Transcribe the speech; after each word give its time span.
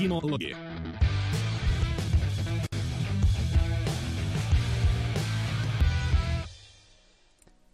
Кинологи. 0.00 0.56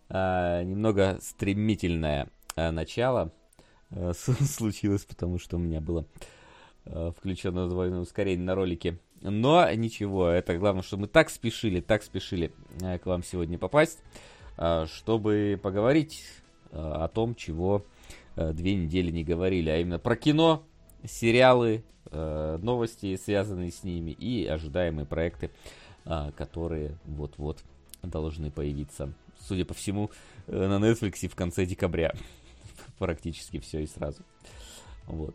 А, 0.09 0.65
немного 0.65 1.19
стремительное 1.21 2.29
а, 2.57 2.73
начало 2.73 3.33
а, 3.93 4.13
случилось, 4.15 5.05
потому 5.05 5.39
что 5.39 5.55
у 5.55 5.61
меня 5.61 5.81
было 5.81 6.05
а, 6.85 7.13
включено 7.13 7.69
двойное 7.69 8.01
ускорение 8.01 8.45
на 8.45 8.57
ролике. 8.57 8.99
Но 9.21 9.73
ничего, 9.75 10.27
это 10.27 10.59
главное, 10.59 10.83
что 10.83 10.97
мы 10.97 11.07
так 11.07 11.31
спешили, 11.31 11.81
так 11.81 12.03
спешили 12.03 12.51
а, 12.83 12.99
к 12.99 13.07
вам 13.07 13.23
сегодня 13.23 13.57
попасть, 13.57 14.03
чтобы 14.87 15.61
поговорить 15.63 16.25
о 16.73 17.07
том, 17.07 17.37
чего 17.37 17.87
две 18.35 18.75
недели 18.75 19.13
не 19.13 19.23
говорили, 19.23 19.71
а 19.71 19.77
именно 19.77 19.99
про 19.99 20.17
кино, 20.17 20.65
сериалы, 21.05 21.85
а, 22.07 22.59
новости, 22.59 23.17
связанные 23.17 23.71
с 23.71 23.85
ними, 23.85 24.11
и 24.11 24.47
ожидаемые 24.47 25.07
проекты, 25.07 25.51
а, 26.05 26.33
которые 26.33 26.97
вот-вот 27.05 27.63
должны 28.03 28.51
появиться 28.51 29.13
судя 29.41 29.65
по 29.65 29.75
всему, 29.75 30.11
э, 30.47 30.67
на 30.67 30.85
Netflix 30.85 31.29
в 31.29 31.35
конце 31.35 31.67
декабря. 31.67 32.15
Практически 32.99 33.59
все 33.59 33.83
и 33.83 33.87
сразу. 33.87 34.23
Вот. 35.07 35.35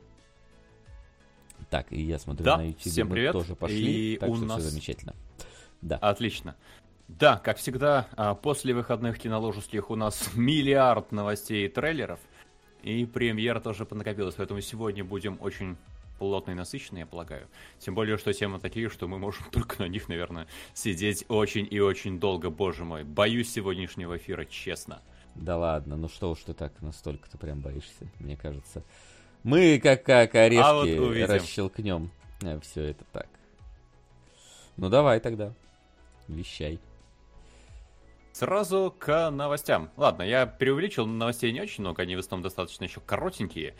Так, 1.70 1.92
и 1.92 2.02
я 2.02 2.20
смотрю 2.20 2.44
да, 2.44 2.58
на 2.58 2.68
YouTube, 2.68 2.82
всем 2.82 3.08
мы 3.08 3.14
привет. 3.14 3.34
тоже 3.34 3.56
пошли, 3.56 4.14
и 4.14 4.18
так 4.18 4.30
у 4.30 4.36
что 4.36 4.46
нас... 4.46 4.60
все 4.60 4.70
замечательно. 4.70 5.16
Да. 5.82 5.98
Отлично. 5.98 6.56
Да, 7.08 7.38
как 7.38 7.58
всегда, 7.58 8.08
а, 8.16 8.36
после 8.36 8.74
выходных 8.74 9.20
киноложеских 9.20 9.90
у 9.90 9.96
нас 9.96 10.32
миллиард 10.36 11.12
новостей 11.12 11.66
и 11.66 11.70
трейлеров. 11.70 12.20
И 12.84 13.06
премьер 13.06 13.60
тоже 13.60 13.86
понакопилась, 13.86 14.36
поэтому 14.36 14.62
сегодня 14.62 15.04
будем 15.04 15.38
очень 15.42 15.78
плотно 16.18 16.52
и 16.52 16.54
насыщенно, 16.54 17.00
я 17.00 17.06
полагаю. 17.06 17.48
Тем 17.80 17.96
более, 17.96 18.18
что 18.18 18.32
темы 18.32 18.60
такие, 18.60 18.90
что 18.90 19.08
мы 19.08 19.18
можем 19.18 19.46
только 19.52 19.82
на 19.82 19.88
них, 19.88 20.08
наверное, 20.08 20.48
сидеть 20.74 21.26
очень 21.30 21.68
и 21.70 21.80
очень 21.80 22.20
долго, 22.20 22.50
боже 22.50 22.86
мой. 22.86 23.04
Боюсь 23.04 23.52
сегодняшнего 23.52 24.18
эфира, 24.18 24.46
честно. 24.46 25.02
Да 25.36 25.58
ладно, 25.58 25.96
ну 25.96 26.10
что 26.10 26.32
уж 26.32 26.40
ты 26.40 26.54
так 26.54 26.74
настолько-то 26.82 27.38
прям 27.38 27.62
боишься, 27.62 28.08
мне 28.20 28.36
кажется. 28.36 28.84
Мы 29.44 29.80
как, 29.82 30.04
как 30.04 30.36
орешки 30.36 30.64
А 30.64 30.74
вот 30.74 30.88
увидим. 30.88 31.28
расщелкнем 31.28 32.12
все 32.62 32.84
это 32.84 33.04
так. 33.12 33.28
Ну 34.78 34.90
давай 34.90 35.20
тогда, 35.20 35.54
вещай. 36.28 36.80
Сразу 38.34 38.96
к 38.98 39.30
новостям. 39.30 39.90
Ладно, 39.98 40.24
я 40.24 40.46
преувеличил, 40.46 41.06
новостей 41.06 41.52
не 41.52 41.62
очень 41.62 41.84
много, 41.84 42.04
они 42.04 42.16
в 42.16 42.20
основном 42.20 42.44
достаточно 42.44 42.86
еще 42.86 43.02
коротенькие. 43.02 43.76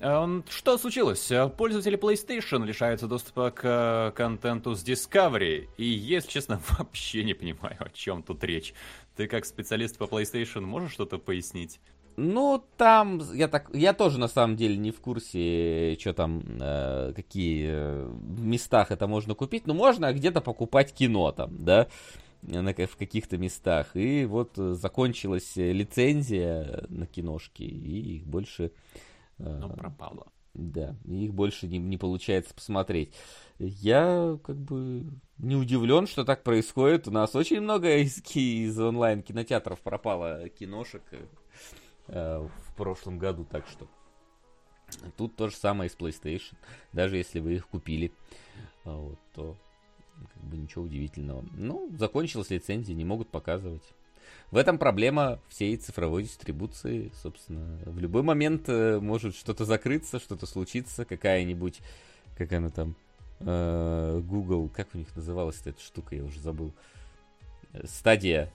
Эм, 0.00 0.44
Что 0.48 0.78
случилось? 0.78 1.30
Пользователи 1.56 1.96
PlayStation 1.96 2.66
лишаются 2.66 3.06
доступа 3.06 3.52
к 3.52 3.62
э, 3.64 4.12
контенту 4.16 4.74
с 4.74 4.82
Discovery. 4.82 5.68
И, 5.76 5.84
если 5.84 6.28
честно, 6.28 6.60
вообще 6.70 7.22
не 7.22 7.34
понимаю, 7.34 7.76
о 7.78 7.88
чем 7.90 8.24
тут 8.24 8.42
речь. 8.42 8.74
Ты 9.14 9.28
как 9.28 9.44
специалист 9.44 9.96
по 9.98 10.04
PlayStation 10.04 10.62
можешь 10.62 10.92
что-то 10.92 11.18
пояснить? 11.18 11.78
Ну, 12.16 12.62
там, 12.76 13.22
я 13.32 13.46
так, 13.46 13.70
я 13.72 13.92
тоже 13.94 14.18
на 14.18 14.28
самом 14.28 14.56
деле 14.56 14.76
не 14.76 14.90
в 14.90 15.00
курсе, 15.00 15.96
что 16.00 16.12
там, 16.12 16.42
э, 16.60 17.12
какие 17.14 17.68
э, 17.70 18.12
местах 18.38 18.90
это 18.90 19.06
можно 19.06 19.34
купить. 19.34 19.66
Ну, 19.68 19.74
можно 19.74 20.12
где-то 20.12 20.40
покупать 20.40 20.92
кино 20.92 21.30
там, 21.30 21.64
да, 21.64 21.86
на, 22.42 22.72
в 22.72 22.96
каких-то 22.96 23.38
местах. 23.38 23.96
И 23.96 24.24
вот 24.24 24.58
э, 24.58 24.74
закончилась 24.74 25.56
э, 25.56 25.72
лицензия 25.72 26.84
на 26.88 27.06
киношки, 27.06 27.62
и 27.62 28.16
их 28.16 28.26
больше... 28.26 28.72
э, 29.38 29.58
Ну, 29.60 29.70
пропало. 29.70 30.26
да, 30.54 30.96
их 31.06 31.32
больше 31.32 31.66
не, 31.68 31.78
не 31.78 31.96
получается 31.98 32.54
посмотреть. 32.54 33.14
Я 33.58 34.38
как 34.44 34.56
бы 34.56 35.04
не 35.38 35.56
удивлен, 35.56 36.06
что 36.06 36.24
так 36.24 36.42
происходит. 36.42 37.08
У 37.08 37.10
нас 37.10 37.34
очень 37.34 37.60
много 37.60 37.96
из, 38.02 38.22
из 38.34 38.78
онлайн-кинотеатров 38.78 39.80
пропало 39.80 40.48
киношек 40.48 41.02
э, 41.12 41.26
э, 42.08 42.48
в 42.66 42.74
прошлом 42.76 43.18
году, 43.18 43.44
так 43.44 43.66
что 43.68 43.86
тут 45.16 45.36
то 45.36 45.48
же 45.48 45.56
самое 45.56 45.88
и 45.88 45.92
с 45.92 45.96
PlayStation. 45.96 46.54
Даже 46.92 47.16
если 47.16 47.40
вы 47.40 47.54
их 47.54 47.68
купили, 47.68 48.12
вот, 48.84 49.18
то 49.32 49.56
как 50.32 50.42
бы 50.42 50.56
ничего 50.56 50.84
удивительного. 50.84 51.44
Ну, 51.56 51.90
закончилась 51.98 52.50
лицензия, 52.50 52.94
не 52.94 53.04
могут 53.04 53.28
показывать. 53.28 53.82
В 54.50 54.56
этом 54.56 54.76
проблема 54.76 55.38
всей 55.48 55.76
цифровой 55.76 56.24
дистрибуции, 56.24 57.10
собственно. 57.22 57.78
В 57.86 57.98
любой 57.98 58.22
момент 58.22 58.68
э, 58.68 59.00
может 59.00 59.34
что-то 59.34 59.64
закрыться, 59.64 60.18
что-то 60.18 60.46
случиться, 60.46 61.06
какая-нибудь, 61.06 61.80
как 62.36 62.52
она 62.52 62.68
там, 62.68 62.94
э, 63.40 64.20
Google, 64.22 64.68
как 64.68 64.88
у 64.94 64.98
них 64.98 65.14
называлась 65.16 65.60
эта 65.64 65.80
штука, 65.80 66.16
я 66.16 66.24
уже 66.24 66.38
забыл. 66.40 66.72
Э, 67.72 67.86
Стадия 67.86 68.52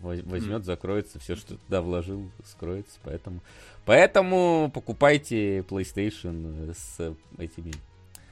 возьмет, 0.00 0.64
закроется, 0.64 1.18
все, 1.18 1.36
что 1.36 1.56
туда 1.56 1.82
вложил, 1.82 2.30
скроется, 2.44 2.98
поэтому... 3.04 3.40
Поэтому 3.84 4.70
покупайте 4.72 5.58
PlayStation 5.60 6.74
с 6.74 7.14
этими, 7.38 7.72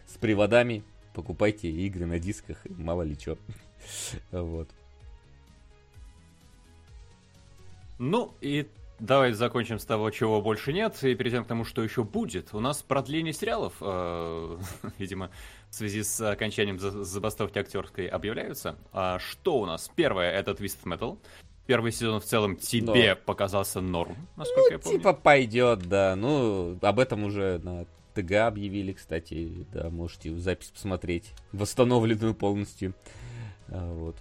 с 0.06 0.16
приводами, 0.16 0.82
покупайте 1.15 1.71
игры 1.71 2.06
на 2.06 2.19
дисках, 2.19 2.59
мало 2.65 3.03
ли 3.03 3.17
что. 3.19 3.37
Вот. 4.31 4.69
Ну, 7.99 8.33
и 8.41 8.67
давайте 8.99 9.37
закончим 9.37 9.78
с 9.78 9.84
того, 9.84 10.11
чего 10.11 10.41
больше 10.41 10.73
нет, 10.73 11.03
и 11.03 11.15
перейдем 11.15 11.45
к 11.45 11.47
тому, 11.49 11.65
что 11.65 11.83
еще 11.83 12.05
будет. 12.05 12.55
У 12.55 12.61
нас 12.61 12.83
продление 12.83 13.33
сериалов, 13.33 13.75
э, 13.81 14.59
видимо, 14.99 15.31
в 15.71 15.75
связи 15.75 16.03
с 16.03 16.21
окончанием 16.31 16.78
за- 16.78 17.05
забастовки 17.05 17.59
актерской 17.59 18.06
объявляются. 18.06 18.77
А 18.93 19.19
что 19.19 19.59
у 19.59 19.67
нас? 19.67 19.91
Первое— 19.94 20.31
это 20.33 20.53
Twisted 20.53 20.84
Metal. 20.84 21.19
Первый 21.67 21.93
сезон 21.93 22.21
в 22.21 22.25
целом 22.25 22.56
тебе 22.56 23.15
показался 23.15 23.81
норм, 23.81 24.17
насколько 24.37 24.73
я 24.73 24.79
помню. 24.81 24.99
Типа 24.99 25.12
пойдет, 25.12 25.89
да. 25.89 26.17
Ну, 26.17 26.77
об 26.83 26.99
этом 26.99 27.23
уже 27.23 27.61
на 27.62 27.87
ТГ 28.15 28.33
объявили, 28.33 28.93
кстати. 28.93 29.67
Да, 29.73 29.91
можете 29.91 30.34
запись 30.37 30.69
посмотреть. 30.69 31.33
Восстановленную 31.53 32.34
полностью. 32.34 32.95
А, 33.69 33.93
Вот. 33.95 34.17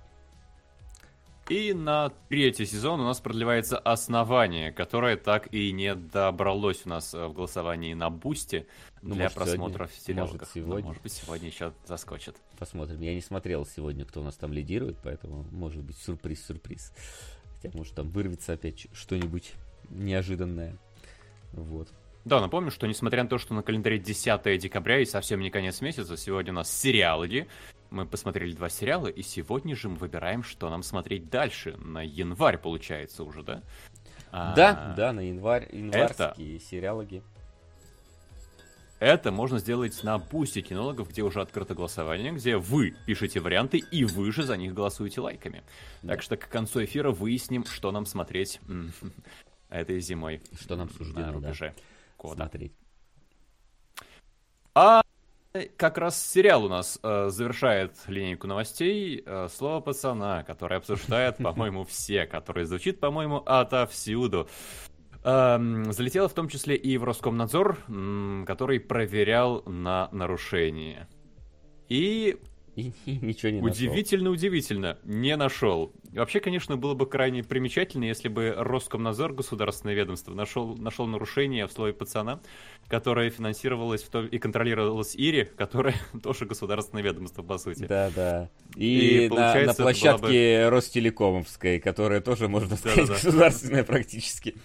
И 1.49 1.73
на 1.73 2.11
третий 2.29 2.65
сезон 2.65 3.01
у 3.01 3.03
нас 3.03 3.19
продлевается 3.19 3.77
«Основание», 3.77 4.71
которое 4.71 5.17
так 5.17 5.53
и 5.53 5.73
не 5.73 5.95
добралось 5.95 6.85
у 6.85 6.89
нас 6.89 7.13
э, 7.13 7.27
в 7.27 7.33
голосовании 7.33 7.93
на 7.93 8.09
Бусти 8.09 8.67
Ну, 9.01 9.15
для 9.15 9.23
может, 9.23 9.37
просмотра 9.37 9.87
в 9.87 9.91
сегодня, 9.91 10.05
сериалогах. 10.05 10.33
может, 10.39 10.55
Ну, 10.55 10.61
сегодня. 10.61 10.85
может 10.85 11.03
быть, 11.03 11.11
сегодня 11.11 11.47
еще 11.49 11.73
заскочит. 11.85 12.37
Посмотрим. 12.57 13.01
Я 13.01 13.13
не 13.13 13.19
смотрел 13.21 13.65
сегодня, 13.65 14.05
кто 14.05 14.21
у 14.21 14.23
нас 14.23 14.35
там 14.37 14.53
лидирует, 14.53 14.97
поэтому 15.03 15.43
может 15.51 15.81
быть 15.83 15.97
сюрприз-сюрприз. 15.97 16.93
Хотя, 17.61 17.77
может, 17.77 17.95
там 17.95 18.09
вырвется 18.11 18.53
опять 18.53 18.87
что-нибудь 18.93 19.51
неожиданное. 19.89 20.77
Вот. 21.51 21.89
Да, 22.23 22.39
напомню, 22.39 22.69
что 22.71 22.87
несмотря 22.87 23.23
на 23.23 23.29
то, 23.29 23.37
что 23.37 23.53
на 23.53 23.63
календаре 23.63 23.97
10 23.97 24.59
декабря 24.59 24.99
и 24.99 25.05
совсем 25.05 25.39
не 25.39 25.49
конец 25.49 25.81
месяца, 25.81 26.15
сегодня 26.17 26.51
у 26.51 26.55
нас 26.55 26.71
сериалоги. 26.71 27.47
Мы 27.89 28.05
посмотрели 28.05 28.53
два 28.53 28.69
сериала, 28.69 29.07
и 29.07 29.21
сегодня 29.21 29.75
же 29.75 29.89
мы 29.89 29.95
выбираем, 29.95 30.43
что 30.43 30.69
нам 30.69 30.83
смотреть 30.83 31.29
дальше. 31.29 31.75
На 31.77 32.01
январь, 32.01 32.57
получается, 32.57 33.23
уже, 33.23 33.43
да? 33.43 33.63
А, 34.31 34.55
Да, 34.55 34.93
да, 34.95 35.11
на 35.11 35.21
январь, 35.21 35.67
январские 35.75 36.59
сериалоги. 36.59 37.23
Это 38.99 39.31
можно 39.31 39.57
сделать 39.57 40.03
на 40.03 40.19
бусте 40.19 40.61
кинологов, 40.61 41.09
где 41.09 41.23
уже 41.23 41.41
открыто 41.41 41.73
голосование, 41.73 42.31
где 42.33 42.57
вы 42.57 42.95
пишете 43.07 43.39
варианты, 43.39 43.79
и 43.79 44.05
вы 44.05 44.31
же 44.31 44.43
за 44.43 44.55
них 44.57 44.75
голосуете 44.75 45.21
лайками. 45.21 45.63
Да. 46.03 46.13
Так 46.13 46.21
что 46.21 46.37
к 46.37 46.47
концу 46.47 46.83
эфира 46.83 47.09
выясним, 47.09 47.65
что 47.65 47.91
нам 47.91 48.05
смотреть 48.05 48.61
этой 49.69 49.99
зимой. 50.01 50.39
Что 50.59 50.75
нам 50.75 50.87
на 50.87 50.93
суждено, 50.93 51.39
да, 51.39 51.53
года. 52.21 52.43
смотреть. 52.43 52.73
А 54.73 55.01
как 55.75 55.97
раз 55.97 56.23
сериал 56.23 56.65
у 56.65 56.69
нас 56.69 56.99
э, 57.03 57.27
завершает 57.29 57.95
линейку 58.07 58.47
новостей 58.47 59.21
э, 59.25 59.47
«Слово 59.49 59.81
пацана», 59.81 60.43
который 60.43 60.77
обсуждает, 60.77 61.37
по-моему, 61.43 61.83
все, 61.83 62.25
который 62.25 62.63
звучит, 62.63 62.99
по-моему, 62.99 63.37
отовсюду. 63.45 64.47
Эм, 65.23 65.91
залетело 65.91 66.29
в 66.29 66.33
том 66.33 66.47
числе 66.47 66.75
и 66.75 66.97
в 66.97 67.03
Роскомнадзор, 67.03 67.77
который 68.47 68.79
проверял 68.79 69.61
на 69.65 70.09
нарушение. 70.11 71.07
И 71.89 72.39
И, 72.75 72.93
и 73.05 73.17
ничего 73.21 73.51
не 73.51 73.61
Удивительно, 73.61 74.29
нашел. 74.29 74.33
удивительно, 74.33 74.97
не 75.03 75.35
нашел. 75.35 75.91
Вообще, 76.13 76.39
конечно, 76.39 76.77
было 76.77 76.93
бы 76.93 77.05
крайне 77.05 77.43
примечательно, 77.43 78.05
если 78.05 78.27
бы 78.27 78.53
Роскомнадзор, 78.57 79.33
государственное 79.33 79.93
ведомство, 79.93 80.33
нашел, 80.33 80.75
нашел 80.77 81.07
нарушение 81.07 81.67
в 81.67 81.71
слове 81.71 81.93
пацана, 81.93 82.41
которое 82.87 83.29
финансировалось 83.29 84.03
в 84.03 84.09
то, 84.09 84.23
и 84.23 84.37
контролировалось 84.37 85.15
Ири, 85.15 85.45
которое 85.45 85.95
тоже 86.23 86.45
государственное 86.45 87.03
ведомство, 87.03 87.43
по 87.43 87.57
сути. 87.57 87.85
Да, 87.85 88.09
да. 88.15 88.49
И, 88.75 89.25
и 89.25 89.29
на, 89.29 89.53
на 89.65 89.73
площадке 89.73 90.65
бы... 90.65 90.69
Ростелекомовской, 90.69 91.79
которая 91.79 92.21
тоже, 92.21 92.47
можно 92.47 92.77
сказать, 92.77 92.99
да, 92.99 93.05
да, 93.07 93.13
государственная 93.13 93.83
практически 93.83 94.55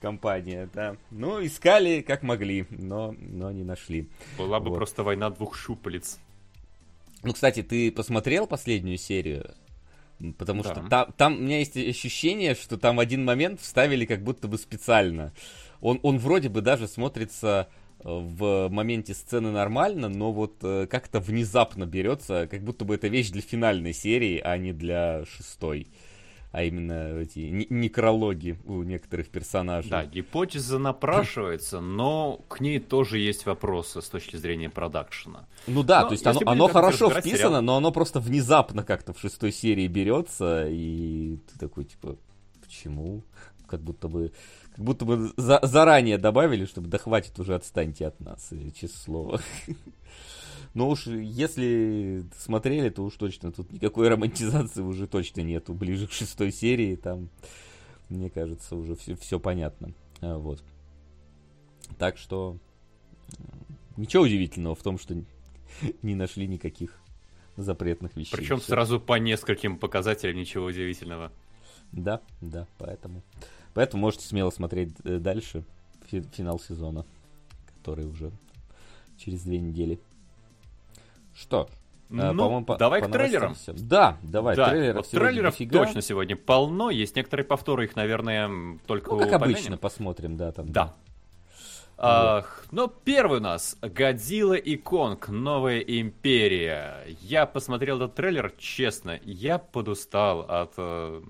компания. 0.00 0.68
Да. 0.74 0.96
Ну, 1.10 1.44
искали 1.44 2.00
как 2.00 2.22
могли, 2.22 2.66
но, 2.70 3.14
но 3.18 3.50
не 3.52 3.64
нашли. 3.64 4.08
Была 4.36 4.60
бы 4.60 4.70
вот. 4.70 4.76
просто 4.76 5.02
война 5.02 5.30
двух 5.30 5.56
щупалец. 5.56 6.18
Ну, 7.22 7.32
кстати, 7.32 7.62
ты 7.62 7.90
посмотрел 7.92 8.46
последнюю 8.46 8.98
серию? 8.98 9.54
Потому 10.38 10.62
да. 10.62 10.70
что 10.70 10.88
там, 10.88 11.12
там 11.16 11.36
у 11.36 11.40
меня 11.40 11.58
есть 11.58 11.76
ощущение, 11.76 12.54
что 12.54 12.78
там 12.78 13.00
один 13.00 13.24
момент 13.24 13.60
вставили 13.60 14.04
как 14.04 14.22
будто 14.22 14.48
бы 14.48 14.58
специально. 14.58 15.32
Он, 15.80 15.98
он 16.02 16.18
вроде 16.18 16.48
бы 16.48 16.60
даже 16.60 16.86
смотрится 16.86 17.68
э, 17.98 18.04
в 18.04 18.68
моменте 18.68 19.14
сцены 19.14 19.50
нормально, 19.50 20.08
но 20.08 20.32
вот 20.32 20.58
э, 20.62 20.86
как-то 20.88 21.18
внезапно 21.18 21.86
берется, 21.86 22.46
как 22.48 22.62
будто 22.62 22.84
бы 22.84 22.94
это 22.94 23.08
вещь 23.08 23.30
для 23.30 23.42
финальной 23.42 23.92
серии, 23.92 24.40
а 24.42 24.56
не 24.58 24.72
для 24.72 25.24
шестой 25.24 25.88
а 26.52 26.62
именно 26.64 27.18
эти 27.18 27.66
некрологи 27.70 28.58
у 28.66 28.82
некоторых 28.82 29.30
персонажей. 29.30 29.90
Да, 29.90 30.04
гипотеза 30.04 30.78
напрашивается, 30.78 31.80
но 31.80 32.42
к 32.48 32.60
ней 32.60 32.78
тоже 32.78 33.18
есть 33.18 33.46
вопросы 33.46 34.02
с 34.02 34.08
точки 34.08 34.36
зрения 34.36 34.68
продакшена. 34.68 35.48
Ну 35.66 35.82
да, 35.82 36.02
но, 36.02 36.08
то 36.08 36.12
есть 36.12 36.26
оно, 36.26 36.40
оно 36.44 36.68
хорошо 36.68 37.08
вписано, 37.08 37.36
сериал... 37.36 37.62
но 37.62 37.76
оно 37.76 37.90
просто 37.90 38.20
внезапно 38.20 38.84
как-то 38.84 39.14
в 39.14 39.18
шестой 39.18 39.50
серии 39.50 39.86
берется, 39.86 40.66
и 40.68 41.38
ты 41.50 41.58
такой, 41.58 41.84
типа, 41.84 42.16
почему? 42.60 43.24
Как 43.66 43.80
будто 43.80 44.08
бы 44.08 44.32
как 44.74 44.84
будто 44.84 45.04
бы 45.04 45.32
за, 45.36 45.58
заранее 45.62 46.18
добавили, 46.18 46.66
чтобы 46.66 46.88
да 46.88 46.98
хватит 46.98 47.38
уже 47.38 47.54
отстаньте 47.54 48.06
от 48.06 48.20
нас, 48.20 48.50
честное 48.74 48.88
слово. 48.88 49.40
Но 50.74 50.88
уж 50.88 51.06
если 51.06 52.24
смотрели, 52.38 52.88
то 52.88 53.04
уж 53.04 53.14
точно 53.14 53.52
тут 53.52 53.70
никакой 53.72 54.08
романтизации 54.08 54.80
уже 54.82 55.06
точно 55.06 55.42
нету. 55.42 55.74
Ближе 55.74 56.06
к 56.06 56.12
шестой 56.12 56.50
серии 56.50 56.96
там, 56.96 57.28
мне 58.08 58.30
кажется, 58.30 58.74
уже 58.76 58.96
все, 58.96 59.14
все 59.16 59.38
понятно. 59.38 59.92
А, 60.20 60.38
вот. 60.38 60.62
Так 61.98 62.16
что 62.16 62.56
ничего 63.96 64.22
удивительного 64.22 64.74
в 64.74 64.82
том, 64.82 64.98
что 64.98 65.14
не 66.02 66.14
нашли 66.14 66.46
никаких 66.46 66.98
запретных 67.56 68.16
вещей. 68.16 68.36
Причем 68.36 68.58
все. 68.58 68.68
сразу 68.68 68.98
по 68.98 69.18
нескольким 69.18 69.78
показателям 69.78 70.36
ничего 70.36 70.66
удивительного. 70.66 71.32
Да, 71.92 72.22
да, 72.40 72.66
поэтому. 72.78 73.22
Поэтому 73.74 74.02
можете 74.02 74.26
смело 74.26 74.50
смотреть 74.50 74.94
э, 75.04 75.18
дальше 75.18 75.64
финал 76.06 76.58
сезона, 76.58 77.06
который 77.78 78.06
уже 78.06 78.32
через 79.16 79.42
две 79.42 79.58
недели. 79.60 79.98
Что? 81.34 81.68
Э, 82.10 82.32
ну, 82.32 82.62
по 82.64 82.76
давай 82.76 83.00
по 83.00 83.08
к 83.08 83.12
трейлерам. 83.12 83.54
Все. 83.54 83.72
Да, 83.72 84.18
давай. 84.22 84.54
Да, 84.54 84.68
трейлеров, 84.68 84.96
вот 84.96 85.10
трейлеров 85.10 85.54
дофига. 85.54 85.84
точно 85.84 86.02
сегодня 86.02 86.36
полно. 86.36 86.90
Есть 86.90 87.16
некоторые 87.16 87.46
повторы, 87.46 87.84
их, 87.84 87.96
наверное, 87.96 88.78
только 88.86 89.10
Ну, 89.10 89.18
как 89.18 89.28
упомянем. 89.28 89.44
обычно, 89.44 89.76
посмотрим, 89.78 90.36
да. 90.36 90.52
Там, 90.52 90.70
да. 90.70 90.94
А, 91.96 92.44
ну, 92.70 92.88
первый 92.88 93.38
у 93.38 93.42
нас 93.42 93.76
Годзилла 93.80 94.54
и 94.54 94.76
Конг. 94.76 95.28
Новая 95.28 95.78
империя. 95.78 97.04
Я 97.20 97.46
посмотрел 97.46 97.96
этот 97.96 98.16
трейлер, 98.16 98.52
честно, 98.58 99.20
я 99.24 99.58
подустал 99.58 100.40
от 100.40 100.74
э, 100.78 101.22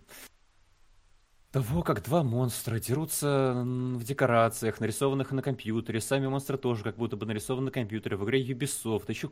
того, 1.51 1.83
как 1.83 2.03
два 2.03 2.23
монстра 2.23 2.79
дерутся 2.79 3.53
в 3.65 4.03
декорациях, 4.03 4.81
нарисованных 4.81 5.31
на 5.31 5.43
компьютере. 5.43 6.01
Сами 6.01 6.27
монстры 6.27 6.57
тоже 6.57 6.83
как 6.83 6.97
будто 6.97 7.17
бы 7.17 7.27
нарисованы 7.27 7.67
на 7.67 7.71
компьютере. 7.71 8.17
В 8.17 8.25
игре 8.25 8.43
Ubisoft. 8.43 9.05
Еще 9.09 9.31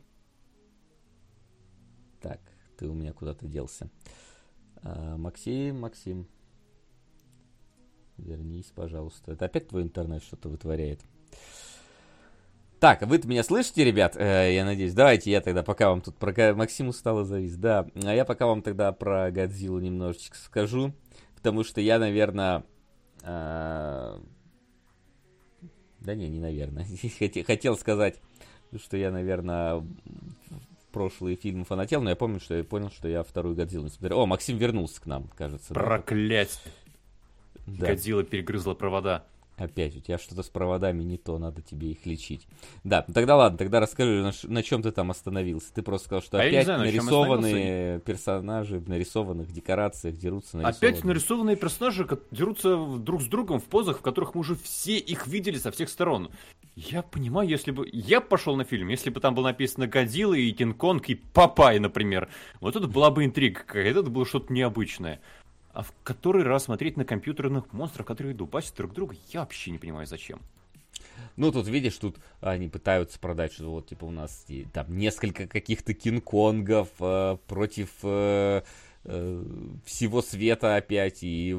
так, 2.20 2.40
ты 2.76 2.86
у 2.86 2.94
меня 2.94 3.12
куда-то 3.12 3.46
делся. 3.46 3.90
А, 4.82 5.16
Максим, 5.16 5.80
Максим. 5.80 6.26
Вернись, 8.16 8.72
пожалуйста. 8.74 9.32
Это 9.32 9.46
опять 9.46 9.68
твой 9.68 9.82
интернет 9.82 10.22
что-то 10.22 10.48
вытворяет. 10.48 11.00
Так, 12.80 13.02
вы 13.02 13.20
меня 13.24 13.42
слышите, 13.42 13.84
ребят? 13.84 14.16
Э, 14.16 14.54
я 14.54 14.64
надеюсь. 14.64 14.94
Давайте 14.94 15.30
я 15.30 15.42
тогда, 15.42 15.62
пока 15.62 15.90
вам 15.90 16.00
тут 16.00 16.16
про 16.16 16.54
Максим 16.54 16.88
устало 16.88 17.24
завис. 17.24 17.56
Да, 17.56 17.86
а 17.94 18.14
я 18.14 18.24
пока 18.24 18.46
вам 18.46 18.62
тогда 18.62 18.92
про 18.92 19.30
Годзиллу 19.30 19.80
немножечко 19.80 20.36
скажу. 20.38 20.94
Потому 21.36 21.62
что 21.64 21.80
я, 21.80 21.98
наверное... 21.98 22.64
Э... 23.22 24.18
Да 26.00 26.14
не, 26.14 26.30
не 26.30 26.40
наверное. 26.40 26.86
Хотел 27.46 27.76
сказать, 27.76 28.20
что 28.76 28.96
я, 28.96 29.10
наверное, 29.10 29.84
прошлые 30.90 31.36
фильмы 31.36 31.64
фанател, 31.64 32.02
но 32.02 32.10
я 32.10 32.16
помню, 32.16 32.40
что 32.40 32.54
я 32.54 32.64
понял, 32.64 32.90
что 32.90 33.08
я 33.08 33.22
вторую 33.22 33.54
Годзиллу 33.54 33.84
не 33.84 33.90
смотрел. 33.90 34.20
О, 34.20 34.26
Максим 34.26 34.56
вернулся 34.58 35.00
к 35.00 35.06
нам, 35.06 35.28
кажется. 35.36 35.72
Проклять! 35.74 36.60
Да. 37.66 37.86
Годзилла 37.86 38.24
перегрызла 38.24 38.74
провода. 38.74 39.24
Опять, 39.60 39.94
у 39.94 40.00
тебя 40.00 40.16
что-то 40.16 40.42
с 40.42 40.48
проводами 40.48 41.02
не 41.02 41.18
то, 41.18 41.38
надо 41.38 41.60
тебе 41.60 41.90
их 41.90 42.06
лечить. 42.06 42.48
Да, 42.82 43.04
ну 43.06 43.12
тогда 43.12 43.36
ладно, 43.36 43.58
тогда 43.58 43.78
расскажи, 43.78 44.22
на, 44.22 44.32
на 44.44 44.62
чем 44.62 44.82
ты 44.82 44.90
там 44.90 45.10
остановился. 45.10 45.70
Ты 45.74 45.82
просто 45.82 46.06
сказал, 46.06 46.22
что 46.22 46.38
а 46.38 46.44
опять 46.44 46.64
знаю, 46.64 46.80
нарисованные 46.80 48.00
персонажи 48.00 48.78
в 48.78 48.88
нарисованных 48.88 49.52
декорациях 49.52 50.16
дерутся 50.16 50.56
нарисованные. 50.56 50.90
Опять 50.90 51.04
нарисованные 51.04 51.56
персонажи 51.56 52.08
дерутся 52.30 52.74
друг 52.96 53.20
с 53.20 53.26
другом 53.26 53.60
в 53.60 53.64
позах, 53.64 53.98
в 53.98 54.00
которых 54.00 54.34
мы 54.34 54.40
уже 54.40 54.54
все 54.54 54.96
их 54.96 55.26
видели 55.26 55.58
со 55.58 55.70
всех 55.70 55.90
сторон. 55.90 56.30
Я 56.74 57.02
понимаю, 57.02 57.46
если 57.46 57.70
бы... 57.70 57.86
Я 57.92 58.22
пошел 58.22 58.56
на 58.56 58.64
фильм, 58.64 58.88
если 58.88 59.10
бы 59.10 59.20
там 59.20 59.34
было 59.34 59.48
написано 59.48 59.86
Годзилла 59.86 60.34
и 60.34 60.50
Кинг-Конг 60.52 61.04
и 61.08 61.16
Папай, 61.16 61.78
например. 61.78 62.30
Вот 62.60 62.76
это 62.76 62.86
была 62.86 63.10
бы 63.10 63.26
интрига 63.26 63.60
какая-то, 63.60 64.00
это 64.00 64.10
было 64.10 64.24
что-то 64.24 64.50
необычное. 64.52 65.20
А 65.72 65.82
в 65.82 65.92
который 66.02 66.42
раз 66.42 66.64
смотреть 66.64 66.96
на 66.96 67.04
компьютерных 67.04 67.72
монстров, 67.72 68.06
которые 68.06 68.34
дубасят 68.34 68.76
друг 68.76 68.92
друга, 68.92 69.14
я 69.28 69.40
вообще 69.40 69.70
не 69.70 69.78
понимаю, 69.78 70.06
зачем. 70.06 70.40
Ну, 71.36 71.52
тут, 71.52 71.68
видишь, 71.68 71.96
тут 71.96 72.16
они 72.40 72.68
пытаются 72.68 73.18
продать, 73.18 73.52
что 73.52 73.70
вот, 73.70 73.88
типа, 73.88 74.04
у 74.04 74.10
нас 74.10 74.46
там 74.72 74.96
несколько 74.96 75.46
каких-то 75.46 75.94
кинг-конгов 75.94 76.88
э, 76.98 77.36
против 77.46 77.90
э, 78.02 78.62
э, 79.04 79.44
всего 79.84 80.22
света 80.22 80.76
опять, 80.76 81.22
и 81.22 81.56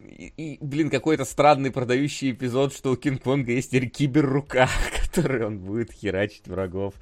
и, 0.00 0.32
и, 0.36 0.58
блин, 0.64 0.90
какой-то 0.90 1.24
странный 1.24 1.72
продающий 1.72 2.30
эпизод, 2.30 2.72
что 2.72 2.92
у 2.92 2.96
Кинг-Конга 2.96 3.50
есть 3.50 3.72
кибер-рука, 3.72 4.68
которой 5.02 5.44
он 5.44 5.58
будет 5.58 5.92
херачить 5.92 6.46
врагов 6.46 6.94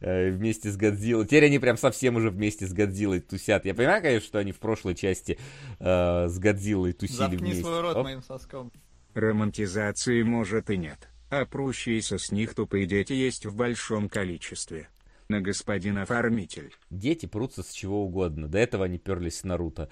вместе 0.00 0.70
с 0.70 0.76
Годзиллой. 0.76 1.26
Теперь 1.26 1.46
они 1.46 1.58
прям 1.58 1.76
совсем 1.76 2.16
уже 2.16 2.30
вместе 2.30 2.66
с 2.66 2.72
Годзиллой 2.72 3.20
тусят. 3.20 3.64
Я 3.64 3.74
понимаю, 3.74 4.02
конечно, 4.02 4.26
что 4.26 4.38
они 4.38 4.52
в 4.52 4.58
прошлой 4.58 4.94
части 4.94 5.38
э, 5.78 6.28
с 6.28 6.38
Годзиллой 6.38 6.92
тусили 6.92 7.16
Заткни 7.16 7.38
вместе. 7.38 7.62
свой 7.62 7.80
рот 7.80 7.96
Оп. 7.96 8.04
моим 8.04 8.22
соском. 8.22 8.72
Романтизации 9.14 10.22
может 10.22 10.70
и 10.70 10.76
нет, 10.76 11.08
а 11.30 11.46
прущиеся 11.46 12.18
с 12.18 12.30
них 12.32 12.54
тупые 12.54 12.86
дети 12.86 13.14
есть 13.14 13.46
в 13.46 13.56
большом 13.56 14.08
количестве. 14.08 14.88
На 15.28 15.40
господин 15.40 15.98
оформитель. 15.98 16.72
Дети 16.90 17.26
прутся 17.26 17.64
с 17.64 17.70
чего 17.70 18.04
угодно. 18.04 18.46
До 18.46 18.58
этого 18.58 18.84
они 18.84 18.98
перлись 18.98 19.38
с 19.38 19.44
Наруто 19.44 19.88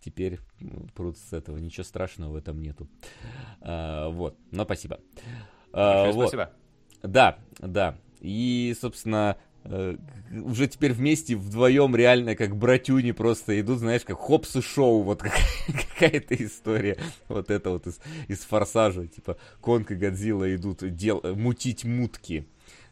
теперь 0.00 0.38
ну, 0.60 0.86
прут 0.94 1.18
с 1.18 1.32
этого. 1.32 1.58
Ничего 1.58 1.84
страшного 1.84 2.32
в 2.32 2.36
этом 2.36 2.60
нету. 2.60 2.88
А, 3.60 4.08
вот, 4.08 4.38
но 4.50 4.64
спасибо. 4.64 5.00
А, 5.72 6.10
вот. 6.10 6.28
Спасибо. 6.28 6.52
Да, 7.02 7.38
да. 7.58 7.98
И, 8.20 8.74
собственно, 8.80 9.36
э, 9.64 9.96
уже 10.30 10.66
теперь 10.66 10.92
вместе 10.92 11.36
вдвоем 11.36 11.94
реально 11.94 12.34
как 12.36 12.56
братюни 12.56 13.12
просто 13.12 13.60
идут, 13.60 13.78
знаешь, 13.78 14.02
как 14.02 14.18
хопс 14.18 14.56
и 14.56 14.60
шоу, 14.60 15.02
вот 15.02 15.22
какая-то 15.66 16.34
история, 16.34 16.98
вот 17.28 17.50
это 17.50 17.70
вот 17.70 17.86
из, 17.86 18.00
из 18.28 18.40
форсажа, 18.40 19.06
типа 19.06 19.36
Конг 19.60 19.90
и 19.90 19.94
Годзилла 19.94 20.54
идут 20.54 20.94
дел, 20.94 21.22
мутить 21.34 21.84
мутки. 21.84 22.46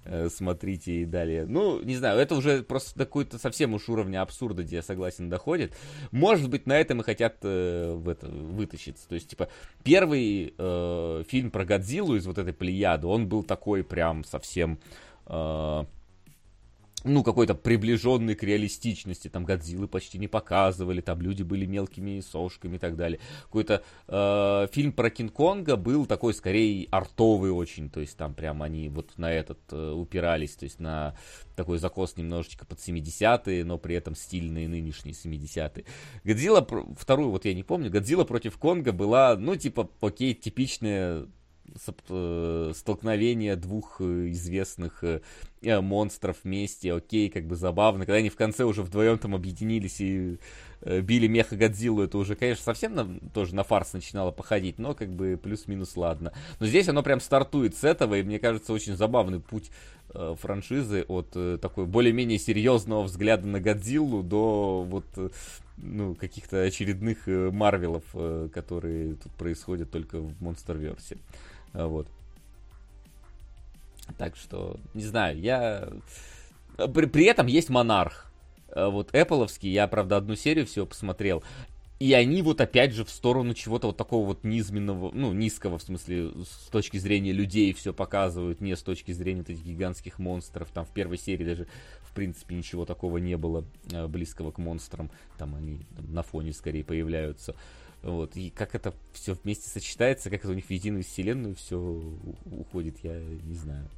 Э, 0.08 0.28
смотрите 0.30 1.02
и 1.02 1.04
далее. 1.04 1.46
Ну, 1.46 1.82
не 1.82 1.96
знаю, 1.96 2.20
это 2.20 2.36
уже 2.36 2.62
просто 2.62 2.96
до 2.96 3.06
какой-то 3.06 3.38
совсем 3.38 3.74
уж 3.74 3.88
уровня 3.88 4.22
абсурда, 4.22 4.62
где 4.62 4.76
я 4.76 4.82
согласен, 4.82 5.28
доходит. 5.28 5.76
Может 6.12 6.48
быть, 6.48 6.66
на 6.66 6.78
этом 6.78 7.00
и 7.00 7.04
хотят 7.04 7.38
э, 7.42 7.92
в 7.92 8.08
это, 8.08 8.28
вытащиться. 8.28 9.08
То 9.08 9.16
есть, 9.16 9.30
типа, 9.30 9.48
первый 9.82 10.54
э, 10.56 11.24
фильм 11.28 11.50
про 11.50 11.64
Годзиллу 11.64 12.14
из 12.14 12.26
вот 12.26 12.38
этой 12.38 12.52
плеяды, 12.52 13.08
он 13.08 13.28
был 13.28 13.42
такой 13.42 13.82
прям 13.82 14.22
совсем... 14.22 14.74
Э, 14.74 15.05
ну, 17.06 17.22
какой-то 17.22 17.54
приближенный 17.54 18.34
к 18.34 18.42
реалистичности. 18.42 19.28
Там 19.28 19.44
Годзиллы 19.44 19.88
почти 19.88 20.18
не 20.18 20.28
показывали, 20.28 21.00
там 21.00 21.20
люди 21.20 21.42
были 21.42 21.64
мелкими 21.64 22.20
сошками 22.20 22.76
и 22.76 22.78
так 22.78 22.96
далее. 22.96 23.20
Какой-то 23.44 23.82
э, 24.08 24.66
фильм 24.72 24.92
про 24.92 25.10
Кинг-Конга 25.10 25.76
был 25.76 26.06
такой, 26.06 26.34
скорее, 26.34 26.88
артовый 26.90 27.52
очень. 27.52 27.90
То 27.90 28.00
есть 28.00 28.16
там 28.16 28.34
прям 28.34 28.62
они 28.62 28.88
вот 28.88 29.16
на 29.18 29.32
этот 29.32 29.58
э, 29.70 29.92
упирались, 29.92 30.56
то 30.56 30.64
есть 30.64 30.80
на 30.80 31.16
такой 31.54 31.78
закос 31.78 32.16
немножечко 32.16 32.66
под 32.66 32.78
70-е, 32.78 33.64
но 33.64 33.78
при 33.78 33.94
этом 33.94 34.14
стильные 34.14 34.68
нынешние 34.68 35.14
70-е. 35.14 35.84
Годзилла, 36.24 36.66
вторую 36.98 37.30
вот 37.30 37.44
я 37.44 37.54
не 37.54 37.62
помню, 37.62 37.90
Годзилла 37.90 38.24
против 38.24 38.58
Конга 38.58 38.92
была, 38.92 39.36
ну, 39.36 39.56
типа, 39.56 39.88
окей, 40.00 40.34
типичная 40.34 40.96
Э, 41.06 41.26
столкновение 42.74 43.56
двух 43.56 44.00
э, 44.00 44.30
известных 44.30 45.02
э, 45.04 45.20
монстров 45.80 46.38
вместе, 46.44 46.92
окей, 46.92 47.28
как 47.28 47.46
бы 47.46 47.56
забавно. 47.56 48.06
Когда 48.06 48.18
они 48.18 48.30
в 48.30 48.36
конце 48.36 48.64
уже 48.64 48.82
вдвоем 48.82 49.18
там 49.18 49.34
объединились 49.34 50.00
и 50.00 50.38
били 50.82 51.26
Меха 51.26 51.56
Годзиллу, 51.56 52.02
это 52.02 52.18
уже, 52.18 52.36
конечно, 52.36 52.62
совсем 52.62 52.94
на, 52.94 53.18
тоже 53.30 53.54
на 53.54 53.64
фарс 53.64 53.92
начинало 53.92 54.30
походить, 54.30 54.78
но 54.78 54.94
как 54.94 55.10
бы 55.12 55.38
плюс-минус 55.42 55.96
ладно. 55.96 56.32
Но 56.60 56.66
здесь 56.66 56.88
оно 56.88 57.02
прям 57.02 57.20
стартует 57.20 57.76
с 57.76 57.82
этого, 57.84 58.14
и 58.16 58.22
мне 58.22 58.38
кажется, 58.38 58.72
очень 58.72 58.94
забавный 58.94 59.40
путь 59.40 59.70
э, 60.14 60.34
франшизы 60.40 61.04
от 61.08 61.32
э, 61.34 61.58
такой 61.60 61.86
более-менее 61.86 62.38
серьезного 62.38 63.02
взгляда 63.02 63.46
на 63.46 63.58
Годзиллу 63.58 64.22
до 64.22 64.86
вот 64.88 65.06
э, 65.16 65.30
ну, 65.76 66.14
каких-то 66.14 66.62
очередных 66.62 67.28
э, 67.28 67.50
Марвелов, 67.50 68.04
э, 68.14 68.48
которые 68.52 69.14
тут 69.14 69.32
происходят 69.32 69.90
только 69.90 70.18
в 70.18 70.42
Монстерверсе. 70.42 71.16
А, 71.16 71.20
вот. 71.84 72.08
Так 74.18 74.36
что, 74.36 74.78
не 74.94 75.02
знаю, 75.02 75.38
я... 75.38 75.88
При, 76.76 77.06
при 77.06 77.24
этом 77.24 77.46
есть 77.46 77.68
Монарх. 77.68 78.32
А, 78.68 78.88
вот 78.90 79.10
Эппловский, 79.12 79.70
я, 79.70 79.88
правда, 79.88 80.16
одну 80.16 80.36
серию 80.36 80.66
всего 80.66 80.86
посмотрел. 80.86 81.42
И 81.98 82.12
они 82.12 82.42
вот 82.42 82.60
опять 82.60 82.92
же 82.92 83.06
в 83.06 83.10
сторону 83.10 83.54
чего-то 83.54 83.86
вот 83.86 83.96
такого 83.96 84.26
вот 84.26 84.44
низменного, 84.44 85.10
ну, 85.14 85.32
низкого, 85.32 85.78
в 85.78 85.82
смысле, 85.82 86.30
с 86.44 86.68
точки 86.68 86.98
зрения 86.98 87.32
людей 87.32 87.72
все 87.72 87.94
показывают, 87.94 88.60
не 88.60 88.76
с 88.76 88.82
точки 88.82 89.12
зрения 89.12 89.40
вот 89.40 89.48
этих 89.48 89.64
гигантских 89.64 90.18
монстров. 90.18 90.68
Там 90.70 90.84
в 90.84 90.90
первой 90.90 91.16
серии 91.16 91.44
даже, 91.44 91.66
в 92.02 92.14
принципе, 92.14 92.54
ничего 92.54 92.84
такого 92.84 93.16
не 93.16 93.38
было 93.38 93.64
э, 93.90 94.06
близкого 94.08 94.50
к 94.50 94.58
монстрам. 94.58 95.10
Там 95.38 95.54
они 95.54 95.80
там, 95.96 96.12
на 96.12 96.22
фоне 96.22 96.52
скорее 96.52 96.84
появляются. 96.84 97.54
Вот, 98.06 98.36
и 98.36 98.50
как 98.50 98.76
это 98.76 98.94
все 99.12 99.34
вместе 99.34 99.68
сочетается, 99.68 100.30
как 100.30 100.44
это 100.44 100.50
у 100.50 100.54
них 100.54 100.66
в 100.66 100.70
единую 100.70 101.02
вселенную 101.02 101.56
все 101.56 101.76
уходит, 102.44 103.02
я 103.02 103.18
не 103.18 103.54
знаю. 103.54 103.88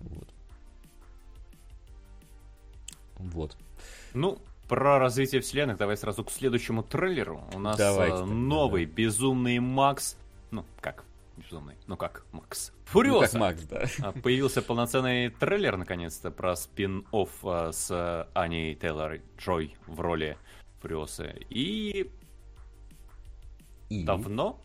Вот. 0.00 0.28
Вот. 3.16 3.56
Ну, 4.12 4.40
про 4.68 4.98
развитие 4.98 5.40
вселенных 5.40 5.78
давай 5.78 5.96
сразу 5.96 6.24
к 6.24 6.32
следующему 6.32 6.82
трейлеру. 6.82 7.44
У 7.54 7.60
нас 7.60 7.76
Давайте, 7.76 8.16
э, 8.16 8.24
новый 8.24 8.86
да. 8.86 8.92
безумный 8.92 9.60
Макс. 9.60 10.16
Ну, 10.50 10.64
как? 10.80 11.04
Безумный. 11.36 11.76
Ну 11.86 11.96
как, 11.96 12.26
Макс? 12.32 12.72
Фуриоса. 12.86 13.38
Ну, 13.38 13.44
как 13.44 13.56
Макс, 13.56 13.62
да. 13.62 13.84
А, 14.08 14.12
появился 14.12 14.62
полноценный 14.62 15.30
трейлер, 15.30 15.76
наконец-то, 15.76 16.32
про 16.32 16.56
спин-офф 16.56 17.30
а, 17.44 17.70
с 17.72 18.28
Аней 18.34 18.74
Тейлор 18.74 19.20
Джой 19.38 19.76
в 19.86 20.00
роли 20.00 20.36
Фуриосы. 20.80 21.36
И 21.50 22.10
и... 24.00 24.04
Давно 24.04 24.60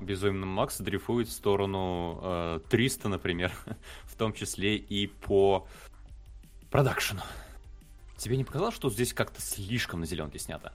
Безумный 0.00 0.46
Макс 0.46 0.78
дрейфует 0.78 1.28
в 1.28 1.32
сторону 1.32 2.18
э, 2.22 2.60
300, 2.68 3.08
например, 3.08 3.52
в 4.04 4.16
том 4.16 4.32
числе 4.32 4.76
и 4.76 5.06
по 5.06 5.66
продакшену. 6.70 7.22
Тебе 8.16 8.36
не 8.36 8.44
показалось, 8.44 8.74
что 8.74 8.90
здесь 8.90 9.14
как-то 9.14 9.40
слишком 9.40 10.00
на 10.00 10.06
зеленке 10.06 10.38
снято? 10.38 10.72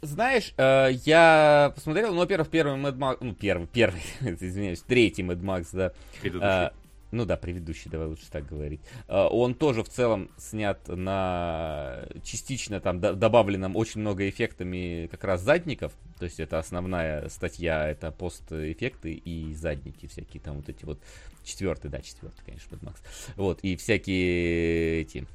Знаешь, 0.00 0.54
э, 0.56 0.90
я 1.04 1.72
посмотрел, 1.74 2.14
ну, 2.14 2.20
во-первых, 2.20 2.48
первый 2.48 2.76
Mad 2.76 2.96
Max, 2.96 3.18
ну, 3.20 3.34
первый, 3.34 3.66
первый, 3.72 4.02
извиняюсь, 4.20 4.82
третий 4.82 5.22
Mad 5.22 5.40
Max, 5.40 5.68
да. 5.72 5.92
Предыдущий. 6.20 6.48
Э, 6.48 6.70
ну 7.10 7.24
да, 7.24 7.36
предыдущий, 7.36 7.90
давай 7.90 8.08
лучше 8.08 8.30
так 8.30 8.46
говорить. 8.46 8.80
А, 9.06 9.28
он 9.28 9.54
тоже 9.54 9.82
в 9.82 9.88
целом 9.88 10.30
снят 10.36 10.86
на 10.88 12.04
частично 12.22 12.80
там 12.80 13.00
добавленном 13.00 13.76
очень 13.76 14.00
много 14.00 14.28
эффектами 14.28 15.08
как 15.10 15.24
раз 15.24 15.40
задников. 15.42 15.92
То 16.18 16.24
есть 16.24 16.40
это 16.40 16.58
основная 16.58 17.28
статья, 17.28 17.88
это 17.88 18.10
постэффекты 18.10 19.12
и 19.12 19.54
задники 19.54 20.06
всякие 20.06 20.42
там 20.42 20.56
вот 20.56 20.68
эти 20.68 20.84
вот. 20.84 20.98
Четвертый, 21.44 21.90
да, 21.90 22.02
четвертый, 22.02 22.44
конечно, 22.44 22.74
Mad 22.74 22.84
Max. 22.84 22.96
Вот, 23.36 23.60
и 23.62 23.74
всякие 23.76 25.00
эти 25.00 25.26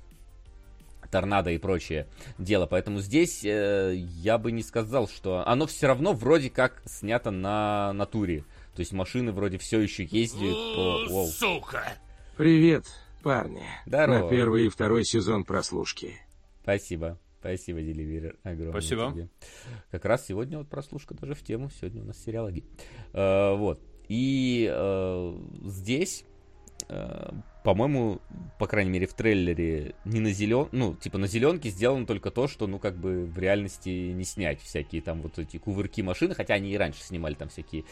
торнадо 1.14 1.52
и 1.52 1.60
прочее 1.60 2.08
дело. 2.40 2.66
Поэтому 2.66 3.00
здесь 3.00 3.46
э, 3.46 3.94
я 3.96 4.40
бы 4.40 4.52
не 4.52 4.64
сказал, 4.64 5.08
что 5.08 5.48
оно 5.48 5.68
все 5.68 5.88
равно 5.88 6.14
вроде 6.14 6.50
как 6.50 6.82
снято 6.86 7.30
на 7.30 7.94
натуре. 7.94 8.44
То 8.76 8.80
есть 8.80 8.92
машины 8.92 9.32
вроде 9.32 9.58
все 9.60 9.80
еще 9.80 10.04
ездят 10.04 10.56
по... 10.76 11.06
Воу. 11.10 11.28
Сука! 11.28 11.94
Привет, 12.38 12.86
парни. 13.22 13.64
Здорово. 13.86 14.24
На 14.24 14.30
первый 14.30 14.66
и 14.66 14.70
второй 14.70 15.06
сезон 15.06 15.44
прослушки. 15.44 16.16
Спасибо. 16.64 17.20
Спасибо, 17.40 17.82
Деливер. 17.82 18.38
Огромное 18.44 18.82
Спасибо. 18.82 19.12
Тебе. 19.12 19.30
Как 19.92 20.06
раз 20.06 20.26
сегодня 20.26 20.58
вот 20.58 20.70
прослушка 20.70 21.14
даже 21.14 21.36
в 21.36 21.44
тему. 21.44 21.70
Сегодня 21.70 22.02
у 22.02 22.06
нас 22.06 22.18
сериалоги. 22.18 22.64
Э, 23.12 23.56
вот. 23.56 23.80
И 24.08 24.68
э, 24.74 25.38
здесь, 25.66 26.26
э, 26.88 27.32
по-моему, 27.64 28.22
по 28.58 28.68
крайней 28.68 28.92
мере 28.92 29.08
в 29.08 29.14
трейлере, 29.14 29.96
не 30.06 30.20
на 30.20 30.32
зелен... 30.32 30.68
Ну, 30.72 30.96
типа 30.96 31.18
на 31.18 31.28
зеленке 31.28 31.70
сделано 31.70 32.06
только 32.06 32.32
то, 32.32 32.48
что, 32.48 32.68
ну, 32.68 32.80
как 32.80 32.96
бы 32.96 33.26
в 33.26 33.38
реальности 33.38 33.90
не 33.90 34.24
снять 34.24 34.62
всякие 34.62 35.02
там 35.02 35.22
вот 35.22 35.40
эти 35.40 35.58
кувырки 35.58 36.02
машины, 36.02 36.36
хотя 36.36 36.54
они 36.56 36.72
и 36.72 36.78
раньше 36.78 37.02
снимали 37.04 37.34
там 37.34 37.50
всякие 37.50 37.86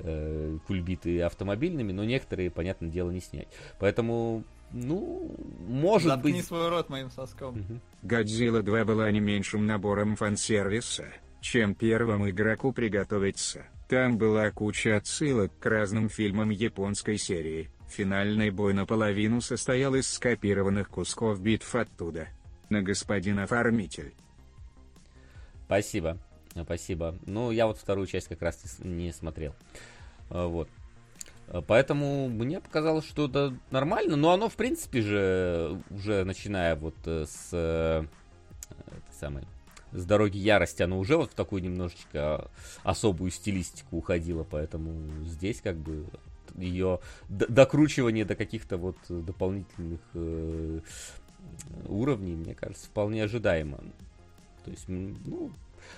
э, 0.00 0.58
кульбиты 0.66 1.22
автомобильными, 1.22 1.92
но 1.92 2.04
некоторые, 2.04 2.50
понятное 2.50 2.90
дело, 2.90 3.10
не 3.10 3.20
снять. 3.20 3.48
Поэтому, 3.78 4.44
ну, 4.72 5.34
может 5.66 6.08
Заткни 6.08 6.32
быть... 6.32 6.44
свой 6.44 6.68
рот 6.68 6.88
моим 6.88 7.10
соском. 7.10 7.80
Годзилла 8.02 8.62
2 8.62 8.84
была 8.84 9.10
не 9.10 9.20
меньшим 9.20 9.66
набором 9.66 10.16
фан-сервиса, 10.16 11.06
чем 11.40 11.74
первому 11.74 12.30
игроку 12.30 12.72
приготовиться. 12.72 13.66
Там 13.88 14.18
была 14.18 14.50
куча 14.50 14.96
отсылок 14.96 15.52
к 15.58 15.64
разным 15.64 16.08
фильмам 16.10 16.50
японской 16.50 17.16
серии. 17.16 17.70
Финальный 17.88 18.50
бой 18.50 18.74
наполовину 18.74 19.40
состоял 19.40 19.94
из 19.94 20.10
скопированных 20.12 20.88
кусков 20.88 21.40
битв 21.40 21.74
оттуда. 21.74 22.28
На 22.68 22.82
господин 22.82 23.38
оформитель. 23.38 24.14
Спасибо. 25.66 26.18
Спасибо. 26.62 27.16
Ну, 27.26 27.50
я 27.50 27.66
вот 27.66 27.78
вторую 27.78 28.06
часть 28.06 28.28
как 28.28 28.42
раз 28.42 28.78
не, 28.80 29.12
смотрел. 29.12 29.54
А, 30.30 30.46
вот. 30.46 30.68
А, 31.48 31.62
поэтому 31.62 32.28
мне 32.28 32.60
показалось, 32.60 33.06
что 33.06 33.26
это 33.26 33.54
нормально, 33.70 34.16
но 34.16 34.32
оно, 34.32 34.48
в 34.48 34.56
принципе 34.56 35.00
же, 35.00 35.82
уже 35.90 36.24
начиная 36.24 36.76
вот 36.76 36.96
э, 37.06 37.24
с 37.26 37.48
э, 37.52 38.04
самой 39.12 39.44
с 39.92 40.04
дороги 40.04 40.36
ярости, 40.36 40.82
оно 40.82 40.98
уже 40.98 41.16
вот 41.16 41.32
в 41.32 41.34
такую 41.34 41.62
немножечко 41.62 42.50
особую 42.82 43.30
стилистику 43.30 43.96
уходило, 43.96 44.44
поэтому 44.44 45.24
здесь 45.24 45.60
как 45.62 45.76
бы 45.76 46.04
ее 46.58 47.00
докручивание 47.28 48.24
до 48.24 48.34
каких-то 48.34 48.76
вот 48.76 48.96
дополнительных 49.08 50.00
э, 50.14 50.80
уровней, 51.86 52.34
мне 52.34 52.54
кажется, 52.54 52.86
вполне 52.86 53.24
ожидаемо. 53.24 53.78
То 54.64 54.70
есть, 54.70 54.84
ну, 54.88 55.50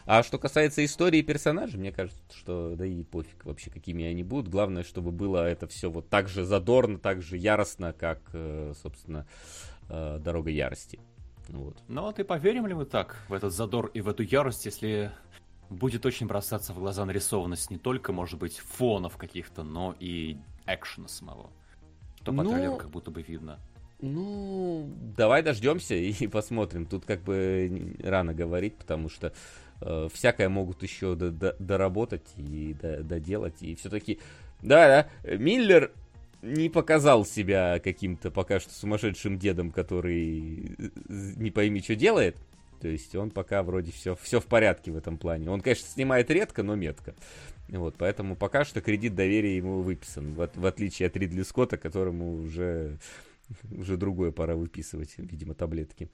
а 0.06 0.22
что 0.22 0.38
касается 0.38 0.84
истории 0.84 1.22
персонажей, 1.22 1.78
мне 1.78 1.92
кажется, 1.92 2.20
что 2.34 2.74
да 2.76 2.86
и 2.86 3.02
пофиг 3.02 3.44
вообще, 3.44 3.70
какими 3.70 4.04
они 4.04 4.22
будут. 4.22 4.50
Главное, 4.50 4.82
чтобы 4.82 5.10
было 5.10 5.46
это 5.48 5.66
все 5.66 5.90
вот 5.90 6.08
так 6.08 6.28
же 6.28 6.44
задорно, 6.44 6.98
так 6.98 7.22
же 7.22 7.36
яростно, 7.36 7.92
как, 7.92 8.20
э, 8.32 8.72
собственно, 8.80 9.26
э, 9.88 10.18
Дорога 10.22 10.50
ярости. 10.50 11.00
Вот. 11.48 11.76
Ну 11.88 12.02
вот 12.02 12.18
и 12.18 12.22
поверим 12.22 12.66
ли 12.66 12.74
мы 12.74 12.84
так 12.84 13.24
в 13.28 13.32
этот 13.32 13.52
задор 13.52 13.90
и 13.92 14.00
в 14.00 14.08
эту 14.08 14.22
ярость, 14.22 14.66
если 14.66 15.10
будет 15.68 16.06
очень 16.06 16.26
бросаться 16.26 16.72
в 16.72 16.78
глаза 16.78 17.04
нарисованность 17.04 17.70
не 17.70 17.78
только, 17.78 18.12
может 18.12 18.38
быть, 18.38 18.58
фонов 18.58 19.16
каких-то, 19.16 19.62
но 19.62 19.96
и 19.98 20.38
экшена 20.66 21.08
самого. 21.08 21.50
Что 22.16 22.32
по 22.32 22.42
ну... 22.42 22.50
трейлеру 22.50 22.76
как 22.76 22.90
будто 22.90 23.10
бы 23.10 23.22
видно. 23.22 23.58
Ну, 24.02 24.90
давай 25.16 25.42
дождемся 25.42 25.94
и 25.94 26.26
посмотрим. 26.28 26.86
Тут 26.86 27.04
как 27.04 27.22
бы 27.22 27.96
рано 28.02 28.34
говорить, 28.34 28.76
потому 28.76 29.08
что 29.08 29.32
э, 29.80 30.08
всякое 30.12 30.48
могут 30.48 30.82
еще 30.82 31.14
до, 31.14 31.30
до, 31.30 31.56
доработать 31.58 32.26
и 32.36 32.74
до, 32.80 33.02
доделать. 33.02 33.62
И 33.62 33.74
все-таки, 33.74 34.20
да, 34.62 35.08
да, 35.24 35.36
Миллер 35.36 35.92
не 36.42 36.70
показал 36.70 37.26
себя 37.26 37.78
каким-то 37.80 38.30
пока 38.30 38.60
что 38.60 38.72
сумасшедшим 38.72 39.38
дедом, 39.38 39.70
который 39.70 40.76
не 41.08 41.50
пойми, 41.50 41.82
что 41.82 41.94
делает. 41.94 42.36
То 42.80 42.88
есть 42.88 43.14
он 43.14 43.30
пока 43.30 43.62
вроде 43.62 43.92
все, 43.92 44.16
все 44.16 44.40
в 44.40 44.46
порядке 44.46 44.90
в 44.90 44.96
этом 44.96 45.18
плане. 45.18 45.50
Он, 45.50 45.60
конечно, 45.60 45.86
снимает 45.86 46.30
редко, 46.30 46.62
но 46.62 46.76
метко. 46.76 47.14
Вот, 47.70 47.96
поэтому 47.96 48.36
пока 48.36 48.64
что 48.64 48.80
кредит 48.80 49.14
доверия 49.14 49.56
ему 49.56 49.82
выписан, 49.82 50.34
в, 50.34 50.50
в 50.54 50.66
отличие 50.66 51.06
от 51.06 51.16
Ридли 51.16 51.42
Скотта, 51.42 51.76
которому 51.76 52.34
уже 52.34 52.98
Уже 53.70 53.96
другое 53.96 54.30
пора 54.30 54.54
выписывать, 54.54 55.14
видимо, 55.18 55.54
таблетки. 55.54 56.08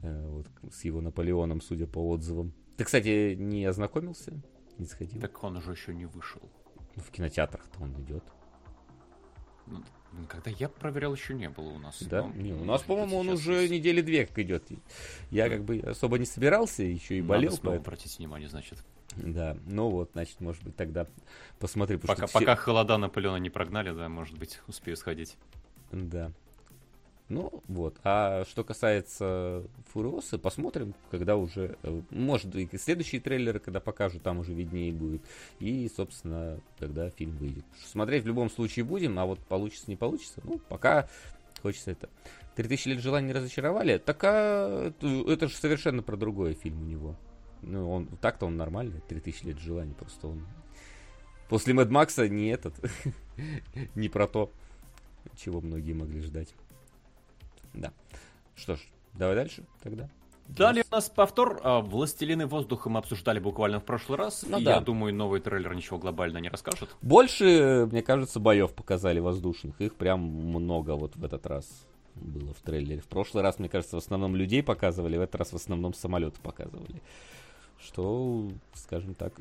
Э, 0.00 0.26
вот, 0.28 0.46
с 0.72 0.84
его 0.84 1.00
Наполеоном, 1.00 1.60
судя 1.60 1.86
по 1.86 1.98
отзывам. 2.10 2.52
Ты, 2.76 2.84
кстати, 2.84 3.34
не 3.34 3.64
ознакомился? 3.64 4.32
Не 4.78 4.86
сходил? 4.86 5.20
Так 5.20 5.44
он 5.44 5.56
уже 5.56 5.72
еще 5.72 5.94
не 5.94 6.06
вышел. 6.06 6.42
Ну, 6.96 7.02
в 7.02 7.10
кинотеатрах-то 7.10 7.80
он 7.80 8.00
идет. 8.02 8.24
Ну, 9.66 9.82
когда 10.28 10.50
я 10.50 10.68
проверял, 10.68 11.14
еще 11.14 11.34
не 11.34 11.48
было 11.48 11.70
у 11.70 11.78
нас. 11.78 12.02
Да? 12.02 12.22
Но, 12.22 12.32
не, 12.34 12.52
у 12.52 12.64
нас, 12.64 12.82
по-моему, 12.82 13.18
он 13.18 13.28
уже 13.28 13.62
есть. 13.62 13.72
недели 13.72 14.00
две 14.00 14.26
как 14.26 14.38
идет. 14.38 14.64
Я 15.30 15.48
как 15.48 15.64
бы 15.64 15.78
особо 15.78 16.18
не 16.18 16.26
собирался, 16.26 16.82
еще 16.82 17.18
и 17.18 17.22
болел. 17.22 17.50
Надо 17.50 17.60
снова 17.60 17.76
обратить 17.76 18.18
внимание, 18.18 18.48
значит. 18.48 18.84
Да, 19.16 19.56
ну 19.66 19.90
вот, 19.90 20.10
значит, 20.12 20.40
может 20.40 20.62
быть, 20.62 20.76
тогда 20.76 21.06
посмотри. 21.58 21.96
Пока, 21.96 22.26
пока 22.26 22.56
все... 22.56 22.64
холода 22.64 22.96
Наполеона 22.96 23.36
не 23.36 23.50
прогнали, 23.50 23.92
да, 23.92 24.08
может 24.08 24.38
быть, 24.38 24.60
успею 24.66 24.96
сходить. 24.96 25.36
Да. 25.92 26.32
Ну, 27.28 27.62
вот. 27.68 27.96
А 28.04 28.44
что 28.44 28.64
касается 28.64 29.64
Фуриоса, 29.92 30.38
посмотрим, 30.38 30.94
когда 31.10 31.36
уже... 31.36 31.78
Э, 31.82 32.02
может, 32.10 32.54
и 32.54 32.68
следующие 32.76 33.20
трейлеры, 33.20 33.60
когда 33.60 33.80
покажут, 33.80 34.22
там 34.22 34.40
уже 34.40 34.52
виднее 34.52 34.92
будет. 34.92 35.22
И, 35.58 35.90
собственно, 35.94 36.60
когда 36.78 37.08
фильм 37.10 37.36
выйдет. 37.36 37.64
Смотреть 37.86 38.24
в 38.24 38.26
любом 38.26 38.50
случае 38.50 38.84
будем, 38.84 39.18
а 39.18 39.24
вот 39.24 39.38
получится, 39.40 39.86
не 39.88 39.96
получится. 39.96 40.42
Ну, 40.44 40.58
пока 40.68 41.08
хочется 41.62 41.92
это. 41.92 42.10
«3000 42.56 42.90
лет 42.90 43.00
желания» 43.00 43.28
не 43.28 43.32
разочаровали? 43.32 43.96
Так 43.98 44.22
а, 44.22 44.92
это 45.26 45.48
же 45.48 45.56
совершенно 45.56 46.02
про 46.02 46.16
другой 46.16 46.52
фильм 46.52 46.82
у 46.82 46.84
него. 46.84 47.16
Ну, 47.66 47.90
он 47.90 48.06
так-то 48.20 48.46
он 48.46 48.56
нормальный, 48.56 49.00
3000 49.08 49.44
лет 49.44 49.58
желаний, 49.58 49.94
просто 49.94 50.28
он... 50.28 50.46
После 51.48 51.74
Мэд 51.74 51.90
Макса 51.90 52.28
не 52.28 52.48
этот, 52.48 52.74
не 53.94 54.08
про 54.08 54.26
то, 54.26 54.50
чего 55.36 55.60
многие 55.60 55.92
могли 55.92 56.20
ждать. 56.20 56.54
Да. 57.74 57.92
Что 58.54 58.76
ж, 58.76 58.80
давай 59.14 59.34
дальше 59.34 59.64
тогда. 59.82 60.08
Далее 60.48 60.84
у 60.90 60.94
нас 60.94 61.08
повтор. 61.08 61.60
А, 61.62 61.80
«Властелины 61.80 62.46
воздуха» 62.46 62.90
мы 62.90 62.98
обсуждали 62.98 63.38
буквально 63.38 63.80
в 63.80 63.84
прошлый 63.84 64.18
раз. 64.18 64.44
Ну, 64.46 64.58
и 64.58 64.64
да. 64.64 64.74
я 64.74 64.80
думаю, 64.80 65.14
новый 65.14 65.40
трейлер 65.40 65.74
ничего 65.74 65.98
глобально 65.98 66.38
не 66.38 66.48
расскажет. 66.48 66.94
Больше, 67.00 67.88
мне 67.90 68.02
кажется, 68.02 68.40
боев 68.40 68.74
показали 68.74 69.20
воздушных. 69.20 69.80
Их 69.80 69.94
прям 69.94 70.20
много 70.20 70.92
вот 70.96 71.16
в 71.16 71.24
этот 71.24 71.46
раз 71.46 71.66
было 72.14 72.52
в 72.52 72.60
трейлере. 72.60 73.00
В 73.00 73.06
прошлый 73.06 73.42
раз, 73.42 73.58
мне 73.58 73.68
кажется, 73.68 73.96
в 73.96 74.00
основном 74.00 74.36
людей 74.36 74.62
показывали, 74.62 75.16
в 75.16 75.22
этот 75.22 75.36
раз 75.36 75.52
в 75.52 75.56
основном 75.56 75.94
самолеты 75.94 76.40
показывали. 76.42 77.02
Что, 77.84 78.48
скажем 78.74 79.14
так, 79.14 79.32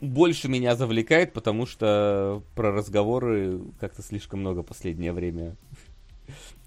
больше 0.00 0.48
меня 0.48 0.74
завлекает, 0.76 1.32
потому 1.32 1.66
что 1.66 2.42
про 2.54 2.72
разговоры 2.72 3.60
как-то 3.78 4.02
слишком 4.02 4.40
много 4.40 4.62
последнее 4.62 5.12
время 5.12 5.56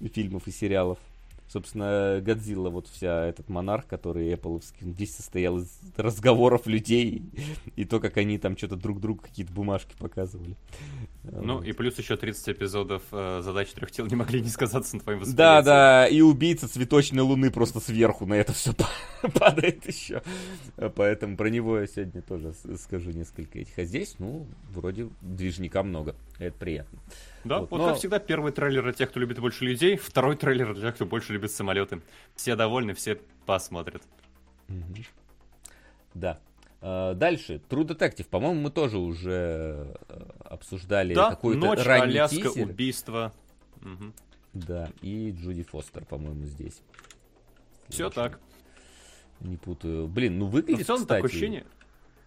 фильмов 0.12 0.46
и 0.46 0.50
сериалов. 0.50 0.98
Собственно, 1.54 2.20
Годзилла, 2.20 2.68
вот 2.68 2.88
вся 2.88 3.26
этот 3.26 3.48
монарх, 3.48 3.86
который 3.86 4.32
Apple, 4.32 4.60
здесь 4.80 5.14
состоял 5.14 5.58
из 5.58 5.80
разговоров 5.96 6.66
людей 6.66 7.22
и 7.76 7.84
то, 7.84 8.00
как 8.00 8.16
они 8.16 8.38
там 8.38 8.56
что-то 8.56 8.74
друг 8.74 8.98
другу 9.00 9.22
какие-то 9.22 9.52
бумажки 9.52 9.94
показывали. 9.96 10.56
Ну, 11.22 11.62
и 11.62 11.70
плюс 11.70 11.96
еще 11.96 12.16
30 12.16 12.48
эпизодов 12.48 13.04
э, 13.12 13.40
задач 13.44 13.70
трех 13.70 13.92
тел 13.92 14.06
не 14.06 14.16
могли 14.16 14.40
не 14.40 14.48
сказаться 14.48 14.96
на 14.96 15.02
твоем 15.02 15.20
восприятии. 15.20 15.36
Да, 15.36 15.62
да, 15.62 16.08
и 16.08 16.22
убийца 16.22 16.66
цветочной 16.66 17.22
луны 17.22 17.52
просто 17.52 17.78
сверху 17.78 18.26
на 18.26 18.34
это 18.34 18.52
все 18.52 18.72
падает 19.34 19.86
еще. 19.86 20.24
Поэтому 20.96 21.36
про 21.36 21.50
него 21.50 21.78
я 21.78 21.86
сегодня 21.86 22.20
тоже 22.20 22.52
скажу 22.82 23.12
несколько 23.12 23.60
этих. 23.60 23.78
А 23.78 23.84
здесь, 23.84 24.16
ну, 24.18 24.48
вроде 24.72 25.08
движника 25.20 25.84
много. 25.84 26.16
Это 26.40 26.58
приятно. 26.58 26.98
Да, 27.44 27.60
вот, 27.60 27.70
вот 27.70 27.78
но... 27.78 27.88
как 27.88 27.98
всегда, 27.98 28.18
первый 28.18 28.52
трейлер 28.52 28.82
для 28.82 28.92
тех, 28.92 29.10
кто 29.10 29.20
любит 29.20 29.38
больше 29.38 29.64
людей, 29.64 29.96
второй 29.96 30.36
трейлер 30.36 30.74
для 30.74 30.88
тех, 30.88 30.94
кто 30.94 31.06
больше 31.06 31.32
любит 31.32 31.50
самолеты. 31.52 32.00
Все 32.34 32.56
довольны, 32.56 32.94
все 32.94 33.20
посмотрят. 33.44 34.02
Да. 36.14 36.40
А, 36.80 37.14
дальше, 37.14 37.60
True 37.68 37.86
Detective, 37.86 38.28
по-моему, 38.28 38.60
мы 38.60 38.70
тоже 38.70 38.98
уже 38.98 39.96
э, 40.08 40.30
обсуждали 40.44 41.14
да, 41.14 41.30
какой-то 41.30 41.58
ночь, 41.58 41.84
ранний 41.84 42.18
Аляска, 42.18 42.36
тизер. 42.36 42.68
убийство. 42.68 43.32
Угу. 43.80 44.12
Да, 44.54 44.90
и 45.00 45.30
Джуди 45.32 45.62
Фостер, 45.64 46.04
по-моему, 46.04 46.44
здесь. 46.44 46.82
Все 47.88 48.10
так. 48.10 48.38
Не 49.40 49.56
путаю. 49.56 50.06
Блин, 50.06 50.38
ну 50.38 50.46
выглядит, 50.46 50.78
Но 50.78 50.84
в 50.84 50.86
целом, 50.86 51.00
кстати... 51.02 51.18
такое 51.18 51.30
ощущение... 51.30 51.66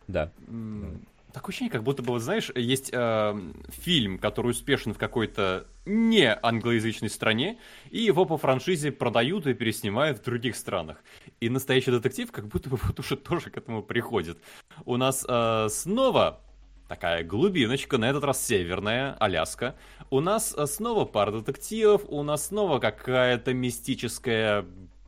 Да. 0.07 0.31
М- 0.47 1.05
Такое 1.37 1.51
ощущение, 1.51 1.71
как 1.71 1.83
будто 1.83 2.01
бы, 2.01 2.13
вот, 2.13 2.23
знаешь, 2.23 2.51
есть 2.55 2.89
э, 2.91 3.39
фильм, 3.69 4.17
который 4.17 4.49
успешен 4.49 4.95
в 4.95 4.97
какой-то 4.97 5.67
не 5.85 6.33
англоязычной 6.33 7.11
стране, 7.11 7.59
и 7.91 8.01
его 8.01 8.25
по 8.25 8.39
франшизе 8.39 8.91
продают 8.91 9.45
и 9.45 9.53
переснимают 9.53 10.17
в 10.17 10.23
других 10.23 10.55
странах. 10.55 10.97
И 11.39 11.49
настоящий 11.49 11.91
детектив 11.91 12.31
как 12.31 12.47
будто 12.47 12.71
бы 12.71 12.77
вот 12.81 12.99
уже 12.99 13.15
тоже 13.17 13.51
к 13.51 13.57
этому 13.57 13.83
приходит. 13.83 14.39
У 14.83 14.97
нас 14.97 15.23
э, 15.29 15.67
снова 15.69 16.41
такая 16.87 17.23
глубиночка, 17.23 17.99
на 17.99 18.09
этот 18.09 18.23
раз 18.23 18.43
северная, 18.43 19.13
Аляска. 19.19 19.75
У 20.09 20.21
нас 20.21 20.55
э, 20.57 20.65
снова 20.65 21.05
пара 21.05 21.31
детективов, 21.31 22.01
у 22.07 22.23
нас 22.23 22.47
снова 22.47 22.79
какая-то 22.79 23.53
мистическая 23.53 24.65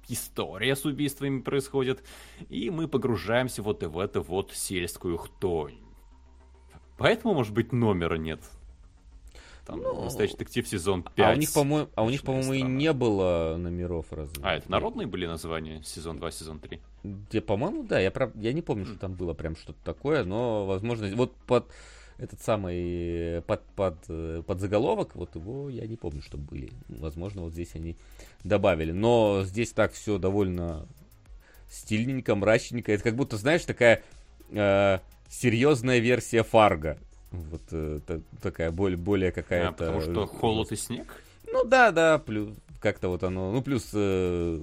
история 0.07 0.75
с 0.75 0.85
убийствами 0.85 1.41
происходит, 1.41 2.03
и 2.49 2.69
мы 2.69 2.87
погружаемся 2.87 3.63
вот 3.63 3.81
и 3.81 3.87
в 3.87 3.97
эту 3.97 4.21
вот 4.21 4.51
сельскую 4.53 5.17
хтонь. 5.17 5.88
Поэтому, 6.99 7.33
может 7.33 7.53
быть, 7.53 7.71
номера 7.71 8.15
нет. 8.15 8.39
Там 9.65 9.81
ну, 9.81 10.03
настоящий 10.03 10.33
детектив 10.33 10.67
сезон 10.67 11.03
5. 11.03 11.27
А 11.27 11.31
у 11.31 11.35
них, 11.35 11.53
по-моему, 11.53 11.89
а 11.95 12.03
у 12.03 12.09
них, 12.09 12.23
по-моему, 12.23 12.53
и 12.53 12.61
не 12.61 12.91
было 12.91 13.55
номеров 13.57 14.07
разве? 14.11 14.43
А, 14.43 14.55
это 14.55 14.69
народные 14.69 15.07
были 15.07 15.27
названия? 15.27 15.81
Сезон 15.83 16.17
2, 16.17 16.31
сезон 16.31 16.59
3? 16.59 16.79
Я, 17.31 17.41
по-моему, 17.41 17.83
да. 17.83 17.99
Я, 17.99 18.11
прав... 18.11 18.31
я 18.35 18.51
не 18.51 18.61
помню, 18.61 18.85
что 18.85 18.97
там 18.97 19.13
было 19.13 19.33
прям 19.33 19.55
что-то 19.55 19.79
такое, 19.83 20.23
но, 20.23 20.65
возможно, 20.65 21.09
вот 21.15 21.35
под 21.35 21.67
этот 22.17 22.41
самый 22.41 23.41
под, 23.43 23.63
под, 23.75 24.45
под 24.45 24.59
заголовок, 24.59 25.15
вот 25.15 25.35
его 25.35 25.69
я 25.69 25.87
не 25.87 25.95
помню, 25.95 26.21
что 26.21 26.37
были. 26.37 26.71
Возможно, 26.87 27.43
вот 27.43 27.53
здесь 27.53 27.75
они 27.75 27.95
добавили. 28.43 28.91
Но 28.91 29.43
здесь 29.45 29.71
так 29.71 29.93
все 29.93 30.17
довольно 30.17 30.87
стильненько, 31.69 32.35
мрачненько. 32.35 32.91
Это 32.91 33.03
как 33.03 33.15
будто, 33.15 33.37
знаешь, 33.37 33.63
такая 33.63 34.03
э, 34.49 34.99
серьезная 35.29 35.99
версия 35.99 36.43
Фарго. 36.43 36.97
Вот 37.31 37.61
э, 37.71 37.99
такая 38.41 38.71
более, 38.71 38.97
более 38.97 39.31
какая-то... 39.31 39.69
А, 39.69 39.71
потому 39.71 40.01
что 40.01 40.25
холод 40.25 40.71
и 40.71 40.75
снег? 40.75 41.23
Ну 41.51 41.63
да, 41.63 41.91
да, 41.91 42.17
плюс 42.17 42.49
как-то 42.79 43.09
вот 43.09 43.23
оно, 43.23 43.51
ну 43.51 43.61
плюс 43.61 43.89
э, 43.93 44.59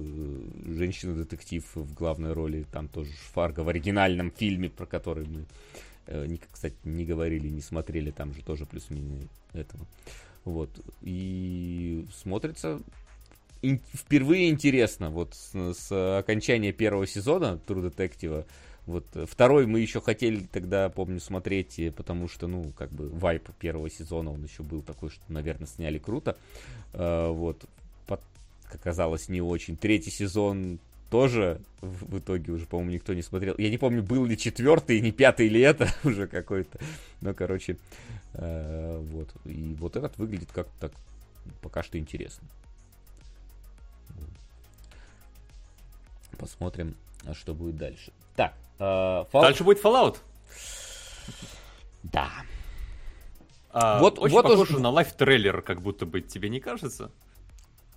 женщина-детектив 0.65 1.63
в 1.75 1.93
главной 1.93 2.33
роли, 2.33 2.65
там 2.71 2.87
тоже 2.87 3.11
Фарго 3.33 3.61
в 3.61 3.69
оригинальном 3.69 4.31
фильме, 4.31 4.69
про 4.69 4.85
который 4.85 5.25
мы, 5.27 5.45
э, 6.07 6.37
кстати, 6.51 6.75
не 6.83 7.05
говорили, 7.05 7.47
не 7.47 7.61
смотрели, 7.61 8.11
там 8.11 8.33
же 8.33 8.41
тоже 8.43 8.65
плюс-минус 8.65 9.29
этого. 9.53 9.85
Вот, 10.45 10.69
и 11.01 12.05
смотрится 12.13 12.81
ин- 13.61 13.81
впервые 13.93 14.49
интересно, 14.49 15.09
вот 15.09 15.35
с, 15.35 15.73
с 15.73 16.17
окончания 16.17 16.71
первого 16.71 17.05
сезона 17.05 17.59
True 17.67 17.91
Detective 17.91 18.45
вот 18.87 19.05
э, 19.15 19.25
второй 19.29 19.67
мы 19.67 19.81
еще 19.81 20.01
хотели 20.01 20.39
тогда, 20.51 20.89
помню, 20.89 21.19
смотреть, 21.19 21.79
потому 21.95 22.27
что, 22.27 22.47
ну, 22.47 22.71
как 22.77 22.89
бы 22.89 23.09
вайп 23.09 23.49
первого 23.59 23.89
сезона, 23.89 24.31
он 24.31 24.43
еще 24.43 24.63
был 24.63 24.81
такой, 24.81 25.09
что, 25.09 25.21
наверное, 25.27 25.67
сняли 25.67 25.97
круто. 25.97 26.37
Э, 26.93 27.29
вот, 27.29 27.65
под, 28.07 28.21
оказалось, 28.71 29.27
не 29.27 29.41
очень. 29.41 29.75
Tретий 29.75 30.09
сезон 30.09 30.79
тоже 31.09 31.61
в 31.81 32.17
итоге 32.17 32.53
уже, 32.53 32.65
по-моему, 32.65 32.91
никто 32.91 33.13
не 33.13 33.21
смотрел. 33.21 33.55
Я 33.57 33.69
не 33.69 33.77
помню, 33.77 34.03
был 34.03 34.25
ли 34.25 34.37
четвертый, 34.37 35.01
не 35.01 35.11
пятый 35.11 35.49
ли 35.49 35.59
это 35.59 35.89
уже 36.05 36.25
какой-то. 36.27 36.79
Но, 37.19 37.33
короче, 37.33 37.77
э, 38.33 38.97
вот. 39.11 39.29
И 39.45 39.75
вот 39.77 39.97
этот 39.97 40.17
выглядит 40.17 40.51
как 40.53 40.67
так 40.79 40.93
пока 41.61 41.83
что 41.83 41.97
интересно. 41.97 42.47
Посмотрим, 46.37 46.95
а 47.25 47.33
что 47.33 47.53
будет 47.53 47.77
дальше. 47.77 48.13
Так, 48.35 48.53
Uh, 48.79 49.27
Fall... 49.31 49.41
Дальше 49.41 49.63
будет 49.63 49.83
Fallout. 49.83 50.17
Да. 52.03 52.29
А, 53.71 53.99
вот, 53.99 54.19
очень 54.19 54.33
вот 54.33 54.43
похоже 54.43 54.73
уже... 54.73 54.79
на 54.79 54.89
лайф-трейлер, 54.89 55.61
как 55.61 55.81
будто 55.81 56.05
бы, 56.05 56.21
тебе 56.21 56.49
не 56.49 56.59
кажется? 56.59 57.11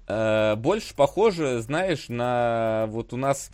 Uh, 0.07 0.57
больше 0.57 0.95
похоже, 0.95 1.61
знаешь, 1.61 2.09
на 2.09 2.87
вот 2.89 3.13
у 3.13 3.17
нас 3.17 3.51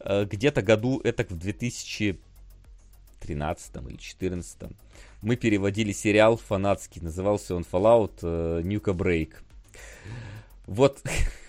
uh, 0.00 0.24
где-то 0.24 0.62
году, 0.62 1.00
это 1.04 1.24
в 1.24 1.38
2013 1.38 3.76
или 3.76 3.82
2014 3.82 4.72
мы 5.22 5.36
переводили 5.36 5.92
сериал 5.92 6.36
фанатский, 6.36 7.00
назывался 7.00 7.54
он 7.54 7.64
Fallout 7.70 8.20
Nuka 8.20 8.92
Break. 8.92 9.34
Вот 10.66 11.00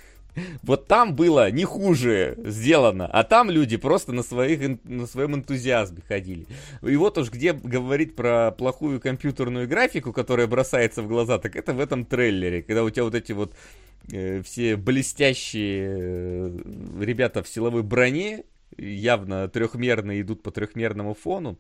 Вот 0.63 0.87
там 0.87 1.15
было 1.15 1.51
не 1.51 1.63
хуже 1.63 2.35
сделано, 2.43 3.07
а 3.07 3.23
там 3.23 3.49
люди 3.49 3.77
просто 3.77 4.13
на, 4.13 4.23
своих, 4.23 4.79
на 4.83 5.07
своем 5.07 5.35
энтузиазме 5.35 6.01
ходили. 6.07 6.47
И 6.81 6.95
вот 6.95 7.17
уж 7.17 7.31
где 7.31 7.53
говорить 7.53 8.15
про 8.15 8.51
плохую 8.51 8.99
компьютерную 8.99 9.67
графику, 9.67 10.13
которая 10.13 10.47
бросается 10.47 11.01
в 11.01 11.07
глаза, 11.07 11.37
так 11.37 11.55
это 11.55 11.73
в 11.73 11.79
этом 11.79 12.05
трейлере, 12.05 12.63
когда 12.63 12.83
у 12.83 12.89
тебя 12.89 13.03
вот 13.03 13.15
эти 13.15 13.31
вот 13.31 13.53
э, 14.11 14.41
все 14.41 14.75
блестящие 14.75 15.97
э, 15.99 16.59
ребята 17.01 17.43
в 17.43 17.47
силовой 17.47 17.83
броне, 17.83 18.43
явно 18.77 19.47
трехмерные 19.47 20.21
идут 20.21 20.43
по 20.43 20.51
трехмерному 20.51 21.13
фону. 21.13 21.57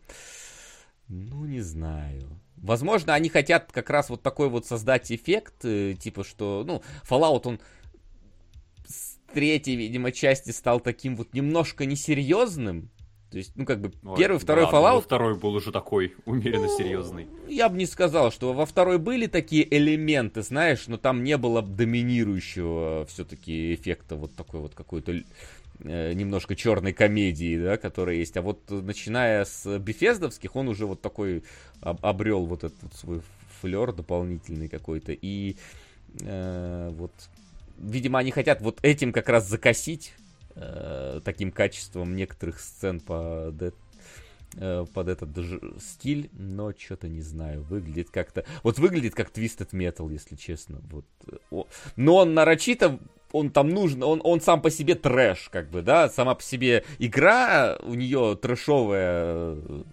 Ну, 1.07 1.45
не 1.45 1.61
знаю. 1.61 2.39
Возможно, 2.57 3.13
они 3.13 3.27
хотят 3.27 3.71
как 3.71 3.89
раз 3.89 4.09
вот 4.09 4.23
такой 4.23 4.47
вот 4.47 4.65
создать 4.65 5.11
эффект, 5.11 5.65
э, 5.65 5.95
типа 5.99 6.23
что, 6.23 6.63
ну, 6.65 6.81
Fallout, 7.07 7.41
он 7.45 7.59
третьей, 9.33 9.75
видимо, 9.75 10.11
части 10.11 10.51
стал 10.51 10.79
таким 10.79 11.15
вот 11.15 11.33
немножко 11.33 11.85
несерьезным. 11.85 12.89
То 13.33 13.37
есть, 13.39 13.53
ну, 13.55 13.65
как 13.65 13.81
бы, 13.81 13.91
Ой, 14.03 14.15
первый, 14.15 14.37
второй 14.37 14.65
ладно, 14.65 14.77
Fallout... 14.77 15.01
второй 15.01 15.35
был 15.35 15.55
уже 15.55 15.71
такой 15.71 16.13
умеренно 16.25 16.67
ну, 16.67 16.77
серьезный. 16.77 17.27
Я 17.49 17.67
бы 17.67 17.77
не 17.77 17.87
сказал, 17.87 18.31
что 18.31 18.53
во 18.53 18.67
второй 18.67 18.99
были 18.99 19.25
такие 19.25 19.67
элементы, 19.75 20.43
знаешь, 20.43 20.85
но 20.85 20.97
там 20.97 21.23
не 21.23 21.35
было 21.37 21.63
доминирующего 21.63 23.07
все-таки 23.07 23.73
эффекта 23.73 24.17
вот 24.17 24.35
такой 24.35 24.59
вот 24.59 24.75
какой-то 24.75 25.13
э, 25.79 26.13
немножко 26.13 26.55
черной 26.55 26.93
комедии, 26.93 27.57
да, 27.57 27.77
которая 27.77 28.17
есть. 28.17 28.37
А 28.37 28.43
вот 28.43 28.69
начиная 28.69 29.45
с 29.45 29.79
Бефездовских, 29.79 30.55
он 30.55 30.67
уже 30.67 30.85
вот 30.85 31.01
такой 31.01 31.43
об, 31.81 32.05
обрел 32.05 32.45
вот 32.45 32.63
этот 32.63 32.93
свой 32.93 33.21
флер 33.61 33.93
дополнительный 33.93 34.69
какой-то. 34.69 35.11
И 35.11 35.57
э, 36.21 36.89
вот 36.93 37.13
видимо, 37.77 38.19
они 38.19 38.31
хотят 38.31 38.61
вот 38.61 38.79
этим 38.81 39.11
как 39.11 39.29
раз 39.29 39.47
закосить 39.47 40.13
э, 40.55 41.21
таким 41.23 41.51
качеством 41.51 42.15
некоторых 42.15 42.59
сцен 42.59 42.99
по 42.99 43.53
э, 44.55 44.85
под 44.93 45.07
этот 45.07 45.29
стиль, 45.81 46.29
но 46.33 46.73
что-то 46.73 47.07
не 47.07 47.21
знаю, 47.21 47.63
выглядит 47.63 48.09
как-то... 48.09 48.45
Вот 48.61 48.77
выглядит 48.79 49.15
как 49.15 49.31
Twisted 49.31 49.71
Metal, 49.71 50.11
если 50.11 50.35
честно. 50.35 50.81
Вот. 51.49 51.67
Но 51.95 52.17
он 52.17 52.33
нарочито 52.33 52.99
он 53.33 53.49
там 53.49 53.69
нужен, 53.69 54.03
он, 54.03 54.21
он 54.23 54.39
сам 54.39 54.61
по 54.61 54.69
себе 54.69 54.95
трэш, 54.95 55.49
как 55.49 55.69
бы, 55.69 55.81
да, 55.81 56.07
сама 56.07 56.35
по 56.35 56.43
себе 56.43 56.85
игра, 56.99 57.77
у 57.81 57.95
нее 57.95 58.37
трэшовая 58.39 59.57
э, 59.57 59.83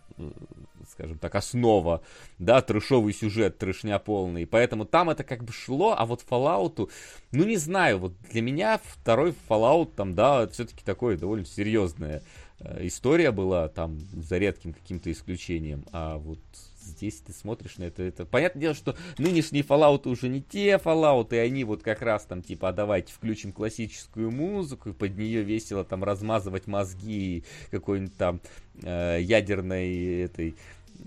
скажем 1.00 1.18
так, 1.18 1.34
основа, 1.34 2.02
да, 2.38 2.60
трешовый 2.60 3.14
сюжет, 3.14 3.56
трешня 3.56 3.98
полный. 3.98 4.46
Поэтому 4.46 4.84
там 4.84 5.08
это 5.08 5.24
как 5.24 5.44
бы 5.44 5.52
шло, 5.52 5.94
а 5.96 6.04
вот 6.04 6.24
Fallout, 6.28 6.90
ну 7.32 7.44
не 7.44 7.56
знаю, 7.56 7.98
вот 7.98 8.12
для 8.30 8.42
меня 8.42 8.80
второй 8.84 9.34
Fallout 9.48 9.94
там, 9.96 10.14
да, 10.14 10.46
все-таки 10.48 10.84
такое 10.84 11.16
довольно 11.16 11.46
серьезная 11.46 12.22
э, 12.58 12.86
история 12.86 13.30
была, 13.30 13.68
там, 13.68 13.98
за 14.12 14.36
редким 14.36 14.74
каким-то 14.74 15.10
исключением. 15.10 15.86
А 15.92 16.18
вот 16.18 16.40
здесь 16.82 17.20
ты 17.20 17.32
смотришь 17.32 17.78
на 17.78 17.84
это, 17.84 18.02
это... 18.02 18.26
Понятное 18.26 18.60
дело, 18.60 18.74
что 18.74 18.96
нынешние 19.18 19.62
Fallout 19.62 20.08
уже 20.08 20.28
не 20.28 20.42
те 20.42 20.74
Fallout, 20.76 21.34
и 21.34 21.38
они 21.38 21.64
вот 21.64 21.82
как 21.82 22.02
раз 22.02 22.24
там 22.24 22.42
типа, 22.42 22.70
а 22.70 22.72
давайте 22.72 23.12
включим 23.12 23.52
классическую 23.52 24.30
музыку, 24.30 24.90
и 24.90 24.92
под 24.92 25.16
нее 25.16 25.42
весело 25.42 25.84
там 25.84 26.04
размазывать 26.04 26.66
мозги 26.66 27.44
какой-нибудь 27.70 28.16
там 28.16 28.40
э, 28.82 29.18
ядерной 29.20 30.22
этой 30.22 30.56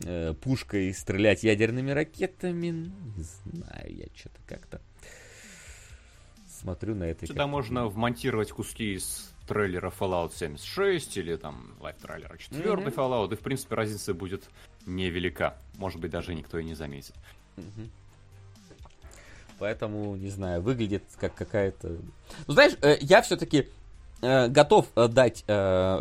э, 0.04 0.34
пушкой 0.34 0.94
стрелять 0.94 1.44
ядерными 1.44 1.92
ракетами. 1.92 2.68
Не 2.68 3.24
знаю, 3.24 3.96
я 3.96 4.06
что-то 4.16 4.40
как-то 4.48 4.82
смотрю 6.48 6.96
на 6.96 7.04
это. 7.04 7.28
Сюда 7.28 7.48
можно 7.48 7.88
вмонтировать 7.88 8.52
куски 8.52 8.96
из 8.96 9.34
трейлера 9.48 9.92
Fallout 9.98 10.34
76 10.36 11.18
или 11.18 11.36
там 11.36 11.76
лайф 11.80 11.98
трейлера 11.98 12.38
4 12.38 12.64
mm-hmm. 12.64 12.96
Fallout, 12.96 13.34
и 13.34 13.36
в 13.36 13.42
принципе 13.42 13.76
разница 13.76 14.14
будет 14.14 14.44
невелика. 14.86 15.58
Может 15.78 16.00
быть, 16.00 16.12
даже 16.12 16.34
никто 16.34 16.58
и 16.58 16.64
не 16.64 16.76
заметит. 16.76 17.16
Mm-hmm. 17.58 17.90
Поэтому, 19.60 20.16
не 20.16 20.30
знаю, 20.30 20.62
выглядит 20.62 21.04
как 21.20 21.36
какая-то... 21.36 21.98
Ну, 22.48 22.54
знаешь, 22.54 22.74
э, 22.82 22.98
я 23.02 23.22
все-таки 23.22 23.70
э, 24.22 24.48
готов 24.48 24.88
э, 24.96 25.08
дать 25.08 25.46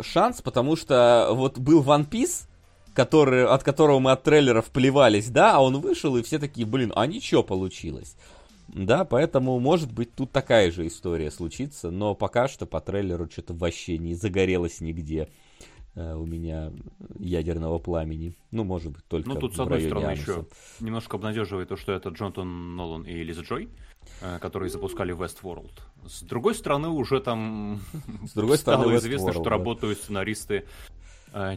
шанс, 0.05 0.41
потому 0.41 0.75
что 0.75 1.29
вот 1.31 1.57
был 1.57 1.83
One 1.83 2.09
Piece, 2.09 2.47
который, 2.93 3.45
от 3.45 3.63
которого 3.63 3.99
мы 3.99 4.11
от 4.11 4.23
трейлеров 4.23 4.69
плевались, 4.69 5.29
да, 5.29 5.55
а 5.55 5.59
он 5.59 5.79
вышел, 5.79 6.15
и 6.17 6.23
все 6.23 6.39
такие, 6.39 6.65
блин, 6.65 6.93
а 6.95 7.05
ничего 7.07 7.43
получилось. 7.43 8.15
Да, 8.67 9.05
поэтому, 9.05 9.59
может 9.59 9.91
быть, 9.91 10.15
тут 10.15 10.31
такая 10.31 10.71
же 10.71 10.87
история 10.87 11.31
случится, 11.31 11.91
но 11.91 12.15
пока 12.15 12.47
что 12.47 12.65
по 12.65 12.81
трейлеру 12.81 13.29
что-то 13.29 13.53
вообще 13.53 13.97
не 13.97 14.15
загорелось 14.15 14.81
нигде 14.81 15.29
э, 15.95 16.15
у 16.15 16.25
меня 16.25 16.71
ядерного 17.19 17.77
пламени. 17.77 18.35
Ну, 18.51 18.63
может 18.63 18.93
быть, 18.93 19.05
только 19.05 19.29
Ну, 19.29 19.35
тут, 19.35 19.55
с 19.55 19.59
одной 19.59 19.81
стороны, 19.81 20.05
Ануса. 20.05 20.21
еще 20.21 20.45
немножко 20.79 21.17
обнадеживает 21.17 21.69
то, 21.69 21.75
что 21.75 21.91
это 21.91 22.09
Джонатан 22.09 22.75
Нолан 22.75 23.03
и 23.03 23.21
Лиза 23.21 23.41
Джой, 23.41 23.69
э, 24.21 24.39
которые 24.39 24.69
запускали 24.69 25.13
Westworld. 25.15 25.81
С 26.07 26.23
другой 26.23 26.55
стороны, 26.55 26.87
уже 26.87 27.19
там 27.19 27.81
с 28.25 28.33
другой 28.33 28.57
стало 28.59 28.83
стороны, 28.83 28.97
известно, 28.97 29.27
Westworld, 29.27 29.33
что 29.33 29.43
да. 29.43 29.49
работают 29.51 29.99
сценаристы 29.99 30.65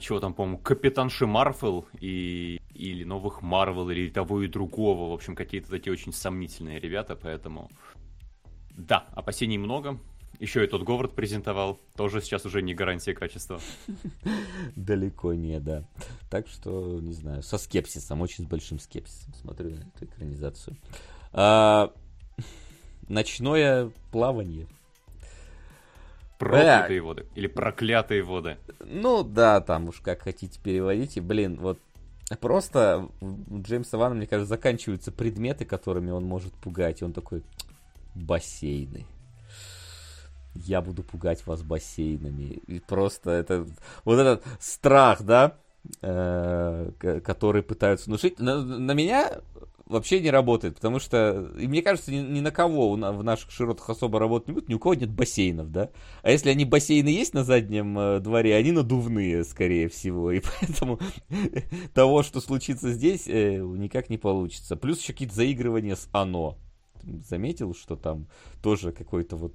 чего 0.01 0.21
там, 0.21 0.35
по-моему, 0.35 0.59
Капитанши 0.59 1.27
Марвел 1.27 1.87
и 2.01 2.61
или 2.77 3.05
новых 3.05 3.43
Марвел, 3.43 3.91
или 3.91 4.09
того 4.09 4.43
и 4.43 4.49
другого. 4.49 5.11
В 5.11 5.15
общем, 5.15 5.35
какие-то 5.35 5.71
такие 5.71 5.93
очень 5.93 6.13
сомнительные 6.13 6.79
ребята, 6.79 7.17
поэтому... 7.17 7.71
Да, 8.71 9.07
опасений 9.13 9.57
много. 9.57 9.99
Еще 10.39 10.65
и 10.65 10.67
тот 10.67 10.83
Говард 10.83 11.15
презентовал. 11.15 11.81
Тоже 11.97 12.21
сейчас 12.21 12.45
уже 12.45 12.61
не 12.61 12.75
гарантия 12.75 13.15
качества. 13.15 13.61
Далеко 14.77 15.33
не, 15.33 15.59
да. 15.61 15.89
Так 16.31 16.47
что, 16.47 17.01
не 17.01 17.15
знаю, 17.15 17.43
со 17.43 17.57
скепсисом, 17.57 18.21
очень 18.21 18.45
с 18.45 18.47
большим 18.47 18.79
скепсисом 18.79 19.33
смотрю 19.35 19.71
на 19.71 19.85
эту 19.95 20.05
экранизацию. 20.05 20.77
А, 21.33 21.91
ночное 23.09 23.91
плавание. 24.13 24.67
Проклятые 26.39 27.01
воды. 27.01 27.27
Или 27.35 27.47
проклятые 27.47 28.23
воды. 28.23 28.59
Ну 28.81 29.23
да, 29.23 29.61
там 29.61 29.89
уж 29.89 30.01
как 30.01 30.23
хотите 30.23 30.61
переводите. 30.63 31.21
Блин, 31.21 31.59
вот 31.61 31.79
просто 32.41 33.09
у 33.21 33.61
Джеймса 33.63 33.97
Вана, 33.97 34.15
мне 34.15 34.27
кажется, 34.27 34.49
заканчиваются 34.49 35.13
предметы, 35.13 35.65
которыми 35.65 36.11
он 36.11 36.25
может 36.25 36.53
пугать. 36.55 37.01
И 37.01 37.05
он 37.05 37.13
такой, 37.13 37.43
бассейны. 38.15 39.07
Я 40.55 40.81
буду 40.81 41.03
пугать 41.03 41.47
вас 41.47 41.63
бассейнами. 41.63 42.61
И 42.67 42.81
просто 42.81 43.31
это... 43.31 43.67
Вот 44.05 44.19
этот 44.19 44.45
страх, 44.61 45.23
да? 45.23 45.57
Э, 46.03 46.91
который 47.25 47.63
пытаются 47.63 48.07
внушить. 48.07 48.39
На, 48.41 48.63
на 48.63 48.93
меня 48.93 49.41
вообще 49.87 50.21
не 50.21 50.31
работает, 50.31 50.75
потому 50.75 50.99
что, 50.99 51.51
и 51.59 51.67
мне 51.67 51.83
кажется, 51.83 52.13
ни, 52.13 52.19
ни 52.19 52.41
на 52.41 52.51
кого 52.51 52.93
в 52.93 53.25
наших 53.25 53.51
широтах 53.51 53.89
особо 53.89 54.19
работать 54.19 54.49
не 54.49 54.55
будет, 54.55 54.69
ни 54.69 54.75
у 54.75 54.79
кого 54.79 54.95
нет 54.95 55.11
бассейнов, 55.11 55.71
да. 55.71 55.91
А 56.23 56.31
если 56.31 56.51
они 56.51 56.65
бассейны 56.65 57.09
есть 57.09 57.35
на 57.35 57.45
заднем 57.45 57.99
э, 57.99 58.21
дворе, 58.21 58.57
они 58.57 58.73
надувные, 58.73 59.45
скорее 59.45 59.89
всего, 59.89 60.33
и 60.33 60.41
поэтому 60.61 60.99
того, 61.95 62.23
что 62.23 62.41
случится 62.41 62.93
здесь, 62.93 63.29
э, 63.29 63.59
никак 63.59 64.11
не 64.11 64.19
получится. 64.19 64.77
Плюс 64.77 65.01
еще 65.01 65.13
какие-то 65.13 65.35
заигрывания 65.35 65.95
с 65.95 66.09
оно. 66.13 66.59
Заметил, 67.29 67.75
что 67.75 67.95
там 67.95 68.27
тоже 68.63 68.91
какой-то 68.91 69.37
вот 69.37 69.55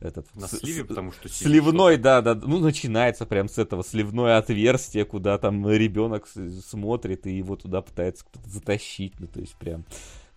этот 0.00 0.26
на 0.36 0.46
сливе, 0.46 0.84
потому 0.84 1.12
что 1.12 1.28
сливной, 1.28 1.96
да, 1.96 2.22
да, 2.22 2.34
ну 2.34 2.58
начинается 2.58 3.26
прям 3.26 3.48
с 3.48 3.58
этого 3.58 3.82
сливное 3.82 4.38
отверстие, 4.38 5.04
куда 5.04 5.38
там 5.38 5.68
ребенок 5.68 6.28
смотрит 6.28 7.26
и 7.26 7.36
его 7.36 7.56
туда 7.56 7.82
пытается 7.82 8.24
кто-то 8.24 8.48
затащить, 8.48 9.18
ну 9.18 9.26
то 9.26 9.40
есть 9.40 9.56
прям 9.56 9.84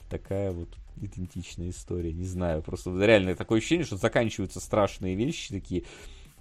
такая 0.09 0.51
вот 0.51 0.69
идентичная 0.99 1.69
история, 1.69 2.11
не 2.11 2.25
знаю, 2.25 2.61
просто 2.61 2.91
реально 3.03 3.35
такое 3.35 3.59
ощущение, 3.59 3.85
что 3.85 3.97
заканчиваются 3.97 4.59
страшные 4.59 5.15
вещи 5.15 5.51
такие. 5.51 5.83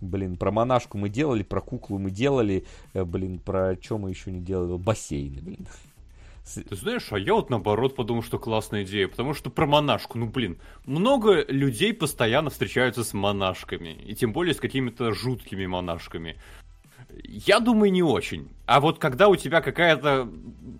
Блин, 0.00 0.38
про 0.38 0.50
монашку 0.50 0.96
мы 0.96 1.10
делали, 1.10 1.42
про 1.42 1.60
куклу 1.60 1.98
мы 1.98 2.10
делали, 2.10 2.64
э, 2.94 3.04
блин, 3.04 3.38
про 3.38 3.76
что 3.78 3.98
мы 3.98 4.08
еще 4.08 4.32
не 4.32 4.40
делали, 4.40 4.78
бассейны, 4.78 5.42
блин. 5.42 5.68
Ты 6.54 6.74
знаешь, 6.74 7.06
а 7.10 7.18
я 7.18 7.34
вот 7.34 7.50
наоборот 7.50 7.94
подумал, 7.94 8.22
что 8.22 8.38
классная 8.38 8.82
идея, 8.82 9.08
потому 9.08 9.34
что 9.34 9.50
про 9.50 9.66
монашку, 9.66 10.18
ну 10.18 10.26
блин, 10.26 10.58
много 10.84 11.44
людей 11.46 11.94
постоянно 11.94 12.50
встречаются 12.50 13.04
с 13.04 13.14
монашками, 13.14 13.90
и 13.90 14.14
тем 14.14 14.32
более 14.32 14.54
с 14.54 14.58
какими-то 14.58 15.12
жуткими 15.12 15.66
монашками. 15.66 16.36
Я 17.24 17.60
думаю, 17.60 17.92
не 17.92 18.02
очень. 18.02 18.48
А 18.66 18.80
вот 18.80 18.98
когда 18.98 19.28
у 19.28 19.34
тебя 19.34 19.60
какая-то 19.60 20.28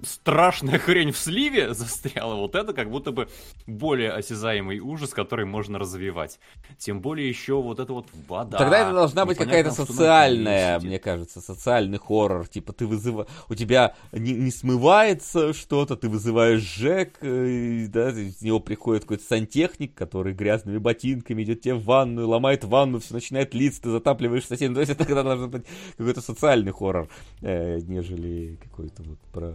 страшная 0.03 0.79
хрень 0.79 1.11
в 1.11 1.19
сливе 1.19 1.75
застряла, 1.75 2.37
вот 2.37 2.55
это 2.55 2.73
как 2.73 2.89
будто 2.89 3.11
бы 3.11 3.29
более 3.67 4.13
осязаемый 4.13 4.79
ужас, 4.79 5.11
который 5.11 5.45
можно 5.45 5.79
развивать. 5.79 6.39
Тем 6.79 7.01
более 7.01 7.29
еще 7.29 7.61
вот 7.61 7.81
это 7.81 7.93
вот 7.93 8.07
вода. 8.29 8.59
Тогда 8.59 8.79
это 8.79 8.93
должна 8.93 9.27
быть 9.27 9.39
какая-то 9.39 9.73
социальная, 9.73 10.79
мне 10.79 10.99
кажется, 10.99 11.41
социальный 11.41 11.99
хоррор. 11.99 12.47
Типа 12.47 12.73
ты 12.73 12.87
вызываешь, 12.87 13.29
у 13.49 13.55
тебя 13.57 13.95
не, 14.13 14.33
не 14.35 14.53
смывается 14.53 15.53
что-то, 15.53 15.97
ты 15.97 16.09
вызываешь 16.09 16.61
Жек, 16.61 17.19
э, 17.23 17.87
да, 17.89 18.11
из 18.11 18.41
него 18.43 18.61
приходит 18.61 19.03
какой-то 19.03 19.25
сантехник, 19.25 19.95
который 19.95 20.33
грязными 20.33 20.79
ботинками 20.79 21.43
идет 21.43 21.63
тебе 21.63 21.75
в 21.75 21.85
ванную, 21.85 22.29
ломает 22.29 22.63
ванну, 22.63 23.01
все 23.01 23.15
начинает 23.15 23.53
литься, 23.55 23.83
ты 23.83 23.91
затапливаешь 23.91 24.47
соседей. 24.47 24.75
То 24.75 24.81
есть 24.81 24.93
это 24.93 25.05
тогда 25.05 25.23
должен 25.23 25.51
быть 25.51 25.67
какой-то 26.21 26.33
социальный 26.33 26.73
хоррор, 26.73 27.09
э, 27.43 27.81
нежели 27.81 28.57
какой-то 28.63 29.03
вот 29.03 29.19
про 29.33 29.55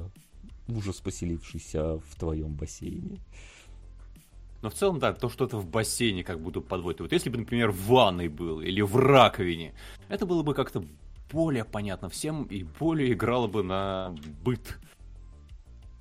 ужас, 0.67 0.99
поселившийся 0.99 1.97
в 1.97 2.15
твоем 2.19 2.53
бассейне. 2.53 3.19
Но 4.61 4.69
в 4.69 4.73
целом, 4.73 4.99
да, 4.99 5.13
то, 5.13 5.29
что 5.29 5.45
это 5.45 5.57
в 5.57 5.67
бассейне 5.67 6.23
как 6.23 6.39
будто 6.39 6.59
подводит. 6.61 7.01
Вот 7.01 7.11
если 7.11 7.29
бы, 7.29 7.37
например, 7.37 7.71
в 7.71 7.87
ванной 7.87 8.29
был 8.29 8.61
или 8.61 8.81
в 8.81 8.95
раковине, 8.95 9.73
это 10.09 10.25
было 10.25 10.41
бы 10.41 10.53
как-то 10.53 10.83
более 11.31 11.65
понятно 11.65 12.09
всем 12.09 12.43
и 12.43 12.63
более 12.63 13.13
играло 13.13 13.47
бы 13.47 13.63
на 13.63 14.15
быт. 14.43 14.79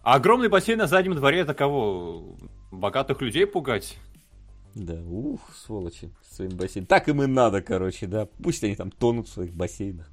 А 0.03 0.14
огромный 0.14 0.48
бассейн 0.48 0.79
на 0.79 0.87
заднем 0.87 1.14
дворе 1.14 1.40
это 1.40 1.55
кого? 1.55 2.37
Богатых 2.70 3.20
людей 3.20 3.46
пугать? 3.46 3.98
Да, 4.74 4.94
ух, 4.94 5.40
сволочи, 5.55 6.11
своим 6.22 6.57
бассейном. 6.57 6.87
Так 6.87 7.09
им 7.09 7.22
и 7.22 7.27
надо, 7.27 7.62
короче, 7.62 8.07
да. 8.07 8.27
Пусть 8.42 8.64
они 8.64 8.74
там 8.77 8.90
тонут 8.90 9.29
в 9.29 9.33
своих 9.33 9.55
бассейнах. 9.55 10.11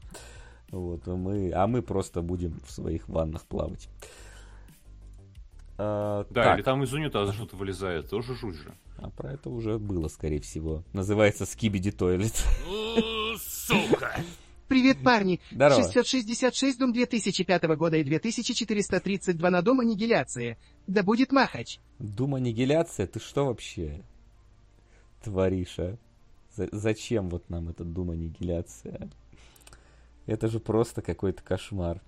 Вот, 0.71 1.07
а 1.07 1.15
мы, 1.15 1.51
а 1.51 1.67
мы 1.67 1.81
просто 1.81 2.21
будем 2.21 2.59
в 2.65 2.71
своих 2.71 3.07
ваннах 3.09 3.45
плавать. 3.45 3.89
А, 5.77 6.25
да, 6.29 6.43
так. 6.43 6.57
или 6.57 6.63
там 6.63 6.83
из 6.83 6.93
унитаза 6.93 7.33
что-то 7.33 7.55
вылезает, 7.55 8.09
тоже 8.09 8.35
жуть 8.35 8.55
же. 8.55 8.73
А 8.97 9.09
про 9.09 9.33
это 9.33 9.49
уже 9.49 9.79
было, 9.79 10.07
скорее 10.07 10.39
всего. 10.39 10.83
Называется 10.93 11.45
Скибиди 11.45 11.91
Тойлет. 11.91 12.33
Сука! 13.37 14.15
Привет, 14.67 15.03
парни. 15.03 15.41
Здорово. 15.51 15.81
666 15.81 16.79
дом 16.79 16.93
2005 16.93 17.63
года 17.75 17.97
и 17.97 18.03
2432 18.05 19.49
на 19.49 19.61
дом 19.61 19.81
аннигиляции. 19.81 20.57
Да 20.87 21.03
будет 21.03 21.33
махач. 21.33 21.79
Дум 21.99 22.35
аннигиляция? 22.35 23.05
Ты 23.07 23.19
что 23.19 23.47
вообще 23.47 24.01
творишь, 25.21 25.77
а? 25.77 25.97
зачем 26.55 27.29
вот 27.29 27.49
нам 27.49 27.67
этот 27.67 27.91
дум 27.91 28.11
аннигиляция? 28.11 29.09
Это 30.31 30.47
же 30.47 30.61
просто 30.61 31.01
какой-то 31.01 31.43
кошмар. 31.43 32.01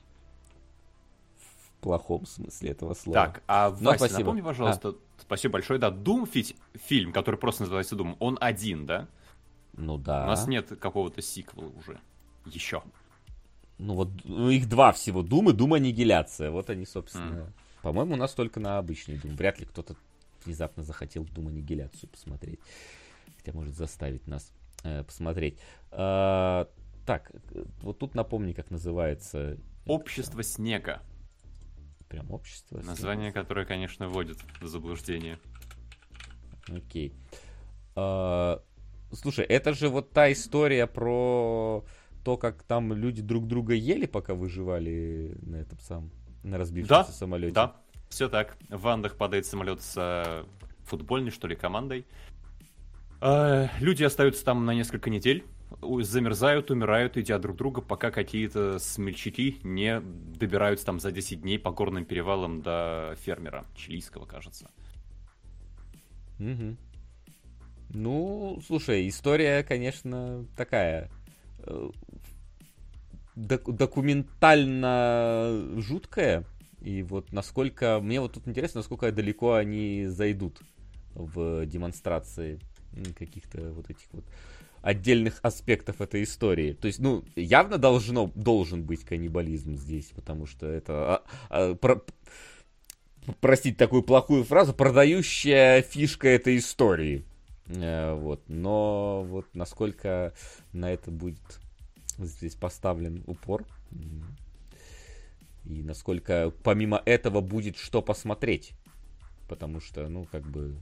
В 1.38 1.82
плохом 1.82 2.26
смысле 2.26 2.70
этого 2.70 2.94
слова. 2.94 3.26
Так, 3.26 3.44
а 3.48 3.70
Но 3.82 3.90
Вася, 3.92 4.06
спасибо. 4.06 4.20
напомни, 4.20 4.42
пожалуйста, 4.42 4.90
а. 4.90 4.96
спасибо 5.20 5.54
большое, 5.54 5.78
да, 5.78 5.90
Doom 5.90 6.26
фи- 6.26 6.56
фильм, 6.76 7.12
который 7.12 7.36
просто 7.36 7.64
называется 7.64 7.98
Doom, 7.98 8.16
он 8.20 8.38
один, 8.40 8.86
да? 8.86 9.10
Ну 9.74 9.98
да. 9.98 10.24
У 10.24 10.28
нас 10.28 10.48
нет 10.48 10.70
какого-то 10.80 11.22
сиквела 11.22 11.68
уже. 11.78 12.00
Еще. 12.46 12.82
Ну 13.78 13.96
вот 13.96 14.10
ну, 14.24 14.50
их 14.50 14.70
два 14.70 14.94
всего. 14.94 15.22
Doom 15.22 15.52
и 15.52 15.54
Doom 15.54 15.76
Аннигиляция. 15.76 16.50
Вот 16.50 16.70
они, 16.70 16.86
собственно. 16.86 17.40
Mm. 17.40 17.52
По-моему, 17.82 18.14
у 18.14 18.18
нас 18.18 18.34
только 18.34 18.62
на 18.62 18.78
обычный 18.78 19.18
Doom. 19.18 19.36
Вряд 19.36 19.60
ли 19.60 19.66
кто-то 19.66 19.98
внезапно 20.46 20.84
захотел 20.84 21.26
Doom 21.26 21.50
Аннигиляцию 21.50 22.10
посмотреть. 22.10 22.62
Хотя 23.36 23.52
может 23.52 23.76
заставить 23.76 24.26
нас 24.28 24.54
э, 24.84 25.04
посмотреть. 25.04 25.60
А, 25.92 26.70
так, 27.06 27.32
вот 27.82 28.00
тут 28.00 28.16
напомни, 28.16 28.54
как 28.54 28.72
называется. 28.72 29.58
Общество 29.86 30.40
это... 30.40 30.50
снега. 30.50 31.02
Прям 32.08 32.32
общество. 32.32 32.78
Название, 32.78 33.32
снега. 33.32 33.42
которое, 33.42 33.66
конечно, 33.66 34.08
вводит 34.08 34.38
в 34.62 34.68
заблуждение. 34.68 35.40
Окей. 36.70 37.14
А, 37.96 38.62
слушай, 39.12 39.46
это 39.46 39.74
же 39.74 39.90
вот 39.90 40.12
та 40.12 40.32
история 40.32 40.88
про 40.88 41.84
то, 42.24 42.38
как 42.38 42.64
там 42.64 42.94
люди 42.94 43.22
друг 43.22 43.48
друга 43.48 43.74
ели, 43.74 44.06
пока 44.06 44.34
выживали 44.34 45.38
на 45.42 45.58
этом 45.58 45.80
самом, 45.80 46.12
на 46.44 46.58
разбившемся 46.58 47.12
да, 47.12 47.18
самолете. 47.18 47.54
Да, 47.54 47.76
все 48.10 48.30
так. 48.30 48.58
В 48.70 48.82
Вандах 48.82 49.18
падает 49.18 49.46
самолет 49.46 49.82
с 49.82 50.46
футбольной, 50.86 51.32
что 51.32 51.48
ли, 51.48 51.56
командой. 51.56 52.06
А, 53.20 53.70
люди 53.80 54.04
остаются 54.04 54.46
там 54.46 54.66
на 54.66 54.74
несколько 54.74 55.10
недель 55.10 55.44
замерзают, 55.82 56.72
умирают, 56.72 57.18
идя 57.18 57.40
друг 57.40 57.58
друга, 57.58 57.82
пока 57.82 58.12
какие-то 58.12 58.80
смельчаки 58.80 59.60
не 59.64 60.00
добираются 60.02 60.86
там 60.86 61.00
за 61.00 61.12
10 61.12 61.42
дней 61.42 61.60
по 61.60 61.72
горным 61.72 62.06
перевалам 62.06 62.62
до 62.62 63.16
фермера 63.20 63.66
чилийского, 63.76 64.26
кажется. 64.26 64.70
Угу. 66.40 66.78
Ну, 67.90 68.60
слушай, 68.66 69.08
история, 69.08 69.64
конечно, 69.64 70.46
такая 70.58 71.12
э, 71.60 71.90
док- 73.36 73.76
документально 73.76 75.72
жуткая. 75.78 76.46
И 76.82 77.04
вот 77.04 77.32
насколько... 77.32 78.00
Мне 78.02 78.20
вот 78.20 78.34
тут 78.34 78.48
интересно, 78.48 78.80
насколько 78.80 79.12
далеко 79.12 79.54
они 79.54 80.08
зайдут 80.08 80.60
в 81.14 81.66
демонстрации 81.66 82.60
каких-то 83.18 83.72
вот 83.74 83.90
этих 83.90 84.08
вот 84.12 84.26
отдельных 84.84 85.40
аспектов 85.42 86.02
этой 86.02 86.24
истории. 86.24 86.74
То 86.74 86.88
есть, 86.88 87.00
ну, 87.00 87.24
явно 87.36 87.78
должно, 87.78 88.32
должен 88.36 88.84
быть 88.84 89.04
каннибализм 89.04 89.76
здесь, 89.76 90.12
потому 90.14 90.46
что 90.46 90.68
это, 90.68 90.94
а, 91.16 91.24
а, 91.50 91.76
про, 91.76 92.04
простите 93.40 93.78
такую 93.78 94.04
плохую 94.04 94.44
фразу, 94.44 94.74
продающая 94.74 95.82
фишка 95.82 96.28
этой 96.28 96.58
истории. 96.58 97.24
Э, 97.68 98.14
вот. 98.14 98.44
Но 98.50 99.24
вот 99.24 99.48
насколько 99.54 100.34
на 100.74 100.92
это 100.92 101.12
будет 101.12 101.40
здесь 102.18 102.56
поставлен 102.56 103.24
упор, 103.26 103.66
и 105.66 105.82
насколько 105.82 106.52
помимо 106.62 107.02
этого 107.06 107.40
будет 107.40 107.78
что 107.78 108.02
посмотреть. 108.02 108.74
Потому 109.48 109.80
что, 109.80 110.10
ну, 110.10 110.26
как 110.30 110.44
бы, 110.44 110.76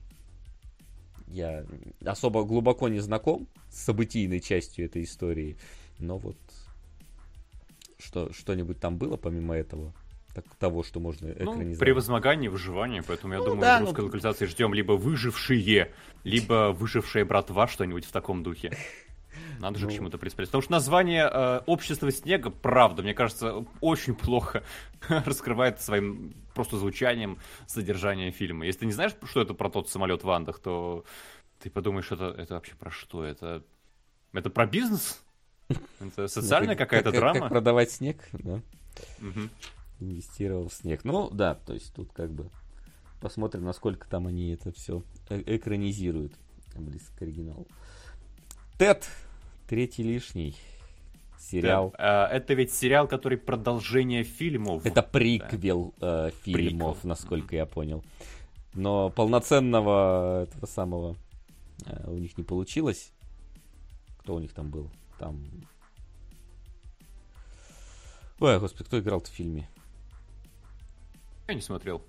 я 1.31 1.65
особо 2.05 2.43
глубоко 2.43 2.89
не 2.89 2.99
знаком 2.99 3.47
с 3.69 3.83
событийной 3.83 4.39
частью 4.39 4.85
этой 4.85 5.03
истории, 5.03 5.57
но 5.99 6.17
вот 6.17 6.37
что, 7.99 8.31
что-нибудь 8.33 8.79
там 8.79 8.97
было 8.97 9.17
помимо 9.17 9.55
этого? 9.55 9.93
Так, 10.33 10.45
того, 10.55 10.81
что 10.83 11.01
можно 11.01 11.27
ну, 11.27 11.33
экранизировать. 11.33 11.73
Ну, 11.73 11.79
превозмогание, 11.79 12.49
выживание, 12.49 13.03
поэтому 13.05 13.33
я 13.33 13.39
ну, 13.39 13.45
думаю, 13.45 13.61
да, 13.61 13.79
в 13.79 13.81
русской 13.81 13.99
ну... 13.99 14.05
локализации 14.05 14.45
ждем 14.45 14.73
либо 14.73 14.93
выжившие, 14.93 15.91
либо 16.23 16.71
выжившая 16.71 17.25
братва, 17.25 17.67
что-нибудь 17.67 18.05
в 18.05 18.11
таком 18.11 18.43
духе. 18.43 18.71
Надо 19.61 19.77
же 19.77 19.85
ну... 19.85 19.91
к 19.91 19.95
чему-то 19.95 20.17
приспеть. 20.17 20.47
Потому 20.47 20.63
что 20.63 20.71
название 20.71 21.29
э, 21.31 21.61
«Общество 21.67 22.11
снега», 22.11 22.49
правда, 22.49 23.03
мне 23.03 23.13
кажется, 23.13 23.63
очень 23.79 24.15
плохо 24.15 24.63
раскрывает 25.07 25.79
своим 25.79 26.33
просто 26.55 26.77
звучанием 26.77 27.37
содержание 27.67 28.31
фильма. 28.31 28.65
Если 28.65 28.79
ты 28.81 28.85
не 28.87 28.91
знаешь, 28.91 29.13
что 29.23 29.41
это 29.41 29.53
про 29.53 29.69
тот 29.69 29.87
самолет 29.87 30.23
в 30.23 30.29
Андах, 30.31 30.59
то 30.59 31.05
ты 31.59 31.69
подумаешь, 31.69 32.11
это, 32.11 32.33
это 32.35 32.55
вообще 32.55 32.73
про 32.73 32.89
что? 32.89 33.23
Это, 33.23 33.63
это 34.33 34.49
про 34.49 34.65
бизнес? 34.65 35.23
Это 35.99 36.27
социальная 36.27 36.75
какая-то 36.75 37.11
драма? 37.11 37.41
Как 37.41 37.49
продавать 37.49 37.91
снег, 37.91 38.17
да? 38.33 38.61
Инвестировал 39.99 40.69
в 40.69 40.73
снег. 40.73 41.03
Ну, 41.03 41.29
да, 41.29 41.53
то 41.53 41.73
есть 41.73 41.93
тут 41.93 42.11
как 42.13 42.31
бы 42.31 42.49
посмотрим, 43.21 43.63
насколько 43.63 44.09
там 44.09 44.25
они 44.25 44.53
это 44.53 44.71
все 44.71 45.03
э, 45.29 45.43
экранизируют 45.45 46.33
близко 46.75 47.15
к 47.19 47.21
оригиналу. 47.21 47.67
Тед 48.79 49.07
Третий 49.71 50.03
лишний. 50.03 50.57
Сериал. 51.39 51.95
Да, 51.97 52.29
э, 52.29 52.35
это 52.35 52.55
ведь 52.55 52.73
сериал, 52.73 53.07
который 53.07 53.37
продолжение 53.37 54.25
фильмов. 54.25 54.85
Это 54.85 55.01
приквел 55.01 55.93
да. 55.97 56.27
э, 56.27 56.31
фильмов, 56.43 56.97
приквел. 56.97 57.09
насколько 57.09 57.55
я 57.55 57.65
понял. 57.65 58.03
Но 58.73 59.09
полноценного 59.11 60.43
этого 60.43 60.65
самого 60.65 61.15
э, 61.85 62.03
у 62.05 62.17
них 62.17 62.37
не 62.37 62.43
получилось. 62.43 63.13
Кто 64.17 64.35
у 64.35 64.39
них 64.39 64.51
там 64.51 64.69
был? 64.69 64.91
Там. 65.17 65.41
Ой, 68.41 68.59
господи, 68.59 68.83
кто 68.83 68.99
играл 68.99 69.21
в 69.21 69.27
фильме? 69.27 69.69
Я 71.47 71.53
не 71.53 71.61
смотрел. 71.61 72.01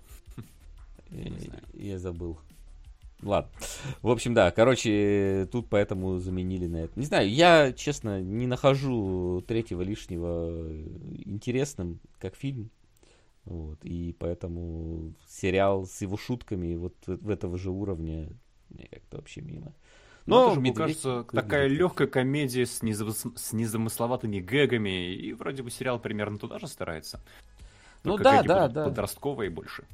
Я, 1.10 1.28
не 1.28 1.48
я 1.74 2.00
забыл. 2.00 2.40
Ладно. 3.22 3.50
В 4.02 4.10
общем, 4.10 4.34
да, 4.34 4.50
короче, 4.50 5.48
тут 5.50 5.68
поэтому 5.68 6.18
заменили 6.18 6.66
на 6.66 6.78
это. 6.78 6.98
Не 6.98 7.06
знаю, 7.06 7.30
я, 7.30 7.72
честно, 7.72 8.20
не 8.20 8.46
нахожу 8.46 9.42
третьего 9.46 9.82
лишнего 9.82 10.70
интересным, 11.24 12.00
как 12.18 12.34
фильм. 12.34 12.70
Вот, 13.44 13.78
и 13.84 14.14
поэтому 14.18 15.14
сериал 15.28 15.86
с 15.86 16.00
его 16.00 16.16
шутками 16.16 16.74
вот 16.76 16.94
в 17.06 17.28
этого 17.28 17.58
же 17.58 17.70
уровня 17.70 18.28
мне 18.70 18.88
как-то 18.88 19.16
вообще 19.16 19.40
мимо. 19.40 19.74
Но, 20.26 20.48
Но 20.48 20.54
же, 20.54 20.60
мне 20.60 20.72
кажется, 20.72 21.24
такая 21.24 21.66
легкая 21.66 22.06
комедия 22.06 22.66
с, 22.66 22.82
незамыс... 22.82 23.24
с 23.34 23.52
незамысловатыми 23.52 24.38
гэгами, 24.38 25.12
и 25.12 25.32
вроде 25.32 25.64
бы 25.64 25.70
сериал 25.70 25.98
примерно 25.98 26.38
туда 26.38 26.60
же 26.60 26.68
старается. 26.68 27.20
Ну 28.04 28.16
да, 28.16 28.42
да, 28.42 28.68
да. 28.68 28.84
Подростковые 28.84 29.50
больше. 29.50 29.84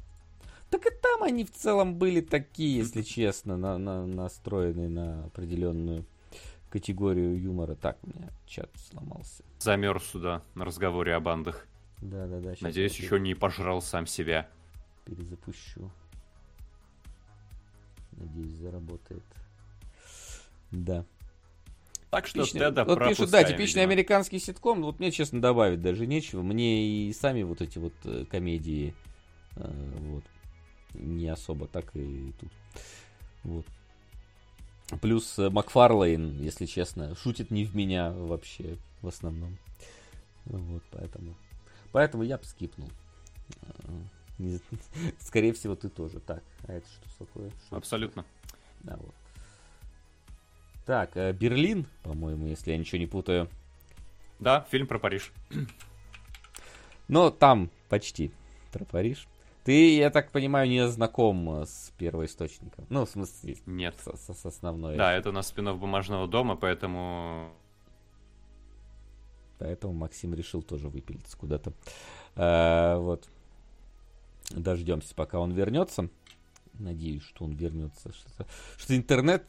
Так 0.69 0.85
и 0.85 0.89
там 0.91 1.23
они 1.23 1.43
в 1.43 1.51
целом 1.51 1.95
были 1.95 2.21
такие, 2.21 2.77
если 2.77 3.01
честно, 3.01 3.57
на, 3.57 3.77
на, 3.77 4.05
настроены 4.05 4.87
на 4.87 5.25
определенную 5.25 6.05
категорию 6.69 7.39
юмора. 7.41 7.75
Так, 7.75 7.97
у 8.03 8.07
меня 8.07 8.29
чат 8.45 8.69
сломался. 8.89 9.43
Замерз 9.59 10.05
сюда 10.05 10.43
на 10.53 10.65
разговоре 10.65 11.15
о 11.15 11.19
бандах. 11.19 11.65
Да, 12.01 12.27
да, 12.27 12.39
да. 12.39 12.53
Надеюсь, 12.61 12.97
еще 12.97 13.19
не 13.19 13.33
пожрал 13.33 13.81
сам 13.81 14.05
себя. 14.05 14.47
Перезапущу. 15.05 15.91
Надеюсь, 18.11 18.51
заработает. 18.53 19.23
Да. 20.71 21.05
Так 22.09 22.25
что 22.25 22.39
Типичный, 22.39 22.59
Теда 22.61 22.85
вот 22.85 22.99
пишут, 23.07 23.29
да, 23.29 23.43
типичный 23.43 23.81
видимо. 23.81 23.93
американский 23.93 24.39
ситком. 24.39 24.81
Вот 24.81 24.99
мне, 24.99 25.11
честно, 25.11 25.41
добавить 25.41 25.81
даже 25.81 26.07
нечего. 26.07 26.41
Мне 26.41 26.87
и 26.87 27.13
сами 27.13 27.43
вот 27.43 27.61
эти 27.61 27.77
вот 27.77 27.93
э, 28.03 28.25
комедии 28.25 28.95
э, 29.55 29.71
вот 30.11 30.23
не 30.93 31.27
особо 31.27 31.67
так 31.67 31.95
и 31.95 32.33
тут. 32.39 32.51
Вот. 33.43 33.65
Плюс 35.01 35.37
э, 35.37 35.49
Макфарлейн, 35.49 36.41
если 36.41 36.65
честно, 36.65 37.15
шутит 37.15 37.51
не 37.51 37.65
в 37.65 37.75
меня 37.75 38.11
вообще 38.11 38.77
в 39.01 39.07
основном. 39.07 39.57
Вот, 40.45 40.83
поэтому. 40.91 41.35
Поэтому 41.91 42.23
я 42.23 42.37
бы 42.37 42.43
скипнул. 42.43 42.89
Скорее 45.19 45.53
всего, 45.53 45.75
ты 45.75 45.89
тоже. 45.89 46.19
Так, 46.19 46.43
а 46.67 46.73
это 46.73 46.87
что 46.87 47.25
такое? 47.25 47.51
Что 47.67 47.77
Абсолютно. 47.77 48.25
Да, 48.81 48.97
вот. 48.97 49.13
Так, 50.85 51.15
э, 51.17 51.33
Берлин, 51.33 51.85
по-моему, 52.03 52.47
если 52.47 52.71
я 52.71 52.77
ничего 52.77 52.97
не 52.97 53.07
путаю. 53.07 53.47
Да, 54.39 54.65
фильм 54.71 54.87
про 54.87 54.97
Париж. 54.97 55.31
Но 57.07 57.29
там 57.29 57.69
почти 57.89 58.31
про 58.71 58.85
Париж. 58.85 59.27
Ты, 59.69 59.97
я 59.97 60.09
так 60.09 60.31
понимаю, 60.31 60.67
не 60.67 60.87
знаком 60.87 61.47
с 61.63 61.93
первоисточником. 61.95 62.87
Ну, 62.89 63.05
в 63.05 63.09
смысле, 63.11 63.55
нет. 63.67 63.93
С, 64.03 64.33
с, 64.33 64.45
основной. 64.47 64.97
Да, 64.97 65.13
это 65.13 65.29
у 65.29 65.31
нас 65.31 65.49
спинов 65.49 65.77
бумажного 65.77 66.27
дома, 66.27 66.55
поэтому. 66.55 67.53
Поэтому 69.59 69.93
Максим 69.93 70.33
решил 70.33 70.63
тоже 70.63 70.89
выпилиться 70.89 71.37
куда-то. 71.37 71.73
А, 72.35 72.97
вот. 72.97 73.29
Дождемся, 74.49 75.13
пока 75.13 75.39
он 75.39 75.51
вернется. 75.51 76.09
Надеюсь, 76.73 77.21
что 77.21 77.45
он 77.45 77.51
вернется. 77.51 78.11
Что, 78.11 78.47
что 78.75 78.97
интернет 78.97 79.45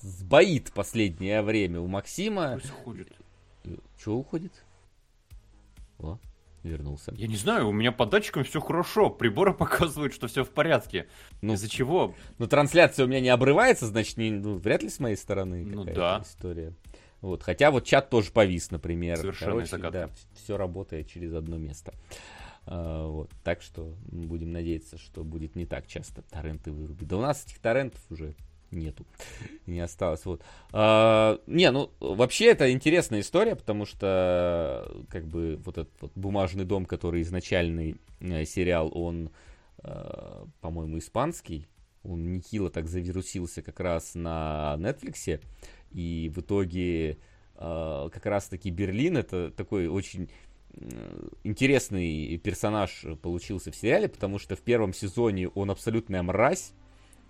сбоит 0.00 0.70
последнее 0.72 1.42
время 1.42 1.80
у 1.80 1.88
Максима. 1.88 2.52
Пусть 2.54 2.70
уходит. 2.70 3.08
Что 3.98 4.16
уходит? 4.16 4.52
О, 5.98 6.20
вернулся. 6.62 7.12
Я 7.16 7.26
не 7.26 7.36
знаю, 7.36 7.68
у 7.68 7.72
меня 7.72 7.92
по 7.92 8.06
датчикам 8.06 8.44
все 8.44 8.60
хорошо. 8.60 9.10
Приборы 9.10 9.54
показывают, 9.58 10.14
что 10.14 10.26
все 10.26 10.44
в 10.44 10.50
порядке. 10.50 11.08
Ну, 11.42 11.54
Из-за 11.54 11.68
чего? 11.68 12.14
Ну, 12.38 12.46
трансляция 12.46 13.04
у 13.04 13.08
меня 13.08 13.20
не 13.20 13.28
обрывается, 13.28 13.86
значит, 13.86 14.16
не, 14.16 14.30
ну, 14.30 14.56
вряд 14.56 14.82
ли 14.82 14.88
с 14.88 15.00
моей 15.00 15.16
стороны. 15.16 15.64
Ну 15.64 15.84
да. 15.84 16.22
История. 16.24 16.74
Вот, 17.20 17.42
хотя 17.42 17.70
вот 17.70 17.84
чат 17.84 18.10
тоже 18.10 18.30
повис, 18.30 18.70
например. 18.70 19.16
Совершенно 19.16 19.52
Короче, 19.52 19.70
загадка. 19.70 20.06
Да, 20.06 20.10
все 20.34 20.56
работает 20.56 21.08
через 21.08 21.34
одно 21.34 21.56
место. 21.56 21.92
А, 22.70 23.06
вот, 23.06 23.30
так 23.42 23.62
что 23.62 23.94
будем 24.06 24.52
надеяться, 24.52 24.98
что 24.98 25.24
будет 25.24 25.56
не 25.56 25.66
так 25.66 25.86
часто 25.86 26.22
торренты 26.22 26.70
вырубить. 26.70 27.08
Да 27.08 27.16
у 27.16 27.20
нас 27.20 27.44
этих 27.44 27.58
торрентов 27.58 28.00
уже 28.10 28.34
нету, 28.70 29.06
не 29.66 29.80
осталось. 29.80 30.24
Вот. 30.24 30.42
А, 30.72 31.40
не, 31.46 31.70
ну 31.70 31.90
вообще 32.00 32.46
это 32.46 32.70
интересная 32.70 33.20
история, 33.20 33.56
потому 33.56 33.86
что 33.86 35.04
как 35.08 35.26
бы 35.26 35.60
вот 35.64 35.78
этот 35.78 36.00
вот 36.00 36.12
бумажный 36.14 36.64
дом, 36.64 36.86
который 36.86 37.22
изначальный 37.22 37.96
э, 38.20 38.44
сериал, 38.44 38.90
он, 38.94 39.30
э, 39.82 40.44
по-моему, 40.60 40.98
испанский. 40.98 41.66
Он 42.04 42.32
нехило 42.32 42.70
так 42.70 42.88
завирусился 42.88 43.60
как 43.60 43.80
раз 43.80 44.14
на 44.14 44.76
Netflix. 44.78 45.40
И 45.90 46.30
в 46.34 46.40
итоге 46.40 47.18
э, 47.56 48.08
как 48.12 48.26
раз-таки 48.26 48.70
Берлин 48.70 49.16
это 49.16 49.50
такой 49.50 49.88
очень 49.88 50.30
интересный 51.42 52.36
персонаж 52.38 53.04
получился 53.22 53.72
в 53.72 53.76
сериале, 53.76 54.08
потому 54.08 54.38
что 54.38 54.54
в 54.54 54.60
первом 54.60 54.92
сезоне 54.92 55.48
он 55.48 55.70
абсолютная 55.70 56.22
мразь, 56.22 56.72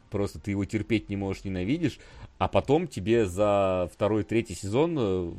просто 0.09 0.39
ты 0.39 0.53
его 0.53 0.65
терпеть 0.65 1.09
не 1.09 1.17
можешь, 1.17 1.45
ненавидишь, 1.45 1.99
а 2.39 2.49
потом 2.49 2.87
тебе 2.87 3.27
за 3.27 3.91
второй, 3.93 4.25
третий 4.25 4.55
сезон 4.55 4.97
э, 4.99 5.33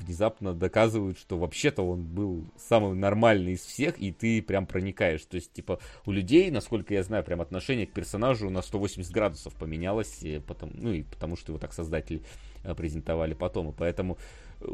внезапно 0.00 0.54
доказывают, 0.54 1.18
что 1.18 1.38
вообще-то 1.38 1.82
он 1.82 2.02
был 2.02 2.44
самый 2.56 2.94
нормальный 2.94 3.52
из 3.52 3.60
всех, 3.60 3.98
и 3.98 4.12
ты 4.12 4.40
прям 4.42 4.66
проникаешь. 4.66 5.24
То 5.24 5.36
есть, 5.36 5.52
типа, 5.52 5.80
у 6.06 6.12
людей, 6.12 6.50
насколько 6.50 6.94
я 6.94 7.02
знаю, 7.02 7.24
прям 7.24 7.40
отношение 7.40 7.86
к 7.86 7.92
персонажу 7.92 8.48
на 8.50 8.62
180 8.62 9.12
градусов 9.12 9.54
поменялось, 9.54 10.22
и 10.22 10.38
потом, 10.38 10.70
ну 10.74 10.92
и 10.92 11.02
потому 11.02 11.36
что 11.36 11.52
его 11.52 11.58
так 11.58 11.72
создатели 11.72 12.22
э, 12.64 12.74
презентовали 12.74 13.34
потом, 13.34 13.70
и 13.70 13.72
поэтому 13.72 14.18
э, 14.60 14.66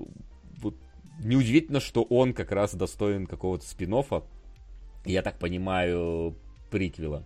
вот 0.61 0.77
неудивительно, 1.19 1.81
что 1.81 2.03
он 2.03 2.33
как 2.33 2.53
раз 2.53 2.75
достоин 2.75 3.27
какого-то 3.27 3.67
спин 3.67 3.95
я 5.05 5.23
так 5.23 5.39
понимаю, 5.39 6.37
приквела. 6.71 7.25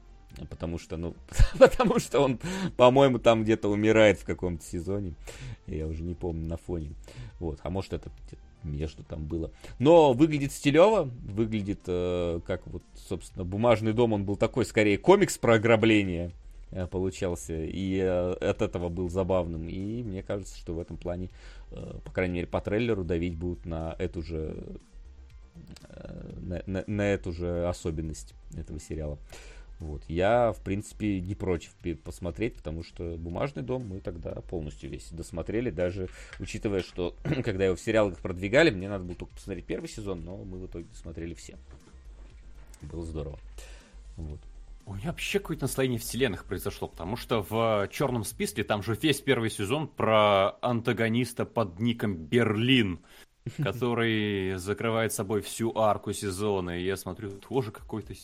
Потому 0.50 0.78
что, 0.78 0.96
ну, 0.96 1.14
потому 1.58 1.98
что 1.98 2.20
он, 2.20 2.38
по-моему, 2.76 3.18
там 3.18 3.42
где-то 3.42 3.68
умирает 3.68 4.18
в 4.18 4.24
каком-то 4.24 4.64
сезоне. 4.64 5.14
Я 5.66 5.86
уже 5.86 6.02
не 6.02 6.14
помню 6.14 6.46
на 6.46 6.56
фоне. 6.56 6.90
Вот, 7.40 7.60
а 7.62 7.70
может 7.70 7.92
это 7.92 8.10
между 8.62 9.04
там 9.04 9.24
было. 9.24 9.50
Но 9.78 10.12
выглядит 10.12 10.52
стилево, 10.52 11.04
выглядит 11.04 11.80
э, 11.86 12.40
как 12.46 12.66
вот, 12.66 12.82
собственно, 13.08 13.44
бумажный 13.44 13.92
дом. 13.92 14.12
Он 14.12 14.24
был 14.24 14.36
такой, 14.36 14.64
скорее, 14.64 14.98
комикс 14.98 15.38
про 15.38 15.54
ограбление 15.54 16.32
э, 16.72 16.86
получался. 16.86 17.54
И 17.54 17.96
э, 17.96 18.32
от 18.32 18.62
этого 18.62 18.88
был 18.88 19.08
забавным. 19.08 19.68
И 19.68 20.02
мне 20.02 20.22
кажется, 20.22 20.58
что 20.58 20.74
в 20.74 20.80
этом 20.80 20.96
плане 20.96 21.30
Э, 21.70 21.98
по 22.04 22.10
крайней 22.10 22.34
мере, 22.34 22.46
по 22.46 22.60
трейлеру 22.60 23.04
давить 23.04 23.36
будут 23.36 23.66
на 23.66 23.94
эту 23.98 24.22
же 24.22 24.56
э, 25.88 26.32
на, 26.40 26.62
на, 26.66 26.84
на 26.86 27.02
эту 27.02 27.32
же 27.32 27.66
особенность 27.68 28.34
этого 28.56 28.78
сериала. 28.78 29.18
Вот. 29.78 30.02
Я, 30.08 30.52
в 30.52 30.60
принципе, 30.62 31.20
не 31.20 31.34
против 31.34 31.74
посмотреть, 32.02 32.56
потому 32.56 32.82
что 32.82 33.16
«Бумажный 33.18 33.62
дом» 33.62 33.86
мы 33.86 34.00
тогда 34.00 34.32
полностью 34.42 34.88
весь 34.88 35.10
досмотрели, 35.10 35.70
даже 35.70 36.08
учитывая, 36.38 36.80
что 36.80 37.14
когда 37.44 37.66
его 37.66 37.76
в 37.76 37.80
сериалах 37.80 38.18
продвигали, 38.18 38.70
мне 38.70 38.88
надо 38.88 39.04
было 39.04 39.14
только 39.14 39.34
посмотреть 39.34 39.66
первый 39.66 39.88
сезон, 39.88 40.24
но 40.24 40.36
мы 40.38 40.58
в 40.58 40.66
итоге 40.66 40.86
досмотрели 40.86 41.34
все. 41.34 41.58
Было 42.80 43.04
здорово. 43.04 43.38
Вот. 44.16 44.40
У 44.86 44.94
меня 44.94 45.08
вообще 45.08 45.40
какое-то 45.40 45.64
настроение 45.64 45.98
вселенных 45.98 46.44
произошло, 46.44 46.88
потому 46.88 47.16
что 47.16 47.42
в 47.42 47.88
черном 47.90 48.24
списке 48.24 48.62
там 48.62 48.82
же 48.82 48.96
весь 49.02 49.20
первый 49.20 49.50
сезон 49.50 49.88
про 49.88 50.56
антагониста 50.62 51.44
под 51.44 51.80
ником 51.80 52.14
Берлин, 52.14 53.00
который 53.58 54.56
закрывает 54.56 55.12
собой 55.12 55.42
всю 55.42 55.76
арку 55.76 56.12
сезона. 56.12 56.78
И 56.78 56.84
я 56.84 56.96
смотрю, 56.96 57.32
тоже 57.32 57.72
какой-то 57.72 58.14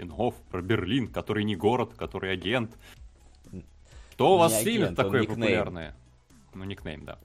спин 0.00 0.32
про 0.50 0.62
Берлин, 0.62 1.08
который 1.08 1.44
не 1.44 1.56
город, 1.56 1.92
который 1.96 2.32
агент. 2.32 2.76
Что 4.12 4.34
у 4.34 4.38
вас 4.38 4.52
в 4.52 4.62
фильме 4.62 4.92
такое 4.92 5.24
популярное? 5.24 5.94
Ну, 6.54 6.64
никнейм, 6.64 7.04
да. 7.04 7.18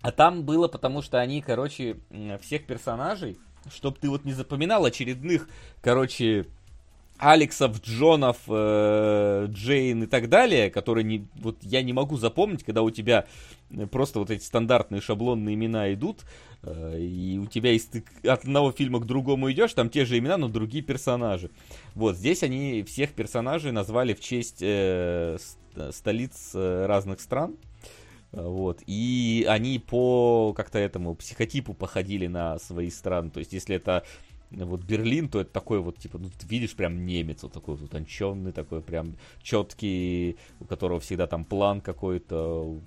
А 0.00 0.12
там 0.12 0.44
было, 0.44 0.68
потому 0.68 1.02
что 1.02 1.18
они, 1.18 1.42
короче, 1.42 1.98
всех 2.40 2.66
персонажей, 2.66 3.38
чтобы 3.70 3.98
ты 3.98 4.08
вот 4.08 4.24
не 4.24 4.32
запоминал 4.32 4.84
очередных, 4.84 5.48
короче, 5.82 6.46
Алексов, 7.18 7.80
Джонов, 7.82 8.38
э, 8.48 9.46
Джейн 9.48 10.04
и 10.04 10.06
так 10.06 10.28
далее, 10.28 10.70
которые 10.70 11.04
не, 11.04 11.26
вот 11.34 11.56
я 11.62 11.82
не 11.82 11.92
могу 11.92 12.16
запомнить, 12.16 12.64
когда 12.64 12.82
у 12.82 12.90
тебя 12.90 13.26
э, 13.70 13.86
просто 13.86 14.20
вот 14.20 14.30
эти 14.30 14.44
стандартные 14.44 15.00
шаблонные 15.00 15.54
имена 15.54 15.92
идут, 15.92 16.20
э, 16.62 16.98
и 17.00 17.38
у 17.38 17.46
тебя 17.46 17.72
из, 17.72 17.86
ты 17.86 18.04
от 18.22 18.44
одного 18.44 18.70
фильма 18.70 19.00
к 19.00 19.06
другому 19.06 19.50
идешь, 19.50 19.74
там 19.74 19.90
те 19.90 20.04
же 20.04 20.18
имена, 20.18 20.36
но 20.36 20.48
другие 20.48 20.84
персонажи. 20.84 21.50
Вот 21.94 22.16
здесь 22.16 22.42
они 22.42 22.84
всех 22.84 23.10
персонажей 23.10 23.72
назвали 23.72 24.14
в 24.14 24.20
честь 24.20 24.58
э, 24.60 25.38
столиц 25.90 26.52
разных 26.54 27.20
стран. 27.20 27.56
Вот. 28.30 28.82
И 28.86 29.46
они 29.48 29.78
по 29.78 30.52
как-то 30.54 30.78
этому 30.78 31.14
психотипу 31.14 31.72
походили 31.72 32.26
на 32.26 32.58
свои 32.58 32.90
страны. 32.90 33.30
То 33.30 33.40
есть, 33.40 33.52
если 33.52 33.76
это 33.76 34.04
вот 34.50 34.82
Берлин, 34.82 35.28
то 35.28 35.40
это 35.40 35.50
такой 35.50 35.80
вот, 35.80 35.98
типа, 35.98 36.18
ну, 36.18 36.28
ты 36.28 36.46
видишь 36.46 36.74
прям 36.74 37.04
немец, 37.04 37.42
вот 37.42 37.52
такой 37.52 37.76
вот 37.76 37.84
утонченный, 37.84 38.52
такой 38.52 38.80
прям 38.80 39.16
четкий, 39.42 40.36
у 40.60 40.64
которого 40.64 41.00
всегда 41.00 41.26
там 41.26 41.44
план 41.44 41.80
какой-то, 41.80 42.80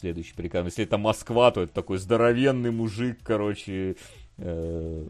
следующий 0.00 0.34
приказ. 0.34 0.66
Если 0.66 0.84
это 0.84 0.98
Москва, 0.98 1.50
то 1.50 1.62
это 1.62 1.72
такой 1.72 1.98
здоровенный 1.98 2.70
мужик, 2.70 3.18
короче, 3.22 3.96
э, 4.36 5.06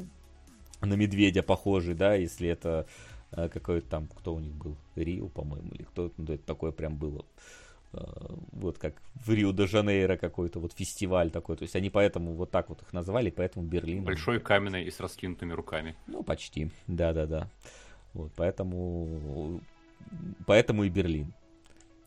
на 0.80 0.94
медведя 0.94 1.42
похожий, 1.42 1.94
да, 1.94 2.14
если 2.14 2.48
это 2.48 2.86
э, 3.32 3.48
какой-то 3.48 3.88
там, 3.88 4.08
кто 4.14 4.34
у 4.34 4.40
них 4.40 4.54
был, 4.54 4.76
Рио, 4.94 5.28
по-моему, 5.28 5.70
или 5.72 5.82
кто, 5.82 6.12
ну, 6.16 6.32
это 6.32 6.44
такое 6.44 6.70
прям 6.70 6.96
было 6.96 7.24
вот 7.92 8.78
как 8.78 8.94
в 9.14 9.32
Рио-де-Жанейро 9.32 10.16
какой-то 10.16 10.60
вот 10.60 10.72
фестиваль 10.72 11.30
такой. 11.30 11.56
То 11.56 11.62
есть 11.62 11.74
они 11.74 11.90
поэтому 11.90 12.34
вот 12.34 12.50
так 12.50 12.68
вот 12.68 12.82
их 12.82 12.92
назвали, 12.92 13.30
поэтому 13.30 13.66
Берлин. 13.66 14.04
Большой 14.04 14.40
каменный 14.40 14.84
и 14.84 14.90
с 14.90 15.00
раскинутыми 15.00 15.52
руками. 15.52 15.96
Ну, 16.06 16.22
почти. 16.22 16.70
Да-да-да. 16.86 17.48
Вот, 18.12 18.32
поэтому, 18.36 19.60
поэтому 20.46 20.84
и 20.84 20.88
Берлин. 20.88 21.32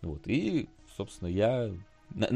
Вот, 0.01 0.21
и, 0.27 0.67
собственно, 0.97 1.29
я... 1.29 1.71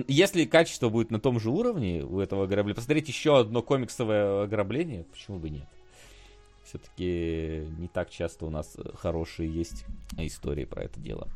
Если 0.07 0.45
качество 0.45 0.89
будет 0.89 1.11
на 1.11 1.19
том 1.19 1.39
же 1.39 1.51
уровне 1.51 2.03
у 2.03 2.19
этого 2.19 2.45
ограбления, 2.45 2.75
посмотреть 2.75 3.09
еще 3.09 3.39
одно 3.39 3.61
комиксовое 3.61 4.43
ограбление, 4.43 5.03
почему 5.03 5.37
бы 5.37 5.49
нет? 5.49 5.67
Все-таки 6.63 7.65
не 7.77 7.87
так 7.87 8.09
часто 8.09 8.45
у 8.45 8.49
нас 8.49 8.75
хорошие 8.95 9.53
есть 9.53 9.85
истории 10.17 10.65
про 10.65 10.83
это 10.83 10.99
дело. 10.99 11.29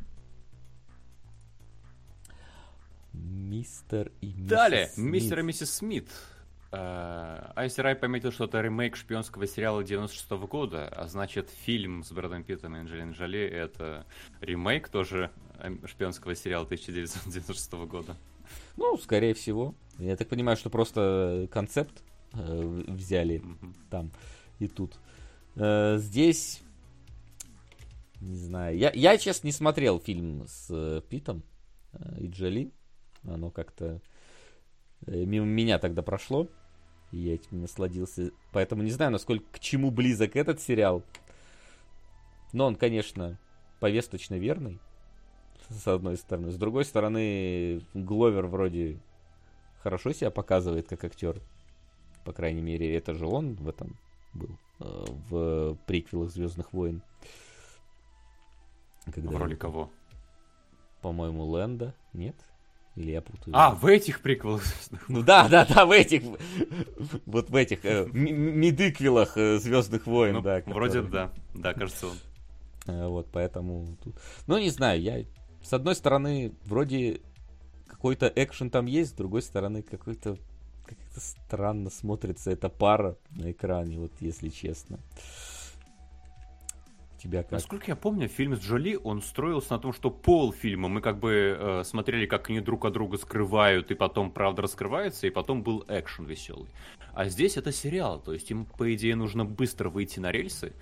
Мистер 3.12 4.12
и 4.20 4.26
миссис 4.26 4.48
Далее, 4.48 4.86
Смит. 4.88 5.12
мистер 5.12 5.38
и 5.40 5.42
миссис 5.42 5.74
Смит. 5.74 6.08
Uh, 6.70 7.52
Айси 7.54 7.82
Рай 7.82 7.94
пометил, 7.94 8.32
что 8.32 8.44
это 8.44 8.62
ремейк 8.62 8.96
шпионского 8.96 9.46
сериала 9.46 9.84
96 9.84 10.30
-го 10.30 10.48
года, 10.48 10.88
а 10.88 11.06
значит 11.06 11.50
фильм 11.50 12.02
с 12.02 12.12
Брэдом 12.12 12.44
Питтом 12.44 12.74
и 12.74 12.78
Анджелиной 12.78 13.12
Джоли 13.12 13.40
это 13.40 14.06
ремейк 14.40 14.88
тоже 14.88 15.30
эм, 15.58 15.86
шпионского 15.86 16.34
сериала 16.34 16.64
1996 16.64 17.72
года. 17.72 18.16
Ну, 18.76 18.96
скорее 18.96 19.34
всего. 19.34 19.74
Я 19.98 20.16
так 20.16 20.28
понимаю, 20.28 20.56
что 20.56 20.70
просто 20.70 21.46
концепт 21.52 22.02
э, 22.32 22.82
взяли 22.88 23.36
mm-hmm. 23.36 23.74
там 23.90 24.10
и 24.58 24.68
тут. 24.68 24.98
Э, 25.56 25.98
здесь, 25.98 26.62
не 28.20 28.36
знаю, 28.36 28.76
я, 28.78 28.90
я, 28.94 29.18
честно, 29.18 29.48
не 29.48 29.52
смотрел 29.52 30.00
фильм 30.00 30.46
с 30.46 30.68
э, 30.70 31.02
Питом 31.08 31.42
э, 31.92 32.20
и 32.20 32.26
Джоли. 32.28 32.72
Оно 33.24 33.50
как-то 33.50 34.00
э, 35.06 35.24
мимо 35.24 35.46
меня 35.46 35.78
тогда 35.78 36.02
прошло. 36.02 36.48
И 37.10 37.18
я 37.18 37.34
этим 37.34 37.60
насладился. 37.60 38.32
Поэтому 38.52 38.82
не 38.82 38.90
знаю, 38.90 39.12
насколько 39.12 39.44
к 39.52 39.60
чему 39.60 39.90
близок 39.90 40.36
этот 40.36 40.60
сериал. 40.60 41.02
Но 42.52 42.66
он, 42.66 42.76
конечно, 42.76 43.38
повесточно 43.80 44.38
верный. 44.38 44.80
С 45.68 45.86
одной 45.86 46.16
стороны. 46.16 46.50
С 46.50 46.56
другой 46.56 46.84
стороны, 46.84 47.82
Гловер 47.94 48.46
вроде 48.46 48.98
хорошо 49.82 50.12
себя 50.12 50.30
показывает 50.30 50.88
как 50.88 51.04
актер. 51.04 51.40
По 52.24 52.32
крайней 52.32 52.62
мере, 52.62 52.94
это 52.96 53.14
же 53.14 53.26
он 53.26 53.54
в 53.54 53.68
этом 53.68 53.96
был. 54.32 54.58
Э, 54.80 55.04
в 55.28 55.76
приквелах 55.86 56.30
Звездных 56.30 56.72
войн. 56.72 57.02
Когда 59.12 59.30
в 59.30 59.36
роли 59.36 59.54
кого? 59.54 59.90
По-моему, 61.00 61.44
Лэнда. 61.44 61.94
Нет? 62.12 62.36
Или 62.94 63.12
я 63.12 63.22
путаю? 63.22 63.56
А, 63.56 63.70
в 63.74 63.86
этих 63.86 64.20
приквелах. 64.20 64.62
Ну 65.08 65.22
да, 65.22 65.48
да, 65.48 65.64
да, 65.64 65.86
в 65.86 65.90
этих. 65.90 66.22
Вот 67.26 67.48
в 67.48 67.56
этих 67.56 67.84
э, 67.84 68.06
э, 69.36 69.58
Звездных 69.58 70.06
войн, 70.06 70.34
ну, 70.34 70.42
да. 70.42 70.62
Вроде 70.66 71.02
да. 71.02 71.32
Да, 71.54 71.72
кажется 71.72 72.08
он. 72.08 72.16
Э, 72.86 73.06
вот, 73.06 73.28
поэтому 73.32 73.96
тут. 74.02 74.14
Ну, 74.46 74.58
не 74.58 74.70
знаю, 74.70 75.00
я. 75.00 75.24
С 75.62 75.72
одной 75.72 75.94
стороны, 75.94 76.52
вроде 76.64 77.20
какой-то 77.86 78.30
экшен 78.34 78.68
там 78.70 78.86
есть, 78.86 79.10
с 79.12 79.14
другой 79.14 79.42
стороны, 79.42 79.82
какой-то 79.82 80.36
как-то 80.84 81.20
странно 81.20 81.88
смотрится 81.88 82.50
эта 82.50 82.68
пара 82.68 83.16
на 83.30 83.52
экране, 83.52 83.98
вот 83.98 84.12
если 84.20 84.48
честно. 84.48 84.96
Uh, 84.96 85.51
тебя 87.22 87.42
как? 87.42 87.52
Насколько 87.52 87.86
я 87.88 87.96
помню, 87.96 88.28
фильм 88.28 88.56
с 88.56 88.60
Джоли, 88.60 88.98
он 89.02 89.22
строился 89.22 89.72
на 89.72 89.78
том, 89.78 89.92
что 89.92 90.10
пол 90.10 90.52
фильма 90.52 90.88
мы 90.88 91.00
как 91.00 91.18
бы 91.18 91.56
э, 91.58 91.84
смотрели, 91.84 92.26
как 92.26 92.50
они 92.50 92.60
друг 92.60 92.84
от 92.84 92.92
друга 92.92 93.16
скрывают, 93.16 93.90
и 93.90 93.94
потом 93.94 94.30
правда 94.30 94.62
раскрывается, 94.62 95.26
и 95.26 95.30
потом 95.30 95.62
был 95.62 95.84
экшен 95.88 96.24
веселый. 96.26 96.68
А 97.14 97.28
здесь 97.28 97.56
это 97.56 97.72
сериал, 97.72 98.20
то 98.20 98.32
есть 98.32 98.50
им, 98.50 98.64
по 98.64 98.92
идее, 98.94 99.14
нужно 99.16 99.44
быстро 99.44 99.90
выйти 99.90 100.18
на 100.18 100.32
рельсы, 100.32 100.72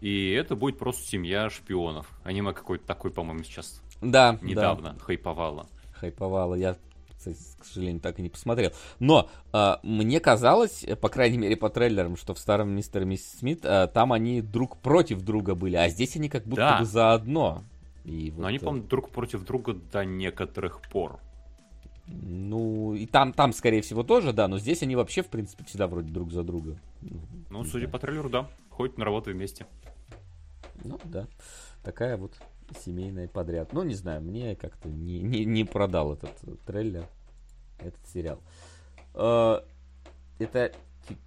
и 0.00 0.30
это 0.30 0.56
будет 0.56 0.78
просто 0.78 1.06
семья 1.06 1.50
шпионов. 1.50 2.10
Аниме 2.24 2.52
какой-то 2.52 2.86
такой, 2.86 3.10
по-моему, 3.10 3.44
сейчас 3.44 3.82
да, 4.00 4.38
недавно 4.42 4.94
да. 4.94 4.98
хайповало. 4.98 5.68
Хайповало. 5.92 6.54
Я 6.54 6.76
кстати, 7.24 7.38
к 7.58 7.64
сожалению, 7.64 8.00
так 8.00 8.18
и 8.18 8.22
не 8.22 8.28
посмотрел. 8.28 8.72
Но 8.98 9.28
э, 9.52 9.76
мне 9.82 10.20
казалось, 10.20 10.84
по 11.00 11.08
крайней 11.08 11.38
мере 11.38 11.56
по 11.56 11.70
трейлерам, 11.70 12.16
что 12.16 12.34
в 12.34 12.38
старом 12.38 12.70
Мистер 12.70 13.02
и 13.02 13.04
Миссис 13.06 13.38
Смит 13.38 13.64
э, 13.64 13.88
там 13.92 14.12
они 14.12 14.42
друг 14.42 14.76
против 14.78 15.22
друга 15.22 15.54
были, 15.54 15.76
а 15.76 15.88
здесь 15.88 16.16
они 16.16 16.28
как 16.28 16.44
будто 16.44 16.62
да. 16.62 16.78
бы 16.80 16.84
заодно. 16.84 17.62
И 18.04 18.30
Но 18.32 18.42
вот, 18.42 18.46
они, 18.46 18.58
по-моему, 18.58 18.86
друг 18.86 19.10
против 19.10 19.44
друга 19.44 19.74
до 19.74 20.04
некоторых 20.04 20.82
пор. 20.82 21.20
Ну, 22.06 22.94
и 22.94 23.06
там, 23.06 23.32
там, 23.32 23.54
скорее 23.54 23.80
всего, 23.80 24.02
тоже, 24.02 24.34
да, 24.34 24.46
но 24.46 24.58
здесь 24.58 24.82
они 24.82 24.94
вообще, 24.94 25.22
в 25.22 25.28
принципе, 25.28 25.64
всегда 25.64 25.86
вроде 25.86 26.12
друг 26.12 26.32
за 26.32 26.42
друга. 26.42 26.76
Ну, 27.48 27.64
судя 27.64 27.88
по 27.88 27.98
трейлеру, 27.98 28.28
да. 28.28 28.50
Ходят 28.68 28.98
на 28.98 29.06
работу 29.06 29.30
вместе. 29.30 29.66
Ну, 30.84 31.00
да. 31.04 31.26
Такая 31.82 32.18
вот 32.18 32.34
семейная 32.84 33.28
подряд. 33.28 33.72
Ну, 33.72 33.82
не 33.82 33.94
знаю, 33.94 34.22
мне 34.22 34.56
как-то 34.56 34.88
не, 34.88 35.20
не, 35.20 35.44
не 35.44 35.64
продал 35.64 36.14
этот 36.14 36.32
трейлер, 36.66 37.06
этот 37.78 38.06
сериал. 38.06 38.40
Э, 39.14 39.60
это 40.38 40.72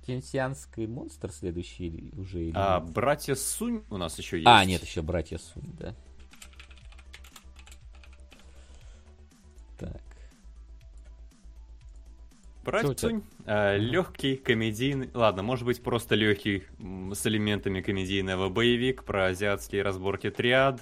Кенсианский 0.06 0.88
монстр 0.88 1.32
следующий 1.32 2.12
уже? 2.18 2.46
Или 2.46 2.54
а, 2.56 2.80
братья 2.80 3.36
Сунь 3.36 3.84
у 3.90 3.98
нас 3.98 4.18
еще 4.18 4.38
есть. 4.38 4.48
А, 4.48 4.64
нет, 4.66 4.82
еще 4.82 5.02
братья 5.02 5.38
Сунь, 5.38 5.76
да. 5.80 5.96
Так. 9.78 10.02
Братья 12.64 12.96
Сунь, 12.96 13.24
э, 13.46 13.78
легкий 13.78 14.36
комедийный, 14.36 15.10
ладно, 15.14 15.42
может 15.42 15.66
быть 15.66 15.82
просто 15.82 16.16
легкий 16.16 16.64
с 17.14 17.26
элементами 17.26 17.80
комедийного 17.80 18.50
боевик 18.50 19.06
про 19.06 19.28
азиатские 19.28 19.84
разборки 19.84 20.30
триад, 20.30 20.82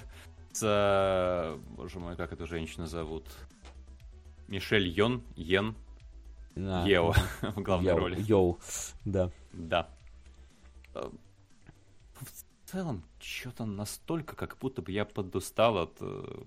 с... 0.56 1.58
Боже 1.76 1.98
мой, 1.98 2.16
как 2.16 2.32
эту 2.32 2.46
женщину 2.46 2.86
зовут? 2.86 3.24
Мишель 4.48 4.88
Йон, 4.88 5.22
Йен, 5.34 5.74
а, 6.56 6.86
Ео 6.86 7.12
в 7.42 7.62
главной 7.62 7.90
Йоу, 7.90 7.98
роли. 7.98 8.16
Йоу, 8.20 8.58
да. 9.04 9.30
Да. 9.52 9.90
Э, 10.94 11.10
в 12.20 12.70
целом, 12.70 13.04
что-то 13.20 13.66
настолько, 13.66 14.36
как 14.36 14.56
будто 14.58 14.82
бы 14.82 14.92
я 14.92 15.04
подустал 15.04 15.78
от 15.78 15.96
э, 16.00 16.42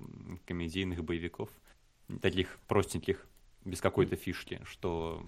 комедийных 0.46 1.04
боевиков. 1.04 1.50
Таких 2.22 2.58
простеньких, 2.68 3.28
без 3.66 3.82
какой-то 3.82 4.16
фишки, 4.16 4.62
что... 4.66 5.24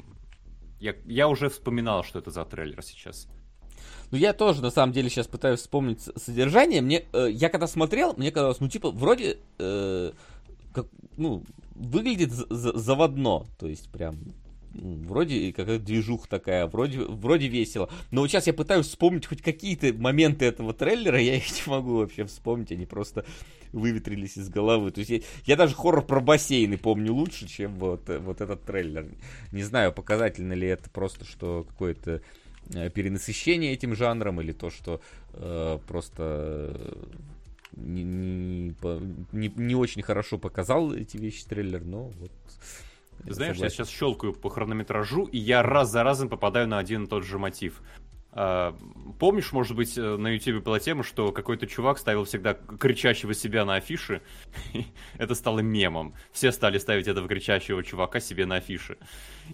Я, 0.80 0.96
я 1.06 1.28
уже 1.28 1.50
вспоминал, 1.50 2.04
что 2.04 2.18
это 2.18 2.32
за 2.32 2.44
трейлер 2.46 2.82
сейчас. 2.82 3.28
Ну, 4.12 4.18
я 4.18 4.34
тоже, 4.34 4.62
на 4.62 4.72
самом 4.72 4.94
деле, 4.94 5.10
сейчас 5.10 5.28
пытаюсь 5.28 5.62
вспомнить 5.62 6.02
содержание. 6.18 6.82
Мне, 6.82 7.06
э, 7.14 7.30
я 7.32 7.50
когда 7.50 7.68
смотрел, 7.68 8.14
мне 8.18 8.32
казалось, 8.32 8.60
ну, 8.60 8.68
типа, 8.68 8.92
вроде, 8.92 9.38
э, 9.58 10.12
как, 10.74 10.88
ну, 11.18 11.44
выглядит 11.76 12.32
заводно. 12.32 13.46
То 13.58 13.68
есть, 13.68 13.90
прям, 13.90 14.18
вроде 14.74 15.54
какая-то 15.54 15.84
движуха 15.84 16.28
такая, 16.28 16.68
вроде, 16.68 17.00
вроде 17.00 17.48
весело. 17.48 17.90
Но 18.12 18.22
вот 18.22 18.30
сейчас 18.30 18.48
я 18.48 18.54
пытаюсь 18.54 18.88
вспомнить 18.88 19.26
хоть 19.26 19.42
какие-то 19.42 19.94
моменты 19.94 20.46
этого 20.46 20.74
трейлера, 20.74 21.20
я 21.20 21.36
их 21.38 21.46
не 21.66 21.72
могу 21.72 21.98
вообще 21.98 22.26
вспомнить, 22.26 22.72
они 22.72 22.86
просто 22.86 23.26
выветрились 23.72 24.38
из 24.38 24.50
головы. 24.50 24.92
То 24.92 25.00
есть 25.00 25.12
я, 25.12 25.20
я 25.46 25.56
даже 25.56 25.76
хоррор 25.76 26.06
про 26.06 26.20
бассейны 26.20 26.78
помню 26.78 27.14
лучше, 27.14 27.48
чем 27.48 27.76
вот, 27.76 28.10
вот 28.10 28.42
этот 28.42 28.64
трейлер. 28.64 29.08
Не 29.54 29.64
знаю, 29.64 29.94
показательно 29.94 30.52
ли 30.54 30.68
это 30.68 30.90
просто, 30.90 31.24
что 31.26 31.66
какое-то 31.68 32.12
Э, 32.12 32.20
перенасыщение 32.70 33.74
этим 33.74 33.96
жанром 33.96 34.42
или 34.42 34.52
то, 34.52 34.70
что 34.70 35.02
э, 35.34 35.80
просто 35.88 37.00
не, 37.74 38.04
не, 38.04 38.76
не, 39.32 39.54
не 39.56 39.76
очень 39.76 40.02
хорошо 40.02 40.38
показал 40.38 40.94
эти 40.94 41.18
вещи 41.18 41.46
трейлер, 41.46 41.84
но 41.84 42.10
вот. 42.20 42.32
Ты 43.24 43.34
знаешь, 43.34 43.56
согласен. 43.56 43.64
я 43.64 43.70
сейчас 43.70 43.90
щелкаю 43.90 44.34
по 44.34 44.50
хронометражу, 44.50 45.26
и 45.26 45.38
я 45.38 45.62
раз 45.62 45.92
за 45.92 46.04
разом 46.04 46.28
попадаю 46.28 46.68
на 46.68 46.80
один 46.80 47.04
и 47.04 47.08
тот 47.08 47.24
же 47.24 47.38
мотив. 47.38 47.82
А, 48.34 48.78
помнишь, 49.20 49.52
может 49.52 49.76
быть, 49.76 49.98
э, 49.98 50.16
на 50.18 50.30
YouTube 50.30 50.64
была 50.64 50.80
тема, 50.80 51.04
что 51.04 51.32
какой-то 51.32 51.68
чувак 51.68 51.98
ставил 51.98 52.24
всегда 52.24 52.54
кричащего 52.54 53.34
себя 53.34 53.66
на 53.66 53.76
афиши, 53.76 54.22
это 55.18 55.36
стало 55.36 55.60
мемом. 55.60 56.14
Все 56.32 56.52
стали 56.52 56.78
ставить 56.78 57.08
этого 57.08 57.28
кричащего 57.28 57.84
чувака 57.84 58.22
себе 58.22 58.46
на 58.46 58.56
афиши. 58.56 58.98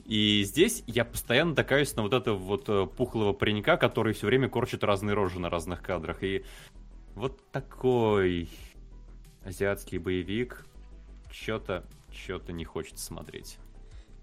И 0.06 0.44
здесь 0.44 0.84
я 0.86 1.06
постоянно 1.06 1.56
такаюсь 1.56 1.96
на 1.96 2.04
вот 2.04 2.14
этого 2.14 2.38
вот 2.38 2.70
э, 2.70 2.86
пухлого 2.86 3.34
паренька, 3.34 3.78
который 3.78 4.14
все 4.14 4.28
время 4.28 4.48
корчит 4.48 4.84
разные 4.84 5.16
рожи 5.16 5.40
на 5.40 5.50
разных 5.50 5.82
кадрах. 5.82 6.24
И 6.24 6.46
вот 7.16 7.50
такой 7.52 8.48
азиатский 9.44 9.98
боевик 9.98 10.68
что-то, 11.32 11.84
что-то 12.12 12.54
не 12.54 12.64
хочется 12.64 13.04
смотреть. 13.04 13.58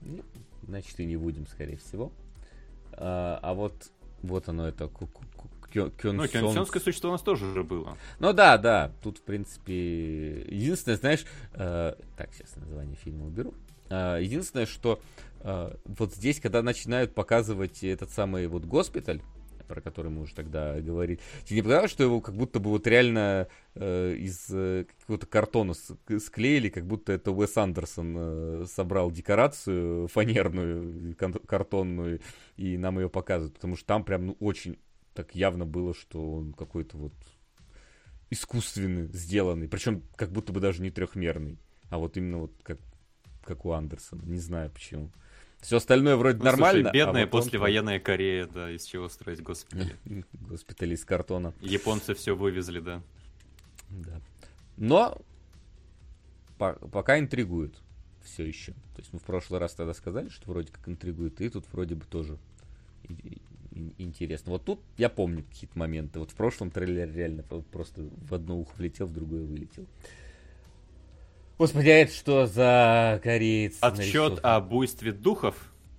Ну, 0.00 0.22
значит, 0.62 1.00
и 1.00 1.05
не 1.05 1.16
будем, 1.16 1.48
скорее 1.48 1.76
всего. 1.78 2.12
А, 2.92 3.40
а 3.42 3.55
вот 3.55 3.90
вот 4.27 4.49
оно 4.49 4.68
это 4.68 4.89
Кёнсон... 5.75 6.66
Ну, 6.72 6.81
существо 6.81 7.11
у 7.11 7.12
нас 7.12 7.22
тоже 7.22 7.47
уже 7.47 7.64
было. 7.64 7.97
Ну 8.20 8.33
да, 8.33 8.59
да, 8.59 8.93
тут, 9.03 9.18
в 9.18 9.22
принципе, 9.22 10.43
единственное, 10.43 10.97
знаешь, 10.97 11.25
э, 11.55 11.95
так, 12.16 12.31
сейчас 12.33 12.57
название 12.57 12.97
фильма 12.97 13.27
уберу. 13.27 13.55
Э, 13.91 14.18
единственное, 14.20 14.66
что 14.66 15.01
э, 15.41 15.75
вот 15.85 16.14
здесь, 16.14 16.41
когда 16.41 16.62
начинают 16.62 17.14
показывать 17.14 17.83
этот 17.83 18.11
самый 18.11 18.47
вот 18.47 18.64
госпиталь, 18.64 19.20
про 19.67 19.81
который 19.81 20.11
мы 20.11 20.23
уже 20.23 20.35
тогда 20.35 20.81
говорили. 20.81 21.21
Тебе 21.45 21.57
не 21.57 21.62
показалось, 21.62 21.91
что 21.91 22.05
его 22.05 22.21
как 22.21 22.37
будто 22.37 22.61
бы 22.61 22.71
вот 22.71 22.87
реально 22.87 23.49
э, 23.75 24.15
из 24.17 24.47
э, 24.51 24.87
какого-то 25.01 25.27
картона 25.27 25.75
склеили, 25.75 26.69
как 26.69 26.87
будто 26.87 27.12
это 27.12 27.31
Уэс 27.33 27.57
Андерсон 27.57 28.15
э, 28.17 28.65
собрал 28.69 29.11
декорацию 29.11 30.09
фанерную, 30.09 31.17
картонную, 31.47 32.21
и 32.57 32.77
нам 32.77 32.99
ее 32.99 33.09
показывают, 33.09 33.55
потому 33.55 33.77
что 33.77 33.87
там 33.87 34.05
прям 34.05 34.27
ну, 34.27 34.37
очень 34.41 34.79
так 35.15 35.35
явно 35.35 35.65
было, 35.65 35.95
что 35.95 36.35
он 36.35 36.53
какой-то 36.53 36.97
вот 36.97 37.15
искусственный 38.31 39.07
сделанный, 39.12 39.69
причем 39.69 40.03
как 40.17 40.31
будто 40.33 40.53
бы 40.53 40.61
даже 40.61 40.83
не 40.83 40.91
трехмерный, 40.91 41.59
а 41.91 41.99
вот 41.99 42.17
именно 42.17 42.39
вот 42.39 42.53
как, 42.62 42.79
как 43.43 43.65
у 43.65 43.73
Андерсона, 43.73 44.23
не 44.23 44.39
знаю 44.39 44.71
почему. 44.71 45.11
Все 45.65 45.79
остальное 45.79 46.17
вроде 46.17 46.39
ну, 46.39 46.45
нормально. 46.45 46.83
Слушай, 46.83 46.93
бедная 46.93 47.23
а 47.23 47.27
вот 47.27 47.31
послевоенная 47.31 47.97
он... 47.97 48.03
Корея, 48.03 48.47
да, 48.47 48.71
из 48.71 48.85
чего 48.85 49.09
строить 49.09 49.43
госпитали. 49.43 49.97
Госпитали 50.35 50.95
из 50.95 51.07
картона. 51.07 51.55
Японцы 51.62 52.15
все 52.15 52.37
вывезли, 52.37 52.81
да. 52.81 53.03
Да. 53.89 54.21
Но 54.77 55.23
по 56.59 56.75
пока 56.75 57.19
интригует 57.19 57.75
все 58.23 58.45
еще. 58.45 58.73
То 58.73 58.99
есть 58.99 59.15
мы 59.15 59.19
в 59.19 59.23
прошлый 59.23 59.59
раз 59.59 59.73
тогда 59.73 59.95
сказали, 59.95 60.29
что 60.29 60.51
вроде 60.51 60.71
как 60.71 60.87
интригует, 60.87 61.41
и 61.41 61.49
тут 61.49 61.65
вроде 61.73 61.95
бы 61.95 62.05
тоже 62.05 62.37
интересно. 63.97 64.53
Вот 64.53 64.67
тут 64.67 64.81
я 64.99 65.09
помню 65.09 65.45
какие-то 65.45 65.79
моменты. 65.79 66.19
Вот 66.19 66.31
в 66.31 66.35
прошлом 66.35 66.71
трейлере 66.71 67.11
реально 67.11 67.43
просто 67.43 68.03
в 68.03 68.35
одно 68.35 68.59
ухо 68.59 68.75
влетел, 68.77 69.07
в 69.07 69.15
другое 69.15 69.45
вылетел. 69.45 69.87
Господи, 71.57 71.88
а 71.88 71.98
это 71.98 72.12
что 72.12 72.46
за 72.46 73.20
кореец? 73.22 73.76
Отчет 73.80 74.40
о 74.42 74.61
буйстве 74.61 75.12
духов. 75.12 75.55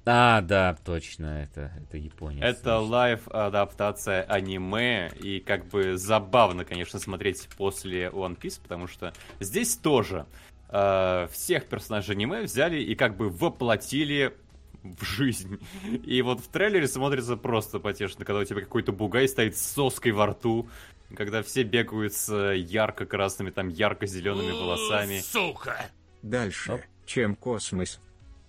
А, 0.05 0.41
да, 0.41 0.77
точно, 0.85 1.43
это, 1.43 1.71
это 1.81 1.97
Япония. 1.97 2.43
Это 2.43 2.77
лайв-адаптация 2.77 4.21
аниме, 4.23 5.11
и 5.19 5.39
как 5.39 5.65
бы 5.67 5.97
забавно, 5.97 6.63
конечно, 6.63 6.99
смотреть 6.99 7.47
после 7.57 8.09
One 8.09 8.37
Piece, 8.37 8.59
потому 8.61 8.87
что 8.87 9.13
здесь 9.39 9.75
тоже 9.77 10.27
э, 10.69 11.27
всех 11.31 11.65
персонажей 11.65 12.15
аниме 12.15 12.41
взяли 12.41 12.79
и 12.79 12.93
как 12.93 13.17
бы 13.17 13.29
воплотили 13.29 14.35
в 14.83 15.03
жизнь. 15.03 15.59
И 16.03 16.21
вот 16.21 16.39
в 16.39 16.47
трейлере 16.49 16.87
смотрится 16.87 17.35
просто 17.35 17.79
потешно, 17.79 18.25
когда 18.25 18.41
у 18.41 18.45
тебя 18.45 18.61
какой-то 18.61 18.91
бугай 18.91 19.27
стоит 19.27 19.57
с 19.57 19.61
соской 19.61 20.11
во 20.11 20.27
рту, 20.27 20.69
когда 21.15 21.41
все 21.41 21.63
бегают 21.63 22.13
с 22.13 22.29
э, 22.29 22.57
ярко-красными, 22.57 23.49
там, 23.49 23.69
ярко-зелеными 23.69 24.51
волосами. 24.51 25.19
Сука! 25.19 25.89
Дальше, 26.21 26.73
Оп. 26.73 26.81
чем 27.05 27.35
космос. 27.35 27.99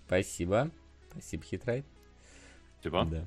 Спасибо. 0.07 0.71
Спасибо, 1.11 1.45
хитрай. 1.45 1.85
Спасибо. 2.81 3.05
Да. 3.05 3.27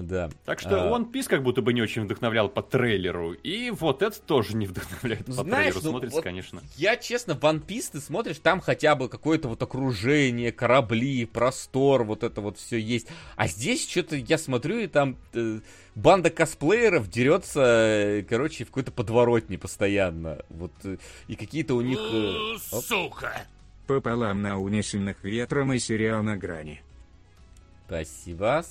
Да. 0.00 0.30
Так 0.46 0.58
что 0.58 0.82
а... 0.82 0.98
One 0.98 1.12
Piece 1.12 1.28
как 1.28 1.42
будто 1.42 1.60
бы 1.60 1.74
не 1.74 1.82
очень 1.82 2.04
вдохновлял 2.04 2.48
по 2.48 2.62
трейлеру. 2.62 3.34
И 3.34 3.70
вот 3.70 4.00
это 4.00 4.18
тоже 4.20 4.56
не 4.56 4.66
вдохновляет 4.66 5.26
по 5.26 5.32
Знаешь, 5.32 5.74
трейлеру. 5.74 5.80
Ну, 5.82 5.90
Смотрится, 5.90 6.16
вот 6.16 6.24
конечно. 6.24 6.62
Я, 6.76 6.96
честно, 6.96 7.32
One 7.32 7.64
Piece 7.64 7.90
ты 7.92 8.00
смотришь, 8.00 8.38
там 8.38 8.60
хотя 8.60 8.94
бы 8.94 9.10
какое-то 9.10 9.48
вот 9.48 9.62
окружение, 9.62 10.50
корабли, 10.50 11.26
простор, 11.26 12.04
вот 12.04 12.22
это 12.22 12.40
вот 12.40 12.56
все 12.56 12.78
есть. 12.78 13.08
А 13.36 13.46
здесь 13.46 13.88
что-то 13.88 14.16
я 14.16 14.38
смотрю, 14.38 14.78
и 14.78 14.86
там 14.86 15.18
э, 15.34 15.60
банда 15.94 16.30
косплееров 16.30 17.10
дерется, 17.10 17.60
э, 17.60 18.22
короче, 18.22 18.64
в 18.64 18.68
какой-то 18.68 18.92
подворотне 18.92 19.58
постоянно. 19.58 20.38
Вот, 20.48 20.72
э, 20.84 20.96
и 21.28 21.36
какие-то 21.36 21.74
у 21.74 21.82
них... 21.82 21.98
Э, 21.98 22.80
Сука! 22.80 23.46
Пополам 23.86 24.40
на 24.40 24.58
унесенных 24.58 25.22
ветром 25.22 25.74
и 25.74 25.78
сериал 25.78 26.22
на 26.22 26.38
грани. 26.38 26.80
Спасибо. 27.86 28.64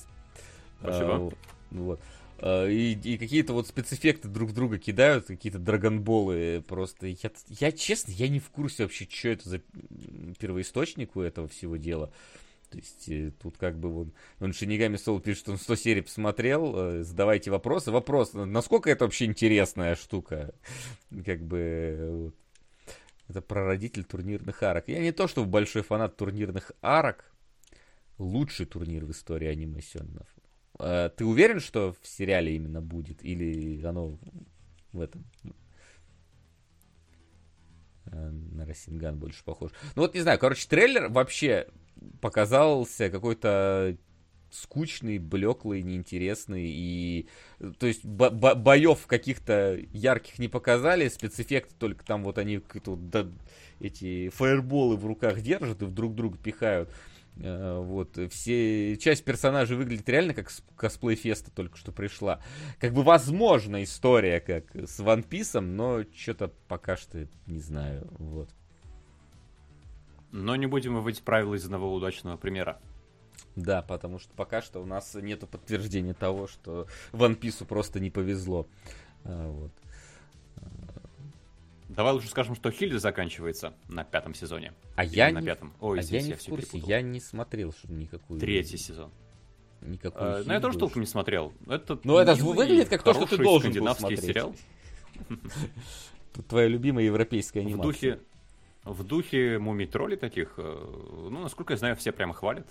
Спасибо. 0.82 1.14
А, 1.14 1.30
вот. 1.70 2.00
А, 2.38 2.66
и, 2.66 2.92
и 2.92 3.18
какие-то 3.18 3.52
вот 3.52 3.68
спецэффекты 3.68 4.28
друг 4.28 4.52
друга 4.52 4.78
кидают, 4.78 5.26
какие-то 5.26 5.58
драгонболы 5.58 6.62
просто. 6.66 7.06
Я, 7.06 7.30
я 7.48 7.72
честно, 7.72 8.10
я 8.12 8.28
не 8.28 8.40
в 8.40 8.50
курсе 8.50 8.82
вообще, 8.82 9.06
что 9.08 9.28
это 9.28 9.48
за 9.48 9.60
первоисточник 10.38 11.16
у 11.16 11.20
этого 11.20 11.48
всего 11.48 11.76
дела. 11.76 12.12
То 12.70 12.78
есть 12.78 13.08
э, 13.08 13.32
тут 13.40 13.58
как 13.58 13.78
бы 13.78 13.90
вон, 13.90 14.12
он 14.40 14.54
Шинигами 14.54 14.96
Сол 14.96 15.20
пишет, 15.20 15.40
что 15.40 15.52
он 15.52 15.58
100 15.58 15.76
серий 15.76 16.00
посмотрел, 16.00 16.74
э, 16.74 17.02
задавайте 17.04 17.50
вопросы. 17.50 17.90
Вопрос, 17.90 18.32
насколько 18.32 18.90
это 18.90 19.04
вообще 19.04 19.26
интересная 19.26 19.94
штука? 19.94 20.54
Как 21.24 21.42
бы 21.42 22.08
вот. 22.10 22.34
Это 23.28 23.40
прародитель 23.40 24.04
турнирных 24.04 24.62
арок. 24.62 24.88
Я 24.88 25.00
не 25.00 25.12
то, 25.12 25.28
чтобы 25.28 25.48
большой 25.48 25.82
фанат 25.82 26.16
турнирных 26.16 26.72
арок. 26.82 27.32
Лучший 28.18 28.66
турнир 28.66 29.04
в 29.04 29.10
истории 29.10 29.48
анимационных. 29.48 30.26
Э, 30.82 31.10
ты 31.16 31.24
уверен, 31.24 31.60
что 31.60 31.94
в 32.02 32.06
сериале 32.06 32.56
именно 32.56 32.82
будет? 32.82 33.24
Или 33.24 33.82
оно 33.84 34.18
в 34.92 35.00
этом? 35.00 35.24
Э, 38.06 38.30
на 38.30 38.66
Рассинган 38.66 39.18
больше 39.18 39.44
похож. 39.44 39.70
Ну 39.94 40.02
вот 40.02 40.14
не 40.14 40.20
знаю, 40.20 40.38
короче, 40.38 40.66
трейлер 40.68 41.08
вообще 41.08 41.68
показался 42.20 43.10
какой-то 43.10 43.96
скучный, 44.50 45.18
блеклый, 45.18 45.82
неинтересный 45.82 46.66
и 46.66 47.26
то 47.78 47.86
есть 47.86 48.04
бо- 48.04 48.30
боев 48.30 49.06
каких-то 49.06 49.78
ярких 49.92 50.38
не 50.38 50.48
показали, 50.48 51.08
спецэффекты 51.08 51.74
только 51.78 52.04
там 52.04 52.22
вот 52.22 52.36
они 52.36 52.60
вот, 52.84 53.08
да, 53.08 53.26
эти 53.80 54.28
фаерболы 54.28 54.96
в 54.96 55.06
руках 55.06 55.40
держат 55.40 55.80
и 55.82 55.86
друг 55.86 56.14
друга 56.14 56.36
пихают. 56.36 56.90
Э, 57.36 57.78
вот, 57.80 58.18
все, 58.30 58.96
часть 58.96 59.24
персонажей 59.24 59.76
выглядит 59.76 60.08
реально 60.08 60.34
как 60.34 60.50
косплей 60.76 61.16
феста 61.16 61.50
только 61.50 61.76
что 61.78 61.92
пришла. 61.92 62.40
Как 62.78 62.92
бы 62.92 63.02
возможно 63.02 63.82
история, 63.82 64.40
как 64.40 64.74
с 64.74 65.00
One 65.00 65.26
Piece, 65.26 65.60
но 65.60 66.04
что-то 66.14 66.52
пока 66.68 66.96
что 66.96 67.26
не 67.46 67.60
знаю, 67.60 68.06
вот. 68.18 68.50
Но 70.30 70.56
не 70.56 70.66
будем 70.66 70.94
выводить 70.94 71.22
правила 71.22 71.54
из 71.54 71.64
одного 71.64 71.92
удачного 71.92 72.36
примера. 72.36 72.80
Да, 73.56 73.82
потому 73.82 74.18
что 74.18 74.32
пока 74.34 74.62
что 74.62 74.80
у 74.80 74.86
нас 74.86 75.14
нет 75.14 75.48
подтверждения 75.48 76.14
того, 76.14 76.46
что 76.46 76.86
One 77.12 77.38
Piece 77.38 77.64
просто 77.66 78.00
не 78.00 78.10
повезло. 78.10 78.66
А, 79.24 79.48
вот. 79.48 79.72
Давай 81.94 82.14
лучше 82.14 82.28
скажем, 82.28 82.54
что 82.54 82.70
Хильда 82.70 82.98
заканчивается 82.98 83.74
на 83.88 84.04
пятом 84.04 84.34
сезоне. 84.34 84.72
А 84.96 85.04
Или 85.04 85.16
я 85.16 85.30
на 85.30 85.42
пятом. 85.42 85.74
Ой, 85.80 86.00
а 86.00 86.02
я 86.02 86.22
не 86.22 86.30
я 86.30 86.36
в 86.36 86.44
курсе, 86.44 86.78
я 86.78 87.02
не 87.02 87.20
смотрел 87.20 87.72
что 87.72 87.92
никакую. 87.92 88.40
Третий 88.40 88.78
сезон. 88.78 89.10
Никакую. 89.82 90.40
А, 90.40 90.42
ну 90.44 90.52
я 90.52 90.60
тоже 90.60 90.78
толком 90.78 91.02
не 91.02 91.06
смотрел. 91.06 91.52
Это 91.68 91.98
ну 92.04 92.16
это 92.18 92.34
выглядит 92.34 92.88
как 92.88 93.02
то, 93.02 93.12
что 93.12 93.26
ты 93.26 93.36
должен 93.36 93.72
был 93.72 93.94
смотреть. 93.94 94.20
сериал. 94.20 94.54
Твоя 96.48 96.66
любимая 96.66 97.04
европейская 97.04 97.60
анимация. 97.60 97.82
В 97.82 97.84
духе, 97.84 98.20
в 98.84 99.04
духе 99.04 99.58
мумий 99.58 99.86
тролли 99.86 100.16
таких, 100.16 100.54
э, 100.56 101.28
ну, 101.30 101.42
насколько 101.42 101.74
я 101.74 101.76
знаю, 101.76 101.96
все 101.96 102.10
прямо 102.10 102.32
хвалят. 102.32 102.66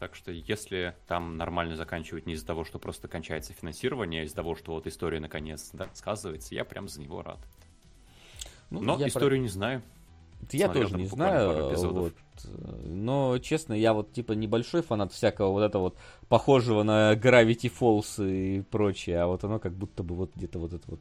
Так 0.00 0.16
что 0.16 0.32
если 0.32 0.96
там 1.06 1.36
нормально 1.36 1.76
заканчивать 1.76 2.26
не 2.26 2.32
из-за 2.32 2.44
того, 2.44 2.64
что 2.64 2.80
просто 2.80 3.06
кончается 3.06 3.52
финансирование, 3.52 4.22
а 4.22 4.24
из-за 4.24 4.34
того, 4.34 4.56
что 4.56 4.72
вот 4.72 4.88
история 4.88 5.20
наконец 5.20 5.70
да, 5.72 5.88
сказывается, 5.94 6.56
я 6.56 6.64
прям 6.64 6.88
за 6.88 7.00
него 7.00 7.22
рад. 7.22 7.38
Ну, 8.72 8.80
Но 8.80 8.98
я 8.98 9.08
историю 9.08 9.38
про... 9.38 9.42
не 9.42 9.48
знаю. 9.48 9.82
Я 10.50 10.66
Смотрел 10.66 10.88
тоже 10.88 10.96
не 10.96 11.06
знаю, 11.06 11.76
вот, 11.92 12.14
но 12.84 13.38
честно, 13.38 13.74
я 13.74 13.92
вот 13.92 14.12
типа 14.12 14.32
небольшой 14.32 14.82
фанат 14.82 15.12
всякого 15.12 15.52
вот 15.52 15.62
этого 15.62 15.82
вот 15.82 15.96
похожего 16.28 16.82
на 16.82 17.12
Gravity 17.12 17.72
Falls 17.72 18.28
и 18.28 18.62
прочее, 18.62 19.20
а 19.20 19.28
вот 19.28 19.44
оно 19.44 19.60
как 19.60 19.72
будто 19.72 20.02
бы 20.02 20.16
вот 20.16 20.32
где-то 20.34 20.58
вот 20.58 20.72
это 20.72 20.82
вот 20.88 21.00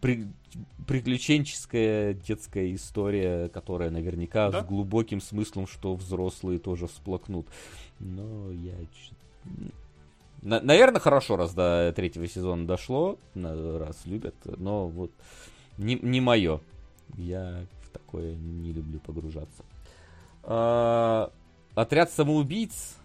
при, 0.00 0.26
приключенческая 0.86 2.14
детская 2.14 2.74
история, 2.74 3.50
которая 3.50 3.90
наверняка 3.90 4.50
да? 4.50 4.62
с 4.62 4.66
глубоким 4.66 5.20
смыслом, 5.20 5.66
что 5.66 5.94
взрослые 5.94 6.58
тоже 6.58 6.86
всплакнут. 6.86 7.46
Но 7.98 8.50
я 8.50 8.76
на, 10.42 10.60
наверное, 10.60 11.00
хорошо, 11.00 11.36
раз 11.36 11.52
до 11.52 11.92
третьего 11.94 12.26
сезона 12.26 12.66
дошло, 12.66 13.18
раз 13.34 14.06
любят, 14.06 14.34
но 14.44 14.88
вот 14.88 15.10
не, 15.76 15.96
не 15.96 16.20
мое. 16.20 16.60
Я 17.16 17.66
в 17.82 17.90
такое 17.90 18.34
не 18.34 18.72
люблю 18.72 19.00
погружаться. 19.00 19.64
А, 20.42 21.32
отряд 21.74 22.10
самоубийц. 22.10 22.96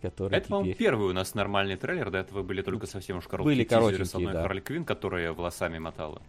Который 0.00 0.36
Это, 0.36 0.46
теперь... 0.46 0.50
по-моему, 0.50 0.76
первый 0.76 1.10
у 1.10 1.12
нас 1.12 1.34
нормальный 1.34 1.76
трейлер. 1.76 2.10
До 2.10 2.18
этого 2.18 2.42
были 2.42 2.62
только 2.62 2.86
совсем 2.86 3.18
уж 3.18 3.28
короткие 3.28 3.56
были 3.56 3.64
тизеры 3.64 4.04
с 4.04 4.14
одной 4.14 4.32
да. 4.32 4.42
Харли 4.42 4.60
Квин, 4.60 4.84
которая 4.84 5.32
волосами 5.32 5.78
мотала. 5.78 6.20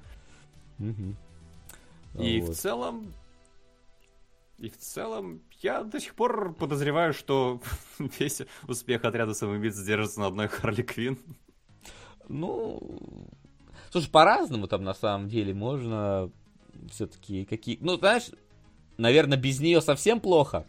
Угу. 0.80 2.24
И 2.24 2.42
вот. 2.42 2.50
в 2.52 2.56
целом... 2.56 3.14
И 4.60 4.70
в 4.70 4.78
целом, 4.78 5.42
я 5.62 5.84
до 5.84 6.00
сих 6.00 6.14
пор 6.14 6.54
подозреваю, 6.54 7.14
что 7.14 7.60
весь 8.20 8.44
успех 8.68 9.04
отряда 9.04 9.34
самоубийц 9.34 9.78
держится 9.80 10.20
на 10.20 10.28
одной 10.28 10.48
Харли 10.48 10.84
Квин. 10.84 11.18
Ну, 12.30 13.28
слушай, 13.94 14.10
по-разному 14.10 14.68
там 14.68 14.84
на 14.84 14.96
самом 14.96 15.30
деле 15.30 15.54
можно 15.54 16.32
все-таки 16.90 17.46
какие... 17.46 17.78
Ну, 17.80 17.96
знаешь, 17.98 18.32
наверное, 18.98 19.38
без 19.38 19.60
нее 19.60 19.82
совсем 19.82 20.20
плохо. 20.20 20.66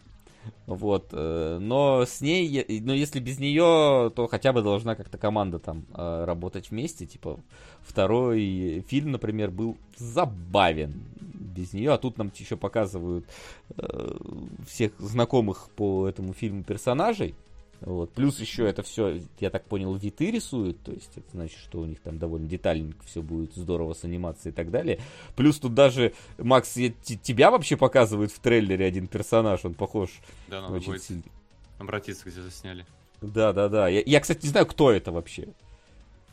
Вот, 0.67 1.07
э, 1.11 1.57
но 1.59 2.05
с 2.05 2.21
ней, 2.21 2.63
но 2.81 2.93
если 2.93 3.19
без 3.19 3.39
нее, 3.39 4.11
то 4.15 4.27
хотя 4.29 4.53
бы 4.53 4.61
должна 4.61 4.93
как-то 4.93 5.17
команда 5.17 5.57
там 5.57 5.85
э, 5.91 6.23
работать 6.23 6.69
вместе. 6.69 7.07
Типа 7.07 7.39
второй 7.81 8.85
фильм, 8.87 9.11
например, 9.11 9.49
был 9.49 9.75
забавен 9.97 10.93
без 11.19 11.73
нее, 11.73 11.93
а 11.93 11.97
тут 11.97 12.19
нам 12.19 12.31
еще 12.35 12.57
показывают 12.57 13.25
э, 13.75 14.17
всех 14.67 14.91
знакомых 14.99 15.69
по 15.75 16.07
этому 16.07 16.33
фильму 16.33 16.63
персонажей. 16.63 17.33
Вот. 17.85 18.11
Плюс 18.13 18.39
еще 18.39 18.67
это 18.67 18.81
все, 18.81 19.21
я 19.39 19.51
так 19.51 19.65
понял, 19.65 19.93
виты 19.93 20.31
рисуют, 20.31 20.81
то 20.81 20.91
есть 20.91 21.11
это 21.15 21.27
значит, 21.33 21.59
что 21.59 21.81
у 21.81 21.85
них 21.85 21.99
там 22.01 22.17
довольно 22.17 22.47
детальненько 22.47 23.05
все 23.05 23.21
будет 23.21 23.53
здорово 23.53 23.93
с 23.93 24.03
анимацией 24.03 24.51
и 24.51 24.55
так 24.55 24.71
далее. 24.71 24.99
Плюс 25.35 25.59
тут 25.59 25.75
даже, 25.75 26.13
Макс, 26.39 26.73
тебя 26.73 27.51
вообще 27.51 27.77
показывает 27.77 28.31
в 28.31 28.39
трейлере 28.39 28.85
один 28.85 29.05
персонаж, 29.05 29.65
он 29.65 29.75
похож 29.75 30.09
да, 30.47 30.61
надо 30.61 30.73
очень 30.73 30.87
будет 30.87 31.03
сильно. 31.03 31.23
обратиться, 31.77 32.27
где 32.27 32.41
засняли. 32.41 32.87
Да, 33.21 33.53
да, 33.53 33.69
да. 33.69 33.87
Я, 33.87 34.01
я, 34.03 34.19
кстати, 34.19 34.43
не 34.43 34.49
знаю, 34.49 34.65
кто 34.65 34.89
это 34.91 35.11
вообще. 35.11 35.49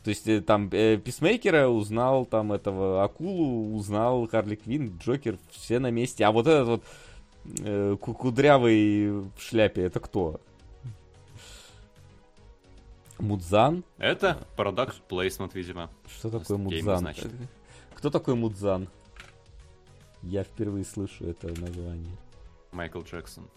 То 0.03 0.09
есть 0.09 0.27
э, 0.27 0.41
там 0.41 0.69
э, 0.71 0.97
Писмейкера 0.97 1.67
узнал, 1.67 2.25
там 2.25 2.51
этого 2.51 3.03
Акулу 3.03 3.75
узнал, 3.75 4.27
Харли 4.27 4.55
Квин, 4.55 4.97
Джокер, 4.97 5.37
все 5.51 5.77
на 5.77 5.91
месте. 5.91 6.25
А 6.25 6.31
вот 6.31 6.47
этот 6.47 6.67
вот 6.67 6.83
э, 7.59 7.95
кудрявый 7.99 9.11
в 9.11 9.31
шляпе, 9.37 9.83
это 9.83 9.99
кто? 9.99 10.41
Мудзан? 13.23 13.85
Это 13.97 14.45
продакт 14.57 15.01
плейсмент, 15.03 15.55
видимо. 15.55 15.89
Что 16.07 16.29
такое 16.29 16.57
Мудзан? 16.57 16.99
Значит. 16.99 17.31
Кто 17.95 18.09
такой 18.09 18.35
Мудзан? 18.35 18.89
Я 20.21 20.43
впервые 20.43 20.83
слышу 20.83 21.25
это 21.25 21.47
название. 21.59 22.17
Майкл 22.73 23.01
Джексон. 23.01 23.47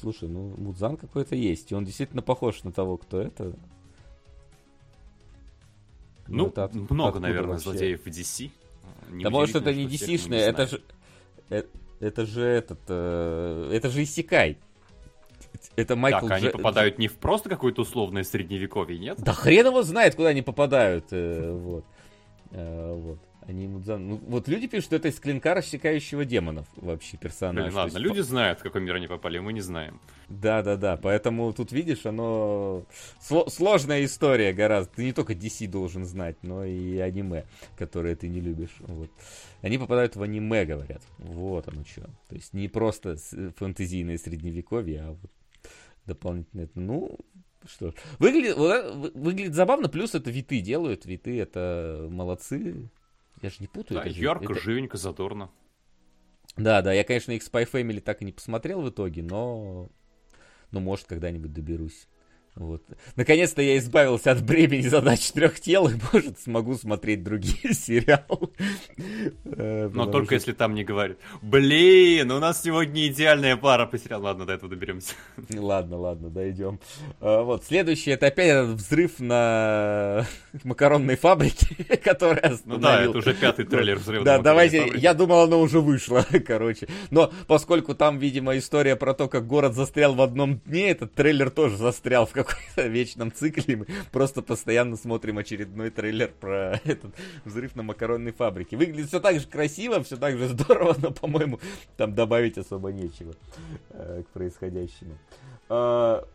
Слушай, 0.00 0.28
ну 0.28 0.52
Мудзан 0.58 0.96
какой-то 0.96 1.36
есть, 1.36 1.70
и 1.70 1.74
он 1.76 1.84
действительно 1.84 2.22
похож 2.22 2.64
на 2.64 2.72
того, 2.72 2.96
кто 2.96 3.20
это. 3.20 3.54
Ну, 6.26 6.48
это 6.48 6.64
от, 6.64 6.74
много, 6.74 7.20
наверное, 7.20 7.52
вообще? 7.52 7.70
злодеев 7.70 8.04
в 8.04 8.08
DC. 8.08 8.50
Не 9.10 9.24
да 9.24 9.30
может 9.30 9.56
это 9.56 9.72
не 9.72 9.86
DC-шное, 9.86 10.38
это 10.38 10.66
же... 10.66 10.82
Это, 11.50 11.68
это 12.00 12.26
же 12.26 12.42
этот... 12.42 12.80
Э, 12.88 13.70
это 13.72 13.90
же 13.90 14.02
Исикай. 15.64 15.82
Это 15.84 15.96
Майкл 15.96 16.28
Так, 16.28 16.40
Дж... 16.40 16.42
они 16.44 16.52
попадают 16.52 16.98
не 16.98 17.08
в 17.08 17.14
просто 17.14 17.48
какое-то 17.48 17.82
условное 17.82 18.24
средневековье, 18.24 18.98
нет? 18.98 19.18
Да 19.20 19.32
хрен 19.32 19.66
его 19.66 19.82
знает, 19.82 20.14
куда 20.14 20.28
они 20.28 20.42
попадают. 20.42 21.06
Э, 21.10 21.52
вот. 21.52 21.84
Э, 22.50 22.92
вот. 22.94 23.18
Они 23.46 23.66
Мудзан... 23.68 24.08
Ну, 24.08 24.20
вот 24.26 24.48
люди 24.48 24.66
пишут, 24.66 24.86
что 24.86 24.96
это 24.96 25.08
из 25.08 25.20
клинка 25.20 25.54
рассекающего 25.54 26.24
демонов 26.24 26.66
вообще 26.76 27.18
персонаж. 27.18 27.66
Блин, 27.66 27.76
ладно, 27.76 27.98
есть... 27.98 28.06
люди 28.06 28.20
знают, 28.20 28.60
в 28.60 28.62
какой 28.62 28.80
мир 28.80 28.94
они 28.94 29.06
попали, 29.06 29.38
мы 29.38 29.52
не 29.52 29.60
знаем. 29.60 30.00
Да-да-да, 30.30 30.96
поэтому 30.96 31.52
тут, 31.52 31.70
видишь, 31.70 32.06
оно... 32.06 32.84
Сло- 33.20 33.50
сложная 33.50 34.04
история 34.04 34.54
гораздо. 34.54 34.94
Ты 34.94 35.04
не 35.04 35.12
только 35.12 35.34
DC 35.34 35.66
должен 35.68 36.06
знать, 36.06 36.36
но 36.42 36.64
и 36.64 36.96
аниме, 36.98 37.44
которое 37.76 38.16
ты 38.16 38.28
не 38.28 38.40
любишь. 38.40 38.76
Вот. 38.80 39.10
Они 39.60 39.76
попадают 39.76 40.16
в 40.16 40.22
аниме, 40.22 40.64
говорят. 40.64 41.02
Вот 41.18 41.68
оно 41.68 41.84
что. 41.84 42.02
То 42.28 42.36
есть 42.36 42.54
не 42.54 42.68
просто 42.68 43.16
фэнтезийное 43.58 44.16
средневековье, 44.16 45.02
а 45.02 45.10
вот 45.10 45.30
дополнительно. 46.06 46.68
Ну, 46.74 47.18
что 47.66 47.90
ж. 47.90 47.94
Выглядит, 48.18 48.56
выглядит 48.56 49.54
забавно, 49.54 49.88
плюс 49.88 50.14
это 50.14 50.30
виты 50.30 50.60
делают. 50.60 51.04
Виты 51.04 51.38
это 51.40 52.06
молодцы. 52.10 52.90
Я 53.42 53.50
же 53.50 53.56
не 53.60 53.66
путаю. 53.66 54.00
Да, 54.00 54.08
это 54.08 54.18
ярко, 54.18 54.52
это... 54.52 54.60
живенько, 54.60 54.96
задорно. 54.96 55.50
Да, 56.56 56.82
да, 56.82 56.92
я, 56.92 57.04
конечно, 57.04 57.32
их 57.32 57.42
Spy 57.42 57.68
Family 57.70 58.00
так 58.00 58.22
и 58.22 58.24
не 58.24 58.32
посмотрел 58.32 58.80
в 58.80 58.88
итоге, 58.88 59.22
но, 59.22 59.90
но 60.70 60.80
может, 60.80 61.06
когда-нибудь 61.06 61.52
доберусь. 61.52 62.06
Вот. 62.56 62.82
Наконец-то 63.16 63.62
я 63.62 63.78
избавился 63.78 64.30
от 64.30 64.44
бремени 64.44 64.82
задач 64.82 65.28
трех 65.32 65.58
тел 65.58 65.88
и, 65.88 65.94
может, 66.12 66.38
смогу 66.38 66.74
смотреть 66.74 67.24
другие 67.24 67.74
сериалы. 67.74 68.50
Э, 69.44 69.90
Но 69.92 70.06
только 70.06 70.36
если 70.36 70.52
там 70.52 70.74
не 70.74 70.84
говорят, 70.84 71.18
блин, 71.42 72.30
у 72.30 72.38
нас 72.38 72.62
сегодня 72.62 73.08
идеальная 73.08 73.56
пара 73.56 73.86
по 73.86 73.98
сериалу. 73.98 74.24
Ладно, 74.24 74.46
до 74.46 74.52
этого 74.52 74.70
доберемся. 74.70 75.14
Ладно, 75.52 75.96
ладно, 75.98 76.30
дойдем. 76.30 76.78
А, 77.20 77.42
вот, 77.42 77.64
следующий, 77.64 78.12
это 78.12 78.28
опять 78.28 78.50
этот 78.50 78.76
взрыв 78.76 79.18
на 79.18 80.24
макаронной 80.62 81.16
фабрике, 81.16 81.74
который 82.04 82.38
остановил. 82.38 82.76
Ну 82.76 82.78
да, 82.78 83.02
это 83.02 83.18
уже 83.18 83.34
пятый 83.34 83.64
трейлер 83.64 83.98
взрыва 83.98 84.24
Да, 84.24 84.38
давайте, 84.38 84.92
я 84.94 85.12
думал, 85.14 85.40
оно 85.40 85.60
уже 85.60 85.80
вышло, 85.80 86.24
короче. 86.46 86.86
Но 87.10 87.32
поскольку 87.48 87.96
там, 87.96 88.18
видимо, 88.18 88.56
история 88.56 88.94
про 88.94 89.12
то, 89.12 89.28
как 89.28 89.48
город 89.48 89.74
застрял 89.74 90.14
в 90.14 90.22
одном 90.22 90.58
дне, 90.60 90.90
этот 90.90 91.14
трейлер 91.14 91.50
тоже 91.50 91.76
застрял 91.76 92.26
в 92.26 92.30
каком 92.30 92.43
какой-то 92.44 92.82
вечном 92.88 93.32
цикле. 93.32 93.76
Мы 93.76 93.86
просто 94.12 94.42
постоянно 94.42 94.96
смотрим 94.96 95.38
очередной 95.38 95.90
трейлер 95.90 96.32
про 96.32 96.80
этот 96.84 97.14
взрыв 97.44 97.74
на 97.76 97.82
макаронной 97.82 98.32
фабрике. 98.32 98.76
Выглядит 98.76 99.08
все 99.08 99.20
так 99.20 99.38
же 99.40 99.46
красиво, 99.46 100.02
все 100.02 100.16
так 100.16 100.36
же 100.36 100.48
здорово, 100.54 100.96
но, 101.00 101.10
по-моему, 101.10 101.60
там 101.96 102.14
добавить 102.14 102.58
особо 102.58 102.92
нечего 102.92 103.34
э, 103.90 104.22
к 104.26 104.28
происходящему. 104.28 105.18
А, 105.68 106.26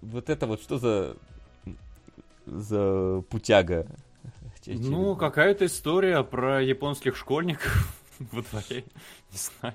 вот 0.00 0.30
это 0.30 0.46
вот 0.46 0.62
что 0.62 0.78
за 0.78 1.16
за 2.46 3.22
путяга? 3.28 3.86
Ну, 4.66 5.16
какая-то 5.16 5.66
история 5.66 6.22
про 6.22 6.62
японских 6.62 7.16
школьников 7.16 7.96
во 8.18 8.42
дворе, 8.42 8.84
не 9.32 9.38
знаю. 9.38 9.74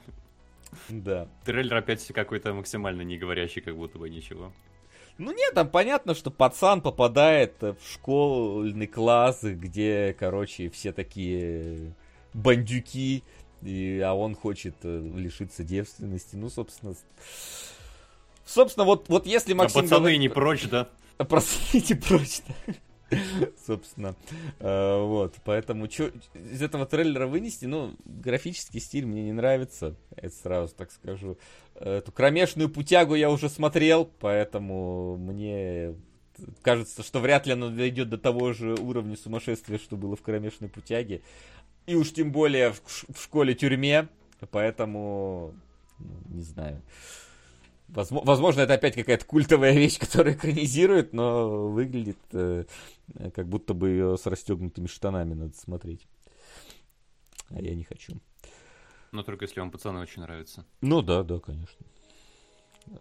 Да. 0.90 1.28
Трейлер 1.44 1.76
опять 1.76 2.06
какой-то 2.08 2.54
максимально 2.54 3.02
не 3.02 3.18
говорящий, 3.18 3.62
как 3.62 3.76
будто 3.76 3.98
бы 3.98 4.10
ничего. 4.10 4.52
Ну 5.18 5.32
нет, 5.32 5.54
там 5.54 5.70
понятно, 5.70 6.14
что 6.14 6.30
пацан 6.30 6.82
попадает 6.82 7.62
в 7.62 7.78
школьный 7.90 8.88
класс, 8.88 9.40
где, 9.44 10.16
короче, 10.18 10.70
все 10.70 10.92
такие 10.92 11.94
бандюки, 12.34 13.24
и, 13.62 14.02
а 14.06 14.14
он 14.14 14.36
хочет 14.36 14.76
э, 14.84 15.12
лишиться 15.16 15.64
девственности. 15.64 16.36
Ну, 16.36 16.50
собственно, 16.50 16.96
собственно, 18.46 18.86
вот, 18.86 19.08
вот 19.08 19.26
если 19.26 19.54
а 19.54 19.56
Максим... 19.56 19.80
А 19.80 19.84
пацаны 19.84 20.00
говорит... 20.00 20.20
не 20.20 20.30
прочь, 20.30 20.68
да? 20.70 20.90
А 21.18 21.24
пацаны 21.24 21.82
не 21.88 21.96
прочь, 21.96 22.42
да. 22.48 22.74
Собственно, 23.66 24.16
э, 24.60 25.02
вот, 25.02 25.36
поэтому 25.44 25.90
что 25.90 26.12
из 26.34 26.62
этого 26.62 26.86
трейлера 26.86 27.28
вынести, 27.28 27.66
ну, 27.66 27.96
графический 28.04 28.80
стиль 28.80 29.06
мне 29.06 29.24
не 29.24 29.32
нравится, 29.32 29.96
это 30.16 30.36
сразу 30.36 30.74
так 30.76 30.92
скажу. 30.92 31.38
Эту 31.76 32.12
кромешную 32.12 32.70
путягу 32.70 33.16
я 33.16 33.30
уже 33.30 33.50
смотрел, 33.50 34.10
поэтому 34.20 35.18
мне 35.18 35.96
кажется, 36.62 37.04
что 37.04 37.20
вряд 37.20 37.46
ли 37.46 37.54
она 37.54 37.70
дойдет 37.70 38.10
до 38.10 38.18
того 38.18 38.54
же 38.54 38.74
уровня 38.76 39.16
сумасшествия, 39.16 39.78
что 39.78 39.96
было 39.96 40.16
в 40.16 40.22
кромешной 40.22 40.70
путяге. 40.70 41.22
И 41.86 41.96
уж 41.96 42.12
тем 42.12 42.32
более 42.32 42.74
в, 42.74 43.22
школе-тюрьме, 43.22 44.08
поэтому, 44.50 45.54
ну, 46.00 46.16
не 46.30 46.42
знаю. 46.42 46.82
Возможно, 47.88 48.62
это 48.62 48.74
опять 48.74 48.96
какая-то 48.96 49.26
культовая 49.26 49.74
вещь, 49.74 50.00
которая 50.00 50.34
экранизирует, 50.34 51.14
но 51.14 51.68
выглядит 51.70 52.18
э, 52.32 52.66
как 53.34 53.48
будто 53.48 53.74
бы 53.74 53.90
ее 53.90 54.18
с 54.18 54.26
расстегнутыми 54.26 54.88
штанами 54.88 55.34
надо 55.34 55.56
смотреть. 55.56 56.08
А 57.50 57.62
я 57.62 57.76
не 57.76 57.84
хочу. 57.84 58.20
Но 59.12 59.24
только 59.24 59.46
если 59.46 59.60
вам 59.60 59.72
пацаны 59.72 60.00
очень 60.00 60.22
нравятся. 60.22 60.66
Ну 60.82 61.02
да, 61.02 61.24
да, 61.24 61.40
конечно. 61.40 61.86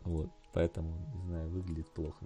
Вот, 0.02 0.30
поэтому, 0.52 0.96
не 1.14 1.22
знаю, 1.28 1.48
выглядит 1.48 1.88
плохо. 1.88 2.24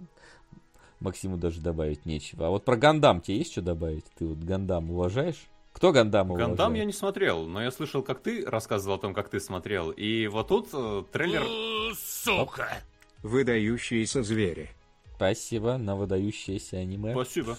Максиму 0.99 1.37
даже 1.37 1.61
добавить 1.61 2.05
нечего. 2.05 2.47
А 2.47 2.49
вот 2.49 2.65
про 2.65 2.75
Гандам 2.75 3.21
тебе 3.21 3.37
есть 3.37 3.51
что 3.51 3.61
добавить? 3.61 4.05
Ты 4.17 4.25
вот 4.25 4.39
Гандам 4.39 4.91
уважаешь? 4.91 5.47
Кто 5.71 5.91
Гандам 5.91 6.31
уважает? 6.31 6.49
Гандам 6.49 6.73
я 6.73 6.85
не 6.85 6.91
смотрел, 6.91 7.45
но 7.45 7.63
я 7.63 7.71
слышал, 7.71 8.03
как 8.03 8.21
ты 8.21 8.45
рассказывал 8.45 8.97
о 8.97 8.99
том, 8.99 9.13
как 9.13 9.29
ты 9.29 9.39
смотрел. 9.39 9.91
И 9.91 10.27
вот 10.27 10.49
тут 10.49 10.69
э, 10.73 11.03
трейлер... 11.11 11.43
Сука! 11.95 12.83
Выдающиеся 13.23 14.23
звери. 14.23 14.69
Спасибо 15.19 15.75
на 15.75 15.97
выдающееся 15.97 16.77
аниме. 16.77 17.11
Спасибо. 17.11 17.57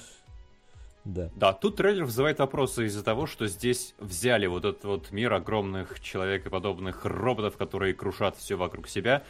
Да. 1.05 1.31
Да, 1.37 1.53
тут 1.53 1.77
трейлер 1.77 2.05
вызывает 2.07 2.39
вопросы 2.39 2.87
из-за 2.87 3.05
того, 3.05 3.27
что 3.27 3.47
здесь 3.49 3.95
взяли 3.99 4.47
вот 4.47 4.65
этот 4.65 4.85
вот 4.85 5.11
мир 5.13 5.35
огромных 5.35 6.01
человекоподобных 6.01 7.05
роботов, 7.05 7.59
которые 7.59 7.93
крушат 7.93 8.39
все 8.39 8.55
вокруг 8.57 8.89
себя, 8.89 9.25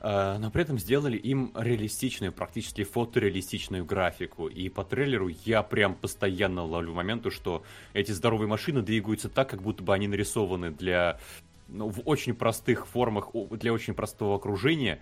э, 0.00 0.38
но 0.38 0.50
при 0.50 0.62
этом 0.62 0.76
сделали 0.76 1.16
им 1.16 1.52
реалистичную, 1.54 2.32
практически 2.32 2.82
фотореалистичную 2.82 3.84
графику. 3.84 4.48
И 4.48 4.68
по 4.70 4.82
трейлеру 4.82 5.28
я 5.44 5.62
прям 5.62 5.94
постоянно 5.94 6.64
ловлю 6.64 6.94
моменту, 6.94 7.30
что 7.30 7.62
эти 7.92 8.10
здоровые 8.10 8.48
машины 8.48 8.82
двигаются 8.82 9.28
так, 9.28 9.50
как 9.50 9.62
будто 9.62 9.84
бы 9.84 9.94
они 9.94 10.08
нарисованы 10.08 10.72
для 10.72 11.20
ну, 11.68 11.88
в 11.88 12.00
очень 12.06 12.34
простых 12.34 12.88
формах, 12.88 13.28
для 13.52 13.72
очень 13.72 13.94
простого 13.94 14.34
окружения. 14.34 15.00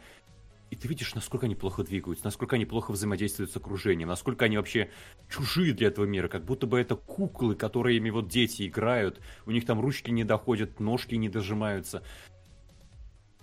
И 0.71 0.77
ты 0.77 0.89
видишь, 0.89 1.15
насколько 1.15 1.47
они 1.47 1.55
плохо 1.55 1.85
двигаются, 1.85 2.25
насколько 2.25 2.57
они 2.57 2.65
плохо 2.65 2.91
взаимодействуют 2.91 3.53
с 3.53 3.57
окружением, 3.57 4.09
насколько 4.09 4.45
они 4.45 4.57
вообще 4.57 4.91
чужие 5.29 5.73
для 5.73 5.89
этого 5.89 6.05
мира, 6.05 6.29
как 6.29 6.45
будто 6.45 6.67
бы 6.67 6.81
это 6.81 6.97
куклы, 6.97 7.55
которыми 7.55 8.11
вот 8.11 8.29
дети 8.29 8.67
играют, 8.67 9.21
у 9.47 9.53
них 9.53 9.65
там 9.65 9.81
ручки 9.81 10.11
не 10.11 10.25
доходят, 10.25 10.81
ножки 10.81 11.15
не 11.15 11.29
дожимаются. 11.29 12.03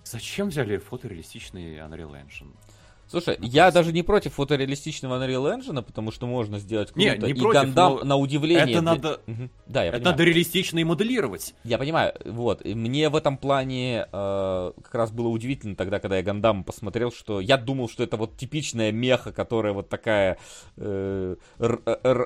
Зачем 0.04 0.48
взяли 0.48 0.76
фотореалистичный 0.76 1.78
Unreal 1.78 2.12
Engine? 2.12 2.54
Слушай, 3.14 3.38
я 3.42 3.70
даже 3.70 3.92
не 3.92 4.02
против 4.02 4.34
фотореалистичного 4.34 5.24
Unreal 5.24 5.56
Engine, 5.56 5.82
потому 5.82 6.10
что 6.10 6.26
можно 6.26 6.58
сделать 6.58 6.90
круто. 6.90 7.16
Не, 7.16 7.16
не 7.16 7.30
и 7.30 7.34
против, 7.34 7.60
Гандам, 7.62 8.00
на 8.02 8.16
удивление... 8.16 8.72
Это 8.74 8.80
надо... 8.80 9.20
Угу. 9.28 9.50
Да, 9.66 9.82
я 9.82 9.90
это 9.90 9.98
понимаю. 9.98 10.12
надо 10.12 10.24
реалистично 10.24 10.78
и 10.80 10.84
моделировать. 10.84 11.54
Я 11.62 11.78
понимаю, 11.78 12.12
вот. 12.24 12.66
И 12.66 12.74
мне 12.74 13.08
в 13.08 13.14
этом 13.14 13.38
плане 13.38 14.08
э, 14.12 14.72
как 14.82 14.94
раз 14.94 15.12
было 15.12 15.28
удивительно 15.28 15.76
тогда, 15.76 16.00
когда 16.00 16.16
я 16.16 16.24
Гандам 16.24 16.64
посмотрел, 16.64 17.12
что 17.12 17.40
я 17.40 17.56
думал, 17.56 17.88
что 17.88 18.02
это 18.02 18.16
вот 18.16 18.36
типичная 18.36 18.90
меха, 18.90 19.30
которая 19.32 19.72
вот 19.72 19.88
такая 19.88 20.38
э, 20.76 21.36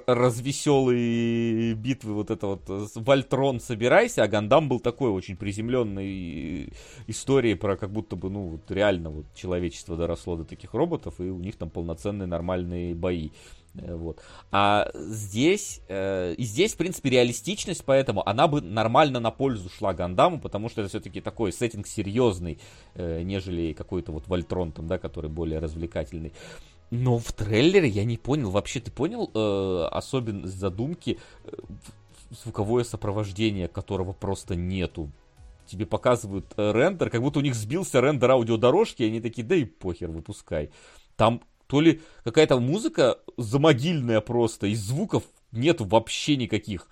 развеселые 0.07 1.75
битвы, 1.75 2.15
вот 2.15 2.31
это 2.31 2.47
вот 2.47 2.63
Вольтрон 2.95 3.61
собирайся, 3.61 4.23
а 4.23 4.29
Гандам 4.29 4.71
был 4.71 4.81
такой 4.81 5.11
очень 5.11 5.37
приземленной 5.37 6.73
историей 7.07 7.57
про 7.57 7.77
как 7.77 7.91
будто 7.91 8.17
бы, 8.17 8.31
ну, 8.31 8.49
вот 8.49 8.71
реально 8.71 9.11
вот 9.11 9.27
человечество 9.35 9.95
доросло 9.99 10.37
до 10.37 10.45
таких 10.45 10.73
роботов, 10.79 11.15
и 11.19 11.25
у 11.25 11.39
них 11.39 11.57
там 11.57 11.69
полноценные 11.69 12.27
нормальные 12.27 12.95
бои. 12.95 13.31
Э, 13.75 13.95
вот. 13.95 14.21
А 14.51 14.91
здесь, 14.95 15.83
э, 15.89 16.35
и 16.35 16.45
здесь, 16.45 16.75
в 16.75 16.77
принципе, 16.77 17.11
реалистичность, 17.11 17.85
поэтому 17.85 18.27
она 18.27 18.49
бы 18.49 18.61
нормально 18.61 19.21
на 19.21 19.31
пользу 19.31 19.69
шла 19.69 19.93
Гандаму, 19.93 20.41
потому 20.41 20.69
что 20.69 20.81
это 20.81 20.89
все-таки 20.89 21.21
такой 21.21 21.53
сеттинг 21.53 21.87
серьезный, 21.87 22.59
э, 22.95 23.23
нежели 23.23 23.73
какой-то 23.73 24.13
вот 24.13 24.27
Вольтрон 24.29 24.73
там, 24.73 24.87
да, 24.87 24.99
который 24.99 25.31
более 25.31 25.59
развлекательный. 25.59 26.33
Но 26.91 27.19
в 27.19 27.33
трейлере 27.33 27.89
я 27.89 28.05
не 28.05 28.17
понял, 28.17 28.51
вообще 28.51 28.81
ты 28.81 28.91
понял 28.91 29.31
э, 29.35 29.89
особенность 29.91 30.57
задумки, 30.57 31.19
э, 31.45 31.51
звуковое 32.31 32.85
сопровождение 32.85 33.69
которого 33.69 34.13
просто 34.13 34.55
нету 34.55 35.11
тебе 35.69 35.87
показывают 35.87 36.53
э, 36.57 36.73
рендер, 36.73 37.11
как 37.11 37.23
будто 37.23 37.39
у 37.39 37.43
них 37.43 37.55
сбился 37.55 38.01
рендер 38.01 38.31
аудиодорожки, 38.33 39.03
и 39.03 39.07
они 39.07 39.21
такие, 39.21 39.47
да 39.47 39.55
и 39.55 39.65
похер, 39.65 40.11
выпускай. 40.11 40.71
Там 41.17 41.43
то 41.69 41.81
ли 41.81 42.01
какая-то 42.25 42.59
музыка 42.59 43.19
замогильная 43.37 44.21
просто, 44.21 44.67
и 44.67 44.75
звуков 44.75 45.25
нету 45.53 45.85
вообще 45.85 46.37
никаких. 46.37 46.89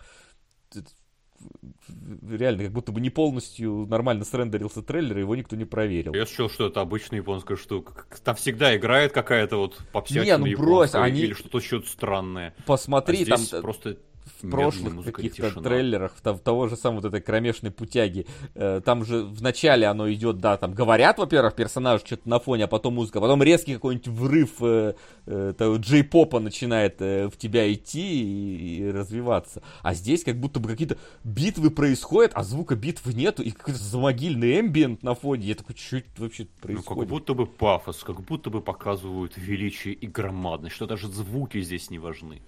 Реально, 2.29 2.64
как 2.64 2.72
будто 2.72 2.93
бы 2.93 3.01
не 3.01 3.11
полностью 3.11 3.87
нормально 3.87 4.24
срендерился 4.24 4.83
трейлер, 4.83 5.18
его 5.18 5.37
никто 5.37 5.57
не 5.57 5.64
проверил. 5.64 6.14
Я 6.14 6.27
считал, 6.27 6.49
что 6.49 6.66
это 6.66 6.81
обычная 6.81 7.18
японская 7.20 7.57
штука. 7.57 8.07
Там 8.24 8.37
всегда 8.37 8.77
играет 8.77 9.12
какая-то 9.12 9.57
вот 9.57 9.83
попсятина 9.93 10.45
не, 10.45 10.55
ну 10.55 10.62
брось, 10.62 10.95
они... 10.95 11.20
или 11.20 11.35
что-то 11.35 11.59
еще 11.59 11.83
странное. 11.83 12.55
Посмотри, 12.66 13.24
а 13.24 13.37
там 13.37 13.62
просто 13.62 13.99
в 14.27 14.51
прошлых 14.51 15.12
каких-то 15.12 15.61
трейлерах, 15.61 16.12
в 16.16 16.39
того 16.39 16.68
же 16.68 16.77
самого 16.77 17.01
вот 17.01 17.09
этой 17.09 17.20
кромешной 17.20 17.70
путяги, 17.70 18.27
э, 18.55 18.81
там 18.85 19.05
же 19.05 19.24
в 19.24 19.43
начале 19.43 19.87
оно 19.87 20.11
идет, 20.12 20.39
да, 20.39 20.57
там 20.57 20.72
говорят, 20.72 21.18
во-первых, 21.18 21.55
персонаж 21.55 22.03
что-то 22.05 22.29
на 22.29 22.39
фоне, 22.39 22.64
а 22.64 22.66
потом 22.66 22.95
музыка, 22.95 23.18
а 23.18 23.22
потом 23.22 23.43
резкий 23.43 23.74
какой-нибудь 23.74 24.09
врыв 24.09 24.51
э, 24.61 24.95
э, 25.27 25.77
джей-попа 25.79 26.41
начинает 26.41 27.01
э, 27.01 27.29
в 27.29 27.37
тебя 27.37 27.72
идти 27.72 28.22
и, 28.22 28.79
и 28.79 28.91
развиваться. 28.91 29.62
А 29.83 29.95
здесь 29.95 30.24
как 30.24 30.39
будто 30.39 30.61
бы 30.61 30.68
какие-то 30.68 30.99
битвы 31.24 31.70
происходят, 31.70 32.33
а 32.35 32.43
звука 32.43 32.77
битвы 32.77 33.14
нету, 33.14 33.43
и 33.43 33.51
какой-то 33.51 33.81
замогильный 33.81 34.61
эмбиент 34.61 35.03
на 35.03 35.14
фоне. 35.14 35.47
Я 35.47 35.55
такой, 35.55 35.77
что 35.77 35.99
это 35.99 36.09
вообще 36.16 36.47
происходит? 36.61 36.89
Ну, 36.89 36.97
как 36.97 37.09
будто 37.09 37.35
бы 37.35 37.47
пафос, 37.47 38.03
как 38.03 38.20
будто 38.22 38.51
бы 38.51 38.61
показывают 38.61 39.37
величие 39.37 39.95
и 39.95 40.07
громадность, 40.07 40.74
что 40.74 40.87
даже 40.87 41.09
звуки 41.09 41.61
здесь 41.61 41.91
не 41.91 41.99
важны. 41.99 42.41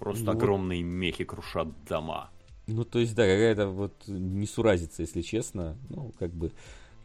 Просто 0.00 0.24
ну, 0.24 0.32
огромные 0.32 0.82
мехи 0.82 1.24
крушат 1.24 1.68
дома. 1.84 2.30
Ну, 2.66 2.84
то 2.84 2.98
есть, 2.98 3.14
да, 3.14 3.24
какая-то 3.24 3.68
вот 3.68 3.92
несуразица, 4.06 5.02
если 5.02 5.20
честно. 5.22 5.76
Ну, 5.90 6.12
как 6.18 6.32
бы 6.32 6.52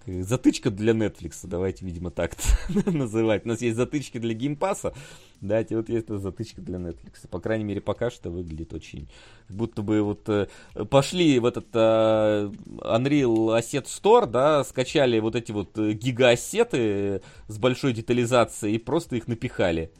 затычка 0.07 0.69
для 0.69 0.93
Netflix, 0.93 1.39
давайте, 1.43 1.85
видимо, 1.85 2.11
так 2.11 2.35
называть. 2.85 3.45
У 3.45 3.49
нас 3.49 3.61
есть 3.61 3.75
затычки 3.75 4.17
для 4.17 4.33
геймпаса, 4.33 4.93
да, 5.41 5.61
и 5.61 5.75
вот 5.75 5.89
есть 5.89 6.07
затычка 6.07 6.61
для 6.61 6.77
Netflix. 6.77 7.27
По 7.29 7.39
крайней 7.39 7.63
мере, 7.63 7.81
пока 7.81 8.09
что 8.09 8.29
выглядит 8.29 8.73
очень... 8.73 9.09
Как 9.47 9.57
будто 9.57 9.81
бы 9.81 10.01
вот 10.01 10.27
э, 10.29 10.47
пошли 10.89 11.39
в 11.39 11.45
этот 11.45 11.67
э, 11.73 12.51
Unreal 12.79 13.59
Asset 13.59 13.85
Store, 13.85 14.25
да, 14.25 14.63
скачали 14.63 15.19
вот 15.19 15.35
эти 15.35 15.51
вот 15.51 15.77
э, 15.77 15.93
гигаоссеты 15.93 17.21
с 17.47 17.57
большой 17.57 17.93
детализацией 17.93 18.75
и 18.75 18.79
просто 18.79 19.15
их 19.15 19.27
напихали 19.27 19.91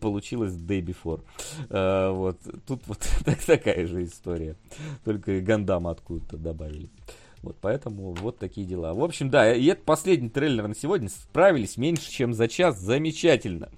получилось 0.00 0.54
Day 0.54 0.80
Before. 0.80 1.22
А, 1.70 2.12
вот. 2.12 2.38
Тут 2.66 2.82
вот 2.86 2.98
так, 3.24 3.38
такая 3.42 3.86
же 3.86 4.04
история. 4.04 4.56
Только 5.04 5.40
Гандама 5.40 5.90
откуда-то 5.90 6.36
добавили. 6.36 6.88
Вот, 7.42 7.56
поэтому 7.60 8.14
вот 8.14 8.38
такие 8.38 8.66
дела. 8.66 8.94
В 8.94 9.04
общем, 9.04 9.28
да, 9.28 9.54
и 9.54 9.66
это 9.66 9.82
последний 9.84 10.30
трейлер 10.30 10.66
на 10.66 10.74
сегодня. 10.74 11.10
Справились 11.10 11.76
меньше, 11.76 12.10
чем 12.10 12.32
за 12.32 12.48
час. 12.48 12.80
Замечательно. 12.80 13.68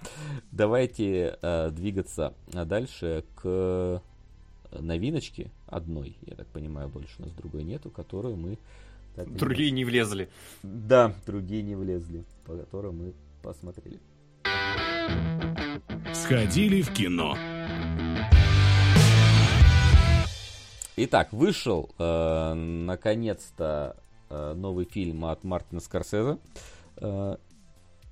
Давайте 0.52 1.36
э, 1.42 1.70
двигаться 1.72 2.34
дальше 2.52 3.24
к 3.34 4.00
новиночке 4.70 5.50
одной. 5.66 6.16
Я 6.26 6.36
так 6.36 6.46
понимаю, 6.48 6.88
больше 6.88 7.14
у 7.18 7.22
нас 7.22 7.32
другой 7.32 7.64
нету, 7.64 7.90
которую 7.90 8.36
мы... 8.36 8.58
Так, 9.14 9.34
другие 9.34 9.70
не 9.70 9.84
влезли. 9.84 10.28
Да, 10.62 11.14
другие 11.26 11.62
не 11.62 11.74
влезли, 11.74 12.24
по 12.44 12.56
которым 12.56 12.98
мы 12.98 13.14
посмотрели. 13.42 13.98
Сходили 16.12 16.82
в 16.82 16.92
кино. 16.92 17.36
Итак, 20.96 21.32
вышел 21.32 21.90
э, 21.98 22.54
наконец-то 22.54 23.96
э, 24.30 24.54
новый 24.54 24.86
фильм 24.86 25.26
от 25.26 25.44
Мартина 25.44 25.80
Скорсезе. 25.80 26.38
Э, 26.96 27.36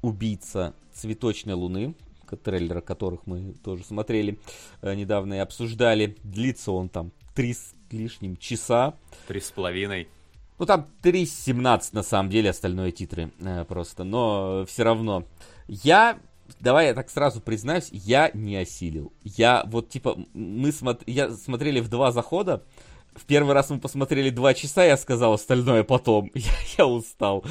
Убийца 0.02 0.74
цветочной 0.92 1.54
луны, 1.54 1.94
трейлера 2.42 2.82
которых 2.82 3.26
мы 3.26 3.54
тоже 3.64 3.84
смотрели 3.84 4.38
э, 4.82 4.94
недавно 4.94 5.34
и 5.34 5.38
обсуждали. 5.38 6.16
Длится 6.22 6.72
он 6.72 6.90
там 6.90 7.10
три 7.34 7.54
с 7.54 7.74
лишним 7.90 8.36
часа. 8.36 8.94
Три 9.28 9.40
с 9.40 9.50
половиной. 9.50 10.08
Ну 10.58 10.66
там 10.66 10.86
3.17 11.02 11.88
на 11.92 12.02
самом 12.02 12.30
деле, 12.30 12.50
остальное 12.50 12.92
титры 12.92 13.32
э, 13.40 13.64
просто, 13.64 14.04
но 14.04 14.64
все 14.68 14.84
равно. 14.84 15.24
Я 15.66 16.18
давай 16.60 16.86
я 16.86 16.94
так 16.94 17.10
сразу 17.10 17.40
признаюсь, 17.40 17.88
я 17.92 18.30
не 18.34 18.56
осилил. 18.56 19.12
Я 19.22 19.64
вот 19.66 19.88
типа, 19.88 20.18
мы 20.32 20.72
смо... 20.72 20.96
я 21.06 21.30
смотрели 21.30 21.80
в 21.80 21.88
два 21.88 22.12
захода, 22.12 22.64
в 23.16 23.26
первый 23.26 23.54
раз 23.54 23.70
мы 23.70 23.78
посмотрели 23.78 24.30
два 24.30 24.54
часа, 24.54 24.84
я 24.84 24.96
сказал 24.96 25.34
остальное 25.34 25.84
потом. 25.84 26.30
Я, 26.34 26.50
я 26.78 26.86
устал. 26.86 27.44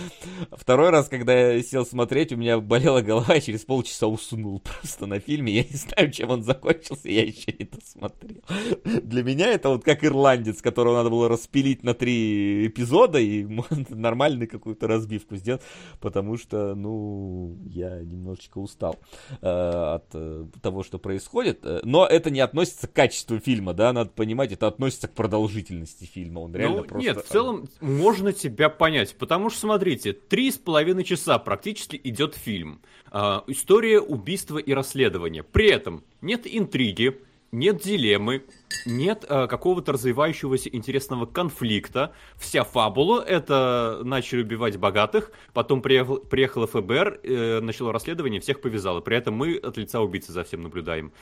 Второй 0.51 0.89
раз, 0.89 1.07
когда 1.07 1.34
я 1.34 1.64
сел 1.64 1.86
смотреть, 1.86 2.32
у 2.32 2.36
меня 2.36 2.59
болела 2.59 3.01
голова, 3.01 3.36
и 3.36 3.41
через 3.41 3.61
полчаса 3.61 4.07
уснул 4.07 4.59
просто 4.59 5.05
на 5.05 5.20
фильме. 5.20 5.53
Я 5.53 5.64
не 5.64 5.76
знаю, 5.76 6.11
чем 6.11 6.30
он 6.32 6.43
закончился, 6.43 7.09
я 7.09 7.24
еще 7.24 7.53
не 7.57 7.66
досмотрел. 7.66 8.43
Для 8.84 9.24
меня 9.24 9.47
это 9.51 9.70
вот 9.70 9.84
как 9.84 10.03
ирландец, 10.03 10.61
которого 10.61 10.97
надо 10.97 11.09
было 11.09 11.30
распилить 11.30 11.84
на 11.84 11.93
три 11.93 12.68
эпизода 12.68 13.20
и 13.20 13.45
нормальную 13.89 14.49
какую-то 14.49 14.88
разбивку 14.88 15.38
сделать, 15.38 15.61
потому 15.99 16.38
что, 16.38 16.76
ну, 16.76 17.57
я 17.66 17.99
немножечко 18.01 18.59
устал 18.59 18.97
э, 19.41 19.47
от 19.47 20.05
э, 20.14 20.45
того, 20.61 20.84
что 20.84 20.99
происходит. 20.99 21.66
Но 21.84 22.05
это 22.05 22.30
не 22.30 22.41
относится 22.41 22.88
к 22.88 22.93
качеству 22.93 23.39
фильма, 23.39 23.74
да, 23.74 23.93
надо 23.93 24.11
понимать, 24.11 24.51
это 24.51 24.68
относится 24.68 25.07
к 25.07 25.14
продолжению 25.14 25.53
продолжительности 25.54 26.06
фильма. 26.06 26.39
Он 26.39 26.56
реально 26.56 26.78
ну, 26.78 26.84
просто... 26.84 27.08
Нет, 27.08 27.26
в 27.26 27.28
целом 27.28 27.70
можно 27.82 28.34
тебя 28.34 28.70
понять, 28.70 29.16
потому 29.16 29.49
что, 29.49 29.62
смотрите, 29.62 30.14
три 30.14 30.51
с 30.51 30.58
половиной 30.58 31.04
часа 31.04 31.38
практически 31.39 31.99
идет 32.04 32.36
фильм. 32.36 32.82
Э, 33.12 33.41
история 33.47 33.99
убийства 33.99 34.58
и 34.58 34.74
расследования. 34.74 35.43
При 35.43 35.70
этом 35.70 36.04
нет 36.22 36.41
интриги, 36.45 37.20
нет 37.51 37.82
дилеммы, 37.82 38.43
нет 38.86 39.26
э, 39.30 39.47
какого-то 39.47 39.93
развивающегося 39.93 40.70
интересного 40.70 41.26
конфликта. 41.26 42.14
Вся 42.38 42.64
фабула 42.64 43.22
это 43.22 44.01
начали 44.04 44.41
убивать 44.41 44.78
богатых, 44.78 45.32
потом 45.54 45.82
приехал, 45.82 46.18
приехало 46.18 46.68
ФБР, 46.68 47.20
э, 47.24 47.60
начало 47.62 47.93
расследование, 47.93 48.41
всех 48.41 48.62
повязало. 48.62 49.01
При 49.01 49.16
этом 49.18 49.36
мы 49.36 49.56
от 49.56 49.78
лица 49.78 50.01
убийцы 50.01 50.32
за 50.32 50.43
всем 50.43 50.64
наблюдаем. 50.64 51.14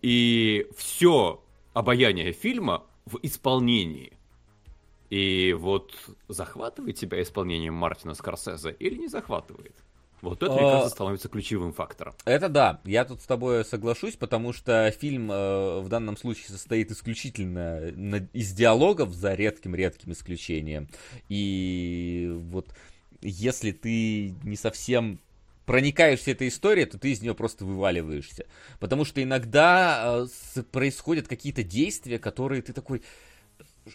И 0.00 0.68
все 0.76 1.42
обаяние 1.72 2.32
фильма 2.32 2.84
в 3.06 3.18
исполнении. 3.22 4.12
И 5.10 5.52
вот 5.52 5.94
захватывает 6.28 6.96
тебя 6.96 7.20
исполнение 7.22 7.70
Мартина 7.70 8.14
Скорсезе 8.14 8.74
или 8.78 8.96
не 8.96 9.08
захватывает? 9.08 9.74
Вот 10.22 10.40
это, 10.42 10.52
мне 10.52 10.60
кажется, 10.60 10.90
становится 10.90 11.28
ключевым 11.28 11.72
фактором. 11.72 12.14
Это 12.24 12.48
да, 12.48 12.80
я 12.84 13.04
тут 13.04 13.20
с 13.20 13.26
тобой 13.26 13.64
соглашусь, 13.64 14.14
потому 14.14 14.52
что 14.52 14.88
фильм 14.92 15.30
э, 15.32 15.80
в 15.80 15.88
данном 15.88 16.16
случае 16.16 16.46
состоит 16.46 16.92
исключительно 16.92 17.90
на, 17.96 18.28
из 18.32 18.52
диалогов, 18.52 19.12
за 19.12 19.34
редким-редким 19.34 20.12
исключением. 20.12 20.88
И 21.28 22.32
вот 22.50 22.68
если 23.20 23.72
ты 23.72 24.34
не 24.44 24.56
совсем 24.56 25.18
проникаешься 25.72 26.32
этой 26.32 26.48
историей, 26.48 26.84
то 26.84 26.98
ты 26.98 27.12
из 27.12 27.22
нее 27.22 27.34
просто 27.34 27.64
вываливаешься. 27.64 28.44
Потому 28.78 29.06
что 29.06 29.22
иногда 29.22 30.26
э, 30.54 30.62
происходят 30.70 31.28
какие-то 31.28 31.62
действия, 31.62 32.18
которые 32.18 32.60
ты 32.60 32.74
такой 32.74 33.00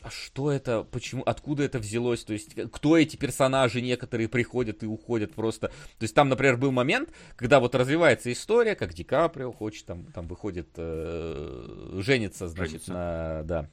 а 0.01 0.09
что 0.09 0.51
это, 0.51 0.83
почему, 0.83 1.21
откуда 1.23 1.63
это 1.63 1.77
взялось, 1.77 2.23
то 2.23 2.33
есть 2.33 2.55
кто 2.71 2.97
эти 2.97 3.15
персонажи 3.15 3.79
некоторые 3.81 4.27
приходят 4.27 4.81
и 4.81 4.87
уходят 4.87 5.35
просто. 5.35 5.67
То 5.67 6.03
есть 6.03 6.15
там, 6.15 6.29
например, 6.29 6.57
был 6.57 6.71
момент, 6.71 7.09
когда 7.35 7.59
вот 7.59 7.75
развивается 7.75 8.31
история, 8.31 8.73
как 8.73 8.95
Ди 8.95 9.03
Каприо 9.03 9.51
хочет, 9.51 9.85
там, 9.85 10.05
там 10.07 10.27
выходит, 10.27 10.69
э, 10.77 11.99
женится, 11.99 12.47
значит, 12.47 12.85
женится. 12.85 12.93
на, 12.93 13.43
да, 13.43 13.69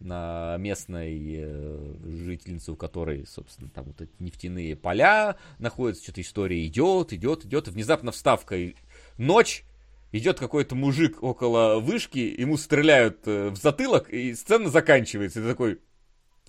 на 0.00 0.56
местной 0.58 1.36
э, 1.38 1.94
жительнице, 2.04 2.72
у 2.72 2.76
которой, 2.76 3.26
собственно, 3.26 3.70
там 3.70 3.86
вот 3.86 4.00
эти 4.00 4.12
нефтяные 4.18 4.76
поля 4.76 5.36
находятся, 5.58 6.04
что-то 6.04 6.20
история 6.20 6.64
идет, 6.66 7.12
идет, 7.12 7.44
идет, 7.44 7.68
и 7.68 7.70
внезапно 7.70 8.12
вставка, 8.12 8.56
и 8.56 8.74
ночь, 9.16 9.64
идет 10.12 10.38
какой-то 10.38 10.74
мужик 10.74 11.22
около 11.22 11.80
вышки, 11.80 12.18
ему 12.18 12.56
стреляют 12.56 13.26
э, 13.26 13.48
в 13.50 13.56
затылок, 13.56 14.10
и 14.10 14.34
сцена 14.34 14.70
заканчивается. 14.70 15.40
И 15.40 15.42
ты 15.42 15.48
такой, 15.48 15.80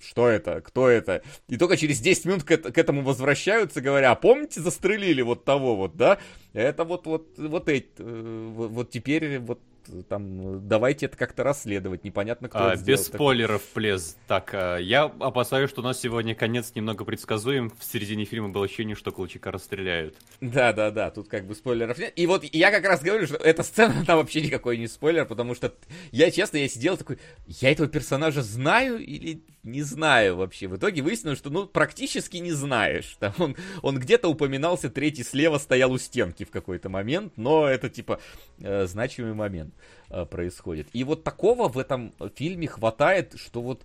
что 0.00 0.28
это, 0.28 0.60
кто 0.60 0.88
это? 0.88 1.22
И 1.48 1.56
только 1.56 1.76
через 1.76 2.00
10 2.00 2.24
минут 2.24 2.44
к, 2.44 2.56
к 2.56 2.78
этому 2.78 3.02
возвращаются, 3.02 3.80
говоря, 3.80 4.12
а 4.12 4.14
помните, 4.14 4.60
застрелили 4.60 5.22
вот 5.22 5.44
того 5.44 5.76
вот, 5.76 5.96
да? 5.96 6.18
Это 6.52 6.84
вот, 6.84 7.06
вот, 7.06 7.38
вот 7.38 7.68
эти, 7.68 7.88
э, 7.98 8.48
вот 8.54 8.90
теперь 8.90 9.38
вот 9.38 9.60
там 10.08 10.66
давайте 10.66 11.06
это 11.06 11.16
как-то 11.16 11.42
расследовать, 11.42 12.04
непонятно 12.04 12.48
кто 12.48 12.58
а, 12.58 12.74
это 12.74 12.84
Без 12.84 13.00
сделал. 13.00 13.16
спойлеров, 13.16 13.62
плез. 13.62 14.16
Так, 14.26 14.50
а, 14.52 14.76
я 14.76 15.04
опасаюсь, 15.04 15.70
что 15.70 15.80
у 15.80 15.84
нас 15.84 16.00
сегодня 16.00 16.34
конец 16.34 16.72
немного 16.74 17.04
предсказуем. 17.04 17.70
В 17.78 17.84
середине 17.84 18.24
фильма 18.24 18.48
было 18.50 18.64
ощущение, 18.64 18.96
что 18.96 19.12
Колчака 19.12 19.50
расстреляют. 19.50 20.16
Да-да-да, 20.40 21.10
тут 21.10 21.28
как 21.28 21.46
бы 21.46 21.54
спойлеров 21.54 21.98
нет. 21.98 22.12
И 22.16 22.26
вот 22.26 22.44
я 22.44 22.70
как 22.70 22.84
раз 22.84 23.02
говорю, 23.02 23.26
что 23.26 23.36
эта 23.36 23.62
сцена, 23.62 24.04
там 24.06 24.18
вообще 24.18 24.42
никакой 24.42 24.78
не 24.78 24.86
спойлер, 24.86 25.26
потому 25.26 25.54
что 25.54 25.74
я, 26.12 26.30
честно, 26.30 26.58
я 26.58 26.68
сидел 26.68 26.96
такой, 26.96 27.18
я 27.46 27.70
этого 27.70 27.88
персонажа 27.88 28.42
знаю 28.42 28.98
или 28.98 29.42
не 29.62 29.82
знаю 29.82 30.36
вообще. 30.36 30.68
В 30.68 30.76
итоге 30.76 31.02
выяснилось, 31.02 31.38
что 31.38 31.50
ну 31.50 31.66
практически 31.66 32.38
не 32.38 32.52
знаешь. 32.52 33.16
Там 33.18 33.34
он, 33.38 33.56
он 33.82 33.98
где-то 33.98 34.28
упоминался, 34.28 34.88
третий 34.88 35.22
слева 35.22 35.58
стоял 35.58 35.92
у 35.92 35.98
стенки 35.98 36.44
в 36.44 36.50
какой-то 36.50 36.88
момент, 36.88 37.34
но 37.36 37.66
это 37.66 37.88
типа 37.88 38.20
э, 38.58 38.86
значимый 38.86 39.34
момент 39.34 39.69
э, 40.08 40.24
происходит. 40.24 40.88
И 40.92 41.04
вот 41.04 41.24
такого 41.24 41.68
в 41.68 41.78
этом 41.78 42.14
фильме 42.34 42.66
хватает, 42.66 43.34
что 43.36 43.62
вот 43.62 43.84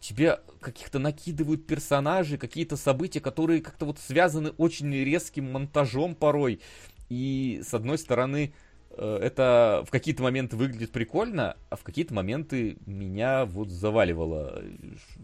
тебе 0.00 0.40
каких-то 0.60 0.98
накидывают 0.98 1.66
персонажи, 1.66 2.38
какие-то 2.38 2.76
события, 2.76 3.20
которые 3.20 3.60
как-то 3.60 3.84
вот 3.84 3.98
связаны 3.98 4.50
очень 4.50 4.92
резким 4.92 5.52
монтажом 5.52 6.14
порой. 6.14 6.60
И 7.08 7.60
с 7.64 7.74
одной 7.74 7.98
стороны, 7.98 8.54
Э, 8.90 9.18
это 9.20 9.84
в 9.86 9.90
какие-то 9.90 10.22
моменты 10.22 10.56
выглядит 10.56 10.92
прикольно, 10.92 11.56
а 11.68 11.76
в 11.76 11.82
какие-то 11.82 12.14
моменты 12.14 12.76
меня 12.86 13.44
вот 13.46 13.68
заваливало. 13.68 14.62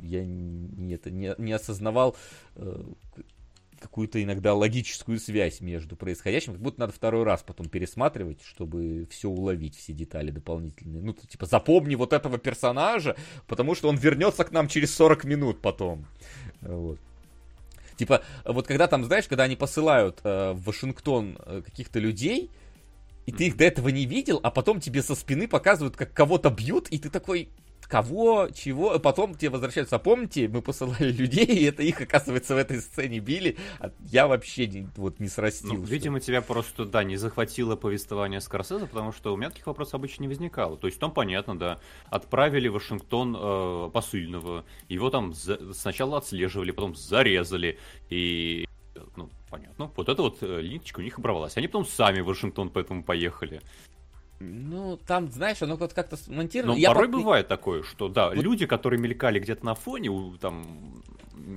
Я 0.03 0.25
не, 0.25 0.95
это, 0.95 1.11
не, 1.11 1.35
не 1.39 1.53
осознавал 1.53 2.17
э, 2.55 2.83
какую-то 3.81 4.23
иногда 4.23 4.55
логическую 4.55 5.19
связь 5.19 5.61
между 5.61 5.97
происходящим, 5.97 6.53
как 6.53 6.63
будто 6.63 6.81
надо 6.81 6.93
второй 6.93 7.25
раз 7.25 7.43
потом 7.43 7.69
пересматривать, 7.69 8.43
чтобы 8.43 9.07
все 9.11 9.29
уловить, 9.29 9.77
все 9.77 9.93
детали 9.93 10.31
дополнительные. 10.31 11.03
Ну, 11.03 11.13
типа, 11.13 11.47
запомни 11.47 11.95
вот 11.95 12.13
этого 12.13 12.39
персонажа, 12.39 13.17
потому 13.47 13.75
что 13.75 13.89
он 13.89 13.97
вернется 13.97 14.45
к 14.45 14.53
нам 14.53 14.69
через 14.69 14.95
40 14.95 15.25
минут 15.25 15.61
потом. 15.61 16.07
Вот. 16.61 16.99
Типа, 17.97 18.23
вот 18.45 18.67
когда 18.67 18.89
там, 18.89 19.05
знаешь, 19.05 19.27
когда 19.27 19.45
они 19.45 19.57
посылают 19.57 20.21
э, 20.23 20.53
в 20.53 20.65
Вашингтон 20.65 21.39
э, 21.45 21.63
каких-то 21.65 21.99
людей, 21.99 22.51
и 23.25 23.33
ты 23.33 23.47
их 23.47 23.57
до 23.57 23.65
этого 23.65 23.89
не 23.89 24.07
видел, 24.07 24.39
а 24.43 24.51
потом 24.51 24.81
тебе 24.81 25.03
со 25.03 25.15
спины 25.15 25.49
показывают, 25.49 25.97
как 25.97 26.13
кого-то 26.13 26.51
бьют, 26.51 26.89
и 26.89 26.99
ты 26.99 27.11
такой, 27.11 27.49
кого, 27.89 28.49
чего, 28.55 28.99
потом 28.99 29.35
тебе 29.35 29.51
возвращаются, 29.51 29.99
помните, 29.99 30.49
мы 30.49 30.63
посылали 30.63 31.11
людей, 31.11 31.47
и 31.47 31.65
это 31.65 31.83
их, 31.83 32.01
оказывается, 32.01 32.55
в 32.55 32.59
этой 32.59 32.81
сцене 32.81 33.21
били, 33.21 33.57
а 33.81 33.91
я 34.11 34.27
вообще 34.27 34.67
не, 34.67 34.89
вот 34.97 35.21
не 35.21 35.29
срастил. 35.29 35.75
Ну, 35.75 35.83
видимо, 35.83 36.21
тебя 36.21 36.43
просто, 36.43 36.85
да, 36.85 37.05
не 37.05 37.17
захватило 37.17 37.77
повествование 37.77 38.41
Скорсезе, 38.41 38.87
потому 38.87 39.13
что 39.13 39.33
у 39.33 39.37
меня 39.37 39.51
таких 39.51 39.67
вопросов 39.67 39.95
обычно 39.95 40.23
не 40.23 40.29
возникало. 40.29 40.77
То 40.77 40.87
есть 40.87 40.99
там 40.99 41.11
понятно, 41.11 41.59
да, 41.59 41.81
отправили 42.07 42.69
в 42.69 42.75
Вашингтон 42.75 43.37
э, 43.39 43.91
посыльного, 43.93 44.65
его 44.89 45.11
там 45.11 45.33
за... 45.33 45.73
сначала 45.73 46.19
отслеживали, 46.19 46.71
потом 46.71 46.95
зарезали, 46.95 47.79
и 48.11 48.67
ну, 49.17 49.31
понятно. 49.51 49.91
Вот 49.97 50.09
эта 50.09 50.23
вот 50.23 50.39
э, 50.43 50.61
линичка 50.61 51.01
у 51.01 51.03
них 51.03 51.19
оборвалась. 51.19 51.57
Они 51.57 51.67
потом 51.67 51.87
сами 51.87 52.21
в 52.21 52.27
Вашингтон 52.27 52.71
поэтому 52.71 53.03
поехали. 53.03 53.61
Ну, 54.39 54.99
там, 55.07 55.31
знаешь, 55.31 55.63
оно 55.63 55.77
вот 55.77 55.95
как-то 55.95 56.17
смонтировано. 56.17 56.75
Но 56.75 56.79
Я 56.79 56.93
порой 56.93 57.09
по... 57.09 57.19
бывает 57.19 57.49
такое, 57.49 57.83
что, 57.83 58.09
да, 58.09 58.29
вот... 58.29 58.37
люди, 58.37 58.67
которые 58.67 59.01
мелькали 59.01 59.39
где-то 59.39 59.65
на 59.65 59.75
фоне, 59.75 60.11
там, 60.41 61.03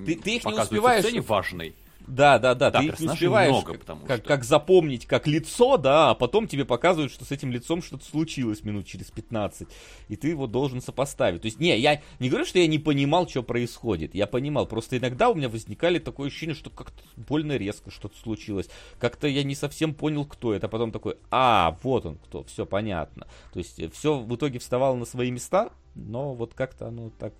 ты, 0.05 0.15
ты 0.15 0.37
их 0.37 0.45
не 0.45 0.53
успеваешь... 0.53 1.03
в 1.03 1.07
сцене 1.07 1.21
важной. 1.21 1.75
Да, 2.09 2.39
да, 2.39 2.55
да, 2.55 2.71
да 2.71 2.79
ты 2.79 2.87
их 2.87 2.99
не 2.99 3.07
успеваешь 3.07 3.51
много, 3.51 3.75
потому 3.75 4.05
как, 4.05 4.19
что... 4.19 4.27
как 4.27 4.43
запомнить 4.43 5.05
как 5.05 5.27
лицо, 5.27 5.77
да, 5.77 6.09
а 6.09 6.15
потом 6.15 6.47
тебе 6.47 6.65
показывают, 6.65 7.11
что 7.11 7.23
с 7.23 7.31
этим 7.31 7.51
лицом 7.51 7.83
что-то 7.83 8.03
случилось 8.03 8.63
минут 8.63 8.87
через 8.87 9.11
15, 9.11 9.67
и 10.07 10.15
ты 10.15 10.29
его 10.29 10.47
должен 10.47 10.81
сопоставить. 10.81 11.41
То 11.41 11.45
есть, 11.45 11.59
не, 11.59 11.77
я 11.77 12.01
не 12.19 12.29
говорю, 12.29 12.45
что 12.45 12.57
я 12.57 12.65
не 12.65 12.79
понимал, 12.79 13.29
что 13.29 13.43
происходит, 13.43 14.15
я 14.15 14.25
понимал, 14.25 14.65
просто 14.65 14.97
иногда 14.97 15.29
у 15.29 15.35
меня 15.35 15.49
возникали 15.49 15.99
такое 15.99 16.27
ощущение, 16.27 16.55
что 16.55 16.71
как-то 16.71 17.03
больно 17.15 17.57
резко 17.57 17.91
что-то 17.91 18.17
случилось, 18.17 18.69
как-то 18.99 19.27
я 19.27 19.43
не 19.43 19.53
совсем 19.53 19.93
понял, 19.93 20.25
кто 20.25 20.53
это, 20.53 20.65
а 20.65 20.69
потом 20.69 20.91
такой, 20.91 21.17
а, 21.29 21.77
вот 21.83 22.07
он 22.07 22.15
кто, 22.17 22.43
все 22.45 22.65
понятно. 22.65 23.27
То 23.53 23.59
есть, 23.59 23.93
все 23.93 24.17
в 24.17 24.35
итоге 24.35 24.57
вставало 24.57 24.95
на 24.95 25.05
свои 25.05 25.29
места, 25.29 25.69
но 25.93 26.33
вот 26.33 26.55
как-то 26.55 26.87
оно 26.87 27.11
так 27.19 27.33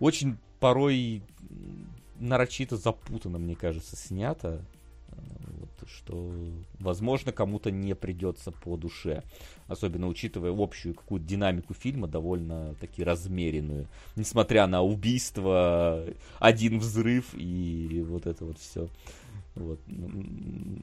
очень 0.00 0.38
порой 0.60 1.22
нарочито 2.22 2.76
запутанно, 2.76 3.38
мне 3.38 3.54
кажется, 3.54 3.96
снято. 3.96 4.64
Э, 5.08 5.14
вот, 5.60 5.88
что, 5.88 6.32
возможно, 6.78 7.32
кому-то 7.32 7.70
не 7.70 7.94
придется 7.94 8.52
по 8.52 8.76
душе. 8.76 9.22
Особенно 9.66 10.06
учитывая 10.06 10.54
общую 10.56 10.94
какую-то 10.94 11.26
динамику 11.26 11.74
фильма, 11.74 12.08
довольно 12.08 12.74
таки 12.80 13.02
размеренную. 13.02 13.88
Несмотря 14.16 14.66
на 14.66 14.82
убийство, 14.82 16.04
один 16.38 16.78
взрыв 16.78 17.34
и 17.34 18.04
вот 18.08 18.26
это 18.26 18.44
вот 18.44 18.58
все. 18.58 18.88
Вот. 19.54 19.80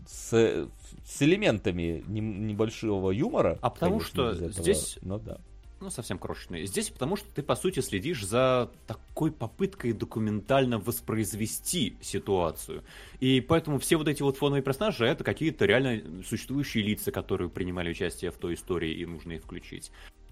С, 0.08 0.68
с 1.06 1.22
элементами 1.22 2.04
небольшого 2.08 3.12
юмора. 3.12 3.58
А 3.62 3.70
потому 3.70 4.00
конечно, 4.00 4.34
что 4.34 4.50
здесь 4.50 5.00
но 5.02 5.18
да 5.18 5.40
ну, 5.82 5.89
совсем 5.89 6.17
крошечные. 6.17 6.65
Здесь 6.65 6.89
потому, 6.89 7.15
что 7.15 7.27
ты, 7.34 7.41
по 7.41 7.55
сути, 7.55 7.80
следишь 7.80 8.25
за 8.25 8.69
такой 8.88 9.32
попыткой 9.32 9.93
документально 9.93 10.80
воспроизвести 10.80 11.97
ситуацию. 12.01 12.84
И 13.19 13.41
поэтому 13.41 13.80
все 13.80 13.97
вот 13.97 14.07
эти 14.07 14.21
вот 14.21 14.38
фоновые 14.38 14.63
персонажи— 14.63 15.05
это 15.07 15.23
какие-то 15.23 15.65
реально 15.65 16.23
существующие 16.23 16.84
лица, 16.84 17.11
которые 17.11 17.49
принимали 17.49 17.91
участие 17.91 18.32
в 18.32 18.36
той 18.36 18.55
истории, 18.55 18.93
и 18.93 19.05
нужно 19.05 19.34
их 19.34 19.43
включить. 19.43 19.91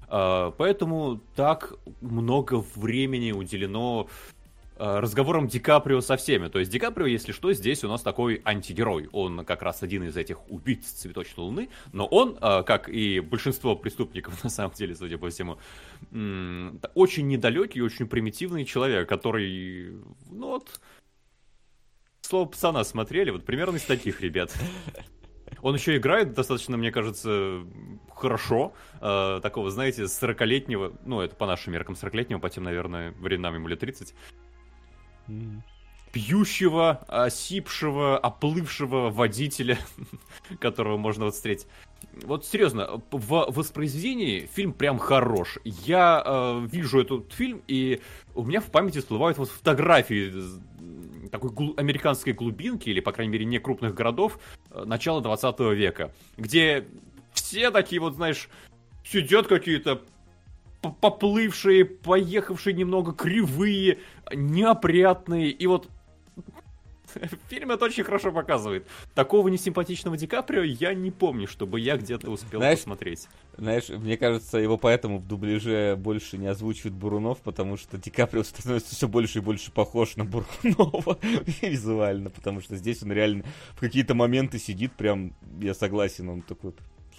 А, 0.10 0.52
поэтому 0.52 1.22
так 1.36 1.74
много 2.02 2.64
времени 2.76 3.32
уделено 3.32 4.08
разговором 4.78 5.48
Ди 5.48 5.60
Каприо 5.60 6.02
со 6.02 6.18
всеми. 6.18 6.48
То 6.48 6.60
есть 6.60 6.72
Ди 6.72 6.80
Каприо, 6.80 7.06
если 7.08 7.32
что, 7.32 7.52
здесь 7.54 7.84
у 7.84 7.88
нас 7.88 8.02
такой 8.02 8.42
антигерой. 8.46 9.10
Он 9.12 9.46
как 9.46 9.62
раз 9.62 9.84
один 9.84 10.04
из 10.04 10.16
этих 10.18 10.50
убийц 10.50 10.86
Цветочной 10.86 11.44
Луны, 11.46 11.70
но 11.94 12.06
он, 12.06 12.38
э, 12.40 12.64
как 12.64 12.90
и 12.90 13.20
большинство 13.20 13.76
преступников, 13.76 14.44
на 14.44 14.50
самом 14.50 14.74
деле, 14.74 14.96
судя 14.96 15.18
по 15.18 15.30
всему, 15.30 15.58
очень 16.96 17.28
недалекий, 17.28 17.82
очень 17.82 18.08
примитивный 18.08 18.66
человек, 18.66 19.10
который, 19.10 19.94
ну 20.30 20.48
вот, 20.48 20.80
слово 22.22 22.46
пацана 22.48 22.84
смотрели, 22.84 23.32
вот 23.32 23.46
примерно 23.46 23.78
из 23.78 23.84
таких 23.84 24.22
ребят. 24.22 24.54
Он 25.62 25.74
еще 25.74 25.98
играет 25.98 26.34
достаточно, 26.34 26.78
мне 26.78 26.92
кажется, 26.92 27.66
хорошо. 28.14 28.74
Э, 29.02 29.40
такого, 29.42 29.72
знаете, 29.72 30.04
40-летнего, 30.04 30.94
ну, 31.04 31.22
это 31.22 31.36
по 31.36 31.48
нашим 31.48 31.74
меркам 31.74 31.96
40-летнего, 31.96 32.40
по 32.40 32.50
тем, 32.50 32.64
наверное, 32.64 33.12
временам 33.20 33.56
ему 33.56 33.68
лет 33.68 33.80
30 33.80 34.14
пьющего, 36.12 37.04
осипшего, 37.08 38.18
оплывшего 38.18 39.10
водителя, 39.10 39.78
которого 40.60 40.98
можно 40.98 41.26
вот 41.26 41.36
встретить. 41.36 41.68
Вот 42.24 42.46
серьезно, 42.46 43.02
в 43.12 43.46
воспроизведении 43.50 44.50
фильм 44.52 44.74
прям 44.74 44.98
хорош. 44.98 45.60
Я 45.64 46.24
э, 46.26 46.68
вижу 46.72 47.02
этот 47.02 47.34
фильм, 47.34 47.62
и 47.68 48.02
у 48.34 48.44
меня 48.44 48.62
в 48.62 48.72
памяти 48.72 49.00
всплывают 49.00 49.38
вот 49.38 49.50
фотографии 49.50 50.34
такой 51.30 51.52
гл- 51.52 51.74
американской 51.78 52.34
глубинки, 52.34 52.90
или, 52.90 53.00
по 53.00 53.12
крайней 53.12 53.34
мере, 53.34 53.46
не 53.46 53.60
крупных 53.60 53.94
городов, 53.94 54.40
э, 54.72 54.84
начала 54.86 55.22
20 55.22 55.60
века, 55.76 56.12
где 56.38 56.88
все 57.34 57.70
такие 57.72 58.02
вот, 58.02 58.16
знаешь, 58.16 58.50
сидят 59.04 59.48
какие-то 59.48 60.02
поплывшие, 60.82 61.86
поехавшие 61.86 62.74
немного 62.74 63.14
кривые, 63.14 64.00
неопрятные. 64.32 65.50
И 65.50 65.68
вот 65.68 65.90
Фильм 67.50 67.72
это 67.72 67.86
очень 67.86 68.04
хорошо 68.04 68.32
показывает. 68.32 68.88
Такого 69.16 69.48
несимпатичного 69.48 70.18
Ди 70.18 70.28
Каприо 70.28 70.64
я 70.64 70.94
не 70.94 71.12
помню, 71.12 71.48
чтобы 71.48 71.80
я 71.80 71.98
где-то 71.98 72.30
успел 72.30 72.60
знаешь, 72.60 72.80
посмотреть. 72.80 73.28
Знаешь, 73.58 73.90
мне 73.90 74.18
кажется, 74.18 74.58
его 74.58 74.78
поэтому 74.78 75.20
в 75.20 75.28
дубляже 75.28 75.96
больше 75.98 76.38
не 76.38 76.48
озвучивают 76.48 76.96
Бурунов, 76.96 77.40
потому 77.40 77.78
что 77.78 77.98
Ди 77.98 78.10
Каприо 78.10 78.44
становится 78.44 78.96
все 78.96 79.08
больше 79.08 79.40
и 79.40 79.42
больше 79.42 79.72
похож 79.72 80.16
на 80.16 80.26
Бурунова 80.26 81.18
визуально, 81.62 82.30
потому 82.30 82.62
что 82.62 82.76
здесь 82.76 83.04
он 83.04 83.12
реально 83.12 83.44
в 83.72 83.80
какие-то 83.80 84.14
моменты 84.14 84.60
сидит 84.60 84.94
прям, 84.94 85.34
я 85.60 85.74
согласен, 85.74 86.30
он 86.30 86.42
такой 86.42 86.74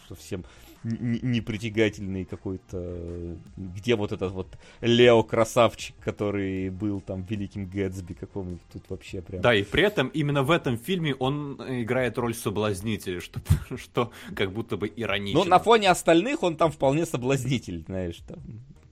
совсем 0.08 0.44
непритягательный 0.84 2.24
какой-то... 2.24 3.36
Где 3.56 3.96
вот 3.96 4.12
этот 4.12 4.32
вот 4.32 4.58
Лео 4.80 5.22
красавчик, 5.22 5.96
который 6.00 6.70
был 6.70 7.00
там 7.00 7.22
великим 7.22 7.66
Гэтсби 7.66 8.14
каком-нибудь 8.14 8.62
тут 8.72 8.88
вообще 8.88 9.20
прям... 9.20 9.42
Да, 9.42 9.54
и 9.54 9.64
при 9.64 9.82
этом 9.82 10.08
именно 10.08 10.42
в 10.42 10.50
этом 10.50 10.78
фильме 10.78 11.14
он 11.14 11.54
играет 11.82 12.18
роль 12.18 12.34
соблазнителя, 12.34 13.20
что, 13.20 13.40
что 13.76 14.12
как 14.34 14.52
будто 14.52 14.76
бы 14.76 14.90
иронично. 14.94 15.44
Ну, 15.44 15.48
на 15.48 15.58
фоне 15.58 15.90
остальных 15.90 16.42
он 16.42 16.56
там 16.56 16.70
вполне 16.70 17.06
соблазнитель, 17.06 17.84
знаешь, 17.86 18.18
там, 18.26 18.38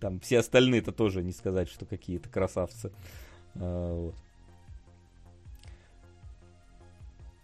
там 0.00 0.20
все 0.20 0.38
остальные-то 0.38 0.92
тоже 0.92 1.22
не 1.22 1.32
сказать, 1.32 1.68
что 1.70 1.86
какие-то 1.86 2.28
красавцы. 2.28 2.92
А, 3.54 3.94
вот. 3.94 4.14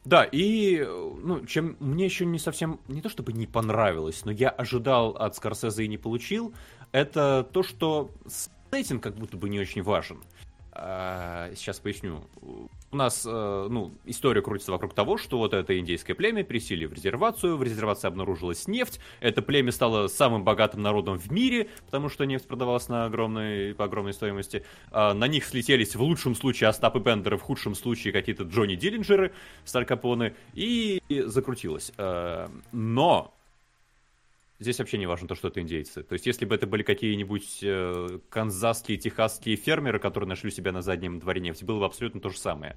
Да, 0.05 0.25
и 0.25 0.85
ну, 0.85 1.47
чем 1.47 1.77
мне 1.79 2.05
еще 2.05 2.27
не 2.27 2.39
совсем, 2.39 2.81
не 2.89 3.01
то 3.01 3.09
чтобы 3.09 3.33
не 3.33 3.47
понравилось, 3.47 4.25
но 4.25 4.33
я 4.33 4.49
ожидал 4.49 5.11
от 5.11 5.37
Скорсезе 5.37 5.85
и 5.85 5.89
не 5.89 5.97
получил, 5.97 6.55
это 6.91 7.49
то, 7.53 7.63
что 7.63 8.11
сеттинг 8.71 9.03
как 9.03 9.15
будто 9.15 9.37
бы 9.37 9.49
не 9.49 9.61
очень 9.61 9.83
важен. 9.83 10.21
А, 10.73 11.53
сейчас 11.55 11.79
поясню. 11.79 12.25
У 12.93 12.97
нас, 12.97 13.25
э, 13.27 13.69
ну, 13.71 13.95
история 14.05 14.43
крутится 14.43 14.71
вокруг 14.71 14.93
того, 14.93 15.17
что 15.17 15.39
вот 15.39 15.55
это 15.55 15.79
индейское 15.79 16.15
племя 16.15 16.45
пересели 16.45 16.85
в 16.85 16.93
резервацию, 16.93 17.57
в 17.57 17.63
резервации 17.63 18.07
обнаружилась 18.07 18.69
нефть, 18.69 19.01
это 19.21 19.41
племя 19.41 19.73
стало 19.73 20.09
самым 20.09 20.45
богатым 20.45 20.83
народом 20.83 21.19
в 21.19 21.33
мире, 21.33 21.71
потому 21.87 22.11
что 22.11 22.25
нефть 22.25 22.47
продавалась 22.47 22.91
на 22.91 23.07
огромной, 23.07 23.75
по 23.75 23.87
огромной 23.87 24.13
стоимости. 24.13 24.67
А, 24.91 25.15
на 25.15 25.27
них 25.27 25.47
слетелись 25.47 25.97
в 25.97 26.03
лучшем 26.03 26.35
случае 26.35 26.69
Остапы 26.69 26.99
Бендеры, 26.99 27.39
в 27.39 27.41
худшем 27.41 27.75
случае 27.75 28.13
какие-то 28.13 28.43
Джонни 28.43 28.75
Диллинджеры, 28.75 29.33
Сталь 29.65 29.87
Капоне, 29.87 30.35
и 30.53 31.01
закрутилось. 31.09 31.93
А, 31.97 32.51
но 32.73 33.33
Здесь 34.63 34.79
вообще 34.79 34.97
не 34.99 35.07
важно 35.07 35.27
то, 35.27 35.35
что 35.35 35.49
это 35.49 35.61
индейцы. 35.61 36.05
То 36.05 36.13
есть, 36.13 36.25
если 36.25 36.45
бы 36.45 36.55
это 36.55 36.69
были 36.69 36.85
какие-нибудь 36.85 37.59
э, 37.63 38.19
канзасские, 38.31 38.97
техасские 38.97 39.57
фермеры, 39.57 39.99
которые 39.99 40.29
нашли 40.29 40.53
себя 40.53 40.71
на 40.71 40.83
заднем 40.83 41.19
дворе 41.19 41.41
нефти, 41.41 41.65
было 41.65 41.81
бы 41.81 41.87
абсолютно 41.87 42.21
то 42.21 42.31
же 42.31 42.39
самое. 42.39 42.77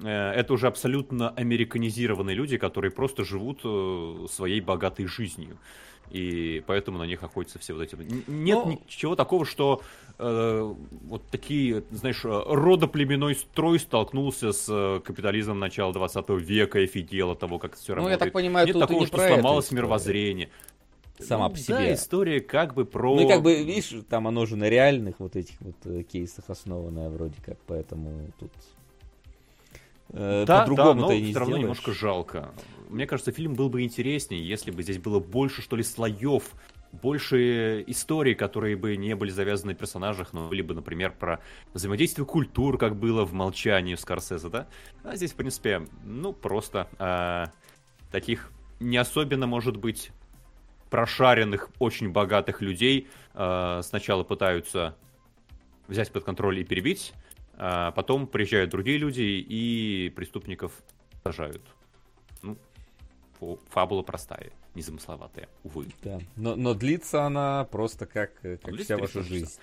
Э, 0.00 0.30
это 0.30 0.52
уже 0.52 0.68
абсолютно 0.68 1.30
американизированные 1.30 2.36
люди, 2.36 2.56
которые 2.56 2.92
просто 2.92 3.24
живут 3.24 3.62
э, 3.64 4.26
своей 4.30 4.60
богатой 4.60 5.06
жизнью. 5.06 5.58
И 6.10 6.62
поэтому 6.66 6.98
на 6.98 7.04
них 7.04 7.22
охотятся 7.22 7.58
все 7.58 7.74
вот 7.74 7.82
эти. 7.82 7.96
Нет 8.28 8.64
Но... 8.64 8.72
ничего 8.72 9.14
такого, 9.14 9.44
что 9.44 9.82
э, 10.18 10.74
вот 11.02 11.26
такие, 11.30 11.82
знаешь, 11.90 12.24
родоплеменной 12.24 13.34
строй 13.34 13.78
столкнулся 13.78 14.52
с 14.52 14.66
э, 14.68 15.00
капитализмом 15.04 15.58
начала 15.58 15.92
20 15.92 16.30
века 16.30 16.78
и 16.80 16.84
офигел 16.84 17.32
от 17.32 17.40
того, 17.40 17.58
как 17.58 17.72
это 17.72 17.80
все 17.80 17.92
ну, 17.92 17.96
работает. 17.96 18.20
Я 18.20 18.24
так 18.26 18.32
понимаю, 18.32 18.66
Нет 18.66 18.78
такого, 18.78 19.06
что 19.06 19.18
сломалось 19.18 19.70
мировоззрение 19.70 20.48
сама 21.20 21.48
ну, 21.48 21.54
по 21.54 21.60
себе. 21.60 21.74
Да, 21.74 21.94
история 21.94 22.40
как 22.40 22.74
бы 22.74 22.84
про... 22.84 23.14
Ну 23.14 23.22
и 23.22 23.28
как 23.28 23.42
бы, 23.42 23.62
видишь, 23.62 23.94
там 24.08 24.28
оно 24.28 24.46
же 24.46 24.56
на 24.56 24.68
реальных 24.68 25.20
вот 25.20 25.36
этих 25.36 25.60
вот 25.60 25.76
э, 25.84 26.02
кейсах 26.02 26.48
основанное 26.48 27.08
вроде 27.08 27.36
как, 27.44 27.58
поэтому 27.66 28.30
тут... 28.38 28.52
Э, 30.10 30.44
да, 30.46 30.60
по-другому 30.60 31.02
да, 31.02 31.06
но 31.08 31.12
не 31.12 31.30
все 31.30 31.38
равно 31.38 31.56
немножко 31.58 31.92
жалко. 31.92 32.50
Мне 32.88 33.06
кажется, 33.06 33.32
фильм 33.32 33.54
был 33.54 33.68
бы 33.68 33.82
интереснее, 33.82 34.46
если 34.46 34.70
бы 34.70 34.82
здесь 34.82 34.98
было 34.98 35.20
больше, 35.20 35.60
что 35.60 35.76
ли, 35.76 35.82
слоев, 35.82 36.54
больше 36.92 37.84
историй, 37.86 38.34
которые 38.34 38.76
бы 38.76 38.96
не 38.96 39.14
были 39.14 39.30
завязаны 39.30 39.72
на 39.72 39.78
персонажах, 39.78 40.32
но 40.32 40.48
были 40.48 40.62
бы, 40.62 40.74
например, 40.74 41.12
про 41.12 41.40
взаимодействие 41.74 42.24
культур, 42.24 42.78
как 42.78 42.96
было 42.96 43.24
в 43.24 43.32
«Молчании» 43.32 43.94
в 43.94 44.00
Скорсезе, 44.00 44.48
да? 44.48 44.68
А 45.04 45.16
здесь, 45.16 45.32
в 45.32 45.34
принципе, 45.34 45.86
ну, 46.04 46.32
просто 46.32 46.88
а, 46.98 47.52
таких 48.10 48.50
не 48.80 48.96
особенно, 48.96 49.46
может 49.46 49.76
быть, 49.76 50.12
прошаренных, 50.88 51.70
очень 51.78 52.10
богатых 52.10 52.60
людей 52.60 53.08
э, 53.34 53.80
сначала 53.82 54.24
пытаются 54.24 54.96
взять 55.86 56.12
под 56.12 56.24
контроль 56.24 56.60
и 56.60 56.64
перебить, 56.64 57.12
а 57.54 57.90
потом 57.92 58.26
приезжают 58.26 58.70
другие 58.70 58.98
люди 58.98 59.22
и 59.22 60.12
преступников 60.14 60.72
сажают. 61.24 61.62
Ну, 62.42 62.56
фабула 63.70 64.02
простая, 64.02 64.52
незамысловатая, 64.74 65.48
увы. 65.64 65.86
Да, 66.02 66.20
но, 66.36 66.54
но 66.56 66.74
длится 66.74 67.24
она 67.24 67.64
просто 67.64 68.06
как, 68.06 68.34
как 68.40 68.64
длится 68.64 68.84
вся 68.84 68.98
ваша 68.98 69.22
жизнь. 69.22 69.58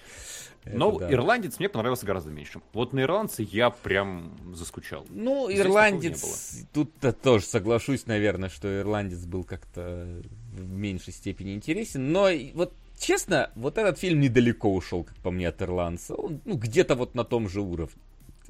но 0.66 0.98
да. 0.98 1.12
ирландец 1.12 1.60
мне 1.60 1.70
понравился 1.70 2.06
гораздо 2.06 2.32
меньше. 2.32 2.62
Вот 2.74 2.94
на 2.94 3.02
ирландце 3.02 3.44
я 3.44 3.70
прям 3.70 4.36
заскучал. 4.54 5.06
Ну, 5.10 5.50
Здесь 5.50 5.66
ирландец, 5.66 6.66
тут-то 6.74 7.14
тоже 7.14 7.46
соглашусь, 7.46 8.08
наверное, 8.08 8.50
что 8.50 8.80
ирландец 8.82 9.26
был 9.26 9.44
как-то 9.44 10.22
в 10.56 10.78
меньшей 10.78 11.14
степени 11.14 11.54
интересен, 11.54 12.12
но 12.12 12.30
вот 12.54 12.74
честно, 13.00 13.52
вот 13.56 13.78
этот 13.78 14.00
фильм 14.00 14.20
недалеко 14.20 14.74
ушел, 14.74 15.04
как 15.04 15.16
по 15.18 15.32
мне, 15.32 15.48
от 15.48 15.62
ирландца. 15.62 16.16
Он, 16.16 16.42
ну, 16.46 16.56
где-то 16.56 16.96
вот 16.96 17.16
на 17.16 17.24
том 17.24 17.50
же 17.50 17.62
уровне. 17.62 17.96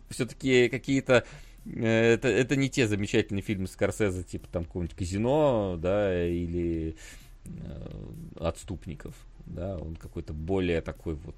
Все-таки 0.10 0.70
какие-то 0.70 1.26
Э, 1.66 2.14
это, 2.14 2.28
это 2.28 2.56
не 2.56 2.70
те 2.70 2.88
замечательные 2.88 3.42
фильмы 3.42 3.68
Скорсезе, 3.68 4.24
типа 4.24 4.48
там 4.52 4.66
какого-нибудь 4.66 4.96
Казино, 4.96 5.78
да, 5.80 6.28
или 6.28 6.96
э, 7.46 7.50
Отступников, 8.40 9.16
да, 9.46 9.78
он 9.78 9.96
какой-то 9.96 10.34
более 10.34 10.82
такой 10.82 11.16
вот 11.16 11.36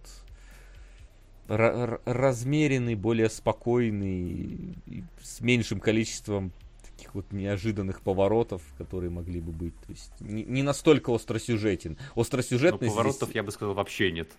размеренный, 1.48 2.96
более 2.96 3.30
спокойный, 3.30 4.76
с 5.22 5.40
меньшим 5.40 5.80
количеством 5.80 6.52
таких 6.98 7.14
вот 7.14 7.32
неожиданных 7.32 8.02
поворотов, 8.02 8.62
которые 8.78 9.12
могли 9.12 9.40
бы 9.40 9.52
быть. 9.52 9.76
То 9.82 9.92
есть 9.92 10.12
не, 10.20 10.44
не 10.44 10.64
настолько 10.64 11.14
остросюжетен. 11.14 11.98
Остросюжетный 12.16 12.88
Но 12.88 12.94
поворотов, 12.94 13.30
здесь... 13.30 13.36
я 13.36 13.44
бы 13.44 13.52
сказал, 13.52 13.76
вообще 13.76 14.12
нет. 14.12 14.30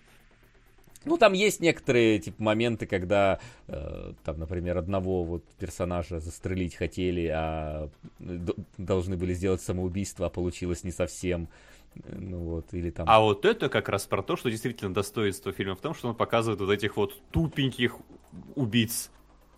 Ну, 1.05 1.17
там 1.17 1.31
есть 1.31 1.61
некоторые 1.61 2.19
типа, 2.19 2.43
моменты, 2.43 2.85
когда, 2.85 3.39
э, 3.67 4.13
там, 4.25 4.37
например, 4.37 4.77
одного 4.77 5.23
вот 5.23 5.45
персонажа 5.57 6.19
застрелить 6.19 6.75
хотели, 6.75 7.27
а 7.27 7.89
должны 8.77 9.15
были 9.15 9.33
сделать 9.33 9.61
самоубийство, 9.61 10.25
а 10.25 10.29
получилось 10.29 10.83
не 10.83 10.91
совсем. 10.91 11.47
Ну 11.95 12.39
вот, 12.39 12.73
или 12.73 12.89
там... 12.89 13.09
А 13.09 13.21
вот 13.21 13.45
это 13.45 13.69
как 13.69 13.87
раз 13.87 14.05
про 14.05 14.21
то, 14.21 14.35
что 14.35 14.51
действительно 14.51 14.93
достоинство 14.93 15.53
фильма 15.53 15.75
в 15.75 15.81
том, 15.81 15.95
что 15.95 16.09
он 16.09 16.15
показывает 16.15 16.59
вот 16.59 16.69
этих 16.69 16.97
вот 16.97 17.19
тупеньких 17.31 17.95
убийц, 18.55 19.09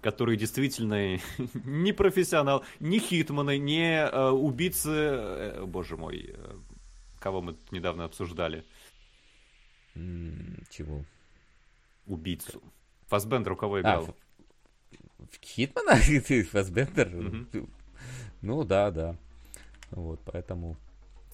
которые 0.02 0.38
действительно 0.38 1.20
не 1.66 1.94
профессионал, 1.94 2.64
не 2.80 3.00
хитманы, 3.00 3.58
не 3.58 4.06
э, 4.06 4.30
убийцы... 4.30 4.90
Э, 4.90 5.66
боже 5.66 5.98
мой, 5.98 6.32
э, 6.34 6.56
кого 7.20 7.42
мы 7.42 7.56
недавно 7.72 8.06
обсуждали. 8.06 8.64
Чего? 10.70 11.06
убийцу. 12.12 12.62
Фасбендер 13.08 13.54
у 13.54 13.56
кого 13.56 13.82
играл? 13.82 14.08
А, 14.10 14.94
в 15.32 15.46
Хитмана? 15.46 16.00
Ты 16.28 16.44
Фасбендер? 16.44 17.08
Mm-hmm. 17.08 17.70
Ну 18.42 18.64
да, 18.64 18.92
да. 18.92 19.16
Вот, 19.92 20.20
поэтому... 20.26 20.78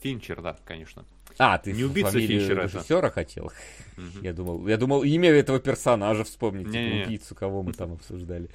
Финчер, 0.01 0.41
да, 0.41 0.57
конечно. 0.65 1.05
А, 1.39 1.57
ты 1.57 1.73
не 1.73 1.83
убийца 1.83 2.19
Финчера 2.19 2.63
режиссера 2.63 3.09
хотел? 3.09 3.51
Угу. 3.97 4.23
Я 4.23 4.33
думал, 4.33 4.67
я 4.67 4.77
думал, 4.77 5.03
имя 5.03 5.31
этого 5.31 5.59
персонажа 5.59 6.23
вспомнить, 6.23 6.71
типа, 6.71 7.05
убийцу, 7.05 7.35
кого 7.35 7.63
мы 7.63 7.73
там 7.73 7.93
обсуждали. 7.93 8.49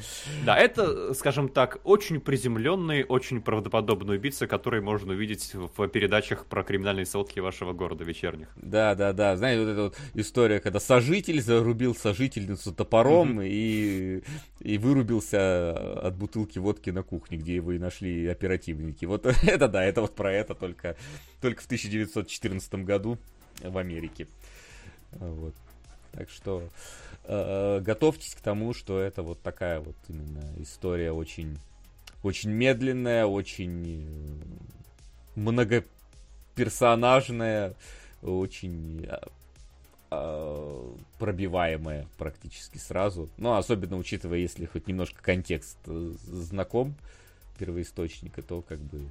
Да, 0.44 0.56
это, 0.56 1.14
скажем 1.14 1.48
так, 1.48 1.80
очень 1.84 2.20
приземленный, 2.20 3.04
очень 3.04 3.42
правдоподобный 3.42 4.16
убийца, 4.16 4.46
который 4.46 4.80
можно 4.80 5.12
увидеть 5.12 5.52
в 5.54 5.88
передачах 5.88 6.46
про 6.46 6.62
криминальные 6.62 7.06
сводки 7.06 7.40
вашего 7.40 7.72
города 7.72 8.04
вечерних. 8.04 8.48
Да, 8.56 8.94
да, 8.94 9.12
да. 9.12 9.36
Знаете, 9.36 9.64
вот 9.64 9.70
эта 9.70 9.82
вот 9.82 9.98
история, 10.14 10.60
когда 10.60 10.78
сожитель 10.78 11.42
зарубил 11.42 11.96
сожительницу 11.96 12.72
топором 12.72 13.38
угу. 13.38 13.42
и, 13.42 14.22
и 14.60 14.78
вырубился 14.78 15.72
от 16.06 16.16
бутылки 16.16 16.60
водки 16.60 16.90
на 16.90 17.02
кухне, 17.02 17.36
где 17.36 17.56
его 17.56 17.72
и 17.72 17.78
нашли 17.78 18.28
оперативники. 18.28 19.06
Вот 19.06 19.26
это 19.42 19.66
да, 19.66 19.84
это 19.84 20.02
вот 20.02 20.14
про 20.14 20.32
это 20.32 20.54
только, 20.54 20.96
только 21.40 21.62
в 21.62 21.66
1914 21.66 22.71
году 22.78 23.18
в 23.60 23.78
Америке. 23.78 24.26
Вот. 25.12 25.54
Так 26.12 26.30
что 26.30 26.62
э, 27.24 27.80
готовьтесь 27.80 28.34
к 28.34 28.40
тому, 28.40 28.74
что 28.74 29.00
это 29.00 29.22
вот 29.22 29.40
такая 29.40 29.80
вот 29.80 29.96
именно 30.08 30.44
история 30.58 31.12
очень, 31.12 31.58
очень 32.22 32.50
медленная, 32.50 33.24
очень 33.26 33.86
э, 33.86 33.96
многоперсонажная, 35.36 37.74
очень 38.22 39.08
э, 40.10 40.94
пробиваемая 41.18 42.06
практически 42.18 42.76
сразу. 42.78 43.28
Ну, 43.38 43.54
особенно 43.54 43.96
учитывая, 43.96 44.38
если 44.38 44.66
хоть 44.66 44.86
немножко 44.86 45.22
контекст 45.22 45.78
э, 45.86 46.12
знаком 46.24 46.94
первоисточника, 47.58 48.42
то 48.42 48.60
как 48.60 48.80
бы 48.80 49.08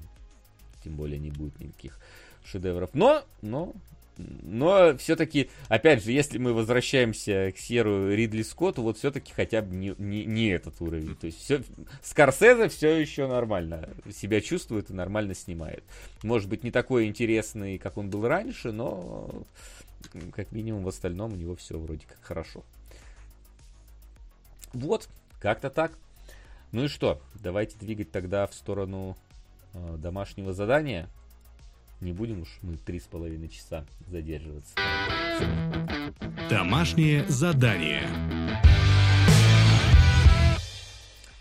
тем 0.83 0.95
более 0.95 1.17
не 1.19 1.31
будет 1.31 1.59
никаких 1.59 1.99
шедевров. 2.45 2.91
Но, 2.93 3.23
но 3.41 3.73
но 4.17 4.95
все-таки, 4.97 5.49
опять 5.67 6.03
же, 6.03 6.11
если 6.11 6.37
мы 6.37 6.53
возвращаемся 6.53 7.51
к 7.55 7.57
серу 7.57 8.11
Ридли 8.13 8.43
Скотту, 8.43 8.83
вот 8.83 8.97
все-таки 8.97 9.33
хотя 9.33 9.61
бы 9.61 9.75
не, 9.75 9.95
не, 9.97 10.25
не 10.25 10.49
этот 10.49 10.79
уровень. 10.81 11.15
То 11.15 11.27
есть 11.27 11.39
все, 11.39 11.61
Скорсезе 12.03 12.69
все 12.69 12.97
еще 12.97 13.27
нормально 13.27 13.89
себя 14.11 14.41
чувствует 14.41 14.89
и 14.89 14.93
нормально 14.93 15.33
снимает. 15.33 15.83
Может 16.23 16.49
быть, 16.49 16.63
не 16.63 16.71
такой 16.71 17.07
интересный, 17.07 17.77
как 17.77 17.97
он 17.97 18.09
был 18.09 18.27
раньше, 18.27 18.71
но 18.71 19.29
как 20.33 20.51
минимум 20.51 20.83
в 20.83 20.89
остальном 20.89 21.33
у 21.33 21.35
него 21.35 21.55
все 21.55 21.77
вроде 21.77 22.05
как 22.05 22.21
хорошо. 22.21 22.63
Вот, 24.73 25.09
как-то 25.39 25.69
так. 25.69 25.93
Ну 26.71 26.85
и 26.85 26.87
что, 26.87 27.21
давайте 27.35 27.77
двигать 27.77 28.11
тогда 28.11 28.47
в 28.47 28.53
сторону 28.53 29.17
э, 29.73 29.97
домашнего 29.97 30.53
задания. 30.53 31.09
Не 32.01 32.13
будем 32.13 32.41
уж 32.41 32.57
мы 32.63 32.77
три 32.77 32.99
с 32.99 33.03
половиной 33.03 33.47
часа 33.47 33.85
задерживаться. 34.07 34.73
Домашнее 36.49 37.25
задание. 37.27 38.09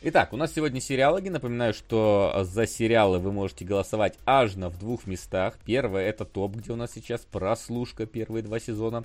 Итак, 0.03 0.35
у 0.35 0.37
нас 0.37 0.53
сегодня 0.53 0.79
сериалоги. 0.83 1.31
Напоминаю, 1.31 1.73
что 1.73 2.43
за 2.43 2.67
сериалы 2.67 3.19
вы 3.19 3.33
можете 3.33 3.65
голосовать 3.65 4.19
аж 4.27 4.55
на 4.57 4.69
в 4.69 4.79
двух 4.79 5.07
местах. 5.07 5.59
Первое 5.65 6.07
это 6.07 6.27
топ, 6.27 6.57
где 6.57 6.73
у 6.73 6.77
нас 6.77 6.93
сейчас 6.93 7.23
прослушка 7.23 8.05
первые 8.05 8.43
два 8.43 8.61
сезона 8.61 9.05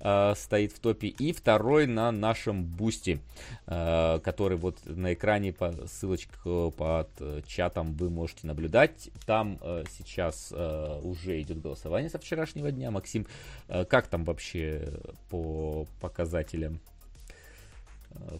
э, 0.00 0.34
стоит 0.36 0.72
в 0.72 0.80
топе. 0.80 1.08
И 1.08 1.32
второй 1.32 1.86
на 1.86 2.10
нашем 2.12 2.64
бусте, 2.64 3.20
э, 3.66 4.20
который 4.22 4.56
вот 4.56 4.78
на 4.84 5.14
экране 5.14 5.52
по 5.52 5.72
ссылочку 5.86 6.72
под 6.76 7.08
э, 7.20 7.42
чатом 7.46 7.92
вы 7.94 8.10
можете 8.10 8.46
наблюдать. 8.46 9.10
Там 9.26 9.58
э, 9.60 9.84
сейчас 9.90 10.52
э, 10.54 11.00
уже 11.02 11.40
идет 11.40 11.60
голосование 11.60 12.10
со 12.10 12.18
вчерашнего 12.18 12.70
дня. 12.70 12.90
Максим, 12.90 13.26
э, 13.68 13.84
как 13.84 14.06
там 14.06 14.24
вообще 14.24 15.00
по 15.28 15.86
показателям? 16.00 16.80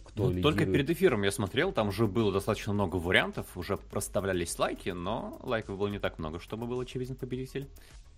Кто 0.05 0.29
ну, 0.29 0.41
только 0.41 0.65
перед 0.65 0.89
эфиром 0.89 1.23
я 1.23 1.31
смотрел, 1.31 1.71
там 1.71 1.87
уже 1.87 2.05
было 2.05 2.31
достаточно 2.31 2.73
много 2.73 2.97
вариантов, 2.97 3.45
уже 3.55 3.77
проставлялись 3.77 4.59
лайки, 4.59 4.89
но 4.89 5.39
лайков 5.43 5.77
было 5.77 5.87
не 5.87 5.97
так 5.97 6.19
много, 6.19 6.39
чтобы 6.39 6.67
был 6.67 6.81
очевиден 6.81 7.15
победитель. 7.15 7.67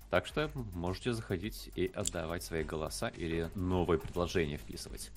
Так 0.09 0.25
что 0.27 0.49
можете 0.73 1.13
заходить 1.13 1.71
и 1.75 1.91
отдавать 1.93 2.43
свои 2.43 2.63
голоса 2.63 3.07
или 3.07 3.49
новые 3.55 3.99
предложения 3.99 4.57
вписывать. 4.57 5.11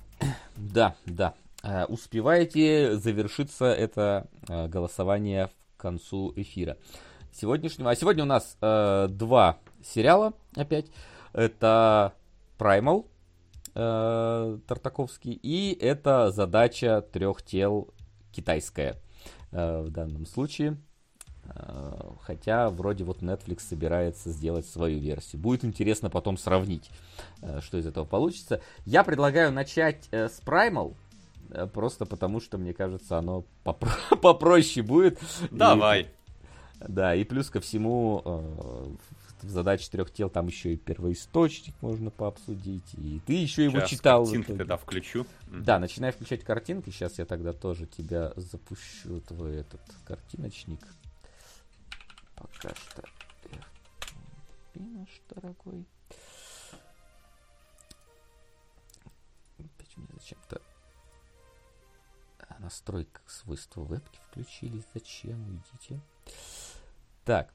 Да, 0.57 0.97
да. 1.05 1.35
Э, 1.63 1.85
успеваете 1.85 2.97
завершиться 2.97 3.67
это 3.67 4.29
э, 4.49 4.69
голосование 4.69 5.51
в 5.75 5.81
концу 5.81 6.33
эфира 6.37 6.77
сегодняшнего. 7.33 7.91
А 7.91 7.97
сегодня 7.97 8.25
у 8.25 8.27
нас 8.27 8.57
э, 8.61 9.09
два 9.11 9.59
сериала 9.85 10.33
опять. 10.55 10.87
Это 11.33 12.15
Primal 12.59 13.07
э, 13.75 14.59
Тартаковский 14.67 15.39
и 15.43 15.77
это 15.79 16.31
задача 16.31 17.03
трех 17.13 17.43
тел 17.43 17.93
китайская 18.33 18.97
э, 19.53 19.83
в 19.83 19.91
данном 19.91 20.27
случае. 20.27 20.79
Э, 21.55 22.11
хотя 22.23 22.71
вроде 22.71 23.05
вот 23.05 23.23
Netflix 23.23 23.61
собирается 23.61 24.31
сделать 24.31 24.67
свою 24.67 24.99
версию. 24.99 25.41
Будет 25.41 25.65
интересно 25.65 26.11
потом 26.11 26.37
сравнить, 26.37 26.91
э, 27.43 27.61
что 27.61 27.79
из 27.79 27.87
этого 27.87 28.05
получится. 28.05 28.61
Я 28.85 29.05
предлагаю 29.05 29.53
начать 29.53 30.09
э, 30.11 30.29
с 30.29 30.41
Primal. 30.45 30.95
Просто 31.73 32.07
потому, 32.07 32.41
что, 32.41 32.59
мне 32.59 32.75
кажется, 32.75 33.19
оно 33.19 33.45
попро- 33.65 34.17
попроще 34.21 34.85
будет. 34.85 35.21
Давай. 35.53 36.03
И, 36.03 36.07
да, 36.89 37.15
и 37.15 37.23
плюс 37.23 37.51
ко 37.51 37.61
всему, 37.61 38.99
в 39.43 39.49
задаче 39.49 39.89
трех 39.91 40.13
тел 40.13 40.29
там 40.29 40.49
еще 40.49 40.73
и 40.73 40.77
первоисточник 40.77 41.75
можно 41.81 42.11
пообсудить. 42.11 42.95
И 42.95 43.21
ты 43.27 43.35
еще 43.35 43.65
его 43.65 43.79
Сейчас 43.79 43.91
читал. 43.91 44.25
Картинки 44.25 44.53
тогда 44.53 44.77
включу. 44.77 45.25
Да, 45.47 45.79
начинай 45.79 46.11
включать 46.11 46.43
картинки. 46.43 46.91
Сейчас 46.91 47.19
я 47.19 47.25
тогда 47.25 47.53
тоже 47.53 47.87
тебя 47.87 48.33
запущу, 48.35 49.21
твой 49.21 49.59
этот 49.59 49.81
картиночник 50.05 50.81
пока 52.53 52.75
что 52.75 53.03
наш 54.75 55.09
дорогой. 55.29 55.87
Опять 59.59 59.97
меня 59.97 60.09
зачем-то 60.15 60.61
настройка 62.59 63.21
свойства 63.27 63.83
вебки 63.83 64.19
включились. 64.29 64.85
Зачем? 64.95 65.41
Уйдите. 65.49 66.01
Так. 67.25 67.53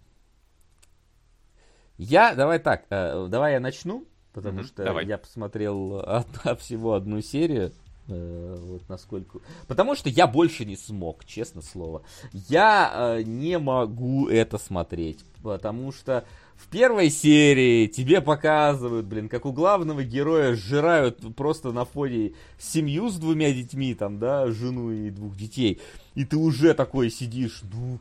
Я, 1.98 2.34
давай 2.36 2.60
так, 2.60 2.86
э, 2.90 3.28
давай 3.30 3.54
я 3.54 3.60
начну, 3.60 4.08
потому 4.34 4.62
mm-hmm, 4.62 4.66
что 4.66 4.84
давай. 4.84 5.06
я 5.06 5.18
посмотрел 5.18 5.94
од, 5.94 6.28
всего 6.60 6.94
одну 6.94 7.22
серию. 7.22 7.74
Э, 8.12 8.58
вот 8.60 8.88
насколько... 8.90 9.40
Потому 9.68 9.96
что 9.96 10.10
я 10.10 10.28
больше 10.28 10.66
не 10.66 10.76
смог, 10.76 11.26
честно 11.26 11.62
слово. 11.62 12.04
Я 12.34 12.92
э, 12.94 13.24
не 13.24 13.58
могу 13.58 14.28
это 14.28 14.58
смотреть, 14.58 15.24
потому 15.42 15.92
что 15.92 16.26
в 16.56 16.68
первой 16.68 17.10
серии 17.10 17.88
тебе 17.88 18.22
показывают, 18.22 19.06
блин, 19.06 19.30
как 19.30 19.46
у 19.46 19.52
главного 19.52 20.04
героя 20.04 20.56
сжирают 20.56 21.36
просто 21.36 21.72
на 21.72 21.86
фоне 21.86 22.34
семью 22.60 23.10
с 23.10 23.16
двумя 23.16 23.52
детьми, 23.52 23.96
там, 23.96 24.20
да, 24.20 24.52
жену 24.52 24.92
и 24.92 25.10
двух 25.10 25.36
детей. 25.38 25.80
И 26.14 26.26
ты 26.26 26.38
уже 26.38 26.74
такой 26.74 27.10
сидишь, 27.10 27.62
ну, 27.74 28.00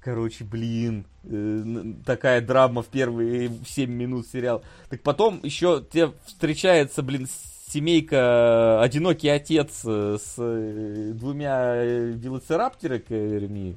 короче, 0.00 0.44
блин, 0.44 1.06
э, 1.24 1.94
такая 2.04 2.40
драма 2.40 2.82
в 2.82 2.86
первые 2.86 3.50
7 3.66 3.90
минут 3.90 4.26
сериал. 4.28 4.62
Так 4.90 5.02
потом 5.02 5.40
еще 5.42 5.84
тебе 5.90 6.12
встречается, 6.26 7.02
блин, 7.02 7.26
семейка 7.68 8.80
одинокий 8.80 9.28
отец 9.28 9.82
э, 9.84 10.18
с 10.20 10.34
э, 10.38 11.10
двумя 11.14 11.74
э, 11.74 12.12
велоцирапторами, 12.12 13.76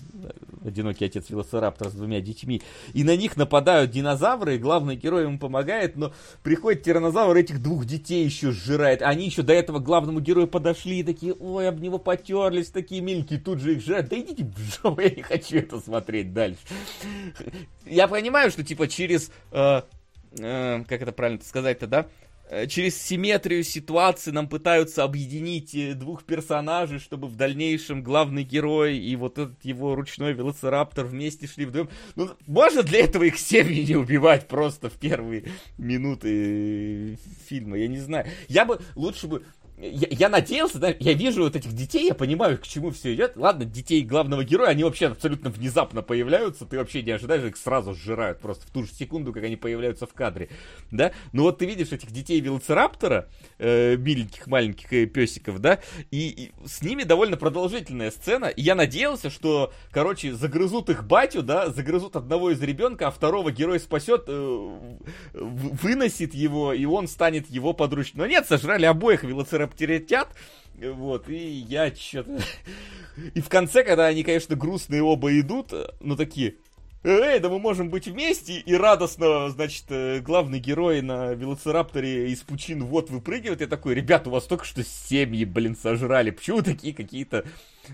одинокий 0.64 1.06
отец 1.06 1.30
велоцираптор 1.30 1.90
с 1.90 1.94
двумя 1.94 2.22
детьми, 2.22 2.62
и 2.94 3.04
на 3.04 3.16
них 3.18 3.36
нападают 3.36 3.92
динозавры, 3.92 4.56
и 4.56 4.60
главный 4.60 4.96
герой 4.96 5.24
ему 5.24 5.40
помогает, 5.40 5.96
но 5.96 6.14
приходит 6.44 6.84
тиранозавр, 6.84 7.36
этих 7.36 7.62
двух 7.62 7.86
детей 7.86 8.24
еще 8.24 8.52
сжирает. 8.52 9.02
Они 9.02 9.26
еще 9.26 9.42
до 9.42 9.54
этого 9.54 9.80
главному 9.80 10.20
герою 10.20 10.48
подошли 10.48 11.00
и 11.00 11.04
такие, 11.04 11.34
ой, 11.34 11.68
об 11.68 11.80
него 11.80 11.98
потерлись, 11.98 12.70
такие 12.70 13.02
миленькие, 13.02 13.40
тут 13.40 13.60
же 13.60 13.74
их 13.74 13.84
жрают. 13.84 14.10
Да 14.10 14.20
идите 14.20 14.44
в 14.44 14.58
жопу, 14.60 15.02
я 15.02 15.10
не 15.10 15.24
хочу 15.24 15.58
это 15.58 15.80
смотреть 15.80 16.34
дальше. 16.34 16.60
Я 17.86 18.08
понимаю, 18.08 18.52
что 18.52 18.64
типа 18.64 18.88
через... 18.88 19.32
Э, 19.52 19.82
э, 20.38 20.84
как 20.88 21.02
это 21.02 21.12
правильно 21.12 21.42
сказать-то, 21.44 21.88
да? 21.88 22.08
Э, 22.50 22.66
через 22.66 23.00
симметрию 23.00 23.64
ситуации 23.64 24.32
нам 24.32 24.50
пытаются 24.50 25.04
объединить 25.04 25.76
э, 25.76 25.94
двух 25.94 26.24
персонажей, 26.24 26.98
чтобы 26.98 27.28
в 27.28 27.36
дальнейшем 27.36 28.02
главный 28.02 28.44
герой 28.44 28.98
и 28.98 29.16
вот 29.16 29.38
этот 29.38 29.64
его 29.64 29.94
ручной 29.94 30.34
велоцираптор 30.34 31.06
вместе 31.06 31.46
шли 31.46 31.66
вдвоем. 31.66 31.90
Ну, 32.16 32.32
можно 32.48 32.82
для 32.82 33.02
этого 33.02 33.24
их 33.24 33.38
семьи 33.38 33.86
не 33.86 33.96
убивать 33.96 34.48
просто 34.48 34.90
в 34.90 34.94
первые 34.94 35.46
минуты 35.78 37.20
фильма, 37.48 37.78
я 37.78 37.88
не 37.88 38.00
знаю. 38.00 38.26
Я 38.48 38.66
бы 38.66 38.82
лучше 38.96 39.28
бы 39.28 39.44
я, 39.82 40.08
я 40.12 40.30
надеялся, 40.30 40.78
да, 40.78 40.94
я 41.00 41.14
вижу 41.14 41.44
вот 41.44 41.56
этих 41.56 41.72
детей, 41.74 42.08
я 42.08 42.14
понимаю, 42.14 42.58
к 42.58 42.68
чему 42.68 42.92
все 42.92 43.14
идет. 43.14 43.38
Ладно, 43.38 43.64
детей 43.64 44.02
главного 44.04 44.44
героя, 44.44 44.70
они 44.70 44.84
вообще 44.84 45.08
абсолютно 45.08 45.50
внезапно 45.50 46.02
появляются, 46.02 46.66
ты 46.66 46.78
вообще 46.78 47.02
не 47.02 47.12
ожидаешь, 47.12 47.44
их 47.44 47.56
сразу 47.56 47.94
сжирают 47.94 48.40
просто 48.40 48.68
в 48.68 48.72
ту 48.72 48.84
же 48.84 48.92
секунду, 48.92 49.32
как 49.32 49.44
они 49.44 49.56
появляются 49.56 50.06
в 50.06 50.14
кадре, 50.14 50.50
да. 50.92 51.14
Но 51.32 51.44
вот 51.44 51.60
ты 51.60 51.66
видишь 51.66 51.92
этих 51.92 52.12
детей 52.12 52.42
велоцираптора, 52.42 53.30
э, 53.58 53.96
миленьких 53.96 54.48
маленьких 54.48 54.92
э, 54.92 55.06
песиков, 55.06 55.60
да, 55.60 55.80
и, 56.12 56.28
и 56.28 56.68
с 56.68 56.82
ними 56.82 57.04
довольно 57.04 57.38
продолжительная 57.38 58.12
сцена, 58.12 58.46
и 58.46 58.62
я 58.62 58.76
надеялся, 58.76 59.30
что, 59.30 59.72
короче, 59.92 60.34
загрызут 60.34 60.90
их 60.90 61.06
батю, 61.06 61.42
да, 61.42 61.70
загрызут 61.70 62.18
одного 62.18 62.52
из 62.52 62.62
ребенка, 62.62 63.08
а 63.08 63.12
второго 63.12 63.52
герой 63.52 63.80
спасет, 63.80 64.26
э, 64.28 64.98
выносит 65.34 66.34
его, 66.34 66.74
и 66.74 66.84
он 66.84 67.08
станет 67.08 67.50
его 67.50 67.72
подручным. 67.72 68.20
Но 68.20 68.26
нет, 68.26 68.46
сожрали 68.46 68.86
обоих 68.86 69.24
велоцирапторов 69.24 69.69
рапторитят. 69.70 70.30
Вот, 70.76 71.30
и 71.30 71.36
я 71.36 71.94
что-то... 71.94 72.40
И 73.34 73.42
в 73.42 73.50
конце, 73.50 73.84
когда 73.84 74.06
они, 74.06 74.24
конечно, 74.24 74.56
грустные 74.56 75.04
оба 75.04 75.38
идут, 75.38 75.74
ну 76.00 76.16
такие, 76.16 76.56
Эй, 77.04 77.40
да 77.40 77.48
мы 77.48 77.60
можем 77.60 77.90
быть 77.90 78.08
вместе, 78.08 78.60
и 78.60 78.74
радостно, 78.74 79.50
значит, 79.50 79.86
э, 79.88 80.20
главный 80.20 80.60
герой 80.60 81.02
на 81.02 81.34
велоцирапторе 81.34 82.30
из 82.30 82.40
пучин 82.42 82.84
вот 82.84 83.10
выпрыгивает, 83.10 83.62
я 83.62 83.68
такой, 83.68 83.94
ребята, 83.94 84.30
у 84.30 84.34
вас 84.34 84.44
только 84.44 84.66
что 84.66 84.84
семьи, 84.84 85.46
блин, 85.46 85.78
сожрали, 85.82 86.32
почему 86.32 86.62
такие 86.62 86.94
какие-то 86.94 87.46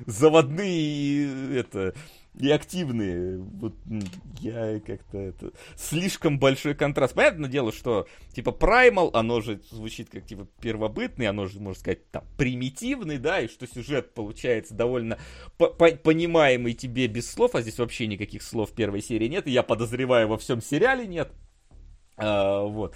заводные, 0.07 1.59
это, 1.59 1.93
и 2.39 2.49
активные. 2.49 3.37
Вот 3.37 3.75
я 4.39 4.79
как-то 4.79 5.17
это... 5.17 5.51
Слишком 5.75 6.39
большой 6.39 6.75
контраст. 6.75 7.13
Понятное 7.13 7.49
дело, 7.49 7.71
что 7.71 8.07
типа 8.33 8.49
Primal, 8.49 9.11
оно 9.13 9.41
же 9.41 9.61
звучит 9.69 10.09
как 10.09 10.25
типа 10.25 10.47
первобытный, 10.61 11.27
оно 11.27 11.47
же, 11.47 11.59
можно 11.59 11.79
сказать, 11.79 12.09
там, 12.11 12.23
примитивный, 12.37 13.17
да, 13.17 13.41
и 13.41 13.47
что 13.47 13.67
сюжет 13.67 14.13
получается 14.13 14.73
довольно 14.73 15.17
по 15.57 15.67
понимаемый 15.69 16.73
тебе 16.73 17.07
без 17.07 17.29
слов, 17.29 17.55
а 17.55 17.61
здесь 17.61 17.77
вообще 17.77 18.07
никаких 18.07 18.43
слов 18.43 18.71
первой 18.73 19.01
серии 19.01 19.27
нет, 19.27 19.47
и 19.47 19.51
я 19.51 19.63
подозреваю, 19.63 20.27
во 20.27 20.37
всем 20.37 20.61
сериале 20.61 21.07
нет. 21.07 21.31
А, 22.17 22.63
вот. 22.63 22.95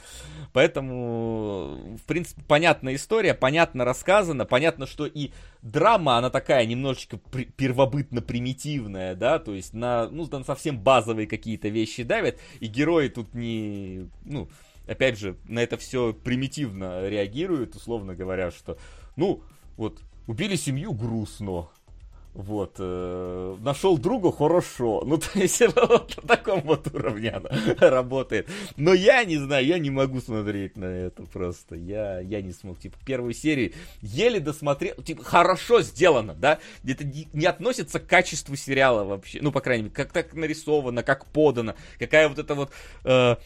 Поэтому, 0.54 1.98
в 2.02 2.08
принципе, 2.08 2.42
понятная 2.48 2.96
история, 2.96 3.34
понятно 3.34 3.84
рассказано, 3.84 4.46
понятно, 4.46 4.88
что 4.88 5.06
и 5.06 5.32
драма, 5.62 6.18
она 6.18 6.30
такая 6.30 6.66
немножечко 6.66 7.18
при- 7.18 7.46
первобытно-примитивная, 7.46 9.16
да, 9.16 9.40
то 9.40 9.54
есть 9.54 9.74
на, 9.74 10.10
ну, 10.10 10.28
на 10.32 10.44
совсем 10.44 10.80
базовые 10.80 11.28
какие-то 11.28 11.68
вещи 11.68 12.04
давят, 12.04 12.40
и 12.62 12.68
герои 12.68 13.10
тут 13.10 13.34
не, 13.34 14.10
ну, 14.24 14.50
опять 14.88 15.20
же, 15.20 15.36
на 15.46 15.60
это 15.60 15.78
все 15.78 16.14
примитивно 16.14 17.08
реагируют, 17.08 17.76
условно 17.76 18.16
говоря, 18.16 18.52
что, 18.52 18.78
ну, 19.18 19.44
вот, 19.76 20.00
убили 20.28 20.56
семью 20.56 20.94
грустно, 20.94 21.68
вот. 22.34 22.76
Э, 22.78 23.58
нашел 23.62 23.98
друга 23.98 24.32
хорошо. 24.32 25.04
Ну, 25.06 25.18
то 25.18 25.40
есть, 25.40 25.62
вот 25.62 26.18
на 26.22 26.28
таком 26.28 26.62
вот 26.62 26.88
уровне 26.94 27.32
она 27.32 27.50
работает. 27.90 28.48
Но 28.78 28.94
я 28.94 29.24
не 29.24 29.38
знаю, 29.38 29.66
я 29.66 29.80
не 29.80 29.90
могу 29.90 30.20
смотреть 30.22 30.78
на 30.78 30.86
это 30.86 31.24
просто. 31.24 31.76
Я, 31.76 32.20
я 32.20 32.42
не 32.42 32.52
смог. 32.52 32.80
Типа, 32.80 32.98
первую 33.06 33.34
серию 33.34 33.74
еле 34.02 34.40
досмотрел. 34.40 34.96
Типа, 34.96 35.24
хорошо 35.24 35.82
сделано, 35.82 36.34
да? 36.36 36.60
Это 36.86 37.04
не, 37.04 37.28
не 37.34 37.46
относится 37.46 38.00
к 38.00 38.08
качеству 38.08 38.56
сериала 38.56 39.04
вообще. 39.04 39.40
Ну, 39.42 39.52
по 39.52 39.62
крайней 39.62 39.84
мере, 39.84 39.96
как 39.96 40.12
так 40.12 40.34
нарисовано, 40.34 41.04
как 41.04 41.26
подано. 41.28 41.76
Какая 41.98 42.30
вот 42.30 42.40
эта 42.40 42.56
вот... 42.56 42.72
Э, 43.04 43.38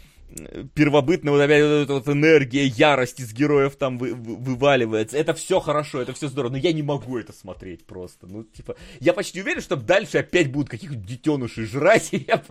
первобытная 0.73 1.31
вот 1.31 1.41
опять 1.41 1.63
вот 1.63 1.69
эта 1.69 1.93
вот 1.93 2.07
энергия, 2.09 2.65
ярость 2.65 3.19
из 3.19 3.33
героев 3.33 3.75
там 3.75 3.97
вы, 3.97 4.13
вы, 4.13 4.35
вываливается. 4.35 5.17
Это 5.17 5.33
все 5.33 5.59
хорошо, 5.59 6.01
это 6.01 6.13
все 6.13 6.27
здорово, 6.27 6.53
но 6.53 6.57
я 6.57 6.73
не 6.73 6.83
могу 6.83 7.17
это 7.17 7.33
смотреть 7.33 7.85
просто. 7.85 8.27
Ну, 8.27 8.43
типа, 8.43 8.75
я 8.99 9.13
почти 9.13 9.41
уверен, 9.41 9.61
что 9.61 9.75
дальше 9.75 10.19
опять 10.19 10.51
будут 10.51 10.69
каких-то 10.69 10.95
детенышей 10.95 11.65
жрать, 11.65 12.09
и 12.11 12.25
я, 12.27 12.41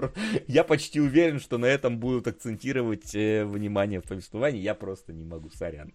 я 0.47 0.65
почти 0.65 1.01
уверен, 1.01 1.41
что 1.41 1.59
на 1.59 1.67
этом 1.67 1.99
будут 1.99 2.27
акцентировать 2.27 3.15
э, 3.15 3.45
внимание 3.45 4.01
в 4.01 4.05
повествовании. 4.05 4.61
Я 4.61 4.75
просто 4.75 5.13
не 5.13 5.25
могу, 5.25 5.51
сорян. 5.51 5.93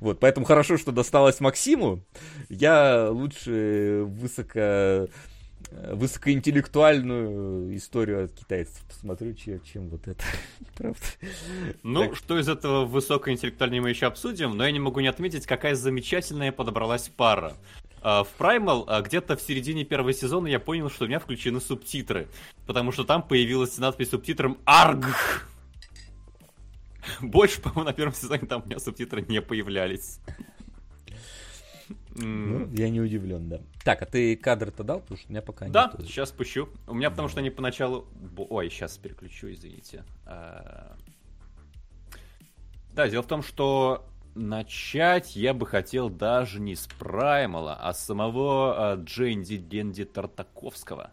Вот, 0.00 0.20
поэтому 0.20 0.46
хорошо, 0.46 0.78
что 0.78 0.92
досталось 0.92 1.40
Максиму. 1.40 2.04
Я 2.48 3.10
лучше 3.10 4.04
высоко 4.06 5.08
высокоинтеллектуальную 5.70 7.76
историю 7.76 8.24
от 8.24 8.32
китайцев 8.32 8.84
посмотрю, 8.84 9.34
чем, 9.34 9.60
чем 9.62 9.88
вот 9.88 10.06
это. 10.06 10.22
Правда. 10.76 11.00
Ну, 11.82 12.04
так. 12.04 12.16
что 12.16 12.38
из 12.38 12.48
этого 12.48 12.84
высокоинтеллектуального 12.84 13.82
мы 13.82 13.90
еще 13.90 14.06
обсудим, 14.06 14.56
но 14.56 14.64
я 14.64 14.70
не 14.70 14.78
могу 14.78 15.00
не 15.00 15.08
отметить, 15.08 15.46
какая 15.46 15.74
замечательная 15.74 16.52
подобралась 16.52 17.08
пара. 17.08 17.54
А, 18.02 18.22
в 18.22 18.28
Primal 18.38 18.84
а, 18.86 19.02
где-то 19.02 19.36
в 19.36 19.42
середине 19.42 19.84
первого 19.84 20.12
сезона 20.12 20.46
я 20.46 20.60
понял, 20.60 20.88
что 20.88 21.04
у 21.04 21.08
меня 21.08 21.18
включены 21.18 21.60
субтитры, 21.60 22.28
потому 22.66 22.92
что 22.92 23.04
там 23.04 23.22
появилась 23.22 23.76
надпись 23.78 24.10
субтитром 24.10 24.58
«Арг». 24.64 25.48
Больше, 27.20 27.60
по-моему, 27.60 27.84
на 27.84 27.92
первом 27.92 28.14
сезоне 28.14 28.46
там 28.46 28.62
у 28.64 28.66
меня 28.66 28.78
субтитры 28.78 29.22
не 29.22 29.40
появлялись. 29.40 30.20
Ну, 32.18 32.68
я 32.72 32.88
не 32.88 33.00
удивлен, 33.00 33.48
да. 33.48 33.60
Так, 33.84 34.02
а 34.02 34.06
ты 34.06 34.36
кадр-то 34.36 34.84
дал? 34.84 35.00
Потому 35.00 35.18
что 35.18 35.28
у 35.28 35.32
меня 35.32 35.42
пока 35.42 35.68
да, 35.68 35.86
нет. 35.86 35.96
Да, 35.98 36.04
сейчас 36.04 36.32
пущу. 36.32 36.68
У 36.86 36.94
меня 36.94 37.10
потому 37.10 37.28
что 37.28 37.40
они 37.40 37.50
поначалу... 37.50 38.06
Ой, 38.36 38.70
сейчас 38.70 38.96
переключу, 38.96 39.50
извините. 39.52 40.04
А, 40.24 40.96
да, 42.94 43.08
дело 43.08 43.22
в 43.22 43.26
том, 43.26 43.42
что 43.42 44.08
начать 44.34 45.36
я 45.36 45.52
бы 45.52 45.66
хотел 45.66 46.08
даже 46.08 46.60
не 46.60 46.74
с 46.74 46.86
Праймала, 46.86 47.74
а 47.74 47.92
с 47.92 48.04
самого 48.04 48.92
а, 48.92 48.96
Дженди 48.96 49.58
Денди 49.58 50.04
Тартаковского. 50.04 51.10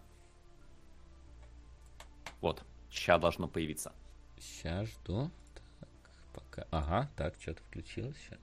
Вот, 2.39 2.63
сейчас 2.89 3.19
должно 3.21 3.47
появиться. 3.47 3.91
Сейчас 4.37 4.89
жду. 4.89 5.31
Так, 5.53 5.89
пока. 6.33 6.67
Ага, 6.71 7.09
так, 7.15 7.35
что-то 7.39 7.61
включилось 7.63 8.15
сейчас. 8.17 8.39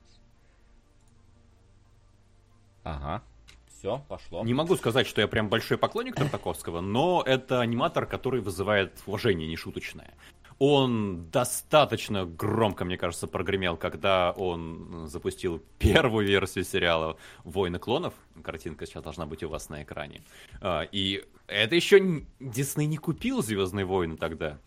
Ага. 2.84 3.22
Все, 3.68 4.04
пошло. 4.08 4.44
Не 4.44 4.52
могу 4.52 4.76
сказать, 4.76 5.06
что 5.06 5.22
я 5.22 5.28
прям 5.28 5.48
большой 5.48 5.78
поклонник 5.78 6.14
Тартаковского, 6.14 6.82
но 6.82 7.22
это 7.24 7.60
аниматор, 7.60 8.04
который 8.04 8.42
вызывает 8.42 8.92
уважение 9.06 9.48
нешуточное. 9.48 10.12
Он 10.58 11.30
достаточно 11.30 12.26
громко, 12.26 12.84
мне 12.84 12.98
кажется, 12.98 13.26
прогремел, 13.26 13.78
когда 13.78 14.32
он 14.32 15.06
запустил 15.06 15.62
первую 15.78 16.26
версию 16.26 16.64
сериала 16.64 17.16
«Войны 17.44 17.78
клонов». 17.78 18.12
Картинка 18.42 18.84
сейчас 18.84 19.02
должна 19.02 19.24
быть 19.24 19.42
у 19.42 19.48
вас 19.48 19.70
на 19.70 19.82
экране. 19.82 20.22
А, 20.60 20.82
и 20.82 21.24
это 21.46 21.74
еще 21.74 22.26
Дисней 22.38 22.86
не 22.86 22.98
купил 22.98 23.42
«Звездные 23.42 23.86
войны» 23.86 24.18
тогда. 24.18 24.58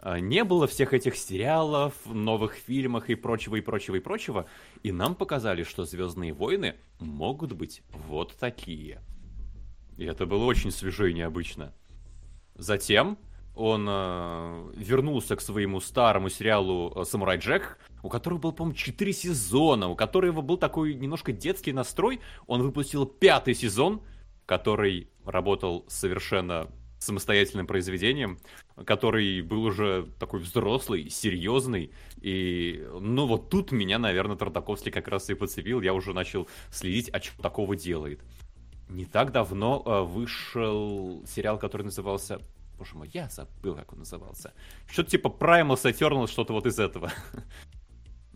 А, 0.00 0.20
не 0.20 0.44
было 0.44 0.66
всех 0.66 0.94
этих 0.94 1.16
сериалов, 1.16 1.94
новых 2.06 2.54
фильмах 2.54 3.10
и 3.10 3.14
прочего, 3.14 3.56
и 3.56 3.60
прочего, 3.60 3.96
и 3.96 4.00
прочего. 4.00 4.46
И 4.82 4.92
нам 4.92 5.14
показали, 5.14 5.64
что 5.64 5.84
Звездные 5.84 6.32
войны 6.32 6.76
могут 7.00 7.52
быть 7.52 7.82
вот 7.90 8.34
такие. 8.38 9.00
И 9.96 10.04
это 10.04 10.26
было 10.26 10.44
очень 10.44 10.70
свежо 10.70 11.06
и 11.06 11.14
необычно. 11.14 11.74
Затем 12.54 13.18
он 13.56 13.86
э, 13.88 14.72
вернулся 14.76 15.34
к 15.34 15.40
своему 15.40 15.80
старому 15.80 16.28
сериалу 16.28 16.92
э, 16.94 17.04
«Самурай 17.04 17.38
Джек», 17.38 17.78
у 18.04 18.08
которого 18.08 18.38
был, 18.38 18.52
по-моему, 18.52 18.76
4 18.76 19.12
сезона, 19.12 19.88
у 19.88 19.96
которого 19.96 20.42
был 20.42 20.56
такой 20.56 20.94
немножко 20.94 21.32
детский 21.32 21.72
настрой. 21.72 22.20
Он 22.46 22.62
выпустил 22.62 23.04
пятый 23.04 23.54
сезон, 23.54 24.00
который 24.46 25.10
работал 25.24 25.84
совершенно 25.88 26.68
самостоятельным 26.98 27.66
произведением, 27.66 28.38
который 28.84 29.40
был 29.42 29.64
уже 29.64 30.06
такой 30.18 30.40
взрослый, 30.40 31.10
серьезный. 31.10 31.92
И, 32.20 32.86
ну, 33.00 33.26
вот 33.26 33.50
тут 33.50 33.72
меня, 33.72 33.98
наверное, 33.98 34.36
Тартаковский 34.36 34.90
как 34.90 35.08
раз 35.08 35.30
и 35.30 35.34
подцепил. 35.34 35.80
Я 35.80 35.94
уже 35.94 36.12
начал 36.12 36.48
следить, 36.70 37.10
а 37.12 37.20
что 37.20 37.40
такого 37.40 37.76
делает. 37.76 38.20
Не 38.88 39.04
так 39.04 39.32
давно 39.32 39.82
э, 39.84 40.02
вышел 40.02 41.22
сериал, 41.26 41.58
который 41.58 41.82
назывался... 41.82 42.40
Боже 42.78 42.94
мой, 42.94 43.10
я 43.12 43.28
забыл, 43.28 43.74
как 43.74 43.92
он 43.92 44.00
назывался. 44.00 44.52
Что-то 44.88 45.10
типа 45.10 45.28
Primal 45.28 45.74
Eternal, 45.74 46.28
что-то 46.28 46.52
вот 46.52 46.64
из 46.66 46.78
этого. 46.78 47.12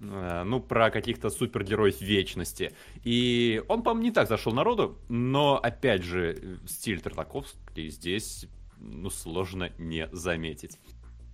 Э, 0.02 0.42
ну, 0.44 0.58
про 0.58 0.90
каких-то 0.90 1.30
супергероев 1.30 2.00
вечности. 2.00 2.72
И 3.04 3.62
он, 3.68 3.82
по-моему, 3.82 4.08
не 4.08 4.10
так 4.10 4.28
зашел 4.28 4.52
народу, 4.52 4.98
но, 5.08 5.60
опять 5.62 6.02
же, 6.02 6.58
стиль 6.66 7.00
Тартаковский 7.00 7.88
здесь, 7.88 8.46
ну, 8.78 9.10
сложно 9.10 9.70
не 9.78 10.08
заметить. 10.10 10.78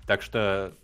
Так 0.06 0.20
что, 0.20 0.76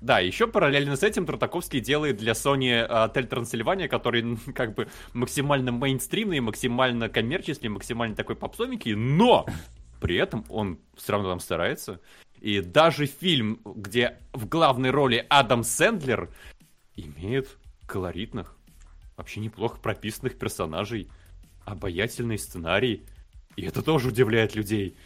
да, 0.00 0.20
еще 0.20 0.46
параллельно 0.46 0.94
с 0.94 1.02
этим 1.02 1.26
Тартаковский 1.26 1.80
делает 1.80 2.18
для 2.18 2.32
Sony 2.32 2.80
отель 2.80 3.26
Трансильвания, 3.26 3.88
который 3.88 4.36
как 4.54 4.76
бы 4.76 4.86
максимально 5.12 5.72
мейнстримный, 5.72 6.38
максимально 6.38 7.08
коммерческий, 7.08 7.68
максимально 7.68 8.14
такой 8.14 8.36
попсовенький, 8.36 8.94
но 8.94 9.46
при 10.00 10.14
этом 10.16 10.44
он 10.48 10.78
все 10.96 11.12
равно 11.12 11.30
там 11.30 11.40
старается. 11.40 12.00
И 12.42 12.60
даже 12.60 13.06
фильм, 13.06 13.60
где 13.64 14.18
в 14.32 14.48
главной 14.48 14.90
роли 14.90 15.24
Адам 15.28 15.62
Сэндлер, 15.62 16.28
имеет 16.96 17.58
колоритных, 17.86 18.56
вообще 19.16 19.40
неплохо 19.40 19.78
прописанных 19.80 20.38
персонажей, 20.38 21.08
обаятельный 21.64 22.38
сценарий, 22.38 23.04
и 23.56 23.62
это 23.62 23.82
тоже 23.82 24.08
удивляет 24.08 24.54
людей. 24.54 24.96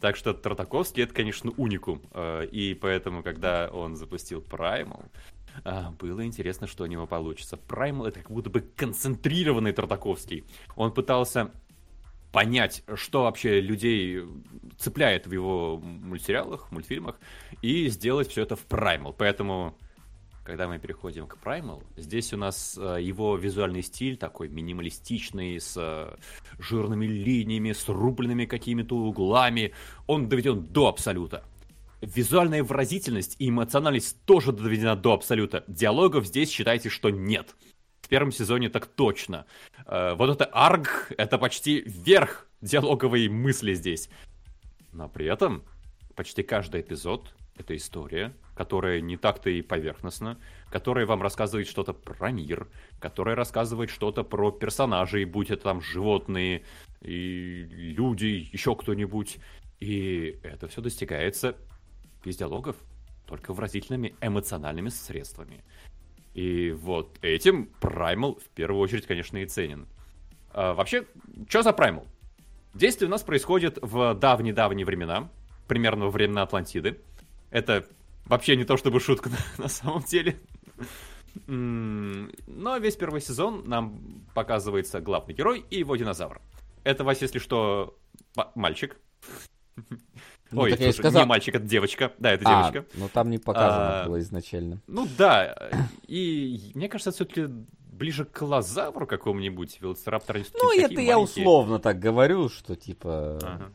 Так 0.00 0.16
что 0.16 0.34
Тартаковский 0.34 1.04
это, 1.04 1.14
конечно, 1.14 1.52
уникум. 1.52 2.02
Э, 2.12 2.44
и 2.44 2.74
поэтому, 2.74 3.22
когда 3.22 3.68
он 3.72 3.94
запустил 3.94 4.40
Primal, 4.40 5.04
э, 5.64 5.90
было 5.98 6.24
интересно, 6.26 6.66
что 6.66 6.82
у 6.82 6.86
него 6.86 7.06
получится. 7.06 7.56
Primal 7.68 8.08
это 8.08 8.20
как 8.20 8.32
будто 8.32 8.50
бы 8.50 8.60
концентрированный 8.60 9.72
Тартаковский. 9.72 10.44
Он 10.74 10.92
пытался 10.92 11.52
понять, 12.32 12.82
что 12.96 13.24
вообще 13.24 13.60
людей 13.60 14.24
цепляет 14.78 15.26
в 15.28 15.32
его 15.32 15.78
мультсериалах, 15.78 16.72
мультфильмах, 16.72 17.20
и 17.60 17.88
сделать 17.88 18.28
все 18.28 18.42
это 18.42 18.56
в 18.56 18.66
Primal. 18.66 19.14
Поэтому 19.16 19.78
когда 20.44 20.66
мы 20.66 20.78
переходим 20.78 21.26
к 21.26 21.38
Primal, 21.38 21.82
здесь 21.96 22.32
у 22.32 22.36
нас 22.36 22.76
э, 22.76 22.98
его 23.00 23.36
визуальный 23.36 23.82
стиль 23.82 24.16
такой 24.16 24.48
минималистичный, 24.48 25.60
с 25.60 25.76
э, 25.76 26.16
жирными 26.58 27.06
линиями, 27.06 27.72
с 27.72 27.88
рубленными 27.88 28.46
какими-то 28.46 28.96
углами. 28.96 29.72
Он 30.06 30.28
доведен 30.28 30.64
до 30.64 30.88
абсолюта. 30.88 31.44
Визуальная 32.00 32.64
выразительность 32.64 33.36
и 33.38 33.48
эмоциональность 33.48 34.20
тоже 34.24 34.52
доведена 34.52 34.96
до 34.96 35.12
абсолюта. 35.12 35.64
Диалогов 35.68 36.26
здесь 36.26 36.50
считайте, 36.50 36.88
что 36.88 37.10
нет. 37.10 37.54
В 38.00 38.08
первом 38.08 38.32
сезоне 38.32 38.68
так 38.68 38.86
точно. 38.86 39.46
Э, 39.86 40.14
вот 40.14 40.28
это 40.30 40.44
арг, 40.46 41.12
это 41.16 41.38
почти 41.38 41.82
верх 41.86 42.48
диалоговой 42.60 43.28
мысли 43.28 43.74
здесь. 43.74 44.08
Но 44.92 45.08
при 45.08 45.26
этом 45.26 45.62
почти 46.16 46.42
каждый 46.42 46.80
эпизод— 46.80 47.32
это 47.56 47.76
история, 47.76 48.34
которая 48.54 49.00
не 49.00 49.16
так-то 49.16 49.50
и 49.50 49.62
поверхностна, 49.62 50.38
которая 50.70 51.06
вам 51.06 51.22
рассказывает 51.22 51.68
что-то 51.68 51.92
про 51.92 52.30
мир, 52.30 52.68
которая 53.00 53.34
рассказывает 53.34 53.90
что-то 53.90 54.24
про 54.24 54.50
персонажей, 54.50 55.24
будь 55.24 55.50
это 55.50 55.62
там 55.62 55.80
животные 55.80 56.62
и 57.00 57.66
люди, 57.96 58.48
еще 58.52 58.76
кто-нибудь. 58.76 59.38
И 59.80 60.38
это 60.42 60.68
все 60.68 60.80
достигается 60.80 61.56
без 62.24 62.36
диалогов, 62.36 62.76
только 63.26 63.52
выразительными 63.52 64.14
эмоциональными 64.20 64.90
средствами. 64.90 65.64
И 66.34 66.70
вот 66.70 67.18
этим 67.22 67.70
Primal 67.80 68.40
в 68.40 68.48
первую 68.50 68.80
очередь, 68.80 69.06
конечно, 69.06 69.38
и 69.38 69.46
ценен. 69.46 69.86
А, 70.52 70.74
вообще, 70.74 71.06
что 71.48 71.62
за 71.62 71.70
Primal? 71.70 72.06
Действие 72.74 73.08
у 73.08 73.10
нас 73.10 73.22
происходит 73.22 73.78
в 73.82 74.14
давние-давние 74.14 74.86
времена, 74.86 75.28
примерно 75.68 76.06
во 76.06 76.10
времена 76.10 76.42
Атлантиды. 76.42 77.00
Это 77.50 77.86
вообще 78.26 78.56
не 78.56 78.64
то 78.64 78.76
чтобы 78.76 79.00
шутка 79.00 79.30
на, 79.58 79.64
на 79.64 79.68
самом 79.68 80.02
деле. 80.02 80.40
Но 81.46 82.76
весь 82.78 82.96
первый 82.96 83.20
сезон 83.20 83.62
нам 83.66 84.24
показывается 84.34 85.00
главный 85.00 85.34
герой 85.34 85.64
и 85.70 85.78
его 85.78 85.96
динозавр. 85.96 86.40
Это, 86.84 87.04
Вася, 87.04 87.24
если 87.24 87.38
что, 87.38 87.96
мальчик. 88.54 88.96
Ну, 90.50 90.62
Ой, 90.62 90.76
слушай, 90.76 90.92
сказал... 90.92 91.22
не 91.22 91.26
мальчик, 91.26 91.54
это 91.54 91.64
девочка. 91.64 92.12
Да, 92.18 92.32
это 92.32 92.44
а, 92.46 92.70
девочка. 92.70 92.98
Ну, 92.98 93.08
там 93.08 93.30
не 93.30 93.38
показано 93.38 94.02
а, 94.02 94.06
было 94.06 94.20
изначально. 94.20 94.82
Ну, 94.86 95.08
да. 95.16 95.70
И 96.06 96.72
мне 96.74 96.90
кажется, 96.90 97.10
все-таки 97.10 97.48
ближе 98.02 98.24
к 98.26 98.42
лазавру 98.42 99.06
какому-нибудь, 99.06 99.80
велоцираптор. 99.80 100.40
Ну, 100.60 100.78
это 100.78 101.00
я 101.00 101.18
условно 101.18 101.78
так 101.78 101.98
говорю, 101.98 102.48
что 102.48 102.76
типа... 102.76 103.38
Ага. 103.42 103.72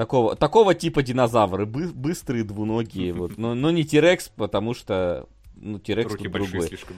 Такого, 0.00 0.34
такого 0.34 0.74
типа 0.74 1.02
динозавры, 1.02 1.66
бы, 1.66 1.88
быстрые, 1.88 2.42
двуногие, 2.42 3.12
вот. 3.12 3.36
Но, 3.36 3.54
но 3.54 3.70
не 3.70 3.84
Тирекс, 3.84 4.30
потому 4.30 4.72
что, 4.72 5.28
ну, 5.56 5.78
Тирекс 5.78 6.12
Руки 6.12 6.26
большие 6.26 6.52
другой. 6.52 6.68
слишком. 6.68 6.96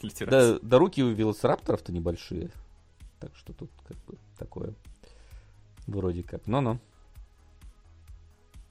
Да, 0.30 0.58
да, 0.62 0.78
руки 0.78 1.02
у 1.02 1.10
велоцирапторов-то 1.10 1.92
небольшие. 1.92 2.48
Так 3.20 3.32
что 3.36 3.52
тут 3.52 3.70
как 3.86 3.98
бы 4.06 4.16
такое. 4.38 4.72
Вроде 5.86 6.22
как. 6.22 6.46
Но-но. 6.46 6.78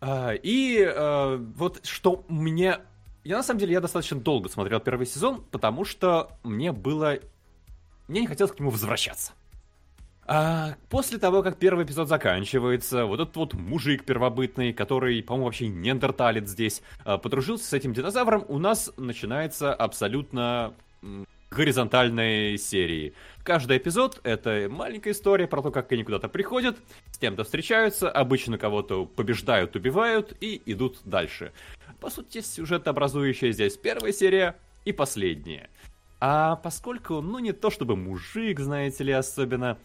А, 0.01 0.31
и 0.31 0.81
а, 0.81 1.37
вот 1.37 1.85
что 1.85 2.25
мне... 2.29 2.79
Я 3.23 3.37
на 3.37 3.43
самом 3.43 3.59
деле 3.59 3.73
я 3.73 3.81
достаточно 3.81 4.19
долго 4.19 4.49
смотрел 4.49 4.79
первый 4.79 5.05
сезон, 5.05 5.43
потому 5.51 5.85
что 5.85 6.31
мне 6.41 6.71
было... 6.71 7.19
Мне 8.07 8.21
не 8.21 8.27
хотелось 8.27 8.53
к 8.53 8.59
нему 8.59 8.71
возвращаться. 8.71 9.33
А 10.27 10.75
после 10.89 11.19
того, 11.19 11.41
как 11.41 11.57
первый 11.57 11.85
эпизод 11.85 12.09
заканчивается, 12.09 13.05
вот 13.05 13.21
этот 13.21 13.35
вот 13.37 13.53
мужик 13.53 14.03
первобытный, 14.03 14.73
который, 14.73 15.23
по-моему, 15.23 15.45
вообще 15.45 15.69
неандерталец 15.69 16.49
здесь, 16.49 16.81
а, 17.05 17.17
подружился 17.17 17.65
с 17.65 17.73
этим 17.73 17.93
динозавром, 17.93 18.43
у 18.49 18.59
нас 18.59 18.91
начинается 18.97 19.73
абсолютно 19.73 20.73
горизонтальной 21.49 22.57
серии. 22.57 23.13
Каждый 23.43 23.77
эпизод— 23.77 24.19
это 24.23 24.67
маленькая 24.69 25.11
история 25.11 25.47
про 25.47 25.61
то, 25.61 25.71
как 25.71 25.89
они 25.93 26.03
куда-то 26.03 26.27
приходят, 26.27 26.77
с 27.11 27.17
кем-то 27.17 27.45
встречаются, 27.45 28.11
обычно 28.11 28.57
кого-то 28.57 29.05
побеждают, 29.05 29.77
убивают 29.77 30.35
и 30.41 30.61
идут 30.65 30.99
дальше. 31.05 31.53
По 32.01 32.09
сути, 32.09 32.41
сюжет 32.41 32.89
образующая 32.89 33.53
здесь 33.53 33.77
первая 33.77 34.11
серия 34.11 34.57
и 34.83 34.91
последняя. 34.91 35.69
А 36.19 36.57
поскольку, 36.57 37.21
ну, 37.21 37.39
не 37.39 37.53
то 37.53 37.69
чтобы 37.69 37.95
мужик, 37.95 38.59
знаете 38.59 39.03
ли, 39.05 39.13
особенно 39.13 39.77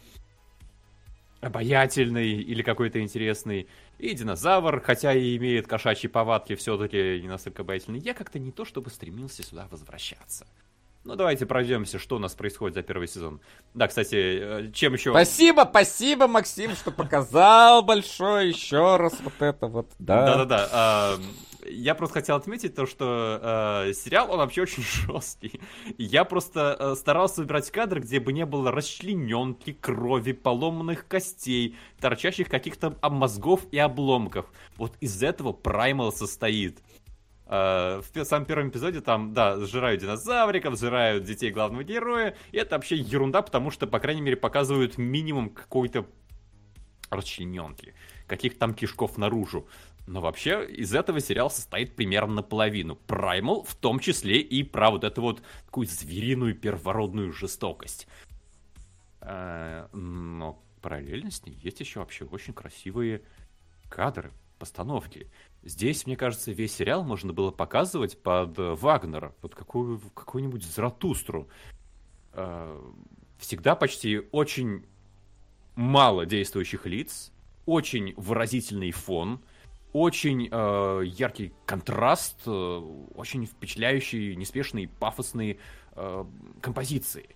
обаятельный 1.43 2.31
или 2.31 2.61
какой-то 2.61 3.01
интересный, 3.01 3.67
и 3.99 4.13
динозавр, 4.13 4.81
хотя 4.81 5.13
и 5.13 5.37
имеет 5.37 5.67
кошачьи 5.67 6.09
повадки, 6.09 6.55
все-таки 6.55 7.19
не 7.21 7.27
настолько 7.27 7.61
обаятельный, 7.61 7.99
я 7.99 8.13
как-то 8.13 8.39
не 8.39 8.51
то 8.51 8.65
чтобы 8.65 8.89
стремился 8.89 9.43
сюда 9.43 9.67
возвращаться. 9.69 10.47
Ну, 11.03 11.15
давайте 11.15 11.45
пройдемся, 11.45 11.99
что 11.99 12.15
у 12.15 12.19
нас 12.19 12.33
происходит 12.33 12.75
за 12.75 12.81
первый 12.81 13.09
сезон. 13.09 13.41
Да, 13.73 13.89
кстати, 13.89 14.15
э, 14.15 14.71
чем 14.71 14.93
еще... 14.93 15.11
Спасибо, 15.11 15.67
спасибо, 15.69 16.27
Максим, 16.27 16.75
что 16.75 16.91
показал 16.91 17.83
большое 17.83 18.47
еще 18.47 18.95
раз 18.95 19.13
вот 19.21 19.33
это 19.39 19.67
вот, 19.67 19.89
да. 19.99 20.37
Да-да-да. 20.37 21.17
А, 21.63 21.69
я 21.69 21.95
просто 21.95 22.15
хотел 22.15 22.35
отметить 22.35 22.75
то, 22.75 22.85
что 22.85 23.85
э, 23.87 23.93
сериал, 23.93 24.31
он 24.31 24.37
вообще 24.37 24.63
очень 24.63 24.83
жесткий. 25.07 25.59
Я 25.97 26.23
просто 26.25 26.75
э, 26.79 26.95
старался 26.95 27.41
выбирать 27.41 27.69
кадры, 27.71 28.01
где 28.01 28.19
бы 28.19 28.33
не 28.33 28.45
было 28.45 28.71
расчлененки, 28.71 29.73
крови, 29.73 30.33
поломанных 30.33 31.07
костей, 31.07 31.75
торчащих 31.99 32.49
каких-то 32.49 32.97
мозгов 33.01 33.61
и 33.71 33.77
обломков. 33.77 34.45
Вот 34.77 34.93
из 34.99 35.21
этого 35.23 35.53
Праймал 35.53 36.11
состоит. 36.11 36.79
Э, 37.45 38.01
в 38.13 38.25
самом 38.25 38.45
первом 38.45 38.69
эпизоде 38.69 39.01
там, 39.01 39.33
да, 39.33 39.59
сжирают 39.59 40.01
динозавриков, 40.01 40.77
сжирают 40.77 41.23
детей 41.23 41.51
главного 41.51 41.83
героя, 41.83 42.35
и 42.51 42.57
это 42.57 42.75
вообще 42.75 42.95
ерунда, 42.95 43.41
потому 43.41 43.71
что, 43.71 43.87
по 43.87 43.99
крайней 43.99 44.21
мере, 44.21 44.37
показывают 44.37 44.97
минимум 44.97 45.49
какой-то 45.49 46.05
расчлененки, 47.09 47.93
каких 48.27 48.57
там 48.57 48.73
кишков 48.73 49.17
наружу. 49.17 49.67
Но 50.05 50.19
вообще 50.19 50.65
из 50.65 50.93
этого 50.93 51.19
сериал 51.19 51.49
состоит 51.49 51.95
примерно 51.95 52.35
наполовину. 52.35 52.95
Праймал 52.95 53.63
в 53.63 53.75
том 53.75 53.99
числе 53.99 54.39
и 54.39 54.63
про 54.63 54.91
вот 54.91 55.03
эту 55.03 55.21
вот 55.21 55.41
такую 55.65 55.87
звериную 55.87 56.55
первородную 56.55 57.31
жестокость. 57.31 58.07
Э, 59.21 59.87
но 59.93 60.61
параллельно 60.81 61.31
с 61.31 61.45
ней 61.45 61.55
есть 61.55 61.79
еще 61.79 61.99
вообще 61.99 62.25
очень 62.25 62.53
красивые 62.53 63.21
кадры, 63.89 64.31
постановки. 64.59 65.29
Здесь, 65.63 66.05
мне 66.05 66.17
кажется, 66.17 66.51
весь 66.51 66.75
сериал 66.75 67.03
можно 67.03 67.31
было 67.31 67.51
показывать 67.51 68.21
под 68.21 68.59
э, 68.59 68.73
Вагнера, 68.75 69.33
под 69.39 69.55
какую, 69.55 69.99
какую-нибудь 70.13 70.65
Зратустру. 70.65 71.47
Э, 72.33 72.81
всегда 73.37 73.75
почти 73.75 74.21
очень 74.31 74.85
мало 75.75 76.25
действующих 76.25 76.85
лиц, 76.85 77.31
очень 77.65 78.13
выразительный 78.17 78.91
фон, 78.91 79.41
очень 79.93 80.49
э, 80.51 81.01
яркий 81.05 81.53
контраст, 81.65 82.41
э, 82.45 82.51
очень 83.15 83.45
впечатляющие, 83.45 84.35
неспешные, 84.35 84.87
пафосные 84.87 85.59
э, 85.95 86.25
композиции. 86.61 87.35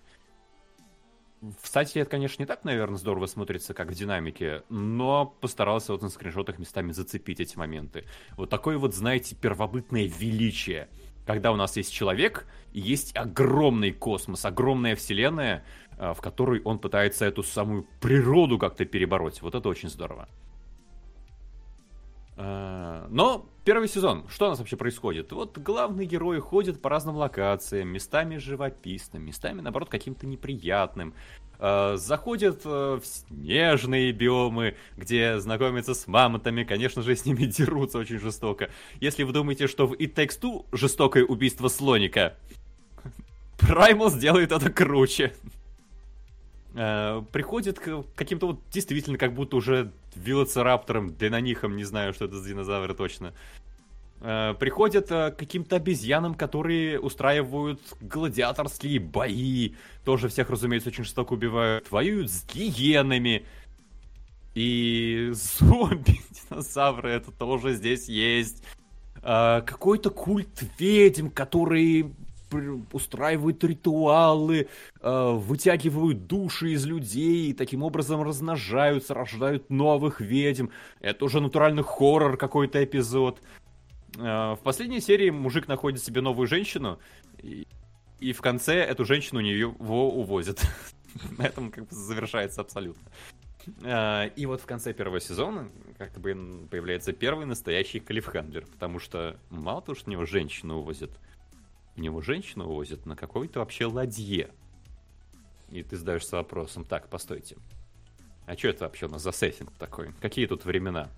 В 1.40 1.68
стате 1.68 2.00
это, 2.00 2.10
конечно, 2.10 2.42
не 2.42 2.48
так, 2.48 2.64
наверное, 2.64 2.98
здорово 2.98 3.28
смотрится, 3.28 3.76
как 3.76 3.92
в 3.92 3.94
динамике, 3.94 4.64
но 4.70 5.28
постарался 5.40 5.92
вот 5.92 6.02
на 6.02 6.10
скриншотах 6.10 6.58
местами 6.58 6.92
зацепить 6.92 7.40
эти 7.40 7.56
моменты. 7.56 8.06
Вот 8.36 8.50
такое 8.50 8.80
вот, 8.80 8.96
знаете, 8.96 9.36
первобытное 9.36 10.08
величие. 10.08 10.90
Когда 11.28 11.52
у 11.52 11.56
нас 11.56 11.78
есть 11.78 11.94
человек, 11.94 12.48
и 12.74 12.80
есть 12.80 13.16
огромный 13.16 13.92
космос, 13.92 14.46
огромная 14.46 14.96
вселенная, 14.96 15.64
э, 16.00 16.14
в 16.14 16.22
которой 16.22 16.62
он 16.64 16.80
пытается 16.80 17.26
эту 17.26 17.44
самую 17.44 17.86
природу 18.02 18.58
как-то 18.58 18.86
перебороть. 18.86 19.44
Вот 19.44 19.54
это 19.54 19.70
очень 19.70 19.90
здорово. 19.90 20.28
Э, 22.38 23.08
но 23.10 23.50
первый 23.66 23.88
сезон, 23.88 24.26
что 24.30 24.46
у 24.46 24.50
нас 24.50 24.60
вообще 24.60 24.78
происходит? 24.78 25.32
Вот 25.32 25.58
главные 25.58 26.06
герои 26.06 26.40
ходят 26.40 26.82
по 26.82 26.90
разным 26.90 27.16
локациям, 27.16 27.90
местами 27.90 28.38
живописным, 28.38 29.24
местами, 29.24 29.62
наоборот, 29.62 29.90
каким-то 29.90 30.28
неприятным. 30.28 31.16
Э, 31.60 31.96
заходят 31.98 32.62
э, 32.64 33.00
в 33.02 33.06
снежные 33.06 34.12
биомы, 34.12 34.76
где 34.96 35.40
знакомятся 35.40 35.96
с 35.96 36.08
мамонтами, 36.08 36.64
конечно 36.64 37.02
же, 37.02 37.16
с 37.16 37.26
ними 37.26 37.46
дерутся 37.46 37.98
очень 37.98 38.20
жестоко. 38.20 38.70
Если 39.00 39.24
вы 39.24 39.34
думаете, 39.34 39.68
что 39.68 39.88
в 39.88 39.94
It 39.94 40.14
Takes 40.14 40.40
Two 40.40 40.66
жестокое 40.72 41.26
убийство 41.26 41.68
слоника, 41.68 42.38
Primal 43.58 44.12
сделает 44.12 44.52
это 44.52 44.72
круче. 44.72 45.34
Э, 46.76 47.24
приходит 47.32 47.80
к 47.80 48.04
каким-то 48.16 48.48
вот 48.48 48.60
действительно 48.72 49.18
как 49.18 49.34
будто 49.34 49.56
уже 49.56 49.92
велоцираптором, 50.16 51.16
денонихом, 51.16 51.76
не 51.76 51.84
знаю, 51.84 52.14
что 52.14 52.26
это 52.26 52.38
за 52.38 52.50
динозавры 52.50 52.94
точно. 52.94 53.34
Э, 54.22 54.54
приходят 54.60 55.12
э, 55.12 55.32
к 55.32 55.38
каким-то 55.38 55.78
обезьянам, 55.78 56.36
которые 56.36 57.00
устраивают 57.00 57.82
гладиаторские 58.02 59.00
бои. 59.00 59.74
Тоже 60.04 60.28
всех, 60.30 60.50
разумеется, 60.50 60.90
очень 60.90 61.04
жестоко 61.04 61.34
убивают. 61.34 61.90
Воюют 61.92 62.32
с 62.32 62.46
гиенами. 62.46 63.46
И 64.56 65.30
зомби-динозавры 65.34 67.10
это 67.12 67.32
тоже 67.32 67.74
здесь 67.74 68.10
есть. 68.10 68.64
Какой-то 69.22 70.10
культ 70.10 70.64
ведьм, 70.80 71.30
который 71.30 72.14
устраивают 72.92 73.64
ритуалы, 73.64 74.68
э, 75.02 75.32
вытягивают 75.32 76.28
души 76.28 76.72
из 76.72 76.86
людей, 76.86 77.50
и 77.50 77.54
таким 77.54 77.84
образом 77.84 78.22
размножаются, 78.22 79.14
рождают 79.14 79.70
новых 79.70 80.22
ведьм. 80.22 80.68
Это 81.00 81.26
уже 81.26 81.42
натуральный 81.42 81.84
хоррор 81.84 82.38
какой-то 82.38 82.84
эпизод. 82.84 83.42
Э, 84.18 84.54
в 84.54 84.60
последней 84.64 85.02
серии 85.02 85.30
мужик 85.30 85.68
находит 85.68 86.04
себе 86.04 86.22
новую 86.22 86.48
женщину, 86.48 87.00
и, 88.20 88.34
в 88.34 88.42
конце 88.42 88.76
эту 88.76 89.06
женщину 89.06 89.40
у 89.40 89.44
него 89.44 90.10
увозят. 90.10 90.62
На 91.38 91.44
этом 91.44 91.72
как 91.72 91.88
бы 91.88 91.96
завершается 91.96 92.62
абсолютно. 92.62 93.04
А, 93.84 94.26
и 94.26 94.46
вот 94.46 94.62
в 94.62 94.66
конце 94.66 94.94
первого 94.94 95.20
сезона 95.20 95.70
как 95.98 96.18
бы 96.20 96.68
появляется 96.70 97.14
первый 97.14 97.46
настоящий 97.46 98.00
клиффхендлер, 98.00 98.66
потому 98.66 99.00
что 99.00 99.38
мало 99.50 99.82
того, 99.82 99.96
что 99.96 100.10
у 100.10 100.12
него 100.12 100.26
женщину 100.26 100.78
увозят, 100.78 101.12
у 101.98 102.02
него 102.02 102.22
женщину 102.22 102.66
увозят 102.66 103.06
на 103.06 103.16
какой-то 103.16 103.60
вообще 103.60 103.86
ладье. 103.86 104.52
И 105.70 105.84
ты 105.84 105.98
задаешься 105.98 106.38
вопросом, 106.38 106.86
так, 106.86 107.10
постойте, 107.10 107.58
а 108.46 108.56
что 108.56 108.70
это 108.70 108.86
вообще 108.86 109.08
у 109.08 109.10
нас 109.10 109.22
за 109.22 109.34
сеттинг 109.34 109.72
такой? 109.78 110.14
Какие 110.22 110.46
тут 110.46 110.64
времена? 110.64 111.10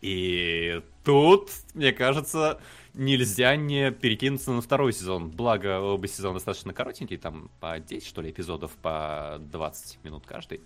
И 0.00 0.82
тут, 1.04 1.50
мне 1.74 1.92
кажется, 1.92 2.60
нельзя 2.94 3.56
не 3.56 3.90
перекинуться 3.90 4.52
на 4.52 4.62
второй 4.62 4.92
сезон. 4.92 5.30
Благо, 5.30 5.80
оба 5.80 6.06
сезона 6.06 6.34
достаточно 6.34 6.72
коротенькие, 6.72 7.18
там 7.18 7.50
по 7.60 7.78
10, 7.78 8.06
что 8.06 8.22
ли, 8.22 8.30
эпизодов, 8.30 8.72
по 8.76 9.36
20 9.40 10.04
минут 10.04 10.24
каждый. 10.26 10.60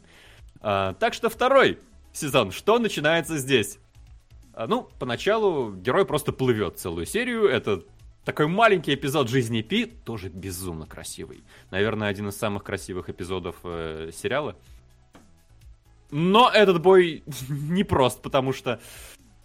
А, 0.61 0.95
так 0.95 1.15
что 1.15 1.29
второй 1.29 1.79
сезон. 2.13 2.53
Что 2.53 2.79
начинается 2.79 3.39
здесь? 3.39 3.79
А, 4.53 4.67
ну, 4.67 4.89
поначалу 4.99 5.73
герой 5.75 6.05
просто 6.05 6.33
плывет 6.33 6.79
целую 6.79 7.07
серию. 7.07 7.47
Это 7.47 7.83
такой 8.25 8.47
маленький 8.47 8.95
эпизод 8.95 9.29
жизни 9.29 9.63
Пи, 9.63 9.87
тоже 9.87 10.29
безумно 10.29 10.87
красивый. 10.87 11.43
Наверное, 11.71 12.09
один 12.09 12.29
из 12.29 12.37
самых 12.37 12.65
красивых 12.65 13.09
эпизодов 13.09 13.57
э, 13.65 14.11
сериала. 14.13 14.57
Но 16.11 16.51
этот 16.51 16.83
бой 16.83 17.23
непрост, 17.49 18.21
потому 18.21 18.53
что 18.53 18.81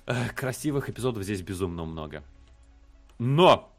э, 0.05 0.29
красивых 0.35 0.89
эпизодов 0.89 1.23
здесь 1.23 1.41
безумно 1.41 1.85
много. 1.85 2.23
Но 3.17 3.71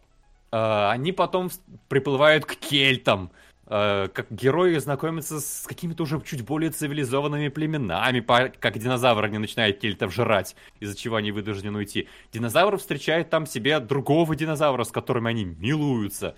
э, 0.51 0.89
они 0.91 1.13
потом 1.13 1.51
приплывают 1.89 2.47
к 2.47 2.57
кельтам, 2.57 3.31
э, 3.67 4.09
как 4.13 4.27
герои 4.31 4.77
знакомятся 4.79 5.41
с 5.41 5.65
какими-то 5.67 6.05
уже 6.05 6.21
чуть 6.21 6.45
более 6.45 6.71
цивилизованными 6.71 7.49
племенами, 7.49 8.21
как 8.21 8.79
динозавр 8.79 9.29
не 9.29 9.39
начинает 9.39 9.79
кельтов 9.79 10.15
жрать, 10.15 10.57
из-за 10.81 10.97
чего 10.97 11.17
они 11.17 11.33
вынуждены 11.33 11.79
уйти. 11.79 12.09
Динозавр 12.33 12.79
встречает 12.79 13.31
там 13.31 13.47
себе 13.47 13.81
другого 13.81 14.35
динозавра, 14.37 14.85
с 14.85 14.91
которыми 14.91 15.31
они 15.31 15.45
милуются. 15.45 16.35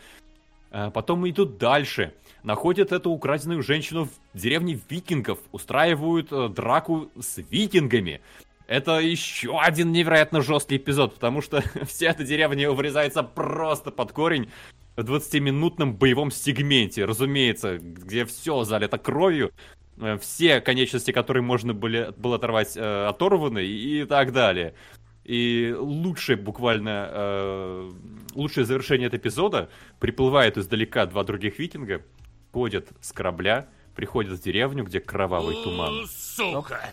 Э, 0.71 0.91
потом 0.93 1.29
идут 1.29 1.59
дальше. 1.59 2.15
Находят 2.43 2.93
эту 2.93 3.11
украденную 3.11 3.63
женщину 3.63 4.09
в 4.33 4.39
деревне 4.39 4.79
викингов. 4.89 5.39
Устраивают 5.53 6.33
э, 6.33 6.49
драку 6.49 7.11
с 7.19 7.39
викингами. 7.51 8.21
Это 8.67 8.99
еще 8.99 9.59
один 9.59 9.93
невероятно 9.93 10.43
жесткий 10.43 10.77
эпизод, 10.77 11.15
потому 11.15 11.41
что 11.41 11.63
вся 11.87 12.11
эта 12.11 12.25
деревня 12.25 12.71
вырезается 12.71 13.23
просто 13.23 13.91
под 13.91 14.13
корень 14.13 14.51
в 14.99 15.01
20-минутном 15.01 15.95
боевом 15.95 16.33
сегменте, 16.33 17.05
разумеется, 17.05 17.79
где 17.79 18.25
все 18.25 18.65
залито 18.65 18.99
кровью, 18.99 19.53
э, 19.99 20.19
все 20.19 20.61
конечности, 20.61 21.13
которые 21.13 21.45
можно 21.45 21.73
были, 21.73 22.13
было 22.17 22.35
оторвать, 22.37 22.77
э, 22.77 23.07
оторваны 23.07 23.65
и 23.65 24.05
так 24.07 24.33
далее. 24.33 24.75
И 25.23 25.73
лучшее 25.79 26.37
буквально, 26.37 27.09
э, 27.13 27.93
лучшее 28.35 28.65
завершение 28.65 29.07
этого 29.07 29.21
эпизода 29.21 29.71
приплывает 30.01 30.59
издалека 30.59 31.07
два 31.07 31.23
других 31.23 31.61
викинга, 31.61 32.03
ходят 32.53 32.89
с 33.01 33.13
корабля, 33.13 33.69
приходят 33.95 34.37
в 34.37 34.43
деревню, 34.43 34.83
где 34.83 34.99
кровавый 34.99 35.55
туман. 35.63 36.07
Сука! 36.09 36.93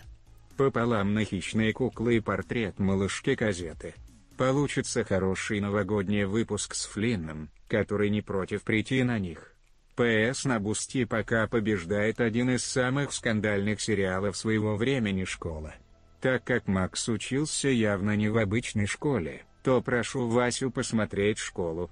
пополам 0.56 1.12
на 1.12 1.22
хищные 1.24 1.74
куклы 1.74 2.16
и 2.16 2.20
портрет 2.20 2.78
малышки 2.78 3.34
газеты. 3.34 3.94
Получится 4.36 5.02
хороший 5.02 5.60
новогодний 5.60 6.24
выпуск 6.24 6.74
с 6.74 6.84
Флинном, 6.86 7.48
который 7.68 8.10
не 8.10 8.20
против 8.20 8.64
прийти 8.64 9.02
на 9.02 9.18
них. 9.18 9.54
ПС 9.94 10.44
на 10.44 10.60
Бусти 10.60 11.06
пока 11.06 11.46
побеждает 11.46 12.20
один 12.20 12.50
из 12.50 12.62
самых 12.62 13.14
скандальных 13.14 13.80
сериалов 13.80 14.36
своего 14.36 14.76
времени 14.76 15.24
«Школа». 15.24 15.74
Так 16.20 16.44
как 16.44 16.68
Макс 16.68 17.08
учился 17.08 17.68
явно 17.68 18.14
не 18.14 18.28
в 18.28 18.36
обычной 18.36 18.86
школе, 18.86 19.44
то 19.62 19.80
прошу 19.80 20.28
Васю 20.28 20.70
посмотреть 20.70 21.38
«Школу». 21.38 21.90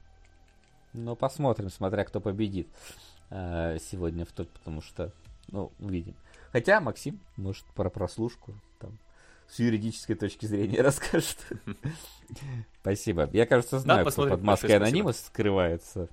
Ну, 0.92 1.16
посмотрим, 1.16 1.70
смотря 1.70 2.04
кто 2.04 2.20
победит 2.20 2.68
э, 3.30 3.78
сегодня 3.80 4.26
в 4.26 4.32
тот, 4.32 4.50
потому 4.50 4.82
что, 4.82 5.12
ну, 5.48 5.72
увидим. 5.78 6.14
Хотя 6.52 6.80
Максим, 6.80 7.20
может, 7.36 7.64
про 7.74 7.88
прослушку 7.88 8.54
с 9.54 9.58
юридической 9.60 10.14
точки 10.14 10.46
зрения 10.46 10.80
расскажет. 10.82 11.38
Спасибо. 12.80 13.30
Я, 13.32 13.46
кажется, 13.46 13.78
знаю, 13.78 14.04
кто 14.06 14.28
под 14.28 14.42
маской 14.42 14.72
анонима 14.72 15.12
скрывается. 15.12 16.08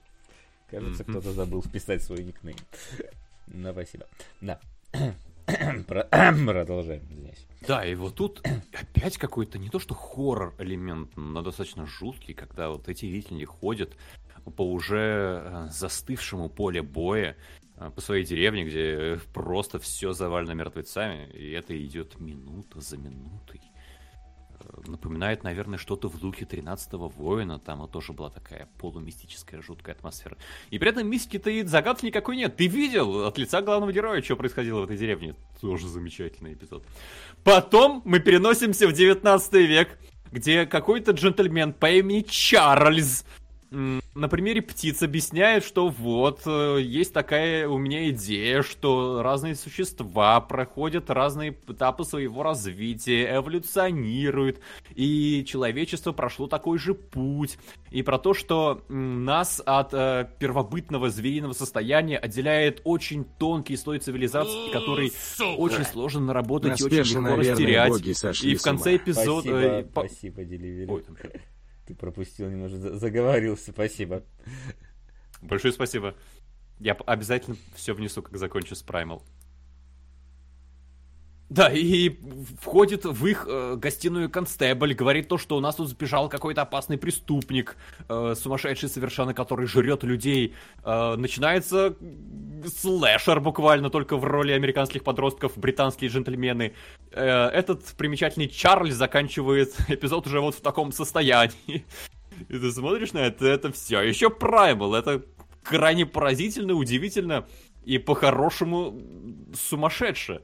Кажется, 0.70 1.04
кто-то 1.04 1.32
забыл 1.34 1.62
вписать 1.62 2.04
свой 2.04 2.24
никнейм. 2.24 2.58
Ну, 3.48 3.72
спасибо. 3.72 4.06
Да. 4.42 4.60
Продолжаем, 5.88 7.04
извиняюсь. 7.10 7.48
Да, 7.68 7.84
и 7.86 7.96
вот 7.96 8.16
тут 8.16 8.46
опять 8.74 9.18
какой-то 9.18 9.58
не 9.58 9.70
то 9.70 9.80
что 9.80 9.96
хоррор 9.96 10.54
элемент, 10.60 11.18
но 11.18 11.42
достаточно 11.42 11.86
жуткий, 11.86 12.34
когда 12.34 12.70
вот 12.70 12.88
эти 12.90 13.06
видители 13.08 13.46
ходят 13.46 13.96
по 14.56 14.72
уже 14.72 15.42
э, 15.44 15.68
застывшему 15.72 16.50
поле 16.50 16.82
боя, 16.82 17.36
по 17.90 18.02
своей 18.02 18.26
деревне, 18.26 18.64
где 18.64 19.20
просто 19.34 19.80
все 19.80 20.14
завалено 20.14 20.52
мертвецами, 20.52 21.30
и 21.32 21.52
это 21.52 21.80
идет 21.84 22.20
минута 22.20 22.80
за 22.80 22.98
минутой. 22.98 23.62
Э, 24.60 24.82
напоминает, 24.88 25.44
наверное, 25.44 25.78
что-то 25.78 26.08
в 26.08 26.20
духе 26.20 26.46
13-го 26.46 27.10
воина, 27.10 27.60
там 27.60 27.88
тоже 27.88 28.14
была 28.14 28.30
такая 28.30 28.70
полумистическая 28.80 29.62
жуткая 29.62 29.96
атмосфера. 29.96 30.38
И 30.70 30.80
при 30.80 30.90
этом 30.90 31.08
мистики-то 31.08 31.50
и 31.50 31.64
загадки 31.64 32.06
никакой 32.06 32.38
нет. 32.38 32.56
Ты 32.56 32.68
видел 32.68 33.26
от 33.26 33.38
лица 33.38 33.62
главного 33.62 33.92
героя, 33.92 34.22
что 34.22 34.36
происходило 34.36 34.82
в 34.82 34.84
этой 34.86 34.98
деревне? 34.98 35.36
Тоже 35.60 35.88
замечательный 35.88 36.54
эпизод. 36.54 36.86
Потом 37.44 38.02
мы 38.06 38.20
переносимся 38.20 38.88
в 38.88 38.94
19 38.94 39.54
век, 39.54 39.98
где 40.32 40.66
какой-то 40.66 41.12
джентльмен 41.12 41.74
по 41.74 41.90
имени 41.90 42.22
Чарльз 42.22 43.26
на 43.72 44.28
примере 44.28 44.62
птиц 44.62 45.02
объясняет, 45.02 45.64
что 45.64 45.88
вот, 45.88 46.42
э, 46.46 46.80
есть 46.82 47.14
такая 47.14 47.70
у 47.70 47.78
меня 47.78 48.10
идея, 48.10 48.64
что 48.64 49.22
разные 49.24 49.56
существа 49.56 50.42
проходят 50.42 51.10
разные 51.10 51.58
этапы 51.68 52.04
своего 52.04 52.44
развития, 52.44 53.38
эволюционируют, 53.38 54.60
и 54.94 55.46
человечество 55.48 56.12
прошло 56.12 56.48
такой 56.48 56.80
же 56.80 56.94
путь. 56.94 57.58
И 57.92 58.04
про 58.04 58.20
то, 58.20 58.34
что 58.34 58.84
нас 58.90 59.62
от 59.66 59.94
э, 59.94 60.28
первобытного 60.40 61.10
звериного 61.10 61.54
состояния 61.54 62.18
отделяет 62.18 62.82
очень 62.84 63.24
тонкий 63.24 63.78
слой 63.78 64.00
цивилизации, 64.00 64.72
который 64.74 65.12
Сука. 65.12 65.62
очень 65.62 65.86
сложно 65.86 66.22
наработать 66.22 66.82
и 66.82 66.84
очень 66.84 67.22
легко 67.22 67.36
растерять. 67.38 68.44
И 68.44 68.56
в 68.56 68.62
конце 68.62 68.98
эпизода... 68.98 69.42
Спасибо, 69.42 69.60
э, 69.60 69.86
спасибо, 69.90 70.44
Деливери. 70.44 70.88
Ты 71.86 71.96
пропустил 71.96 72.50
немножко, 72.50 72.98
заговорился, 72.98 73.72
спасибо. 73.72 74.24
Большое 75.42 75.74
спасибо. 75.74 76.16
Я 76.80 76.94
обязательно 76.94 77.58
все 77.76 77.94
внесу, 77.94 78.22
как 78.22 78.38
закончу 78.38 78.76
с 78.76 78.84
Primal. 78.84 79.22
Да, 81.52 81.70
и 81.70 82.16
входит 82.62 83.04
в 83.04 83.26
их 83.26 83.46
э, 83.46 83.76
гостиную 83.76 84.30
констебль, 84.30 84.94
говорит 84.94 85.28
то, 85.28 85.38
что 85.38 85.58
у 85.58 85.60
нас 85.60 85.76
тут 85.76 85.90
сбежал 85.90 86.30
какой-то 86.30 86.62
опасный 86.62 86.98
преступник, 86.98 87.76
э, 88.08 88.36
сумасшедший 88.38 88.88
совершенно, 88.88 89.34
который 89.34 89.68
жрет 89.68 90.04
людей. 90.04 90.56
Э, 90.86 91.16
начинается 91.18 91.94
слэшер 92.66 93.42
буквально, 93.42 93.90
только 93.90 94.16
в 94.16 94.24
роли 94.24 94.54
американских 94.54 95.04
подростков, 95.04 95.58
британские 95.58 96.10
джентльмены. 96.10 96.72
Э, 97.12 97.48
этот 97.48 97.84
примечательный 97.98 98.48
Чарльз 98.48 98.96
заканчивает 98.96 99.76
эпизод 99.90 100.28
уже 100.28 100.40
вот 100.40 100.56
в 100.56 100.62
таком 100.62 100.94
состоянии. 100.94 101.86
И 102.48 102.60
ты 102.60 102.72
смотришь 102.72 103.12
на 103.12 103.26
это, 103.26 103.46
это 103.46 103.74
все 103.74 104.00
еще 104.00 104.28
Primal, 104.28 104.98
это 104.98 105.26
крайне 105.64 106.06
поразительно, 106.06 106.76
удивительно 106.76 107.46
и 107.84 107.98
по-хорошему 107.98 108.98
сумасшедше. 109.54 110.44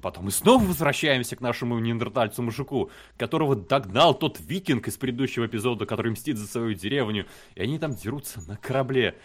Потом 0.00 0.24
мы 0.24 0.30
снова 0.30 0.64
возвращаемся 0.64 1.36
к 1.36 1.40
нашему 1.40 1.78
неандертальцу-мужику, 1.78 2.90
которого 3.18 3.56
догнал 3.56 4.14
тот 4.14 4.40
викинг 4.40 4.88
из 4.88 4.96
предыдущего 4.96 5.46
эпизода, 5.46 5.84
который 5.84 6.12
мстит 6.12 6.38
за 6.38 6.46
свою 6.46 6.74
деревню. 6.74 7.26
И 7.54 7.60
они 7.60 7.78
там 7.78 7.94
дерутся 7.94 8.40
на 8.48 8.56
корабле. 8.56 9.18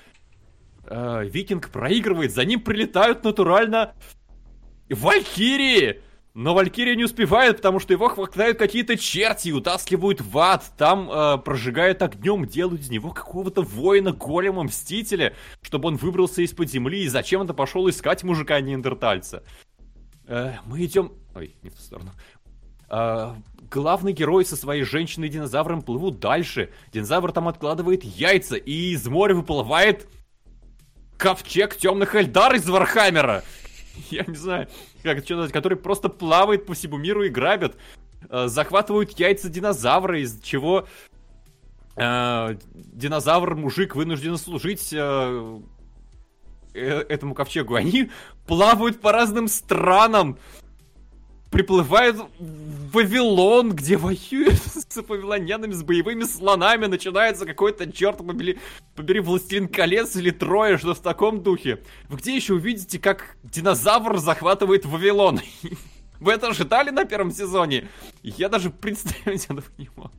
Э, 0.84 1.23
викинг 1.26 1.69
проигрывает, 1.69 2.34
за 2.34 2.44
ним 2.44 2.61
прилетают 2.61 3.23
натурально 3.23 3.94
валькирии! 4.89 6.02
Но 6.38 6.53
Валькирия 6.53 6.95
не 6.95 7.03
успевает, 7.03 7.57
потому 7.57 7.80
что 7.80 7.94
его 7.94 8.10
хватают 8.10 8.60
какие-то 8.60 8.95
черти 8.95 9.48
и 9.48 9.52
утаскивают 9.52 10.22
в 10.22 10.38
ад. 10.38 10.64
Там 10.77 11.10
э, 11.10 11.39
прожигают 11.39 12.03
огнем, 12.03 12.45
делают 12.45 12.81
из 12.81 12.91
него 12.91 13.10
какого-то 13.10 13.64
воина, 13.64 14.11
голема, 14.11 14.61
мстителя, 14.61 15.34
чтобы 15.64 15.88
он 15.88 15.95
выбрался 15.95 16.44
из-под 16.44 16.69
земли 16.69 17.02
и 17.02 17.07
зачем-то 17.07 17.56
пошел 17.56 17.89
искать 17.89 18.23
мужика-неандертальца. 18.23 19.38
Э, 19.38 19.66
мы 20.28 20.84
идем... 20.84 21.14
Ой, 21.36 21.56
не 21.62 21.70
в 21.70 21.76
ту 21.76 21.82
сторону. 21.82 22.12
Э, 22.90 23.34
главный 23.70 24.14
герой 24.14 24.45
со 24.45 24.56
своей 24.56 24.84
женщиной-динозавром 24.84 25.82
плывут 25.82 26.20
дальше. 26.20 26.72
Динозавр 26.94 27.32
там 27.32 27.48
откладывает 27.48 28.04
яйца, 28.04 28.56
и 28.56 28.94
из 28.94 29.06
моря 29.08 29.36
выплывает 29.36 30.08
ковчег 31.18 31.76
темных 31.76 32.16
Эльдар 32.16 32.56
из 32.56 32.68
Вархаммера. 32.68 33.44
я 34.10 34.24
не 34.26 34.36
знаю, 34.36 34.68
как 35.04 35.18
это 35.18 35.36
назвать, 35.36 35.52
который 35.52 35.78
просто 35.78 36.10
плавает 36.10 36.66
по 36.66 36.74
всему 36.74 36.98
миру 36.98 37.24
и 37.24 37.30
грабят, 37.30 37.76
э, 38.30 38.48
захватывают 38.48 39.20
яйца 39.20 39.49
динозавра, 39.49 40.22
из 40.22 40.40
чего 40.41 40.88
э, 41.95 42.56
динозавр-мужик 42.74 43.95
вынужден 43.95 44.38
служить 44.38 44.94
э, 44.94 44.98
э, 44.98 45.60
этому 46.78 47.34
ковчегу. 47.34 47.76
Они 47.76 48.10
плавают 48.45 49.02
по 49.02 49.12
разным 49.12 49.48
странам, 49.48 50.38
приплывают 51.52 52.18
в 52.40 52.91
Вавилон, 52.91 53.72
где 53.72 53.98
воюют 53.98 54.58
с 54.90 54.95
вавилонянами, 54.95 55.74
с 55.74 55.84
боевыми 55.84 56.24
слонами, 56.24 56.86
начинается 56.86 57.45
какой-то, 57.45 57.91
черт 57.91 58.18
побери, 58.18 58.60
побери, 58.95 59.20
Властелин 59.20 59.68
колец 59.68 60.16
или 60.16 60.32
Трое, 60.32 60.78
что 60.78 60.94
в 60.94 60.99
таком 60.99 61.44
духе. 61.44 61.84
Вы 62.10 62.18
где 62.18 62.36
еще 62.36 62.54
увидите, 62.54 62.99
как 62.99 63.38
динозавр 63.44 64.18
захватывает 64.18 64.86
Вавилон? 64.86 65.41
Вы 66.20 66.32
это 66.32 66.48
ожидали 66.48 66.90
на 66.90 67.06
первом 67.06 67.32
сезоне? 67.32 67.88
Я 68.24 68.49
даже 68.49 68.70
представить 68.72 69.45
этого 69.45 69.64
не 69.78 69.90
мог. 69.95 70.12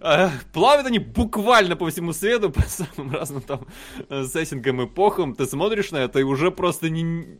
А, 0.00 0.30
плавят 0.52 0.86
они 0.86 0.98
буквально 0.98 1.76
по 1.76 1.90
всему 1.90 2.12
свету, 2.12 2.50
по 2.52 2.62
самым 2.62 3.12
разным 3.12 3.42
там 3.42 3.66
э, 4.08 4.24
сеттингам, 4.24 4.84
эпохам. 4.84 5.34
Ты 5.34 5.46
смотришь 5.46 5.90
на 5.90 5.98
это 5.98 6.18
и 6.20 6.22
уже 6.22 6.50
просто 6.50 6.88
не, 6.88 7.38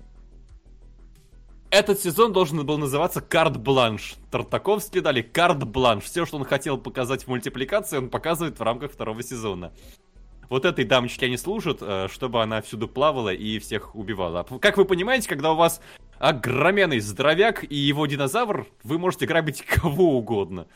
этот 1.70 2.00
сезон 2.00 2.32
должен 2.32 2.66
был 2.66 2.78
называться 2.78 3.20
«Карт-бланш». 3.20 4.16
Тартаковский 4.32 5.00
дали 5.00 5.22
«Карт-бланш». 5.22 6.02
Все, 6.02 6.26
что 6.26 6.36
он 6.36 6.44
хотел 6.44 6.76
показать 6.76 7.22
в 7.22 7.28
мультипликации, 7.28 7.98
он 7.98 8.10
показывает 8.10 8.58
в 8.58 8.62
рамках 8.62 8.90
второго 8.90 9.22
сезона. 9.22 9.72
Вот 10.48 10.64
этой 10.64 10.84
дамочке 10.84 11.26
они 11.26 11.36
служат, 11.36 11.78
э, 11.80 12.08
чтобы 12.10 12.42
она 12.42 12.60
всюду 12.60 12.88
плавала 12.88 13.32
и 13.32 13.60
всех 13.60 13.94
убивала. 13.94 14.44
Как 14.60 14.78
вы 14.78 14.84
понимаете, 14.84 15.28
когда 15.28 15.52
у 15.52 15.56
вас 15.56 15.80
огроменный 16.18 16.98
здоровяк 16.98 17.62
и 17.62 17.76
его 17.76 18.04
динозавр, 18.06 18.66
вы 18.82 18.98
можете 18.98 19.26
грабить 19.26 19.62
кого 19.62 20.18
угодно. 20.18 20.66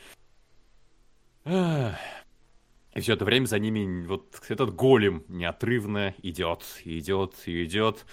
И 1.45 3.01
все 3.01 3.13
это 3.13 3.25
время 3.25 3.45
за 3.45 3.59
ними 3.59 4.05
вот 4.07 4.41
этот 4.47 4.73
голем 4.73 5.23
неотрывно 5.27 6.15
идет, 6.23 6.63
идет, 6.85 7.33
идет. 7.45 8.05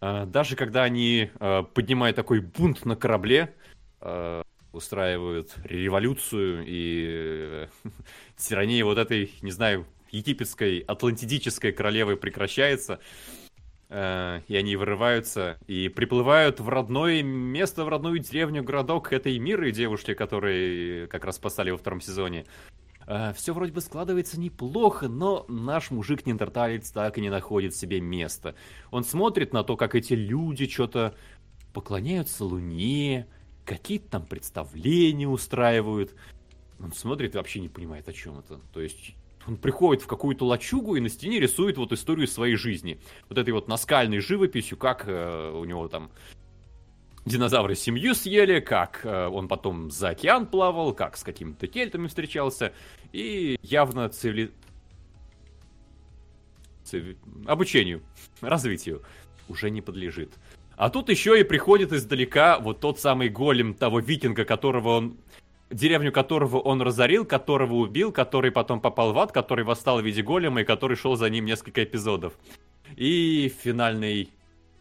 А, 0.00 0.24
даже 0.24 0.54
когда 0.54 0.84
они 0.84 1.30
а, 1.40 1.64
поднимают 1.64 2.16
такой 2.16 2.40
бунт 2.40 2.84
на 2.84 2.94
корабле, 2.94 3.52
а, 4.00 4.42
устраивают 4.72 5.54
революцию 5.64 6.64
и 6.64 7.68
тирания 8.36 8.84
вот 8.84 8.98
этой, 8.98 9.32
не 9.42 9.50
знаю, 9.50 9.84
египетской 10.12 10.78
атлантидической 10.78 11.72
королевы 11.72 12.16
прекращается, 12.16 13.00
и 13.90 14.56
они 14.56 14.76
вырываются 14.76 15.58
и 15.66 15.88
приплывают 15.88 16.60
в 16.60 16.68
родное 16.68 17.24
место, 17.24 17.84
в 17.84 17.88
родную 17.88 18.20
деревню, 18.20 18.62
городок 18.62 19.12
этой 19.12 19.36
миры 19.40 19.72
девушки, 19.72 20.14
которые 20.14 21.08
как 21.08 21.24
раз 21.24 21.36
спасали 21.36 21.72
во 21.72 21.76
втором 21.76 22.00
сезоне. 22.00 22.46
Uh, 23.06 23.34
все 23.34 23.52
вроде 23.52 23.72
бы 23.72 23.80
складывается 23.80 24.38
неплохо, 24.38 25.08
но 25.08 25.44
наш 25.48 25.90
мужик-неандерталец 25.90 26.92
так 26.92 27.18
и 27.18 27.20
не 27.20 27.30
находит 27.30 27.74
себе 27.74 28.00
места. 28.00 28.54
Он 28.92 29.02
смотрит 29.02 29.52
на 29.52 29.64
то, 29.64 29.76
как 29.76 29.96
эти 29.96 30.12
люди 30.12 30.68
что-то 30.68 31.16
поклоняются 31.72 32.44
Луне, 32.44 33.26
какие-то 33.64 34.10
там 34.10 34.26
представления 34.26 35.26
устраивают. 35.26 36.14
Он 36.78 36.92
смотрит 36.92 37.34
и 37.34 37.38
вообще 37.38 37.58
не 37.58 37.68
понимает, 37.68 38.08
о 38.08 38.12
чем 38.12 38.38
это. 38.38 38.60
То 38.72 38.80
есть 38.80 39.16
он 39.46 39.56
приходит 39.56 40.02
в 40.02 40.06
какую-то 40.06 40.44
лачугу 40.46 40.96
и 40.96 41.00
на 41.00 41.08
стене 41.08 41.40
рисует 41.40 41.76
вот 41.78 41.92
историю 41.92 42.28
своей 42.28 42.56
жизни. 42.56 43.00
Вот 43.28 43.38
этой 43.38 43.52
вот 43.52 43.68
наскальной 43.68 44.20
живописью, 44.20 44.76
как 44.76 45.04
э, 45.06 45.52
у 45.54 45.64
него 45.64 45.88
там 45.88 46.10
динозавры 47.24 47.74
семью 47.74 48.14
съели, 48.14 48.60
как 48.60 49.00
э, 49.04 49.26
он 49.28 49.48
потом 49.48 49.90
за 49.90 50.10
океан 50.10 50.46
плавал, 50.46 50.92
как 50.92 51.16
с 51.16 51.22
какими-то 51.22 51.66
кельтами 51.66 52.06
встречался, 52.06 52.72
и 53.12 53.58
явно 53.62 54.08
цивили... 54.08 54.52
Цив... 56.84 57.16
обучению, 57.46 58.02
развитию 58.40 59.02
уже 59.48 59.70
не 59.70 59.80
подлежит. 59.80 60.32
А 60.76 60.88
тут 60.88 61.10
еще 61.10 61.38
и 61.38 61.44
приходит 61.44 61.92
издалека 61.92 62.58
вот 62.58 62.80
тот 62.80 62.98
самый 62.98 63.28
голем 63.28 63.74
того 63.74 64.00
викинга, 64.00 64.44
которого 64.44 64.96
он 64.96 65.18
деревню 65.70 66.12
которого 66.12 66.58
он 66.58 66.82
разорил, 66.82 67.24
которого 67.24 67.74
убил, 67.74 68.12
который 68.12 68.50
потом 68.50 68.80
попал 68.80 69.12
в 69.12 69.18
ад, 69.18 69.32
который 69.32 69.64
восстал 69.64 70.00
в 70.00 70.04
виде 70.04 70.22
голема 70.22 70.62
и 70.62 70.64
который 70.64 70.96
шел 70.96 71.16
за 71.16 71.30
ним 71.30 71.44
несколько 71.44 71.84
эпизодов. 71.84 72.34
И 72.96 73.52
в 73.54 73.62
финальной 73.62 74.30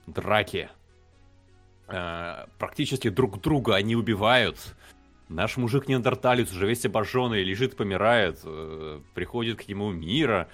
драке 0.08 0.70
Э, 1.90 2.46
практически 2.58 3.10
друг 3.10 3.42
друга 3.42 3.76
они 3.76 3.96
убивают. 3.96 4.76
Наш 5.28 5.58
мужик-неандерталец 5.58 6.52
уже 6.52 6.68
весь 6.68 6.86
обожженный, 6.86 7.44
лежит, 7.44 7.76
помирает, 7.76 8.40
э, 8.44 9.02
приходит 9.16 9.60
к 9.60 9.68
нему 9.68 9.92
мира. 9.92 10.50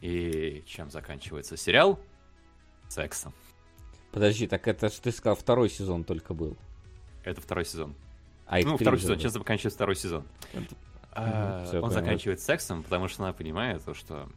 И 0.00 0.62
чем 0.66 0.90
заканчивается 0.90 1.56
сериал? 1.56 1.98
Сексом. 2.88 3.32
Подожди, 4.12 4.46
так 4.46 4.68
это 4.68 4.88
же 4.88 5.00
ты 5.00 5.10
сказал, 5.10 5.36
второй 5.36 5.70
сезон 5.70 6.04
только 6.04 6.34
был. 6.34 6.56
Это 7.24 7.40
второй 7.40 7.64
сезон. 7.64 7.94
А 8.46 8.58
ну, 8.60 8.76
второй 8.76 8.98
сезон, 9.00 9.18
сейчас 9.18 9.32
заканчивается 9.32 9.76
второй 9.76 9.96
сезон. 9.96 10.24
А, 11.12 11.64
он 11.80 11.90
заканчивает 11.90 12.40
сексом, 12.40 12.82
потому 12.82 13.08
что 13.08 13.22
она 13.22 13.32
понимает, 13.32 13.82
что 13.94 14.28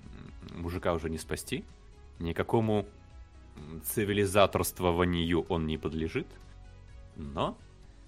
мужика 0.54 0.94
уже 0.94 1.10
не 1.10 1.18
спасти, 1.18 1.66
никакому 2.20 2.86
цивилизаторствованию 3.84 5.46
он 5.50 5.66
не 5.66 5.78
подлежит, 5.78 6.28
но 7.16 7.58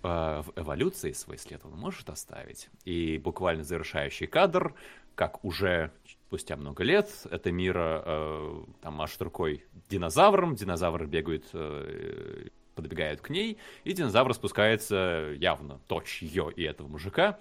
э, 0.03 0.07
в 0.45 0.53
эволюции 0.55 1.11
свой 1.11 1.37
след 1.37 1.63
он 1.65 1.71
может 1.71 2.09
оставить. 2.09 2.69
И 2.85 3.17
буквально 3.17 3.63
завершающий 3.63 4.27
кадр, 4.27 4.73
как 5.15 5.43
уже 5.43 5.91
спустя 6.27 6.55
много 6.55 6.83
лет 6.83 7.09
это 7.29 7.51
мира 7.51 8.03
э, 8.05 8.63
там 8.81 8.93
машет 8.93 9.21
рукой 9.21 9.65
динозавром, 9.89 10.55
динозавры 10.55 11.07
бегают, 11.07 11.45
э, 11.53 12.49
подбегают 12.79 13.19
к 13.19 13.29
ней, 13.29 13.57
и 13.83 13.91
динозавр 13.91 14.33
спускается 14.33 15.33
явно 15.37 15.79
точь 15.87 16.21
ее 16.21 16.49
и 16.55 16.63
этого 16.63 16.87
мужика, 16.87 17.37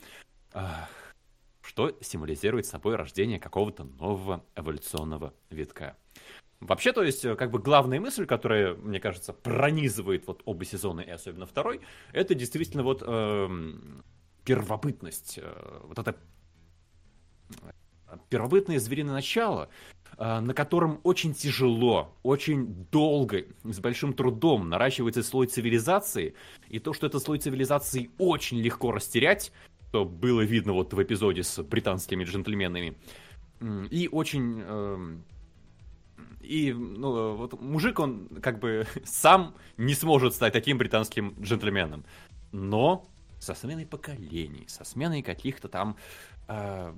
что 1.62 1.96
символизирует 2.00 2.66
собой 2.66 2.96
рождение 2.96 3.38
какого-то 3.38 3.84
нового 3.84 4.44
эволюционного 4.56 5.32
витка. 5.50 5.96
Вообще, 6.60 6.92
то 6.92 7.04
есть, 7.04 7.22
как 7.36 7.52
бы 7.52 7.60
главная 7.60 8.00
мысль, 8.00 8.26
которая, 8.26 8.74
мне 8.74 8.98
кажется, 8.98 9.32
пронизывает 9.32 10.26
вот 10.26 10.42
оба 10.44 10.64
сезона 10.64 11.02
и 11.02 11.10
особенно 11.10 11.46
второй, 11.46 11.80
это 12.12 12.34
действительно 12.34 12.82
вот 12.82 13.04
э, 13.06 13.48
первобытность, 14.44 15.38
э, 15.40 15.80
вот 15.84 15.98
это 16.00 16.16
э, 17.62 18.16
первобытное 18.28 18.80
звериное 18.80 19.12
начало, 19.12 19.68
на 20.16 20.54
котором 20.54 21.00
очень 21.04 21.34
тяжело, 21.34 22.16
очень 22.22 22.86
долго, 22.90 23.44
с 23.64 23.78
большим 23.78 24.12
трудом 24.14 24.68
наращивается 24.68 25.22
слой 25.22 25.46
цивилизации, 25.46 26.34
и 26.68 26.78
то, 26.78 26.92
что 26.92 27.06
этот 27.06 27.22
слой 27.22 27.38
цивилизации 27.38 28.10
очень 28.18 28.58
легко 28.60 28.90
растерять, 28.92 29.52
что 29.88 30.04
было 30.04 30.42
видно 30.42 30.72
вот 30.72 30.92
в 30.92 31.02
эпизоде 31.02 31.42
с 31.42 31.62
британскими 31.62 32.24
джентльменами, 32.24 32.96
и 33.90 34.08
очень... 34.10 34.62
Э, 34.64 35.16
и, 36.40 36.72
ну, 36.72 37.34
вот 37.34 37.60
мужик, 37.60 37.98
он 37.98 38.28
как 38.40 38.58
бы 38.58 38.86
сам 39.04 39.54
не 39.76 39.94
сможет 39.94 40.34
стать 40.34 40.52
таким 40.52 40.78
британским 40.78 41.34
джентльменом. 41.40 42.04
Но 42.52 43.06
со 43.38 43.54
сменой 43.54 43.86
поколений, 43.86 44.64
со 44.68 44.84
сменой 44.84 45.22
каких-то 45.22 45.68
там 45.68 45.96
э, 46.46 46.94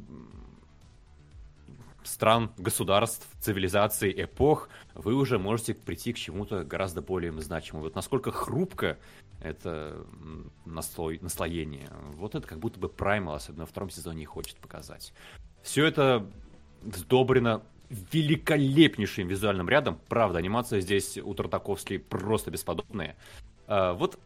стран, 2.11 2.51
государств, 2.59 3.27
цивилизаций, 3.41 4.13
эпох, 4.13 4.69
вы 4.95 5.15
уже 5.15 5.39
можете 5.39 5.75
прийти 5.75 6.13
к 6.13 6.19
чему-то 6.19 6.65
гораздо 6.65 7.03
более 7.03 7.33
значимому. 7.41 7.85
Вот 7.85 7.95
насколько 7.95 8.31
хрупко 8.31 8.99
это 9.41 10.05
наслой, 10.67 11.19
наслоение. 11.23 11.89
Вот 12.17 12.35
это 12.35 12.47
как 12.47 12.59
будто 12.59 12.79
бы 12.79 12.89
Праймал, 12.89 13.37
особенно 13.37 13.63
во 13.63 13.67
втором 13.67 13.91
сезоне, 13.91 14.23
и 14.23 14.27
хочет 14.27 14.57
показать. 14.57 15.13
Все 15.63 15.87
это 15.87 16.27
сдобрено 16.83 17.63
великолепнейшим 17.91 19.29
визуальным 19.29 19.69
рядом. 19.69 19.99
Правда, 20.09 20.39
анимация 20.39 20.81
здесь 20.81 21.19
у 21.19 21.35
Тартаковски 21.35 21.99
просто 21.99 22.51
бесподобная. 22.51 23.17
А, 23.67 23.95
вот 23.95 24.19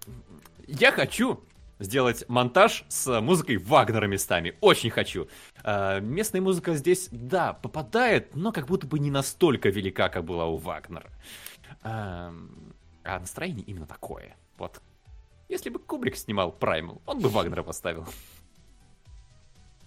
я 0.67 0.93
хочу 0.93 1.41
сделать 1.85 2.25
монтаж 2.29 2.85
с 2.89 3.21
музыкой 3.21 3.59
Вагнера 3.59 4.07
местами. 4.07 4.57
Очень 4.61 4.91
хочу. 4.91 5.29
А, 5.63 6.01
местная 6.01 6.41
музыка 6.41 6.75
здесь, 6.75 7.09
да, 7.11 7.53
попадает, 7.53 8.35
но 8.35 8.53
как 8.53 8.67
будто 8.67 8.87
бы 8.87 8.99
не 8.99 9.11
настолько 9.11 9.69
велика, 9.69 10.09
как 10.09 10.25
была 10.25 10.47
у 10.47 10.57
Вагнера. 10.57 11.11
А, 11.83 12.35
а 13.05 13.21
настроение 13.21 13.65
именно 13.65 13.87
такое. 13.87 14.37
Вот. 14.59 14.81
Если 15.49 15.69
бы 15.71 15.79
Кубрик 15.79 16.17
снимал 16.17 16.53
Праймал, 16.53 17.03
он 17.07 17.21
бы 17.21 17.29
Вагнера 17.29 17.63
поставил. 17.63 18.07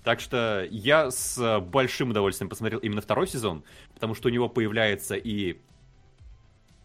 Так 0.04 0.22
что 0.22 0.66
я 0.70 1.12
с 1.12 1.60
большим 1.60 2.12
удовольствием 2.12 2.50
посмотрел 2.50 2.80
именно 2.80 3.02
второй 3.02 3.28
сезон, 3.28 3.66
потому 3.94 4.16
что 4.16 4.30
у 4.30 4.32
него 4.32 4.48
появляется 4.48 5.16
и 5.16 5.60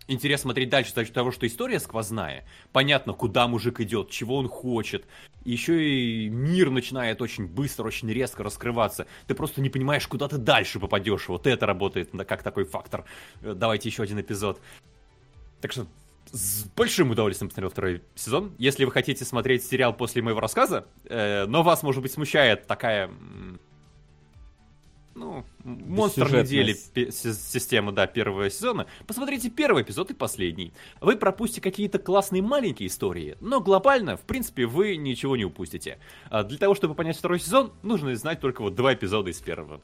интерес 0.09 0.43
смотреть 0.43 0.69
дальше 0.69 0.93
за 0.95 1.05
счет 1.05 1.15
того, 1.15 1.31
что 1.31 1.47
история 1.47 1.81
сквозная. 1.81 2.45
Понятно, 2.73 3.12
куда 3.12 3.47
мужик 3.49 3.81
идет, 3.81 4.11
чего 4.11 4.37
он 4.37 4.49
хочет. 4.49 5.07
Еще 5.45 5.85
и 5.85 6.29
мир 6.29 6.70
начинает 6.70 7.20
очень 7.23 7.47
быстро, 7.47 7.87
очень 7.87 8.11
резко 8.11 8.43
раскрываться. 8.43 9.07
Ты 9.27 9.35
просто 9.35 9.61
не 9.61 9.70
понимаешь, 9.70 10.07
куда 10.07 10.29
ты 10.29 10.39
дальше 10.39 10.79
попадешь. 10.79 11.29
Вот 11.29 11.47
это 11.47 11.66
работает 11.66 12.11
как 12.27 12.43
такой 12.43 12.65
фактор. 12.65 13.05
Э, 13.41 13.55
давайте 13.55 13.89
еще 13.89 14.03
один 14.03 14.20
эпизод. 14.20 14.61
Так 15.61 15.73
что 15.73 15.87
с 16.31 16.65
большим 16.77 17.11
удовольствием 17.11 17.49
посмотрел 17.49 17.70
второй 17.70 18.03
сезон. 18.15 18.53
Если 18.59 18.85
вы 18.85 18.93
хотите 18.93 19.24
смотреть 19.24 19.65
сериал 19.65 19.93
после 19.95 20.23
моего 20.23 20.41
рассказа, 20.41 20.87
э, 21.05 21.47
но 21.47 21.62
вас, 21.62 21.83
может 21.83 22.03
быть, 22.03 22.12
смущает 22.12 22.66
такая 22.66 23.11
ну, 25.14 25.44
монстр 25.64 26.28
недели 26.32 26.72
система, 26.72 27.93
да, 27.93 28.06
первого 28.06 28.51
сезона, 28.51 28.86
посмотрите 29.06 29.51
первый 29.51 29.82
эпизод 29.82 30.10
и 30.10 30.14
последний. 30.14 30.72
Вы 31.01 31.16
пропустите 31.16 31.60
какие-то 31.60 31.98
классные 31.98 32.43
маленькие 32.43 32.89
истории, 32.89 33.36
но 33.40 33.60
глобально, 33.60 34.16
в 34.16 34.22
принципе, 34.22 34.66
вы 34.66 34.97
ничего 34.97 35.36
не 35.36 35.44
упустите. 35.44 35.98
А 36.30 36.44
для 36.44 36.59
того, 36.59 36.74
чтобы 36.74 36.94
понять 36.94 37.16
второй 37.16 37.40
сезон, 37.40 37.72
нужно 37.82 38.14
знать 38.16 38.40
только 38.40 38.62
вот 38.62 38.74
два 38.74 38.94
эпизода 38.94 39.30
из 39.30 39.40
первого. 39.40 39.82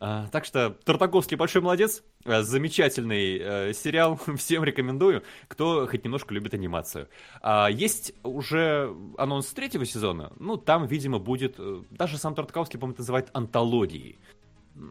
А, 0.00 0.26
так 0.28 0.44
что 0.44 0.76
Тартаковский 0.84 1.36
большой 1.36 1.62
молодец, 1.62 2.02
а, 2.26 2.42
замечательный 2.42 3.38
э, 3.38 3.72
сериал, 3.72 4.20
всем 4.36 4.64
рекомендую, 4.64 5.22
кто 5.48 5.86
хоть 5.86 6.04
немножко 6.04 6.34
любит 6.34 6.52
анимацию. 6.52 7.08
А, 7.40 7.68
есть 7.70 8.12
уже 8.22 8.94
анонс 9.16 9.46
третьего 9.46 9.86
сезона, 9.86 10.32
ну 10.38 10.56
там, 10.56 10.86
видимо, 10.86 11.18
будет, 11.18 11.54
э, 11.58 11.82
даже 11.90 12.18
сам 12.18 12.34
Тартаковский, 12.34 12.78
по-моему, 12.78 12.98
называет 12.98 13.30
антологией 13.32 14.18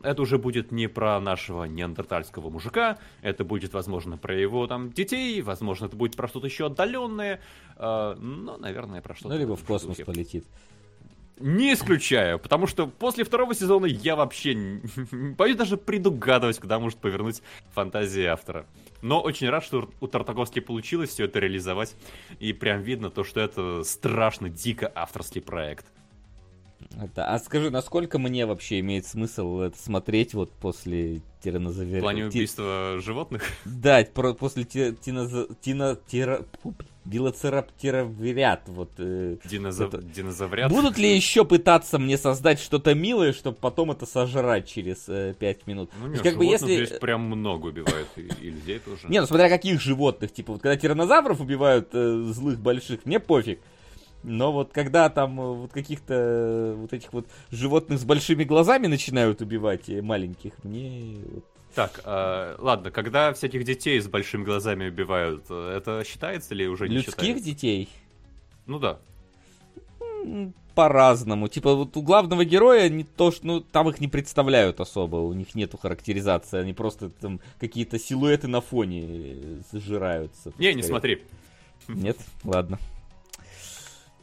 это 0.02 0.22
уже 0.22 0.38
будет 0.38 0.72
не 0.72 0.88
про 0.88 1.20
нашего 1.20 1.66
неандертальского 1.66 2.50
мужика, 2.50 2.98
это 3.22 3.44
будет, 3.44 3.74
возможно, 3.74 4.18
про 4.18 4.36
его 4.36 4.68
там 4.68 4.92
детей, 4.92 5.42
возможно, 5.42 5.86
это 5.86 5.96
будет 5.96 6.16
про 6.16 6.28
что-то 6.28 6.48
еще 6.48 6.68
отдаленное, 6.68 7.42
э, 7.78 8.16
но, 8.18 8.58
наверное, 8.58 9.02
про 9.02 9.16
что-то. 9.16 9.34
Ну, 9.34 9.40
либо 9.40 9.56
в 9.56 9.64
космос 9.64 9.98
духе. 9.98 10.06
полетит. 10.06 10.46
Не 11.40 11.74
исключаю, 11.74 12.38
потому 12.38 12.68
что 12.68 12.86
после 12.86 13.24
второго 13.24 13.56
сезона 13.56 13.88
я 13.88 14.16
вообще 14.16 14.54
боюсь 15.12 15.58
даже 15.58 15.78
предугадывать, 15.78 16.60
куда 16.60 16.80
может 16.80 17.00
повернуть 17.00 17.42
фантазия 17.74 18.28
автора. 18.28 18.68
Но 19.02 19.20
очень 19.20 19.50
рад, 19.50 19.64
что 19.64 19.90
у 20.00 20.08
Тартаковски 20.08 20.60
получилось 20.60 21.10
все 21.10 21.26
это 21.26 21.40
реализовать. 21.40 21.96
И 22.40 22.54
прям 22.54 22.82
видно 22.82 23.10
то, 23.10 23.24
что 23.24 23.42
это 23.42 23.84
страшно 23.84 24.48
дико 24.48 24.92
авторский 24.94 25.42
проект. 25.42 25.88
Это, 27.02 27.26
а 27.26 27.40
скажи, 27.40 27.70
насколько 27.70 28.20
мне 28.20 28.46
вообще 28.46 28.80
имеет 28.80 29.06
смысл 29.06 29.60
это 29.60 29.78
смотреть 29.78 30.34
вот 30.34 30.52
после 30.52 31.22
тиранозавера? 31.44 32.00
В 32.00 32.02
плане 32.02 32.26
убийства 32.28 32.96
Ти... 32.98 33.06
животных? 33.06 33.44
Да, 33.66 34.06
про, 34.14 34.34
после 34.34 34.64
тиноза... 34.64 35.48
тина... 35.62 35.98
тира... 36.08 36.46
Вот, 37.06 38.92
э, 38.98 39.38
Динозав... 39.44 39.94
это... 39.94 40.04
Динозаврят? 40.04 40.72
Будут 40.72 40.98
ли 40.98 41.14
еще 41.16 41.44
пытаться 41.44 42.00
мне 42.00 42.18
создать 42.18 42.60
что-то 42.60 42.94
милое, 42.94 43.34
чтобы 43.34 43.58
потом 43.58 43.92
это 43.92 44.06
сожрать 44.06 44.68
через 44.70 45.10
э, 45.10 45.36
5 45.38 45.68
минут? 45.68 45.92
Ну 46.00 46.08
нет, 46.08 46.22
как 46.22 46.38
бы 46.38 46.46
если... 46.46 46.86
здесь 46.86 47.00
прям 47.00 47.22
много 47.22 47.68
убивают, 47.68 48.08
и, 48.16 48.22
и 48.22 48.50
людей 48.52 48.80
тоже. 48.80 49.08
Не, 49.10 49.20
ну 49.20 49.28
смотря 49.28 49.50
каких 49.50 49.82
животных. 49.82 50.32
Типа, 50.32 50.54
вот 50.54 50.62
когда 50.62 50.78
тиранозавров 50.78 51.42
убивают 51.42 51.90
э, 51.94 52.32
злых 52.32 52.60
больших, 52.60 53.06
мне 53.06 53.20
пофиг. 53.20 53.60
Но 54.24 54.52
вот 54.54 54.72
когда 54.72 55.10
там 55.10 55.40
э, 55.40 55.54
вот 55.54 55.72
каких-то 55.74 56.14
э, 56.14 56.74
вот 56.76 56.94
этих 56.94 57.12
вот 57.12 57.28
животных 57.52 58.00
с 58.00 58.06
большими 58.06 58.44
глазами 58.46 58.88
начинают 58.88 59.42
убивать 59.42 59.90
э, 59.90 60.02
маленьких, 60.02 60.54
мне 60.64 61.18
вот 61.26 61.46
так, 61.76 62.02
э, 62.06 62.56
ладно, 62.60 62.92
когда 62.92 63.34
всяких 63.34 63.66
детей 63.66 64.00
с 64.00 64.08
большими 64.08 64.44
глазами 64.44 64.88
убивают, 64.88 65.50
это 65.50 66.04
считается 66.06 66.54
ли 66.56 66.68
уже 66.68 66.88
не 66.88 66.96
Людских 66.98 67.16
считается? 67.16 67.44
детей? 67.44 67.90
Ну 68.66 68.80
да. 68.80 69.00
По-разному. 70.74 71.50
Типа 71.50 71.76
вот 71.76 71.98
у 71.98 72.02
главного 72.02 72.46
героя 72.46 72.88
не 72.90 73.04
то, 73.04 73.32
что 73.32 73.46
ну 73.46 73.60
там 73.60 73.90
их 73.90 74.00
не 74.00 74.08
представляют 74.08 74.80
особо, 74.80 75.18
у 75.18 75.34
них 75.34 75.54
нету 75.54 75.78
характеризации, 75.78 76.60
они 76.60 76.74
просто 76.74 77.10
там 77.10 77.42
какие-то 77.60 78.00
силуэты 78.00 78.48
на 78.48 78.62
фоне 78.62 79.64
сжираются. 79.74 80.54
Не, 80.58 80.74
не 80.74 80.84
смотри. 80.84 81.24
Нет, 81.88 82.18
ладно. 82.44 82.80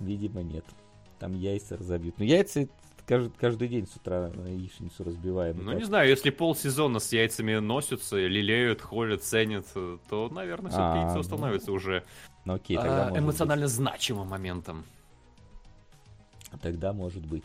Видимо, 0.00 0.42
нет. 0.42 0.64
Там 1.18 1.34
яйца 1.34 1.76
разобьют. 1.76 2.18
Но 2.18 2.24
яйца 2.24 2.66
каждый, 3.06 3.32
каждый 3.38 3.68
день 3.68 3.86
с 3.86 3.96
утра 3.96 4.30
на 4.34 4.48
яичницу 4.48 5.04
разбиваем. 5.04 5.58
Ну, 5.58 5.70
так. 5.70 5.78
не 5.78 5.84
знаю, 5.84 6.08
если 6.08 6.30
полсезона 6.30 6.98
с 6.98 7.12
яйцами 7.12 7.56
носятся, 7.56 8.16
лелеют, 8.16 8.80
холят, 8.80 9.22
ценят, 9.22 9.66
то, 10.08 10.28
наверное, 10.30 10.70
все-таки 10.70 10.98
а, 10.98 11.02
яйцо 11.02 11.16
ну, 11.16 11.22
становится 11.22 11.72
уже 11.72 12.04
ну, 12.44 12.54
окей, 12.54 12.76
тогда 12.76 13.08
а, 13.08 13.18
эмоционально 13.18 13.66
быть. 13.66 13.74
значимым 13.74 14.28
моментом. 14.28 14.84
Тогда 16.62 16.92
может 16.92 17.24
быть. 17.26 17.44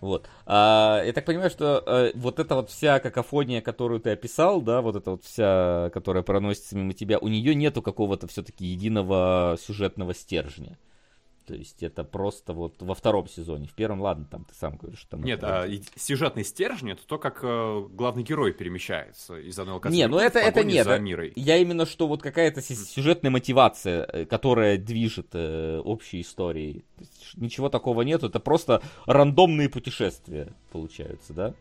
Вот. 0.00 0.28
А, 0.46 1.02
я 1.04 1.12
так 1.12 1.24
понимаю, 1.24 1.48
что 1.48 1.82
а, 1.86 2.10
вот 2.14 2.40
эта 2.40 2.56
вот 2.56 2.70
вся 2.70 2.98
какофония, 2.98 3.60
которую 3.60 4.00
ты 4.00 4.10
описал, 4.10 4.60
да, 4.60 4.82
вот 4.82 4.96
эта 4.96 5.12
вот 5.12 5.24
вся, 5.24 5.90
которая 5.94 6.24
проносится 6.24 6.76
мимо 6.76 6.92
тебя, 6.92 7.18
у 7.18 7.28
нее 7.28 7.54
нету 7.54 7.82
какого-то 7.82 8.26
все-таки 8.26 8.66
единого 8.66 9.56
сюжетного 9.64 10.12
стержня. 10.14 10.76
То 11.46 11.54
есть 11.54 11.82
это 11.82 12.04
просто 12.04 12.52
вот 12.52 12.80
во 12.80 12.94
втором 12.94 13.28
сезоне. 13.28 13.66
В 13.66 13.74
первом, 13.74 14.00
ладно, 14.00 14.26
там 14.30 14.44
ты 14.44 14.54
сам 14.54 14.76
говоришь, 14.76 15.04
там... 15.08 15.22
Нет, 15.22 15.42
а 15.42 15.66
сюжетный 15.96 16.44
стержень 16.44 16.92
это 16.92 17.06
то, 17.06 17.18
как 17.18 17.40
э, 17.42 17.86
главный 17.90 18.22
герой 18.22 18.52
перемещается 18.52 19.36
из 19.38 19.58
одного 19.58 19.76
локации 19.76 19.96
Не, 19.96 20.08
ну 20.08 20.18
это, 20.18 20.38
это 20.38 20.64
нет. 20.64 20.84
За 20.86 20.98
мирой. 20.98 21.32
Я 21.36 21.56
именно, 21.56 21.86
что 21.86 22.06
вот 22.06 22.22
какая-то 22.22 22.60
сюжетная 22.62 23.30
мотивация, 23.30 24.04
э, 24.04 24.24
которая 24.26 24.78
движет 24.78 25.28
э, 25.32 25.78
общей 25.78 26.20
историей. 26.20 26.84
Ничего 27.34 27.68
такого 27.68 28.02
нет, 28.02 28.22
это 28.22 28.40
просто 28.40 28.82
рандомные 29.06 29.68
путешествия 29.68 30.52
получаются, 30.70 31.32
да? 31.32 31.54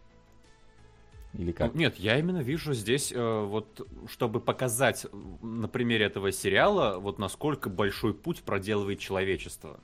Или 1.33 1.51
как? 1.51 1.73
Нет, 1.75 1.97
я 1.97 2.19
именно 2.19 2.41
вижу 2.41 2.73
здесь, 2.73 3.11
э, 3.11 3.45
вот, 3.45 3.87
чтобы 4.07 4.41
показать 4.41 5.05
на 5.41 5.67
примере 5.67 6.05
этого 6.05 6.31
сериала, 6.31 6.99
вот 6.99 7.19
насколько 7.19 7.69
большой 7.69 8.13
путь 8.13 8.41
проделывает 8.43 8.99
человечество. 8.99 9.79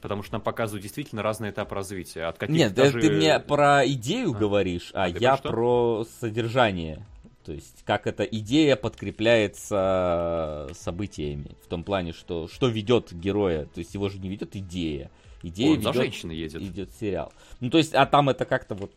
Потому 0.00 0.22
что 0.22 0.34
нам 0.34 0.42
показывают 0.42 0.82
действительно 0.82 1.22
разные 1.22 1.50
этапы 1.50 1.74
развития. 1.74 2.24
От 2.24 2.38
каких 2.38 2.56
Нет, 2.56 2.74
даже... 2.74 3.00
ты 3.00 3.10
мне 3.10 3.40
про 3.40 3.86
идею 3.86 4.30
а. 4.30 4.34
говоришь, 4.34 4.90
а, 4.94 5.04
а 5.04 5.08
я 5.08 5.36
про, 5.36 5.50
про 5.50 6.06
содержание. 6.20 7.04
То 7.44 7.52
есть, 7.52 7.82
как 7.84 8.06
эта 8.06 8.22
идея 8.24 8.76
подкрепляется 8.76 10.68
событиями. 10.74 11.56
В 11.64 11.66
том 11.68 11.82
плане, 11.82 12.12
что 12.12 12.46
что 12.46 12.68
ведет 12.68 13.12
героя. 13.12 13.64
То 13.64 13.80
есть, 13.80 13.94
его 13.94 14.08
же 14.08 14.18
не 14.18 14.28
ведет 14.28 14.54
идея. 14.54 15.10
Идея 15.42 15.70
Он 15.70 15.78
ведет, 15.78 15.94
за 15.94 16.00
женщиной 16.00 16.36
едет. 16.36 16.62
Идет 16.62 16.90
сериал. 17.00 17.32
Ну, 17.60 17.70
то 17.70 17.78
есть, 17.78 17.94
а 17.94 18.06
там 18.06 18.28
это 18.28 18.44
как-то 18.44 18.74
вот 18.74 18.92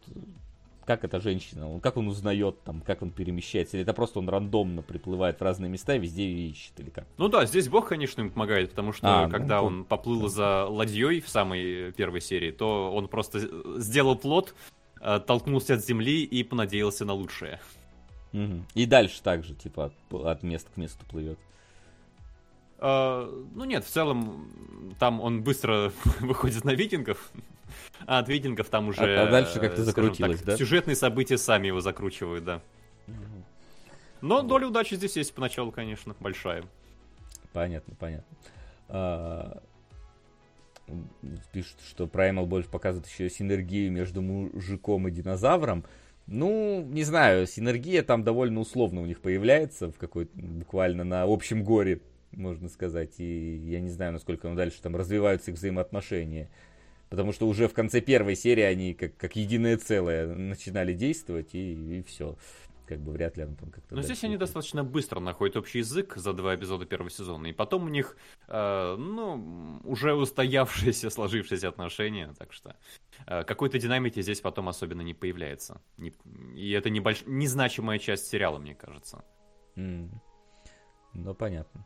как 0.86 1.04
эта 1.04 1.20
женщина, 1.20 1.80
как 1.80 1.98
он 1.98 2.08
узнает, 2.08 2.64
там, 2.64 2.82
как 2.82 3.02
он 3.02 3.12
перемещается, 3.12 3.78
или 3.78 3.84
это 3.84 3.94
просто 3.94 4.20
он 4.20 4.30
рандомно 4.30 4.82
приплывает 4.82 5.40
в 5.40 5.44
разные 5.44 5.70
места 5.70 5.96
и 5.96 6.00
везде 6.00 6.24
ее 6.24 6.50
ищет, 6.50 6.80
или 6.80 6.90
как? 6.90 7.06
Ну 7.18 7.28
да, 7.28 7.46
здесь 7.46 7.70
Бог, 7.70 7.88
конечно, 7.88 8.22
ему 8.22 8.32
помогает, 8.32 8.72
потому 8.72 8.94
что 8.94 9.08
а, 9.08 9.26
ну, 9.26 9.32
когда 9.32 9.62
ну, 9.62 9.68
он 9.68 9.86
поплыл 9.86 10.28
за 10.28 10.66
ладьей 10.66 11.22
в 11.22 11.30
самой 11.30 11.92
первой 11.92 12.22
серии, 12.22 12.52
то 12.52 12.92
он 12.94 13.08
просто 13.08 13.40
сделал 13.80 14.16
плод, 14.16 14.56
э, 15.00 15.20
толкнулся 15.26 15.76
от 15.76 15.86
земли 15.86 16.24
и 16.24 16.44
понадеялся 16.44 17.06
на 17.06 17.14
лучшее. 17.14 17.60
Угу. 18.34 18.66
И 18.76 18.86
дальше 18.86 19.22
также, 19.22 19.56
типа, 19.56 19.92
от 20.12 20.44
места 20.44 20.70
к 20.74 20.78
месту 20.78 21.06
плывет. 21.06 21.38
Uh, 22.82 23.48
ну 23.54 23.66
нет, 23.66 23.86
в 23.86 23.90
целом 23.90 24.96
там 25.00 25.22
он 25.22 25.44
быстро 25.44 25.94
выходит 26.20 26.64
на 26.64 26.72
викингов, 26.72 27.32
а 28.08 28.20
от 28.20 28.28
викингов 28.28 28.70
там 28.70 28.88
уже... 28.88 29.20
А, 29.20 29.28
а 29.28 29.32
дальше 29.32 29.60
как-то 29.60 29.84
закрутилось, 29.84 30.40
так, 30.40 30.46
да? 30.48 30.58
Сюжетные 30.58 30.96
события 30.96 31.38
сами 31.38 31.68
его 31.68 31.80
закручивают, 31.80 32.44
да. 32.44 32.62
Но 34.22 34.42
доля 34.42 34.68
удачи 34.68 34.96
здесь 34.96 35.16
есть 35.16 35.34
поначалу, 35.34 35.72
конечно, 35.72 36.16
большая. 36.20 36.64
Понятно, 37.54 37.96
понятно. 38.00 38.38
А, 38.88 39.62
пишут, 41.52 41.78
что 41.88 42.06
Primal 42.06 42.46
больше 42.46 42.70
показывает 42.70 43.08
еще 43.08 43.30
синергию 43.30 43.92
между 43.92 44.22
мужиком 44.22 45.08
и 45.08 45.12
динозавром. 45.12 45.86
Ну, 46.28 46.84
не 46.84 47.04
знаю, 47.04 47.48
синергия 47.48 48.04
там 48.04 48.24
довольно 48.24 48.60
условно 48.60 49.02
у 49.02 49.06
них 49.06 49.22
появляется, 49.22 49.92
в 49.92 49.98
какой-то 49.98 50.32
буквально 50.36 51.04
на 51.04 51.24
общем 51.24 51.64
горе, 51.64 52.00
можно 52.32 52.70
сказать. 52.70 53.20
И 53.20 53.58
я 53.58 53.80
не 53.80 53.90
знаю, 53.90 54.14
насколько 54.14 54.48
ну, 54.48 54.56
дальше 54.56 54.82
там 54.82 54.96
развиваются 54.96 55.52
их 55.52 55.58
взаимоотношения. 55.58 56.50
Потому 57.10 57.34
что 57.34 57.48
уже 57.48 57.68
в 57.68 57.74
конце 57.74 58.00
первой 58.00 58.36
серии 58.36 58.64
они 58.64 58.94
как, 58.94 59.18
как 59.18 59.36
единое 59.36 59.78
целое 59.78 60.34
начинали 60.34 60.94
действовать, 60.94 61.54
и, 61.54 62.00
и 62.00 62.04
все. 62.04 62.38
Как 62.88 63.00
бы 63.00 63.12
вряд 63.12 63.38
ли 63.38 63.44
он 63.44 63.56
там 63.56 63.70
как-то... 63.70 63.96
Но 63.96 64.02
здесь 64.02 64.24
они 64.24 64.38
достаточно 64.38 64.84
быстро 64.84 65.20
находят 65.20 65.56
общий 65.56 65.80
язык 65.80 66.16
за 66.16 66.34
два 66.34 66.56
эпизода 66.56 66.86
первого 66.86 67.10
сезона, 67.10 67.48
и 67.48 67.54
потом 67.54 67.86
у 67.86 67.88
них, 67.90 68.18
э, 68.48 68.96
ну, 68.98 69.80
уже 69.84 70.14
устоявшиеся, 70.14 71.10
сложившиеся 71.10 71.70
отношения, 71.70 72.34
так 72.38 72.52
что 72.52 72.76
э, 73.28 73.44
какой-то 73.44 73.80
динамики 73.80 74.22
здесь 74.22 74.42
потом 74.42 74.68
особенно 74.68 75.02
не 75.02 75.14
появляется. 75.14 75.82
Не, 75.98 76.14
и 76.56 76.72
это 76.72 76.90
небольш... 76.90 77.24
незначимая 77.26 78.00
часть 78.00 78.28
сериала, 78.28 78.58
мне 78.58 78.76
кажется. 78.76 79.24
Mm. 79.76 80.10
Ну, 81.14 81.34
понятно. 81.34 81.86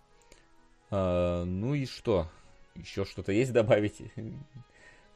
А, 0.91 1.43
ну 1.45 1.73
и 1.73 1.85
что? 1.85 2.27
Еще 2.75 3.05
что-то 3.05 3.31
есть 3.31 3.53
добавить? 3.53 4.01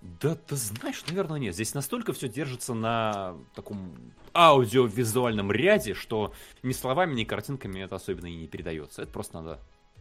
Да, 0.01 0.35
ты 0.35 0.55
знаешь, 0.55 1.03
наверное, 1.07 1.39
нет. 1.39 1.53
Здесь 1.53 1.73
настолько 1.73 2.13
все 2.13 2.29
держится 2.29 2.73
на 2.73 3.35
таком 3.53 4.13
аудиовизуальном 4.33 5.51
ряде, 5.51 5.93
что 5.93 6.33
ни 6.63 6.71
словами, 6.71 7.15
ни 7.15 7.25
картинками 7.25 7.81
это 7.81 7.95
особенно 7.95 8.27
и 8.27 8.35
не 8.35 8.47
передается. 8.47 9.01
Это 9.01 9.11
просто 9.11 9.41
надо 9.41 9.59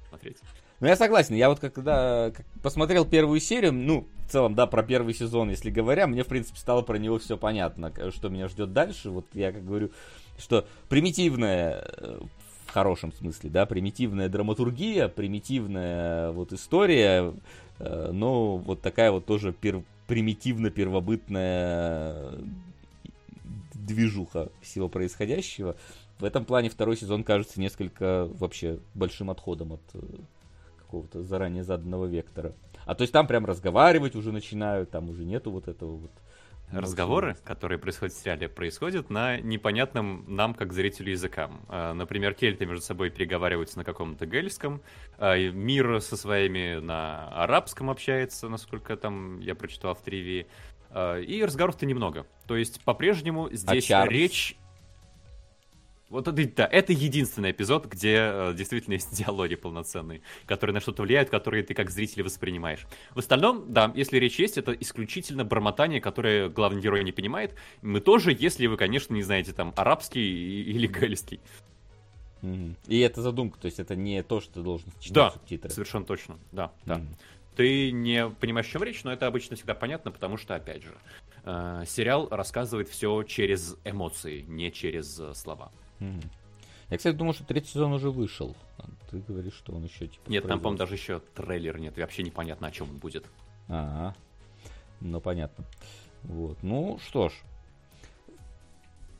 смотреть. 0.09 0.39
Ну, 0.81 0.86
я 0.86 0.95
согласен. 0.95 1.35
Я 1.35 1.49
вот 1.49 1.59
когда 1.59 2.32
посмотрел 2.62 3.05
первую 3.05 3.40
серию, 3.40 3.73
ну, 3.73 4.07
в 4.27 4.31
целом, 4.31 4.55
да, 4.55 4.69
про 4.69 4.85
первый 4.85 5.15
сезон, 5.15 5.51
если 5.51 5.70
говоря, 5.70 6.07
мне, 6.07 6.23
в 6.23 6.28
принципе, 6.28 6.59
стало 6.59 6.82
про 6.82 6.97
него 6.99 7.19
все 7.19 7.36
понятно, 7.36 7.93
что 8.12 8.28
меня 8.28 8.47
ждет 8.47 8.73
дальше. 8.73 9.11
Вот 9.11 9.27
я 9.35 9.51
как 9.51 9.65
говорю, 9.65 9.90
что 10.39 10.66
примитивная 10.89 11.85
э, 11.85 12.20
в 12.69 12.73
хорошем 12.73 13.12
смысле, 13.12 13.51
да, 13.51 13.66
примитивная 13.66 14.28
драматургия, 14.28 15.09
примитивная 15.09 16.31
вот 16.32 16.53
история, 16.53 17.32
э, 17.78 18.11
но 18.12 18.59
вот 18.59 18.82
такая 18.82 19.11
вот 19.11 19.24
тоже 19.24 19.55
пер, 19.55 19.82
примитивно-первобытная 20.07 22.35
движуха 23.73 24.51
всего 24.61 24.90
происходящего. 24.90 25.77
В 26.19 26.24
этом 26.24 26.45
плане 26.45 26.69
второй 26.69 26.99
сезон 26.99 27.24
кажется 27.24 27.59
несколько 27.59 28.28
вообще 28.35 28.81
большим 28.95 29.31
отходом 29.31 29.73
от 29.73 29.81
э, 29.95 30.01
какого-то 30.81 31.23
заранее 31.23 31.65
заданного 31.65 32.05
вектора. 32.05 32.53
А 32.85 32.95
то 32.95 33.01
есть 33.03 33.15
там 33.15 33.27
прям 33.27 33.47
разговаривать 33.47 34.15
уже 34.15 34.31
начинают, 34.31 34.90
там 34.90 35.09
уже 35.09 35.24
нету 35.24 35.51
вот 35.51 35.69
этого 35.69 35.97
вот 35.97 36.11
разговоры, 36.73 37.36
которые 37.45 37.78
происходят 37.78 38.15
в 38.15 38.20
сериале, 38.20 38.49
происходят 38.49 39.11
на 39.11 39.39
непонятном 39.39 40.24
нам, 40.27 40.55
как 40.55 40.73
зрителю, 40.73 41.12
языкам. 41.12 41.61
А, 41.69 41.95
например, 41.95 42.35
кельты 42.35 42.66
между 42.66 42.85
собой 42.85 43.11
переговариваются 43.11 43.78
на 43.78 43.85
каком-то 43.85 44.27
гельском, 44.27 44.82
а, 45.19 45.36
мир 45.36 46.01
со 46.01 46.16
своими 46.16 46.78
на 46.81 47.28
арабском 47.28 47.90
общается, 47.90 48.49
насколько 48.49 48.97
там 48.97 49.40
я 49.40 49.55
прочитал 49.55 49.95
в 49.95 50.03
тривии. 50.03 50.47
А, 50.90 51.19
и 51.19 51.43
разговоров-то 51.43 51.86
немного. 51.86 52.27
То 52.47 52.57
есть, 52.57 52.82
по-прежнему 52.85 53.49
здесь 53.51 53.90
а 53.90 54.07
речь 54.07 54.57
вот 56.10 56.26
это, 56.26 56.48
да, 56.56 56.68
это 56.70 56.93
единственный 56.93 57.51
эпизод, 57.51 57.86
где 57.86 58.16
э, 58.16 58.55
действительно 58.55 58.94
есть 58.94 59.14
диалоги 59.16 59.56
полноценные, 59.56 60.22
которые 60.47 60.74
на 60.74 60.80
что-то 60.80 61.02
влияют, 61.02 61.28
которые 61.28 61.62
ты 61.62 61.74
как 61.74 61.90
зритель 61.90 62.22
воспринимаешь. 62.22 62.86
В 63.14 63.18
остальном, 63.18 63.72
да, 63.72 63.93
если 63.94 64.18
речь 64.18 64.39
есть, 64.39 64.56
это 64.56 64.72
исключительно 64.72 65.44
бормотание, 65.44 66.01
которое 66.01 66.48
главный 66.48 66.80
герой 66.80 67.05
не 67.05 67.12
понимает. 67.12 67.55
Мы 67.82 68.01
тоже, 68.01 68.35
если 68.39 68.66
вы, 68.66 68.76
конечно, 68.76 69.12
не 69.14 69.22
знаете 69.22 69.52
там 69.52 69.74
арабский 69.76 70.62
или 70.62 70.86
гальский. 70.86 71.40
Mm-hmm. 72.43 72.74
И 72.86 73.01
это 73.01 73.20
задумка, 73.20 73.59
то 73.59 73.66
есть 73.66 73.80
это 73.80 73.97
не 73.97 74.22
то, 74.22 74.40
что 74.40 74.55
ты 74.55 74.60
должен 74.62 74.89
читать 75.01 75.14
да, 75.14 75.30
субтитры. 75.32 75.70
совершенно 75.70 76.05
точно, 76.05 76.39
да, 76.52 76.72
да. 76.86 76.97
Mm-hmm. 76.97 77.16
Ты 77.56 77.90
не 77.90 78.30
понимаешь, 78.30 78.68
о 78.68 78.70
чем 78.70 78.85
речь, 78.85 79.02
но 79.02 79.12
это 79.12 79.26
обычно 79.26 79.56
всегда 79.56 79.74
понятно, 79.74 80.12
потому 80.12 80.36
что, 80.36 80.55
опять 80.55 80.85
же, 80.85 80.94
э, 81.44 81.82
сериал 81.89 82.28
рассказывает 82.30 82.89
все 82.89 83.24
через 83.24 83.76
эмоции, 83.85 84.43
не 84.43 84.70
через 84.70 85.18
э, 85.18 85.35
слова. 85.35 85.72
Я, 86.01 86.97
кстати, 86.97 87.15
думал, 87.15 87.35
что 87.35 87.45
третий 87.45 87.69
сезон 87.69 87.93
уже 87.93 88.11
вышел. 88.11 88.57
А 88.79 88.85
ты 89.11 89.19
говоришь, 89.19 89.55
что 89.55 89.75
он 89.75 89.85
еще 89.85 90.07
типа. 90.07 90.31
Нет, 90.31 90.47
там, 90.47 90.59
по-моему, 90.59 90.79
даже 90.79 90.95
еще 90.95 91.20
трейлер 91.35 91.79
нет. 91.79 91.99
И 91.99 92.01
вообще 92.01 92.23
непонятно, 92.23 92.69
о 92.69 92.70
чем 92.70 92.89
он 92.89 92.97
будет. 92.97 93.27
А, 93.69 94.15
ну 95.01 95.20
понятно. 95.20 95.65
Вот. 96.23 96.62
Ну 96.62 96.99
что 97.03 97.29
ж. 97.29 97.33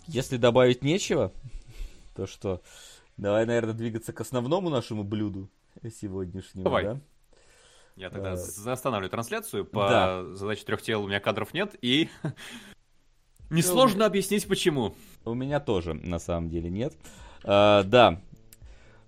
Если 0.07 0.39
добавить 0.39 0.83
нечего, 0.83 1.33
то 2.17 2.27
что? 2.27 2.63
Давай, 3.19 3.45
наверное, 3.45 3.75
двигаться 3.75 4.13
к 4.13 4.21
основному 4.21 4.71
нашему 4.71 5.05
блюду 5.05 5.51
сегодняшнему, 6.01 6.65
Давай. 6.65 6.85
да? 6.85 7.01
Я 7.97 8.11
тогда 8.11 8.33
а... 8.33 8.73
останавливаю 8.73 9.11
трансляцию. 9.11 9.65
По 9.65 9.89
да. 9.89 10.25
задаче 10.35 10.65
трех 10.65 10.81
тел 10.81 11.03
у 11.03 11.09
меня 11.09 11.21
кадров 11.21 11.53
нет, 11.53 11.75
и 11.83 12.09
Несложно 13.51 14.07
объяснить, 14.07 14.47
почему. 14.47 14.95
У 15.25 15.35
меня 15.35 15.61
тоже, 15.61 15.95
на 15.95 16.19
самом 16.19 16.51
деле, 16.51 16.71
нет. 16.71 16.95
А, 17.45 17.83
да. 17.85 18.21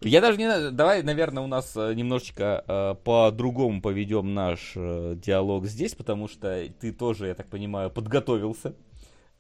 Я 0.01 0.23
даже 0.23 0.39
не... 0.39 0.71
Давай, 0.71 1.03
наверное, 1.03 1.43
у 1.43 1.47
нас 1.47 1.77
э, 1.77 1.93
немножечко 1.93 2.65
э, 2.67 2.95
по-другому 3.05 3.83
поведем 3.83 4.33
наш 4.33 4.73
э, 4.75 5.15
диалог 5.17 5.67
здесь, 5.67 5.95
потому 5.95 6.27
что 6.27 6.67
ты 6.81 6.93
тоже, 6.93 7.27
я 7.27 7.35
так 7.35 7.49
понимаю, 7.49 7.91
подготовился 7.91 8.73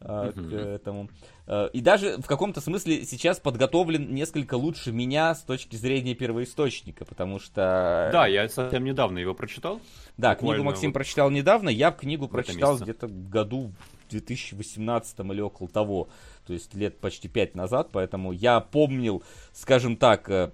э, 0.00 0.32
к 0.34 0.52
этому. 0.52 1.08
Э, 1.46 1.70
и 1.72 1.80
даже 1.80 2.18
в 2.18 2.26
каком-то 2.26 2.60
смысле 2.60 3.06
сейчас 3.06 3.40
подготовлен 3.40 4.14
несколько 4.14 4.56
лучше 4.56 4.92
меня 4.92 5.34
с 5.34 5.42
точки 5.44 5.76
зрения 5.76 6.14
первоисточника, 6.14 7.06
потому 7.06 7.38
что... 7.38 8.10
Да, 8.12 8.26
я 8.26 8.46
совсем 8.50 8.84
недавно 8.84 9.16
его 9.16 9.32
прочитал. 9.32 9.80
Да, 10.18 10.34
книгу 10.34 10.62
Максим 10.62 10.90
вот... 10.90 10.94
прочитал 10.94 11.30
недавно, 11.30 11.70
я 11.70 11.90
книгу 11.90 12.28
прочитал 12.28 12.76
где-то 12.76 13.08
году 13.08 13.72
2018 14.10 15.20
или 15.20 15.40
около 15.40 15.68
того, 15.68 16.08
то 16.46 16.52
есть 16.52 16.74
лет 16.74 16.98
почти 16.98 17.28
пять 17.28 17.54
назад, 17.54 17.90
поэтому 17.92 18.32
я 18.32 18.60
помнил, 18.60 19.22
скажем 19.52 19.96
так, 19.96 20.28
э, 20.28 20.52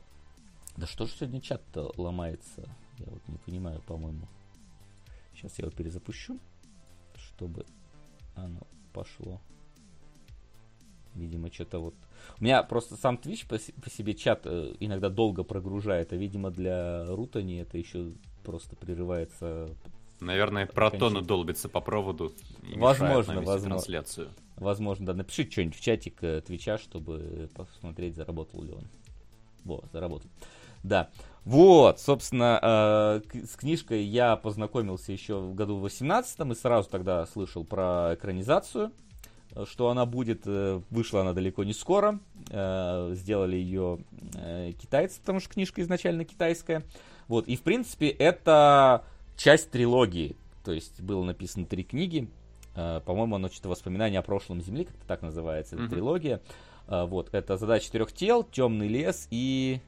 да 0.76 0.86
что 0.86 1.06
же 1.06 1.12
сегодня 1.12 1.40
чат-то 1.40 1.92
ломается, 1.96 2.68
я 2.98 3.06
вот 3.06 3.22
не 3.28 3.38
понимаю, 3.38 3.82
по-моему. 3.86 4.28
Сейчас 5.34 5.58
я 5.58 5.64
его 5.66 5.70
перезапущу, 5.76 6.38
чтобы 7.14 7.66
оно 8.34 8.60
пошло. 8.92 9.40
Видимо, 11.14 11.52
что-то 11.52 11.78
вот... 11.78 11.94
У 12.38 12.44
меня 12.44 12.62
просто 12.62 12.96
сам 12.96 13.16
Twitch 13.16 13.46
по, 13.46 13.58
по 13.80 13.90
себе 13.90 14.14
чат 14.14 14.42
э, 14.44 14.74
иногда 14.80 15.08
долго 15.08 15.44
прогружает, 15.44 16.12
а, 16.12 16.16
видимо, 16.16 16.50
для 16.50 17.06
Рутани 17.06 17.60
это 17.60 17.78
еще 17.78 18.12
просто 18.42 18.76
прерывается 18.76 19.74
Наверное, 20.20 20.66
протону 20.66 21.20
долбится 21.20 21.68
по 21.68 21.80
проводу. 21.80 22.32
И 22.62 22.78
возможно, 22.78 23.36
возможно. 23.36 23.68
трансляцию. 23.70 24.30
Возможно, 24.56 25.06
да. 25.06 25.14
Напишите 25.14 25.50
что-нибудь 25.50 25.76
в 25.76 25.80
чатик 25.80 26.22
э, 26.22 26.40
Твича, 26.40 26.78
чтобы 26.78 27.50
посмотреть, 27.54 28.16
заработал 28.16 28.62
ли 28.62 28.72
он. 28.72 28.84
Вот, 29.64 29.84
заработал. 29.92 30.30
Да. 30.82 31.10
Вот, 31.44 32.00
собственно, 32.00 33.20
э, 33.32 33.44
с 33.46 33.56
книжкой 33.56 34.04
я 34.04 34.36
познакомился 34.36 35.12
еще 35.12 35.38
в 35.38 35.54
году 35.54 35.76
18 35.78 36.40
и 36.40 36.54
сразу 36.54 36.88
тогда 36.88 37.26
слышал 37.26 37.64
про 37.64 38.14
экранизацию, 38.14 38.92
э, 39.54 39.64
что 39.68 39.90
она 39.90 40.06
будет. 40.06 40.42
Э, 40.46 40.80
вышла 40.90 41.20
она 41.20 41.34
далеко 41.34 41.62
не 41.64 41.74
скоро. 41.74 42.20
Э, 42.50 43.12
сделали 43.14 43.56
ее 43.56 43.98
э, 44.34 44.72
китайцы, 44.80 45.20
потому 45.20 45.40
что 45.40 45.50
книжка 45.50 45.82
изначально 45.82 46.24
китайская. 46.24 46.82
Вот, 47.28 47.46
и 47.48 47.56
в 47.56 47.62
принципе 47.62 48.08
это 48.08 49.04
часть 49.36 49.70
трилогии. 49.70 50.36
То 50.64 50.72
есть 50.72 51.00
было 51.00 51.22
написано 51.22 51.66
три 51.66 51.84
книги. 51.84 52.28
Uh, 52.74 53.00
по-моему, 53.00 53.36
оно 53.36 53.48
что-то 53.48 53.70
воспоминание 53.70 54.20
о 54.20 54.22
прошлом 54.22 54.60
Земли, 54.60 54.84
как-то 54.84 55.06
так 55.06 55.22
называется, 55.22 55.76
mm-hmm. 55.76 55.88
трилогия. 55.88 56.42
Uh, 56.88 57.06
вот, 57.06 57.32
это 57.32 57.56
задача 57.56 57.90
трех 57.90 58.12
тел, 58.12 58.44
темный 58.44 58.88
лес 58.88 59.28
и 59.30 59.80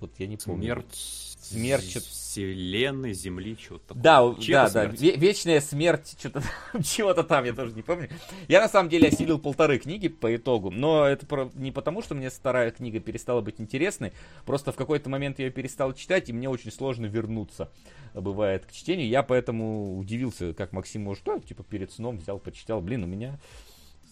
вот 0.00 0.12
я 0.18 0.26
не 0.26 0.36
помню. 0.36 0.62
Смерть. 0.62 1.29
Смерть. 1.50 1.96
Вселенной, 2.30 3.12
Земли, 3.12 3.56
чего-то 3.56 3.94
Да, 3.94 4.22
да, 4.48 4.68
смерть? 4.68 5.00
да. 5.00 5.06
Вечная 5.16 5.60
смерть, 5.60 6.16
что-то 6.18 6.42
чего-то 6.84 7.24
там, 7.24 7.44
я 7.44 7.52
тоже 7.52 7.72
не 7.74 7.82
помню. 7.82 8.08
Я 8.46 8.60
на 8.60 8.68
самом 8.68 8.88
деле 8.88 9.08
осилил 9.08 9.38
полторы 9.38 9.78
книги 9.78 10.08
по 10.08 10.34
итогу, 10.34 10.70
но 10.70 11.04
это 11.06 11.26
про... 11.26 11.50
не 11.54 11.72
потому, 11.72 12.02
что 12.02 12.14
мне 12.14 12.30
старая 12.30 12.70
книга 12.70 13.00
перестала 13.00 13.40
быть 13.40 13.60
интересной, 13.60 14.12
просто 14.46 14.70
в 14.70 14.76
какой-то 14.76 15.10
момент 15.10 15.38
я 15.40 15.46
ее 15.46 15.50
перестал 15.50 15.92
читать, 15.92 16.28
и 16.28 16.32
мне 16.32 16.48
очень 16.48 16.70
сложно 16.70 17.06
вернуться, 17.06 17.70
бывает, 18.14 18.64
к 18.66 18.72
чтению. 18.72 19.08
Я 19.08 19.22
поэтому 19.24 19.98
удивился, 19.98 20.54
как 20.54 20.72
Максим 20.72 21.02
может, 21.02 21.26
ну, 21.26 21.40
типа, 21.40 21.64
перед 21.64 21.90
сном 21.92 22.18
взял, 22.18 22.38
почитал. 22.38 22.80
Блин, 22.80 23.02
у 23.04 23.06
меня 23.06 23.40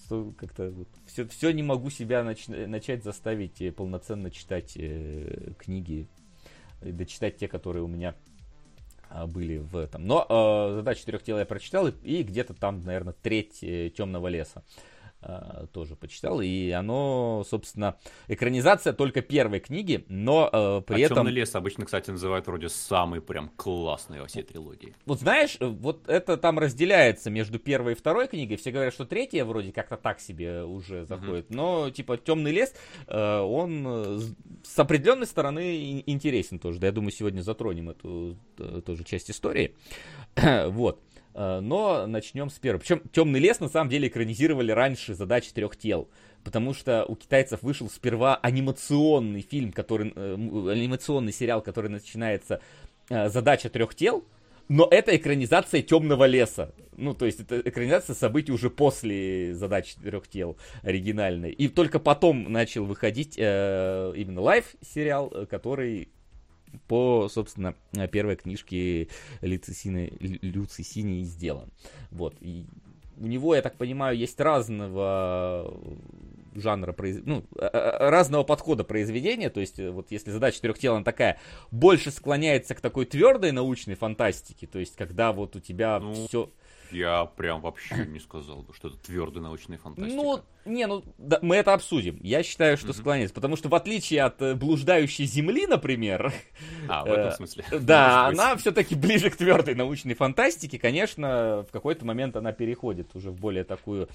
что 0.09 0.33
как-то 0.39 0.71
вот 0.71 0.89
все, 1.07 1.27
все 1.29 1.51
не 1.51 1.63
могу 1.63 1.91
себя 1.91 2.25
нач, 2.25 2.49
начать 2.49 3.05
заставить 3.05 3.61
э, 3.61 3.71
полноценно 3.71 4.31
читать 4.31 4.73
э, 4.77 5.53
книги, 5.59 6.09
дочитать 6.81 7.37
те, 7.37 7.49
которые 7.49 7.83
у 7.83 7.89
меня 7.89 8.15
а, 9.11 9.27
были 9.27 9.59
в 9.59 9.77
этом. 9.77 10.07
Но 10.07 10.27
э, 10.29 10.75
задачу 10.77 11.05
трех 11.05 11.23
тел 11.23 11.39
я 11.39 11.47
прочитал, 11.47 11.89
и, 11.89 11.93
и 12.03 12.23
где-то 12.23 12.55
там, 12.55 12.85
наверное, 12.85 13.15
треть 13.15 13.63
э, 13.63 13.91
темного 13.91 14.29
леса. 14.29 14.63
Тоже 15.73 15.97
почитал, 15.97 16.41
и 16.41 16.71
оно, 16.71 17.45
собственно, 17.49 17.97
экранизация 18.29 18.93
только 18.93 19.21
первой 19.21 19.61
книги, 19.61 20.05
но 20.09 20.49
э, 20.53 20.83
при 20.87 21.03
а 21.03 21.07
этом... 21.07 21.19
«Темный 21.19 21.33
лес» 21.33 21.55
обычно, 21.55 21.85
кстати, 21.85 22.11
называют 22.11 22.47
вроде 22.47 22.69
самый 22.69 23.21
прям 23.21 23.51
классный 23.57 24.21
во 24.21 24.27
всей 24.27 24.45
трилогии. 24.45 24.95
Вот 25.07 25.21
знаешь, 25.21 25.57
вот 25.61 26.09
это 26.09 26.37
там 26.37 26.59
разделяется 26.59 27.31
между 27.31 27.59
первой 27.59 27.93
и 27.93 27.95
второй 27.97 28.29
книгой, 28.29 28.57
все 28.57 28.71
говорят, 28.71 28.95
что 28.95 29.07
третья 29.07 29.45
вроде 29.45 29.73
как-то 29.73 29.97
так 29.97 30.21
себе 30.21 30.63
уже 30.63 31.05
заходит, 31.05 31.51
mm-hmm. 31.51 31.57
но, 31.57 31.91
типа, 31.91 32.17
«Темный 32.17 32.53
лес», 32.53 32.73
э, 33.07 33.39
он 33.41 33.85
э, 33.87 34.21
с 34.65 34.79
определенной 34.79 35.27
стороны 35.27 36.03
интересен 36.07 36.59
тоже, 36.59 36.79
да, 36.79 36.87
я 36.87 36.93
думаю, 36.93 37.11
сегодня 37.11 37.43
затронем 37.43 37.91
эту 37.91 38.37
э, 38.59 38.83
тоже 38.87 39.03
часть 39.05 39.31
истории, 39.31 39.75
вот. 40.69 41.03
Э, 41.39 41.61
но 41.61 42.07
начнем 42.09 42.51
с 42.51 42.59
первого. 42.59 42.81
Причем 42.81 43.01
Темный 43.13 43.39
лес 43.39 43.61
на 43.61 43.69
самом 43.69 43.89
деле 43.89 44.09
экранизировали 44.09 44.73
раньше 44.73 45.15
задачи 45.15 45.53
трех 45.53 45.77
тел. 45.77 46.09
Потому 46.43 46.75
что 46.75 47.05
у 47.05 47.15
китайцев 47.15 47.63
вышел 47.63 47.89
сперва 47.89 48.37
анимационный 48.37 49.43
фильм, 49.43 49.73
который, 49.73 50.13
э, 50.15 50.35
анимационный 50.35 51.33
сериал, 51.33 51.63
который 51.63 51.91
начинается 51.91 52.61
э, 53.09 53.29
«Задача 53.29 53.69
трех 53.69 53.95
тел», 53.95 54.25
но 54.69 54.89
это 54.91 55.17
экранизация 55.17 55.81
темного 55.81 56.25
леса. 56.25 56.75
Ну, 56.97 57.15
то 57.15 57.25
есть 57.25 57.41
это 57.41 57.61
экранизация 57.61 58.15
событий 58.15 58.51
уже 58.51 58.69
после 58.69 59.55
задачи 59.55 59.95
трех 59.95 60.27
тел 60.27 60.57
оригинальной. 60.83 61.53
И 61.53 61.69
только 61.69 62.01
потом 62.01 62.53
начал 62.53 62.85
выходить 62.85 63.37
э, 63.39 64.13
именно 64.17 64.41
live 64.41 64.75
сериал, 64.83 65.33
который 65.49 66.09
по, 66.87 67.29
собственно, 67.29 67.75
первой 68.11 68.37
книжке 68.37 69.09
Люци 69.41 69.73
Сини 69.73 71.23
сделан. 71.23 71.71
Вот. 72.11 72.35
И 72.41 72.67
у 73.21 73.27
него, 73.27 73.55
я 73.55 73.63
так 73.63 73.77
понимаю, 73.77 74.17
есть 74.17 74.39
разного 74.41 75.75
жанра, 76.55 76.95
ну, 77.25 77.45
э, 77.57 77.69
э, 77.73 78.11
разного 78.11 78.43
подхода 78.43 78.85
произведения, 78.85 79.51
то 79.51 79.61
есть 79.61 79.79
вот 79.79 80.11
если 80.11 80.31
задача 80.31 80.61
трехтела 80.61 81.03
такая, 81.05 81.39
больше 81.71 82.11
склоняется 82.11 82.75
к 82.75 82.81
такой 82.81 83.07
твердой 83.07 83.53
научной 83.53 83.95
фантастике, 83.95 84.67
то 84.67 84.79
есть 84.79 84.97
когда 84.97 85.33
вот 85.33 85.57
у 85.57 85.61
тебя 85.61 86.01
ну, 86.01 86.27
все 86.27 86.51
я 86.91 87.25
прям 87.25 87.61
вообще 87.61 88.07
не 88.09 88.21
сказал 88.21 88.63
бы, 88.63 88.75
что 88.75 88.89
это 88.89 88.97
твердая 88.99 89.43
научная 89.43 89.79
фантастика. 89.79 90.17
Ну, 90.17 90.41
не, 90.65 90.87
ну, 90.87 91.03
да, 91.17 91.39
мы 91.43 91.57
это 91.57 91.73
обсудим. 91.75 92.19
Я 92.23 92.43
считаю, 92.43 92.77
что 92.77 92.89
mm-hmm. 92.89 92.99
склоняется, 92.99 93.35
потому 93.35 93.57
что 93.57 93.69
в 93.69 93.75
отличие 93.75 94.23
от 94.23 94.41
э, 94.43 94.55
блуждающей 94.55 95.25
Земли, 95.25 95.67
например... 95.67 96.33
А, 96.89 97.05
в 97.05 97.09
этом 97.09 97.29
э, 97.29 97.33
смысле. 97.33 97.65
Да, 97.81 98.27
она 98.27 98.57
все-таки 98.57 98.95
ближе 98.95 99.31
к 99.31 99.37
твердой 99.37 99.75
научной 99.75 100.15
фантастике. 100.15 100.79
Конечно, 100.79 101.65
в 101.69 101.73
какой-то 101.73 102.05
момент 102.05 102.37
она 102.37 102.53
переходит 102.53 103.15
уже 103.15 103.31
в 103.31 103.41
более 103.41 103.65
такую 103.65 104.09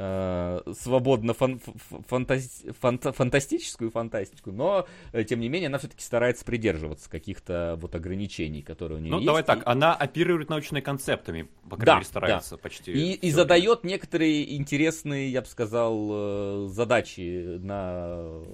э, 0.00 0.60
свободно 0.78 1.32
фан- 1.32 1.60
фантази- 2.08 2.72
фанта- 2.80 3.12
фантастическую 3.12 3.90
фантастику, 3.90 4.52
но, 4.52 4.86
э, 5.12 5.24
тем 5.24 5.40
не 5.40 5.48
менее, 5.48 5.66
она 5.66 5.78
все-таки 5.78 6.02
старается 6.02 6.44
придерживаться 6.44 7.10
каких-то 7.10 7.76
вот 7.80 7.96
ограничений, 7.96 8.62
которые 8.62 8.98
у 8.98 9.00
нее 9.00 9.10
ну, 9.10 9.16
есть. 9.16 9.26
Ну, 9.26 9.32
давай 9.32 9.42
так, 9.42 9.62
она 9.66 9.94
оперирует 9.94 10.50
научными 10.50 10.80
концептами, 10.80 11.48
по 11.68 11.76
крайней 11.76 11.84
да, 11.84 11.94
мере, 11.96 12.06
старается 12.06 12.56
да. 12.56 12.62
почти. 12.62 12.92
И, 12.92 13.12
и 13.14 13.30
задает 13.32 13.82
некоторые 13.82 14.56
интересные, 14.56 15.30
я 15.32 15.40
бы 15.40 15.48
сказал, 15.48 16.08
э, 16.10 16.68
задачи 16.68 17.58
на 17.58 18.44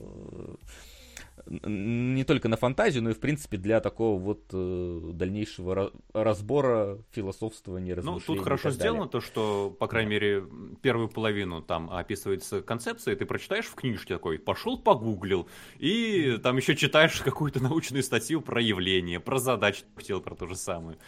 не 1.46 2.24
только 2.24 2.48
на 2.48 2.56
фантазию, 2.56 3.02
но 3.02 3.10
и, 3.10 3.12
в 3.12 3.20
принципе, 3.20 3.56
для 3.56 3.80
такого 3.80 4.18
вот 4.18 4.44
э, 4.52 5.10
дальнейшего 5.12 5.92
разбора, 6.12 6.98
философствования, 7.12 7.94
размышления. 7.94 8.24
Ну, 8.28 8.34
тут 8.34 8.44
хорошо 8.44 8.70
сделано 8.70 9.08
то, 9.08 9.20
что, 9.20 9.74
по 9.78 9.86
крайней 9.86 10.10
мере, 10.10 10.44
первую 10.82 11.08
половину 11.08 11.62
там 11.62 11.90
описывается 11.90 12.62
концепция, 12.62 13.16
ты 13.16 13.26
прочитаешь 13.26 13.66
в 13.66 13.74
книжке 13.74 14.14
такой, 14.14 14.38
пошел 14.38 14.78
погуглил, 14.78 15.48
и 15.78 16.38
там 16.42 16.56
еще 16.56 16.76
читаешь 16.76 17.20
какую-то 17.20 17.62
научную 17.62 18.02
статью 18.02 18.40
про 18.40 18.60
явление, 18.60 19.20
про 19.20 19.38
задачи, 19.38 19.84
про 20.22 20.34
то 20.34 20.46
же 20.46 20.56
самое. 20.56 20.98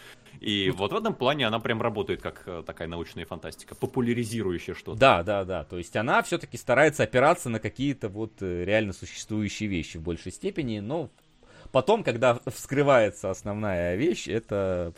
И 0.41 0.69
вот 0.71 0.91
в 0.91 0.95
этом 0.95 1.13
плане 1.13 1.47
она 1.47 1.59
прям 1.59 1.81
работает 1.81 2.21
как 2.21 2.43
э, 2.45 2.63
такая 2.65 2.87
научная 2.87 3.25
фантастика, 3.25 3.75
популяризирующая 3.75 4.75
что-то. 4.75 4.99
Да, 4.99 5.23
да, 5.23 5.45
да. 5.45 5.63
То 5.63 5.77
есть 5.77 5.95
она 5.95 6.21
все-таки 6.23 6.57
старается 6.57 7.03
опираться 7.03 7.49
на 7.49 7.59
какие-то 7.59 8.09
вот 8.09 8.41
э, 8.41 8.63
реально 8.65 8.93
существующие 8.93 9.69
вещи 9.69 9.97
в 9.97 10.01
большей 10.01 10.31
степени, 10.31 10.79
но 10.79 11.09
Потом, 11.71 12.03
когда 12.03 12.39
вскрывается 12.45 13.29
основная 13.29 13.95
вещь, 13.95 14.27
это 14.27 14.93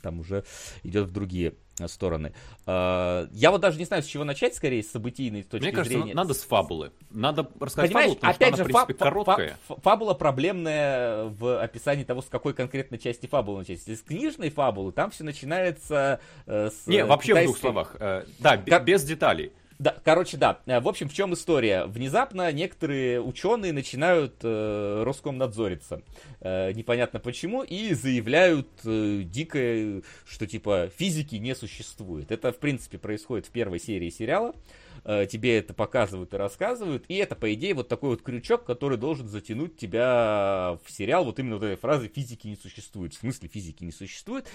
там 0.00 0.20
уже 0.20 0.44
идет 0.82 1.08
в 1.08 1.12
другие 1.12 1.54
стороны. 1.86 2.32
А, 2.66 3.28
я 3.32 3.52
вот 3.52 3.60
даже 3.60 3.78
не 3.78 3.84
знаю, 3.84 4.02
с 4.02 4.06
чего 4.06 4.24
начать, 4.24 4.56
скорее, 4.56 4.82
с 4.82 4.90
событийной 4.90 5.44
точки 5.44 5.66
Мне 5.66 5.72
кажется, 5.72 5.98
зрения. 5.98 6.14
надо 6.14 6.34
с 6.34 6.42
фабулы. 6.42 6.90
Надо 7.10 7.48
рассказать 7.60 7.90
Понимаешь, 7.90 8.12
фабулу, 8.14 8.32
опять 8.32 8.54
что 8.54 8.56
же, 8.56 8.70
она, 8.70 8.80
в 8.80 8.86
принципе, 8.86 9.04
короткая. 9.04 9.58
фабула 9.68 10.14
проблемная 10.14 11.24
в 11.26 11.62
описании 11.62 12.04
того, 12.04 12.22
с 12.22 12.26
какой 12.26 12.54
конкретно 12.54 12.98
части 12.98 13.26
фабулы 13.26 13.58
начать. 13.58 13.78
Если 13.78 13.94
с 13.94 14.02
книжной 14.02 14.50
фабулы, 14.50 14.90
там 14.90 15.10
все 15.10 15.22
начинается 15.22 16.20
э, 16.46 16.70
с 16.70 16.86
Не, 16.86 17.04
вообще 17.04 17.28
китайской... 17.28 17.44
в 17.44 17.50
двух 17.50 17.58
словах. 17.58 17.96
Э, 18.00 18.24
да, 18.40 18.56
без 18.56 19.04
деталей. 19.04 19.52
Да, 19.78 19.94
короче, 20.04 20.36
да. 20.36 20.60
Э, 20.66 20.80
в 20.80 20.88
общем, 20.88 21.08
в 21.08 21.14
чем 21.14 21.34
история? 21.34 21.84
Внезапно 21.86 22.50
некоторые 22.52 23.20
ученые 23.22 23.72
начинают 23.72 24.34
э, 24.42 25.02
Роскомнадзориться. 25.04 26.02
Э, 26.40 26.72
непонятно 26.72 27.20
почему. 27.20 27.62
И 27.62 27.94
заявляют 27.94 28.68
э, 28.84 29.22
дико, 29.24 30.02
что 30.26 30.46
типа 30.46 30.90
физики 30.96 31.36
не 31.36 31.54
существует. 31.54 32.32
Это, 32.32 32.52
в 32.52 32.58
принципе, 32.58 32.98
происходит 32.98 33.46
в 33.46 33.50
первой 33.50 33.78
серии 33.78 34.10
сериала. 34.10 34.52
Э, 34.52 34.87
тебе 35.04 35.58
это 35.58 35.74
показывают 35.74 36.34
и 36.34 36.36
рассказывают. 36.36 37.04
И 37.08 37.14
это, 37.16 37.36
по 37.36 37.52
идее, 37.54 37.74
вот 37.74 37.88
такой 37.88 38.10
вот 38.10 38.22
крючок, 38.22 38.64
который 38.64 38.98
должен 38.98 39.28
затянуть 39.28 39.76
тебя 39.76 40.78
в 40.84 40.90
сериал. 40.90 41.24
Вот 41.24 41.38
именно 41.38 41.56
вот 41.56 41.64
этой 41.64 41.76
фразы 41.76 42.08
«физики 42.08 42.46
не 42.46 42.56
существует». 42.56 43.14
В 43.14 43.18
смысле 43.18 43.48
физики 43.48 43.84
не 43.84 43.92
существует? 43.92 44.46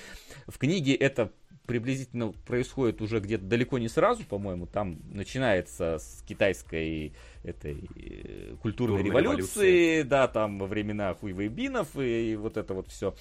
В 0.47 0.57
книге 0.57 0.93
это 0.95 1.31
приблизительно 1.65 2.33
происходит 2.45 3.01
уже 3.01 3.19
где-то 3.19 3.45
далеко 3.45 3.77
не 3.77 3.87
сразу, 3.87 4.23
по-моему, 4.25 4.67
там 4.67 4.99
начинается 5.11 5.97
с 5.97 6.23
китайской 6.27 7.13
этой 7.43 7.89
э, 7.95 8.55
культурной 8.61 9.01
революции, 9.01 9.69
революции, 9.69 10.01
да, 10.03 10.27
там 10.27 10.59
во 10.59 10.67
времена 10.67 11.13
хуйвейбинов 11.13 11.97
и, 11.97 12.31
и 12.31 12.35
вот 12.35 12.57
это 12.57 12.73
вот 12.73 12.89
все. 12.89 13.15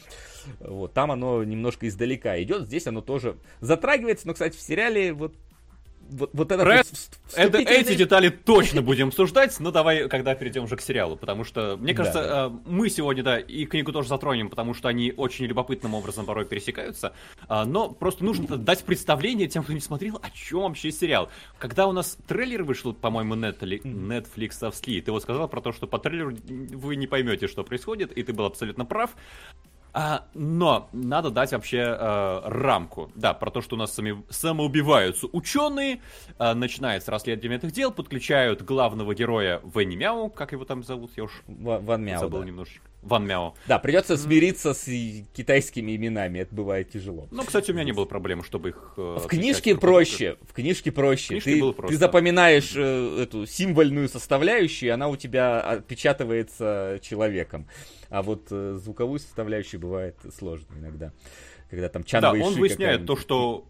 Вот, 0.60 0.92
там 0.92 1.12
оно 1.12 1.44
немножко 1.44 1.86
издалека 1.86 2.40
идет, 2.42 2.66
здесь 2.66 2.86
оно 2.86 3.00
тоже 3.00 3.36
затрагивается, 3.60 4.26
но, 4.26 4.32
кстати, 4.32 4.56
в 4.56 4.60
сериале 4.60 5.12
вот 5.12 5.34
вот, 6.12 6.30
вот 6.32 6.52
это, 6.52 6.64
Рэд, 6.64 6.86
это 7.34 7.58
эти 7.58 7.94
детали 7.94 8.28
точно 8.28 8.82
будем 8.82 9.08
обсуждать, 9.08 9.58
но 9.60 9.70
давай, 9.70 10.08
когда 10.08 10.34
перейдем 10.34 10.64
уже 10.64 10.76
к 10.76 10.80
сериалу, 10.80 11.16
потому 11.16 11.44
что, 11.44 11.76
мне 11.78 11.94
кажется, 11.94 12.22
да, 12.22 12.48
да. 12.48 12.56
мы 12.66 12.88
сегодня, 12.88 13.22
да, 13.22 13.38
и 13.38 13.64
книгу 13.64 13.92
тоже 13.92 14.08
затронем, 14.08 14.50
потому 14.50 14.74
что 14.74 14.88
они 14.88 15.12
очень 15.16 15.46
любопытным 15.46 15.94
образом 15.94 16.26
порой 16.26 16.44
пересекаются, 16.44 17.14
а, 17.48 17.64
но 17.64 17.90
просто 17.90 18.24
нужно 18.24 18.56
дать 18.56 18.84
представление 18.84 19.48
тем, 19.48 19.64
кто 19.64 19.72
не 19.72 19.80
смотрел, 19.80 20.20
о 20.22 20.30
чем 20.30 20.62
вообще 20.62 20.92
сериал. 20.92 21.30
Когда 21.58 21.86
у 21.86 21.92
нас 21.92 22.18
трейлер 22.26 22.62
вышел, 22.62 22.92
по-моему, 22.92 23.34
Netflix, 23.34 25.02
ты 25.02 25.12
вот 25.12 25.22
сказал 25.22 25.48
про 25.48 25.60
то, 25.60 25.72
что 25.72 25.86
по 25.86 25.98
трейлеру 25.98 26.36
вы 26.46 26.96
не 26.96 27.06
поймете, 27.06 27.48
что 27.48 27.64
происходит, 27.64 28.12
и 28.12 28.22
ты 28.22 28.32
был 28.32 28.44
абсолютно 28.44 28.84
прав. 28.84 29.10
А, 29.94 30.24
но 30.32 30.88
надо 30.92 31.30
дать 31.30 31.52
вообще 31.52 31.78
э, 31.78 32.40
рамку. 32.44 33.12
Да, 33.14 33.34
про 33.34 33.50
то, 33.50 33.60
что 33.60 33.76
у 33.76 33.78
нас 33.78 33.92
сами, 33.92 34.22
самоубиваются 34.30 35.26
ученые, 35.32 36.00
э, 36.38 36.54
начинается 36.54 37.10
расследование 37.10 37.58
этих 37.58 37.72
дел, 37.72 37.92
подключают 37.92 38.62
главного 38.62 39.14
героя 39.14 39.60
Вэнни 39.62 39.96
Мяу, 39.96 40.30
как 40.30 40.52
его 40.52 40.64
там 40.64 40.82
зовут, 40.82 41.12
я 41.16 41.24
уж 41.24 41.42
Ван 41.46 42.04
Мяу, 42.04 42.20
забыл 42.20 42.40
да. 42.40 42.46
немножечко. 42.46 42.86
Ван 43.02 43.26
Мяо. 43.26 43.54
Да, 43.66 43.78
придется 43.78 44.16
смириться 44.16 44.72
с 44.72 44.84
китайскими 45.34 45.94
именами, 45.94 46.38
это 46.38 46.54
бывает 46.54 46.90
тяжело. 46.90 47.26
Ну, 47.30 47.44
кстати, 47.44 47.70
у 47.70 47.74
меня 47.74 47.84
не 47.84 47.92
было 47.92 48.04
проблемы, 48.06 48.44
чтобы 48.44 48.70
их... 48.70 48.94
Э, 48.96 49.18
в 49.22 49.26
книжке 49.26 49.76
проще, 49.76 50.36
в 50.48 50.54
книжке 50.54 50.90
проще. 50.90 51.24
В 51.24 51.28
книжке 51.28 51.54
ты, 51.54 51.60
было 51.60 51.72
просто. 51.72 51.92
ты 51.92 51.98
запоминаешь 51.98 52.72
э, 52.76 53.22
эту 53.24 53.44
символьную 53.44 54.08
составляющую, 54.08 54.88
и 54.88 54.92
она 54.92 55.08
у 55.08 55.16
тебя 55.16 55.60
отпечатывается 55.60 56.98
человеком. 57.02 57.66
А 58.12 58.20
вот 58.20 58.48
э, 58.50 58.78
звуковую 58.78 59.18
составляющую 59.18 59.80
бывает 59.80 60.16
сложно 60.36 60.66
иногда. 60.78 61.12
Когда 61.70 61.88
там 61.88 62.04
Чан 62.04 62.20
Да, 62.20 62.32
он 62.32 62.54
выясняет 62.54 63.06
то, 63.06 63.16
что 63.16 63.66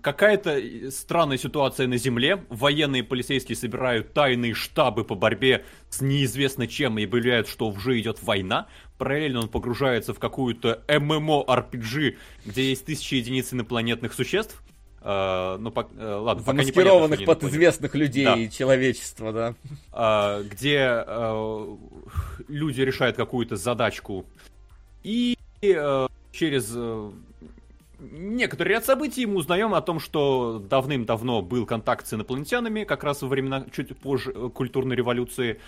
какая-то 0.00 0.90
странная 0.90 1.38
ситуация 1.38 1.86
на 1.86 1.96
Земле. 1.96 2.44
Военные 2.48 3.02
и 3.02 3.04
полицейские 3.04 3.54
собирают 3.54 4.14
тайные 4.14 4.52
штабы 4.52 5.04
по 5.04 5.14
борьбе 5.14 5.64
с 5.90 6.00
неизвестно 6.00 6.66
чем 6.66 6.98
и 6.98 7.04
объявляют, 7.04 7.46
что 7.46 7.68
уже 7.68 8.00
идет 8.00 8.20
война. 8.20 8.66
Параллельно 8.98 9.42
он 9.42 9.48
погружается 9.48 10.12
в 10.12 10.18
какую-то 10.18 10.82
MMO-RPG, 10.88 12.16
где 12.46 12.68
есть 12.70 12.84
тысячи 12.84 13.14
единиц 13.14 13.52
инопланетных 13.52 14.12
существ. 14.12 14.60
Uh, 15.04 15.58
ну, 15.58 15.72
по, 15.72 15.80
uh, 15.80 16.20
ладно, 16.20 16.44
Замаскированных 16.44 17.24
под 17.24 17.42
известных 17.42 17.96
людей 17.96 18.24
да. 18.24 18.46
человечества, 18.48 19.32
да. 19.32 19.54
Uh, 19.92 20.44
где 20.44 20.76
uh, 20.76 21.78
люди 22.46 22.82
решают 22.82 23.16
какую-то 23.16 23.56
задачку. 23.56 24.24
И 25.02 25.36
uh, 25.62 26.08
через 26.30 26.72
uh, 26.76 27.12
некоторый 27.98 28.68
ряд 28.68 28.84
событий 28.84 29.26
мы 29.26 29.36
узнаем 29.36 29.74
о 29.74 29.80
том, 29.80 29.98
что 29.98 30.62
давным-давно 30.70 31.42
был 31.42 31.66
контакт 31.66 32.06
с 32.06 32.14
инопланетянами, 32.14 32.84
как 32.84 33.02
раз 33.02 33.22
во 33.22 33.28
времена 33.28 33.66
чуть 33.74 33.96
позже 33.96 34.32
э, 34.32 34.50
культурной 34.54 34.94
революции. 34.94 35.60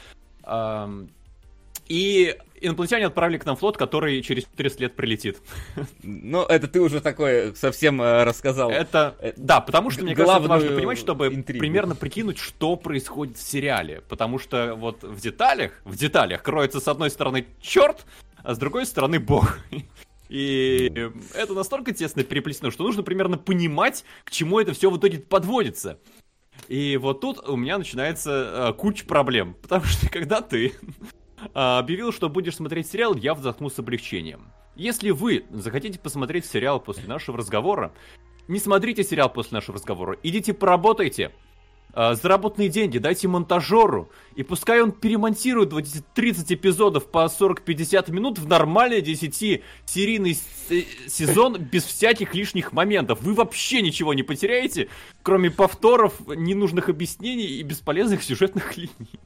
И 1.89 2.39
инопланетяне 2.67 3.07
отправили 3.07 3.39
к 3.39 3.47
нам 3.47 3.57
флот, 3.57 3.77
который 3.77 4.21
через 4.23 4.45
400 4.45 4.83
лет 4.83 4.97
прилетит. 4.97 5.39
Ну, 6.03 6.43
это 6.43 6.69
ты 6.69 6.81
уже 6.81 7.01
такое 7.01 7.55
совсем 7.55 8.01
э, 8.01 8.25
рассказал. 8.25 8.71
Это, 8.71 9.17
э, 9.21 9.33
да, 9.37 9.61
потому 9.61 9.91
что, 9.91 10.05
мне 10.05 10.15
кажется, 10.15 10.41
важно 10.41 10.71
понимать, 10.71 10.99
чтобы 10.99 11.29
интригу. 11.29 11.61
примерно 11.61 11.95
прикинуть, 11.95 12.39
что 12.39 12.77
происходит 12.77 13.37
в 13.37 13.43
сериале. 13.43 14.03
Потому 14.09 14.39
что 14.39 14.75
вот 14.75 15.03
в 15.03 15.21
деталях, 15.21 15.73
в 15.85 15.97
деталях 15.97 16.43
кроется 16.43 16.81
с 16.81 16.89
одной 16.89 17.11
стороны 17.11 17.47
черт, 17.61 18.07
а 18.43 18.55
с 18.55 18.59
другой 18.59 18.87
стороны 18.87 19.19
бог. 19.19 19.59
И 20.29 20.93
это 21.35 21.53
настолько 21.53 21.93
тесно 21.93 22.25
переплетено, 22.25 22.71
что 22.71 22.83
нужно 22.83 23.03
примерно 23.03 23.39
понимать, 23.39 24.05
к 24.25 24.31
чему 24.31 24.59
это 24.59 24.73
все 24.73 24.91
в 24.91 24.99
итоге 24.99 25.19
подводится. 25.19 25.99
И 26.69 26.97
вот 26.97 27.21
тут 27.21 27.47
у 27.49 27.57
меня 27.57 27.79
начинается 27.79 28.71
э, 28.71 28.73
куча 28.73 29.05
проблем. 29.05 29.57
Потому 29.63 29.85
что 29.85 30.09
когда 30.09 30.41
ты 30.41 30.73
объявил, 31.53 32.13
что 32.13 32.29
будешь 32.29 32.57
смотреть 32.57 32.89
сериал, 32.89 33.15
я 33.15 33.35
вздохнул 33.35 33.71
с 33.71 33.79
облегчением. 33.79 34.53
Если 34.77 35.11
вы 35.11 35.45
захотите 35.51 35.99
посмотреть 35.99 36.47
сериал 36.47 36.81
после 36.81 37.07
нашего 37.07 37.39
разговора, 37.39 37.93
не 38.49 38.59
смотрите 38.59 39.05
сериал 39.05 39.31
после 39.31 39.57
нашего 39.57 39.79
разговора, 39.79 40.19
идите 40.23 40.53
поработайте, 40.53 41.31
э, 41.95 42.15
заработанные 42.15 42.69
деньги 42.69 42.99
дайте 42.99 43.29
монтажеру, 43.29 44.11
и 44.35 44.43
пускай 44.43 44.83
он 44.83 44.91
перемонтирует 44.91 45.73
вот 45.73 45.85
эти 45.85 46.03
30 46.15 46.53
эпизодов 46.53 47.09
по 47.11 47.25
40-50 47.27 48.11
минут 48.11 48.41
в 48.41 48.49
нормальный 48.49 49.01
10-серийный 49.01 50.37
сезон 51.07 51.57
без 51.57 51.85
всяких 51.85 52.35
лишних 52.35 52.73
моментов. 52.73 53.23
Вы 53.23 53.35
вообще 53.35 53.81
ничего 53.81 54.13
не 54.13 54.25
потеряете, 54.25 54.89
кроме 55.23 55.53
повторов, 55.53 56.15
ненужных 56.27 56.89
объяснений 56.89 57.47
и 57.47 57.63
бесполезных 57.63 58.25
сюжетных 58.25 58.77
линий. 58.77 59.21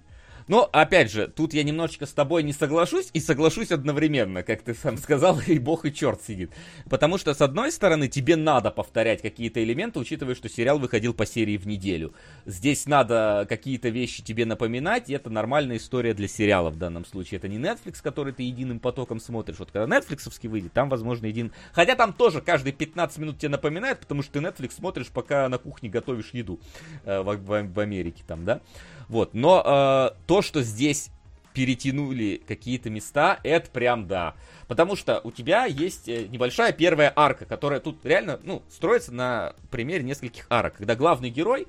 Но, 0.49 0.69
опять 0.73 1.11
же, 1.13 1.29
тут 1.29 1.55
я 1.55 1.63
немножечко 1.63 2.07
с 2.07 2.13
тобой 2.13 2.43
не 2.43 2.53
соглашусь 2.53 3.11
и 3.13 3.21
соглашусь 3.21 3.71
одновременно, 3.71 4.43
как 4.43 4.63
ты 4.63 4.75
сам 4.75 4.97
сказал, 4.97 5.41
и 5.47 5.59
бог 5.59 5.85
и 5.85 5.93
черт 5.93 6.23
сидит. 6.23 6.51
Потому 6.89 7.19
что, 7.19 7.35
с 7.35 7.41
одной 7.41 7.71
стороны, 7.71 8.09
тебе 8.09 8.37
надо 8.37 8.71
повторять 8.71 9.23
какие-то 9.23 9.63
элементы, 9.63 9.99
учитывая, 9.99 10.35
что 10.35 10.49
сериал 10.49 10.79
выходил 10.79 11.15
по 11.15 11.27
серии 11.27 11.57
в 11.59 11.67
неделю. 11.67 12.15
Здесь 12.47 12.87
надо 12.87 13.47
какие-то 13.49 13.91
вещи 13.91 14.23
тебе 14.23 14.47
напоминать, 14.47 15.11
и 15.11 15.13
это 15.13 15.31
нормальная 15.31 15.77
история 15.77 16.15
для 16.15 16.29
сериала 16.29 16.71
в 16.71 16.79
данном 16.79 17.05
случае. 17.05 17.39
Это 17.39 17.49
не 17.49 17.59
Netflix, 17.59 18.03
который 18.03 18.33
ты 18.33 18.43
единым 18.43 18.81
потоком 18.81 19.21
смотришь. 19.21 19.59
Вот 19.59 19.71
когда 19.71 19.99
Netflix 19.99 20.49
выйдет, 20.49 20.73
там, 20.73 20.89
возможно, 20.89 21.27
един... 21.27 21.53
Хотя 21.73 21.95
там 21.95 22.13
тоже 22.15 22.41
каждые 22.41 22.73
15 22.73 23.19
минут 23.19 23.39
тебе 23.39 23.51
напоминает, 23.51 24.01
потому 24.01 24.23
что 24.23 24.33
ты 24.33 24.39
Netflix 24.39 24.73
смотришь, 24.77 25.09
пока 25.09 25.49
на 25.49 25.59
кухне 25.59 25.91
готовишь 25.91 26.31
еду 26.33 26.59
э, 27.05 27.21
в, 27.21 27.37
в, 27.37 27.73
в 27.75 27.81
Америке 27.81 28.25
там, 28.27 28.45
да. 28.45 28.61
Вот, 29.09 29.35
но 29.35 29.63
э, 29.65 30.17
то, 30.27 30.43
что 30.43 30.63
здесь 30.63 31.11
перетянули 31.55 32.41
какие-то 32.47 32.91
места, 32.91 33.41
это 33.43 33.71
прям 33.71 34.07
да. 34.07 34.35
Потому 34.69 34.97
что 34.97 35.21
у 35.25 35.33
тебя 35.33 35.65
есть 35.65 36.09
э, 36.09 36.27
небольшая 36.29 36.73
первая 36.73 37.13
арка, 37.17 37.47
которая 37.47 37.81
тут 37.81 38.05
реально, 38.05 38.39
ну, 38.45 38.63
строится 38.71 39.13
на 39.13 39.55
примере 39.71 40.05
нескольких 40.05 40.47
арок. 40.51 40.77
Когда 40.77 40.95
главный 40.95 41.31
герой 41.31 41.67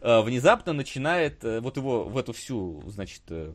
э, 0.00 0.20
внезапно 0.22 0.72
начинает, 0.72 1.44
э, 1.44 1.60
вот 1.60 1.76
его 1.76 2.04
в 2.04 2.16
эту 2.16 2.32
всю, 2.32 2.82
значит, 2.86 3.22
э, 3.28 3.52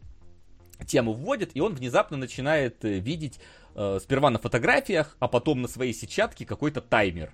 тему 0.87 1.13
вводит, 1.13 1.51
и 1.53 1.59
он 1.59 1.73
внезапно 1.73 2.17
начинает 2.17 2.85
э, 2.85 2.99
видеть 2.99 3.39
э, 3.75 3.99
сперва 4.01 4.29
на 4.29 4.39
фотографиях, 4.39 5.17
а 5.19 5.27
потом 5.27 5.61
на 5.61 5.67
своей 5.67 5.93
сетчатке 5.93 6.45
какой-то 6.45 6.81
таймер 6.81 7.33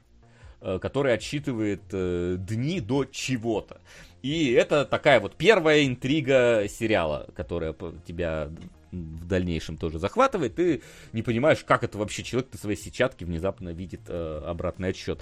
который 0.79 1.13
отсчитывает 1.13 1.83
э, 1.91 2.35
дни 2.39 2.81
до 2.81 3.05
чего-то. 3.05 3.81
И 4.21 4.51
это 4.51 4.85
такая 4.85 5.19
вот 5.19 5.35
первая 5.35 5.85
интрига 5.85 6.65
сериала, 6.67 7.27
которая 7.35 7.73
тебя 8.05 8.49
в 8.91 9.25
дальнейшем 9.25 9.77
тоже 9.77 9.99
захватывает, 9.99 10.55
ты 10.55 10.81
не 11.13 11.21
понимаешь, 11.21 11.63
как 11.63 11.83
это 11.83 11.97
вообще 11.97 12.23
человек 12.23 12.51
на 12.51 12.59
своей 12.59 12.77
сетчатке 12.77 13.25
внезапно 13.25 13.69
видит 13.69 14.01
э, 14.07 14.41
обратный 14.45 14.89
отсчет. 14.89 15.21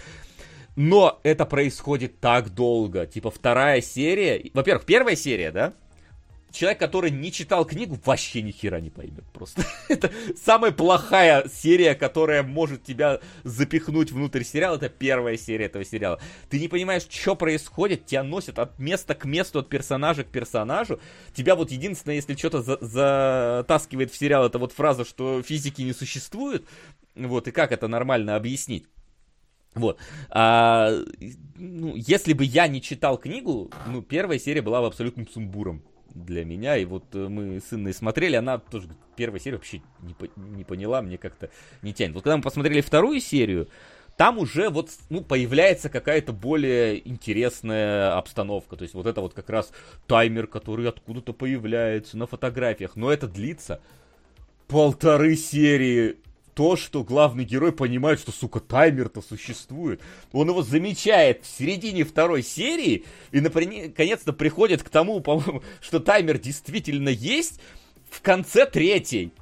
Но 0.76 1.20
это 1.24 1.46
происходит 1.46 2.20
так 2.20 2.54
долго. 2.54 3.08
Типа 3.08 3.32
вторая 3.32 3.82
серия. 3.82 4.52
Во-первых, 4.54 4.86
первая 4.86 5.16
серия, 5.16 5.52
да? 5.52 5.74
Человек, 6.58 6.80
который 6.80 7.12
не 7.12 7.32
читал 7.32 7.66
книгу, 7.66 7.98
вообще 8.04 8.42
ни 8.42 8.52
хера 8.52 8.80
не 8.80 8.90
поймет 8.90 9.24
просто. 9.34 9.64
это 9.88 10.12
самая 10.36 10.72
плохая 10.72 11.48
серия, 11.48 11.96
которая 11.96 12.44
может 12.44 12.84
тебя 12.84 13.20
запихнуть 13.44 14.12
внутрь 14.12 14.44
сериала. 14.44 14.76
Это 14.76 14.90
первая 14.90 15.38
серия 15.38 15.66
этого 15.66 15.86
сериала. 15.86 16.20
Ты 16.50 16.60
не 16.60 16.68
понимаешь, 16.68 17.08
что 17.10 17.36
происходит, 17.36 18.06
тебя 18.06 18.24
носят 18.24 18.60
от 18.60 18.78
места 18.80 19.16
к 19.16 19.26
месту, 19.26 19.60
от 19.60 19.70
персонажа 19.70 20.24
к 20.24 20.28
персонажу. 20.28 21.00
Тебя 21.34 21.56
вот 21.56 21.72
единственное, 21.72 22.16
если 22.16 22.36
что-то 22.36 22.62
за 22.62 22.78
затаскивает 22.82 24.12
в 24.12 24.18
сериал, 24.18 24.46
это 24.46 24.60
вот 24.60 24.72
фраза, 24.72 25.06
что 25.06 25.42
физики 25.44 25.82
не 25.82 25.94
существует. 25.94 26.66
Вот, 27.16 27.48
и 27.48 27.52
как 27.52 27.72
это 27.72 27.88
нормально 27.88 28.36
объяснить? 28.36 28.86
Вот. 29.76 30.00
А, 30.30 30.92
ну, 31.56 31.94
если 31.96 32.34
бы 32.34 32.44
я 32.44 32.68
не 32.68 32.82
читал 32.82 33.18
книгу, 33.18 33.70
ну, 33.88 34.02
первая 34.02 34.40
серия 34.40 34.62
была 34.62 34.82
бы 34.82 34.88
абсолютным 34.88 35.28
сумбуром 35.28 35.84
для 36.26 36.46
меня. 36.46 36.78
И 36.78 36.86
вот 36.86 37.04
э, 37.14 37.28
мы 37.28 37.60
с 37.60 37.74
Инной 37.74 37.94
смотрели, 37.94 38.36
она 38.36 38.58
тоже 38.58 38.90
первая 39.16 39.40
серия 39.40 39.58
вообще 39.58 39.82
не, 40.02 40.16
не 40.36 40.64
поняла, 40.64 41.02
мне 41.02 41.18
как-то 41.18 41.50
не 41.82 41.94
тянет. 41.94 42.16
Вот 42.16 42.24
когда 42.24 42.38
мы 42.38 42.44
посмотрели 42.44 42.82
вторую 42.82 43.20
серию, 43.20 43.68
там 44.18 44.40
уже 44.40 44.70
вот 44.70 44.90
ну, 45.10 45.22
появляется 45.22 45.90
какая-то 45.90 46.34
более 46.34 47.08
интересная 47.08 48.18
обстановка. 48.18 48.76
То 48.76 48.84
есть 48.84 48.96
вот 48.96 49.06
это 49.06 49.22
вот 49.22 49.34
как 49.34 49.50
раз 49.50 49.72
таймер, 50.08 50.48
который 50.48 50.90
откуда-то 50.90 51.34
появляется 51.34 52.18
на 52.18 52.26
фотографиях. 52.26 52.96
Но 52.96 53.12
это 53.12 53.28
длится 53.28 53.80
полторы 54.68 55.36
серии 55.36 56.18
то, 56.58 56.76
что 56.76 57.04
главный 57.04 57.46
герой 57.46 57.72
понимает, 57.72 58.20
что, 58.20 58.32
сука, 58.32 58.60
таймер-то 58.60 59.22
существует. 59.22 60.02
Он 60.32 60.50
его 60.50 60.64
замечает 60.64 61.46
в 61.46 61.56
середине 61.56 62.04
второй 62.04 62.42
серии 62.42 63.06
и 63.32 63.42
наконец-то 63.42 64.34
приходит 64.34 64.82
к 64.82 64.90
тому, 64.90 65.20
по-моему, 65.20 65.62
что 65.82 66.00
таймер 66.00 66.40
действительно 66.40 67.10
есть 67.10 67.60
в 68.10 68.24
конце 68.24 68.66
третьей. 68.66 69.34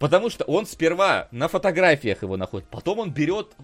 Потому 0.00 0.30
что 0.30 0.42
он 0.46 0.66
сперва 0.66 1.28
на 1.30 1.46
фотографиях 1.46 2.22
его 2.22 2.36
находит, 2.36 2.66
потом 2.68 2.98
он 2.98 3.12
берет 3.12 3.54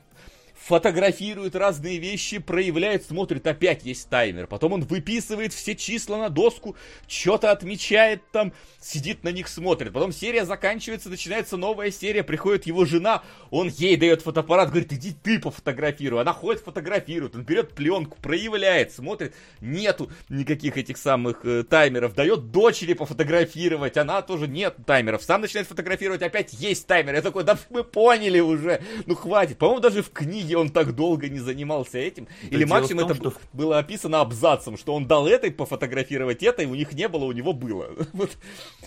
фотографирует 0.66 1.56
разные 1.56 1.98
вещи, 1.98 2.38
проявляет, 2.38 3.04
смотрит, 3.04 3.46
опять 3.46 3.84
есть 3.84 4.08
таймер. 4.08 4.46
Потом 4.46 4.74
он 4.74 4.82
выписывает 4.82 5.52
все 5.52 5.74
числа 5.74 6.18
на 6.18 6.28
доску, 6.28 6.76
что-то 7.08 7.50
отмечает 7.50 8.22
там, 8.30 8.52
сидит 8.80 9.24
на 9.24 9.30
них, 9.30 9.48
смотрит. 9.48 9.92
Потом 9.92 10.12
серия 10.12 10.44
заканчивается, 10.44 11.08
начинается 11.08 11.56
новая 11.56 11.90
серия, 11.90 12.22
приходит 12.22 12.66
его 12.66 12.84
жена, 12.84 13.22
он 13.50 13.68
ей 13.68 13.96
дает 13.96 14.22
фотоаппарат, 14.22 14.70
говорит, 14.70 14.92
иди 14.92 15.12
ты 15.12 15.38
пофотографируй. 15.38 16.20
Она 16.20 16.32
ходит, 16.32 16.62
фотографирует, 16.62 17.34
он 17.34 17.42
берет 17.42 17.72
пленку, 17.72 18.18
проявляет, 18.20 18.92
смотрит, 18.92 19.34
нету 19.60 20.10
никаких 20.28 20.76
этих 20.76 20.98
самых 20.98 21.44
э, 21.44 21.64
таймеров, 21.64 22.14
дает 22.14 22.50
дочери 22.50 22.92
пофотографировать, 22.92 23.96
она 23.96 24.20
тоже 24.22 24.46
нет 24.46 24.76
таймеров, 24.86 25.22
сам 25.22 25.40
начинает 25.40 25.66
фотографировать, 25.66 26.22
опять 26.22 26.52
есть 26.52 26.86
таймер. 26.86 27.14
Я 27.14 27.22
такой, 27.22 27.44
да 27.44 27.58
мы 27.70 27.82
поняли 27.82 28.40
уже, 28.40 28.82
ну 29.06 29.14
хватит. 29.14 29.58
По-моему, 29.58 29.80
даже 29.80 30.02
в 30.02 30.10
книге 30.10 30.49
он 30.54 30.70
так 30.70 30.94
долго 30.94 31.28
не 31.28 31.38
занимался 31.38 31.98
этим. 31.98 32.26
Да 32.42 32.56
Или 32.56 32.64
максимум 32.64 33.08
том, 33.08 33.12
это 33.12 33.30
что... 33.30 33.40
было 33.52 33.78
описано 33.78 34.20
абзацем, 34.20 34.76
что 34.76 34.94
он 34.94 35.06
дал 35.06 35.26
этой 35.26 35.50
пофотографировать 35.50 36.42
это, 36.42 36.62
и 36.62 36.66
у 36.66 36.74
них 36.74 36.92
не 36.92 37.08
было, 37.08 37.24
у 37.24 37.32
него 37.32 37.52
было. 37.52 37.90
вот. 38.12 38.36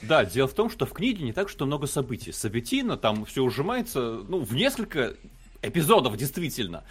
Да, 0.01 0.25
дело 0.25 0.47
в 0.47 0.53
том, 0.53 0.69
что 0.69 0.85
в 0.85 0.93
книге 0.93 1.23
не 1.23 1.33
так, 1.33 1.49
что 1.49 1.65
много 1.65 1.87
событий. 1.87 2.31
Событийно 2.31 2.97
там 2.97 3.25
все 3.25 3.43
ужимается, 3.43 4.23
ну, 4.27 4.43
в 4.43 4.55
несколько 4.55 5.15
эпизодов, 5.61 6.17
действительно. 6.17 6.83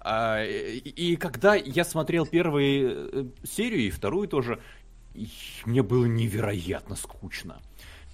А, 0.00 0.44
и, 0.44 0.78
и 0.78 1.16
когда 1.16 1.54
я 1.54 1.84
смотрел 1.84 2.26
первую 2.26 3.10
э, 3.12 3.46
серию 3.46 3.80
и 3.80 3.90
вторую 3.90 4.28
тоже, 4.28 4.60
мне 5.66 5.82
было 5.82 6.06
невероятно 6.06 6.96
скучно 6.96 7.60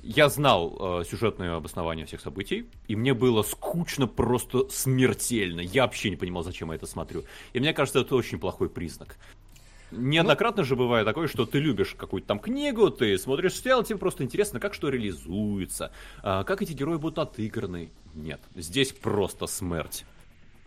я 0.07 0.29
знал 0.29 1.01
э, 1.01 1.05
сюжетное 1.05 1.57
обоснование 1.57 2.07
всех 2.07 2.21
событий, 2.21 2.67
и 2.87 2.95
мне 2.95 3.13
было 3.13 3.43
скучно 3.43 4.07
просто 4.07 4.69
смертельно. 4.69 5.61
Я 5.61 5.83
вообще 5.83 6.11
не 6.11 6.17
понимал, 6.17 6.45
зачем 6.45 6.71
я 6.71 6.77
это 6.77 6.87
смотрю. 6.87 7.25
И 7.53 7.61
мне 7.61 7.75
кажется, 7.75 8.01
это 8.01 8.15
очень 8.15 8.39
плохой 8.39 8.71
признак. 8.71 9.19
Неоднократно 9.91 10.63
ну, 10.63 10.67
же 10.67 10.77
бывает 10.77 11.07
такое, 11.07 11.29
что 11.29 11.45
ты 11.45 11.59
любишь 11.59 11.95
какую-то 11.97 12.29
там 12.29 12.39
книгу, 12.39 12.91
ты 12.91 13.19
смотришь 13.19 13.55
сериал, 13.55 13.83
тебе 13.85 13.99
просто 13.99 14.25
интересно, 14.25 14.61
как 14.61 14.75
что 14.75 14.89
реализуется, 14.89 15.93
э, 16.23 16.45
как 16.45 16.63
эти 16.63 16.73
герои 16.73 16.99
будут 16.99 17.19
отыграны. 17.19 17.91
Нет, 18.15 18.41
здесь 18.55 18.93
просто 18.93 19.47
смерть. 19.47 20.05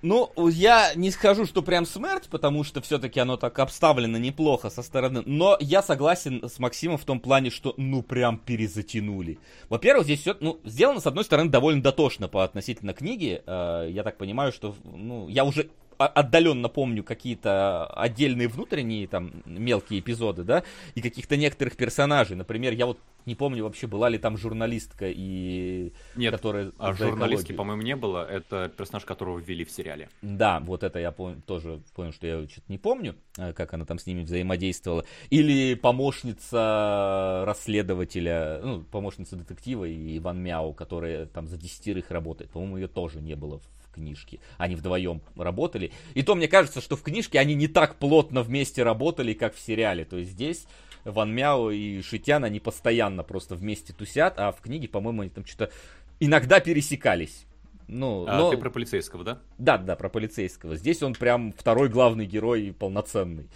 Ну, 0.02 0.32
я 0.50 0.94
не 0.96 1.12
скажу, 1.12 1.46
что 1.46 1.62
прям 1.62 1.86
смерть, 1.86 2.30
потому 2.30 2.64
что 2.64 2.82
все-таки 2.82 3.20
оно 3.20 3.36
так 3.36 3.60
обставлено 3.60 4.18
неплохо 4.18 4.70
со 4.70 4.82
стороны. 4.82 5.24
Но 5.26 5.58
я 5.60 5.82
согласен 5.82 6.48
с 6.48 6.60
Максимом 6.60 6.98
в 6.98 7.06
том 7.06 7.20
плане, 7.20 7.50
что 7.50 7.74
ну 7.78 8.02
прям 8.02 8.38
перезатянули. 8.38 9.40
Во-первых, 9.68 10.06
здесь 10.06 10.22
все 10.22 10.36
ну, 10.40 10.60
сделано, 10.64 11.02
с 11.02 11.08
одной 11.08 11.26
стороны, 11.26 11.50
довольно 11.50 11.82
дотошно 11.82 12.28
по 12.30 12.44
относительно 12.44 12.94
книги. 12.94 13.42
Э, 13.46 13.90
я 13.92 14.04
так 14.04 14.18
понимаю, 14.18 14.54
что 14.54 14.74
ну, 14.86 15.28
я 15.28 15.44
уже 15.44 15.70
отдаленно 16.00 16.70
помню 16.70 17.04
какие-то 17.04 17.86
отдельные 17.88 18.48
внутренние 18.48 19.08
там 19.08 19.44
мелкие 19.46 20.00
эпизоды, 20.00 20.44
да, 20.44 20.64
и 20.96 21.02
каких-то 21.02 21.38
некоторых 21.38 21.76
персонажей. 21.76 22.36
Например, 22.36 22.74
я 22.74 22.86
вот 22.86 23.00
не 23.26 23.36
помню 23.36 23.64
вообще, 23.64 23.86
была 23.86 24.10
ли 24.10 24.18
там 24.18 24.38
журналистка 24.38 25.06
и... 25.10 25.94
Нет, 26.16 26.32
которая 26.32 26.72
а 26.80 26.94
журналистки, 26.94 27.52
по-моему, 27.52 27.82
не 27.84 27.96
было. 27.96 28.26
Это 28.26 28.72
персонаж, 28.76 29.06
которого 29.06 29.40
ввели 29.40 29.66
в 29.66 29.72
сериале. 29.72 30.10
Да, 30.22 30.60
вот 30.62 30.84
это 30.84 31.00
я 31.00 31.10
пом- 31.10 31.42
тоже 31.42 31.82
понял, 31.96 32.14
что 32.14 32.26
я 32.26 32.48
что-то 32.48 32.72
не 32.72 32.78
помню, 32.78 33.16
э, 33.38 33.54
как 33.54 33.74
она 33.74 33.86
там 33.86 34.00
с 34.00 34.08
ними 34.08 34.24
взаимодействовала. 34.24 35.06
Или 35.30 35.76
помощница 35.76 37.44
расследователя, 37.46 38.62
ну, 38.64 38.82
помощница 38.84 39.36
детектива 39.36 39.86
и 39.86 40.18
Иван 40.18 40.42
Мяу, 40.42 40.74
которая 40.74 41.26
там 41.26 41.48
за 41.48 41.58
десятерых 41.58 42.10
работает. 42.12 42.52
По-моему, 42.52 42.78
ее 42.78 42.88
тоже 42.88 43.22
не 43.22 43.36
было 43.36 43.60
в 43.60 43.79
в 43.90 43.96
книжке. 43.96 44.40
Они 44.58 44.76
вдвоем 44.76 45.22
работали. 45.36 45.92
И 46.14 46.24
то 46.24 46.36
мне 46.36 46.48
кажется, 46.48 46.82
что 46.82 46.96
в 46.96 47.02
книжке 47.02 47.40
они 47.40 47.56
не 47.56 47.68
так 47.68 47.96
плотно 47.96 48.44
вместе 48.44 48.84
работали, 48.84 49.34
как 49.34 49.56
в 49.56 49.60
сериале. 49.60 50.06
То 50.06 50.18
есть 50.18 50.32
здесь 50.32 50.68
Ван 51.04 51.34
Мяо 51.34 51.70
и 51.70 52.02
Шитян, 52.02 52.44
они 52.44 52.60
постоянно 52.60 53.24
просто 53.24 53.56
вместе 53.56 53.94
тусят, 53.94 54.36
а 54.38 54.52
в 54.52 54.62
книге, 54.62 54.88
по-моему, 54.88 55.22
они 55.22 55.30
там 55.30 55.46
что-то 55.46 55.72
иногда 56.20 56.60
пересекались. 56.60 57.46
Ну, 57.88 58.26
а 58.28 58.38
но... 58.38 58.52
ты 58.52 58.58
про 58.58 58.70
полицейского, 58.70 59.24
да? 59.24 59.40
Да, 59.58 59.78
да, 59.78 59.96
про 59.96 60.10
полицейского. 60.10 60.76
Здесь 60.76 61.02
он 61.02 61.14
прям 61.14 61.52
второй 61.54 61.90
главный 61.90 62.28
герой 62.28 62.76
полноценный 62.78 63.50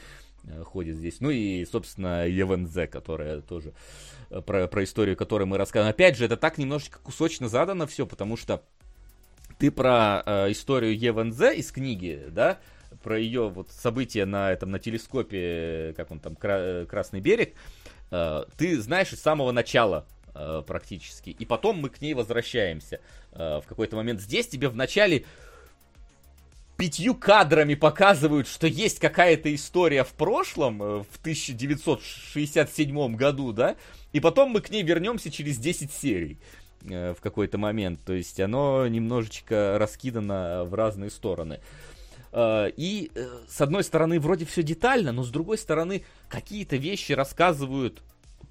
э, 0.46 0.64
ходит 0.64 0.96
здесь. 0.96 1.20
Ну 1.20 1.30
и, 1.30 1.64
собственно, 1.66 2.28
Евензе, 2.28 2.88
которая 2.88 3.42
тоже 3.42 3.74
э, 4.32 4.42
про, 4.42 4.68
про 4.68 4.84
историю, 4.84 5.16
которую 5.16 5.48
мы 5.48 5.58
рассказываем. 5.58 5.92
Опять 5.92 6.18
же, 6.18 6.26
это 6.26 6.36
так 6.36 6.58
немножечко 6.58 6.98
кусочно 6.98 7.48
задано 7.48 7.86
все, 7.86 8.08
потому 8.08 8.36
что 8.36 8.64
ты 9.64 9.72
про 9.72 10.24
э, 10.26 10.52
историю 10.52 10.94
Евензе 10.94 11.56
из 11.56 11.72
книги, 11.72 12.22
да, 12.32 12.60
про 13.02 13.18
ее 13.18 13.48
вот 13.48 13.72
события 13.72 14.26
на 14.26 14.52
этом 14.52 14.72
на 14.72 14.78
телескопе, 14.78 15.94
как 15.96 16.12
он 16.12 16.20
там, 16.20 16.36
Кра- 16.36 16.84
Красный 16.86 17.22
берег, 17.22 17.54
э, 18.12 18.44
ты 18.58 18.82
знаешь 18.82 19.08
с 19.12 19.22
самого 19.22 19.54
начала 19.54 20.06
э, 20.36 20.64
практически, 20.68 21.30
и 21.30 21.46
потом 21.46 21.78
мы 21.78 21.88
к 21.88 22.02
ней 22.02 22.14
возвращаемся. 22.14 23.00
Э, 23.32 23.62
в 23.64 23.66
какой-то 23.66 23.96
момент. 23.96 24.20
Здесь 24.20 24.50
тебе 24.50 24.68
в 24.68 24.76
начале 24.76 25.24
пятью 26.76 27.16
кадрами 27.16 27.76
показывают, 27.76 28.50
что 28.50 28.68
есть 28.68 29.00
какая-то 29.00 29.56
история 29.56 30.04
в 30.04 30.12
прошлом, 30.12 30.84
э, 30.84 31.04
в 31.10 31.20
1967 31.22 33.16
году, 33.16 33.54
да, 33.54 33.78
и 34.12 34.20
потом 34.20 34.50
мы 34.50 34.60
к 34.60 34.70
ней 34.72 34.84
вернемся 34.84 35.32
через 35.32 35.58
10 35.58 35.94
серий. 35.94 36.38
э, 36.38 36.63
в 36.84 37.18
какой-то 37.22 37.58
момент. 37.58 38.00
То 38.06 38.14
есть 38.14 38.40
оно 38.40 38.88
немножечко 38.88 39.78
раскидано 39.80 40.66
в 40.66 40.74
разные 40.74 41.10
стороны. 41.10 41.60
Э, 42.32 42.70
и 42.76 43.12
с 43.48 43.62
одной 43.62 43.84
стороны 43.84 44.20
вроде 44.20 44.46
все 44.46 44.64
детально, 44.64 45.12
но 45.12 45.24
с 45.24 45.30
другой 45.30 45.58
стороны 45.58 46.04
какие-то 46.30 46.76
вещи 46.76 47.14
рассказывают 47.14 48.02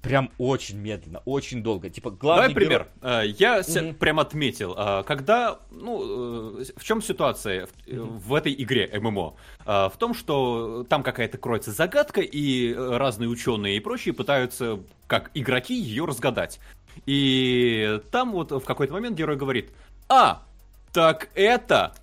прям 0.03 0.31
очень 0.37 0.77
медленно, 0.77 1.21
очень 1.25 1.63
долго. 1.63 1.89
Типа 1.89 2.11
главный 2.11 2.49
Давай 2.49 2.55
пример. 2.55 2.87
Герой... 3.01 3.25
Э, 3.25 3.27
я 3.39 3.59
mm-hmm. 3.59 3.93
прям 3.95 4.19
отметил, 4.19 4.75
э, 4.77 5.03
когда, 5.07 5.59
ну, 5.71 6.59
э, 6.59 6.65
в 6.75 6.83
чем 6.83 7.01
ситуация 7.01 7.69
в 7.87 8.33
этой 8.35 8.53
игре 8.53 8.91
ММО? 8.93 9.33
В 9.65 9.93
том, 9.97 10.13
что 10.13 10.85
там 10.89 11.03
какая-то 11.03 11.37
кроется 11.37 11.71
загадка, 11.71 12.19
и 12.19 12.73
разные 12.73 13.29
ученые 13.29 13.77
и 13.77 13.79
прочие 13.79 14.13
пытаются, 14.13 14.81
как 15.07 15.31
игроки, 15.33 15.73
ее 15.73 16.03
разгадать. 16.05 16.59
И 17.05 18.01
там 18.11 18.33
вот 18.33 18.51
в 18.51 18.65
какой-то 18.65 18.93
момент 18.93 19.17
герой 19.17 19.37
говорит, 19.37 19.71
а, 20.09 20.43
так 20.91 21.29
это 21.33 21.93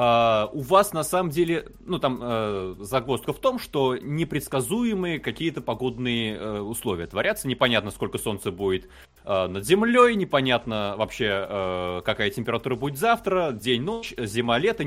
Uh, 0.00 0.48
у 0.54 0.62
вас 0.62 0.94
на 0.94 1.04
самом 1.04 1.28
деле, 1.28 1.66
ну 1.84 1.98
там 1.98 2.22
uh, 2.22 2.82
загвоздка 2.82 3.34
в 3.34 3.38
том, 3.38 3.58
что 3.58 3.98
непредсказуемые 3.98 5.20
какие-то 5.20 5.60
погодные 5.60 6.38
uh, 6.38 6.60
условия 6.60 7.06
творятся. 7.06 7.46
Непонятно, 7.48 7.90
сколько 7.90 8.16
солнца 8.16 8.50
будет 8.50 8.88
над 9.22 9.66
землей, 9.66 10.14
непонятно 10.14 10.94
вообще, 10.96 12.00
какая 12.06 12.30
температура 12.30 12.74
будет 12.74 12.98
завтра, 12.98 13.52
день, 13.52 13.82
ночь, 13.82 14.14
зима, 14.16 14.56
лето, 14.56 14.82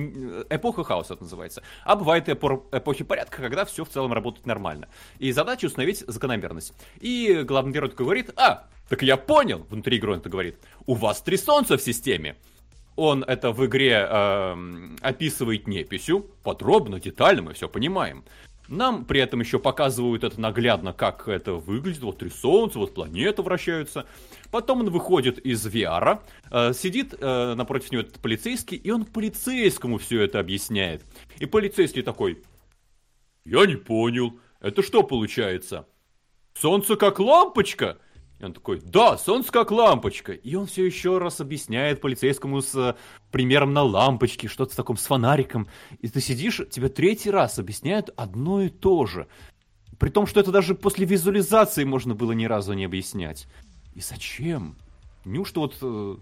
эпоха 0.49 0.83
хаоса 0.83 1.13
это 1.13 1.23
называется. 1.23 1.61
А 1.85 1.95
бывает 1.95 2.27
эпор- 2.27 2.63
эпохи 2.71 3.03
порядка, 3.03 3.43
когда 3.43 3.63
все 3.63 3.85
в 3.85 3.89
целом 3.89 4.11
работает 4.11 4.47
нормально. 4.47 4.89
И 5.19 5.31
задача 5.31 5.67
установить 5.67 5.99
закономерность. 6.07 6.73
И 6.99 7.43
главный 7.45 7.71
герой 7.73 7.91
говорит, 7.91 8.31
а, 8.35 8.65
так 8.89 9.03
я 9.03 9.17
понял, 9.17 9.67
внутри 9.69 9.97
игры 9.97 10.13
он 10.13 10.17
это 10.17 10.29
говорит, 10.29 10.57
у 10.87 10.95
вас 10.95 11.21
три 11.21 11.37
солнца 11.37 11.77
в 11.77 11.81
системе 11.81 12.35
он 12.95 13.23
это 13.23 13.51
в 13.51 13.65
игре 13.65 14.07
э, 14.07 14.55
описывает 15.01 15.67
неписью, 15.67 16.27
подробно, 16.43 16.99
детально, 16.99 17.41
мы 17.43 17.53
все 17.53 17.67
понимаем. 17.67 18.23
Нам 18.69 19.05
при 19.05 19.19
этом 19.19 19.41
еще 19.41 19.59
показывают 19.59 20.23
это 20.23 20.39
наглядно, 20.39 20.93
как 20.93 21.27
это 21.27 21.53
выглядит. 21.53 22.01
Вот 22.01 22.19
три 22.19 22.29
солнца, 22.29 22.79
вот 22.79 22.93
планеты 22.93 23.41
вращаются. 23.41 24.05
Потом 24.51 24.81
он 24.81 24.89
выходит 24.89 25.37
из 25.39 25.65
VR, 25.67 26.19
э, 26.49 26.73
сидит 26.73 27.13
э, 27.19 27.53
напротив 27.55 27.91
него 27.91 28.01
этот 28.03 28.19
полицейский, 28.19 28.77
и 28.77 28.91
он 28.91 29.05
полицейскому 29.05 29.97
все 29.97 30.21
это 30.21 30.39
объясняет. 30.39 31.03
И 31.39 31.45
полицейский 31.45 32.03
такой, 32.03 32.41
я 33.43 33.65
не 33.65 33.75
понял, 33.75 34.39
это 34.61 34.81
что 34.81 35.03
получается? 35.03 35.85
Солнце 36.53 36.95
как 36.95 37.19
лампочка? 37.19 37.97
И 38.39 38.45
он 38.45 38.53
такой, 38.53 38.81
да, 38.81 39.17
солнце 39.17 39.51
как 39.51 39.71
лампочка. 39.71 40.33
И 40.33 40.55
он 40.55 40.65
все 40.65 40.85
еще 40.85 41.17
раз 41.17 41.39
объясняет 41.39 42.01
полицейскому 42.01 42.61
с 42.61 42.75
э, 42.75 42.95
примером 43.31 43.73
на 43.73 43.83
лампочке, 43.83 44.47
что-то 44.47 44.73
в 44.73 44.75
таком 44.75 44.97
с 44.97 45.05
фонариком. 45.05 45.67
И 45.99 46.07
ты 46.07 46.19
сидишь, 46.19 46.61
тебе 46.69 46.89
третий 46.89 47.31
раз 47.31 47.59
объясняют 47.59 48.09
одно 48.17 48.61
и 48.61 48.69
то 48.69 49.05
же. 49.05 49.27
При 49.99 50.09
том, 50.09 50.27
что 50.27 50.39
это 50.39 50.51
даже 50.51 50.75
после 50.75 51.05
визуализации 51.05 51.83
можно 51.83 52.15
было 52.15 52.33
ни 52.33 52.45
разу 52.45 52.73
не 52.73 52.85
объяснять. 52.85 53.47
И 53.95 54.01
зачем? 54.01 54.75
Неужто 55.23 55.61
вот 55.61 55.77
э, 55.81 56.15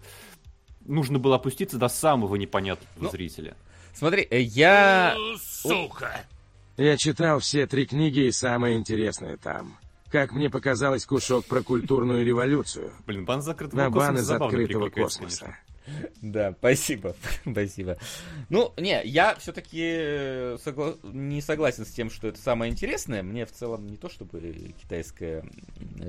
нужно 0.86 1.18
было 1.18 1.38
опуститься 1.38 1.78
до 1.78 1.88
самого 1.88 2.36
непонятного 2.36 2.90
ну, 2.98 3.10
зрителя? 3.10 3.56
Смотри, 3.94 4.28
э, 4.30 4.42
я... 4.42 5.16
Сука! 5.40 6.26
Я 6.78 6.98
читал 6.98 7.40
все 7.40 7.68
три 7.68 7.86
книги 7.86 8.22
и 8.22 8.32
самое 8.32 8.78
интересное 8.78 9.38
там. 9.38 9.78
Как 10.12 10.34
мне 10.34 10.50
показалось, 10.50 11.06
кусок 11.06 11.46
про 11.46 11.64
культурную 11.64 12.26
революцию. 12.26 12.92
Блин, 13.06 13.26
бан 13.26 13.42
закрытого 13.42 13.80
На 13.80 13.90
бан 13.90 14.18
из 14.18 14.30
открытого 14.30 14.90
космоса. 14.90 15.46
Конечно. 15.46 15.58
Да, 16.22 16.54
спасибо, 16.58 17.16
спасибо. 17.52 17.98
Ну, 18.50 18.74
не, 18.78 19.02
я 19.06 19.36
все-таки 19.36 19.82
э, 19.82 20.58
согла... 20.64 20.96
не 21.04 21.42
согласен 21.42 21.86
с 21.86 21.90
тем, 21.90 22.10
что 22.10 22.28
это 22.28 22.40
самое 22.40 22.72
интересное. 22.72 23.24
Мне 23.24 23.46
в 23.46 23.52
целом 23.52 23.88
не 23.88 23.98
то, 23.98 24.10
чтобы 24.10 24.40
китайская 24.80 25.44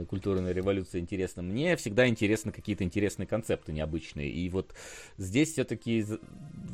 культурная 0.08 0.52
революция 0.52 1.00
интересна. 1.00 1.42
Мне 1.42 1.76
всегда 1.76 2.06
интересны 2.06 2.52
какие-то 2.52 2.84
интересные 2.84 3.26
концепты 3.26 3.72
необычные. 3.72 4.30
И 4.30 4.48
вот 4.50 4.74
здесь 5.16 5.52
все-таки 5.52 6.04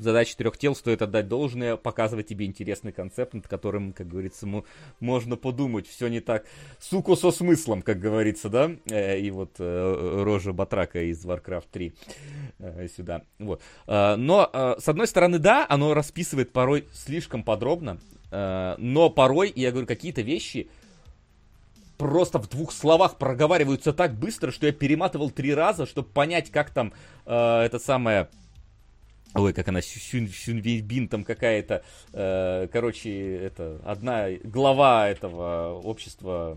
задача 0.01 0.37
трех 0.37 0.59
тел 0.59 0.75
стоит 0.75 1.03
отдать 1.03 1.29
должное, 1.29 1.77
показывать 1.77 2.27
тебе 2.27 2.47
интересный 2.47 2.93
концепт, 2.93 3.35
над 3.35 3.49
которым, 3.49 3.93
как 3.93 4.09
говорится, 4.09 4.47
можно 5.01 5.37
подумать. 5.37 5.87
Все 5.87 6.09
не 6.09 6.21
так, 6.21 6.45
суку 6.79 7.17
со 7.17 7.31
смыслом, 7.31 7.83
как 7.83 7.99
говорится, 7.99 8.49
да? 8.49 8.71
Э, 8.87 9.19
и 9.19 9.31
вот 9.31 9.57
э, 9.59 10.23
рожа 10.25 10.53
Батрака 10.53 11.03
из 11.03 11.25
Warcraft 11.25 11.67
3 11.73 11.93
сюда. 12.97 13.23
Вот. 13.39 13.63
Но, 13.87 14.77
с 14.79 14.89
одной 14.89 15.07
стороны, 15.07 15.39
да, 15.39 15.67
оно 15.69 15.95
расписывает 15.95 16.53
порой 16.53 16.87
слишком 16.93 17.43
подробно, 17.43 17.99
но 18.31 19.11
порой, 19.11 19.53
я 19.55 19.71
говорю, 19.71 19.87
какие-то 19.87 20.23
вещи 20.23 20.69
просто 21.99 22.39
в 22.39 22.49
двух 22.49 22.73
словах 22.73 23.17
проговариваются 23.17 23.93
так 23.93 24.15
быстро, 24.15 24.51
что 24.51 24.67
я 24.67 24.73
перематывал 24.73 25.31
три 25.31 25.55
раза, 25.55 25.87
чтобы 25.87 26.09
понять, 26.09 26.51
как 26.51 26.71
там 26.71 26.93
это 27.25 27.79
самое... 27.79 28.29
Ой, 29.35 29.53
как 29.53 29.69
она, 29.69 29.83
Сюн, 29.83 30.29
Сюнвейбин 30.29 31.09
там 31.09 31.25
какая-то, 31.25 31.83
э, 32.13 32.69
короче, 32.73 33.37
это 33.37 33.81
одна 33.85 34.31
глава 34.43 35.09
этого 35.09 35.81
общества, 35.85 36.57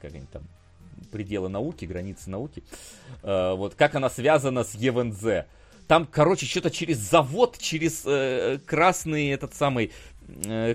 как 0.00 0.12
они 0.12 0.24
там, 0.32 0.42
пределы 1.08 1.48
науки, 1.48 1.84
границы 1.84 2.30
науки. 2.30 2.62
Э, 3.22 3.54
вот 3.54 3.74
как 3.74 3.94
она 3.94 4.10
связана 4.10 4.64
с 4.64 4.74
ЕВНЗ. 4.74 5.46
Там, 5.86 6.06
короче, 6.06 6.44
что-то 6.44 6.70
через 6.70 6.98
завод, 6.98 7.56
через 7.58 8.02
э, 8.04 8.58
красный 8.66 9.28
этот 9.28 9.54
самый 9.54 9.86
э, 9.86 9.90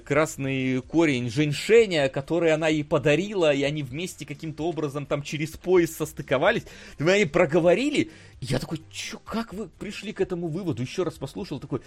красный 0.05 0.81
корень 0.81 1.30
женьшеня, 1.30 2.09
который 2.09 2.51
она 2.53 2.67
ей 2.67 2.84
подарила, 2.84 3.53
и 3.53 3.63
они 3.63 3.84
вместе 3.84 4.25
каким-то 4.25 4.65
образом 4.65 5.05
там 5.05 5.21
через 5.21 5.51
пояс 5.51 5.95
состыковались. 5.95 6.63
Мы 6.99 7.11
они 7.11 7.25
проговорили, 7.25 8.11
и 8.41 8.45
я 8.45 8.59
такой, 8.59 8.81
чё, 8.91 9.19
как 9.19 9.53
вы 9.53 9.67
пришли 9.67 10.13
к 10.13 10.21
этому 10.21 10.47
выводу? 10.47 10.81
Еще 10.81 11.03
раз 11.03 11.15
послушал, 11.15 11.59
такой, 11.59 11.81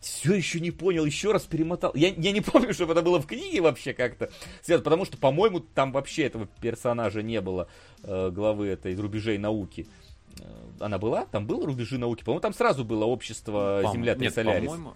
все 0.00 0.34
еще 0.34 0.58
не 0.58 0.72
понял, 0.72 1.04
еще 1.04 1.32
раз 1.32 1.42
перемотал. 1.44 1.92
Я, 1.94 2.08
я 2.08 2.32
не 2.32 2.40
помню, 2.40 2.74
чтобы 2.74 2.92
это 2.92 3.02
было 3.02 3.20
в 3.20 3.26
книге 3.26 3.60
вообще 3.60 3.92
как-то. 3.94 4.30
Потому 4.66 5.04
что, 5.04 5.16
по-моему, 5.16 5.60
там 5.60 5.92
вообще 5.92 6.24
этого 6.24 6.48
персонажа 6.60 7.22
не 7.22 7.40
было, 7.40 7.68
э, 8.02 8.30
главы 8.30 8.66
этой 8.66 8.96
рубежей 8.96 9.38
науки. 9.38 9.86
Э, 10.40 10.44
она 10.80 10.98
была? 10.98 11.26
Там 11.26 11.46
было 11.46 11.64
рубежи 11.66 11.98
науки? 11.98 12.24
По-моему, 12.24 12.40
там 12.40 12.52
сразу 12.52 12.84
было 12.84 13.04
общество 13.04 13.88
Земля 13.92 14.16
Солярис. 14.30 14.68
По-моему, 14.68 14.94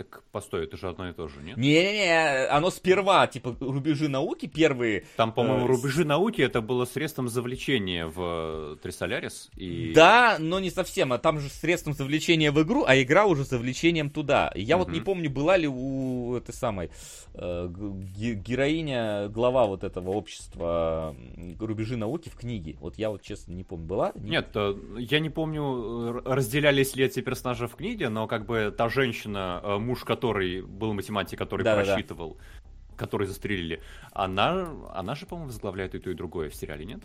Так 0.00 0.22
постой, 0.32 0.64
это 0.64 0.78
же 0.78 0.88
одно 0.88 1.10
и 1.10 1.12
то 1.12 1.28
же, 1.28 1.42
нет? 1.42 1.58
Не-не-не, 1.58 2.46
оно 2.46 2.70
сперва, 2.70 3.26
типа, 3.26 3.54
рубежи 3.60 4.08
науки 4.08 4.46
первые. 4.46 5.04
Там, 5.16 5.30
по-моему, 5.30 5.66
э, 5.66 5.68
рубежи 5.68 6.06
науки 6.06 6.40
это 6.40 6.62
было 6.62 6.86
средством 6.86 7.28
завлечения 7.28 8.06
в 8.06 8.78
Трисолярис. 8.82 9.50
И... 9.56 9.92
Да, 9.94 10.38
но 10.38 10.58
не 10.58 10.70
совсем. 10.70 11.12
А 11.12 11.18
там 11.18 11.38
же 11.38 11.50
средством 11.50 11.92
завлечения 11.92 12.50
в 12.50 12.62
игру, 12.62 12.82
а 12.86 12.96
игра 12.96 13.26
уже 13.26 13.44
завлечением 13.44 14.08
туда. 14.08 14.50
Я 14.54 14.78
угу. 14.78 14.86
вот 14.86 14.94
не 14.94 15.00
помню, 15.02 15.28
была 15.28 15.58
ли 15.58 15.68
у 15.68 16.34
этой 16.34 16.54
самой 16.54 16.90
э, 17.34 17.68
героиня, 17.68 19.28
глава 19.28 19.66
вот 19.66 19.84
этого 19.84 20.12
общества 20.12 21.14
рубежи 21.58 21.98
науки 21.98 22.30
в 22.30 22.36
книге. 22.36 22.78
Вот 22.80 22.96
я 22.96 23.10
вот 23.10 23.20
честно 23.20 23.52
не 23.52 23.64
помню, 23.64 23.84
была? 23.84 24.12
Нет, 24.14 24.48
э, 24.54 24.74
я 24.96 25.20
не 25.20 25.28
помню, 25.28 26.22
разделялись 26.24 26.96
ли 26.96 27.04
эти 27.04 27.20
персонажи 27.20 27.68
в 27.68 27.76
книге, 27.76 28.08
но 28.08 28.26
как 28.26 28.46
бы 28.46 28.74
та 28.74 28.88
женщина, 28.88 29.60
муж 29.90 30.04
который 30.04 30.62
был 30.62 30.94
математик, 30.94 31.38
который 31.38 31.64
да, 31.64 31.74
просчитывал, 31.74 32.34
да. 32.34 32.96
который 32.96 33.26
застрелили, 33.26 33.82
она, 34.12 34.68
она 34.94 35.14
же, 35.16 35.26
по-моему, 35.26 35.48
возглавляет 35.48 35.94
и 35.94 35.98
то, 35.98 36.10
и 36.10 36.14
другое 36.14 36.48
в 36.48 36.54
сериале, 36.54 36.84
нет? 36.84 37.00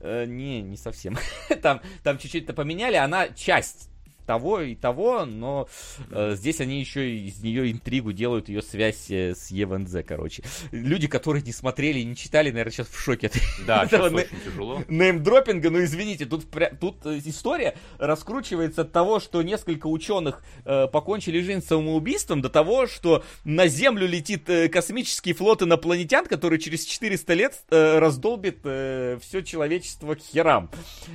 Э, 0.00 0.24
не, 0.26 0.60
не 0.60 0.76
совсем. 0.76 1.16
там, 1.62 1.80
там 2.02 2.18
чуть-чуть-то 2.18 2.52
поменяли, 2.52 2.96
она 2.96 3.28
часть 3.28 3.90
того 4.24 4.60
и 4.60 4.74
того, 4.74 5.24
но 5.24 5.68
э, 6.10 6.34
здесь 6.36 6.60
они 6.60 6.80
еще 6.80 7.16
из 7.16 7.42
нее 7.42 7.70
интригу 7.70 8.12
делают, 8.12 8.48
ее 8.48 8.62
связь 8.62 9.10
э, 9.10 9.34
с 9.34 9.50
ЕВНЗ, 9.50 9.96
короче. 10.06 10.42
Люди, 10.72 11.06
которые 11.06 11.42
не 11.42 11.52
смотрели 11.52 12.00
и 12.00 12.04
не 12.04 12.16
читали, 12.16 12.50
наверное, 12.50 12.72
сейчас 12.72 12.88
в 12.88 12.98
шоке 12.98 13.30
да, 13.66 13.84
этого 13.84 14.08
очень 14.08 14.40
тяжело. 14.44 14.82
неймдропинга. 14.88 15.70
Ну, 15.70 15.82
извините, 15.82 16.26
тут, 16.26 16.46
тут 16.80 17.04
э, 17.06 17.20
история 17.24 17.76
раскручивается 17.98 18.82
от 18.82 18.92
того, 18.92 19.20
что 19.20 19.42
несколько 19.42 19.86
ученых 19.86 20.42
э, 20.64 20.86
покончили 20.88 21.40
жизнь 21.40 21.64
самоубийством, 21.64 22.42
до 22.42 22.48
того, 22.48 22.86
что 22.86 23.24
на 23.44 23.66
Землю 23.68 24.06
летит 24.06 24.48
э, 24.48 24.68
космический 24.68 25.32
флот 25.32 25.62
инопланетян, 25.62 26.26
который 26.26 26.58
через 26.58 26.84
400 26.84 27.34
лет 27.34 27.64
э, 27.70 27.98
раздолбит 27.98 28.60
э, 28.64 29.18
все 29.20 29.42
человечество 29.42 30.14
к 30.14 30.20
херам. 30.20 30.70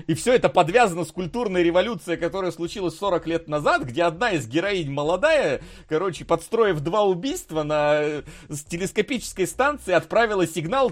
И 0.07 0.13
все 0.13 0.33
это 0.33 0.49
подвязано 0.49 1.05
с 1.05 1.11
культурной 1.11 1.63
революцией, 1.63 2.17
которая 2.17 2.51
случилась 2.51 2.98
40 2.99 3.27
лет 3.27 3.47
назад, 3.47 3.83
где 3.83 4.03
одна 4.03 4.31
из 4.31 4.47
героинь 4.47 4.91
молодая, 4.91 5.61
короче, 5.87 6.25
подстроив 6.25 6.79
два 6.81 7.03
убийства 7.03 7.63
на 7.63 8.01
э, 8.01 8.21
телескопической 8.67 9.47
станции, 9.47 9.93
отправила 9.93 10.45
сигнал 10.45 10.91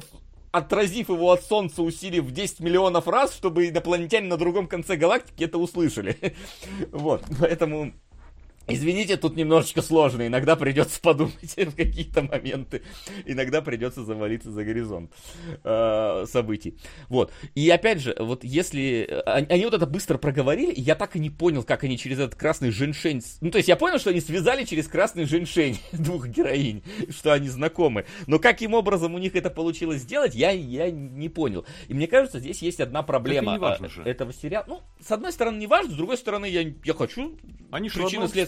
отразив 0.51 1.09
его 1.09 1.31
от 1.31 1.43
Солнца, 1.43 1.83
усилив 1.83 2.23
в 2.23 2.31
10 2.31 2.61
миллионов 2.61 3.07
раз, 3.07 3.33
чтобы 3.35 3.69
инопланетяне 3.69 4.27
на 4.27 4.37
другом 4.37 4.67
конце 4.67 4.95
галактики 4.95 5.43
это 5.43 5.57
услышали. 5.57 6.17
Вот, 6.91 7.23
поэтому 7.39 7.93
Извините, 8.67 9.17
тут 9.17 9.35
немножечко 9.35 9.81
сложно. 9.81 10.27
Иногда 10.27 10.55
придется 10.55 10.99
подумать 10.99 11.55
в 11.55 11.75
какие-то 11.75 12.21
моменты. 12.21 12.81
Иногда 13.25 13.61
придется 13.61 14.03
завалиться 14.03 14.51
за 14.51 14.63
горизонт 14.63 15.11
э, 15.63 16.25
событий. 16.29 16.77
Вот. 17.07 17.31
И 17.55 17.69
опять 17.69 18.01
же, 18.01 18.15
вот 18.19 18.43
если... 18.43 19.07
Э, 19.09 19.21
они 19.49 19.65
вот 19.65 19.73
это 19.73 19.85
быстро 19.85 20.17
проговорили, 20.17 20.73
я 20.75 20.95
так 20.95 21.15
и 21.15 21.19
не 21.19 21.29
понял, 21.29 21.63
как 21.63 21.83
они 21.83 21.97
через 21.97 22.19
этот 22.19 22.35
красный 22.35 22.71
женьшень... 22.71 23.23
Ну, 23.41 23.51
то 23.51 23.57
есть 23.57 23.69
я 23.69 23.77
понял, 23.77 23.99
что 23.99 24.09
они 24.09 24.19
связали 24.19 24.65
через 24.65 24.87
красный 24.87 25.25
женьшень 25.25 25.79
двух 25.93 26.27
героинь, 26.27 26.83
что 27.09 27.33
они 27.33 27.47
знакомы. 27.47 28.05
Но 28.27 28.39
каким 28.39 28.73
образом 28.73 29.15
у 29.15 29.17
них 29.17 29.35
это 29.35 29.49
получилось 29.49 30.01
сделать, 30.01 30.35
я, 30.35 30.51
я 30.51 30.91
не 30.91 31.29
понял. 31.29 31.65
И 31.87 31.93
мне 31.93 32.07
кажется, 32.07 32.39
здесь 32.39 32.61
есть 32.61 32.81
одна 32.81 33.01
проблема 33.01 33.55
это 33.55 33.87
же. 33.89 34.03
этого 34.03 34.33
сериала. 34.33 34.65
Ну, 34.67 34.81
с 35.01 35.11
одной 35.11 35.31
стороны, 35.31 35.57
не 35.57 35.67
важно, 35.67 35.93
с 35.93 35.95
другой 35.95 36.17
стороны, 36.17 36.47
я, 36.47 36.73
я 36.83 36.93
хочу 36.93 37.37
они 37.71 37.89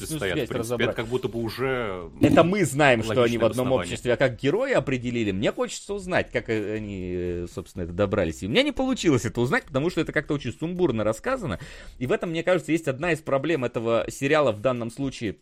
причины 0.09 0.19
стоят, 0.19 0.35
связь 0.35 0.47
в 0.47 0.51
принципе. 0.51 0.59
разобрать. 0.59 0.89
Это 0.89 0.95
как 0.95 1.07
будто 1.07 1.27
бы 1.27 1.39
уже... 1.39 2.09
Это 2.21 2.43
мы 2.43 2.65
знаем, 2.65 3.03
что 3.03 3.23
они 3.23 3.37
в 3.37 3.45
одном 3.45 3.71
обществе, 3.71 4.13
а 4.13 4.17
как 4.17 4.37
герои 4.37 4.73
определили, 4.73 5.31
мне 5.31 5.51
хочется 5.51 5.93
узнать, 5.93 6.31
как 6.31 6.49
они, 6.49 7.45
собственно, 7.53 7.83
это 7.83 7.93
добрались. 7.93 8.43
И 8.43 8.47
у 8.47 8.49
меня 8.49 8.63
не 8.63 8.71
получилось 8.71 9.25
это 9.25 9.41
узнать, 9.41 9.65
потому 9.65 9.89
что 9.89 10.01
это 10.01 10.11
как-то 10.11 10.33
очень 10.33 10.53
сумбурно 10.53 11.03
рассказано. 11.03 11.59
И 11.97 12.07
в 12.07 12.11
этом, 12.11 12.31
мне 12.31 12.43
кажется, 12.43 12.71
есть 12.71 12.87
одна 12.87 13.11
из 13.11 13.19
проблем 13.19 13.65
этого 13.65 14.05
сериала 14.09 14.51
в 14.51 14.61
данном 14.61 14.91
случае, 14.91 15.37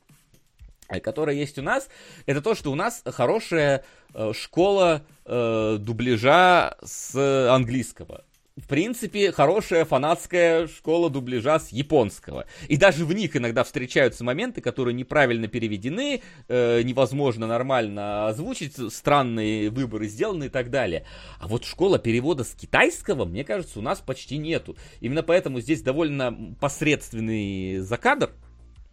э, 0.89 0.99
которая 0.99 1.35
есть 1.35 1.57
у 1.57 1.61
нас, 1.61 1.88
это 2.26 2.41
то, 2.41 2.56
что 2.56 2.72
у 2.72 2.76
нас 2.76 3.03
хорошая 3.06 3.84
э, 4.14 4.34
школа 4.34 5.03
э, 5.26 5.77
дубляжа 5.80 6.77
с 6.84 7.15
английского 7.49 8.23
в 8.57 8.67
принципе, 8.67 9.31
хорошая 9.31 9.85
фанатская 9.85 10.67
школа 10.67 11.09
дубляжа 11.09 11.59
с 11.59 11.69
японского. 11.69 12.45
И 12.67 12.75
даже 12.75 13.05
в 13.05 13.13
них 13.13 13.35
иногда 13.35 13.63
встречаются 13.63 14.23
моменты, 14.23 14.61
которые 14.61 14.95
неправильно 14.95 15.47
переведены, 15.47 16.23
э, 16.47 16.81
невозможно 16.81 17.45
нормально 17.45 18.27
озвучить, 18.27 18.75
странные 18.91 19.69
выборы 19.69 20.07
сделаны 20.07 20.45
и 20.45 20.49
так 20.49 20.71
далее. 20.71 21.05
А 21.39 21.47
вот 21.47 21.65
школа 21.65 21.99
перевода 21.99 22.43
с 22.43 22.53
китайского, 22.53 23.25
мне 23.25 23.43
кажется, 23.43 23.77
у 23.77 23.84
нас 23.84 23.99
почти 23.99 24.38
нету. 24.38 24.75
Именно 25.01 25.21
поэтому 25.21 25.61
здесь 25.61 25.84
довольно 25.84 26.55
посредственный 26.59 27.77
закадр, 27.77 28.31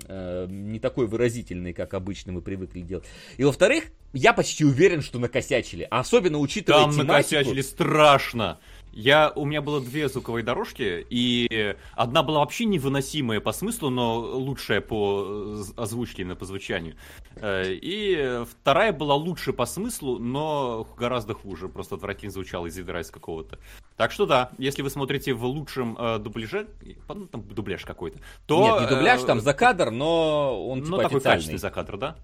э, 0.06 0.46
не 0.50 0.78
такой 0.78 1.06
выразительный, 1.06 1.72
как 1.72 1.94
обычно 1.94 2.32
мы 2.32 2.42
привыкли 2.42 2.80
делать. 2.80 3.06
И 3.38 3.44
во-вторых, 3.44 3.84
я 4.12 4.32
почти 4.32 4.64
уверен, 4.64 5.02
что 5.02 5.18
накосячили. 5.18 5.86
А 5.90 6.00
особенно 6.00 6.38
учитывая 6.38 6.82
Там 6.82 6.92
тематику... 6.92 7.12
накосячили 7.12 7.62
страшно. 7.62 8.60
Я, 8.94 9.32
у 9.34 9.44
меня 9.44 9.60
было 9.60 9.80
две 9.80 10.08
звуковые 10.08 10.44
дорожки, 10.44 11.04
и 11.10 11.76
одна 11.94 12.22
была 12.22 12.38
вообще 12.38 12.64
невыносимая 12.64 13.40
по 13.40 13.52
смыслу, 13.52 13.90
но 13.90 14.20
лучшая 14.20 14.80
по 14.80 15.64
озвучке, 15.76 16.24
на 16.24 16.36
по 16.36 16.44
звучанию. 16.44 16.94
Э, 17.36 17.72
и 17.72 18.44
вторая 18.48 18.92
была 18.92 19.16
лучше 19.16 19.52
по 19.52 19.66
смыслу, 19.66 20.20
но 20.20 20.86
гораздо 20.96 21.34
хуже, 21.34 21.68
просто 21.68 21.96
отвратительно 21.96 22.30
звучала 22.30 22.66
из 22.66 22.78
ядра 22.78 23.00
из 23.00 23.10
какого-то. 23.10 23.58
Так 23.96 24.12
что 24.12 24.26
да, 24.26 24.52
если 24.58 24.82
вы 24.82 24.90
смотрите 24.90 25.34
в 25.34 25.44
лучшем 25.44 25.96
э, 25.98 26.18
дубляже, 26.20 26.68
ну, 27.08 27.26
там 27.26 27.42
дубляж 27.42 27.84
какой-то, 27.84 28.20
то... 28.46 28.60
Нет, 28.60 28.82
не 28.82 28.96
дубляж, 28.96 29.22
э, 29.22 29.26
там 29.26 29.40
за 29.40 29.54
кадр, 29.54 29.90
но 29.90 30.68
он 30.68 30.84
типа 30.84 30.96
Ну, 30.96 31.02
такой 31.02 31.20
качественный 31.20 31.58
за 31.58 31.70
кадр, 31.70 31.96
да? 31.96 32.16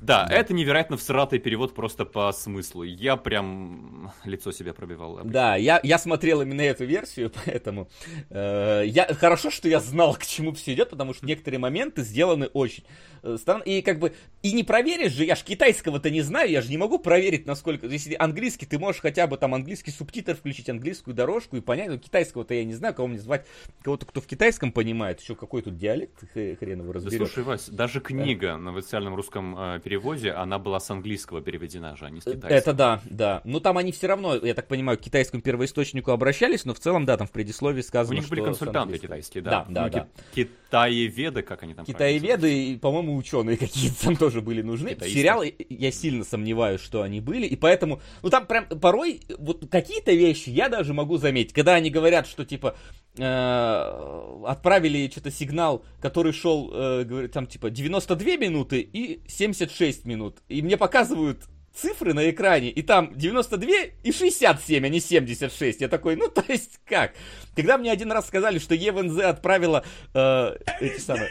Да, 0.00 0.26
да, 0.26 0.34
это 0.34 0.54
невероятно 0.54 0.96
всратый 0.96 1.38
перевод 1.38 1.74
просто 1.74 2.04
по 2.04 2.32
смыслу. 2.32 2.82
Я 2.82 3.16
прям 3.16 4.12
лицо 4.24 4.52
себе 4.52 4.72
пробивал. 4.72 5.20
Да, 5.24 5.56
я, 5.56 5.80
я 5.82 5.98
смотрел 5.98 6.42
именно 6.42 6.62
эту 6.62 6.84
версию, 6.84 7.30
поэтому 7.44 7.88
э, 8.30 8.84
я, 8.86 9.12
хорошо, 9.14 9.50
что 9.50 9.68
я 9.68 9.80
знал, 9.80 10.14
к 10.14 10.24
чему 10.24 10.52
все 10.52 10.72
идет, 10.74 10.90
потому 10.90 11.14
что 11.14 11.26
некоторые 11.26 11.58
моменты 11.58 12.02
сделаны 12.02 12.46
очень 12.46 12.84
э, 13.22 13.36
странно. 13.38 13.62
И 13.62 13.82
как 13.82 13.98
бы, 13.98 14.14
и 14.42 14.52
не 14.52 14.64
проверишь 14.64 15.12
же, 15.12 15.24
я 15.24 15.36
ж 15.36 15.42
китайского-то 15.42 16.10
не 16.10 16.22
знаю, 16.22 16.50
я 16.50 16.62
же 16.62 16.70
не 16.70 16.78
могу 16.78 16.98
проверить, 16.98 17.46
насколько... 17.46 17.86
Если 17.86 18.14
английский, 18.18 18.66
ты 18.66 18.78
можешь 18.78 19.00
хотя 19.00 19.26
бы 19.26 19.36
там 19.36 19.54
английский 19.54 19.90
субтитр 19.90 20.34
включить, 20.34 20.68
английскую 20.68 21.14
дорожку 21.14 21.56
и 21.56 21.60
понять, 21.60 21.88
но 21.88 21.98
китайского-то 21.98 22.54
я 22.54 22.64
не 22.64 22.74
знаю, 22.74 22.94
кого 22.94 23.08
мне 23.08 23.18
звать, 23.18 23.46
кого-то, 23.82 24.06
кто 24.06 24.20
в 24.20 24.26
китайском 24.26 24.72
понимает, 24.72 25.20
еще 25.20 25.34
какой 25.34 25.62
тут 25.62 25.76
диалект 25.76 26.24
хрен 26.32 26.80
его 26.80 26.92
разберешь. 26.92 27.18
Да 27.18 27.26
слушай, 27.26 27.44
Вась, 27.44 27.68
даже 27.68 28.00
книга 28.00 28.48
да. 28.48 28.58
на 28.58 28.76
официальном 28.76 29.14
русском 29.14 29.58
э, 29.58 29.80
переводе, 29.90 30.30
она 30.30 30.60
была 30.60 30.78
с 30.78 30.88
английского 30.88 31.40
переведена 31.40 31.96
же, 31.96 32.06
а 32.06 32.10
не 32.10 32.20
с 32.20 32.24
китайского. 32.24 32.48
Это 32.50 32.72
да, 32.72 33.00
да. 33.06 33.40
Но 33.42 33.58
там 33.58 33.76
они 33.76 33.90
все 33.90 34.06
равно, 34.06 34.36
я 34.36 34.54
так 34.54 34.68
понимаю, 34.68 34.96
к 34.96 35.00
китайскому 35.00 35.42
первоисточнику 35.42 36.12
обращались, 36.12 36.64
но 36.64 36.74
в 36.74 36.78
целом, 36.78 37.06
да, 37.06 37.16
там 37.16 37.26
в 37.26 37.32
предисловии 37.32 37.82
сказано, 37.82 38.16
У 38.16 38.20
них 38.20 38.30
были 38.30 38.40
консультанты 38.40 38.98
китайские, 38.98 39.42
да. 39.42 39.50
Да, 39.50 39.66
да, 39.68 39.82
ну, 39.82 39.90
да. 39.90 40.08
Китаеведы, 40.32 41.42
как 41.42 41.64
они 41.64 41.74
там 41.74 41.84
Китаеведы 41.84 42.66
и, 42.66 42.76
по-моему, 42.76 43.16
ученые 43.16 43.56
какие-то 43.56 44.04
там 44.04 44.16
тоже 44.16 44.42
были 44.42 44.62
нужны. 44.62 44.90
Китаисты. 44.90 45.18
Сериал, 45.18 45.42
я 45.42 45.90
сильно 45.90 46.22
сомневаюсь, 46.22 46.80
что 46.80 47.02
они 47.02 47.20
были, 47.20 47.46
и 47.46 47.56
поэтому, 47.56 48.00
ну 48.22 48.30
там 48.30 48.46
прям 48.46 48.66
порой 48.66 49.22
вот 49.38 49.68
какие-то 49.68 50.12
вещи 50.12 50.50
я 50.50 50.68
даже 50.68 50.94
могу 50.94 51.16
заметить, 51.16 51.52
когда 51.52 51.74
они 51.74 51.90
говорят, 51.90 52.28
что 52.28 52.44
типа 52.44 52.76
э, 53.18 54.44
отправили 54.46 55.10
что-то 55.10 55.32
сигнал, 55.32 55.84
который 56.00 56.32
шел, 56.32 56.70
э, 56.72 57.28
там 57.32 57.48
типа 57.48 57.70
92 57.70 58.36
минуты 58.36 58.80
и 58.80 59.20
76 59.26 59.79
минут. 60.04 60.38
И 60.48 60.62
мне 60.62 60.76
показывают 60.76 61.48
цифры 61.74 62.14
на 62.14 62.28
экране, 62.30 62.70
и 62.70 62.82
там 62.82 63.12
92 63.16 63.70
и 64.02 64.12
67, 64.12 64.84
а 64.84 64.88
не 64.88 65.00
76. 65.00 65.80
Я 65.80 65.88
такой, 65.88 66.16
ну 66.16 66.28
то 66.34 66.44
есть 66.48 66.80
как? 66.84 67.14
Когда 67.54 67.78
мне 67.78 67.92
один 67.92 68.12
раз 68.12 68.26
сказали, 68.26 68.58
что 68.58 68.74
ЕВНЗ 68.74 69.18
отправила 69.20 69.84
э, 70.14 70.56
эти 70.80 71.00
самые... 71.00 71.30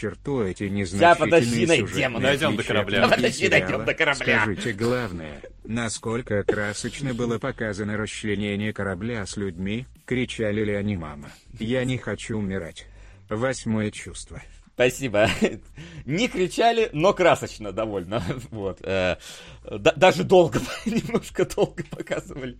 черту 0.00 0.42
эти 0.42 0.64
незначительные 0.64 1.16
подожди, 1.16 1.66
найдем, 1.66 2.12
найдем 2.14 2.56
до 2.56 2.62
корабля. 2.62 3.08
Подожди, 3.08 3.48
найдем 3.48 3.84
до 3.84 3.94
корабля. 3.94 4.40
Скажите 4.42 4.72
главное, 4.72 5.42
насколько 5.64 6.42
красочно 6.42 7.12
было 7.12 7.38
показано 7.38 7.96
расчленение 7.96 8.72
корабля 8.72 9.26
с 9.26 9.36
людьми, 9.36 9.86
кричали 10.06 10.64
ли 10.64 10.74
они 10.74 10.96
«мама». 10.96 11.30
Я 11.58 11.84
не 11.84 11.98
хочу 11.98 12.38
умирать. 12.38 12.86
Восьмое 13.28 13.90
чувство. 13.90 14.40
Спасибо. 14.80 15.28
Не 16.06 16.26
кричали, 16.28 16.88
но 16.94 17.12
красочно 17.12 17.70
довольно. 17.70 18.22
Вот. 18.50 18.78
Э, 18.82 19.16
даже 19.62 20.24
долго, 20.24 20.58
немножко 20.86 21.44
долго 21.44 21.84
показывали 21.90 22.56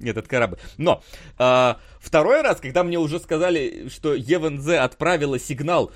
этот 0.00 0.28
корабль. 0.28 0.58
Но 0.76 1.02
э, 1.36 1.74
второй 1.98 2.42
раз, 2.42 2.60
когда 2.60 2.84
мне 2.84 2.96
уже 2.96 3.18
сказали, 3.18 3.88
что 3.88 4.14
ЕВНЗ 4.14 4.68
отправила 4.68 5.36
сигнал 5.40 5.90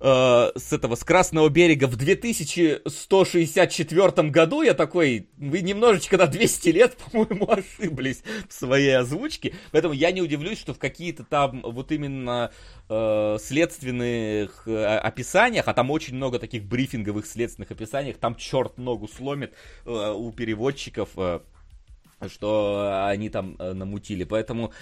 э, 0.00 0.50
с 0.56 0.72
этого, 0.72 0.94
с 0.94 1.04
Красного 1.04 1.48
берега 1.48 1.86
в 1.86 1.96
2164 1.96 4.30
году, 4.30 4.62
я 4.62 4.74
такой, 4.74 5.28
вы 5.36 5.62
немножечко 5.62 6.16
на 6.16 6.26
200 6.26 6.68
лет, 6.70 6.96
по-моему, 7.12 7.50
ошиблись 7.50 8.22
в 8.48 8.52
своей 8.52 8.96
озвучке, 8.96 9.54
поэтому 9.72 9.94
я 9.94 10.12
не 10.12 10.22
удивлюсь, 10.22 10.58
что 10.58 10.74
в 10.74 10.78
какие-то 10.78 11.24
там 11.24 11.62
вот 11.62 11.90
именно 11.92 12.50
э, 12.88 13.38
следственных 13.40 14.62
э, 14.66 14.84
описаниях, 14.84 15.68
а 15.68 15.74
там 15.74 15.90
очень 15.90 16.16
много 16.16 16.38
таких 16.38 16.64
брифинговых 16.64 17.26
следственных 17.26 17.70
описаниях, 17.70 18.16
там 18.18 18.36
черт 18.36 18.78
ногу 18.78 19.08
сломит 19.08 19.52
э, 19.84 20.12
у 20.12 20.32
переводчиков, 20.32 21.10
э, 21.16 21.40
что 22.28 23.04
они 23.06 23.28
там 23.28 23.56
э, 23.58 23.72
намутили, 23.72 24.24
поэтому 24.24 24.68
э, 24.68 24.72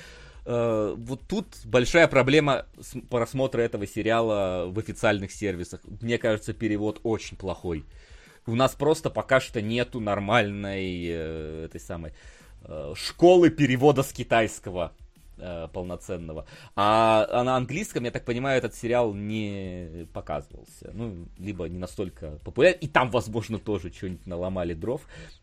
вот 0.47 1.23
тут 1.27 1.47
большая 1.65 2.07
проблема 2.07 2.67
просмотра 3.09 3.63
этого 3.63 3.87
сериала 3.87 4.67
в 4.69 4.79
официальных 4.79 5.33
сервисах. 5.33 5.81
Мне 6.01 6.19
кажется, 6.19 6.53
перевод 6.53 7.01
очень 7.03 7.37
плохой. 7.37 7.85
У 8.47 8.55
нас 8.55 8.73
просто 8.73 9.11
пока 9.11 9.41
что 9.41 9.63
нету 9.63 10.01
нормальной 10.01 11.07
э, 11.07 11.65
этой 11.65 11.81
самой 11.81 12.13
э, 12.63 12.93
школы 12.95 13.49
перевода 13.49 14.03
с 14.03 14.13
китайского 14.13 14.93
э, 15.39 15.69
полноценного. 15.73 16.47
А, 16.77 17.27
а 17.31 17.43
на 17.43 17.57
английском, 17.57 18.05
я 18.05 18.11
так 18.11 18.27
понимаю, 18.27 18.59
этот 18.59 18.75
сериал 18.75 19.15
не 19.15 20.07
показывался. 20.13 20.91
Ну, 20.93 21.27
либо 21.39 21.69
не 21.71 21.79
настолько 21.79 22.39
популярен. 22.45 22.79
И 22.81 22.89
там, 22.89 23.11
возможно, 23.11 23.59
тоже 23.59 23.91
что-нибудь 23.91 24.27
наломали 24.27 24.75
дров 24.75 25.01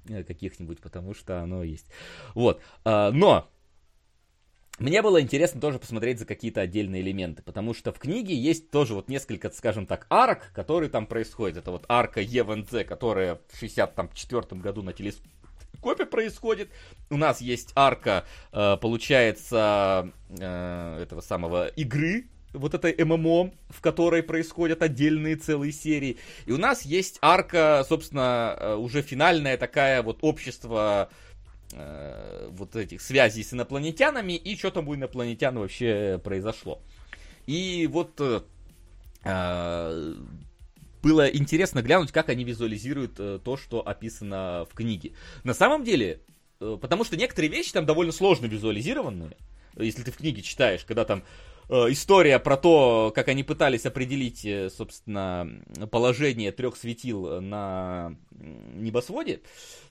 э, 0.07 0.23
каких-нибудь, 0.23 0.79
потому 0.79 1.15
что 1.15 1.41
оно 1.41 1.63
есть. 1.63 1.87
Вот. 2.35 2.61
Э, 2.85 3.09
но 3.11 3.49
мне 4.79 5.01
было 5.01 5.21
интересно 5.21 5.61
тоже 5.61 5.79
посмотреть 5.79 6.19
за 6.19 6.25
какие-то 6.25 6.61
отдельные 6.61 7.01
элементы, 7.01 7.43
потому 7.43 7.73
что 7.73 7.91
в 7.91 7.99
книге 7.99 8.35
есть 8.35 8.71
тоже 8.71 8.93
вот 8.95 9.09
несколько, 9.09 9.49
скажем 9.51 9.85
так, 9.85 10.07
арок, 10.09 10.51
которые 10.53 10.89
там 10.89 11.05
происходят. 11.05 11.57
Это 11.57 11.71
вот 11.71 11.85
арка 11.87 12.21
ЕВНЗ, 12.21 12.85
которая 12.87 13.39
в 13.51 13.59
64 13.59 14.61
году 14.61 14.81
на 14.81 14.93
телескопе 14.93 16.05
происходит. 16.05 16.69
У 17.09 17.17
нас 17.17 17.41
есть 17.41 17.71
арка, 17.75 18.25
э, 18.51 18.77
получается, 18.77 20.11
э, 20.29 21.03
этого 21.03 21.21
самого 21.21 21.67
игры, 21.67 22.25
вот 22.53 22.73
этой 22.73 22.93
ММО, 23.03 23.51
в 23.69 23.81
которой 23.81 24.23
происходят 24.23 24.81
отдельные 24.81 25.35
целые 25.35 25.71
серии. 25.71 26.17
И 26.45 26.51
у 26.51 26.57
нас 26.57 26.83
есть 26.83 27.17
арка, 27.21 27.85
собственно, 27.87 28.55
э, 28.59 28.75
уже 28.75 29.01
финальная 29.01 29.57
такая 29.57 30.01
вот 30.03 30.19
общество 30.21 31.09
э, 31.73 32.47
вот 32.51 32.75
этих 32.75 33.01
связей 33.01 33.43
с 33.43 33.53
инопланетянами 33.53 34.33
и 34.33 34.55
что 34.57 34.71
там 34.71 34.87
у 34.87 34.95
инопланетян 34.95 35.57
вообще 35.57 36.19
произошло. 36.23 36.81
И 37.47 37.87
вот 37.91 38.19
э, 38.19 38.41
э, 39.23 40.15
было 41.01 41.27
интересно 41.27 41.81
глянуть, 41.81 42.11
как 42.11 42.29
они 42.29 42.43
визуализируют 42.43 43.19
э, 43.19 43.39
то, 43.43 43.57
что 43.57 43.87
описано 43.87 44.65
в 44.69 44.75
книге. 44.75 45.13
На 45.43 45.53
самом 45.53 45.83
деле, 45.83 46.21
э, 46.59 46.77
потому 46.79 47.03
что 47.03 47.17
некоторые 47.17 47.51
вещи 47.51 47.73
там 47.73 47.85
довольно 47.85 48.11
сложно 48.11 48.45
визуализированные, 48.45 49.35
если 49.77 50.03
ты 50.03 50.11
в 50.11 50.17
книге 50.17 50.41
читаешь, 50.41 50.83
когда 50.85 51.05
там 51.05 51.23
история 51.71 52.37
про 52.37 52.57
то, 52.57 53.13
как 53.15 53.29
они 53.29 53.43
пытались 53.43 53.85
определить, 53.85 54.43
э, 54.45 54.69
собственно, 54.69 55.47
положение 55.89 56.51
трех 56.51 56.75
светил 56.75 57.39
на 57.41 58.15
небосводе. 58.31 59.41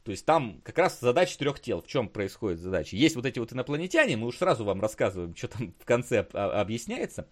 То 0.05 0.11
есть 0.11 0.27
там 0.27 0.61
как 0.63 0.77
раз 0.79 1.01
задача 1.01 1.39
трех 1.39 1.59
тел. 1.61 1.81
В 1.81 1.87
чем 1.87 2.09
происходит 2.09 2.61
задача? 2.61 2.97
Есть 2.97 3.17
вот 3.17 3.25
эти 3.25 3.39
вот 3.39 3.53
инопланетяне, 3.55 4.19
мы 4.19 4.27
уж 4.27 4.37
сразу 4.37 4.65
вам 4.65 4.81
рассказываем, 4.81 5.35
что 5.35 5.49
там 5.49 5.73
в 5.79 5.85
конце 5.87 6.21
объясняется. 6.21 7.27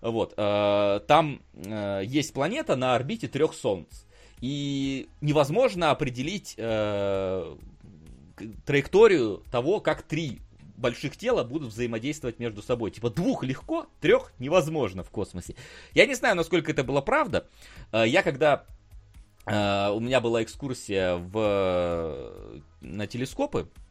Вот, 0.00 0.34
э, 0.36 1.00
там 1.06 1.40
есть 2.02 2.32
планета 2.32 2.74
на 2.74 2.96
орбите 2.96 3.28
трех 3.28 3.54
солнц. 3.54 4.04
И 4.40 5.08
невозможно 5.20 5.92
определить 5.92 6.56
траекторию 8.66 9.44
того, 9.52 9.78
как 9.80 10.02
три 10.02 10.40
больших 10.76 11.16
тела 11.16 11.44
будут 11.44 11.72
взаимодействовать 11.72 12.38
между 12.38 12.62
собой. 12.62 12.90
Типа 12.90 13.10
двух 13.10 13.44
легко, 13.44 13.86
трех 14.00 14.32
невозможно 14.38 15.02
в 15.02 15.10
космосе. 15.10 15.54
Я 15.94 16.06
не 16.06 16.14
знаю, 16.14 16.36
насколько 16.36 16.70
это 16.70 16.84
было 16.84 17.00
правда. 17.00 17.46
Э, 17.92 18.04
я 18.06 18.22
когда 18.22 18.64
э, 19.46 19.90
у 19.90 20.00
меня 20.00 20.20
была 20.20 20.42
экскурсия 20.42 21.16
в, 21.16 22.52
на 22.80 23.06
телескопы, 23.06 23.68
Э, 23.76 23.81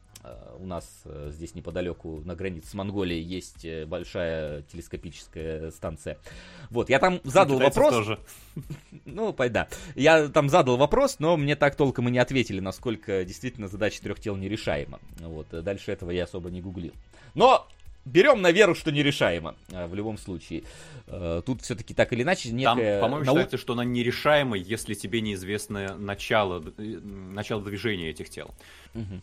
у 0.60 0.66
нас 0.66 1.02
э, 1.04 1.30
здесь 1.32 1.54
неподалеку 1.54 2.22
на 2.24 2.34
границе 2.34 2.70
с 2.70 2.74
Монголией 2.74 3.22
есть 3.22 3.64
э, 3.64 3.86
большая 3.86 4.62
телескопическая 4.62 5.70
станция. 5.72 6.16
Вот, 6.70 6.88
я 6.90 6.98
там 6.98 7.20
задал 7.24 7.58
вопрос. 7.58 7.90
Тоже. 7.90 8.18
Ну, 9.04 9.32
да. 9.32 9.68
Я 9.94 10.28
там 10.28 10.48
задал 10.50 10.76
вопрос, 10.76 11.16
но 11.18 11.36
мне 11.36 11.56
так 11.56 11.74
толком 11.74 12.08
и 12.08 12.10
не 12.10 12.18
ответили, 12.18 12.60
насколько 12.60 13.24
действительно 13.24 13.66
задача 13.66 14.02
трех 14.02 14.20
тел 14.20 14.36
нерешаема. 14.36 15.00
Вот, 15.20 15.48
дальше 15.50 15.92
этого 15.92 16.10
я 16.10 16.24
особо 16.24 16.50
не 16.50 16.60
гуглил. 16.60 16.92
Но 17.34 17.66
берем 18.04 18.42
на 18.42 18.52
веру, 18.52 18.74
что 18.74 18.92
нерешаемо 18.92 19.54
в 19.68 19.94
любом 19.94 20.18
случае. 20.18 20.64
Тут 21.06 21.62
все-таки 21.62 21.94
так 21.94 22.12
или 22.12 22.22
иначе 22.22 22.52
некая... 22.52 23.00
Там, 23.00 23.08
по-моему, 23.08 23.24
нау... 23.24 23.34
считается, 23.36 23.56
что 23.56 23.72
она 23.72 23.84
нерешаема, 23.84 24.56
если 24.56 24.92
тебе 24.94 25.22
неизвестно 25.22 25.96
начало, 25.96 26.62
начало 26.76 27.62
движения 27.62 28.10
этих 28.10 28.28
тел. 28.28 28.50
Угу. 28.94 29.20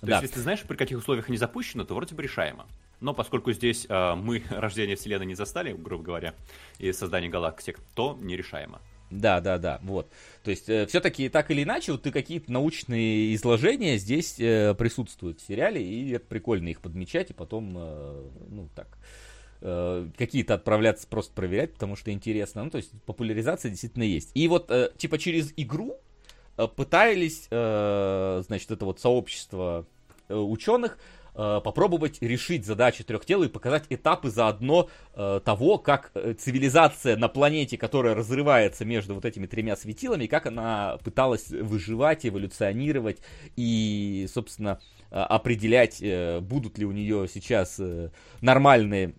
То 0.00 0.06
да. 0.06 0.12
есть, 0.14 0.22
если 0.22 0.34
ты 0.36 0.40
знаешь, 0.42 0.62
при 0.62 0.76
каких 0.76 0.98
условиях 0.98 1.28
они 1.28 1.38
запущены, 1.38 1.84
то 1.84 1.94
вроде 1.94 2.14
бы 2.14 2.22
решаемо. 2.22 2.66
Но 3.00 3.14
поскольку 3.14 3.52
здесь 3.52 3.86
э, 3.88 4.14
мы 4.14 4.42
рождение 4.50 4.96
Вселенной 4.96 5.26
не 5.26 5.34
застали, 5.34 5.72
грубо 5.72 6.04
говоря, 6.04 6.34
и 6.78 6.92
создание 6.92 7.30
галактик, 7.30 7.80
то 7.94 8.16
нерешаемо. 8.20 8.80
Да, 9.10 9.40
да, 9.40 9.58
да, 9.58 9.80
вот. 9.82 10.12
То 10.44 10.50
есть, 10.50 10.68
э, 10.68 10.86
все-таки 10.86 11.28
так 11.28 11.50
или 11.50 11.62
иначе, 11.62 11.92
вот 11.92 12.02
ты 12.02 12.12
какие-то 12.12 12.52
научные 12.52 13.34
изложения 13.34 13.96
здесь 13.96 14.38
э, 14.38 14.74
присутствуют 14.74 15.40
в 15.40 15.46
сериале, 15.46 15.82
и 15.82 16.10
это 16.10 16.26
прикольно 16.26 16.68
их 16.68 16.80
подмечать, 16.80 17.30
и 17.30 17.34
потом, 17.34 17.74
э, 17.76 18.22
ну, 18.50 18.68
так, 18.74 18.98
э, 19.62 20.08
какие-то 20.16 20.54
отправляться 20.54 21.06
просто 21.08 21.32
проверять, 21.32 21.72
потому 21.72 21.96
что 21.96 22.12
интересно. 22.12 22.64
Ну, 22.64 22.70
то 22.70 22.76
есть, 22.76 22.90
популяризация 23.06 23.70
действительно 23.70 24.04
есть. 24.04 24.30
И 24.34 24.46
вот, 24.46 24.70
э, 24.70 24.90
типа, 24.98 25.18
через 25.18 25.52
игру 25.56 25.98
пытались, 26.66 27.46
э, 27.50 28.42
значит, 28.46 28.70
это 28.70 28.84
вот 28.84 29.00
сообщество 29.00 29.86
э, 30.28 30.34
ученых 30.34 30.98
попробовать 31.34 32.20
решить 32.20 32.66
задачи 32.66 33.04
трех 33.04 33.24
тел 33.24 33.44
и 33.44 33.48
показать 33.48 33.84
этапы 33.90 34.28
заодно 34.28 34.88
того, 35.14 35.78
как 35.78 36.10
цивилизация 36.36 37.16
на 37.16 37.28
планете, 37.28 37.78
которая 37.78 38.16
разрывается 38.16 38.84
между 38.84 39.14
вот 39.14 39.24
этими 39.24 39.46
тремя 39.46 39.76
светилами, 39.76 40.26
как 40.26 40.46
она 40.46 40.98
пыталась 41.04 41.50
выживать, 41.50 42.26
эволюционировать 42.26 43.18
и, 43.54 44.26
собственно, 44.34 44.80
определять, 45.10 46.02
будут 46.42 46.76
ли 46.76 46.84
у 46.84 46.90
нее 46.90 47.28
сейчас 47.32 47.80
нормальные 48.40 49.14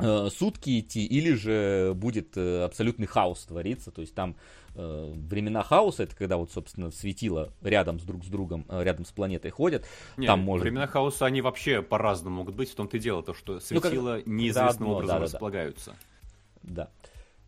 сутки 0.00 0.80
идти, 0.80 1.06
или 1.06 1.34
же 1.34 1.92
будет 1.94 2.36
абсолютный 2.36 3.06
хаос 3.06 3.44
твориться, 3.44 3.92
то 3.92 4.00
есть 4.00 4.16
там 4.16 4.34
э, 4.74 5.12
времена 5.14 5.62
хаоса, 5.62 6.04
это 6.04 6.16
когда 6.16 6.36
вот, 6.36 6.50
собственно, 6.52 6.90
светило 6.90 7.52
рядом 7.62 8.00
с 8.00 8.02
друг 8.02 8.24
с 8.24 8.28
другом, 8.28 8.66
э, 8.68 8.82
рядом 8.82 9.04
с 9.04 9.12
планетой 9.12 9.50
ходят. 9.50 9.86
Не, 10.16 10.26
там 10.26 10.40
может... 10.40 10.64
времена 10.64 10.86
хаоса, 10.86 11.26
они 11.26 11.42
вообще 11.42 11.82
по-разному 11.82 12.36
могут 12.36 12.54
быть, 12.54 12.70
в 12.70 12.74
том-то 12.74 12.96
и 12.96 13.00
дело, 13.00 13.22
то, 13.22 13.34
что 13.34 13.60
светила 13.60 14.14
ну, 14.14 14.18
как... 14.18 14.26
неизвестным 14.26 14.88
да, 14.88 14.94
образом 14.94 15.14
да, 15.14 15.18
да, 15.18 15.24
располагаются. 15.24 15.96
Да. 16.62 16.90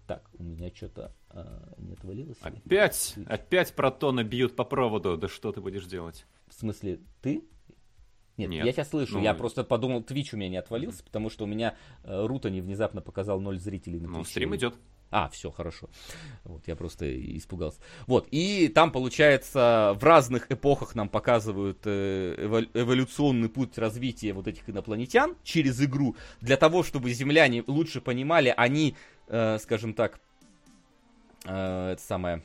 Так, 0.06 0.28
у 0.38 0.42
меня 0.42 0.70
что-то 0.74 1.14
э, 1.30 1.44
не 1.78 1.94
отвалилось. 1.94 2.36
Опять, 2.42 3.14
опять 3.26 3.74
протоны 3.74 4.22
бьют 4.22 4.54
по 4.54 4.64
проводу, 4.64 5.16
да 5.16 5.28
что 5.28 5.50
ты 5.52 5.60
будешь 5.60 5.86
делать? 5.86 6.26
В 6.46 6.54
смысле, 6.54 7.00
ты? 7.22 7.42
Нет, 8.36 8.50
Нет, 8.50 8.66
я 8.66 8.72
сейчас 8.72 8.90
слышу, 8.90 9.14
ну, 9.14 9.22
я 9.22 9.32
просто 9.32 9.62
подумал, 9.62 10.00
Twitch 10.00 10.30
у 10.32 10.36
меня 10.36 10.48
не 10.48 10.56
отвалился, 10.56 11.04
потому 11.04 11.30
что 11.30 11.44
у 11.44 11.46
меня 11.46 11.76
э, 12.02 12.26
Рутани 12.26 12.60
внезапно 12.60 13.00
показал 13.00 13.40
ноль 13.40 13.60
зрителей 13.60 14.00
на 14.00 14.08
Ну, 14.08 14.24
стрим 14.24 14.56
идет. 14.56 14.74
А, 15.16 15.28
все, 15.28 15.52
хорошо. 15.52 15.88
Вот, 16.42 16.66
я 16.66 16.74
просто 16.74 17.06
испугался. 17.38 17.78
Вот, 18.08 18.26
и 18.32 18.66
там, 18.66 18.90
получается, 18.90 19.92
в 19.94 20.02
разных 20.02 20.50
эпохах 20.50 20.96
нам 20.96 21.08
показывают 21.08 21.78
э, 21.84 22.66
эволюционный 22.74 23.48
путь 23.48 23.78
развития 23.78 24.32
вот 24.32 24.48
этих 24.48 24.68
инопланетян 24.68 25.36
через 25.44 25.80
игру. 25.80 26.16
Для 26.40 26.56
того, 26.56 26.82
чтобы 26.82 27.12
земляне 27.12 27.62
лучше 27.68 28.00
понимали, 28.00 28.52
они, 28.56 28.96
э, 29.28 29.58
скажем 29.60 29.94
так, 29.94 30.18
э, 31.44 31.92
это 31.92 32.02
самое... 32.02 32.42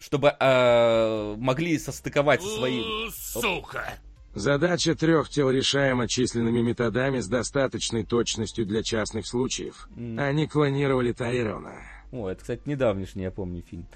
Чтобы 0.00 0.34
э, 0.38 1.34
могли 1.38 1.78
состыковать 1.78 2.42
свои... 2.42 2.82
Сука! 3.12 4.00
Задача 4.34 4.96
трех 4.96 5.28
тел 5.28 5.48
решаема 5.50 6.08
численными 6.08 6.60
методами 6.60 7.20
с 7.20 7.28
достаточной 7.28 8.04
точностью 8.04 8.66
для 8.66 8.82
частных 8.82 9.28
случаев. 9.28 9.88
Mm. 9.96 10.20
Они 10.20 10.48
клонировали 10.48 11.12
Тайрона. 11.12 11.74
О, 12.10 12.28
это, 12.28 12.40
кстати, 12.40 12.62
недавнешний, 12.66 13.22
я 13.22 13.30
помню, 13.30 13.62
фильм. 13.62 13.86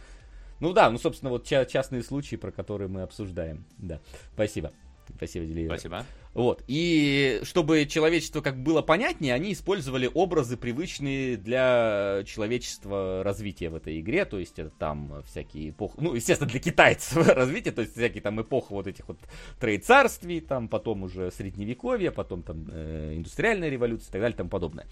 Ну 0.61 0.73
да, 0.73 0.91
ну, 0.91 0.99
собственно, 0.99 1.31
вот 1.31 1.45
частные 1.45 2.03
случаи, 2.03 2.37
про 2.37 2.53
которые 2.53 2.89
мы 2.89 3.03
обсуждаем. 3.03 3.65
Да, 3.79 4.01
спасибо. 4.35 4.73
Спасибо, 5.17 5.47
Делиева. 5.47 5.75
Спасибо. 5.75 6.05
Вот. 6.35 6.63
И 6.69 7.41
чтобы 7.43 7.87
человечество 7.87 8.41
как 8.41 8.63
было 8.63 8.81
понятнее, 8.83 9.35
они 9.35 9.53
использовали 9.53 10.09
образы, 10.13 10.57
привычные 10.57 11.37
для 11.37 12.23
человечества 12.27 13.23
развития 13.25 13.71
в 13.71 13.75
этой 13.75 13.99
игре. 14.01 14.25
То 14.25 14.39
есть 14.39 14.59
это 14.59 14.71
там 14.71 15.23
всякие 15.27 15.71
эпохи, 15.71 15.95
ну, 15.99 16.15
естественно, 16.15 16.49
для 16.49 16.61
китайцев 16.61 17.27
развития, 17.35 17.73
то 17.73 17.83
есть 17.83 17.95
всякие 17.95 18.23
там 18.23 18.41
эпохи 18.41 18.67
вот 18.71 18.87
этих 18.87 19.09
вот 19.09 19.19
троецарствий, 19.59 20.41
там 20.41 20.69
потом 20.69 21.03
уже 21.03 21.33
средневековье, 21.33 22.13
потом 22.13 22.43
там 22.43 22.67
э, 22.71 23.15
индустриальная 23.17 23.69
революция 23.69 24.11
и 24.11 24.13
так 24.13 24.21
далее 24.21 24.35
и 24.35 24.39
тому 24.39 24.51
подобное. 24.51 24.87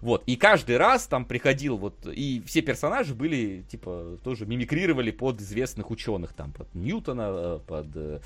Вот. 0.00 0.22
И 0.26 0.36
каждый 0.36 0.76
раз 0.76 1.06
там 1.06 1.24
приходил 1.24 1.78
вот, 1.78 2.06
и 2.06 2.42
все 2.46 2.62
персонажи 2.62 3.14
были, 3.14 3.64
типа, 3.68 4.18
тоже 4.22 4.46
мимикрировали 4.46 5.10
под 5.10 5.40
известных 5.40 5.90
ученых, 5.90 6.32
там, 6.32 6.52
под 6.52 6.72
Ньютона, 6.74 7.28
э, 7.28 7.60
под... 7.66 8.22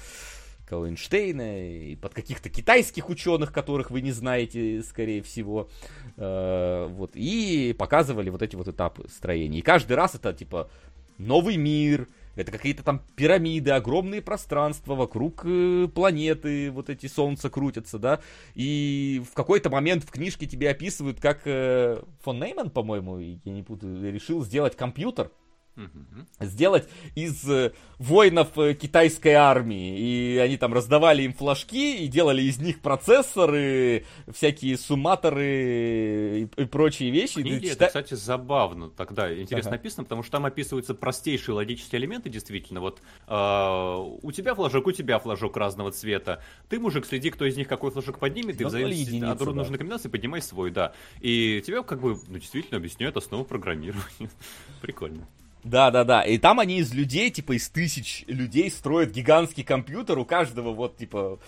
Кого 0.67 0.89
Эйнштейна, 0.89 1.69
и 1.69 1.95
под 1.95 2.13
каких-то 2.13 2.51
китайских 2.51 3.09
ученых, 3.09 3.53
которых 3.53 3.93
вы 3.93 4.01
не 4.01 4.11
знаете, 4.11 4.83
скорее 4.83 5.23
всего. 5.23 5.69
Э, 6.17 6.89
вот, 6.91 7.13
и 7.15 7.75
показывали 7.79 8.31
вот 8.31 8.43
эти 8.43 8.57
вот 8.57 8.67
этапы 8.67 9.09
строения. 9.09 9.61
И 9.61 9.63
каждый 9.63 9.93
раз 9.93 10.17
это 10.17 10.33
типа 10.33 10.69
новый 11.19 11.57
мир, 11.57 12.09
это 12.35 12.53
какие-то 12.53 12.83
там 12.83 13.01
пирамиды, 13.17 13.71
огромные 13.71 14.21
пространства 14.23 14.95
вокруг 14.95 15.43
э, 15.45 15.89
планеты, 15.95 16.71
вот 16.71 16.91
эти 16.91 17.07
солнца 17.07 17.49
крутятся, 17.49 17.99
да. 17.99 18.21
И 18.55 19.23
в 19.31 19.35
какой-то 19.35 19.71
момент 19.71 20.05
в 20.05 20.11
книжке 20.11 20.47
тебе 20.47 20.71
описывают, 20.71 21.21
как 21.21 21.43
э, 21.47 22.03
фон 22.23 22.39
Нейман, 22.39 22.71
по-моему, 22.71 23.19
я 23.19 23.53
не 23.53 23.63
путаю, 23.63 24.13
решил 24.13 24.45
сделать 24.45 24.77
компьютер, 24.77 25.31
сделать 26.41 26.89
из 27.15 27.49
э, 27.49 27.73
воинов 27.99 28.57
э, 28.59 28.75
китайской 28.75 29.33
армии. 29.33 29.99
И 29.99 30.39
они 30.39 30.57
там 30.57 30.73
раздавали 30.73 31.23
им 31.23 31.33
флажки 31.33 31.97
и 31.97 32.07
делали 32.09 32.43
из 32.43 32.59
них 32.59 32.81
процессоры, 32.81 34.05
всякие 34.33 34.79
сумматоры 34.79 36.41
и, 36.41 36.49
и 36.57 36.65
прочие 36.65 37.11
вещи. 37.11 37.43
Книги, 37.43 37.69
чита... 37.69 37.87
это, 37.87 37.87
кстати, 37.87 38.15
забавно 38.15 38.91
тогда, 38.91 39.33
интересно 39.33 39.71
ага. 39.71 39.79
написано, 39.79 40.05
потому 40.05 40.23
что 40.23 40.33
там 40.33 40.47
описываются 40.47 40.95
простейшие 40.95 41.55
логические 41.55 42.01
элементы, 42.01 42.31
действительно. 42.31 42.81
Вот 42.81 43.01
э, 43.27 44.17
у 44.23 44.33
тебя 44.33 44.55
флажок, 44.55 44.87
у 44.87 44.93
тебя 44.93 45.19
флажок 45.19 45.57
разного 45.57 45.93
цвета. 45.93 46.43
Ты, 46.69 46.79
мужик, 46.81 47.07
следи, 47.07 47.31
кто 47.31 47.45
из 47.45 47.57
них 47.57 47.69
какой 47.69 47.91
флажок 47.91 48.19
поднимет, 48.19 48.61
и 48.61 48.65
в 48.65 48.71
зависимости 48.71 49.25
от 49.25 49.39
да. 49.39 49.45
нужной 49.53 49.79
комбинации 49.79 50.09
поднимай 50.09 50.43
свой, 50.43 50.71
да. 50.71 50.93
И 51.21 51.63
тебя 51.67 51.83
как 51.83 52.01
бы, 52.01 52.19
ну, 52.29 52.39
действительно 52.39 52.79
объясняют 52.79 53.17
основу 53.17 53.45
программирования. 53.45 54.31
Прикольно. 54.81 55.27
Да, 55.65 55.91
да, 55.91 56.05
да. 56.05 56.23
И 56.23 56.39
там 56.39 56.61
они 56.61 56.79
из 56.79 56.95
людей, 56.95 57.31
типа 57.31 57.57
из 57.57 57.69
тысяч 57.69 58.25
людей 58.29 58.71
строят 58.71 59.11
гигантский 59.11 59.65
компьютер, 59.65 60.19
у 60.19 60.25
каждого 60.25 60.73
вот, 60.73 60.97
типа, 60.97 61.39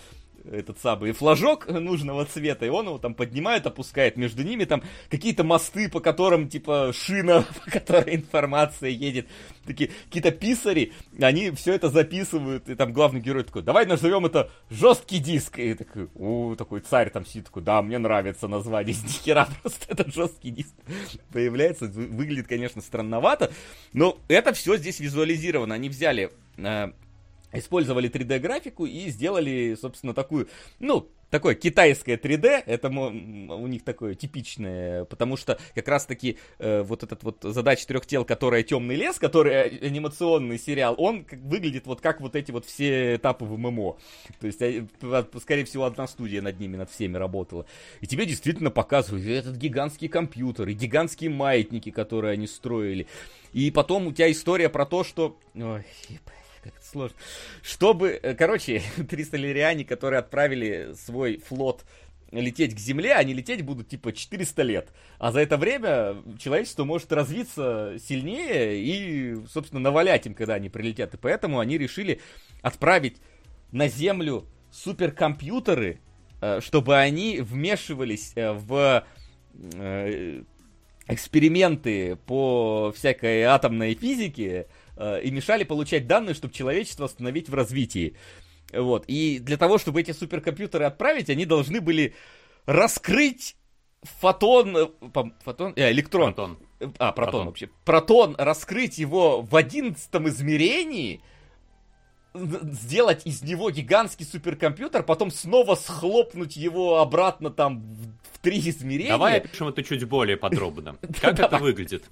этот 0.51 0.79
самый 0.79 1.11
флажок 1.11 1.67
нужного 1.67 2.25
цвета, 2.25 2.65
и 2.65 2.69
он 2.69 2.87
его 2.87 2.97
там 2.97 3.13
поднимает, 3.13 3.65
опускает. 3.65 4.17
Между 4.17 4.43
ними 4.43 4.65
там 4.65 4.83
какие-то 5.09 5.43
мосты, 5.43 5.89
по 5.89 5.99
которым, 5.99 6.49
типа, 6.49 6.91
шина, 6.93 7.45
по 7.65 7.71
которой 7.71 8.15
информация 8.15 8.89
едет. 8.89 9.27
Такие 9.65 9.91
какие-то 10.05 10.31
писари, 10.31 10.93
они 11.19 11.51
все 11.51 11.73
это 11.73 11.89
записывают, 11.89 12.69
и 12.69 12.75
там 12.75 12.91
главный 12.91 13.21
герой 13.21 13.43
такой, 13.43 13.61
давай 13.61 13.85
назовем 13.85 14.25
это 14.25 14.49
жесткий 14.69 15.19
диск. 15.19 15.59
И 15.59 15.73
такой, 15.73 16.09
у, 16.15 16.55
такой 16.55 16.79
царь 16.81 17.09
там 17.09 17.25
сидит, 17.25 17.45
такой, 17.45 17.63
да, 17.63 17.81
мне 17.81 17.97
нравится 17.97 18.47
название, 18.47 18.95
ни 18.95 19.07
хера, 19.07 19.47
просто 19.61 19.85
этот 19.89 20.13
жесткий 20.13 20.51
диск 20.51 20.73
появляется. 21.31 21.85
Выглядит, 21.85 22.47
конечно, 22.47 22.81
странновато, 22.81 23.51
но 23.93 24.17
это 24.27 24.53
все 24.53 24.77
здесь 24.77 24.99
визуализировано. 24.99 25.75
Они 25.75 25.89
взяли 25.89 26.31
э, 26.57 26.91
использовали 27.53 28.09
3D-графику 28.09 28.85
и 28.85 29.09
сделали, 29.09 29.75
собственно, 29.79 30.13
такую, 30.13 30.47
ну, 30.79 31.09
такое 31.29 31.55
китайское 31.55 32.17
3D, 32.17 32.63
это 32.65 32.89
у 32.89 33.67
них 33.67 33.83
такое 33.83 34.15
типичное, 34.15 35.05
потому 35.05 35.37
что 35.37 35.59
как 35.75 35.87
раз-таки 35.87 36.37
э, 36.57 36.81
вот 36.81 37.03
этот 37.03 37.23
вот 37.23 37.37
задача 37.41 37.87
трех 37.87 38.05
тел, 38.05 38.25
которая 38.25 38.63
Темный 38.63 38.95
лес, 38.95 39.17
который 39.17 39.63
анимационный 39.79 40.59
сериал, 40.59 40.95
он 40.97 41.25
выглядит 41.31 41.87
вот 41.87 42.01
как 42.01 42.21
вот 42.21 42.35
эти 42.35 42.51
вот 42.51 42.65
все 42.65 43.15
этапы 43.15 43.45
в 43.45 43.57
ММО. 43.57 43.97
То 44.39 44.47
есть, 44.47 44.61
э, 44.61 44.85
скорее 45.41 45.65
всего, 45.65 45.85
одна 45.85 46.07
студия 46.07 46.41
над 46.41 46.59
ними, 46.59 46.77
над 46.77 46.89
всеми 46.89 47.17
работала. 47.17 47.65
И 48.01 48.07
тебе 48.07 48.25
действительно 48.25 48.71
показывают 48.71 49.25
этот 49.25 49.55
гигантский 49.55 50.07
компьютер, 50.07 50.67
и 50.69 50.73
гигантские 50.73 51.29
маятники, 51.29 51.91
которые 51.91 52.33
они 52.33 52.47
строили. 52.47 53.07
И 53.53 53.71
потом 53.71 54.07
у 54.07 54.11
тебя 54.11 54.31
история 54.31 54.69
про 54.69 54.85
то, 54.85 55.03
что... 55.03 55.37
Ой, 55.55 55.85
это 56.63 56.77
сложно. 56.83 57.17
Чтобы, 57.61 58.19
э, 58.21 58.35
короче, 58.35 58.81
300 59.09 59.37
лириане, 59.37 59.85
которые 59.85 60.19
отправили 60.19 60.93
свой 60.93 61.37
флот 61.37 61.85
лететь 62.31 62.75
к 62.75 62.79
Земле, 62.79 63.13
они 63.13 63.33
лететь 63.33 63.63
будут 63.63 63.89
типа 63.89 64.13
400 64.13 64.61
лет. 64.63 64.89
А 65.17 65.31
за 65.31 65.39
это 65.39 65.57
время 65.57 66.17
человечество 66.37 66.83
может 66.83 67.11
развиться 67.11 67.95
сильнее 67.99 68.81
и, 68.81 69.47
собственно, 69.47 69.79
навалять 69.79 70.27
им, 70.27 70.35
когда 70.35 70.55
они 70.55 70.69
прилетят. 70.69 71.13
И 71.15 71.17
поэтому 71.17 71.59
они 71.59 71.77
решили 71.77 72.21
отправить 72.61 73.17
на 73.71 73.87
Землю 73.87 74.45
суперкомпьютеры, 74.71 75.99
э, 76.41 76.59
чтобы 76.61 76.97
они 76.97 77.39
вмешивались 77.41 78.33
э, 78.35 78.51
в 78.51 79.03
эксперименты 81.09 82.15
по 82.27 82.93
всякой 82.95 83.41
атомной 83.43 83.95
физике, 83.95 84.67
и 84.99 85.31
мешали 85.31 85.63
получать 85.63 86.07
данные, 86.07 86.33
чтобы 86.33 86.53
человечество 86.53 87.05
остановить 87.05 87.49
в 87.49 87.53
развитии. 87.53 88.15
Вот. 88.73 89.05
И 89.07 89.39
для 89.39 89.57
того, 89.57 89.77
чтобы 89.77 90.01
эти 90.01 90.11
суперкомпьютеры 90.11 90.85
отправить, 90.85 91.29
они 91.29 91.45
должны 91.45 91.81
были 91.81 92.13
раскрыть 92.65 93.55
фотон, 94.03 94.77
э, 94.77 94.87
фотон, 95.43 95.73
э, 95.75 95.91
электрон. 95.91 96.33
Протон. 96.33 96.57
А, 96.79 97.11
протон, 97.11 97.13
протон 97.13 97.45
вообще. 97.47 97.69
Протон, 97.85 98.35
раскрыть 98.37 98.97
его 98.97 99.41
в 99.41 99.55
одиннадцатом 99.55 100.29
измерении, 100.29 101.21
сделать 102.33 103.25
из 103.25 103.41
него 103.41 103.71
гигантский 103.71 104.25
суперкомпьютер, 104.25 105.03
потом 105.03 105.31
снова 105.31 105.75
схлопнуть 105.75 106.55
его 106.55 106.99
обратно 106.99 107.49
там 107.49 107.81
в, 107.81 108.03
в 108.33 108.37
три 108.41 108.59
измерения. 108.59 109.11
Давай 109.11 109.37
опишем 109.37 109.67
это 109.67 109.83
чуть 109.83 110.03
более 110.05 110.37
подробно. 110.37 110.95
Как 111.21 111.39
это 111.39 111.57
выглядит? 111.57 112.05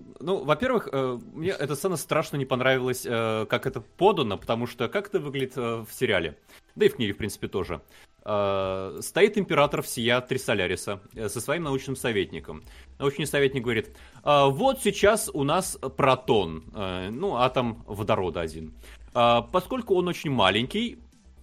А, 0.00 0.16
ну, 0.20 0.44
во-первых, 0.44 0.88
э, 0.92 1.18
мне 1.32 1.50
эта 1.50 1.74
сцена 1.74 1.96
страшно 1.96 2.36
не 2.36 2.44
понравилась, 2.44 3.04
э, 3.06 3.46
как 3.48 3.66
это 3.66 3.80
подано, 3.80 4.38
потому 4.38 4.66
что 4.66 4.88
как 4.88 5.08
это 5.08 5.20
выглядит 5.20 5.56
э, 5.56 5.84
в 5.88 5.92
сериале, 5.92 6.38
да 6.74 6.86
и 6.86 6.88
в 6.88 6.96
книге, 6.96 7.12
в 7.12 7.16
принципе, 7.16 7.48
тоже. 7.48 7.80
Стоит 8.22 9.38
император 9.38 9.80
всея 9.80 10.20
Трисоляриса 10.20 11.00
со 11.14 11.40
своим 11.40 11.62
научным 11.62 11.96
советником. 11.96 12.62
Научный 12.98 13.26
советник 13.26 13.62
говорит, 13.62 13.96
вот 14.22 14.82
сейчас 14.82 15.30
у 15.32 15.42
нас 15.42 15.78
протон, 15.96 16.64
ну, 16.74 17.36
атом 17.36 17.82
водорода 17.86 18.42
один. 18.42 18.74
Поскольку 19.14 19.94
он 19.94 20.06
очень 20.06 20.30
маленький, 20.30 20.98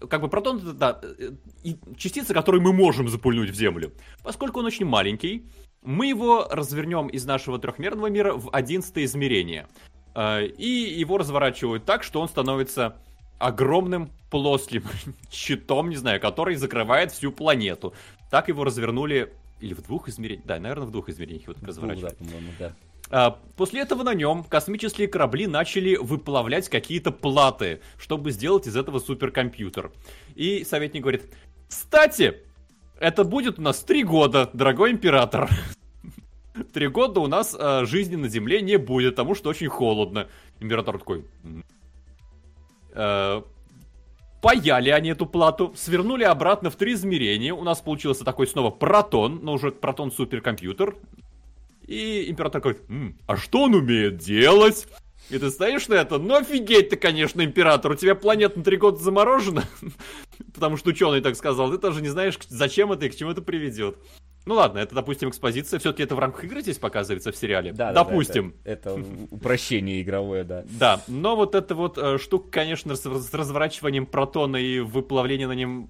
как 0.08 0.22
бы 0.22 0.28
протон 0.28 0.58
это 0.58 0.74
да, 0.74 1.02
частица, 1.98 2.36
которую 2.36 2.62
мы 2.62 2.74
можем 2.74 3.10
запульнуть 3.10 3.50
в 3.50 3.56
Землю. 3.56 3.92
Поскольку 4.24 4.60
он 4.60 4.68
очень 4.68 4.86
маленький, 4.86 5.48
мы 5.88 6.07
его 6.07 6.45
развернем 6.51 7.07
из 7.07 7.26
нашего 7.26 7.59
трехмерного 7.59 8.07
мира 8.07 8.34
в 8.34 8.49
одиннадцатое 8.51 9.05
измерение. 9.05 9.68
Э, 10.14 10.45
и 10.45 10.68
его 10.68 11.18
разворачивают 11.18 11.85
так, 11.85 12.03
что 12.03 12.19
он 12.19 12.27
становится 12.27 12.97
огромным 13.39 14.09
плоским 14.30 14.84
щитом, 15.31 15.89
не 15.89 15.95
знаю, 15.95 16.19
который 16.19 16.55
закрывает 16.55 17.14
всю 17.14 17.31
планету. 17.31 17.93
Так 18.30 18.49
его 18.49 18.65
развернули 18.65 19.34
или 19.61 19.73
в 19.73 19.81
двух 19.81 20.09
измерениях? 20.09 20.45
Да, 20.45 20.59
наверное, 20.59 20.88
в 20.88 20.91
двух 20.91 21.07
измерениях 21.07 21.43
его 21.43 21.53
так 21.53 21.64
разворачивают. 21.64 22.18
Да, 22.19 22.35
да. 22.59 22.73
А, 23.09 23.39
после 23.55 23.80
этого 23.80 24.03
на 24.03 24.14
нем 24.14 24.43
космические 24.43 25.07
корабли 25.07 25.47
начали 25.47 25.95
выплавлять 25.95 26.68
какие-то 26.68 27.11
платы, 27.14 27.80
чтобы 27.97 28.31
сделать 28.31 28.68
из 28.68 28.76
этого 28.76 28.99
суперкомпьютер. 28.99 29.93
И 30.35 30.65
советник 30.65 31.03
говорит, 31.03 31.34
кстати, 31.69 32.41
это 32.99 33.24
будет 33.24 33.60
у 33.60 33.61
нас 33.61 33.80
три 33.84 34.03
года, 34.03 34.49
дорогой 34.53 34.91
император. 34.91 35.49
Три 36.74 36.88
года 36.88 37.19
у 37.19 37.28
нас 37.28 37.56
э, 37.57 37.86
жизни 37.86 38.15
на 38.15 38.28
Земле 38.28 38.61
не 38.61 38.78
будет, 38.78 39.15
потому 39.15 39.36
что 39.36 39.49
очень 39.49 39.68
холодно. 39.68 40.28
Император 40.60 40.98
такой... 40.98 41.26
Э, 42.94 43.41
паяли 44.41 44.90
они 44.90 45.10
эту 45.10 45.26
плату, 45.26 45.74
свернули 45.76 46.24
обратно 46.24 46.69
в 46.69 46.76
три 46.76 46.94
измерения. 46.94 47.53
У 47.53 47.64
нас 47.64 47.82
получился 47.82 48.24
такой 48.24 48.48
снова 48.48 48.72
протон, 48.72 49.40
но 49.44 49.53
уже 49.53 49.72
протон 49.72 50.11
суперкомпьютер. 50.11 50.95
И 51.86 52.30
император 52.30 52.61
такой, 52.61 52.82
М, 52.90 53.18
а 53.28 53.38
что 53.38 53.64
он 53.64 53.76
умеет 53.76 54.18
делать? 54.18 54.88
И 55.30 55.38
ты 55.38 55.49
стоишь 55.49 55.88
на 55.88 55.95
это, 55.95 56.18
ну 56.18 56.36
офигеть 56.36 56.90
ты, 56.90 56.95
конечно, 56.95 57.44
император, 57.44 57.91
у 57.91 57.95
тебя 57.95 58.16
планета 58.16 58.60
на 58.60 58.64
три 58.64 58.78
года 58.78 58.98
заморожена, 58.98 59.64
потому 60.54 60.78
что 60.78 60.90
ученый 60.90 61.22
так 61.22 61.36
сказал, 61.36 61.70
ты 61.72 61.78
тоже 61.78 62.02
не 62.02 62.10
знаешь, 62.10 62.38
зачем 62.48 62.91
это 62.91 63.06
и 63.06 63.10
к 63.10 63.16
чему 63.16 63.32
это 63.32 63.41
приведет. 63.41 63.98
Ну 64.45 64.56
ладно, 64.56 64.80
это, 64.80 64.95
допустим, 64.95 65.28
экспозиция. 65.28 65.78
Все-таки 65.78 66.04
это 66.04 66.16
в 66.16 66.20
рамках 66.20 66.45
игры 66.45 66.62
здесь 66.62 66.78
показывается 66.78 67.34
в 67.34 67.36
сериале. 67.36 67.74
Да, 67.74 67.91
допустим. 67.91 68.56
Да, 68.64 68.72
это, 68.72 68.90
это 68.91 69.06
упрощение 69.30 70.02
игровое, 70.02 70.45
да. 70.45 70.64
Да, 70.80 71.02
но 71.10 71.36
вот 71.36 71.54
эта 71.54 71.76
вот 71.76 71.98
э, 71.98 72.18
штука, 72.18 72.49
конечно, 72.49 72.95
с 72.95 73.34
разворачиванием 73.34 74.06
протона 74.06 74.56
и 74.56 74.80
выплавлением 74.80 75.49
на 75.49 75.54
нем 75.54 75.90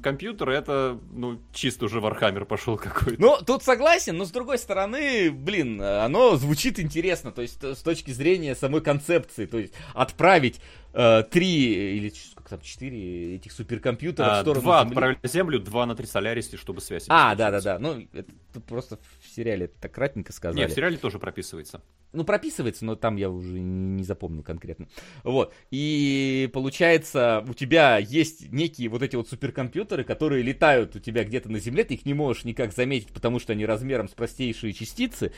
компьютера, 0.00 0.52
это, 0.52 0.98
ну, 1.12 1.40
чисто 1.52 1.86
уже 1.86 2.00
Вархаммер 2.00 2.44
пошел 2.44 2.76
какой-то. 2.76 3.20
Ну, 3.20 3.36
тут 3.44 3.62
согласен, 3.62 4.16
но 4.16 4.24
с 4.24 4.30
другой 4.30 4.58
стороны, 4.58 5.30
блин, 5.30 5.82
оно 5.82 6.36
звучит 6.36 6.78
интересно, 6.80 7.32
то 7.32 7.42
есть 7.42 7.62
с 7.62 7.82
точки 7.82 8.10
зрения 8.10 8.54
самой 8.54 8.80
концепции, 8.80 9.46
то 9.46 9.58
есть 9.58 9.74
отправить 9.94 10.60
э, 10.94 11.24
три 11.30 11.96
или 11.96 12.12
как 12.36 12.48
там, 12.48 12.60
четыре 12.62 13.36
этих 13.36 13.52
суперкомпьютера 13.52 14.38
а, 14.38 14.38
в 14.38 14.40
сторону 14.42 14.62
Два 14.62 14.80
Земли. 14.80 14.90
отправили 14.92 15.18
на 15.22 15.28
Землю, 15.28 15.60
два 15.60 15.86
на 15.86 15.94
Трисолярисе, 15.94 16.56
чтобы 16.56 16.80
связь. 16.80 17.04
А, 17.08 17.34
да-да-да, 17.34 17.78
ну, 17.78 18.06
это 18.12 18.60
просто 18.60 18.98
сериале 19.32 19.68
так 19.68 19.92
кратенько 19.92 20.32
сказали. 20.32 20.62
Не, 20.62 20.68
в 20.68 20.72
сериале 20.72 20.96
тоже 20.96 21.18
прописывается. 21.18 21.82
Ну, 22.12 22.24
прописывается, 22.24 22.84
но 22.84 22.94
там 22.94 23.16
я 23.16 23.30
уже 23.30 23.58
не 23.58 24.04
запомнил 24.04 24.42
конкретно. 24.42 24.88
Вот, 25.24 25.54
и 25.70 26.50
получается, 26.52 27.44
у 27.48 27.54
тебя 27.54 27.98
есть 27.98 28.52
некие 28.52 28.88
вот 28.88 29.02
эти 29.02 29.16
вот 29.16 29.28
суперкомпьютеры, 29.28 30.04
которые 30.04 30.42
летают 30.42 30.94
у 30.96 31.00
тебя 31.00 31.24
где-то 31.24 31.50
на 31.50 31.58
Земле, 31.58 31.84
ты 31.84 31.94
их 31.94 32.04
не 32.04 32.14
можешь 32.14 32.44
никак 32.44 32.72
заметить, 32.72 33.12
потому 33.12 33.38
что 33.38 33.52
они 33.52 33.64
размером 33.64 34.08
с 34.08 34.12
простейшие 34.12 34.72
частицы, 34.72 35.32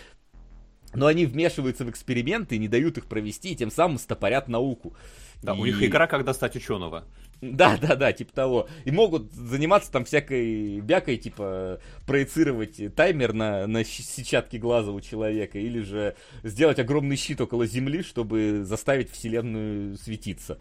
но 0.95 1.07
они 1.07 1.27
вмешиваются 1.27 1.85
в 1.85 1.91
эксперименты 1.91 2.57
и 2.57 2.59
не 2.59 2.69
дают 2.69 2.99
их 2.99 3.07
провести, 3.07 3.51
и 3.51 3.57
тем 3.57 3.71
самым 3.71 3.99
стопорят 3.99 4.49
науку. 4.49 4.97
Да, 5.45 5.55
и... 5.55 5.59
у 5.59 5.65
них 5.65 5.83
игра 5.83 6.07
«Когда 6.07 6.33
стать 6.35 6.57
ученого». 6.57 7.05
Да, 7.41 7.77
да, 7.77 7.95
да, 7.97 8.13
типа 8.13 8.33
того. 8.33 8.69
И 8.85 8.91
могут 8.91 9.33
заниматься 9.33 9.93
там 9.93 10.05
всякой 10.05 10.81
бякой, 10.81 11.19
типа 11.19 11.81
проецировать 12.07 12.95
таймер 12.95 13.35
на, 13.35 13.67
на 13.67 13.85
сетчатке 13.85 14.59
глаза 14.59 14.93
у 14.93 15.01
человека, 15.01 15.59
или 15.59 15.81
же 15.81 16.17
сделать 16.43 16.79
огромный 16.79 17.17
щит 17.17 17.41
около 17.41 17.67
Земли, 17.67 18.03
чтобы 18.03 18.63
заставить 18.65 19.11
Вселенную 19.11 19.97
светиться. 19.99 20.59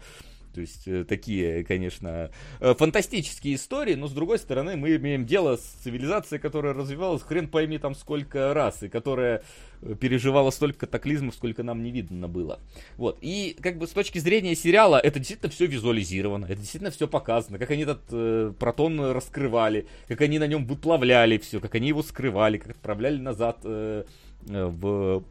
То 0.54 0.60
есть 0.60 0.86
э, 0.86 1.04
такие, 1.04 1.64
конечно, 1.64 2.30
э, 2.60 2.74
фантастические 2.74 3.56
истории, 3.56 3.94
но 3.94 4.06
с 4.06 4.12
другой 4.12 4.38
стороны 4.38 4.76
мы 4.76 4.94
имеем 4.96 5.26
дело 5.26 5.56
с 5.56 5.62
цивилизацией, 5.82 6.40
которая 6.40 6.72
развивалась 6.72 7.22
хрен 7.22 7.48
пойми 7.48 7.78
там 7.78 7.94
сколько 7.94 8.54
раз, 8.54 8.82
и 8.82 8.88
которая 8.88 9.42
э, 9.82 9.94
переживала 9.96 10.50
столько 10.50 10.86
катаклизмов, 10.86 11.34
сколько 11.34 11.62
нам 11.62 11.82
не 11.82 11.90
видно 11.90 12.28
было. 12.28 12.60
Вот. 12.96 13.18
И 13.20 13.56
как 13.60 13.78
бы 13.78 13.86
с 13.86 13.90
точки 13.90 14.18
зрения 14.18 14.54
сериала 14.54 15.00
это 15.00 15.18
действительно 15.18 15.50
все 15.50 15.66
визуализировано, 15.66 16.46
это 16.46 16.56
действительно 16.56 16.90
все 16.92 17.08
показано, 17.08 17.58
как 17.58 17.70
они 17.70 17.82
этот 17.82 18.02
э, 18.12 18.52
протон 18.58 19.00
раскрывали, 19.00 19.86
как 20.06 20.20
они 20.20 20.38
на 20.38 20.46
нем 20.46 20.66
выплавляли 20.66 21.38
все, 21.38 21.58
как 21.58 21.74
они 21.74 21.88
его 21.88 22.02
скрывали, 22.02 22.58
как 22.58 22.70
отправляли 22.70 23.18
назад 23.18 23.58
э, 23.64 24.04
в 24.46 25.24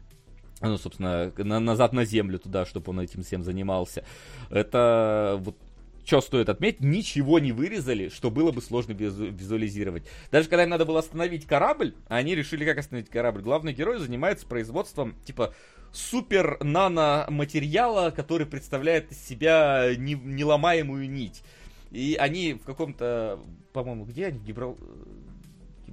ну, 0.60 0.78
собственно, 0.78 1.32
на, 1.36 1.60
назад 1.60 1.92
на 1.92 2.04
землю 2.04 2.38
туда, 2.38 2.64
чтобы 2.66 2.90
он 2.90 3.00
этим 3.00 3.22
всем 3.22 3.42
занимался. 3.42 4.04
Это 4.50 5.36
вот 5.40 5.56
что 6.04 6.20
стоит 6.20 6.48
отметить, 6.50 6.80
ничего 6.80 7.38
не 7.38 7.52
вырезали, 7.52 8.10
что 8.10 8.30
было 8.30 8.52
бы 8.52 8.60
сложно 8.60 8.92
визу- 8.92 9.30
визуализировать. 9.30 10.04
Даже 10.30 10.48
когда 10.48 10.64
им 10.64 10.70
надо 10.70 10.84
было 10.84 10.98
остановить 10.98 11.46
корабль, 11.46 11.94
они 12.08 12.34
решили, 12.34 12.64
как 12.64 12.78
остановить 12.78 13.08
корабль. 13.08 13.40
Главный 13.40 13.72
герой 13.72 13.98
занимается 13.98 14.46
производством, 14.46 15.16
типа, 15.24 15.54
супер 15.92 16.62
нано-материала, 16.62 18.10
который 18.10 18.46
представляет 18.46 19.12
из 19.12 19.24
себя 19.24 19.94
не, 19.96 20.14
неломаемую 20.14 21.10
нить. 21.10 21.42
И 21.90 22.16
они 22.18 22.54
в 22.54 22.64
каком-то, 22.64 23.38
по-моему, 23.72 24.04
где 24.04 24.26
они? 24.26 24.40
Гибрал... 24.40 24.76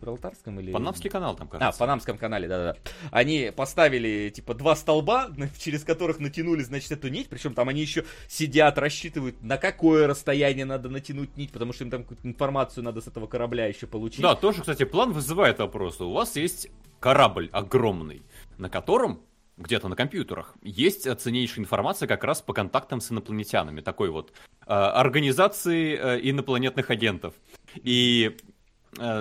Гибралтарском 0.01 0.59
или... 0.59 0.71
Панамский 0.71 1.09
канал 1.09 1.35
там, 1.35 1.47
кажется. 1.47 1.69
А, 1.69 1.71
в 1.71 1.77
Панамском 1.77 2.17
канале, 2.17 2.47
да-да-да. 2.47 2.77
Они 3.11 3.51
поставили, 3.55 4.29
типа, 4.29 4.55
два 4.55 4.75
столба, 4.75 5.29
через 5.59 5.83
которых 5.83 6.19
натянули, 6.19 6.63
значит, 6.63 6.91
эту 6.91 7.09
нить, 7.09 7.29
причем 7.29 7.53
там 7.53 7.69
они 7.69 7.81
еще 7.81 8.05
сидят, 8.27 8.77
рассчитывают, 8.77 9.41
на 9.43 9.57
какое 9.57 10.07
расстояние 10.07 10.65
надо 10.65 10.89
натянуть 10.89 11.37
нить, 11.37 11.51
потому 11.51 11.73
что 11.73 11.83
им 11.83 11.91
там 11.91 12.01
какую-то 12.01 12.27
информацию 12.27 12.83
надо 12.83 13.01
с 13.01 13.07
этого 13.07 13.27
корабля 13.27 13.67
еще 13.67 13.87
получить. 13.87 14.21
Да, 14.21 14.35
тоже, 14.35 14.61
кстати, 14.61 14.83
план 14.83 15.11
вызывает 15.11 15.59
вопрос. 15.59 16.01
У 16.01 16.11
вас 16.11 16.35
есть 16.35 16.69
корабль 16.99 17.49
огромный, 17.51 18.23
на 18.57 18.69
котором 18.69 19.21
где-то 19.57 19.87
на 19.87 19.95
компьютерах, 19.95 20.55
есть 20.61 21.07
ценнейшая 21.19 21.63
информация 21.63 22.07
как 22.07 22.23
раз 22.23 22.41
по 22.41 22.53
контактам 22.53 22.99
с 22.99 23.11
инопланетянами, 23.11 23.81
такой 23.81 24.09
вот 24.09 24.31
э, 24.65 24.73
организации 24.73 25.95
э, 25.95 26.19
инопланетных 26.29 26.89
агентов. 26.89 27.35
И 27.75 28.37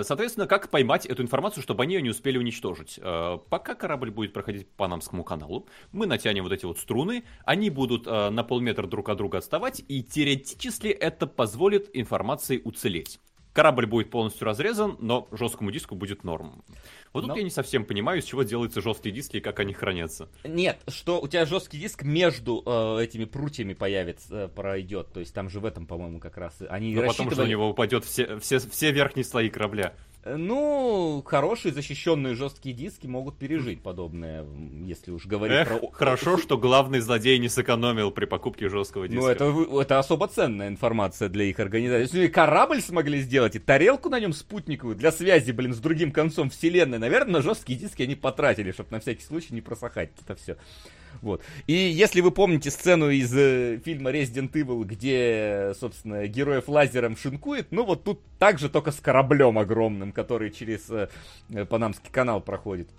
соответственно, 0.03 0.47
как 0.47 0.69
поймать 0.69 1.05
эту 1.05 1.23
информацию, 1.23 1.63
чтобы 1.63 1.83
они 1.83 1.95
ее 1.95 2.01
не 2.01 2.09
успели 2.09 2.37
уничтожить? 2.37 2.99
Э, 3.01 3.37
пока 3.49 3.75
корабль 3.75 4.11
будет 4.11 4.33
проходить 4.33 4.67
по 4.69 4.83
Панамскому 4.85 5.23
каналу, 5.23 5.67
мы 5.91 6.05
натянем 6.05 6.43
вот 6.43 6.51
эти 6.51 6.65
вот 6.65 6.79
струны, 6.79 7.23
они 7.45 7.69
будут 7.69 8.05
э, 8.07 8.29
на 8.29 8.43
полметра 8.43 8.87
друг 8.87 9.09
от 9.09 9.17
друга 9.17 9.37
отставать, 9.37 9.81
и 9.87 10.03
теоретически 10.03 10.87
это 10.87 11.27
позволит 11.27 11.89
информации 11.93 12.61
уцелеть. 12.63 13.19
Корабль 13.53 13.85
будет 13.85 14.09
полностью 14.09 14.45
разрезан, 14.45 14.95
но 14.99 15.27
жесткому 15.31 15.71
диску 15.71 15.95
будет 15.95 16.23
норм. 16.23 16.63
Вот 17.11 17.21
тут 17.21 17.29
но... 17.29 17.35
я 17.35 17.43
не 17.43 17.49
совсем 17.49 17.83
понимаю, 17.83 18.19
из 18.19 18.23
чего 18.23 18.43
делаются 18.43 18.81
жесткие 18.81 19.13
диски 19.13 19.37
и 19.37 19.39
как 19.41 19.59
они 19.59 19.73
хранятся. 19.73 20.29
Нет, 20.45 20.79
что 20.87 21.19
у 21.19 21.27
тебя 21.27 21.45
жесткий 21.45 21.77
диск 21.77 22.03
между 22.03 22.63
э, 22.65 23.03
этими 23.03 23.25
прутьями 23.25 23.73
появится, 23.73 24.45
э, 24.45 24.47
пройдет. 24.47 25.11
То 25.11 25.19
есть 25.19 25.33
там 25.33 25.49
же 25.49 25.59
в 25.59 25.65
этом, 25.65 25.85
по-моему, 25.85 26.19
как 26.19 26.37
раз 26.37 26.61
они 26.69 26.93
ну, 26.95 27.01
рассчитывали... 27.01 27.29
потому 27.29 27.31
что 27.31 27.43
у 27.43 27.47
него 27.47 27.69
упадет 27.69 28.05
все, 28.05 28.39
все, 28.39 28.59
все 28.59 28.91
верхние 28.91 29.25
слои 29.25 29.49
корабля. 29.49 29.93
Ну, 30.23 31.23
хорошие 31.25 31.73
защищенные 31.73 32.35
жесткие 32.35 32.75
диски 32.75 33.07
могут 33.07 33.39
пережить 33.39 33.81
подобное, 33.81 34.45
если 34.85 35.09
уж 35.09 35.25
говорить 35.25 35.57
Эх, 35.57 35.79
про... 35.79 35.91
Хорошо, 35.91 36.37
что 36.37 36.59
главный 36.59 36.99
злодей 36.99 37.39
не 37.39 37.49
сэкономил 37.49 38.11
при 38.11 38.25
покупке 38.25 38.69
жесткого 38.69 39.03
ну, 39.03 39.07
диска. 39.07 39.43
Ну, 39.43 39.63
это, 39.63 39.81
это 39.81 39.99
особо 39.99 40.27
ценная 40.27 40.67
информация 40.67 41.27
для 41.27 41.45
их 41.45 41.59
организации. 41.59 42.03
Если 42.03 42.27
корабль 42.27 42.81
смогли 42.81 43.19
сделать, 43.19 43.55
и 43.55 43.59
тарелку 43.59 44.09
на 44.09 44.19
нем 44.19 44.33
спутниковую 44.33 44.95
для 44.95 45.11
связи, 45.11 45.51
блин, 45.51 45.73
с 45.73 45.79
другим 45.79 46.11
концом 46.11 46.51
вселенной, 46.51 46.99
наверное, 46.99 47.33
на 47.33 47.41
жесткие 47.41 47.79
диски 47.79 48.03
они 48.03 48.13
потратили, 48.13 48.71
чтобы 48.71 48.91
на 48.91 48.99
всякий 48.99 49.23
случай 49.23 49.55
не 49.55 49.61
просохать 49.61 50.11
это 50.23 50.35
все. 50.35 50.57
Вот. 51.21 51.41
И 51.67 51.73
если 51.73 52.21
вы 52.21 52.31
помните 52.31 52.71
сцену 52.71 53.09
из 53.09 53.33
э, 53.35 53.79
фильма 53.83 54.11
Resident 54.11 54.51
Evil, 54.51 54.83
где, 54.83 55.73
собственно, 55.79 56.27
героев 56.27 56.67
лазером 56.67 57.17
шинкует, 57.17 57.67
ну 57.71 57.85
вот 57.85 58.03
тут 58.03 58.21
также 58.39 58.69
только 58.69 58.91
с 58.91 58.99
кораблем 58.99 59.57
огромным, 59.57 60.11
который 60.11 60.51
через 60.51 60.89
э, 60.89 61.09
э, 61.49 61.65
Панамский 61.65 62.09
канал 62.11 62.41
проходит. 62.41 62.89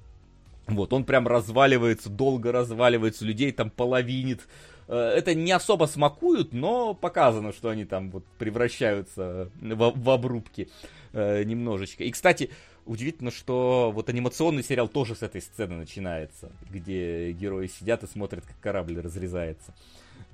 Вот, 0.68 0.92
он 0.92 1.04
прям 1.04 1.26
разваливается, 1.26 2.08
долго 2.08 2.52
разваливается, 2.52 3.24
людей 3.24 3.50
там 3.50 3.70
половинит. 3.70 4.46
Э, 4.86 5.12
это 5.16 5.34
не 5.34 5.50
особо 5.52 5.86
смакуют, 5.86 6.52
но 6.52 6.94
показано, 6.94 7.52
что 7.52 7.70
они 7.70 7.84
там 7.84 8.10
вот 8.10 8.24
превращаются 8.38 9.50
в, 9.60 9.92
в 9.96 10.10
обрубки 10.10 10.68
э, 11.12 11.42
немножечко. 11.44 12.04
И, 12.04 12.10
кстати, 12.10 12.50
удивительно, 12.86 13.30
что 13.30 13.90
вот 13.94 14.08
анимационный 14.08 14.62
сериал 14.62 14.88
тоже 14.88 15.14
с 15.14 15.22
этой 15.22 15.40
сцены 15.40 15.76
начинается, 15.76 16.50
где 16.70 17.32
герои 17.32 17.66
сидят 17.66 18.02
и 18.02 18.06
смотрят, 18.06 18.44
как 18.46 18.58
корабль 18.60 19.00
разрезается. 19.00 19.74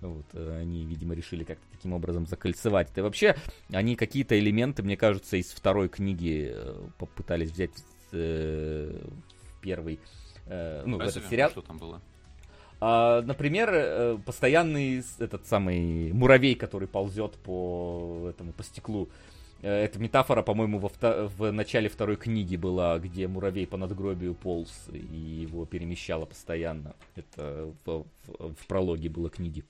Вот, 0.00 0.26
э, 0.32 0.60
они, 0.60 0.84
видимо, 0.84 1.14
решили 1.14 1.44
как-то 1.44 1.64
таким 1.72 1.92
образом 1.92 2.26
закольцевать. 2.26 2.88
И 2.96 3.00
вообще, 3.00 3.36
они 3.72 3.96
какие-то 3.96 4.38
элементы, 4.38 4.82
мне 4.82 4.96
кажется, 4.96 5.36
из 5.36 5.46
второй 5.46 5.88
книги 5.88 6.52
э, 6.54 6.86
попытались 6.98 7.50
взять 7.50 7.72
э, 8.12 8.92
в 8.92 9.60
первый, 9.60 9.98
э, 10.46 10.84
ну, 10.86 11.00
а 11.00 11.04
в 11.04 11.08
этот 11.08 11.26
сериал. 11.28 11.50
Что 11.50 11.62
там 11.62 11.78
было? 11.78 12.00
А, 12.80 13.22
например, 13.22 13.70
э, 13.72 14.18
постоянный 14.24 15.02
этот 15.18 15.46
самый 15.46 16.12
муравей, 16.12 16.54
который 16.54 16.86
ползет 16.86 17.32
по 17.38 18.28
этому 18.30 18.52
по 18.52 18.62
стеклу. 18.62 19.08
Э, 19.08 19.37
эта 19.62 19.98
метафора, 19.98 20.42
по-моему, 20.42 20.78
во 20.78 20.88
вто... 20.88 21.30
в 21.36 21.50
начале 21.50 21.88
второй 21.88 22.16
книги 22.16 22.56
была, 22.56 22.98
где 22.98 23.26
муравей 23.26 23.66
по 23.66 23.76
надгробию 23.76 24.34
полз 24.34 24.88
и 24.92 24.98
его 24.98 25.66
перемещало 25.66 26.26
постоянно. 26.26 26.94
Это 27.16 27.72
в, 27.84 28.04
в, 28.26 28.54
в 28.54 28.66
прологе 28.66 29.08
было 29.08 29.30
книги. 29.30 29.64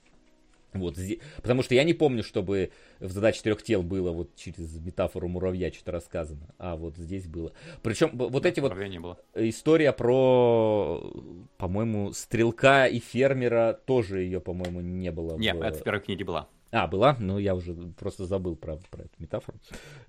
Вот, 0.75 0.97
здесь, 0.97 1.19
потому 1.37 1.63
что 1.63 1.75
я 1.75 1.83
не 1.83 1.95
помню, 1.95 2.23
чтобы 2.23 2.71
в 3.01 3.11
задаче 3.11 3.41
трех 3.43 3.63
тел 3.63 3.83
было 3.83 4.13
вот 4.13 4.35
через 4.37 4.77
метафору 4.79 5.27
муравья 5.27 5.73
что-то 5.73 5.93
рассказано, 5.93 6.55
а 6.59 6.77
вот 6.77 6.97
здесь 6.97 7.27
было. 7.27 7.53
Причем 7.83 8.11
вот 8.13 8.45
эти 8.45 8.61
вот 8.61 8.77
не 8.77 8.99
было. 8.99 9.19
история 9.35 9.93
про, 9.93 11.11
по-моему, 11.57 12.13
стрелка 12.13 12.87
и 12.87 12.99
фермера 12.99 13.81
тоже 13.87 14.21
ее, 14.21 14.41
по-моему, 14.41 14.81
не 14.83 15.11
было. 15.11 15.39
Нет, 15.39 15.57
в... 15.57 15.63
это 15.63 15.79
в 15.79 15.83
первой 15.83 16.01
книге 16.01 16.25
была. 16.27 16.49
А, 16.71 16.87
была? 16.87 17.17
Ну, 17.19 17.39
я 17.39 17.55
уже 17.55 17.75
просто 17.99 18.27
забыл 18.27 18.57
про, 18.57 18.77
про 18.91 19.03
эту 19.03 19.15
метафору, 19.19 19.59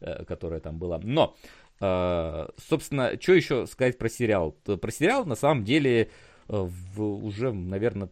э, 0.01 0.25
которая 0.25 0.59
там 0.59 0.77
была. 0.77 0.99
Но, 1.01 1.35
э, 1.79 2.47
собственно, 2.57 3.19
что 3.19 3.33
еще 3.33 3.65
сказать 3.67 3.97
про 3.97 4.09
сериал? 4.09 4.51
Про 4.51 4.91
сериал, 4.91 5.25
на 5.25 5.35
самом 5.35 5.63
деле, 5.63 6.01
э, 6.01 6.07
в, 6.47 7.01
уже, 7.01 7.53
наверное, 7.53 8.09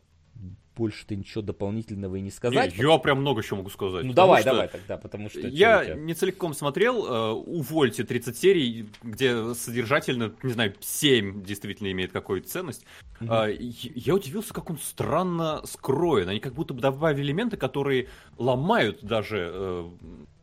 больше-то 0.78 1.16
ничего 1.16 1.42
дополнительного 1.42 2.18
и 2.18 2.22
не 2.22 2.32
сказать. 2.32 2.78
Не, 2.78 2.84
я 2.84 2.98
прям 3.00 3.22
много 3.22 3.42
чего 3.44 3.58
могу 3.58 3.70
сказать. 3.70 4.06
Ну 4.06 4.14
давай, 4.14 4.42
что 4.42 4.52
давай 4.52 4.68
тогда, 4.68 4.98
потому 4.98 5.30
что... 5.30 5.40
Я 5.40 5.96
не 5.96 6.14
целиком 6.14 6.54
смотрел, 6.54 7.06
э, 7.06 7.32
увольте 7.32 8.04
30 8.04 8.38
серий, 8.38 8.90
где 9.04 9.54
содержательно, 9.54 10.34
не 10.44 10.54
знаю, 10.54 10.76
7 10.80 11.44
действительно 11.44 11.92
имеет 11.92 12.12
какую-то 12.12 12.48
ценность. 12.48 12.86
Угу. 13.20 13.34
Э, 13.34 13.58
я 13.60 14.16
удивился, 14.16 14.54
как 14.54 14.70
он 14.70 14.78
странно 14.78 15.62
скроен. 15.66 16.30
Они 16.30 16.40
как 16.40 16.54
будто 16.54 16.74
бы 16.74 16.82
добавили 16.82 17.28
элементы, 17.28 17.58
которые 17.58 18.08
ломают 18.38 19.04
даже 19.04 19.52
э, 19.52 19.90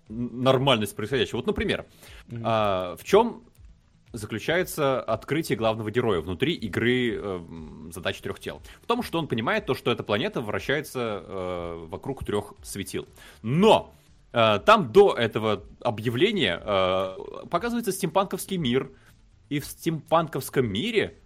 нормальность 0.09 0.97
происходящего. 0.97 1.37
Вот, 1.39 1.47
например, 1.47 1.87
угу. 2.29 2.39
э, 2.39 2.41
в 2.41 3.01
чем 3.05 3.45
заключается 4.15 5.01
открытие 5.01 5.59
главного 5.59 5.91
героя 5.91 6.21
внутри 6.21 6.55
игры 6.55 7.19
э, 7.21 7.41
задач 7.93 8.19
трех 8.21 8.41
тел. 8.41 8.63
В 8.83 8.87
том, 8.87 9.03
что 9.03 9.19
он 9.19 9.29
понимает 9.29 9.67
то, 9.67 9.75
что 9.75 9.91
эта 9.91 10.03
планета 10.03 10.41
вращается 10.41 11.23
э, 11.25 11.87
вокруг 11.89 12.25
трех 12.25 12.55
светил. 12.63 13.07
Но 13.43 13.93
э, 14.33 14.61
там 14.65 14.93
до 14.93 15.15
этого 15.15 15.65
объявления 15.81 16.61
э, 16.65 17.47
показывается 17.51 17.93
стимпанковский 17.93 18.57
мир, 18.57 18.91
и 19.49 19.61
в 19.61 19.67
стимпанковском 19.67 20.67
мире 20.67 21.19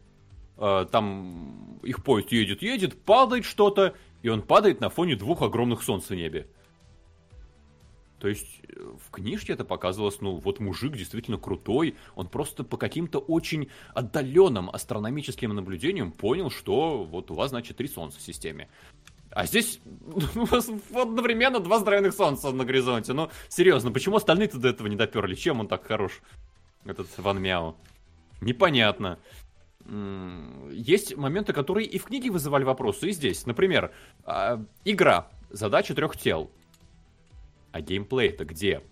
э, 0.57 0.87
там 0.91 1.79
их 1.83 2.03
поезд 2.03 2.33
едет, 2.33 2.63
едет, 2.63 3.01
падает 3.05 3.45
что-то, 3.45 3.95
и 4.23 4.29
он 4.29 4.43
падает 4.43 4.81
на 4.81 4.89
фоне 4.89 5.15
двух 5.15 5.43
огромных 5.43 5.83
солнц 5.83 6.09
в 6.09 6.15
небе. 6.15 6.49
То 8.19 8.29
есть 8.29 8.61
э, 8.69 8.95
в 9.07 9.11
книжке 9.11 9.53
это 9.53 9.65
показывалось, 9.65 10.21
ну, 10.21 10.37
вот 10.37 10.61
мужик 10.61 10.97
действительно 10.97 11.39
крутой, 11.39 11.97
он 12.15 12.29
просто 12.29 12.65
по 12.65 12.77
каким-то 12.77 13.19
очень 13.19 13.69
отдаленным 13.95 14.71
астрономическим 14.71 15.55
наблюдениям 15.55 16.13
понял, 16.13 16.51
что 16.51 17.05
вот 17.05 17.31
у 17.31 17.35
вас, 17.35 17.51
значит, 17.51 17.77
три 17.77 17.89
солнца 17.89 18.19
в 18.19 18.23
системе. 18.23 18.69
А 19.31 19.47
здесь 19.47 19.81
у 20.35 20.45
вас 20.47 20.69
одновременно 20.95 21.61
два 21.61 21.79
здоровенных 21.79 22.15
солнца 22.15 22.51
на 22.51 22.65
горизонте. 22.65 23.13
Ну, 23.13 23.31
серьезно, 23.49 23.91
почему 23.93 24.17
остальные-то 24.17 24.59
до 24.59 24.69
этого 24.69 24.89
не 24.89 24.97
доперли? 24.97 25.35
Чем 25.35 25.61
он 25.61 25.69
так 25.69 25.87
хорош, 25.87 26.21
этот 26.85 27.07
Ван 27.19 27.41
Мяо? 27.41 27.75
Непонятно. 28.41 29.19
Есть 30.71 31.17
моменты, 31.17 31.53
которые 31.53 31.87
и 31.87 31.99
в 31.99 32.05
книге 32.05 32.31
вызывали 32.31 32.65
вопросы, 32.65 33.09
и 33.09 33.13
здесь. 33.13 33.47
Например, 33.47 33.91
а, 34.25 34.63
игра, 34.85 35.29
задача 35.51 35.95
трех 35.95 36.17
тел. 36.17 36.51
А 37.73 37.81
геймплей 37.81 38.29
это 38.29 38.45
где? 38.45 38.83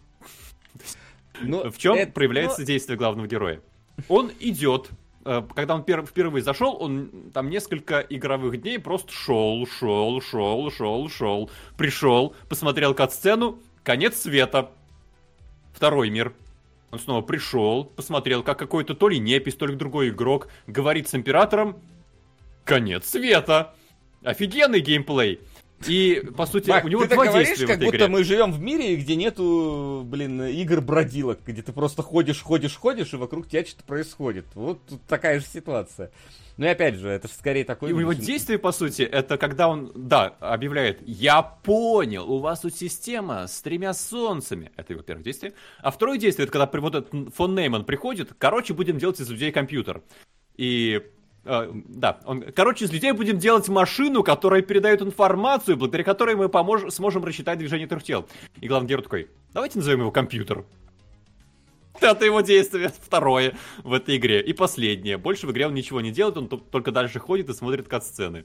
Ну, 1.40 1.70
в 1.70 1.78
чем 1.78 1.94
это, 1.94 2.12
проявляется 2.12 2.60
ну... 2.60 2.66
действие 2.66 2.96
главного 2.96 3.26
героя? 3.26 3.60
Он 4.08 4.30
идет, 4.40 4.90
э, 5.24 5.42
когда 5.54 5.74
он 5.74 5.84
пер, 5.84 6.04
впервые 6.04 6.42
зашел, 6.42 6.76
он 6.80 7.30
там 7.32 7.48
несколько 7.50 8.00
игровых 8.00 8.60
дней 8.60 8.78
просто 8.78 9.12
шел, 9.12 9.66
шел, 9.66 10.20
шел, 10.20 10.70
шел, 10.70 11.08
шел, 11.08 11.50
пришел, 11.76 12.34
посмотрел 12.48 12.94
кат-сцену, 12.94 13.60
конец 13.82 14.16
света. 14.16 14.70
Второй 15.72 16.10
мир. 16.10 16.34
Он 16.90 16.98
снова 16.98 17.20
пришел, 17.20 17.84
посмотрел, 17.84 18.42
как 18.42 18.58
какой-то 18.58 18.94
то 18.94 19.08
ли 19.08 19.18
непись, 19.18 19.56
то 19.56 19.66
ли 19.66 19.74
другой 19.74 20.10
игрок 20.10 20.48
говорит 20.66 21.08
с 21.08 21.14
императором. 21.14 21.82
Конец 22.64 23.10
света. 23.10 23.74
Офигенный 24.22 24.80
геймплей. 24.80 25.40
И, 25.86 26.22
по 26.36 26.46
сути, 26.46 26.70
Мак, 26.70 26.84
у 26.84 26.88
него 26.88 27.02
ты 27.02 27.14
два 27.14 27.24
так 27.24 27.32
говоришь, 27.32 27.48
действия 27.48 27.66
как 27.66 27.80
будто 27.80 28.08
мы 28.08 28.24
живем 28.24 28.50
в 28.50 28.60
мире, 28.60 28.96
где 28.96 29.14
нету, 29.14 30.02
блин, 30.06 30.42
игр 30.42 30.80
бродилок, 30.80 31.40
где 31.44 31.62
ты 31.62 31.72
просто 31.72 32.02
ходишь, 32.02 32.42
ходишь, 32.42 32.76
ходишь, 32.76 33.12
и 33.12 33.16
вокруг 33.16 33.48
тебя 33.48 33.64
что-то 33.64 33.84
происходит. 33.84 34.46
Вот 34.54 34.80
тут 34.86 35.02
такая 35.02 35.38
же 35.38 35.46
ситуация. 35.46 36.10
Ну 36.56 36.64
и 36.64 36.68
опять 36.70 36.94
же, 36.94 37.08
это 37.08 37.28
же 37.28 37.34
скорее 37.34 37.64
такой... 37.64 37.90
И 37.90 37.92
у 37.92 38.00
него 38.00 38.14
действие, 38.14 38.58
по 38.58 38.72
сути, 38.72 39.02
это 39.02 39.36
когда 39.36 39.68
он, 39.68 39.92
да, 39.94 40.34
объявляет, 40.40 41.00
я 41.04 41.42
понял, 41.42 42.30
у 42.32 42.38
вас 42.38 42.60
тут 42.60 42.74
система 42.74 43.46
с 43.46 43.60
тремя 43.60 43.92
солнцами. 43.92 44.72
Это 44.76 44.94
его 44.94 45.02
первое 45.02 45.22
действие. 45.22 45.52
А 45.80 45.90
второе 45.90 46.16
действие, 46.16 46.44
это 46.44 46.52
когда 46.52 46.80
вот 46.80 46.94
этот 46.94 47.34
фон 47.34 47.54
Нейман 47.54 47.84
приходит, 47.84 48.32
короче, 48.38 48.72
будем 48.72 48.98
делать 48.98 49.20
из 49.20 49.28
людей 49.28 49.52
компьютер. 49.52 50.02
И 50.56 51.02
Uh, 51.46 51.84
да, 51.86 52.18
он, 52.24 52.42
короче, 52.56 52.86
из 52.86 52.92
людей 52.92 53.12
будем 53.12 53.38
делать 53.38 53.68
машину, 53.68 54.24
которая 54.24 54.62
передает 54.62 55.00
информацию, 55.00 55.76
благодаря 55.76 56.02
которой 56.02 56.34
мы 56.34 56.48
помож, 56.48 56.92
сможем 56.92 57.24
рассчитать 57.24 57.58
движение 57.58 57.86
трех 57.86 58.02
тел. 58.02 58.26
И 58.60 58.66
главный 58.66 58.88
герой 58.88 59.04
такой, 59.04 59.28
давайте 59.52 59.78
назовем 59.78 60.00
его 60.00 60.10
компьютер. 60.10 60.64
Это 62.00 62.24
его 62.24 62.40
действие 62.40 62.90
второе 63.00 63.54
в 63.84 63.92
этой 63.92 64.16
игре. 64.16 64.40
И 64.40 64.52
последнее. 64.54 65.18
Больше 65.18 65.46
в 65.46 65.52
игре 65.52 65.68
он 65.68 65.74
ничего 65.74 66.00
не 66.00 66.10
делает, 66.10 66.36
он 66.36 66.48
только 66.48 66.90
дальше 66.90 67.20
ходит 67.20 67.48
и 67.48 67.54
смотрит 67.54 67.86
кат-сцены. 67.86 68.44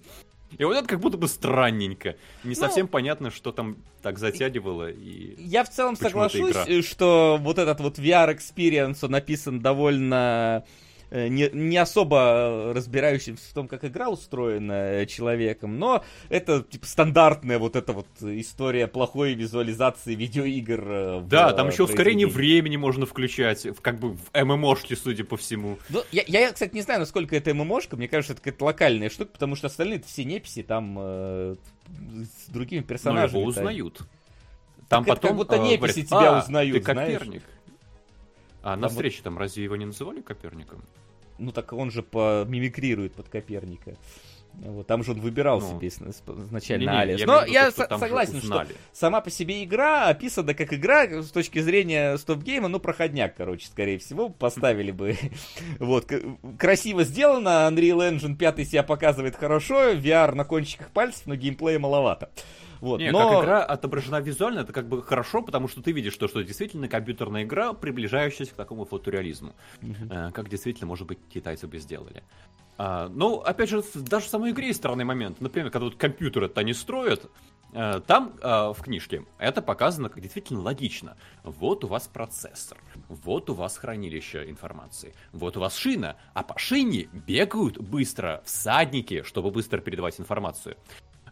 И 0.59 0.63
вот 0.63 0.77
это 0.77 0.87
как 0.87 0.99
будто 0.99 1.17
бы 1.17 1.27
странненько. 1.27 2.17
Не 2.43 2.49
ну, 2.49 2.55
совсем 2.55 2.87
понятно, 2.87 3.31
что 3.31 3.51
там 3.51 3.77
так 4.03 4.19
затягивало. 4.19 4.91
И 4.91 5.41
я 5.41 5.63
в 5.63 5.69
целом 5.69 5.95
соглашусь, 5.95 6.85
что 6.85 7.39
вот 7.41 7.57
этот 7.57 7.79
вот 7.79 7.97
VR-experience, 7.97 8.97
он 9.01 9.11
написан 9.11 9.59
довольно 9.59 10.63
Э, 10.63 10.63
не, 11.11 11.49
не 11.51 11.77
особо 11.77 12.71
разбирающимся 12.73 13.49
в 13.49 13.53
том, 13.53 13.67
как 13.67 13.83
игра 13.83 14.09
устроена 14.09 15.05
человеком, 15.05 15.77
но 15.77 16.03
это 16.29 16.63
типа 16.63 16.85
стандартная 16.85 17.59
вот 17.59 17.75
эта 17.75 17.93
вот 17.93 18.07
история 18.21 18.87
плохой 18.87 19.33
визуализации 19.33 20.15
видеоигр. 20.15 20.83
Э, 20.87 21.21
да, 21.25 21.53
там 21.53 21.67
еще 21.67 21.83
ускорение 21.83 22.27
времени 22.27 22.77
можно 22.77 23.05
включать, 23.05 23.67
как 23.81 23.99
бы 23.99 24.13
в 24.13 24.33
ММОшке, 24.33 24.95
судя 24.95 25.23
по 25.23 25.37
всему. 25.37 25.77
Ну, 25.89 26.01
я, 26.11 26.23
я, 26.27 26.51
кстати, 26.51 26.73
не 26.73 26.81
знаю, 26.81 27.01
насколько 27.01 27.35
это 27.35 27.53
ММОшка, 27.53 27.97
мне 27.97 28.07
кажется, 28.07 28.33
это 28.33 28.41
какая-то 28.41 28.65
локальная 28.65 29.09
штука, 29.09 29.31
потому 29.33 29.55
что 29.55 29.67
остальные 29.67 30.01
все 30.05 30.23
неписи 30.23 30.63
там 30.63 30.97
э, 30.97 31.55
с 32.47 32.49
другими 32.49 32.81
персонажами. 32.81 33.33
Но 33.33 33.39
его 33.39 33.49
узнают. 33.49 34.01
Там 34.87 35.05
так 35.05 35.15
потом... 35.15 35.29
как 35.29 35.37
будто 35.37 35.57
неписи 35.57 35.77
говорят, 35.77 36.05
тебя 36.07 36.37
а, 36.37 36.39
узнают, 36.39 36.77
ты 36.77 36.81
Коперник. 36.81 37.27
Знаешь? 37.27 37.43
А 38.63 38.75
на 38.75 38.89
встрече 38.89 39.21
там 39.23 39.37
разве 39.37 39.63
его 39.63 39.75
не 39.75 39.85
называли 39.85 40.21
Коперником? 40.21 40.83
Ну 41.41 41.51
так 41.51 41.73
он 41.73 41.91
же 41.91 42.03
по 42.03 42.45
мимикрирует 42.47 43.13
под 43.13 43.29
Коперника. 43.29 43.95
Вот, 44.53 44.85
там 44.85 45.03
же 45.03 45.11
он 45.11 45.21
выбирал 45.21 45.59
ну, 45.61 45.67
себе 45.67 45.87
изначально 45.87 46.81
не, 46.81 46.95
не, 46.95 47.01
алиас. 47.01 47.21
Но 47.25 47.45
я 47.45 47.71
то, 47.71 47.97
согласен, 47.97 48.41
что 48.41 48.67
сама 48.91 49.21
по 49.21 49.29
себе 49.29 49.63
игра 49.63 50.07
описана 50.07 50.53
как 50.53 50.73
игра 50.73 51.23
с 51.23 51.31
точки 51.31 51.59
зрения 51.59 52.17
стоп-гейма, 52.17 52.67
ну, 52.67 52.79
проходняк, 52.79 53.35
короче, 53.35 53.67
скорее 53.67 53.97
всего, 53.97 54.29
поставили 54.29 54.91
бы. 54.91 55.17
вот, 55.79 56.11
красиво 56.59 57.03
сделано, 57.05 57.69
Unreal 57.71 58.11
Engine 58.11 58.35
5 58.35 58.67
себя 58.67 58.83
показывает 58.83 59.35
хорошо, 59.35 59.93
VR 59.93 60.35
на 60.35 60.43
кончиках 60.43 60.91
пальцев, 60.91 61.23
но 61.25 61.35
геймплея 61.35 61.79
маловато. 61.79 62.29
Вот, 62.81 62.99
Не, 62.99 63.11
но... 63.11 63.29
как 63.29 63.43
игра 63.43 63.63
отображена 63.63 64.19
визуально, 64.19 64.61
это 64.61 64.73
как 64.73 64.87
бы 64.87 65.03
хорошо, 65.03 65.43
потому 65.43 65.67
что 65.67 65.81
ты 65.83 65.91
видишь, 65.91 66.13
что, 66.13 66.27
что 66.27 66.43
действительно 66.43 66.87
компьютерная 66.87 67.43
игра, 67.43 67.73
приближающаяся 67.73 68.51
к 68.51 68.55
такому 68.55 68.85
фотореализму. 68.85 69.53
Mm-hmm. 69.81 70.29
Э, 70.29 70.31
как 70.31 70.49
действительно, 70.49 70.87
может 70.87 71.07
быть, 71.07 71.19
китайцы 71.31 71.67
бы 71.67 71.77
сделали. 71.77 72.23
А, 72.77 73.09
ну, 73.09 73.35
опять 73.35 73.69
же, 73.69 73.83
даже 73.93 74.25
в 74.25 74.29
самой 74.29 74.51
игре 74.51 74.67
есть 74.67 74.79
странный 74.79 75.05
момент. 75.05 75.39
Например, 75.41 75.69
когда 75.69 75.85
вот 75.85 75.95
компьютер 75.95 76.45
это 76.45 76.63
не 76.63 76.73
строят, 76.73 77.29
э, 77.73 78.01
там 78.07 78.33
э, 78.41 78.73
в 78.75 78.81
книжке 78.81 79.25
это 79.37 79.61
показано 79.61 80.09
как 80.09 80.19
действительно 80.19 80.61
логично. 80.61 81.15
Вот 81.43 81.83
у 81.83 81.87
вас 81.87 82.07
процессор, 82.07 82.79
вот 83.07 83.51
у 83.51 83.53
вас 83.53 83.77
хранилище 83.77 84.49
информации, 84.49 85.13
вот 85.31 85.57
у 85.57 85.59
вас 85.59 85.75
шина, 85.75 86.15
а 86.33 86.41
по 86.41 86.57
шине 86.57 87.09
бегают 87.13 87.77
быстро 87.77 88.41
всадники, 88.45 89.21
чтобы 89.21 89.51
быстро 89.51 89.79
передавать 89.79 90.19
информацию. 90.19 90.75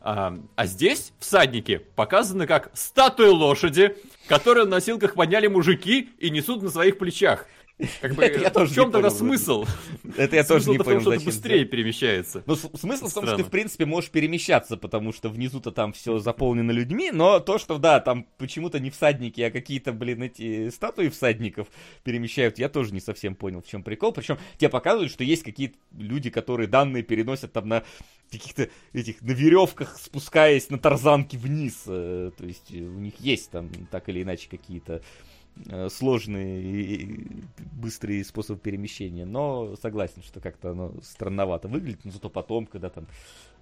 А, 0.02 0.38
а 0.56 0.66
здесь 0.66 1.12
всадники 1.20 1.82
показаны 1.96 2.48
как 2.48 2.72
статуи 2.74 3.28
лошади, 3.28 3.98
которые 4.28 4.66
на 4.66 4.72
носилках 4.72 5.14
подняли 5.14 5.48
мужики 5.48 6.10
и 6.20 6.30
несут 6.30 6.62
на 6.62 6.70
своих 6.70 6.98
плечах. 6.98 7.46
Как 8.02 8.14
бы, 8.14 8.24
это 8.26 8.40
я 8.40 8.50
тоже 8.50 8.72
в 8.72 8.76
чем 8.76 8.92
тогда 8.92 9.10
смысл? 9.10 9.66
Это 10.18 10.36
я 10.36 10.44
тоже 10.44 10.70
не 10.70 10.78
понял, 10.78 11.02
что 11.02 11.20
быстрее 11.20 11.66
перемещается. 11.66 12.44
Ну, 12.46 12.56
смысл 12.56 13.08
в 13.08 13.14
том, 13.14 13.26
что 13.26 13.38
ты, 13.38 13.44
в 13.44 13.50
принципе, 13.50 13.86
можешь 13.86 14.10
перемещаться, 14.10 14.78
потому 14.78 15.14
что 15.14 15.30
внизу-то 15.30 15.72
там 15.72 15.94
все 15.94 16.20
заполнено 16.20 16.72
людьми, 16.72 17.12
но 17.12 17.40
то, 17.40 17.58
что, 17.58 17.78
да, 17.78 18.00
там 18.00 18.28
почему-то 18.38 18.80
не 18.80 18.90
всадники, 18.90 19.42
а 19.42 19.52
какие-то, 19.52 19.94
блин, 19.94 20.24
эти 20.24 20.70
статуи 20.70 21.10
всадников 21.10 21.68
перемещают, 22.04 22.60
я 22.60 22.70
тоже 22.70 22.94
не 22.94 23.00
совсем 23.00 23.36
понял, 23.36 23.62
в 23.62 23.68
чем 23.68 23.84
прикол. 23.84 24.12
Причем 24.12 24.38
тебе 24.58 24.70
показывают, 24.70 25.12
что 25.12 25.24
есть 25.24 25.44
какие-то 25.44 25.78
люди, 25.98 26.30
которые 26.30 26.68
данные 26.68 27.04
переносят 27.04 27.54
там 27.54 27.68
на 27.68 27.84
каких-то 28.32 28.70
этих, 28.94 29.22
на 29.22 29.32
веревках, 29.32 29.98
спускаясь 29.98 30.70
на 30.70 30.78
тарзанке 30.78 31.38
вниз. 31.38 31.84
Э, 31.88 32.32
то 32.38 32.46
есть 32.46 32.72
у 32.72 33.00
них 33.00 33.14
есть 33.20 33.50
там 33.52 33.70
так 33.90 34.10
или 34.10 34.22
иначе 34.22 34.50
какие-то 34.50 34.90
Э, 34.96 35.02
сложный 35.90 36.64
и 36.64 37.44
быстрый 37.74 38.24
способ 38.24 38.62
перемещения, 38.62 39.26
но 39.26 39.76
согласен, 39.82 40.22
что 40.24 40.40
как-то 40.40 40.72
оно 40.72 40.94
странновато 41.02 41.68
выглядит, 41.68 42.06
но 42.06 42.12
зато 42.12 42.30
потом, 42.30 42.66
когда 42.66 42.90
там 42.90 43.08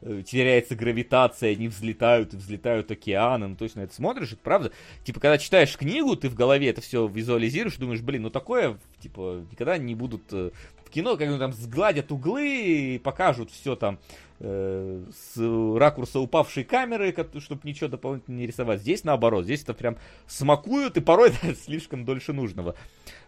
э, 0.02 0.24
теряется 0.26 0.76
гравитация, 0.76 1.53
они 1.53 1.67
взлетают 1.67 2.34
и 2.34 2.38
взлетают 2.38 2.92
океаном, 2.92 3.56
то 3.56 3.64
есть 3.64 3.76
на 3.76 3.82
это 3.82 3.93
смотришь, 3.93 4.34
это 4.34 4.42
правда, 4.42 4.72
типа, 5.03 5.19
когда 5.19 5.38
читаешь 5.38 5.77
книгу, 5.77 6.16
ты 6.16 6.30
в 6.30 6.35
голове 6.35 6.69
это 6.69 6.82
все 6.82 7.08
визуализируешь, 7.08 7.77
думаешь, 7.77 8.01
блин, 8.01 8.24
ну 8.24 8.30
такое, 8.30 8.77
типа, 9.00 9.45
никогда 9.51 9.77
не 9.77 9.95
будут 9.95 10.24
э, 10.32 10.51
в 10.85 10.90
кино, 10.90 11.17
как 11.17 11.38
там 11.40 11.53
сгладят 11.53 12.11
углы, 12.11 13.00
покажут 13.03 13.51
все 13.51 13.76
там 13.76 14.00
э, 14.40 15.03
с 15.11 15.77
ракурса 15.77 16.19
упавшей 16.19 16.64
камеры, 16.64 17.16
чтобы 17.40 17.61
ничего 17.64 17.90
дополнительно 17.90 18.38
не 18.38 18.48
рисовать. 18.48 18.82
Здесь 18.82 19.03
наоборот, 19.03 19.45
здесь 19.45 19.64
это 19.64 19.74
прям 19.74 19.98
смакуют, 20.27 20.98
и 20.98 21.01
порой 21.01 21.32
слишком 21.66 22.06
дольше 22.06 22.33
нужного 22.33 22.75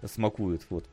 смакуют. 0.05 0.63
Вот. 0.69 0.85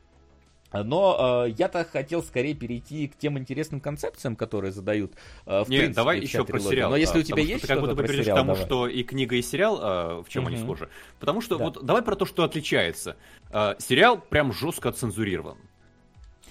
Но 0.73 1.45
э, 1.47 1.51
я-то 1.57 1.85
хотел 1.85 2.21
скорее 2.21 2.53
перейти 2.53 3.07
к 3.07 3.17
тем 3.17 3.39
интересным 3.39 3.79
концепциям, 3.79 4.35
которые 4.35 4.73
задают 4.73 5.13
э, 5.45 5.63
в 5.63 5.69
Нет, 5.69 5.79
принципе, 5.79 5.95
давай 5.95 6.19
еще 6.19 6.43
трилогия. 6.43 6.51
про 6.51 6.59
сериал. 6.59 6.89
Но 6.91 6.97
если 6.97 7.19
у 7.19 7.23
тебя 7.23 7.41
есть 7.41 7.59
что 7.59 7.67
ты 7.67 7.73
как 7.73 7.79
будто 7.81 7.95
бы 7.95 8.03
перейдешь 8.03 8.25
к 8.25 8.35
тому, 8.35 8.51
давай. 8.51 8.65
что 8.65 8.87
и 8.87 9.03
книга, 9.03 9.37
и 9.37 9.41
сериал, 9.41 9.79
э, 9.81 10.23
в 10.23 10.29
чем 10.29 10.43
Мгм. 10.43 10.53
они 10.53 10.61
схожи. 10.61 10.89
Потому 11.19 11.39
что 11.39 11.57
Да. 11.57 11.63
вот 11.63 11.85
давай 11.85 12.01
про 12.01 12.15
то, 12.17 12.25
что 12.25 12.43
отличается. 12.43 13.15
Э, 13.49 13.75
сериал 13.79 14.19
прям 14.19 14.51
жестко 14.51 14.89
отцензурирован. 14.89 15.57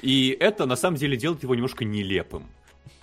И 0.00 0.34
это 0.40 0.64
на 0.64 0.76
самом 0.76 0.96
деле 0.96 1.18
делает 1.18 1.42
его 1.42 1.54
немножко 1.54 1.84
нелепым. 1.84 2.46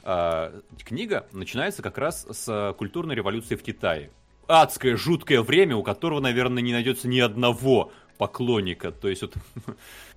Э, 0.04 0.62
книга 0.84 1.28
начинается 1.32 1.82
как 1.82 1.98
раз 1.98 2.28
с 2.30 2.76
культурной 2.78 3.16
революции 3.16 3.56
в 3.56 3.64
Китае. 3.64 4.12
Адское, 4.48 4.98
жуткое 4.98 5.42
время, 5.42 5.76
у 5.76 5.84
которого, 5.84 6.20
наверное, 6.20 6.62
не 6.62 6.74
найдется 6.74 7.08
ни 7.08 7.20
одного 7.20 7.92
поклонника. 8.18 8.92
То 8.92 9.08
есть 9.10 9.22
вот 9.22 9.34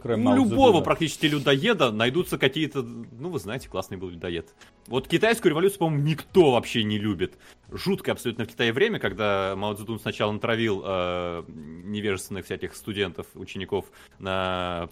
Кроме 0.00 0.22
у 0.22 0.24
Мао 0.24 0.36
любого 0.36 0.80
практически 0.80 1.26
людоеда 1.26 1.90
найдутся 1.90 2.38
какие-то... 2.38 2.82
Ну, 2.82 3.30
вы 3.30 3.38
знаете, 3.38 3.68
классный 3.68 3.96
был 3.96 4.08
людоед. 4.08 4.54
Вот 4.86 5.08
китайскую 5.08 5.50
революцию, 5.50 5.78
по-моему, 5.80 6.04
никто 6.04 6.52
вообще 6.52 6.84
не 6.84 6.98
любит. 6.98 7.36
Жуткое 7.70 8.12
абсолютно 8.12 8.44
в 8.44 8.48
Китае 8.48 8.72
время, 8.72 8.98
когда 8.98 9.54
Мао 9.56 9.74
Цзэдун 9.74 9.98
сначала 9.98 10.32
натравил 10.32 10.82
э, 10.84 11.44
невежественных 11.48 12.44
всяких 12.44 12.76
студентов, 12.76 13.26
учеников 13.34 13.86
на 14.18 14.88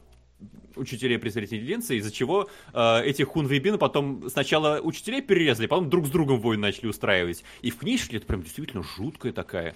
учителей 0.77 1.19
при 1.19 1.29
интеллигенции, 1.31 1.97
из-за 1.99 2.11
чего 2.13 2.49
э, 2.73 3.03
эти 3.05 3.23
хунвейбины 3.23 3.79
потом 3.79 4.29
сначала 4.31 4.81
учителей 4.81 5.23
перерезали, 5.23 5.67
потом 5.67 5.91
друг 5.91 6.07
с 6.07 6.11
другом 6.11 6.41
войны 6.41 6.63
начали 6.63 6.87
устраивать. 6.87 7.45
И 7.63 7.71
в 7.71 7.77
книжке 7.79 8.17
это 8.19 8.27
прям 8.27 8.43
действительно 8.43 8.83
жуткая 8.83 9.33
такая 9.33 9.75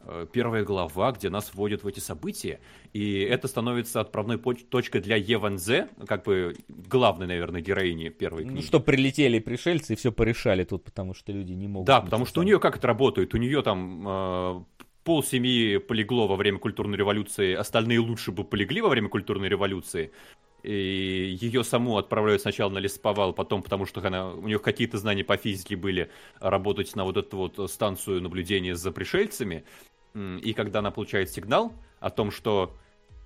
э, 0.00 0.26
первая 0.32 0.64
глава, 0.64 1.12
где 1.12 1.30
нас 1.30 1.52
вводят 1.54 1.82
в 1.84 1.86
эти 1.86 2.00
события, 2.00 2.60
и 2.92 3.20
это 3.20 3.48
становится 3.48 4.00
отправной 4.00 4.38
точкой 4.38 5.00
для 5.00 5.16
Еванзе, 5.16 5.88
как 6.06 6.24
бы 6.24 6.56
главной, 6.68 7.26
наверное, 7.26 7.60
героини 7.60 8.08
первой 8.08 8.44
Ну, 8.44 8.50
книги. 8.52 8.64
что 8.64 8.80
прилетели 8.80 9.38
пришельцы 9.38 9.92
и 9.94 9.96
все 9.96 10.12
порешали 10.12 10.64
тут, 10.64 10.84
потому 10.84 11.14
что 11.14 11.32
люди 11.32 11.52
не 11.52 11.68
могут. 11.68 11.86
Да, 11.86 12.00
потому 12.00 12.24
что 12.26 12.40
у 12.40 12.44
нее 12.44 12.58
как 12.60 12.76
это 12.76 12.86
работает? 12.86 13.34
У 13.34 13.38
нее 13.38 13.62
там 13.62 14.04
э, 14.06 14.64
пол 15.06 15.22
семьи 15.22 15.78
полегло 15.78 16.26
во 16.26 16.34
время 16.34 16.58
культурной 16.58 16.98
революции, 16.98 17.54
остальные 17.54 18.00
лучше 18.00 18.32
бы 18.32 18.42
полегли 18.42 18.80
во 18.80 18.88
время 18.88 19.08
культурной 19.08 19.48
революции. 19.48 20.10
И 20.64 21.38
ее 21.40 21.62
саму 21.62 21.96
отправляют 21.96 22.42
сначала 22.42 22.70
на 22.70 22.78
лесоповал, 22.78 23.32
потом, 23.32 23.62
потому 23.62 23.86
что 23.86 24.04
она, 24.04 24.32
у 24.32 24.48
нее 24.48 24.58
какие-то 24.58 24.98
знания 24.98 25.22
по 25.22 25.36
физике 25.36 25.76
были, 25.76 26.10
работать 26.40 26.96
на 26.96 27.04
вот 27.04 27.16
эту 27.16 27.36
вот 27.36 27.70
станцию 27.70 28.20
наблюдения 28.20 28.74
за 28.74 28.90
пришельцами. 28.90 29.64
И 30.14 30.52
когда 30.54 30.80
она 30.80 30.90
получает 30.90 31.30
сигнал 31.30 31.72
о 32.00 32.10
том, 32.10 32.32
что 32.32 32.74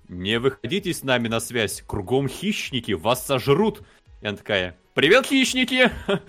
не 0.07 0.37
выходите 0.37 0.93
с 0.93 1.01
нами 1.03 1.29
на 1.29 1.39
связь, 1.39 1.81
кругом 1.81 2.27
хищники, 2.29 2.91
вас 2.91 3.25
сожрут. 3.25 3.81
И 4.21 4.27
она 4.27 4.37
такая, 4.37 4.77
привет, 4.93 5.25
хищники! 5.25 5.89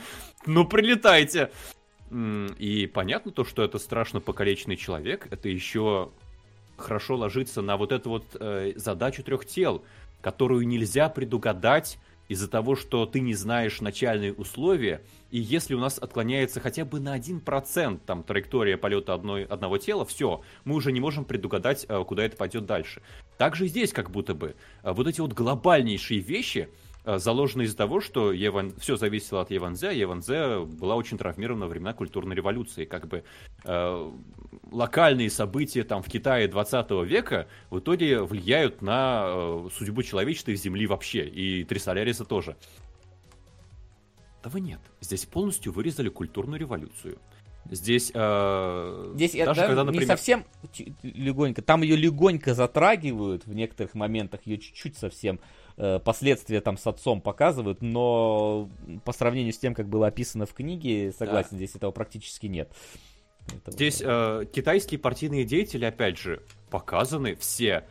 Ну, 0.44 0.66
прилетайте! 0.66 1.52
И 2.58 2.90
понятно 2.92 3.32
то, 3.32 3.44
что 3.44 3.62
это 3.62 3.78
страшно 3.78 4.20
покалеченный 4.20 4.76
человек, 4.76 5.26
это 5.30 5.48
еще 5.48 6.10
хорошо 6.76 7.16
ложится 7.16 7.62
на 7.62 7.76
вот 7.76 7.92
эту 7.92 8.10
вот 8.10 8.36
э, 8.38 8.72
задачу 8.76 9.22
трех 9.22 9.46
тел, 9.46 9.82
которую 10.20 10.66
нельзя 10.66 11.08
предугадать 11.08 11.98
из-за 12.28 12.48
того, 12.48 12.76
что 12.76 13.06
ты 13.06 13.20
не 13.20 13.34
знаешь 13.34 13.80
начальные 13.80 14.32
условия, 14.32 15.02
и 15.30 15.38
если 15.38 15.74
у 15.74 15.78
нас 15.78 15.98
отклоняется 15.98 16.60
хотя 16.60 16.84
бы 16.84 17.00
на 17.00 17.18
1% 17.18 18.00
там 18.04 18.22
траектория 18.22 18.76
полета 18.76 19.14
одной, 19.14 19.44
одного 19.44 19.78
тела, 19.78 20.04
все, 20.04 20.42
мы 20.64 20.74
уже 20.74 20.92
не 20.92 21.00
можем 21.00 21.24
предугадать, 21.24 21.86
э, 21.88 22.04
куда 22.04 22.24
это 22.24 22.36
пойдет 22.36 22.66
дальше. 22.66 23.02
Также 23.38 23.68
здесь 23.68 23.92
как 23.92 24.10
будто 24.10 24.34
бы 24.34 24.54
э, 24.82 24.92
вот 24.92 25.06
эти 25.06 25.20
вот 25.20 25.32
глобальнейшие 25.32 26.20
вещи, 26.20 26.68
э, 27.04 27.18
заложены 27.18 27.62
из-за 27.62 27.76
того, 27.76 28.00
что 28.00 28.32
Еван... 28.32 28.72
все 28.78 28.96
зависело 28.96 29.42
от 29.42 29.50
Еванзе, 29.50 29.88
а 29.88 29.92
Еванзе 29.92 30.60
была 30.60 30.96
очень 30.96 31.18
травмирована 31.18 31.66
во 31.66 31.70
времена 31.70 31.92
культурной 31.92 32.34
революции. 32.34 32.84
Как 32.84 33.08
бы 33.08 33.24
э, 33.64 34.10
локальные 34.70 35.30
события 35.30 35.84
там 35.84 36.02
в 36.02 36.08
Китае 36.08 36.48
20 36.48 36.90
века 37.06 37.48
в 37.70 37.78
итоге 37.78 38.22
влияют 38.22 38.82
на 38.82 39.24
э, 39.26 39.68
судьбу 39.72 40.02
человечества 40.02 40.50
и 40.52 40.56
Земли 40.56 40.86
вообще, 40.86 41.26
и 41.26 41.64
Трисоляриса 41.64 42.24
тоже. 42.24 42.56
Этого 44.40 44.58
нет. 44.58 44.80
Здесь 45.00 45.24
полностью 45.24 45.72
вырезали 45.72 46.08
культурную 46.08 46.58
революцию. 46.58 47.18
Здесь, 47.70 48.10
э, 48.12 49.12
Здесь 49.14 49.32
даже 49.34 49.60
да, 49.60 49.66
когда, 49.66 49.82
не 49.82 49.86
например, 49.86 50.08
совсем 50.08 50.44
чуть- 50.72 50.92
легонько. 51.02 51.62
Там 51.62 51.82
ее 51.82 51.94
легонько 51.96 52.54
затрагивают 52.54 53.46
в 53.46 53.54
некоторых 53.54 53.94
моментах, 53.94 54.40
ее 54.46 54.58
чуть-чуть 54.58 54.96
совсем 54.96 55.38
последствия 56.04 56.60
там 56.60 56.76
с 56.76 56.86
отцом 56.86 57.20
показывают, 57.20 57.82
но 57.82 58.68
по 59.04 59.12
сравнению 59.12 59.52
с 59.52 59.58
тем, 59.58 59.74
как 59.74 59.88
было 59.88 60.06
описано 60.06 60.46
в 60.46 60.54
книге, 60.54 61.12
согласен, 61.12 61.56
здесь 61.56 61.74
этого 61.74 61.90
практически 61.90 62.46
нет. 62.46 62.70
Это 63.48 63.72
Здесь 63.72 64.00
вот, 64.00 64.08
э, 64.08 64.46
китайские 64.52 65.00
партийные 65.00 65.44
деятели, 65.44 65.84
опять 65.84 66.18
же, 66.18 66.42
показаны 66.70 67.34
все. 67.34 67.70
э, 67.76 67.82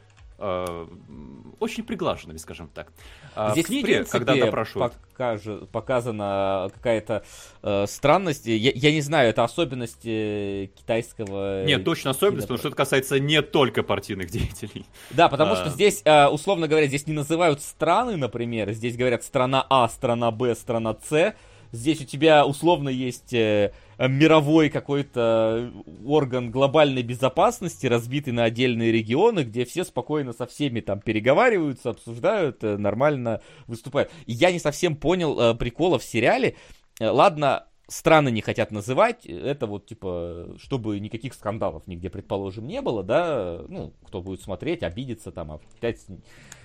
очень 1.60 1.84
приглаженными, 1.84 2.38
скажем 2.38 2.70
так. 2.74 2.92
А 3.36 3.52
Здесь, 3.52 3.66
в 3.66 3.68
книге, 3.68 3.82
в 3.82 3.86
принципе, 3.86 4.18
когда 4.18 4.36
допрашивают... 4.36 4.94
покажи- 5.14 5.68
показана 5.72 6.70
какая-то 6.74 7.24
э, 7.61 7.86
странность. 7.88 8.45
Я, 8.48 8.72
я 8.74 8.92
не 8.92 9.02
знаю, 9.02 9.30
это 9.30 9.44
особенность 9.44 10.06
э, 10.06 10.68
китайского... 10.76 11.64
Нет, 11.66 11.84
точно 11.84 12.11
особенность, 12.11 12.48
потому 12.48 12.58
что 12.58 12.70
это 12.70 12.78
касается 12.78 13.20
не 13.20 13.42
только 13.42 13.84
партийных 13.84 14.30
деятелей. 14.32 14.86
Да, 15.11 15.30
потому 15.30 15.53
А. 15.53 15.56
что 15.56 15.70
здесь, 15.70 16.02
э, 16.03 16.28
условно 16.28 16.68
говоря, 16.68 16.88
здесь 16.88 17.06
не 17.08 17.14
называют 17.14 17.61
страны, 17.61 18.18
например. 18.18 18.72
Здесь 18.72 18.98
говорят 18.98 19.24
страна 19.24 19.66
А, 19.70 19.88
страна 19.88 20.32
Б, 20.32 20.56
страна 20.56 20.95
С. 21.10 21.36
Здесь 21.72 22.01
у 22.01 22.06
тебя 22.06 22.45
условно 22.45 22.90
есть 22.90 23.33
э, 23.33 23.72
мировой 23.98 24.69
какой-то 24.69 25.72
орган 26.06 26.51
глобальной 26.51 27.01
безопасности, 27.01 27.88
разбитый 27.88 28.33
на 28.33 28.43
отдельные 28.43 28.91
регионы, 28.91 29.43
где 29.43 29.64
все 29.64 29.83
спокойно 29.83 30.33
со 30.33 30.45
всеми 30.45 30.82
там 30.82 31.00
переговариваются, 31.00 31.91
обсуждают, 31.91 32.64
э, 32.64 32.77
нормально 32.77 33.41
выступают. 33.67 34.11
И 34.25 34.33
я 34.33 34.51
не 34.51 34.59
совсем 34.59 34.95
понял 34.95 35.40
э, 35.40 35.56
прикола 35.56 35.98
в 35.98 36.03
сериале. 36.03 36.56
Ладно, 37.00 37.67
страны 37.88 38.30
не 38.30 38.41
хотят 38.41 38.72
называть, 38.72 39.25
это 39.25 39.67
вот 39.67 39.85
типа, 39.85 40.56
чтобы 40.58 41.00
никаких 41.00 41.33
скандалов 41.33 41.88
нигде, 41.88 42.09
предположим, 42.09 42.67
не 42.67 42.82
было, 42.82 43.03
да, 43.03 43.61
ну, 43.67 43.93
кто 44.06 44.22
будет 44.22 44.41
смотреть, 44.41 44.83
обидится 44.83 45.32
там, 45.32 45.51
опять 45.51 46.06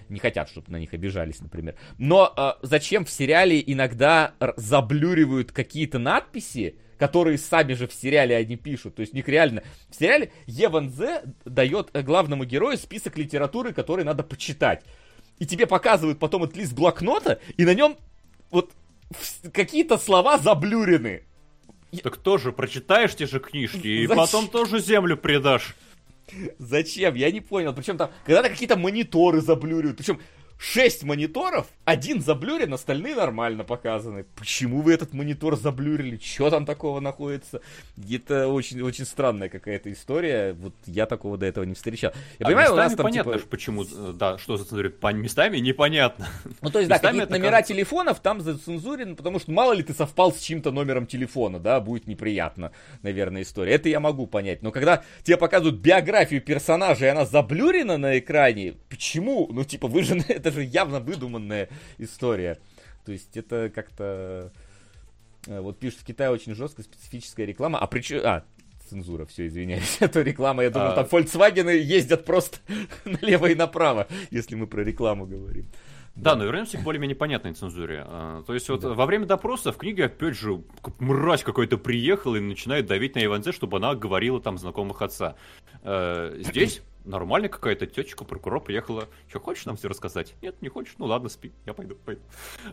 не 0.08 0.18
хотят, 0.18 0.48
чтобы 0.48 0.70
на 0.70 0.78
них 0.78 0.92
обижались, 0.94 1.40
например. 1.40 1.74
Но 1.98 2.32
э, 2.36 2.52
зачем 2.62 3.04
в 3.04 3.10
сериале 3.10 3.62
иногда 3.64 4.34
заблюривают 4.56 5.52
какие-то 5.52 5.98
надписи, 5.98 6.76
которые 6.98 7.38
сами 7.38 7.74
же 7.74 7.86
в 7.86 7.92
сериале 7.92 8.36
они 8.36 8.56
пишут. 8.56 8.96
То 8.96 9.00
есть 9.00 9.12
у 9.12 9.16
них 9.16 9.28
реально... 9.28 9.62
В 9.88 9.94
сериале 9.94 10.32
Еван 10.46 10.90
Зе 10.90 11.22
дает 11.44 11.90
э, 11.92 12.02
главному 12.02 12.44
герою 12.44 12.78
список 12.78 13.18
литературы, 13.18 13.72
который 13.72 14.04
надо 14.04 14.22
почитать. 14.22 14.82
И 15.38 15.46
тебе 15.46 15.66
показывают 15.66 16.18
потом 16.18 16.44
этот 16.44 16.56
лист 16.56 16.72
блокнота, 16.72 17.40
и 17.56 17.64
на 17.64 17.74
нем 17.74 17.96
вот 18.50 18.72
какие-то 19.52 19.98
слова 19.98 20.38
заблюрены. 20.38 21.24
Так 22.02 22.16
тоже 22.16 22.52
прочитаешь 22.52 23.14
те 23.14 23.26
же 23.26 23.40
книжки, 23.40 23.86
и 23.86 24.06
Зачем? 24.06 24.24
потом 24.24 24.48
тоже 24.48 24.80
землю 24.80 25.16
предашь. 25.16 25.76
Зачем? 26.58 27.14
Я 27.14 27.30
не 27.30 27.40
понял. 27.40 27.72
Причем 27.72 27.96
там 27.96 28.10
когда-то 28.24 28.48
какие-то 28.48 28.76
мониторы 28.76 29.40
заблюривают. 29.40 29.96
Причем 29.96 30.20
6 30.58 31.04
мониторов, 31.04 31.66
один 31.84 32.22
заблюрен, 32.22 32.72
остальные 32.72 33.14
нормально 33.14 33.62
показаны. 33.62 34.24
Почему 34.36 34.80
вы 34.80 34.94
этот 34.94 35.12
монитор 35.12 35.56
заблюрили? 35.56 36.18
Что 36.22 36.48
там 36.50 36.64
такого 36.64 37.00
находится? 37.00 37.60
Это 38.10 38.48
очень, 38.48 38.80
очень 38.80 39.04
странная 39.04 39.50
какая-то 39.50 39.92
история. 39.92 40.54
Вот 40.54 40.74
я 40.86 41.04
такого 41.06 41.36
до 41.36 41.44
этого 41.46 41.64
не 41.64 41.74
встречал. 41.74 42.12
Я 42.38 42.46
А 42.46 42.48
понимаю, 42.48 42.72
у 42.72 42.76
нас 42.76 42.94
там 42.94 43.04
понятно, 43.04 43.34
типа... 43.34 43.46
почему, 43.48 43.84
э, 43.84 44.12
да, 44.14 44.38
что 44.38 44.56
зацензурируют. 44.56 44.98
По 44.98 45.12
местами 45.12 45.58
непонятно. 45.58 46.26
Ну, 46.62 46.70
то 46.70 46.78
есть, 46.78 46.88
да, 46.88 46.98
какие-то 46.98 47.30
номера 47.30 47.50
кажется- 47.50 47.74
телефонов 47.74 48.20
там 48.20 48.40
зацензурены, 48.40 49.14
потому 49.14 49.38
что 49.38 49.52
мало 49.52 49.72
ли 49.74 49.82
ты 49.82 49.92
совпал 49.92 50.32
с 50.32 50.40
чьим-то 50.40 50.70
номером 50.72 51.06
телефона, 51.06 51.58
да, 51.58 51.80
будет 51.80 52.06
неприятно, 52.06 52.72
наверное, 53.02 53.42
история. 53.42 53.72
Это 53.74 53.88
я 53.90 54.00
могу 54.00 54.26
понять. 54.26 54.62
Но 54.62 54.72
когда 54.72 55.02
тебе 55.22 55.36
показывают 55.36 55.76
биографию 55.80 56.40
персонажа, 56.40 57.04
и 57.04 57.08
она 57.08 57.26
заблюрена 57.26 57.98
на 57.98 58.18
экране, 58.18 58.74
почему? 58.88 59.48
Ну, 59.52 59.64
типа, 59.64 59.86
вы 59.86 60.02
же, 60.02 60.16
это 60.28 60.45
же 60.50 60.62
явно 60.62 61.00
выдуманная 61.00 61.68
история. 61.98 62.58
То 63.04 63.12
есть, 63.12 63.36
это 63.36 63.70
как-то... 63.74 64.52
э, 65.46 65.60
Вот 65.60 65.78
пишут, 65.78 66.00
в 66.00 66.04
Китае 66.04 66.30
очень 66.30 66.54
жесткая 66.54 66.84
специфическая 66.84 67.46
реклама. 67.46 67.78
А 67.78 67.86
причем... 67.86 68.20
А, 68.24 68.44
цензура, 68.88 69.26
все, 69.26 69.46
извиняюсь. 69.46 69.96
Это 70.00 70.22
реклама, 70.22 70.62
я 70.62 70.70
думал, 70.70 70.88
А. 70.88 70.94
там 70.94 71.04
Volkswagen 71.06 71.76
ездят 71.76 72.24
просто 72.24 72.58
налево 73.04 73.46
и 73.46 73.54
направо, 73.54 74.06
если 74.30 74.54
мы 74.54 74.66
про 74.66 74.82
рекламу 74.82 75.26
говорим. 75.26 75.66
Да, 76.14 76.34
но 76.34 76.44
вернемся 76.44 76.78
к 76.78 76.82
более-менее 76.82 77.14
понятной 77.16 77.52
цензуре. 77.52 78.02
А, 78.06 78.42
то 78.46 78.54
есть 78.54 78.68
вот 78.70 78.80
да. 78.80 78.88
во 78.90 79.04
время 79.04 79.26
допроса 79.26 79.70
в 79.70 79.76
книге, 79.76 80.06
опять 80.06 80.34
же, 80.34 80.62
мразь 80.98 81.42
какой-то 81.42 81.76
приехал 81.76 82.36
и 82.36 82.40
начинает 82.40 82.86
давить 82.86 83.16
на 83.16 83.24
Иванзе, 83.24 83.52
чтобы 83.52 83.76
она 83.76 83.94
говорила 83.94 84.40
там 84.40 84.56
знакомых 84.56 85.02
отца. 85.02 85.34
Э, 85.82 86.34
здесь 86.40 86.80
нормально 87.06 87.48
какая-то 87.48 87.86
тетечка, 87.86 88.24
прокурор 88.24 88.62
приехала. 88.62 89.08
Что, 89.28 89.40
хочешь 89.40 89.64
нам 89.66 89.76
все 89.76 89.88
рассказать? 89.88 90.34
Нет, 90.42 90.60
не 90.60 90.68
хочешь? 90.68 90.94
Ну 90.98 91.06
ладно, 91.06 91.28
спи, 91.28 91.52
я 91.64 91.74
пойду, 91.74 91.94
пойду. 91.94 92.20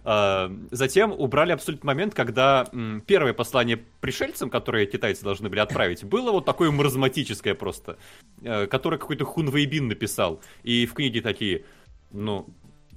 А, 0.03 0.51
затем 0.71 1.11
убрали 1.11 1.51
абсолютно 1.51 1.87
момент, 1.87 2.13
когда 2.13 2.67
м, 2.71 3.01
первое 3.05 3.33
послание 3.33 3.77
пришельцам, 4.01 4.49
которые 4.49 4.85
китайцы 4.85 5.23
должны 5.23 5.49
были 5.49 5.59
отправить, 5.59 6.03
было 6.03 6.31
вот 6.31 6.45
такое 6.45 6.71
маразматическое 6.71 7.55
просто, 7.55 7.97
э, 8.41 8.67
которое 8.67 8.97
какой-то 8.97 9.25
Хун 9.25 9.49
Вейбин 9.49 9.87
написал. 9.87 10.41
И 10.63 10.85
в 10.85 10.93
книге 10.93 11.21
такие, 11.21 11.65
ну, 12.11 12.47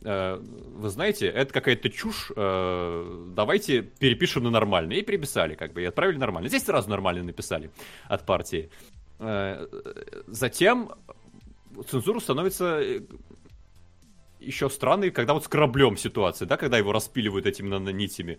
Э, 0.06 0.40
вы 0.40 0.89
знаете, 0.89 1.26
это 1.26 1.52
какая-то 1.52 1.90
чушь, 1.90 2.31
э, 2.36 3.31
давайте 3.34 3.82
перепишем 3.82 4.44
на 4.44 4.50
нормальный. 4.50 4.98
И 4.98 5.02
переписали, 5.02 5.56
как 5.56 5.73
бы, 5.73 5.82
и 5.82 5.84
отправили 5.84 6.16
нормально. 6.16 6.48
Здесь 6.48 6.65
сразу 6.65 6.89
нормально 6.89 7.24
написали 7.24 7.70
от 8.06 8.24
партии. 8.24 8.70
Э, 9.18 9.66
затем 10.28 10.92
цензура 11.82 12.20
становится 12.20 12.82
еще 14.40 14.70
странной, 14.70 15.10
когда 15.10 15.34
вот 15.34 15.44
с 15.44 15.48
кораблем 15.48 15.96
ситуация, 15.96 16.46
да, 16.46 16.56
когда 16.56 16.78
его 16.78 16.92
распиливают 16.92 17.46
этими 17.46 17.68
нанитями. 17.68 18.38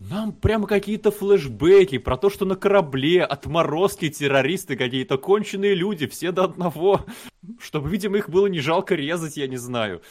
Нам 0.00 0.32
прямо 0.32 0.66
какие-то 0.66 1.10
флешбеки 1.10 1.98
про 1.98 2.16
то, 2.16 2.30
что 2.30 2.46
на 2.46 2.56
корабле 2.56 3.22
отморозки, 3.22 4.08
террористы, 4.08 4.76
какие-то 4.76 5.18
конченые 5.18 5.74
люди, 5.74 6.06
все 6.06 6.32
до 6.32 6.44
одного. 6.44 7.04
Чтобы, 7.58 7.88
видимо, 7.88 8.18
их 8.18 8.28
было 8.28 8.46
не 8.48 8.60
жалко 8.60 8.94
резать, 8.94 9.36
я 9.36 9.46
не 9.46 9.56
знаю. 9.56 10.02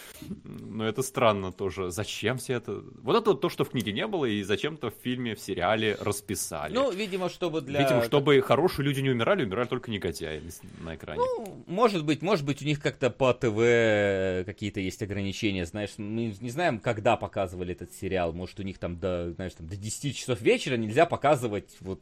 Но 0.44 0.88
это 0.88 1.04
странно 1.04 1.52
тоже. 1.52 1.92
Зачем 1.92 2.38
все 2.38 2.54
это? 2.54 2.84
Вот 3.02 3.16
это 3.16 3.32
вот 3.32 3.42
то, 3.42 3.50
что 3.50 3.64
в 3.66 3.70
книге 3.70 3.92
не 3.92 4.08
было, 4.08 4.26
и 4.26 4.42
зачем-то 4.42 4.90
в 4.90 4.96
фильме, 5.04 5.36
в 5.36 5.40
сериале 5.40 5.96
расписали. 6.00 6.74
Ну, 6.74 6.92
видимо, 6.92 7.30
чтобы 7.30 7.62
для... 7.62 7.82
Видимо, 7.82 8.04
чтобы 8.04 8.42
хорошие 8.42 8.86
люди 8.86 9.02
не 9.02 9.12
умирали, 9.12 9.46
умирали 9.46 9.68
только 9.68 9.92
негодяи 9.92 10.42
на 10.80 10.96
экране. 10.96 11.20
Ну, 11.20 11.64
может 11.68 12.04
быть, 12.04 12.22
может 12.24 12.46
быть, 12.46 12.62
у 12.64 12.66
них 12.66 12.82
как-то 12.82 13.12
по 13.12 13.34
ТВ 13.34 14.46
какие-то 14.46 14.80
есть 14.80 15.02
ограничения, 15.04 15.66
знаешь, 15.66 15.92
мы 15.98 16.36
не 16.40 16.50
знаем, 16.50 16.80
когда 16.80 17.16
показывали 17.16 17.74
этот 17.74 17.94
сериал, 17.94 18.34
может, 18.34 18.60
у 18.60 18.64
них 18.64 18.80
там 18.80 19.00
до, 19.00 19.32
знаешь, 19.34 19.54
там, 19.54 19.68
до 19.68 19.76
10 19.76 20.16
часов 20.16 20.42
вечера 20.42 20.78
нельзя 20.78 21.06
показывать 21.06 21.78
вот 21.82 22.02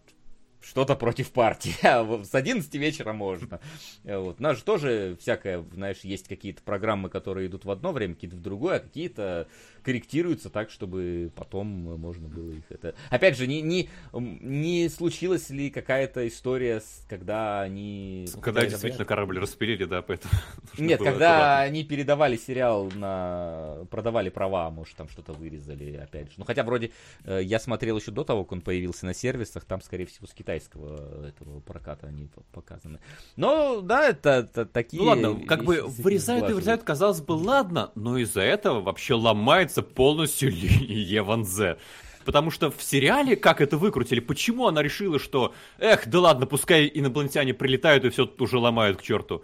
что-то 0.61 0.95
против 0.95 1.31
партии. 1.31 1.75
А 1.83 2.23
с 2.23 2.33
11 2.33 2.73
вечера 2.75 3.13
можно. 3.13 3.59
Вот. 4.03 4.39
У 4.39 4.43
нас 4.43 4.57
же 4.57 4.63
тоже 4.63 5.17
всякое, 5.19 5.63
знаешь, 5.73 5.99
есть 6.01 6.27
какие-то 6.27 6.61
программы, 6.61 7.09
которые 7.09 7.47
идут 7.47 7.65
в 7.65 7.71
одно 7.71 7.91
время, 7.91 8.15
какие-то 8.15 8.35
в 8.35 8.41
другое, 8.41 8.77
а 8.77 8.79
какие-то 8.79 9.47
корректируются 9.87 10.49
так, 10.49 10.69
чтобы 10.69 11.31
потом 11.33 11.65
можно 11.65 12.27
было 12.27 12.51
их 12.51 12.65
это... 12.67 12.93
Опять 13.09 13.37
же, 13.37 13.47
не, 13.47 13.61
не, 13.61 13.89
не 14.11 14.89
случилась 14.89 15.49
ли 15.49 15.69
какая-то 15.69 16.27
история, 16.27 16.81
когда 17.07 17.61
они... 17.61 18.27
Когда 18.41 18.65
действительно 18.65 19.05
корабль 19.05 19.39
распилили, 19.39 19.85
да, 19.85 20.01
поэтому... 20.01 20.33
Нет, 20.77 21.01
когда 21.01 21.61
они 21.61 21.85
передавали 21.85 22.35
сериал 22.35 22.91
на... 22.95 23.85
продавали 23.89 24.27
права, 24.27 24.69
может, 24.71 24.97
там 24.97 25.07
что-то 25.07 25.31
вырезали, 25.31 25.95
опять 25.95 26.27
же. 26.27 26.33
Ну, 26.35 26.43
хотя 26.43 26.65
вроде 26.65 26.91
э, 27.23 27.39
я 27.41 27.57
смотрел 27.57 27.97
еще 27.97 28.11
до 28.11 28.25
того, 28.25 28.43
как 28.43 28.51
он 28.51 28.61
появился 28.61 29.05
на 29.05 29.13
сервисах, 29.13 29.63
там, 29.63 29.79
скорее 29.79 30.05
всего, 30.05 30.27
с 30.27 30.33
китайского 30.33 31.29
этого 31.29 31.61
проката 31.61 32.07
они 32.07 32.29
показаны. 32.51 32.99
Но, 33.37 33.79
да, 33.79 34.09
это, 34.09 34.49
это 34.51 34.65
такие... 34.65 35.01
Ну, 35.01 35.07
ладно, 35.07 35.45
как 35.47 35.63
бы 35.63 35.81
вырезают 35.87 36.49
и 36.49 36.53
вырезают, 36.53 36.83
казалось 36.83 37.21
бы, 37.21 37.31
ладно, 37.31 37.93
но 37.95 38.17
из-за 38.17 38.41
этого 38.41 38.81
вообще 38.81 39.13
ломается 39.13 39.76
меняется 39.77 39.81
полностью 39.81 40.51
Еванзе. 40.51 41.77
Потому 42.25 42.51
что 42.51 42.69
в 42.69 42.83
сериале, 42.83 43.35
как 43.35 43.61
это 43.61 43.77
выкрутили, 43.77 44.19
почему 44.19 44.67
она 44.67 44.83
решила, 44.83 45.17
что, 45.17 45.53
эх, 45.79 46.07
да 46.07 46.19
ладно, 46.19 46.45
пускай 46.45 46.91
инопланетяне 46.93 47.53
прилетают 47.53 48.03
и 48.03 48.09
все 48.09 48.29
уже 48.39 48.57
ломают 48.57 48.97
к 48.97 49.01
черту. 49.01 49.43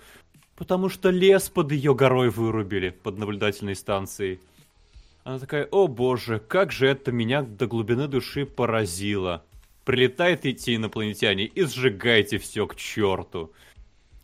Потому 0.56 0.90
что 0.90 1.10
лес 1.10 1.50
под 1.50 1.72
ее 1.72 1.96
горой 1.96 2.30
вырубили, 2.30 2.90
под 2.90 3.18
наблюдательной 3.18 3.76
станцией. 3.76 4.40
Она 5.24 5.40
такая, 5.40 5.66
о 5.72 5.88
боже, 5.88 6.40
как 6.40 6.74
же 6.74 6.88
это 6.88 7.14
меня 7.14 7.42
до 7.42 7.68
глубины 7.68 8.08
души 8.08 8.46
поразило. 8.46 9.46
Прилетают 9.86 10.46
эти 10.46 10.76
инопланетяне 10.76 11.46
и 11.46 11.64
сжигайте 11.64 12.38
все 12.38 12.68
к 12.68 12.76
черту. 12.76 13.54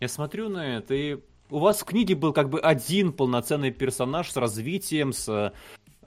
Я 0.01 0.09
смотрю 0.09 0.49
на 0.49 0.77
это, 0.77 0.93
и 0.93 1.19
у 1.49 1.59
вас 1.59 1.81
в 1.81 1.85
книге 1.85 2.15
был 2.15 2.33
как 2.33 2.49
бы 2.49 2.59
один 2.59 3.11
полноценный 3.11 3.71
персонаж 3.71 4.29
с 4.31 4.37
развитием, 4.37 5.13
с 5.13 5.53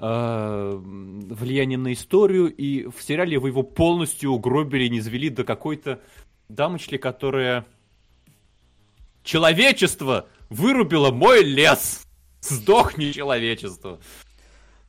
э, 0.03 0.81
влиянием 0.83 1.85
на 1.85 1.93
историю, 1.93 2.53
и 2.55 2.87
в 2.89 3.01
сериале 3.01 3.39
вы 3.39 3.51
его 3.51 3.63
полностью 3.63 4.33
угробили, 4.33 4.89
не 4.89 5.01
завели 5.01 5.31
до 5.31 5.45
какой-то 5.45 6.01
дамочки, 6.49 6.99
которая... 6.99 7.65
Человечество 9.23 10.27
вырубило 10.51 11.13
мой 11.13 11.45
лес! 11.45 12.05
Сдохни, 12.41 13.13
человечество! 13.13 14.01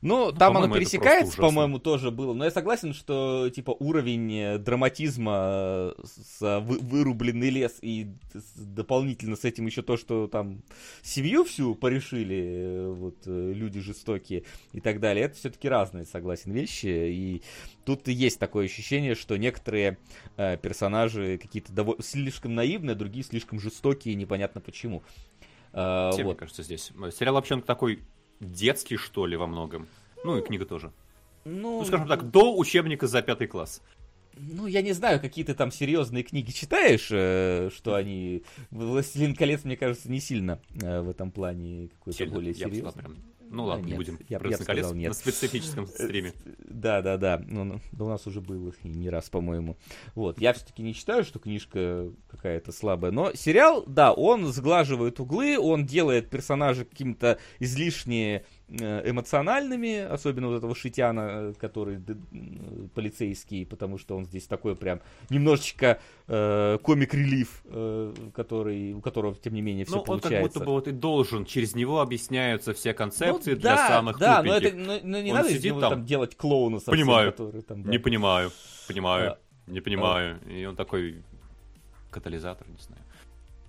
Ну, 0.04 0.26
ну 0.26 0.32
там 0.32 0.54
оно 0.58 0.72
пересекается, 0.72 1.34
по-моему, 1.38 1.78
тоже 1.78 2.10
было. 2.10 2.34
Но 2.34 2.44
я 2.44 2.50
согласен, 2.50 2.92
что 2.92 3.48
типа 3.48 3.70
уровень 3.70 4.32
э, 4.34 4.58
драматизма 4.58 5.32
э, 5.34 5.92
с 6.04 6.60
вы, 6.60 6.78
вырубленный 6.78 7.48
лес 7.48 7.78
и 7.80 8.08
дополнительно 8.54 9.34
с 9.34 9.46
этим 9.46 9.64
еще 9.64 9.80
то, 9.80 9.96
что 9.96 10.28
там 10.28 10.62
семью 11.00 11.44
всю 11.44 11.74
порешили, 11.74 12.36
э, 12.36 12.88
вот 12.90 13.16
люди 13.24 13.80
жестокие 13.80 14.44
и 14.74 14.80
так 14.80 15.00
далее, 15.00 15.24
это 15.24 15.36
все-таки 15.36 15.70
разные, 15.70 16.04
согласен, 16.04 16.52
вещи. 16.52 16.86
И 16.86 17.42
тут 17.86 18.06
есть 18.06 18.38
такое 18.38 18.66
ощущение, 18.66 19.14
что 19.14 19.38
некоторые 19.38 19.96
э, 20.36 20.58
персонажи 20.58 21.38
какие-то 21.38 21.72
довольно 21.72 22.02
слишком 22.02 22.54
наивные, 22.54 22.94
другие 22.94 23.24
слишком 23.24 23.58
жестокие, 23.58 24.14
непонятно 24.16 24.60
почему. 24.60 25.02
Э, 25.72 26.10
Все, 26.12 26.24
вот. 26.24 26.32
мне 26.32 26.34
кажется, 26.34 26.62
здесь. 26.62 26.92
Сериал 27.10 27.36
вообще 27.36 27.58
такой 27.62 28.00
детский, 28.52 28.96
что 28.96 29.26
ли, 29.26 29.36
во 29.36 29.46
многом. 29.46 29.86
Ну, 30.24 30.38
и 30.38 30.42
книга 30.42 30.64
тоже. 30.64 30.92
Ну, 31.44 31.80
ну 31.80 31.84
скажем 31.84 32.08
так, 32.08 32.30
до 32.30 32.56
учебника 32.56 33.06
за 33.06 33.22
пятый 33.22 33.46
класс. 33.46 33.82
Ну, 34.36 34.66
я 34.66 34.82
не 34.82 34.92
знаю, 34.92 35.20
какие 35.20 35.44
ты 35.44 35.54
там 35.54 35.70
серьезные 35.70 36.24
книги 36.24 36.50
читаешь, 36.50 37.08
э, 37.10 37.70
что 37.74 37.94
они... 37.94 38.42
«Властелин 38.70 39.34
колец», 39.36 39.64
мне 39.64 39.76
кажется, 39.76 40.10
не 40.10 40.20
сильно 40.20 40.58
э, 40.82 41.00
в 41.00 41.08
этом 41.08 41.30
плане 41.30 41.88
какой-то 41.98 42.26
более 42.26 42.54
серьезный. 42.54 43.04
Ну 43.54 43.64
ладно, 43.66 43.84
нет, 43.84 43.92
не 43.92 43.96
будем 43.96 44.18
я, 44.28 44.40
я 44.42 44.56
колец 44.58 44.92
нет. 44.92 45.08
на 45.08 45.14
специфическом 45.14 45.86
стриме. 45.86 46.32
Да, 46.58 47.02
да, 47.02 47.16
да. 47.16 47.40
Ну, 47.46 47.64
ну, 47.64 47.80
да 47.92 48.04
у 48.04 48.08
нас 48.08 48.26
уже 48.26 48.40
было 48.40 48.72
не 48.82 49.08
раз, 49.08 49.30
по-моему. 49.30 49.76
Вот. 50.14 50.40
Я 50.40 50.52
все-таки 50.52 50.82
не 50.82 50.92
считаю, 50.92 51.24
что 51.24 51.38
книжка 51.38 52.10
какая-то 52.28 52.72
слабая. 52.72 53.12
Но 53.12 53.32
сериал, 53.34 53.84
да, 53.86 54.12
он 54.12 54.46
сглаживает 54.46 55.20
углы, 55.20 55.58
он 55.58 55.86
делает 55.86 56.30
персонажей 56.30 56.84
каким-то 56.84 57.38
излишне 57.60 58.44
Э, 58.63 58.63
эмоциональными, 58.68 59.98
особенно 59.98 60.48
вот 60.48 60.56
этого 60.56 60.74
Шитяна, 60.74 61.20
э, 61.20 61.54
который 61.58 62.00
полицейский, 62.94 63.66
потому 63.66 63.98
что 63.98 64.16
он 64.16 64.24
здесь 64.24 64.46
такой 64.46 64.74
прям 64.74 65.00
немножечко 65.28 66.00
э, 66.26 66.78
комик-релив, 66.82 67.62
э, 67.66 68.14
который, 68.34 68.94
у 68.94 69.00
которого, 69.00 69.34
тем 69.34 69.54
не 69.54 69.60
менее, 69.60 69.84
все 69.84 69.96
ну, 69.96 70.04
получается. 70.04 70.28
он 70.28 70.42
как 70.42 70.52
будто 70.52 70.64
бы 70.64 70.72
вот 70.72 70.88
и 70.88 70.92
должен, 70.92 71.44
через 71.44 71.74
него 71.74 72.00
объясняются 72.00 72.72
все 72.72 72.94
концепции 72.94 73.52
ну, 73.54 73.60
для 73.60 73.76
да, 73.76 73.88
самых 73.88 74.18
да, 74.18 74.42
но, 74.42 74.54
это, 74.54 74.74
но, 74.74 74.98
но 75.02 75.20
не 75.20 75.30
он 75.30 75.36
надо 75.36 75.58
него 75.58 75.80
там, 75.80 75.90
там 75.90 76.04
делать 76.06 76.36
клоуна 76.36 76.78
совсем, 76.78 76.92
понимаю, 76.92 77.32
который 77.32 77.62
там... 77.62 77.82
Да. 77.82 77.90
Не 77.90 77.98
понимаю, 77.98 78.50
понимаю, 78.88 79.32
а, 79.32 79.38
не 79.70 79.80
понимаю. 79.80 80.40
А. 80.44 80.50
И 80.50 80.64
он 80.64 80.74
такой 80.74 81.22
катализатор, 82.10 82.66
не 82.68 82.78
знаю. 82.78 83.02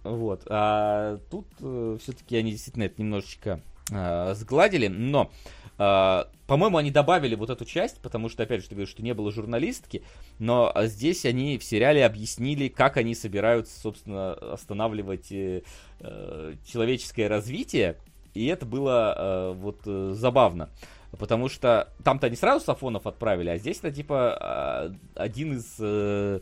Вот. 0.03 0.43
А 0.47 1.17
тут 1.31 1.47
э, 1.59 1.97
все-таки 1.99 2.37
они 2.37 2.51
действительно 2.51 2.83
это 2.83 3.01
немножечко 3.01 3.59
э, 3.91 4.33
сгладили, 4.35 4.87
но, 4.87 5.31
э, 5.77 6.23
по-моему, 6.47 6.77
они 6.77 6.91
добавили 6.91 7.35
вот 7.35 7.49
эту 7.49 7.65
часть, 7.65 7.99
потому 8.01 8.29
что, 8.29 8.43
опять 8.43 8.61
же, 8.61 8.69
ты 8.69 8.75
говоришь, 8.75 8.91
что 8.91 9.03
не 9.03 9.13
было 9.13 9.31
журналистки, 9.31 10.03
но 10.39 10.73
здесь 10.83 11.25
они 11.25 11.57
в 11.57 11.63
сериале 11.63 12.05
объяснили, 12.05 12.67
как 12.67 12.97
они 12.97 13.15
собираются, 13.15 13.79
собственно, 13.79 14.33
останавливать 14.33 15.31
э, 15.31 15.63
э 15.99 16.53
человеческое 16.65 17.27
развитие, 17.27 17.97
и 18.35 18.45
это 18.47 18.65
было 18.65 19.15
э, 19.17 19.53
вот 19.55 19.81
э, 19.85 20.11
забавно. 20.13 20.69
Потому 21.17 21.47
что 21.47 21.89
там-то 22.03 22.27
они 22.27 22.35
сразу 22.35 22.63
Сафонов 22.65 23.07
отправили, 23.07 23.49
а 23.49 23.57
здесь 23.57 23.79
это 23.79 23.91
типа 23.91 24.93
один 25.15 25.53
из 25.53 25.77
э, 25.79 26.41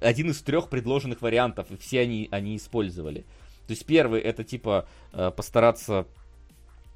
один 0.00 0.30
из 0.30 0.42
трех 0.42 0.68
предложенных 0.68 1.22
вариантов, 1.22 1.70
и 1.70 1.76
все 1.76 2.00
они, 2.00 2.28
они 2.30 2.56
использовали. 2.56 3.20
То 3.66 3.70
есть 3.70 3.86
первый 3.86 4.20
это 4.20 4.44
типа 4.44 4.86
постараться 5.36 6.00
э, 6.00 6.21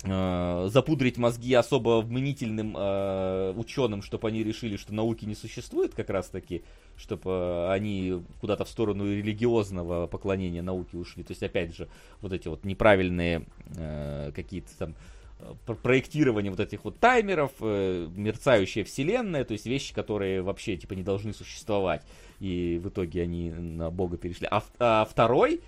запудрить 0.07 1.19
мозги 1.19 1.53
особо 1.55 2.03
мнительным 2.03 2.77
э, 2.77 3.53
ученым, 3.57 4.03
чтобы 4.03 4.29
они 4.29 4.43
решили, 4.43 4.77
что 4.77 4.95
науки 4.95 5.25
не 5.25 5.35
существует 5.35 5.95
как 5.95 6.11
раз 6.11 6.29
таки, 6.29 6.63
чтобы 6.97 7.31
э, 7.31 7.71
они 7.73 8.23
куда-то 8.41 8.65
в 8.65 8.69
сторону 8.69 9.07
религиозного 9.07 10.07
поклонения 10.07 10.63
науки 10.63 10.97
ушли. 10.97 11.25
То 11.25 11.33
есть, 11.33 11.43
опять 11.43 11.75
же, 11.75 11.89
вот 12.21 12.33
эти 12.33 12.49
вот 12.49 12.65
неправильные 12.65 13.47
э, 13.77 14.33
какие-то 14.35 14.77
там 14.79 14.95
проектирование 15.83 16.51
вот 16.51 16.61
этих 16.61 16.85
вот 16.85 16.99
таймеров, 16.99 17.53
э, 17.61 18.09
мерцающая 18.15 18.85
вселенная, 18.85 19.45
то 19.45 19.53
есть 19.53 19.67
вещи, 19.67 19.95
которые 19.95 20.43
вообще 20.43 20.77
типа 20.77 20.95
не 20.95 21.03
должны 21.03 21.35
существовать. 21.35 22.03
И 22.41 22.81
в 22.83 22.89
итоге 22.89 23.23
они 23.23 23.51
на 23.51 23.91
бога 23.91 24.17
перешли. 24.17 24.49
А, 24.51 24.63
а 24.79 25.05
второй, 25.05 25.61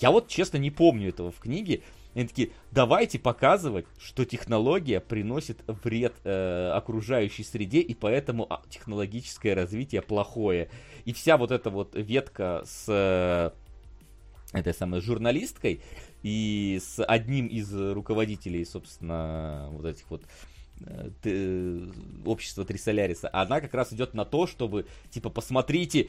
я 0.00 0.10
вот 0.10 0.28
честно 0.28 0.58
не 0.58 0.70
помню 0.70 1.10
этого 1.10 1.30
в 1.30 1.38
книге. 1.38 1.82
Они 2.14 2.28
такие, 2.28 2.50
давайте 2.70 3.18
показывать, 3.18 3.86
что 3.98 4.24
технология 4.24 5.00
приносит 5.00 5.62
вред 5.66 6.14
э, 6.24 6.70
окружающей 6.70 7.42
среде, 7.42 7.80
и 7.80 7.94
поэтому 7.94 8.46
а, 8.48 8.62
технологическое 8.68 9.54
развитие 9.54 10.00
плохое. 10.00 10.70
И 11.04 11.12
вся 11.12 11.36
вот 11.36 11.50
эта 11.50 11.70
вот 11.70 11.94
ветка 11.94 12.62
с 12.64 12.84
э, 12.88 13.50
этой 14.56 14.74
самой 14.74 15.00
журналисткой 15.00 15.80
и 16.22 16.80
с 16.80 17.04
одним 17.04 17.48
из 17.48 17.74
руководителей, 17.74 18.64
собственно, 18.64 19.68
вот 19.72 19.84
этих 19.84 20.08
вот 20.08 20.22
э, 21.24 21.86
общества 22.24 22.64
Трисоляриса, 22.64 23.28
она 23.32 23.60
как 23.60 23.74
раз 23.74 23.92
идет 23.92 24.14
на 24.14 24.24
то, 24.24 24.46
чтобы, 24.46 24.86
типа, 25.10 25.30
посмотрите, 25.30 26.08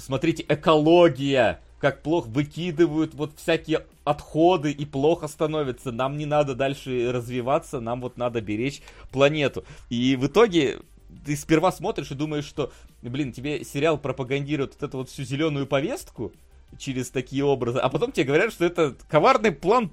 посмотрите, 0.00 0.46
экология, 0.48 1.60
как 1.78 2.02
плохо 2.02 2.26
выкидывают 2.28 3.12
вот 3.14 3.32
всякие 3.36 3.84
отходы 4.04 4.72
и 4.72 4.86
плохо 4.86 5.28
становится. 5.28 5.92
Нам 5.92 6.16
не 6.16 6.24
надо 6.24 6.54
дальше 6.54 7.12
развиваться, 7.12 7.80
нам 7.80 8.00
вот 8.00 8.16
надо 8.16 8.40
беречь 8.40 8.80
планету. 9.12 9.62
И 9.90 10.16
в 10.16 10.26
итоге 10.26 10.78
ты 11.26 11.36
сперва 11.36 11.70
смотришь 11.70 12.10
и 12.10 12.14
думаешь, 12.14 12.46
что, 12.46 12.72
блин, 13.02 13.34
тебе 13.34 13.62
сериал 13.62 13.98
пропагандирует 13.98 14.72
вот 14.72 14.88
эту 14.88 14.96
вот 14.96 15.10
всю 15.10 15.24
зеленую 15.24 15.66
повестку 15.66 16.32
через 16.78 17.10
такие 17.10 17.44
образы, 17.44 17.78
а 17.78 17.90
потом 17.90 18.10
тебе 18.10 18.24
говорят, 18.24 18.54
что 18.54 18.64
это 18.64 18.96
коварный 19.10 19.52
план 19.52 19.90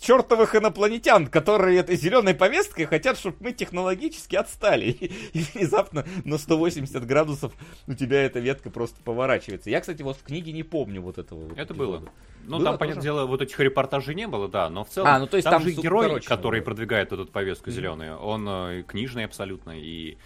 чертовых 0.00 0.54
инопланетян, 0.54 1.26
которые 1.26 1.78
этой 1.78 1.96
зеленой 1.96 2.34
повесткой 2.34 2.84
хотят, 2.84 3.18
чтобы 3.18 3.36
мы 3.40 3.52
технологически 3.52 4.36
отстали. 4.36 4.86
И, 4.86 5.06
и 5.32 5.42
внезапно 5.42 6.06
на 6.24 6.38
180 6.38 7.04
градусов 7.06 7.52
у 7.86 7.94
тебя 7.94 8.22
эта 8.22 8.38
ветка 8.38 8.70
просто 8.70 9.02
поворачивается. 9.02 9.70
Я, 9.70 9.80
кстати, 9.80 10.02
вот 10.02 10.16
в 10.16 10.22
книге 10.22 10.52
не 10.52 10.62
помню 10.62 11.02
вот 11.02 11.18
этого. 11.18 11.48
Вот 11.48 11.58
Это 11.58 11.74
было. 11.74 12.02
Ну, 12.44 12.58
было 12.58 12.64
там, 12.64 12.74
тоже? 12.74 12.78
понятное 12.78 13.02
дело, 13.02 13.26
вот 13.26 13.42
этих 13.42 13.58
репортажей 13.58 14.14
не 14.14 14.28
было, 14.28 14.48
да, 14.48 14.70
но 14.70 14.84
в 14.84 14.88
целом 14.88 15.08
а, 15.08 15.18
ну, 15.18 15.26
то 15.26 15.36
есть 15.36 15.44
там, 15.44 15.54
там 15.54 15.62
же 15.64 15.72
герой, 15.72 16.06
короче, 16.06 16.28
который 16.28 16.62
продвигает 16.62 17.12
эту 17.12 17.26
повестку 17.26 17.70
mm-hmm. 17.70 17.72
зеленую, 17.72 18.16
он 18.18 18.46
э, 18.48 18.82
книжный 18.86 19.24
абсолютно, 19.24 19.72
и 19.72 20.16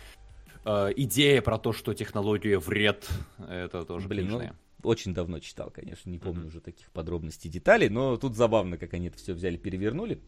э, 0.66 0.92
идея 0.97 1.40
про 1.40 1.57
то, 1.57 1.73
что 1.73 1.94
технология 1.94 2.58
вред, 2.58 3.08
это 3.49 3.86
тоже 3.86 4.07
Блин, 4.07 4.26
ну, 4.26 4.31
книжная. 4.32 4.49
Ну 4.50 4.69
очень 4.83 5.15
давно 5.15 5.39
читал, 5.41 5.70
конечно, 5.70 6.10
не 6.10 6.18
помню 6.18 6.44
mm-hmm. 6.44 6.49
уже 6.49 6.60
таких 6.60 6.91
подробностей, 6.91 7.50
деталей, 7.50 7.89
но 7.89 8.17
тут 8.17 8.36
забавно, 8.36 8.78
как 8.78 8.94
они 8.94 9.09
это 9.09 9.18
все 9.18 9.33
взяли, 9.33 9.57
перевернули. 9.57 10.20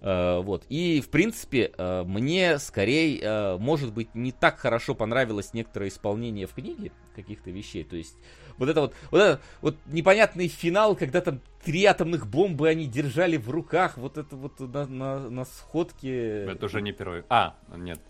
Uh, 0.00 0.42
вот. 0.42 0.64
И, 0.68 1.00
в 1.00 1.10
принципе, 1.10 1.72
uh, 1.76 2.04
мне 2.04 2.58
скорее, 2.58 3.20
uh, 3.20 3.58
может 3.58 3.92
быть, 3.92 4.12
не 4.16 4.32
так 4.32 4.58
хорошо 4.58 4.96
понравилось 4.96 5.54
некоторое 5.54 5.90
исполнение 5.90 6.48
в 6.48 6.54
книге 6.54 6.90
каких-то 7.14 7.52
вещей. 7.52 7.84
То 7.84 7.94
есть, 7.94 8.16
вот 8.58 8.68
это 8.68 8.80
вот, 8.80 8.94
вот, 9.12 9.18
это, 9.18 9.40
вот 9.60 9.76
непонятный 9.86 10.48
финал, 10.48 10.96
когда 10.96 11.20
там 11.20 11.40
три 11.64 11.84
атомных 11.84 12.26
бомбы 12.26 12.68
они 12.68 12.86
держали 12.86 13.36
в 13.36 13.48
руках, 13.48 13.96
вот 13.96 14.18
это 14.18 14.34
вот 14.34 14.58
на, 14.58 14.86
на, 14.86 15.30
на 15.30 15.44
сходке. 15.44 16.46
Это 16.46 16.66
уже 16.66 16.82
не 16.82 16.90
первый. 16.90 17.22
А, 17.28 17.54
нет, 17.76 18.00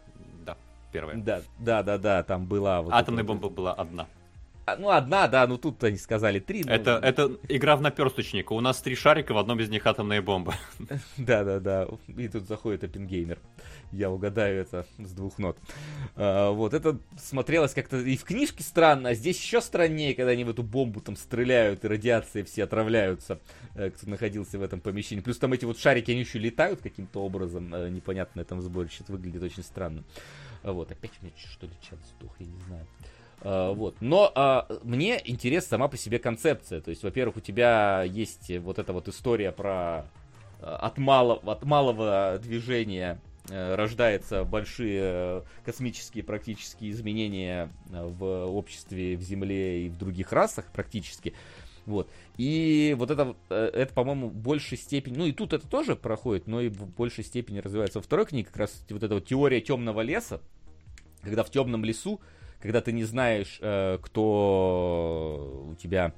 да, 0.46 0.56
первая. 0.92 1.18
Да, 1.18 1.42
да, 1.58 1.82
да, 1.82 1.98
да, 1.98 2.22
там 2.22 2.46
была. 2.46 2.80
Вот 2.80 2.94
Атомная 2.94 3.24
бомба 3.24 3.48
вот... 3.48 3.52
была 3.52 3.74
одна. 3.74 4.08
А, 4.65 4.76
ну, 4.76 4.91
одна, 4.91 5.26
да, 5.26 5.47
ну 5.47 5.58
тут 5.58 5.82
они 5.82 5.97
сказали 5.97 6.39
три. 6.39 6.62
Ну... 6.65 6.70
Это, 6.70 7.00
это 7.02 7.36
игра 7.49 7.76
в 7.76 7.82
наперсточника. 7.82 8.52
У 8.52 8.60
нас 8.60 8.81
три 8.81 8.94
шарика, 8.94 9.34
в 9.34 9.39
одном 9.39 9.58
из 9.58 9.68
них 9.68 9.86
атомная 9.86 10.23
бомба. 10.23 10.55
Да, 11.16 11.44
да, 11.44 11.58
да. 11.60 11.89
И 12.16 12.28
тут 12.28 12.47
заходит 12.47 12.84
опенгеймер. 12.84 13.39
Я 13.91 14.10
угадаю 14.10 14.60
это 14.60 14.86
с 14.99 15.12
двух 15.12 15.39
нот. 15.39 15.58
А, 16.15 16.50
вот, 16.52 16.74
это 16.74 16.99
смотрелось 17.16 17.74
как-то 17.74 17.99
и 17.99 18.16
в 18.16 18.24
книжке 18.24 18.62
странно, 18.62 19.10
а 19.10 19.15
здесь 19.15 19.41
еще 19.42 19.60
страннее, 19.60 20.15
когда 20.15 20.31
они 20.31 20.44
в 20.44 20.50
эту 20.50 20.62
бомбу 20.62 21.00
там 21.00 21.16
стреляют, 21.16 21.84
и 21.84 21.89
радиации 21.89 22.42
все 22.42 22.65
отравляются, 22.65 23.41
э, 23.74 23.91
кто 23.91 24.08
находился 24.08 24.58
в 24.58 24.62
этом 24.62 24.81
помещении. 24.81 25.23
Плюс 25.23 25.39
там 25.39 25.52
эти 25.52 25.65
вот 25.65 25.78
шарики, 25.78 26.10
они 26.12 26.20
еще 26.20 26.39
летают 26.39 26.81
каким-то 26.82 27.24
образом, 27.24 27.74
э, 27.74 27.89
непонятно 27.89 28.41
на 28.41 28.42
этом 28.42 28.60
сборище, 28.60 29.02
это 29.02 29.12
выглядит 29.12 29.42
очень 29.42 29.62
странно. 29.62 30.05
Вот, 30.62 30.92
опять 30.92 31.12
у 31.20 31.24
меня 31.24 31.34
что 31.36 31.66
ли 31.66 31.73
чат 31.82 31.99
сдох, 32.16 32.34
я 32.39 32.47
не 32.47 32.58
знаю. 32.60 32.86
Uh, 33.42 33.74
вот. 33.74 33.96
Но 34.00 34.32
uh, 34.32 34.80
мне 34.84 35.20
интересна 35.24 35.70
сама 35.70 35.88
по 35.88 35.96
себе 35.96 36.20
концепция. 36.20 36.80
То 36.80 36.90
есть, 36.90 37.02
во-первых, 37.02 37.38
у 37.38 37.40
тебя 37.40 38.04
есть 38.04 38.56
вот 38.58 38.78
эта 38.78 38.92
вот 38.92 39.08
история 39.08 39.50
про 39.50 40.06
uh, 40.60 40.76
от, 40.76 40.98
малого, 40.98 41.52
от 41.52 41.64
малого 41.64 42.38
движения 42.40 43.20
рождаются 43.48 44.44
большие 44.44 45.42
космические 45.64 46.22
практические 46.22 46.92
изменения 46.92 47.70
в 47.90 48.46
обществе, 48.46 49.16
в 49.16 49.22
Земле 49.22 49.86
и 49.86 49.88
в 49.88 49.98
других 49.98 50.32
расах 50.32 50.66
практически. 50.72 51.34
Вот. 51.84 52.08
И 52.36 52.94
вот 52.96 53.10
это, 53.10 53.34
это, 53.48 53.92
по-моему, 53.92 54.28
в 54.28 54.36
большей 54.36 54.78
степени, 54.78 55.16
ну 55.16 55.26
и 55.26 55.32
тут 55.32 55.54
это 55.54 55.66
тоже 55.66 55.96
проходит, 55.96 56.46
но 56.46 56.60
и 56.60 56.68
в 56.68 56.86
большей 56.90 57.24
степени 57.24 57.58
развивается 57.58 57.98
во 57.98 58.04
второй 58.04 58.26
книге, 58.26 58.46
как 58.46 58.58
раз 58.58 58.84
вот 58.88 59.02
эта 59.02 59.14
вот 59.14 59.26
теория 59.26 59.60
темного 59.60 60.02
леса, 60.02 60.40
когда 61.22 61.42
в 61.42 61.50
темном 61.50 61.84
лесу 61.84 62.20
когда 62.62 62.81
ты 62.81 62.92
не 62.92 63.05
знаешь, 63.05 63.58
э, 63.60 63.99
кто 64.00 65.66
у 65.70 65.74
тебя 65.74 66.15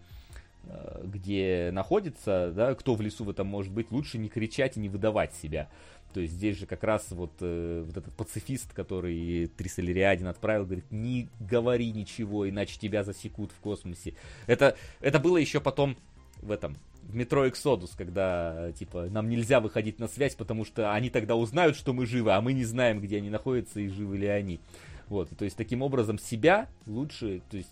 э, 0.64 1.02
где 1.04 1.70
находится, 1.72 2.52
да, 2.54 2.74
кто 2.74 2.94
в 2.94 3.00
лесу 3.00 3.24
в 3.24 3.30
этом 3.30 3.46
может 3.46 3.72
быть, 3.72 3.90
лучше 3.90 4.18
не 4.18 4.28
кричать 4.28 4.76
и 4.76 4.80
не 4.80 4.90
выдавать 4.90 5.34
себя. 5.34 5.70
То 6.12 6.20
есть 6.20 6.34
здесь 6.34 6.58
же 6.58 6.66
как 6.66 6.84
раз 6.84 7.06
вот, 7.10 7.32
э, 7.40 7.82
вот 7.86 7.96
этот 7.96 8.14
пацифист, 8.14 8.74
который 8.74 9.46
Трисолериадин 9.56 10.28
отправил, 10.28 10.66
говорит, 10.66 10.84
не 10.90 11.28
говори 11.40 11.90
ничего, 11.90 12.48
иначе 12.48 12.78
тебя 12.78 13.04
засекут 13.04 13.50
в 13.50 13.60
космосе. 13.60 14.14
Это, 14.46 14.76
это 15.00 15.18
было 15.18 15.38
еще 15.38 15.60
потом 15.60 15.96
в 16.42 16.50
этом, 16.50 16.76
в 17.02 17.14
метро 17.14 17.48
Эксодус, 17.48 17.92
когда, 17.96 18.70
типа, 18.72 19.08
нам 19.10 19.30
нельзя 19.30 19.60
выходить 19.60 19.98
на 19.98 20.08
связь, 20.08 20.34
потому 20.34 20.66
что 20.66 20.92
они 20.92 21.08
тогда 21.08 21.36
узнают, 21.36 21.74
что 21.74 21.94
мы 21.94 22.04
живы, 22.04 22.32
а 22.32 22.40
мы 22.42 22.52
не 22.52 22.64
знаем, 22.64 23.00
где 23.00 23.16
они 23.16 23.30
находятся 23.30 23.80
и 23.80 23.88
живы 23.88 24.18
ли 24.18 24.26
они. 24.26 24.60
Вот, 25.14 25.30
то 25.38 25.44
есть 25.44 25.56
таким 25.56 25.80
образом 25.80 26.18
себя 26.18 26.68
лучше, 26.86 27.40
то 27.48 27.56
есть, 27.56 27.70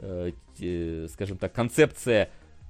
э, 0.00 0.32
э, 0.60 1.06
скажем 1.10 1.38
так, 1.38 1.50
концепция 1.54 2.28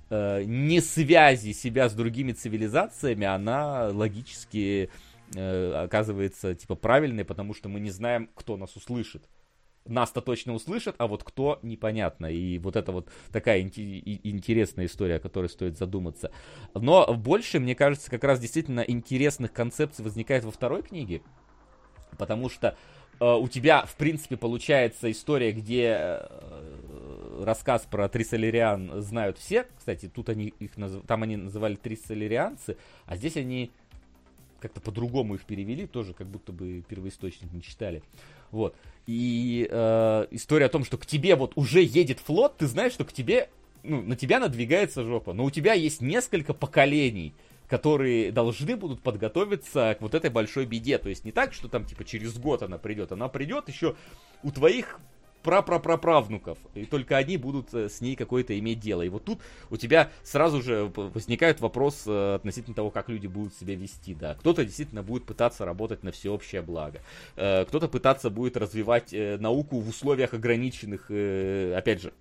э, 0.09 0.45
не 0.45 0.81
связи 0.81 1.51
себя 1.51 1.89
с 1.89 1.95
другими 1.95 2.31
цивилизациями, 2.31 3.27
она 3.27 3.89
логически 3.89 4.89
э, 5.35 5.73
оказывается 5.73 6.55
типа 6.55 6.77
правильной, 6.77 7.25
потому 7.25 7.55
что 7.55 7.69
мы 7.69 7.81
не 7.81 7.91
знаем, 7.91 8.31
кто 8.37 8.57
нас 8.57 8.77
услышит. 8.77 9.29
Нас-то 9.85 10.21
точно 10.21 10.55
услышат, 10.55 10.95
а 10.99 11.09
вот 11.09 11.25
кто 11.25 11.59
непонятно. 11.63 12.27
И 12.27 12.59
вот 12.59 12.77
это 12.77 12.93
вот 12.93 13.09
такая 13.33 13.63
интересная 13.63 14.87
история, 14.87 15.17
о 15.17 15.21
которой 15.21 15.49
стоит 15.49 15.77
задуматься. 15.77 16.31
Но 16.73 17.13
больше, 17.15 17.59
мне 17.59 17.75
кажется, 17.75 18.13
как 18.13 18.23
раз 18.23 18.39
действительно 18.39 18.81
интересных 18.81 19.53
концепций 19.53 20.05
возникает 20.05 20.45
во 20.45 20.53
второй 20.53 20.85
книге. 20.85 21.23
Потому 22.17 22.49
что 22.49 22.77
у 23.21 23.49
тебя, 23.49 23.85
в 23.85 23.97
принципе, 23.97 24.37
получается 24.37 25.11
история, 25.11 25.53
где 25.53 25.97
э, 25.99 27.45
рассказ 27.45 27.87
про 27.91 28.09
Трисолериан 28.09 29.03
знают 29.03 29.39
все. 29.39 29.67
Кстати, 29.77 30.09
тут 30.09 30.29
они 30.29 30.55
их 30.59 30.77
наз... 30.77 30.93
там 31.07 31.23
они 31.23 31.37
называли 31.37 31.75
Трисолерианцы, 31.75 32.77
а 33.07 33.17
здесь 33.17 33.37
они 33.37 33.71
как-то 34.61 34.81
по-другому 34.81 35.35
их 35.35 35.45
перевели, 35.45 35.87
тоже 35.87 36.15
как 36.15 36.27
будто 36.27 36.53
бы 36.53 36.83
первоисточник 36.89 37.53
не 37.53 37.63
читали. 37.63 38.03
Вот. 38.51 38.75
И 39.07 39.69
э, 39.71 40.27
история 40.31 40.67
о 40.67 40.69
том, 40.69 40.85
что 40.85 40.99
к 40.99 41.07
тебе 41.07 41.37
вот 41.37 41.53
уже 41.57 41.83
едет 41.83 42.19
флот, 42.19 42.59
ты 42.59 42.67
знаешь, 42.67 42.93
что 42.93 43.05
к 43.05 43.13
тебе, 43.13 43.49
ну, 43.83 44.03
на 44.03 44.17
тебя 44.17 44.41
надвигается 44.41 45.05
жопа, 45.05 45.33
но 45.33 45.45
у 45.45 45.51
тебя 45.51 45.75
есть 45.75 46.01
несколько 46.01 46.55
поколений 46.55 47.35
которые 47.69 48.33
должны 48.33 48.77
будут 48.77 49.03
подготовиться 49.03 49.97
к 49.99 50.03
вот 50.03 50.15
этой 50.15 50.31
большой 50.31 50.67
беде. 50.67 50.99
То 50.99 51.09
есть 51.09 51.25
не 51.25 51.33
так, 51.33 51.53
что 51.53 51.69
там 51.69 51.85
типа 51.85 52.05
через 52.05 52.37
год 52.39 52.63
она 52.63 52.79
придет, 52.79 53.13
она 53.13 53.29
придет 53.29 53.69
еще 53.69 53.95
у 54.43 54.51
твоих 54.51 54.99
прапраправнуков, 55.43 56.59
и 56.75 56.85
только 56.85 57.17
они 57.17 57.37
будут 57.37 57.73
э, 57.73 57.89
с 57.89 58.01
ней 58.01 58.17
какое-то 58.17 58.59
иметь 58.59 58.81
дело. 58.81 59.03
И 59.03 59.09
вот 59.09 59.25
тут 59.25 59.39
у 59.71 59.77
тебя 59.77 60.11
сразу 60.23 60.61
же 60.61 60.93
возникает 60.95 61.61
вопрос 61.61 62.03
э, 62.07 62.35
относительно 62.35 62.75
того, 62.75 62.91
как 62.91 63.09
люди 63.09 63.29
будут 63.29 63.55
себя 63.55 63.75
вести, 63.77 64.15
да. 64.15 64.35
Кто-то 64.35 64.65
действительно 64.65 65.03
будет 65.03 65.25
пытаться 65.25 65.65
работать 65.65 66.03
на 66.03 66.11
всеобщее 66.11 66.61
благо, 66.61 67.01
э, 67.37 67.65
кто-то 67.67 67.89
пытаться 67.89 68.31
будет 68.31 68.57
развивать 68.57 69.13
науку 69.13 69.79
в 69.79 69.89
условиях 69.89 70.35
ограниченных, 70.35 71.05
опять 71.05 72.03
же, 72.03 72.13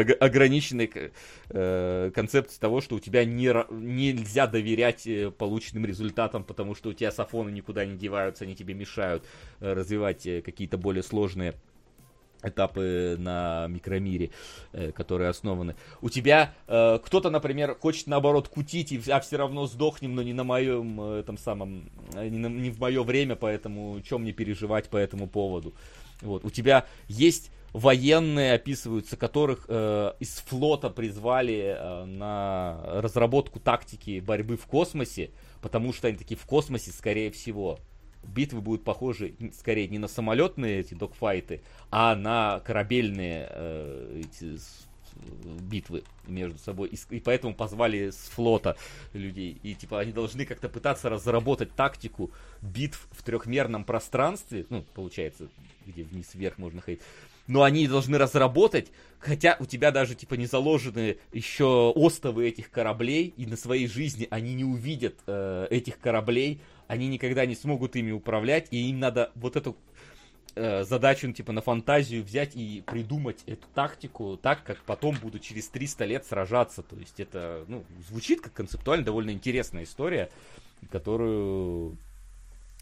ограниченной 0.00 0.90
э, 1.48 2.10
концепции 2.14 2.58
того, 2.58 2.80
что 2.80 2.96
у 2.96 3.00
тебя 3.00 3.24
не, 3.24 3.52
нельзя 3.70 4.46
доверять 4.46 5.06
э, 5.06 5.30
полученным 5.30 5.86
результатам, 5.86 6.44
потому 6.44 6.74
что 6.74 6.90
у 6.90 6.92
тебя 6.92 7.10
сафоны 7.10 7.50
никуда 7.50 7.84
не 7.84 7.96
деваются, 7.96 8.44
они 8.44 8.54
тебе 8.54 8.74
мешают 8.74 9.24
э, 9.60 9.72
развивать 9.72 10.26
э, 10.26 10.42
какие-то 10.42 10.78
более 10.78 11.02
сложные 11.02 11.54
этапы 12.42 13.16
на 13.18 13.66
микромире, 13.66 14.30
которые 14.94 15.30
основаны. 15.30 15.74
У 16.00 16.10
тебя 16.10 16.54
э, 16.68 16.98
кто-то, 17.02 17.30
например, 17.30 17.74
хочет 17.74 18.06
наоборот 18.06 18.48
кутить, 18.48 18.92
и, 18.92 19.00
а 19.10 19.20
все 19.20 19.36
равно 19.36 19.66
сдохнем, 19.66 20.14
но 20.14 20.22
не 20.22 20.34
на 20.34 20.44
моем 20.44 21.00
этом 21.00 21.38
самом, 21.38 21.90
не, 22.14 22.38
на, 22.38 22.46
не 22.48 22.70
в 22.70 22.78
мое 22.78 23.02
время, 23.02 23.36
поэтому 23.36 24.00
чем 24.02 24.22
мне 24.22 24.32
переживать 24.32 24.90
по 24.90 24.96
этому 24.98 25.26
поводу. 25.26 25.74
Вот. 26.22 26.44
У 26.44 26.50
тебя 26.50 26.86
есть 27.08 27.50
военные, 27.72 28.54
описываются, 28.54 29.16
которых 29.16 29.66
э, 29.68 30.12
из 30.18 30.38
флота 30.38 30.88
призвали 30.88 31.76
э, 31.76 32.04
на 32.06 32.80
разработку 33.02 33.60
тактики 33.60 34.20
борьбы 34.20 34.56
в 34.56 34.66
космосе, 34.66 35.30
потому 35.60 35.92
что 35.92 36.08
они 36.08 36.16
такие 36.16 36.38
в 36.38 36.46
космосе, 36.46 36.90
скорее 36.90 37.30
всего, 37.30 37.78
битвы 38.24 38.60
будут 38.60 38.84
похожи 38.84 39.34
скорее 39.58 39.88
не 39.88 39.98
на 39.98 40.08
самолетные 40.08 40.80
эти 40.80 40.94
докфайты, 40.94 41.62
а 41.90 42.14
на 42.16 42.60
корабельные 42.60 43.46
э, 43.50 44.22
эти, 44.24 44.58
битвы 45.60 46.04
между 46.26 46.58
собой. 46.58 46.88
И, 46.88 47.16
и 47.16 47.20
поэтому 47.20 47.54
позвали 47.54 48.10
с 48.10 48.28
флота 48.34 48.76
людей. 49.12 49.58
И 49.62 49.74
типа 49.74 50.00
они 50.00 50.12
должны 50.12 50.44
как-то 50.44 50.68
пытаться 50.68 51.08
разработать 51.08 51.74
тактику 51.74 52.30
битв 52.62 53.08
в 53.12 53.22
трехмерном 53.22 53.84
пространстве. 53.84 54.66
Ну, 54.70 54.84
получается, 54.94 55.48
где 55.86 56.02
вниз-вверх 56.02 56.58
можно 56.58 56.80
ходить. 56.80 57.00
Но 57.46 57.62
они 57.62 57.86
должны 57.86 58.18
разработать, 58.18 58.90
хотя 59.20 59.56
у 59.60 59.66
тебя 59.66 59.92
даже 59.92 60.14
типа 60.14 60.34
не 60.34 60.46
заложены 60.46 61.18
еще 61.32 61.92
остовы 61.94 62.48
этих 62.48 62.70
кораблей, 62.70 63.32
и 63.36 63.46
на 63.46 63.56
своей 63.56 63.86
жизни 63.86 64.26
они 64.30 64.54
не 64.54 64.64
увидят 64.64 65.14
э, 65.26 65.68
этих 65.70 66.00
кораблей, 66.00 66.60
они 66.88 67.06
никогда 67.08 67.46
не 67.46 67.54
смогут 67.54 67.94
ими 67.96 68.10
управлять, 68.10 68.68
и 68.70 68.90
им 68.90 68.98
надо 68.98 69.30
вот 69.34 69.56
эту 69.56 69.76
э, 70.56 70.84
задачу, 70.84 71.28
ну, 71.28 71.32
типа, 71.32 71.52
на 71.52 71.60
фантазию 71.60 72.24
взять 72.24 72.56
и 72.56 72.82
придумать 72.86 73.42
эту 73.46 73.66
тактику 73.74 74.36
так, 74.36 74.64
как 74.64 74.82
потом 74.82 75.16
будут 75.22 75.42
через 75.42 75.68
300 75.68 76.04
лет 76.06 76.26
сражаться. 76.26 76.82
То 76.82 76.96
есть 76.96 77.20
это, 77.20 77.64
ну, 77.68 77.84
звучит 78.08 78.40
как 78.40 78.52
концептуально 78.52 79.04
довольно 79.04 79.30
интересная 79.30 79.84
история, 79.84 80.30
которую 80.90 81.96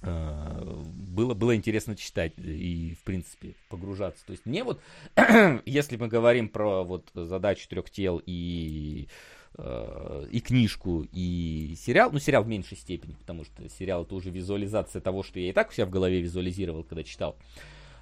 э, 0.02 0.82
было, 1.14 1.34
было 1.34 1.54
интересно 1.54 1.96
читать 1.96 2.32
и, 2.38 2.96
в 3.00 3.04
принципе, 3.04 3.54
погружаться. 3.68 4.24
То 4.24 4.30
есть 4.32 4.46
мне 4.46 4.64
вот, 4.64 4.80
если 5.66 5.96
мы 5.96 6.08
говорим 6.08 6.48
про 6.48 6.84
вот 6.84 7.10
задачу 7.14 7.68
трех 7.68 7.90
тел 7.90 8.22
и 8.24 9.08
и 9.57 10.41
книжку, 10.41 11.07
и 11.12 11.76
сериал. 11.78 12.10
Ну, 12.12 12.18
сериал 12.18 12.42
в 12.42 12.49
меньшей 12.49 12.76
степени, 12.76 13.12
потому 13.12 13.44
что 13.44 13.68
сериал 13.68 14.02
это 14.02 14.15
уже 14.16 14.31
визуализация 14.31 15.00
того, 15.00 15.23
что 15.23 15.39
я 15.39 15.50
и 15.50 15.52
так 15.52 15.70
у 15.70 15.73
себя 15.73 15.86
в 15.86 15.91
голове 15.91 16.20
визуализировал, 16.20 16.83
когда 16.83 17.05
читал. 17.05 17.36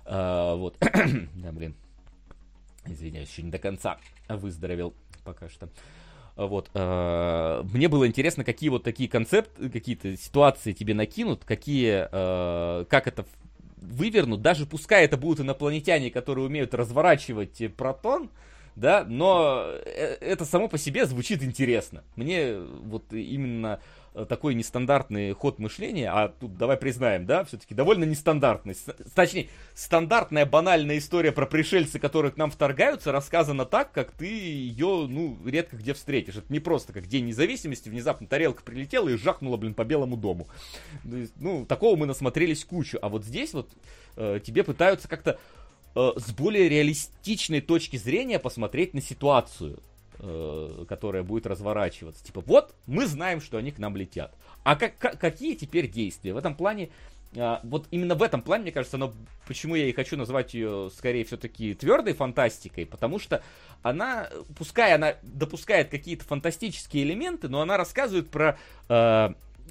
А, 0.04 0.54
вот. 0.54 0.76
да, 1.34 1.52
блин. 1.52 1.74
Извиняюсь, 2.84 3.30
еще 3.30 3.42
не 3.42 3.50
до 3.50 3.58
конца 3.58 3.98
выздоровел 4.28 4.94
пока 5.24 5.48
что. 5.48 5.68
Вот. 6.36 6.70
А, 6.74 7.62
мне 7.72 7.88
было 7.88 8.06
интересно, 8.06 8.44
какие 8.44 8.70
вот 8.70 8.82
такие 8.82 9.08
концепты, 9.08 9.70
какие-то 9.70 10.16
ситуации 10.16 10.72
тебе 10.72 10.94
накинут, 10.94 11.44
какие, 11.44 12.08
а, 12.10 12.84
как 12.86 13.06
это 13.06 13.24
вывернут, 13.76 14.42
даже 14.42 14.66
пускай 14.66 15.04
это 15.04 15.16
будут 15.16 15.40
инопланетяне, 15.40 16.10
которые 16.10 16.46
умеют 16.46 16.74
разворачивать 16.74 17.74
протон, 17.76 18.30
да, 18.76 19.04
но 19.04 19.64
э, 19.84 20.16
это 20.20 20.44
само 20.44 20.68
по 20.68 20.78
себе 20.78 21.06
звучит 21.06 21.42
интересно. 21.42 22.02
Мне 22.16 22.56
вот 22.58 23.12
именно 23.12 23.80
такой 24.28 24.54
нестандартный 24.54 25.32
ход 25.32 25.58
мышления, 25.58 26.10
а 26.12 26.28
тут 26.28 26.58
давай 26.58 26.76
признаем, 26.76 27.24
да, 27.24 27.44
все-таки 27.44 27.74
довольно 27.74 28.04
нестандартный. 28.04 28.76
Точнее, 29.14 29.48
стандартная 29.74 30.44
банальная 30.44 30.98
история 30.98 31.32
про 31.32 31.46
пришельцы, 31.46 31.98
которые 31.98 32.30
к 32.30 32.36
нам 32.36 32.50
вторгаются, 32.50 33.10
рассказана 33.10 33.64
так, 33.64 33.90
как 33.92 34.12
ты 34.12 34.26
ее, 34.26 35.06
ну, 35.08 35.38
редко 35.46 35.76
где 35.76 35.94
встретишь. 35.94 36.36
Это 36.36 36.52
не 36.52 36.60
просто 36.60 36.92
как 36.92 37.06
День 37.06 37.26
независимости, 37.26 37.88
внезапно 37.88 38.26
тарелка 38.26 38.62
прилетела 38.62 39.08
и 39.08 39.16
жахнула, 39.16 39.56
блин, 39.56 39.72
по 39.72 39.84
Белому 39.84 40.18
дому. 40.18 40.46
Ну, 41.04 41.64
такого 41.64 41.96
мы 41.96 42.04
насмотрелись 42.04 42.64
кучу. 42.64 42.98
А 43.00 43.08
вот 43.08 43.24
здесь 43.24 43.54
вот 43.54 43.70
э, 44.16 44.40
тебе 44.44 44.62
пытаются 44.62 45.08
как-то 45.08 45.38
Э, 45.94 46.12
с 46.16 46.30
более 46.32 46.68
реалистичной 46.68 47.60
точки 47.60 47.96
зрения 47.96 48.38
посмотреть 48.38 48.94
на 48.94 49.02
ситуацию, 49.02 49.78
э, 50.18 50.84
которая 50.88 51.22
будет 51.22 51.46
разворачиваться. 51.46 52.24
Типа, 52.24 52.40
вот 52.40 52.74
мы 52.86 53.06
знаем, 53.06 53.40
что 53.40 53.58
они 53.58 53.72
к 53.72 53.78
нам 53.78 53.96
летят. 53.96 54.34
А 54.64 54.76
как, 54.76 54.96
как, 54.96 55.18
какие 55.18 55.54
теперь 55.54 55.90
действия? 55.90 56.32
В 56.32 56.38
этом 56.38 56.54
плане, 56.54 56.88
э, 57.34 57.58
вот 57.64 57.88
именно 57.90 58.14
в 58.14 58.22
этом 58.22 58.40
плане, 58.40 58.62
мне 58.62 58.72
кажется, 58.72 58.96
оно, 58.96 59.12
почему 59.46 59.74
я 59.74 59.86
и 59.86 59.92
хочу 59.92 60.16
назвать 60.16 60.54
ее 60.54 60.90
скорее 60.96 61.26
все-таки 61.26 61.74
твердой 61.74 62.14
фантастикой, 62.14 62.86
потому 62.86 63.18
что 63.18 63.42
она, 63.82 64.30
пускай 64.56 64.94
она 64.94 65.16
допускает 65.22 65.90
какие-то 65.90 66.24
фантастические 66.24 67.02
элементы, 67.02 67.50
но 67.50 67.60
она 67.60 67.76
рассказывает 67.76 68.30
про 68.30 68.58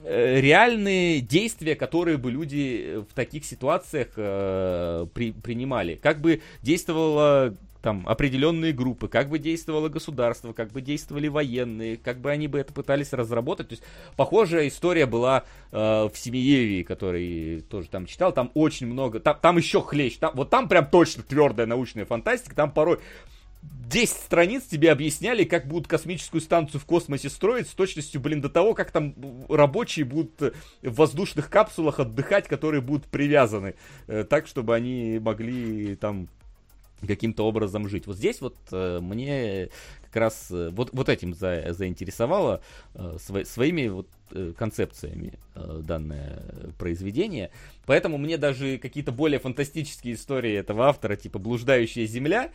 реальные 0.05 1.21
действия, 1.21 1.75
которые 1.75 2.17
бы 2.17 2.31
люди 2.31 3.03
в 3.09 3.13
таких 3.13 3.45
ситуациях 3.45 4.09
э, 4.15 5.05
при, 5.13 5.31
принимали. 5.31 5.95
Как 5.95 6.21
бы 6.21 6.41
действовала 6.61 7.55
там 7.81 8.03
определенные 8.07 8.73
группы, 8.73 9.07
как 9.07 9.30
бы 9.30 9.39
действовало 9.39 9.89
государство, 9.89 10.53
как 10.53 10.71
бы 10.71 10.81
действовали 10.81 11.27
военные, 11.27 11.97
как 11.97 12.19
бы 12.19 12.30
они 12.30 12.47
бы 12.47 12.59
это 12.59 12.73
пытались 12.73 13.11
разработать. 13.11 13.69
То 13.69 13.73
есть 13.73 13.83
похожая 14.15 14.67
история 14.67 15.05
была 15.05 15.43
э, 15.71 15.77
в 15.77 16.13
Семиеве, 16.15 16.83
который 16.83 17.61
тоже 17.61 17.89
там 17.89 18.05
читал. 18.05 18.31
Там 18.33 18.51
очень 18.53 18.88
много, 18.88 19.19
там, 19.19 19.38
там 19.41 19.57
еще 19.57 19.81
хлещ, 19.81 20.17
там, 20.17 20.31
вот 20.35 20.49
там 20.49 20.69
прям 20.69 20.88
точно 20.88 21.23
твердая 21.23 21.65
научная 21.65 22.05
фантастика, 22.05 22.55
там 22.55 22.71
порой 22.71 22.99
10 23.61 24.09
страниц 24.09 24.64
тебе 24.64 24.91
объясняли, 24.91 25.43
как 25.43 25.67
будут 25.67 25.88
космическую 25.88 26.41
станцию 26.41 26.80
в 26.80 26.85
космосе 26.85 27.30
строить 27.30 27.67
с 27.67 27.73
точностью, 27.73 28.22
блин, 28.22 28.41
до 28.41 28.49
того, 28.49 28.73
как 28.73 28.91
там 28.91 29.14
рабочие 29.49 30.06
будут 30.06 30.40
в 30.81 30.95
воздушных 30.95 31.49
капсулах 31.49 31.99
отдыхать, 31.99 32.48
которые 32.48 32.81
будут 32.81 33.06
привязаны, 33.06 33.75
э, 34.07 34.23
так, 34.23 34.48
чтобы 34.48 34.75
они 34.75 35.19
могли 35.19 35.95
там 35.95 36.30
каким-то 37.06 37.45
образом 37.45 37.90
жить. 37.90 38.07
Вот 38.07 38.17
здесь 38.17 38.41
вот 38.41 38.56
э, 38.72 38.99
мне 39.01 39.69
как 40.06 40.15
раз 40.15 40.48
э, 40.51 40.69
вот, 40.72 40.91
вот 40.93 41.09
этим 41.09 41.33
за, 41.33 41.73
заинтересовало 41.73 42.61
э, 42.93 43.17
сво, 43.19 43.43
своими 43.43 43.88
вот 43.88 44.07
э, 44.31 44.53
концепциями 44.57 45.33
э, 45.56 45.81
данное 45.83 46.43
произведение. 46.77 47.51
Поэтому 47.85 48.17
мне 48.17 48.38
даже 48.38 48.77
какие-то 48.77 49.11
более 49.11 49.40
фантастические 49.40 50.15
истории 50.15 50.53
этого 50.53 50.88
автора, 50.88 51.15
типа 51.15 51.40
«Блуждающая 51.40 52.06
земля», 52.06 52.51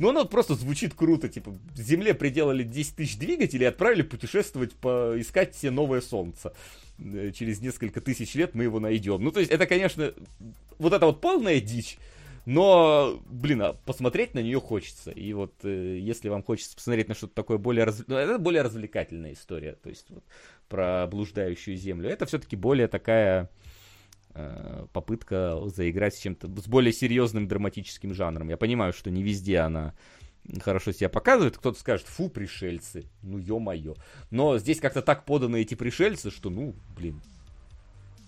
ну, 0.00 0.08
оно 0.08 0.24
просто 0.24 0.54
звучит 0.54 0.94
круто, 0.94 1.28
типа, 1.28 1.54
Земле 1.76 2.14
приделали 2.14 2.62
10 2.62 2.96
тысяч 2.96 3.18
двигателей 3.18 3.64
и 3.64 3.68
отправили 3.68 4.00
путешествовать, 4.00 4.72
поискать 4.72 5.54
все 5.54 5.70
новое 5.70 6.00
Солнце. 6.00 6.54
Э, 6.98 7.30
через 7.32 7.60
несколько 7.60 8.00
тысяч 8.00 8.34
лет 8.34 8.54
мы 8.54 8.64
его 8.64 8.80
найдем. 8.80 9.22
Ну, 9.22 9.30
то 9.30 9.40
есть, 9.40 9.52
это, 9.52 9.66
конечно, 9.66 10.14
вот 10.78 10.94
это 10.94 11.04
вот 11.04 11.20
полная 11.20 11.60
дичь, 11.60 11.98
но, 12.46 13.20
блин, 13.26 13.60
а 13.60 13.72
посмотреть 13.74 14.32
на 14.32 14.38
нее 14.38 14.58
хочется. 14.58 15.10
И 15.10 15.34
вот, 15.34 15.52
э, 15.64 15.98
если 15.98 16.30
вам 16.30 16.42
хочется 16.42 16.74
посмотреть 16.74 17.08
на 17.08 17.14
что-то 17.14 17.34
такое 17.34 17.58
более... 17.58 17.84
Раз... 17.84 18.02
Ну, 18.06 18.16
это 18.16 18.38
более 18.38 18.62
развлекательная 18.62 19.34
история, 19.34 19.74
то 19.74 19.90
есть, 19.90 20.06
вот, 20.08 20.24
про 20.70 21.06
блуждающую 21.08 21.76
Землю. 21.76 22.08
Это 22.08 22.24
все-таки 22.24 22.56
более 22.56 22.88
такая 22.88 23.50
попытка 24.92 25.60
заиграть 25.66 26.14
с 26.14 26.18
чем-то, 26.18 26.48
с 26.60 26.68
более 26.68 26.92
серьезным 26.92 27.48
драматическим 27.48 28.14
жанром. 28.14 28.48
Я 28.48 28.56
понимаю, 28.56 28.92
что 28.92 29.10
не 29.10 29.22
везде 29.22 29.58
она 29.58 29.94
хорошо 30.62 30.92
себя 30.92 31.08
показывает. 31.08 31.58
Кто-то 31.58 31.78
скажет, 31.78 32.06
фу, 32.06 32.28
пришельцы, 32.28 33.04
ну 33.22 33.38
ё-моё. 33.38 33.94
Но 34.30 34.58
здесь 34.58 34.80
как-то 34.80 35.02
так 35.02 35.24
поданы 35.24 35.60
эти 35.60 35.74
пришельцы, 35.74 36.30
что, 36.30 36.50
ну, 36.50 36.74
блин, 36.96 37.20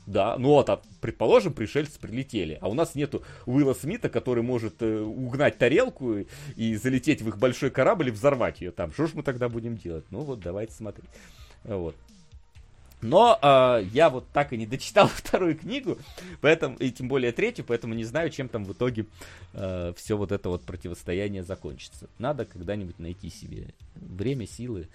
да, 0.07 0.37
ну 0.37 0.49
вот, 0.49 0.69
а, 0.69 0.83
предположим, 1.01 1.53
пришельцы 1.53 1.99
прилетели, 2.01 2.59
а 2.61 2.69
у 2.69 2.75
нас 2.75 2.95
нету 2.97 3.23
Уилла 3.47 3.73
Смита, 3.73 4.09
который 4.09 4.43
может 4.43 4.83
э, 4.83 5.01
угнать 5.01 5.59
тарелку 5.59 6.19
и, 6.19 6.27
и 6.57 6.75
залететь 6.75 7.23
в 7.23 7.29
их 7.29 7.39
большой 7.39 7.71
корабль 7.71 8.09
и 8.09 8.11
взорвать 8.11 8.61
ее 8.61 8.73
там. 8.73 8.93
Что 8.93 9.07
ж 9.07 9.15
мы 9.15 9.23
тогда 9.23 9.49
будем 9.49 9.77
делать? 9.77 10.05
Ну 10.11 10.21
вот, 10.21 10.41
давайте 10.41 10.75
смотреть. 10.75 11.09
Вот. 11.63 11.95
Но 13.03 13.37
э, 13.43 13.85
я 13.93 14.09
вот 14.09 14.29
так 14.33 14.53
и 14.53 14.57
не 14.57 14.67
дочитал 14.67 15.09
вторую 15.15 15.59
книгу, 15.59 15.99
поэтому, 16.41 16.77
и 16.77 16.91
тем 16.91 17.09
более 17.09 17.33
третью, 17.33 17.65
поэтому 17.65 17.95
не 17.95 18.05
знаю, 18.05 18.31
чем 18.31 18.49
там 18.49 18.65
в 18.65 18.73
итоге 18.73 19.07
э, 19.53 19.93
все 19.97 20.17
вот 20.17 20.33
это 20.33 20.49
вот 20.49 20.63
противостояние 20.63 21.43
закончится. 21.43 22.09
Надо 22.19 22.45
когда-нибудь 22.45 22.99
найти 22.99 23.29
себе 23.29 23.75
время, 23.97 24.47
силы. 24.47 24.89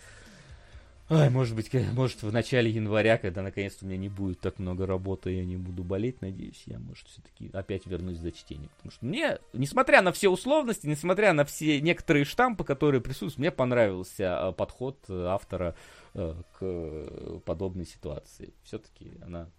Ой, 1.10 1.30
может 1.30 1.56
быть, 1.56 1.72
может 1.94 2.22
в 2.22 2.34
начале 2.34 2.70
января, 2.70 3.18
когда 3.18 3.42
наконец-то 3.42 3.86
у 3.86 3.88
меня 3.88 3.98
не 3.98 4.10
будет 4.10 4.42
так 4.42 4.60
много 4.60 4.86
работы, 4.86 5.32
я 5.32 5.46
не 5.46 5.56
буду 5.56 5.84
болеть, 5.84 6.22
надеюсь, 6.22 6.64
я, 6.66 6.80
может, 6.80 7.08
все-таки 7.08 7.50
опять 7.54 7.86
вернусь 7.86 8.18
за 8.18 8.32
чтение. 8.34 8.70
Потому 8.76 8.92
что 8.92 9.06
мне, 9.06 9.38
несмотря 9.54 10.02
на 10.02 10.12
все 10.12 10.28
условности, 10.30 10.86
несмотря 10.86 11.32
на 11.32 11.46
все 11.46 11.80
некоторые 11.80 12.26
штампы, 12.26 12.66
которые 12.66 13.00
присутствуют, 13.00 13.38
мне 13.38 13.52
понравился 13.52 14.54
подход 14.58 15.06
автора 15.10 15.76
Э, 16.20 16.34
к 16.54 17.40
подобной 17.46 17.86
ситуации. 17.86 18.52
Все-таки 18.64 19.12
она 19.22 19.52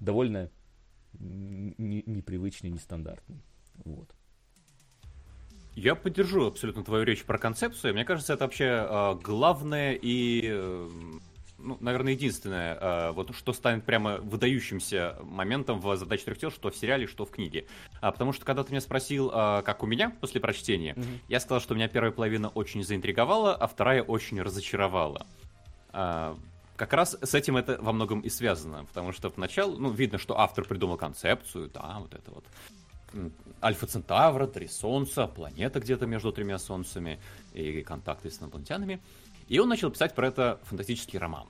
довольно 0.00 0.50
непривычной, 1.12 2.70
нестандартной. 2.70 3.40
Вот. 3.84 4.12
Я 5.74 5.94
поддержу 5.94 6.46
абсолютно 6.46 6.84
твою 6.84 7.04
речь 7.04 7.24
про 7.24 7.38
концепцию. 7.38 7.94
Мне 7.94 8.04
кажется, 8.04 8.34
это 8.34 8.44
вообще 8.44 8.86
э, 8.88 9.14
главное 9.22 9.92
и, 9.92 10.42
э, 10.50 10.88
ну, 11.58 11.76
наверное, 11.80 12.12
единственное, 12.12 12.74
э, 12.74 13.12
вот 13.12 13.34
что 13.36 13.52
станет 13.52 13.84
прямо 13.84 14.18
выдающимся 14.18 15.16
моментом 15.22 15.80
в 15.80 15.96
задаче 15.96 16.24
трех 16.24 16.38
тел, 16.38 16.50
что 16.50 16.70
в 16.70 16.76
сериале, 16.76 17.06
что 17.06 17.24
в 17.24 17.30
книге. 17.30 17.66
А, 18.00 18.10
потому 18.10 18.32
что 18.32 18.44
когда 18.44 18.64
ты 18.64 18.72
меня 18.72 18.80
спросил, 18.80 19.30
э, 19.32 19.62
как 19.62 19.82
у 19.82 19.86
меня 19.86 20.10
после 20.20 20.40
прочтения, 20.40 20.94
mm-hmm. 20.94 21.18
я 21.28 21.40
сказал, 21.40 21.60
что 21.60 21.74
меня 21.74 21.88
первая 21.88 22.12
половина 22.12 22.48
очень 22.48 22.82
заинтриговала, 22.82 23.54
а 23.54 23.66
вторая 23.66 24.02
очень 24.02 24.42
разочаровала. 24.42 25.26
Э, 25.92 26.34
как 26.76 26.94
раз 26.94 27.16
с 27.20 27.34
этим 27.34 27.58
это 27.58 27.78
во 27.80 27.92
многом 27.92 28.20
и 28.20 28.30
связано, 28.30 28.86
потому 28.86 29.12
что 29.12 29.28
поначалу, 29.28 29.76
ну, 29.76 29.90
видно, 29.90 30.16
что 30.18 30.38
автор 30.38 30.64
придумал 30.64 30.96
концепцию, 30.96 31.70
да, 31.72 31.98
вот 32.00 32.14
это 32.14 32.30
вот 32.30 32.44
Альфа 33.62 33.86
Центавра, 33.86 34.46
три 34.46 34.68
Солнца, 34.68 35.26
планета 35.26 35.80
где-то 35.80 36.06
между 36.06 36.32
тремя 36.32 36.58
Солнцами 36.58 37.20
и 37.52 37.82
контакты 37.82 38.30
с 38.30 38.40
инопланетянами. 38.40 39.00
И 39.48 39.58
он 39.58 39.68
начал 39.68 39.90
писать 39.90 40.14
про 40.14 40.28
это 40.28 40.60
фантастический 40.64 41.18
роман. 41.18 41.46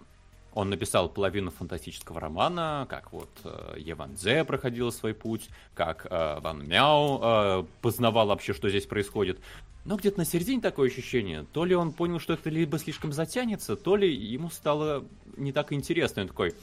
Он 0.53 0.69
написал 0.69 1.09
половину 1.09 1.51
фантастического 1.51 2.21
романа, 2.21 2.87
как 2.89 3.13
вот 3.13 3.31
э, 3.45 3.75
Еван 3.79 4.17
Зе 4.17 4.45
проходил 4.45 4.91
свой 4.91 5.15
путь, 5.15 5.49
как 5.75 6.07
э, 6.11 6.41
Ван 6.41 6.67
Мяу 6.67 7.21
э, 7.23 7.65
познавал 7.83 8.27
вообще, 8.29 8.53
что 8.53 8.69
здесь 8.69 8.87
происходит. 8.87 9.39
Но 9.85 9.97
где-то 9.97 10.19
на 10.19 10.25
середине 10.25 10.61
такое 10.61 10.89
ощущение, 10.89 11.47
то 11.53 11.65
ли 11.65 11.75
он 11.75 11.93
понял, 11.93 12.19
что 12.19 12.33
это 12.33 12.51
либо 12.51 12.79
слишком 12.79 13.13
затянется, 13.13 13.77
то 13.77 13.97
ли 13.97 14.13
ему 14.13 14.51
стало 14.51 15.05
не 15.37 15.53
так 15.53 15.73
интересно. 15.73 16.23
Он 16.23 16.29
такой, 16.29 16.55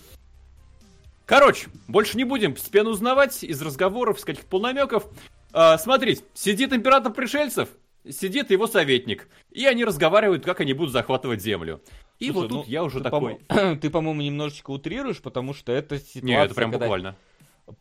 Короче, 1.28 1.68
больше 1.90 2.16
не 2.16 2.24
будем 2.24 2.54
постепенно 2.54 2.90
узнавать 2.90 3.44
из 3.44 3.62
разговоров, 3.62 4.18
из 4.18 4.24
каких-то 4.24 4.48
полнамеков. 4.48 5.04
А, 5.52 5.78
смотрите, 5.78 6.24
сидит 6.34 6.72
император 6.72 7.12
пришельцев, 7.12 7.68
сидит 8.10 8.50
его 8.50 8.66
советник, 8.66 9.28
и 9.52 9.66
они 9.66 9.84
разговаривают, 9.84 10.46
как 10.46 10.62
они 10.62 10.72
будут 10.72 10.94
захватывать 10.94 11.42
землю. 11.42 11.82
И 12.18 12.32
Слушай, 12.32 12.38
вот 12.38 12.48
тут 12.48 12.66
ну, 12.66 12.72
я 12.72 12.82
уже 12.82 13.00
ты, 13.00 13.04
такой... 13.04 13.36
По 13.48 13.76
ты, 13.82 13.90
по-моему, 13.90 14.22
немножечко 14.22 14.72
утрируешь, 14.72 15.22
потому 15.22 15.54
что 15.54 15.74
это 15.74 16.00
ситуация... 16.00 16.22
Нет, 16.22 16.46
это 16.46 16.56
прям 16.56 16.72
когда... 16.72 16.86
буквально. 16.86 17.18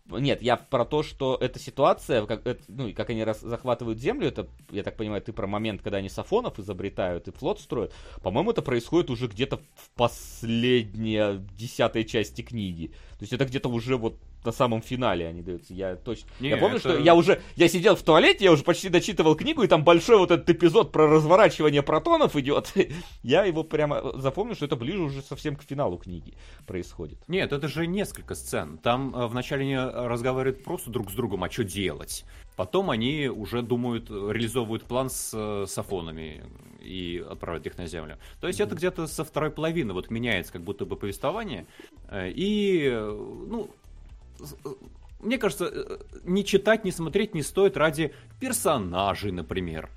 Нет, 0.07 0.43
я 0.43 0.57
про 0.57 0.85
то, 0.85 1.03
что 1.03 1.39
эта 1.41 1.61
ситуация, 1.61 2.27
как, 2.27 2.45
это, 2.45 2.61
ну, 2.69 2.93
как 2.93 3.11
они 3.11 3.23
раз, 3.23 3.41
захватывают 3.41 4.01
землю, 4.01 4.27
это, 4.27 4.49
я 4.71 4.83
так 4.83 4.97
понимаю, 4.97 5.23
ты 5.23 5.33
про 5.33 5.47
момент, 5.47 5.81
когда 5.83 5.99
они 5.99 6.09
сафонов 6.09 6.59
изобретают 6.59 7.29
и 7.29 7.33
флот 7.33 7.61
строят. 7.61 7.95
По-моему, 8.23 8.51
это 8.51 8.63
происходит 8.63 9.11
уже 9.11 9.29
где-то 9.29 9.59
в 9.77 9.91
последней 9.95 11.39
десятой 11.57 12.05
части 12.05 12.43
книги. 12.43 12.89
То 13.19 13.23
есть 13.23 13.33
это 13.33 13.45
где-то 13.45 13.69
уже 13.69 13.97
вот 13.97 14.19
на 14.47 14.53
самом 14.53 14.81
финале 14.81 15.27
они 15.27 15.43
даются. 15.43 15.75
Я 15.75 15.97
точно. 15.97 16.29
Не, 16.41 16.51
я 16.51 16.57
помню, 16.57 16.77
это... 16.77 16.89
что 16.89 16.99
я 16.99 17.15
уже. 17.15 17.43
Я 17.57 17.69
сидел 17.69 17.97
в 17.97 18.03
туалете, 18.03 18.45
я 18.45 18.53
уже 18.53 18.63
почти 18.63 18.89
дочитывал 18.89 19.35
книгу, 19.35 19.63
и 19.63 19.67
там 19.67 19.85
большой 19.85 20.19
вот 20.19 20.31
этот 20.31 20.49
эпизод 20.49 20.93
про 20.93 21.07
разворачивание 21.07 21.83
протонов 21.83 22.37
идет. 22.37 22.73
я 23.23 23.45
его 23.45 23.65
прямо 23.65 24.19
запомнил, 24.19 24.55
что 24.55 24.65
это 24.67 24.77
ближе 24.77 25.03
уже 25.03 25.23
совсем 25.23 25.57
к 25.57 25.63
финалу 25.63 25.99
книги 25.99 26.35
происходит. 26.67 27.19
Нет, 27.29 27.53
это 27.53 27.69
же 27.69 27.87
несколько 27.87 28.35
сцен. 28.35 28.79
Там 28.79 29.15
э, 29.15 29.27
вначале 29.27 29.63
они 29.63 29.77
разговаривают 29.77 30.65
просто 30.65 30.91
друг 30.91 31.11
с 31.11 31.15
другом, 31.15 31.45
а 31.45 31.51
что 31.51 31.65
делать. 31.65 32.25
Потом 32.57 32.91
они 32.91 33.29
уже 33.29 33.61
думают, 33.61 34.09
реализовывают 34.11 34.85
план 34.85 35.11
с 35.11 35.33
э, 35.35 35.67
сафонами 35.69 36.43
и 36.81 37.23
отправляют 37.29 37.67
их 37.67 37.77
на 37.77 37.87
землю. 37.87 38.19
То 38.41 38.47
есть 38.47 38.61
mm-hmm. 38.61 38.65
это 38.65 38.75
где-то 38.75 39.07
со 39.07 39.25
второй 39.25 39.51
половины 39.51 39.93
вот 39.93 40.11
меняется 40.11 40.53
как 40.53 40.63
будто 40.63 40.87
бы 40.87 40.97
повествование. 40.97 41.67
Э, 42.09 42.31
и, 42.31 42.89
ну, 42.91 43.71
мне 45.21 45.39
кажется, 45.39 45.71
э, 45.73 45.99
не 46.25 46.45
читать, 46.45 46.85
не 46.85 46.93
смотреть 46.93 47.35
не 47.35 47.43
стоит 47.43 47.77
ради 47.77 48.15
персонажей, 48.41 49.33
например. 49.33 49.91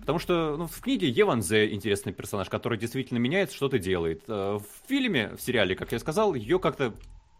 Потому 0.00 0.18
что 0.18 0.56
ну, 0.56 0.66
в 0.66 0.80
книге 0.80 1.08
Еван 1.08 1.42
Зе 1.42 1.72
интересный 1.72 2.12
персонаж, 2.12 2.48
который 2.48 2.78
действительно 2.78 3.18
меняет, 3.18 3.52
что-то 3.52 3.78
делает. 3.78 4.26
В 4.26 4.62
фильме, 4.88 5.34
в 5.36 5.40
сериале, 5.40 5.76
как 5.76 5.92
я 5.92 5.98
сказал, 6.00 6.34
ее 6.34 6.58
как-то 6.58 6.92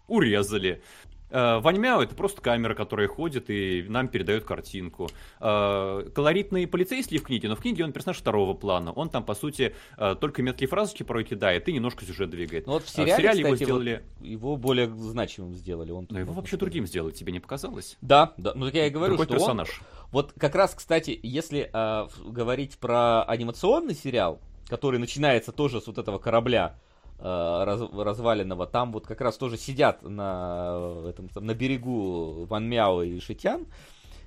урезали. 0.07 0.83
Э, 1.31 1.59
Вань 1.59 1.79
Мяо 1.79 2.03
это 2.03 2.15
просто 2.15 2.41
камера, 2.41 2.75
которая 2.75 3.09
ходит 3.09 3.51
и 3.51 3.85
нам 3.89 4.09
передает 4.09 4.45
картинку. 4.45 5.09
Э, 5.41 6.09
колоритный 6.15 6.67
полицейский 6.67 7.19
в 7.19 7.23
книге, 7.23 7.49
но 7.49 7.57
в 7.57 7.61
книге 7.61 7.85
он 7.85 7.93
персонаж 7.93 8.19
второго 8.19 8.55
плана. 8.55 8.93
Он 8.93 9.09
там, 9.09 9.25
по 9.25 9.35
сути, 9.35 9.75
э, 9.97 10.17
только 10.21 10.43
меткие 10.43 10.69
фразочки 10.69 11.03
порой 11.03 11.25
кидает 11.25 11.69
и 11.69 11.73
немножко 11.73 12.05
сюжет 12.05 12.31
двигает. 12.31 12.67
Ну 12.67 12.75
вот 12.75 12.85
в 12.85 12.89
сериале, 12.89 13.13
в 13.13 13.17
сериале 13.17 13.43
кстати, 13.43 13.63
его 13.63 13.65
сделали... 13.65 14.03
Его 14.21 14.57
более 14.57 14.89
значимым 14.89 15.55
сделали. 15.55 15.91
Он 15.91 16.07
но 16.11 16.21
его 16.21 16.33
вообще 16.33 16.57
другим 16.57 16.87
сделали, 16.87 17.13
тебе 17.13 17.33
не 17.33 17.41
показалось? 17.41 17.97
Да, 18.01 18.33
да. 18.37 18.53
Ну 18.55 18.67
так 18.67 18.75
я 18.75 18.87
и 18.87 18.91
говорю, 18.91 19.17
Другой 19.17 19.27
что 19.27 19.35
персонаж. 19.35 19.69
Он... 19.69 20.07
Вот 20.13 20.33
как 20.39 20.55
раз, 20.55 20.75
кстати, 20.75 21.19
если 21.23 21.71
э, 21.73 22.09
говорить 22.25 22.79
про 22.79 23.25
анимационный 23.25 23.95
сериал, 23.95 24.41
который 24.69 24.99
начинается 24.99 25.53
тоже 25.53 25.81
с 25.81 25.87
вот 25.87 25.99
этого 25.99 26.19
корабля, 26.19 26.77
раз, 27.19 27.81
разваленного, 27.93 28.67
там 28.67 28.93
вот 28.93 29.07
как 29.07 29.21
раз 29.21 29.37
тоже 29.37 29.57
сидят 29.57 30.03
на, 30.03 31.05
этом, 31.09 31.29
там, 31.29 31.47
на 31.47 31.55
берегу 31.55 32.45
Ван 32.47 32.69
Мяо 32.69 33.03
и 33.03 33.21
Шитян, 33.21 33.67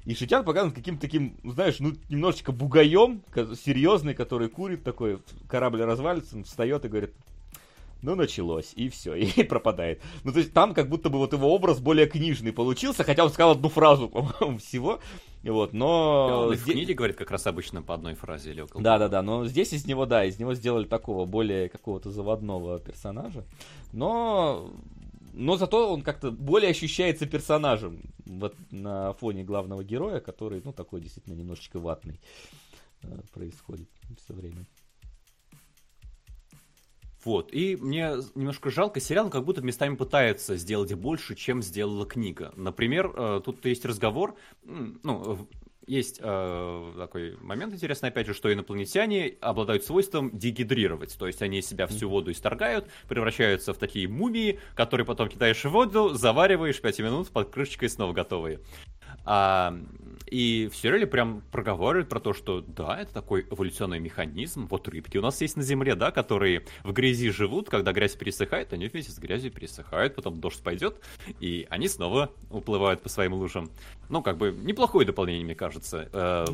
и 0.06 0.16
Шитян 0.16 0.43
показан 0.43 0.72
каким-то 0.72 1.01
таким, 1.01 1.38
знаешь, 1.43 1.76
ну, 1.80 1.93
немножечко 2.09 2.51
бугаем, 2.51 3.22
серьезный, 3.64 4.14
который 4.14 4.50
курит 4.50 4.84
такой, 4.84 5.19
корабль 5.48 5.84
развалится, 5.84 6.35
он 6.35 6.45
встает 6.45 6.85
и 6.85 6.88
говорит, 6.88 7.14
ну, 8.01 8.16
началось, 8.16 8.72
и 8.76 8.90
все, 8.90 9.14
и 9.16 9.43
пропадает. 9.50 10.01
Ну, 10.24 10.32
то 10.32 10.40
есть 10.40 10.53
там 10.53 10.74
как 10.74 10.90
будто 10.90 11.09
бы 11.09 11.18
вот 11.18 11.34
его 11.34 11.53
образ 11.53 11.80
более 11.80 12.08
книжный 12.08 12.53
получился, 12.53 13.03
хотя 13.03 13.24
он 13.24 13.30
сказал 13.30 13.51
одну 13.51 13.69
фразу, 13.69 14.08
по-моему, 14.09 14.58
всего, 14.58 15.00
вот, 15.43 15.74
но... 15.74 16.48
Он 16.48 16.56
в 16.56 16.64
книге 16.64 16.93
говорит 16.93 17.16
как 17.16 17.32
раз 17.32 17.48
обычно 17.48 17.82
по 17.82 17.93
одной 17.93 18.14
фразе 18.14 18.51
или 18.51 18.61
около 18.61 18.84
Да-да-да, 18.84 19.22
но 19.22 19.45
здесь 19.45 19.72
из 19.74 19.85
него, 19.85 20.06
да, 20.06 20.26
из 20.26 20.38
него 20.40 20.53
сделали 20.53 20.85
такого 20.85 21.26
более 21.26 21.69
какого-то 21.69 22.11
заводного 22.11 22.80
персонажа, 22.80 23.45
но... 23.93 24.72
Но 25.32 25.56
зато 25.56 25.93
он 25.93 26.01
как-то 26.01 26.32
более 26.32 26.72
ощущается 26.72 27.26
персонажем 27.26 28.01
вот 28.26 28.56
на 28.72 29.14
фоне 29.14 29.43
главного 29.43 29.84
героя, 29.84 30.19
который, 30.19 30.61
ну, 30.66 30.74
такой 30.74 31.00
действительно 31.01 31.35
немножечко 31.35 31.80
ватный 31.80 32.19
э, 33.03 33.08
происходит 33.32 33.88
все 34.18 34.34
время. 34.34 34.66
Вот, 37.30 37.53
и 37.53 37.75
мне 37.75 38.16
немножко 38.33 38.72
жалко, 38.72 38.99
сериал 38.99 39.30
как 39.30 39.45
будто 39.45 39.61
местами 39.61 39.95
пытается 39.95 40.58
сделать 40.58 40.91
больше, 40.95 41.35
чем 41.35 41.61
сделала 41.61 42.08
книга. 42.08 42.51
Например, 42.56 43.14
э, 43.16 43.41
тут 43.45 43.64
есть 43.67 43.85
разговор, 43.85 44.35
ну, 44.64 45.48
есть 45.85 46.19
э, 46.24 46.93
такой 46.98 47.38
момент 47.40 47.75
интересный, 47.75 48.09
опять 48.09 48.25
же, 48.25 48.33
что 48.33 48.51
инопланетяне 48.51 49.35
обладают 49.41 49.83
свойством 49.83 50.35
дегидрировать, 50.35 51.16
то 51.19 51.27
есть 51.27 51.43
они 51.43 51.59
из 51.59 51.67
себя 51.67 51.85
всю 51.85 52.09
воду 52.09 52.32
исторгают, 52.32 52.88
превращаются 53.08 53.75
в 53.75 53.77
такие 53.77 54.08
мумии, 54.08 54.59
которые 54.74 55.06
потом 55.06 55.30
кидаешь 55.30 55.64
в 55.64 55.69
воду, 55.69 56.09
завариваешь 56.16 56.82
5 56.82 56.99
минут 57.01 57.30
под 57.30 57.51
крышечкой 57.51 57.90
снова 57.90 58.11
готовые. 58.11 58.59
А, 59.25 59.75
и 60.30 60.69
в 60.72 60.75
сериале 60.75 61.07
прям 61.07 61.41
проговаривают 61.51 62.07
про 62.07 62.19
то, 62.19 62.33
что 62.33 62.61
да, 62.61 62.99
это 63.01 63.14
такой 63.14 63.45
эволюционный 63.49 63.99
механизм. 63.99 64.67
Вот 64.69 64.88
рыбки 64.88 65.17
у 65.17 65.22
нас 65.22 65.41
есть 65.41 65.57
на 65.57 65.64
Земле, 65.64 65.95
да, 65.95 66.11
которые 66.11 66.65
в 66.83 66.91
грязи 66.93 67.31
живут, 67.31 67.69
когда 67.69 67.91
грязь 67.93 68.15
пересыхает, 68.15 68.73
они 68.73 68.88
вместе 68.88 69.11
с 69.11 69.17
грязью 69.17 69.51
пересыхают, 69.51 70.15
потом 70.15 70.39
дождь 70.39 70.61
пойдет, 70.61 71.01
и 71.39 71.65
они 71.69 71.88
снова 71.88 72.31
уплывают 72.51 73.01
по 73.01 73.09
своим 73.09 73.33
лужам. 73.33 73.72
Ну, 74.09 74.22
как 74.22 74.38
бы 74.38 74.51
неплохое 74.51 75.06
дополнение, 75.06 75.45
мне 75.45 75.56
кажется. 75.56 76.09
Э, 76.14 76.45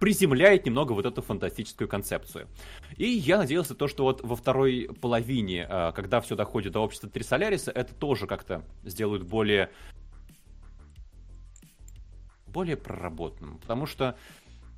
приземляет 0.00 0.66
немного 0.66 0.92
вот 0.92 1.06
эту 1.06 1.22
фантастическую 1.22 1.88
концепцию. 1.88 2.48
И 2.96 3.06
я 3.06 3.38
надеялся 3.38 3.74
то, 3.74 3.88
что 3.88 4.04
вот 4.04 4.22
во 4.22 4.36
второй 4.36 4.90
половине, 5.00 5.66
э, 5.68 5.92
когда 5.94 6.20
все 6.20 6.34
доходит 6.34 6.72
до 6.72 6.80
общества 6.80 7.08
Трисоляриса, 7.08 7.70
это 7.70 7.94
тоже 7.94 8.26
как-то 8.26 8.64
сделают 8.84 9.22
более 9.22 9.70
более 12.56 12.78
проработанным. 12.78 13.58
Потому 13.58 13.84
что 13.84 14.16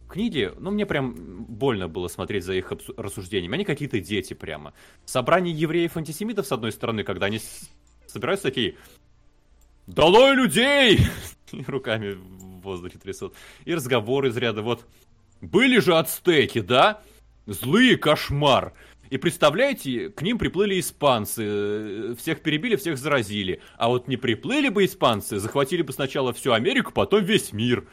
книги, 0.09 0.53
ну, 0.59 0.73
мне 0.73 0.85
прям 0.85 1.45
больно 1.45 1.87
было 1.87 2.09
смотреть 2.09 2.43
за 2.43 2.55
их 2.55 2.73
рассуждениями. 2.97 3.55
Они 3.55 3.65
какие-то 3.65 4.01
дети 4.01 4.35
прямо. 4.35 4.75
Собрание 5.05 5.55
евреев-антисемитов, 5.55 6.45
с 6.45 6.51
одной 6.51 6.73
стороны, 6.73 7.05
когда 7.05 7.27
они 7.27 7.41
собираются 8.09 8.49
такие 8.49 8.75
«Долой 9.87 10.35
людей!» 10.35 10.99
и 11.53 11.63
руками 11.69 12.15
в 12.15 12.63
воздухе 12.63 12.99
трясут. 12.99 13.35
И 13.65 13.73
разговор 13.73 14.27
из 14.27 14.37
ряда 14.37 14.63
вот 14.63 14.85
«Были 15.41 15.79
же 15.79 15.97
ацтеки, 15.97 16.61
да? 16.61 17.01
Злые 17.47 17.97
кошмар!» 17.97 18.73
И 19.11 19.17
представляете, 19.17 20.11
к 20.11 20.23
ним 20.23 20.39
приплыли 20.39 20.79
испанцы, 20.79 21.43
э, 21.45 22.15
всех 22.19 22.43
перебили, 22.43 22.77
всех 22.77 22.99
заразили. 22.99 23.61
А 23.77 23.89
вот 23.89 24.09
не 24.09 24.17
приплыли 24.17 24.69
бы 24.69 24.85
испанцы, 24.85 25.39
захватили 25.39 25.83
бы 25.83 25.93
сначала 25.93 26.33
всю 26.33 26.53
Америку, 26.53 26.93
потом 26.93 27.25
весь 27.25 27.53
мир. 27.53 27.87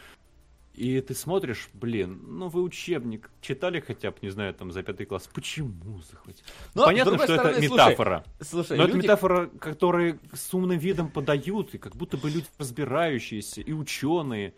И 0.74 1.00
ты 1.00 1.14
смотришь, 1.14 1.70
блин, 1.74 2.20
ну 2.28 2.50
вы 2.50 2.62
учебник 2.62 3.30
читали 3.40 3.80
хотя 3.80 4.12
бы, 4.12 4.18
не 4.22 4.30
знаю, 4.30 4.54
там 4.54 4.72
за 4.74 4.84
пятый 4.84 5.06
класс. 5.06 5.30
Почему 5.34 6.02
захватили? 6.02 6.46
Но, 6.74 6.84
Понятно, 6.84 7.16
что 7.16 7.24
стороны, 7.24 7.48
это 7.48 7.62
метафора. 7.62 8.24
Слушай, 8.42 8.50
слушай, 8.50 8.78
но 8.78 8.84
люди... 8.84 8.98
это 8.98 9.04
метафора, 9.04 9.48
которую 9.48 10.20
с 10.34 10.54
умным 10.54 10.78
видом 10.78 11.10
подают, 11.10 11.74
и 11.74 11.78
как 11.78 11.96
будто 11.96 12.18
бы 12.18 12.30
люди 12.30 12.48
разбирающиеся, 12.58 13.62
и 13.62 13.72
ученые. 13.72 14.54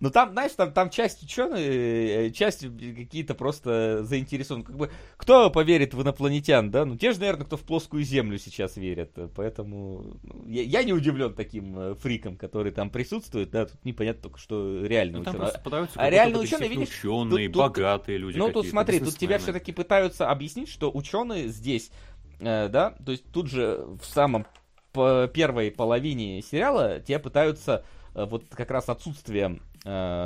Ну 0.00 0.10
там, 0.10 0.32
знаешь, 0.32 0.52
там, 0.52 0.72
там 0.72 0.90
часть 0.90 1.22
ученые, 1.22 2.28
э, 2.28 2.30
часть 2.30 2.60
какие-то 2.60 3.34
просто 3.34 4.04
заинтересованы. 4.04 4.64
Как 4.64 4.76
бы, 4.76 4.90
кто 5.16 5.50
поверит 5.50 5.92
в 5.94 6.02
инопланетян, 6.02 6.70
да? 6.70 6.84
Ну, 6.84 6.96
те 6.96 7.12
же, 7.12 7.20
наверное, 7.20 7.46
кто 7.46 7.56
в 7.56 7.62
плоскую 7.62 8.04
землю 8.04 8.38
сейчас 8.38 8.76
верят. 8.76 9.10
Поэтому 9.34 10.18
ну, 10.22 10.44
я, 10.46 10.62
я 10.62 10.84
не 10.84 10.92
удивлен 10.92 11.34
таким 11.34 11.78
э, 11.78 11.94
фриком, 11.96 12.36
который 12.36 12.70
там 12.70 12.90
присутствует, 12.90 13.50
да, 13.50 13.66
тут 13.66 13.84
непонятно 13.84 14.22
только, 14.22 14.38
что 14.38 14.84
реально 14.84 15.18
ну, 15.18 15.30
ученые. 15.30 15.52
А 15.94 16.10
реально 16.10 16.38
ученые, 16.38 16.68
видишь, 16.68 16.90
ученые, 17.00 17.48
тут, 17.48 17.56
богатые 17.56 18.18
люди. 18.18 18.38
Ну, 18.38 18.52
тут 18.52 18.68
смотри, 18.68 19.00
тут 19.00 19.16
тебя 19.16 19.38
все-таки 19.38 19.72
пытаются 19.72 20.30
объяснить, 20.30 20.68
что 20.68 20.90
ученые 20.92 21.48
здесь, 21.48 21.90
э, 22.38 22.68
да, 22.68 22.94
то 23.04 23.12
есть 23.12 23.24
тут 23.32 23.48
же 23.48 23.84
в 24.00 24.04
самом 24.04 24.46
по 24.92 25.28
первой 25.28 25.70
половине 25.70 26.42
сериала 26.42 27.00
тебя 27.00 27.18
пытаются 27.18 27.84
э, 28.14 28.24
вот 28.24 28.44
как 28.50 28.70
раз 28.70 28.88
отсутствием 28.88 29.56
э, 29.56 29.67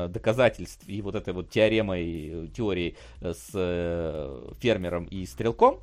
доказательств 0.09 0.89
и 0.89 1.03
вот 1.03 1.15
этой 1.15 1.33
вот 1.33 1.51
теоремой, 1.51 2.51
теорией 2.55 2.97
э, 3.21 3.33
с 3.33 3.51
э, 3.55 4.53
фермером 4.59 5.05
и 5.05 5.25
стрелком, 5.27 5.81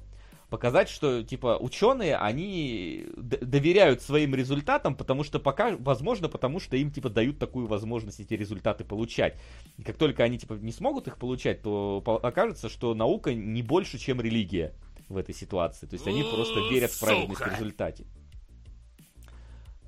показать, 0.49 0.89
что, 0.89 1.23
типа, 1.23 1.57
ученые, 1.59 2.17
они 2.17 3.05
доверяют 3.15 4.01
своим 4.01 4.35
результатам, 4.35 4.95
потому 4.95 5.23
что 5.23 5.39
пока, 5.39 5.75
возможно, 5.77 6.27
потому 6.27 6.59
что 6.59 6.75
им, 6.75 6.91
типа, 6.91 7.09
дают 7.09 7.39
такую 7.39 7.67
возможность 7.67 8.19
эти 8.19 8.33
результаты 8.33 8.83
получать. 8.83 9.39
И 9.77 9.83
как 9.83 9.97
только 9.97 10.23
они, 10.23 10.39
типа, 10.39 10.53
не 10.53 10.71
смогут 10.71 11.07
их 11.07 11.17
получать, 11.17 11.61
то 11.61 12.03
окажется, 12.23 12.69
что 12.69 12.93
наука 12.95 13.33
не 13.33 13.61
больше, 13.61 13.97
чем 13.97 14.19
религия 14.19 14.73
в 15.07 15.17
этой 15.17 15.35
ситуации. 15.35 15.85
То 15.85 15.93
есть 15.93 16.07
они 16.07 16.23
просто 16.23 16.59
верят 16.71 16.91
в 16.91 16.99
правильность 16.99 17.41
в 17.41 17.47
результате. 17.47 18.05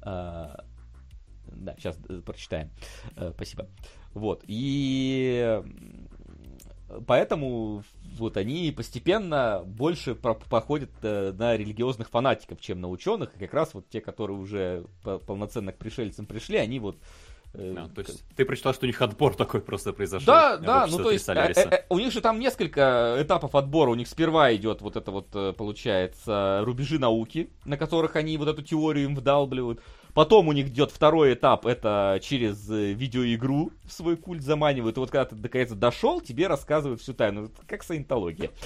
А, 0.03 0.64
да, 1.51 1.75
сейчас 1.77 1.97
э, 2.09 2.21
прочитаем. 2.25 2.69
Э, 3.15 3.31
спасибо. 3.35 3.67
Вот. 4.13 4.43
И 4.47 5.61
поэтому 7.07 7.83
вот 8.17 8.38
они 8.38 8.73
постепенно 8.75 9.63
больше 9.65 10.15
походят 10.15 10.91
э, 11.01 11.33
на 11.38 11.55
религиозных 11.55 12.09
фанатиков, 12.09 12.59
чем 12.59 12.81
на 12.81 12.89
ученых. 12.89 13.35
И 13.35 13.39
как 13.39 13.53
раз 13.53 13.73
вот 13.73 13.89
те, 13.89 14.01
которые 14.01 14.38
уже 14.38 14.85
полноценно 15.03 15.71
к 15.71 15.77
пришельцам 15.77 16.25
пришли, 16.25 16.57
они 16.57 16.80
вот 16.80 16.97
а, 17.53 17.89
то 17.93 17.99
есть 17.99 18.23
ты 18.38 18.45
прочитал, 18.45 18.73
что 18.73 18.85
у 18.85 18.88
них 18.88 19.01
отбор 19.01 19.35
такой 19.35 19.59
просто 19.59 19.91
произошел? 19.91 20.25
Да, 20.25 20.55
да, 20.55 20.88
ну 20.88 20.97
то 20.99 21.11
есть 21.11 21.30
у 21.89 21.99
них 21.99 22.13
же 22.13 22.21
там 22.21 22.39
несколько 22.39 23.17
этапов 23.19 23.55
отбора. 23.55 23.91
У 23.91 23.95
них 23.95 24.07
сперва 24.07 24.55
идет 24.55 24.81
вот 24.81 24.95
это 24.95 25.11
вот, 25.11 25.57
получается, 25.57 26.61
рубежи 26.63 26.97
науки, 26.97 27.49
на 27.65 27.75
которых 27.75 28.15
они 28.15 28.38
вот 28.38 28.47
эту 28.47 28.61
теорию 28.61 29.05
им 29.05 29.15
вдалбливают. 29.15 29.81
Потом 30.14 30.48
у 30.48 30.51
них 30.51 30.67
идет 30.67 30.91
второй 30.91 31.33
этап, 31.33 31.65
это 31.65 32.19
через 32.22 32.69
э, 32.69 32.93
видеоигру 32.93 33.72
в 33.85 33.91
свой 33.91 34.17
культ 34.17 34.41
заманивают. 34.41 34.98
И 34.98 34.99
вот 34.99 35.11
когда 35.11 35.25
ты 35.25 35.35
наконец 35.35 35.72
дошел, 35.72 36.22
тебе 36.22 36.48
рассказывают 36.48 37.01
всю 37.01 37.14
тайну. 37.14 37.51
Как 37.67 37.83
саентология. 37.83 38.51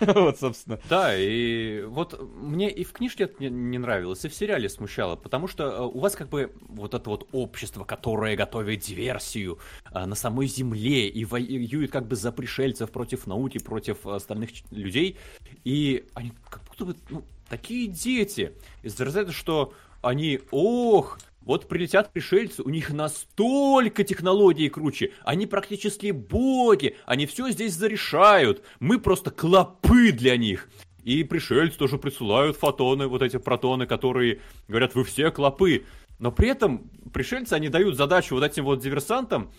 Вот, 0.00 0.38
собственно. 0.38 0.80
Да, 0.90 1.16
и 1.16 1.82
вот 1.82 2.20
мне 2.34 2.68
и 2.68 2.82
в 2.82 2.92
книжке 2.92 3.24
это 3.24 3.48
не 3.48 3.78
нравилось, 3.78 4.24
и 4.24 4.28
в 4.28 4.34
сериале 4.34 4.68
смущало, 4.68 5.14
потому 5.14 5.46
что 5.46 5.64
э, 5.64 5.80
у 5.82 6.00
вас 6.00 6.16
как 6.16 6.28
бы 6.28 6.52
вот 6.68 6.94
это 6.94 7.08
вот 7.08 7.28
общество, 7.32 7.84
которое 7.84 8.34
готовит 8.34 8.80
диверсию 8.80 9.58
э, 9.92 10.04
на 10.04 10.16
самой 10.16 10.48
земле 10.48 11.08
и 11.08 11.24
воюет 11.24 11.92
как 11.92 12.08
бы 12.08 12.16
за 12.16 12.32
пришельцев 12.32 12.90
против 12.90 13.28
науки, 13.28 13.58
против 13.58 14.04
остальных 14.06 14.50
людей, 14.72 15.18
и 15.64 16.04
они 16.14 16.32
как 16.48 16.62
будто 16.64 16.84
бы, 16.86 16.96
ну, 17.10 17.22
такие 17.48 17.86
дети. 17.86 18.52
Из-за 18.82 19.04
этого, 19.04 19.30
что 19.30 19.74
они, 20.02 20.40
ох, 20.50 21.18
вот 21.40 21.68
прилетят 21.68 22.12
пришельцы, 22.12 22.62
у 22.62 22.68
них 22.68 22.90
настолько 22.90 24.04
технологии 24.04 24.68
круче, 24.68 25.12
они 25.24 25.46
практически 25.46 26.10
боги, 26.10 26.96
они 27.06 27.26
все 27.26 27.50
здесь 27.50 27.74
зарешают, 27.74 28.62
мы 28.80 28.98
просто 28.98 29.30
клопы 29.30 30.12
для 30.12 30.36
них. 30.36 30.68
И 31.02 31.24
пришельцы 31.24 31.76
тоже 31.78 31.98
присылают 31.98 32.56
фотоны, 32.56 33.08
вот 33.08 33.22
эти 33.22 33.36
протоны, 33.38 33.86
которые 33.86 34.40
говорят, 34.68 34.94
вы 34.94 35.02
все 35.02 35.32
клопы. 35.32 35.84
Но 36.20 36.30
при 36.30 36.48
этом 36.48 36.90
пришельцы, 37.12 37.54
они 37.54 37.68
дают 37.68 37.96
задачу 37.96 38.36
вот 38.36 38.44
этим 38.44 38.64
вот 38.64 38.80
диверсантам, 38.80 39.50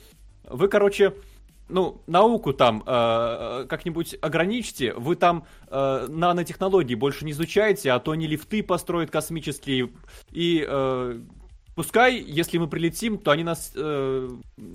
вы, 0.46 0.68
короче, 0.68 1.14
ну, 1.74 2.02
науку 2.08 2.54
там 2.54 2.84
э, 2.86 3.66
как-нибудь 3.68 4.16
ограничьте, 4.22 4.94
вы 4.94 5.16
там 5.16 5.46
э, 5.68 6.08
нанотехнологии 6.08 6.96
больше 6.96 7.26
не 7.26 7.32
изучаете, 7.32 7.92
а 7.92 8.00
то 8.00 8.12
они 8.12 8.28
лифты 8.28 8.62
построят 8.64 9.10
космические, 9.10 9.90
и 10.32 10.66
э, 10.68 11.20
пускай, 11.76 12.20
если 12.20 12.60
мы 12.60 12.68
прилетим, 12.68 13.18
то 13.18 13.32
они 13.32 13.44
нас 13.44 13.72
э, 13.76 14.30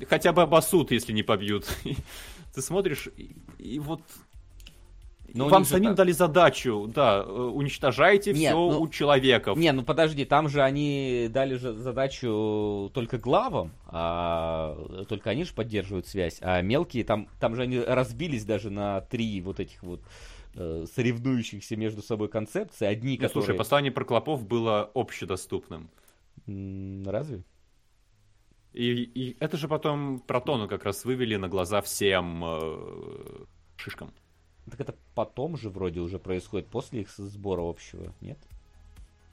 хотя 0.08 0.32
бы 0.32 0.42
обосут, 0.42 0.90
если 0.90 1.12
не 1.12 1.22
побьют. 1.22 1.66
Ты 2.54 2.62
смотришь, 2.62 3.08
и, 3.16 3.36
и 3.58 3.78
вот 3.78 4.02
но 5.38 5.48
Вам 5.48 5.64
самим 5.64 5.90
так... 5.90 5.98
дали 5.98 6.10
задачу, 6.10 6.90
да, 6.92 7.22
э, 7.24 7.30
уничтожайте 7.30 8.32
Нет, 8.32 8.50
все 8.50 8.54
ну, 8.54 8.80
у 8.80 8.88
человеков. 8.88 9.56
Не, 9.56 9.70
ну 9.70 9.84
подожди, 9.84 10.24
там 10.24 10.48
же 10.48 10.62
они 10.62 11.28
дали 11.30 11.54
же 11.54 11.74
задачу 11.74 12.90
только 12.92 13.18
главам, 13.18 13.70
а 13.86 15.04
только 15.08 15.30
они 15.30 15.44
же 15.44 15.54
поддерживают 15.54 16.08
связь, 16.08 16.38
а 16.40 16.60
мелкие 16.60 17.04
там, 17.04 17.28
там 17.38 17.54
же 17.54 17.62
они 17.62 17.78
разбились 17.78 18.44
даже 18.44 18.70
на 18.70 19.00
три 19.02 19.40
вот 19.40 19.60
этих 19.60 19.80
вот 19.84 20.00
э, 20.56 20.86
соревнующихся 20.92 21.76
между 21.76 22.02
собой 22.02 22.28
концепции. 22.28 22.86
Одни, 22.86 23.16
ну, 23.16 23.28
которые... 23.28 23.44
Слушай, 23.44 23.56
послание 23.56 23.92
про 23.92 24.04
клопов 24.04 24.44
было 24.44 24.90
общедоступным. 24.92 25.88
Разве? 26.46 27.44
И, 28.72 28.90
и 28.90 29.36
это 29.38 29.56
же 29.56 29.68
потом 29.68 30.18
протону 30.18 30.66
как 30.66 30.82
раз 30.82 31.04
вывели 31.04 31.36
на 31.36 31.48
глаза 31.48 31.80
всем 31.80 32.42
э, 32.44 33.44
шишкам. 33.76 34.12
Так 34.70 34.80
это 34.80 34.94
потом 35.14 35.56
же 35.56 35.70
вроде 35.70 36.00
уже 36.00 36.18
происходит, 36.18 36.68
после 36.68 37.02
их 37.02 37.10
сбора 37.10 37.68
общего, 37.68 38.12
нет? 38.20 38.38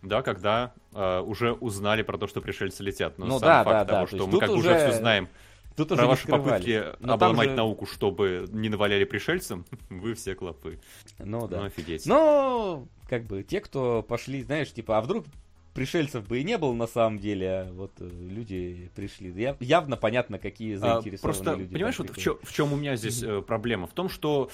Да, 0.01 0.21
когда 0.21 0.73
э, 0.93 1.19
уже 1.21 1.53
узнали 1.53 2.03
про 2.03 2.17
то, 2.17 2.27
что 2.27 2.41
пришельцы 2.41 2.83
летят. 2.83 3.17
Но 3.17 3.25
ну, 3.25 3.39
сам 3.39 3.47
да, 3.47 3.63
факт 3.63 3.87
да, 3.87 3.93
того, 3.93 4.07
да. 4.09 4.17
что 4.17 4.27
мы 4.27 4.39
как 4.39 4.49
уже 4.51 4.77
все 4.77 4.91
знаем 4.91 5.27
тут 5.75 5.89
про 5.89 6.07
ваши 6.07 6.27
попытки 6.27 6.83
Но 6.99 7.13
обломать 7.13 7.49
же... 7.49 7.55
науку, 7.55 7.85
чтобы 7.85 8.47
не 8.51 8.69
наваляли 8.69 9.03
пришельцам, 9.03 9.65
вы 9.89 10.13
все 10.13 10.35
клопы. 10.35 10.79
Ну 11.19 11.47
да. 11.47 11.59
Ну 11.59 11.65
офигеть. 11.65 12.05
Ну, 12.05 12.87
как 13.09 13.25
бы, 13.25 13.43
те, 13.43 13.59
кто 13.61 14.03
пошли, 14.03 14.43
знаешь, 14.43 14.71
типа, 14.71 14.97
а 14.97 15.01
вдруг 15.01 15.25
пришельцев 15.73 16.25
бы 16.27 16.39
и 16.39 16.43
не 16.43 16.57
было 16.57 16.73
на 16.73 16.87
самом 16.87 17.19
деле, 17.19 17.49
а 17.49 17.71
вот 17.73 17.91
э, 17.99 18.09
люди 18.09 18.89
пришли. 18.95 19.31
Я, 19.31 19.57
явно 19.59 19.97
понятно, 19.97 20.39
какие 20.39 20.75
заинтересованные 20.75 21.17
а, 21.17 21.21
просто, 21.21 21.53
люди. 21.55 21.73
Понимаешь, 21.73 21.99
вот 21.99 22.09
в 22.11 22.17
чем, 22.17 22.37
в 22.41 22.53
чем 22.53 22.73
у 22.73 22.77
меня 22.77 22.95
здесь 22.95 23.21
э, 23.21 23.41
проблема? 23.41 23.85
В 23.85 23.93
том, 23.93 24.07
что 24.07 24.49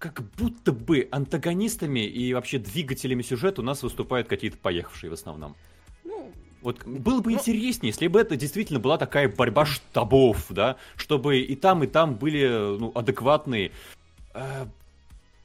как 0.00 0.22
будто 0.36 0.72
бы 0.72 1.06
антагонистами 1.12 2.00
и 2.00 2.32
вообще 2.32 2.58
двигателями 2.58 3.20
сюжета 3.20 3.60
у 3.60 3.64
нас 3.64 3.82
выступают 3.82 4.28
какие-то 4.28 4.56
поехавшие 4.56 5.10
в 5.10 5.12
основном. 5.12 5.54
Ну, 6.04 6.32
вот 6.62 6.84
было 6.86 7.20
бы 7.20 7.32
ну, 7.32 7.36
интереснее, 7.36 7.90
если 7.90 8.06
бы 8.06 8.18
это 8.18 8.34
действительно 8.34 8.80
была 8.80 8.96
такая 8.96 9.28
борьба 9.28 9.66
штабов, 9.66 10.46
да, 10.48 10.78
чтобы 10.96 11.40
и 11.40 11.54
там, 11.54 11.84
и 11.84 11.86
там 11.86 12.14
были 12.14 12.48
ну, 12.78 12.92
адекватные, 12.94 13.72
э, 14.32 14.66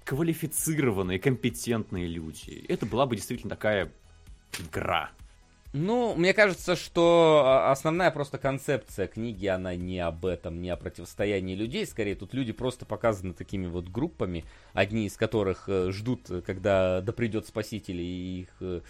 квалифицированные, 0.06 1.20
компетентные 1.20 2.08
люди. 2.08 2.66
Это 2.70 2.86
была 2.86 3.06
бы 3.06 3.18
действительно 3.18 3.50
такая 3.50 3.92
игра. 4.58 5.12
Ну, 5.78 6.16
мне 6.16 6.34
кажется, 6.34 6.78
что 6.78 7.44
а, 7.46 7.70
основная 7.70 8.10
просто 8.10 8.38
концепция 8.38 9.08
книги, 9.08 9.46
она 9.48 9.76
не 9.76 10.00
об 10.00 10.26
этом, 10.26 10.62
не 10.62 10.70
о 10.70 10.78
противостоянии 10.78 11.54
людей. 11.54 11.86
Скорее, 11.86 12.16
тут 12.16 12.34
люди 12.34 12.54
просто 12.54 12.86
показаны 12.86 13.34
такими 13.34 13.68
вот 13.68 13.90
группами, 13.90 14.46
одни 14.72 15.06
из 15.06 15.18
которых 15.18 15.68
э, 15.68 15.92
ждут, 15.92 16.32
когда 16.46 17.02
да 17.02 17.12
придет 17.12 17.46
спаситель 17.46 18.00
и 18.00 18.44
их 18.44 18.56
э, 18.62 18.82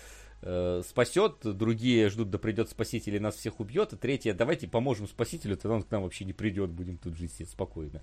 э, 0.43 0.83
спасет, 0.87 1.37
другие 1.41 2.07
ждут, 2.09 2.29
да 2.29 2.37
придет 2.37 2.69
спаситель 2.69 3.15
и 3.15 3.19
нас 3.19 3.33
всех 3.33 3.59
убьет, 3.59 3.93
и 3.93 3.97
третье, 3.97 4.35
давайте 4.35 4.67
поможем 4.67 5.07
спасителю, 5.07 5.57
тогда 5.57 5.77
он 5.77 5.81
к 5.81 5.89
нам 5.89 6.03
вообще 6.03 6.23
не 6.23 6.33
придет, 6.33 6.69
будем 6.69 6.99
тут 6.99 7.17
жить 7.17 7.49
спокойно. 7.49 7.99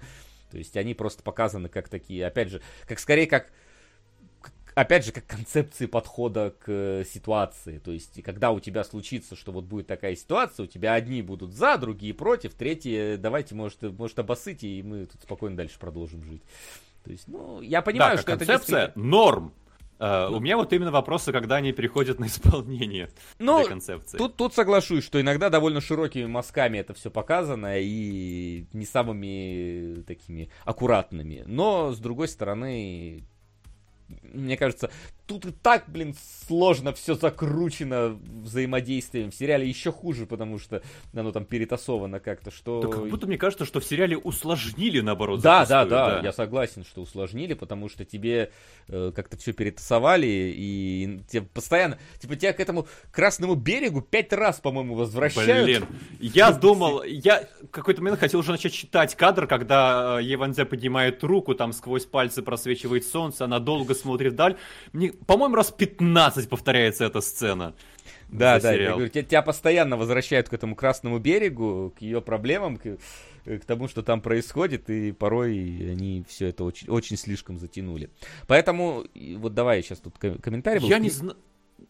То 0.51 0.59
есть 0.59 0.77
они 0.77 0.95
просто 0.95 1.23
показаны 1.23 1.69
как 1.69 1.89
такие, 1.89 2.27
опять 2.27 2.49
же, 2.49 2.61
как 2.89 2.99
скорее 2.99 3.29
как 3.29 3.53
опять 4.75 5.05
же, 5.05 5.13
как 5.13 5.27
концепции 5.27 5.87
подхода 5.87 6.55
к 6.59 6.65
э, 6.69 7.05
ситуации. 7.05 7.79
То 7.79 7.93
есть, 7.93 8.23
когда 8.23 8.51
у 8.51 8.61
тебя 8.61 8.85
случится, 8.85 9.37
что 9.37 9.53
вот 9.53 9.65
будет 9.65 9.87
такая 9.87 10.17
ситуация, 10.17 10.65
у 10.65 10.67
тебя 10.67 10.95
одни 10.95 11.23
будут 11.23 11.53
за, 11.53 11.79
другие 11.79 12.15
против, 12.15 12.55
третьи, 12.55 13.17
давайте, 13.17 13.55
может, 13.55 13.83
может 13.83 14.19
обоссыть, 14.19 14.65
и 14.65 14.83
мы 14.83 15.07
тут 15.07 15.23
спокойно 15.23 15.57
дальше 15.57 15.79
продолжим 15.79 16.23
жить. 16.25 16.43
То 17.05 17.11
есть, 17.11 17.29
ну, 17.29 17.61
я 17.61 17.83
понимаю, 17.83 18.17
да, 18.17 18.23
что 18.23 18.37
концепция 18.37 18.85
это 18.89 18.99
норм. 18.99 19.53
Uh, 19.99 20.31
ну, 20.31 20.39
у 20.39 20.41
меня 20.41 20.57
вот 20.57 20.73
именно 20.73 20.91
вопросы, 20.91 21.31
когда 21.31 21.57
они 21.57 21.71
переходят 21.71 22.19
на 22.19 22.27
исполнение 22.27 23.09
ну, 23.39 23.61
этой 23.61 23.69
концепции. 23.69 24.19
Тут, 24.19 24.37
тут 24.37 24.53
соглашусь, 24.53 25.05
что 25.05 25.21
иногда 25.21 25.49
довольно 25.49 25.81
широкими 25.81 26.27
мазками 26.27 26.79
это 26.79 26.93
все 26.93 27.09
показано 27.09 27.79
и 27.79 28.67
не 28.73 28.85
самыми 28.85 30.03
такими 30.03 30.51
аккуратными. 30.65 31.45
Но, 31.47 31.93
с 31.93 32.01
другой 32.01 32.27
стороны, 32.27 33.23
мне 34.23 34.57
кажется, 34.57 34.91
тут 35.33 35.47
и 35.47 35.51
так, 35.53 35.85
блин, 35.89 36.15
сложно 36.47 36.93
все 36.93 37.15
закручено 37.15 38.19
взаимодействием. 38.43 39.31
В 39.31 39.35
сериале 39.35 39.69
еще 39.69 39.93
хуже, 39.93 40.27
потому 40.27 40.59
что 40.59 40.83
оно 41.15 41.33
там 41.33 41.45
перетасовано 41.45 42.21
как-то, 42.21 42.51
что... 42.51 42.83
Да 42.83 42.89
как 42.89 43.09
будто 43.09 43.27
мне 43.27 43.39
кажется, 43.39 43.65
что 43.65 43.81
в 43.81 43.85
сериале 43.85 44.17
усложнили, 44.17 45.01
наоборот, 45.01 45.41
Да, 45.41 45.67
да, 45.67 45.85
да, 45.85 46.11
да, 46.11 46.21
я 46.21 46.33
согласен, 46.33 46.85
что 46.85 47.03
усложнили, 47.03 47.55
потому 47.55 47.89
что 47.89 48.05
тебе 48.05 48.53
э, 48.89 49.13
как-то 49.15 49.37
все 49.37 49.53
перетасовали, 49.53 50.27
и 50.27 51.21
тебе 51.29 51.43
постоянно... 51.43 51.99
Типа 52.19 52.37
тебя 52.37 52.53
к 52.53 52.61
этому 52.61 52.87
Красному 53.11 53.55
берегу 53.55 54.01
пять 54.01 54.33
раз, 54.33 54.61
по-моему, 54.61 54.95
возвращают. 54.95 55.65
Блин, 55.65 55.87
я 56.21 56.53
думал, 56.53 57.03
я 57.03 57.49
какой-то 57.71 58.03
момент 58.03 58.21
хотел 58.21 58.41
уже 58.41 58.53
начать 58.53 58.73
читать 58.73 59.15
кадр, 59.15 59.47
когда 59.47 60.19
э, 60.19 60.23
Еванзе 60.23 60.65
поднимает 60.65 61.23
руку, 61.25 61.55
там 61.55 61.73
сквозь 61.73 62.07
пальцы 62.07 62.43
просвечивает 62.43 63.07
солнце, 63.07 63.45
она 63.45 63.59
долго 63.59 63.95
смотрит 63.95 64.33
вдаль. 64.33 64.57
Мне, 64.93 65.13
по-моему, 65.27 65.57
раз 65.57 65.71
15 65.71 66.49
повторяется 66.49 67.05
эта 67.05 67.21
сцена. 67.21 67.75
Да, 68.29 68.59
да, 68.59 68.73
сериал. 68.73 68.81
я 68.81 68.93
говорю, 68.93 69.09
тебя, 69.11 69.23
тебя 69.23 69.43
постоянно 69.43 69.97
возвращают 69.97 70.49
к 70.49 70.55
этому 70.55 70.75
Красному 70.75 71.19
берегу, 71.19 71.93
к 71.99 72.01
ее 72.01 72.23
проблемам, 72.23 72.79
к, 72.79 72.97
к 73.45 73.65
тому, 73.67 73.89
что 73.89 74.03
там 74.03 74.23
происходит, 74.23 74.89
и 74.89 75.13
порой 75.13 75.53
они 75.53 76.25
все 76.27 76.49
это 76.49 76.65
очень, 76.65 76.89
очень 76.89 77.19
слишком 77.19 77.59
затянули. 77.59 78.09
Поэтому, 78.47 79.05
вот 79.37 79.55
давай 79.55 79.83
сейчас 79.83 79.99
тут 79.99 80.19
комментарий 80.19 80.81
был. 80.81 80.89
Я 80.89 80.99
не 80.99 81.11
знаю. 81.11 81.37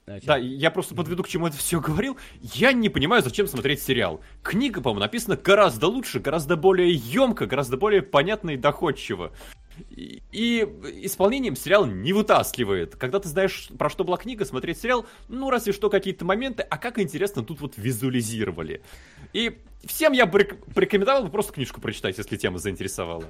Да, 0.06 0.36
я 0.36 0.70
просто 0.70 0.94
подведу, 0.94 1.22
к 1.22 1.28
чему 1.28 1.46
это 1.46 1.56
все 1.56 1.80
говорил. 1.80 2.16
Я 2.40 2.72
не 2.72 2.88
понимаю, 2.88 3.22
зачем 3.22 3.46
смотреть 3.46 3.82
сериал. 3.82 4.20
Книга, 4.42 4.80
по-моему, 4.80 5.00
написана 5.00 5.36
гораздо 5.36 5.86
лучше, 5.86 6.18
гораздо 6.18 6.56
более 6.56 6.92
емко, 6.92 7.46
гораздо 7.46 7.76
более 7.76 8.02
понятно 8.02 8.50
и 8.50 8.56
доходчиво. 8.56 9.32
И, 9.90 10.22
и 10.32 10.62
исполнением 11.02 11.56
сериал 11.56 11.86
не 11.86 12.12
вытаскивает. 12.12 12.96
Когда 12.96 13.20
ты 13.20 13.28
знаешь, 13.28 13.68
про 13.78 13.90
что 13.90 14.04
была 14.04 14.16
книга, 14.16 14.44
смотреть 14.44 14.80
сериал, 14.80 15.06
ну, 15.28 15.50
разве 15.50 15.72
что 15.72 15.90
какие-то 15.90 16.24
моменты, 16.24 16.62
а 16.62 16.78
как 16.78 16.98
интересно 16.98 17.42
тут 17.42 17.60
вот 17.60 17.74
визуализировали. 17.76 18.82
И 19.32 19.58
всем 19.84 20.12
я 20.12 20.26
бы 20.26 20.44
порекомендовал 20.74 21.28
просто 21.28 21.52
книжку 21.52 21.80
прочитать, 21.80 22.18
если 22.18 22.36
тема 22.36 22.58
заинтересовала. 22.58 23.24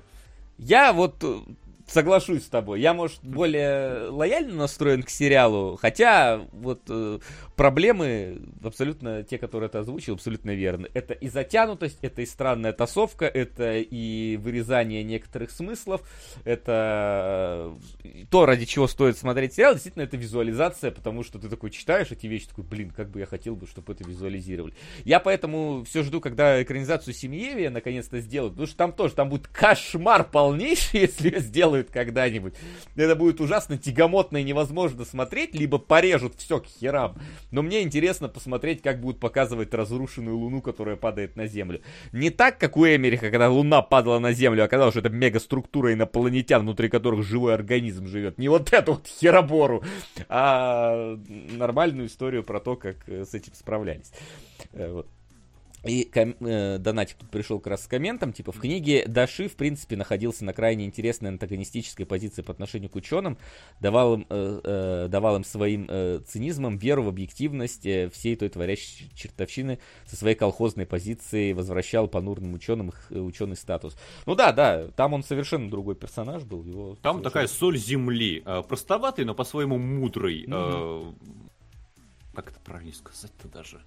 Я 0.58 0.92
вот 0.92 1.16
э, 1.22 1.40
соглашусь 1.86 2.44
с 2.44 2.48
тобой. 2.48 2.80
Я, 2.80 2.94
может, 2.94 3.20
более 3.22 4.08
лояльно 4.08 4.54
настроен 4.54 5.02
к 5.02 5.10
сериалу, 5.10 5.78
хотя 5.80 6.40
вот 6.52 6.82
э, 6.88 7.18
проблемы 7.62 8.42
абсолютно 8.64 9.22
те, 9.22 9.38
которые 9.38 9.68
ты 9.68 9.78
озвучил, 9.78 10.14
абсолютно 10.14 10.50
верны. 10.50 10.88
Это 10.94 11.14
и 11.14 11.28
затянутость, 11.28 11.98
это 12.02 12.20
и 12.22 12.26
странная 12.26 12.72
тасовка, 12.72 13.24
это 13.24 13.78
и 13.78 14.36
вырезание 14.36 15.04
некоторых 15.04 15.52
смыслов, 15.52 16.00
это 16.42 17.78
э, 18.02 18.24
то, 18.28 18.46
ради 18.46 18.64
чего 18.64 18.88
стоит 18.88 19.16
смотреть 19.16 19.54
сериал, 19.54 19.74
действительно, 19.74 20.02
это 20.02 20.16
визуализация, 20.16 20.90
потому 20.90 21.22
что 21.22 21.38
ты 21.38 21.48
такой 21.48 21.70
читаешь 21.70 22.10
эти 22.10 22.26
вещи, 22.26 22.48
такой, 22.48 22.64
блин, 22.64 22.90
как 22.90 23.10
бы 23.10 23.20
я 23.20 23.26
хотел 23.26 23.54
бы, 23.54 23.68
чтобы 23.68 23.92
это 23.92 24.02
визуализировали. 24.02 24.74
Я 25.04 25.20
поэтому 25.20 25.84
все 25.84 26.02
жду, 26.02 26.20
когда 26.20 26.60
экранизацию 26.60 27.14
Семьевия 27.14 27.70
наконец-то 27.70 28.18
сделают, 28.18 28.54
потому 28.54 28.66
что 28.66 28.76
там 28.76 28.92
тоже, 28.92 29.14
там 29.14 29.28
будет 29.28 29.46
кошмар 29.46 30.28
полнейший, 30.28 31.00
если 31.02 31.28
ее 31.30 31.38
сделают 31.38 31.90
когда-нибудь. 31.90 32.54
Это 32.96 33.14
будет 33.14 33.40
ужасно 33.40 33.78
тягомотно 33.78 34.38
и 34.38 34.42
невозможно 34.42 35.04
смотреть, 35.04 35.54
либо 35.54 35.78
порежут 35.78 36.34
все 36.38 36.58
к 36.58 36.66
херам. 36.66 37.16
Но 37.52 37.62
мне 37.62 37.82
интересно 37.82 38.28
посмотреть, 38.28 38.82
как 38.82 39.00
будут 39.00 39.20
показывать 39.20 39.72
разрушенную 39.74 40.36
Луну, 40.36 40.60
которая 40.62 40.96
падает 40.96 41.36
на 41.36 41.46
Землю. 41.46 41.80
Не 42.12 42.30
так, 42.30 42.58
как 42.58 42.76
у 42.76 42.84
Эмериха, 42.84 43.30
когда 43.30 43.48
Луна 43.50 43.82
падала 43.82 44.18
на 44.18 44.32
Землю, 44.32 44.64
оказалось, 44.64 44.94
что 44.94 45.00
это 45.00 45.10
мегаструктура 45.10 45.92
инопланетян, 45.92 46.62
внутри 46.62 46.88
которых 46.88 47.24
живой 47.24 47.54
организм 47.54 48.06
живет. 48.06 48.38
Не 48.38 48.48
вот 48.48 48.72
эту 48.72 48.94
вот 48.94 49.06
херобору, 49.06 49.84
а 50.28 51.16
нормальную 51.28 52.08
историю 52.08 52.42
про 52.42 52.58
то, 52.58 52.76
как 52.76 53.08
э, 53.08 53.24
с 53.24 53.34
этим 53.34 53.52
справлялись. 53.54 54.12
Э, 54.72 54.90
вот. 54.90 55.08
И 55.84 56.04
ком- 56.04 56.36
э, 56.40 56.78
Донатик 56.78 57.16
тут 57.16 57.30
пришел 57.30 57.58
как 57.58 57.72
раз 57.72 57.84
с 57.84 57.86
комментом, 57.88 58.32
типа, 58.32 58.52
в 58.52 58.60
книге 58.60 59.04
Даши, 59.06 59.48
в 59.48 59.56
принципе, 59.56 59.96
находился 59.96 60.44
на 60.44 60.52
крайне 60.52 60.86
интересной 60.86 61.30
антагонистической 61.30 62.06
позиции 62.06 62.42
по 62.42 62.52
отношению 62.52 62.88
к 62.88 62.94
ученым, 62.94 63.36
давал 63.80 64.14
им, 64.14 64.26
э, 64.28 64.60
э, 64.62 65.08
давал 65.08 65.36
им 65.36 65.44
своим 65.44 65.86
э, 65.88 66.20
цинизмом 66.26 66.78
веру 66.78 67.02
в 67.02 67.08
объективность 67.08 67.84
э, 67.84 68.08
всей 68.10 68.36
той 68.36 68.48
творящей 68.48 69.10
чертовщины 69.14 69.80
со 70.06 70.16
своей 70.16 70.36
колхозной 70.36 70.86
позиции, 70.86 71.52
возвращал 71.52 72.06
понурным 72.06 72.54
ученым 72.54 72.90
их 72.90 73.06
э, 73.10 73.18
ученый 73.18 73.56
статус. 73.56 73.96
Ну 74.26 74.36
да, 74.36 74.52
да, 74.52 74.86
там 74.94 75.14
он 75.14 75.24
совершенно 75.24 75.68
другой 75.68 75.96
персонаж 75.96 76.44
был. 76.44 76.64
Его 76.64 76.94
там 77.02 77.16
совершенно... 77.16 77.22
такая 77.24 77.46
соль 77.48 77.76
земли, 77.76 78.42
э, 78.44 78.62
простоватый, 78.68 79.24
но 79.24 79.34
по-своему 79.34 79.78
мудрый. 79.78 80.44
Mm-hmm. 80.44 81.14
Э, 81.18 81.52
как 82.34 82.50
это 82.50 82.60
правильно 82.60 82.92
сказать-то 82.92 83.48
даже? 83.48 83.80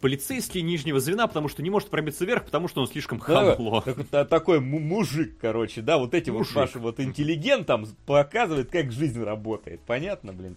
Полицейский 0.00 0.62
нижнего 0.62 1.00
звена, 1.00 1.26
потому 1.26 1.48
что 1.48 1.62
не 1.62 1.70
может 1.70 1.88
пробиться 1.88 2.24
вверх, 2.24 2.44
потому 2.44 2.68
что 2.68 2.80
он 2.80 2.88
слишком 2.88 3.18
хамло. 3.18 3.84
Да, 4.10 4.24
такой 4.24 4.60
мужик, 4.60 5.36
короче, 5.40 5.82
да, 5.82 5.98
вот 5.98 6.14
этим 6.14 6.34
мужик. 6.34 6.54
вот 6.54 6.60
вашим 6.60 6.82
вот 6.82 7.00
интеллигентам 7.00 7.86
показывает, 8.06 8.70
как 8.70 8.92
жизнь 8.92 9.22
работает. 9.22 9.80
Понятно, 9.86 10.32
блин? 10.32 10.56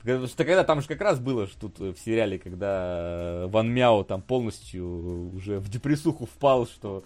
Потому 0.00 0.26
что 0.28 0.44
когда 0.44 0.64
там 0.64 0.80
же 0.80 0.88
как 0.88 1.00
раз 1.02 1.18
было 1.18 1.46
что 1.46 1.68
тут 1.68 1.78
в 1.96 2.00
сериале, 2.02 2.38
когда 2.38 3.44
Ван 3.48 3.70
Мяо 3.70 4.02
там 4.02 4.22
полностью 4.22 5.34
уже 5.34 5.58
в 5.58 5.68
депрессуху 5.68 6.24
впал, 6.24 6.66
что 6.66 7.04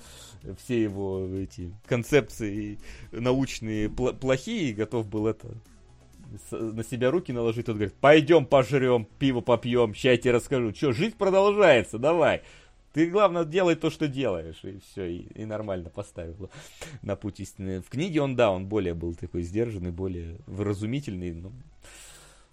все 0.58 0.80
его 0.80 1.26
эти 1.34 1.72
концепции 1.86 2.78
научные 3.10 3.90
плохие, 3.90 4.74
готов 4.74 5.08
был 5.08 5.26
это 5.26 5.48
на 6.50 6.84
себя 6.84 7.10
руки 7.10 7.32
наложить, 7.32 7.66
тот 7.66 7.76
говорит, 7.76 7.94
пойдем 7.94 8.46
пожрем, 8.46 9.06
пиво 9.18 9.40
попьем, 9.40 9.94
сейчас 9.94 10.04
я 10.12 10.16
тебе 10.16 10.32
расскажу. 10.32 10.74
Что, 10.74 10.92
жизнь 10.92 11.16
продолжается, 11.16 11.98
давай. 11.98 12.42
Ты, 12.94 13.10
главное, 13.10 13.44
делай 13.44 13.74
то, 13.74 13.90
что 13.90 14.06
делаешь, 14.06 14.60
и 14.62 14.78
все, 14.78 15.06
и, 15.10 15.26
и 15.34 15.44
нормально 15.44 15.90
поставил 15.90 16.48
на 17.02 17.16
путь 17.16 17.40
истины. 17.40 17.80
В 17.80 17.88
книге 17.88 18.22
он, 18.22 18.36
да, 18.36 18.52
он 18.52 18.66
более 18.66 18.94
был 18.94 19.14
такой 19.14 19.42
сдержанный, 19.42 19.90
более 19.90 20.38
выразумительный, 20.46 21.32
но... 21.32 21.52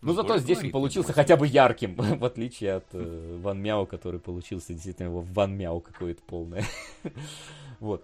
Ну, 0.01 0.13
зато 0.13 0.39
здесь 0.39 0.63
он 0.63 0.71
получился 0.71 1.13
хотя 1.13 1.37
бы 1.37 1.45
ярким, 1.45 1.93
в 1.95 2.25
отличие 2.25 2.73
от 2.73 2.85
э, 2.93 3.37
Ван 3.43 3.61
Мяо, 3.61 3.85
который 3.85 4.19
получился 4.19 4.73
действительно 4.73 5.07
его 5.07 5.21
Ван 5.21 5.55
Мяо 5.55 5.79
какое-то 5.79 6.23
полное. 6.23 6.65
вот. 7.79 8.03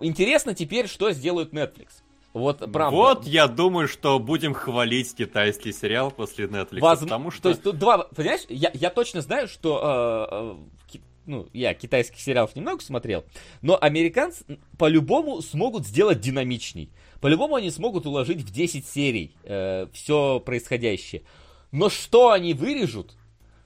Интересно 0.00 0.54
теперь, 0.54 0.88
что 0.88 1.10
сделают 1.12 1.54
Netflix. 1.54 2.02
Вот, 2.38 2.58
правда. 2.72 2.96
Вот 2.96 3.26
я 3.26 3.48
думаю, 3.48 3.88
что 3.88 4.18
будем 4.18 4.54
хвалить 4.54 5.14
китайский 5.14 5.72
сериал 5.72 6.10
после 6.10 6.46
Netflix. 6.46 6.80
Воз... 6.80 7.00
Потому 7.00 7.30
что... 7.30 7.42
То 7.42 7.48
есть 7.48 7.62
тут 7.62 7.78
два... 7.78 7.98
Понимаешь, 7.98 8.42
я, 8.48 8.70
я 8.74 8.90
точно 8.90 9.20
знаю, 9.20 9.48
что... 9.48 10.56
Э, 10.92 10.94
э, 10.94 10.98
ну, 11.26 11.46
я 11.52 11.74
китайских 11.74 12.20
сериалов 12.20 12.56
немного 12.56 12.82
смотрел, 12.82 13.24
но 13.60 13.76
американцы 13.78 14.44
по-любому 14.78 15.42
смогут 15.42 15.86
сделать 15.86 16.20
динамичней. 16.20 16.90
По-любому 17.20 17.56
они 17.56 17.70
смогут 17.70 18.06
уложить 18.06 18.40
в 18.40 18.50
10 18.50 18.86
серий 18.86 19.34
э, 19.42 19.86
все 19.92 20.40
происходящее. 20.40 21.22
Но 21.70 21.90
что 21.90 22.30
они 22.30 22.54
вырежут, 22.54 23.14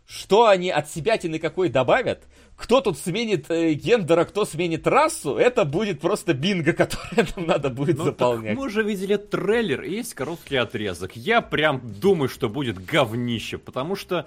что 0.07 0.47
они 0.47 0.71
от 0.71 0.91
себя 0.91 1.19
тины 1.19 1.39
какой 1.39 1.69
добавят, 1.69 2.25
кто 2.63 2.81
тут 2.81 2.97
сменит 2.97 3.51
э, 3.51 3.73
гендера, 3.73 4.25
кто 4.25 4.45
сменит 4.45 4.87
расу, 4.87 5.37
это 5.37 5.65
будет 5.65 6.01
просто 6.01 6.33
бинго, 6.33 6.73
которое 6.73 7.27
нам 7.37 7.47
надо 7.47 7.71
будет 7.71 7.99
ну, 7.99 8.05
заполнять. 8.05 8.57
мы 8.57 8.67
уже 8.67 8.85
видели 8.85 9.17
трейлер, 9.17 9.83
и 9.83 9.91
есть 9.97 10.15
короткий 10.15 10.57
отрезок. 10.57 11.17
Я 11.17 11.41
прям 11.41 11.81
думаю, 11.85 12.29
что 12.29 12.49
будет 12.49 12.83
говнище, 12.85 13.59
потому 13.59 13.97
что 13.97 14.27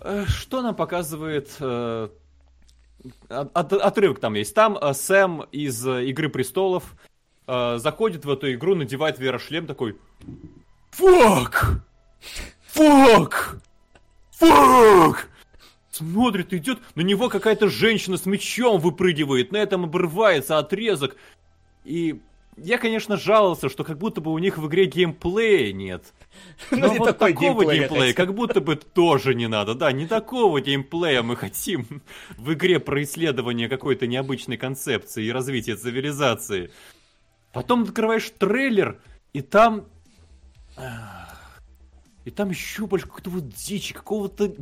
э, 0.00 0.24
что 0.26 0.62
нам 0.62 0.74
показывает 0.74 1.50
э, 1.60 2.08
от, 3.28 3.72
отрывок 3.72 4.18
там 4.18 4.34
есть. 4.34 4.54
Там 4.54 4.76
э, 4.76 4.92
Сэм 4.92 5.42
из 5.52 5.86
э, 5.86 6.06
Игры 6.06 6.28
престолов 6.30 6.96
э, 7.46 7.78
заходит 7.78 8.24
в 8.24 8.30
эту 8.30 8.52
игру, 8.54 8.74
надевает 8.74 9.20
VR-шлем 9.20 9.68
такой. 9.68 9.96
Фак! 10.90 11.84
Фак! 12.66 13.58
Фак! 14.32 15.28
Смотрит, 15.92 16.54
идет, 16.54 16.78
на 16.94 17.02
него 17.02 17.28
какая-то 17.28 17.68
женщина 17.68 18.16
с 18.16 18.24
мечом 18.24 18.80
выпрыгивает, 18.80 19.52
на 19.52 19.58
этом 19.58 19.84
обрывается 19.84 20.56
отрезок. 20.56 21.16
И 21.84 22.18
я, 22.56 22.78
конечно, 22.78 23.18
жаловался, 23.18 23.68
что 23.68 23.84
как 23.84 23.98
будто 23.98 24.22
бы 24.22 24.32
у 24.32 24.38
них 24.38 24.56
в 24.56 24.66
игре 24.68 24.86
геймплея 24.86 25.70
нет. 25.74 26.14
Но 26.70 26.78
ну, 26.78 26.98
вот 26.98 27.18
такого 27.18 27.64
геймплея, 27.64 27.88
геймплея 27.88 28.14
как 28.14 28.32
будто 28.34 28.62
бы 28.62 28.76
тоже 28.76 29.34
не 29.34 29.48
надо. 29.48 29.74
Да, 29.74 29.92
не 29.92 30.06
такого 30.06 30.62
геймплея 30.62 31.22
мы 31.22 31.36
хотим 31.36 32.02
в 32.38 32.54
игре 32.54 32.80
про 32.80 33.02
исследование 33.02 33.68
какой-то 33.68 34.06
необычной 34.06 34.56
концепции 34.56 35.26
и 35.26 35.30
развитие 35.30 35.76
цивилизации. 35.76 36.70
Потом 37.52 37.82
открываешь 37.82 38.30
трейлер, 38.38 38.98
и 39.34 39.42
там... 39.42 39.84
И 42.24 42.30
там 42.30 42.50
еще 42.50 42.86
больше 42.86 43.06
какой-то 43.06 43.30
вот 43.30 43.48
дичи, 43.48 43.92
какого-то 43.92 44.54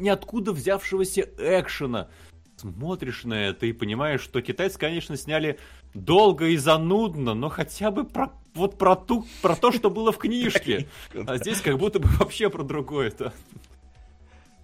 ниоткуда 0.00 0.52
взявшегося 0.52 1.28
экшена. 1.38 2.08
Смотришь 2.56 3.24
на 3.24 3.34
это 3.34 3.66
и 3.66 3.72
понимаешь, 3.72 4.20
что 4.20 4.40
китайцы, 4.40 4.78
конечно, 4.78 5.16
сняли 5.16 5.58
долго 5.94 6.48
и 6.48 6.56
занудно, 6.56 7.34
но 7.34 7.48
хотя 7.48 7.90
бы 7.90 8.04
про 8.04 8.32
вот 8.54 8.78
про, 8.78 8.96
ту, 8.96 9.26
про 9.40 9.56
то, 9.56 9.72
что 9.72 9.90
было 9.90 10.12
в 10.12 10.18
книжке. 10.18 10.88
А 11.26 11.38
здесь 11.38 11.60
как 11.60 11.78
будто 11.78 11.98
бы 11.98 12.08
вообще 12.18 12.50
про 12.50 12.62
другое-то. 12.62 13.32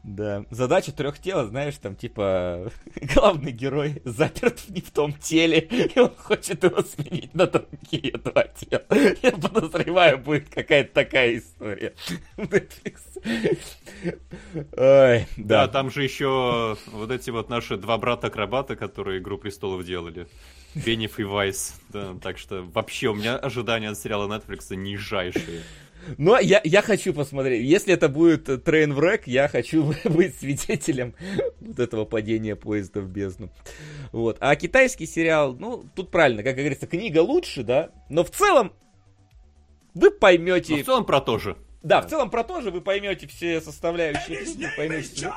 Да. 0.08 0.46
Задача 0.50 0.90
трех 0.90 1.18
тел, 1.18 1.46
знаешь, 1.46 1.76
там 1.76 1.94
типа 1.94 2.72
главный 3.14 3.52
герой 3.52 4.00
заперт 4.04 4.68
не 4.70 4.80
в 4.80 4.90
том 4.90 5.12
теле, 5.12 5.58
и 5.94 5.98
он 5.98 6.14
хочет 6.16 6.64
его 6.64 6.82
сменить 6.82 7.34
на 7.34 7.46
другие 7.46 8.12
два 8.12 8.44
тела. 8.44 8.84
Я 9.22 9.32
подозреваю, 9.32 10.18
будет 10.18 10.48
какая-то 10.48 10.94
такая 10.94 11.36
история. 11.36 11.92
Ой, 14.76 15.26
да. 15.36 15.66
да, 15.66 15.68
там 15.68 15.90
же 15.90 16.02
еще 16.02 16.78
вот 16.86 17.10
эти 17.10 17.28
вот 17.28 17.50
наши 17.50 17.76
два 17.76 17.98
брата-акробата, 17.98 18.76
которые 18.76 19.18
Игру 19.18 19.36
Престолов 19.36 19.84
делали. 19.84 20.26
Бенеф 20.74 21.18
и 21.18 21.24
Вайс. 21.24 21.78
Да, 21.90 22.14
так 22.22 22.38
что 22.38 22.62
вообще 22.62 23.08
у 23.08 23.14
меня 23.14 23.36
ожидания 23.36 23.90
от 23.90 23.98
сериала 23.98 24.26
Netflix 24.28 24.74
нижайшие. 24.74 25.62
Но 26.16 26.38
я, 26.38 26.60
я 26.64 26.82
хочу 26.82 27.12
посмотреть. 27.12 27.64
Если 27.64 27.92
это 27.92 28.08
будет 28.08 28.64
трейн 28.64 28.92
врек, 28.94 29.26
я 29.26 29.48
хочу 29.48 29.94
быть 30.04 30.38
свидетелем 30.38 31.14
вот 31.60 31.78
этого 31.78 32.04
падения 32.04 32.56
поезда 32.56 33.00
в 33.00 33.08
бездну. 33.08 33.50
Вот. 34.12 34.38
А 34.40 34.54
китайский 34.56 35.06
сериал, 35.06 35.54
ну, 35.58 35.84
тут 35.94 36.10
правильно, 36.10 36.42
как 36.42 36.56
говорится, 36.56 36.86
книга 36.86 37.18
лучше, 37.20 37.62
да, 37.62 37.90
но 38.08 38.24
в 38.24 38.30
целом 38.30 38.72
вы 39.94 40.10
поймете... 40.10 40.76
Но 40.76 40.82
в 40.82 40.86
целом 40.86 41.04
про 41.04 41.20
то 41.20 41.38
же. 41.38 41.56
Да, 41.82 42.02
в 42.02 42.08
целом 42.08 42.30
про 42.30 42.44
то 42.44 42.60
же 42.60 42.70
вы 42.70 42.80
поймете 42.80 43.26
все 43.26 43.60
составляющие 43.60 44.44
книги, 44.44 44.68
поймете... 44.76 45.32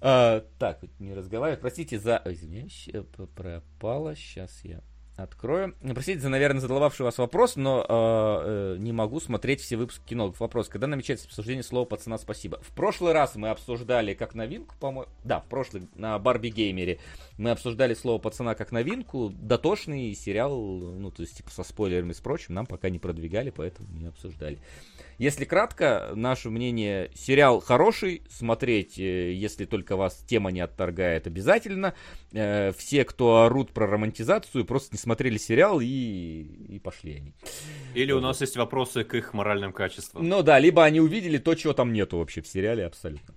А, 0.00 0.44
так, 0.58 0.80
не 0.98 1.14
разговаривать. 1.14 1.60
Простите 1.60 1.98
за... 1.98 2.22
Извиняюсь, 2.24 2.88
э, 2.92 3.02
пропало. 3.02 4.14
Сейчас 4.14 4.64
я 4.64 4.82
открою. 5.22 5.74
Простите 5.80 6.20
за, 6.20 6.28
наверное, 6.28 6.60
задолбавший 6.60 7.04
вас 7.04 7.18
вопрос, 7.18 7.56
но 7.56 7.80
э, 7.80 7.86
э, 7.88 8.76
не 8.78 8.92
могу 8.92 9.20
смотреть 9.20 9.60
все 9.60 9.76
выпуски 9.76 10.08
кинологов. 10.08 10.40
Вопрос, 10.40 10.68
когда 10.68 10.86
намечается 10.86 11.26
обсуждение 11.26 11.62
слова 11.62 11.84
«пацана, 11.84 12.18
спасибо»? 12.18 12.60
В 12.62 12.72
прошлый 12.72 13.12
раз 13.12 13.34
мы 13.36 13.50
обсуждали 13.50 14.14
как 14.14 14.34
новинку, 14.34 14.74
по-моему... 14.78 15.10
Да, 15.24 15.40
в 15.40 15.46
прошлый, 15.46 15.88
на 15.96 16.18
Барби 16.18 16.48
Геймере, 16.48 16.98
мы 17.36 17.50
обсуждали 17.50 17.94
слово 17.94 18.18
«пацана» 18.18 18.54
как 18.54 18.72
новинку. 18.72 19.30
Дотошный 19.30 20.14
сериал, 20.14 20.56
ну, 20.56 21.10
то 21.10 21.22
есть, 21.22 21.36
типа, 21.36 21.50
со 21.50 21.64
спойлерами 21.64 22.12
и 22.12 22.14
с 22.14 22.20
прочим, 22.20 22.54
нам 22.54 22.66
пока 22.66 22.88
не 22.88 22.98
продвигали, 22.98 23.50
поэтому 23.50 23.88
не 23.90 24.06
обсуждали. 24.06 24.58
Если 25.18 25.44
кратко, 25.44 26.12
наше 26.14 26.48
мнение, 26.48 27.10
сериал 27.12 27.60
хороший, 27.60 28.22
смотреть, 28.30 29.00
э, 29.00 29.32
если 29.32 29.64
только 29.64 29.96
вас 29.96 30.22
тема 30.28 30.52
не 30.52 30.60
отторгает, 30.60 31.26
обязательно. 31.26 31.94
Э, 32.32 32.70
все, 32.76 33.04
кто 33.04 33.42
орут 33.42 33.72
про 33.72 33.88
романтизацию, 33.88 34.64
просто 34.64 34.90
не 34.92 34.98
смотрели 35.08 35.38
сериал 35.38 35.80
и, 35.80 35.86
и 36.68 36.78
пошли 36.78 37.16
они. 37.16 37.34
Или 37.94 38.12
вот. 38.12 38.18
у 38.18 38.20
нас 38.20 38.42
есть 38.42 38.58
вопросы 38.58 39.04
к 39.04 39.14
их 39.14 39.32
моральным 39.32 39.72
качествам. 39.72 40.28
Ну 40.28 40.42
да, 40.42 40.58
либо 40.58 40.84
они 40.84 41.00
увидели 41.00 41.38
то, 41.38 41.54
чего 41.54 41.72
там 41.72 41.94
нету 41.94 42.18
вообще 42.18 42.42
в 42.42 42.46
сериале 42.46 42.84
абсолютно. 42.84 43.34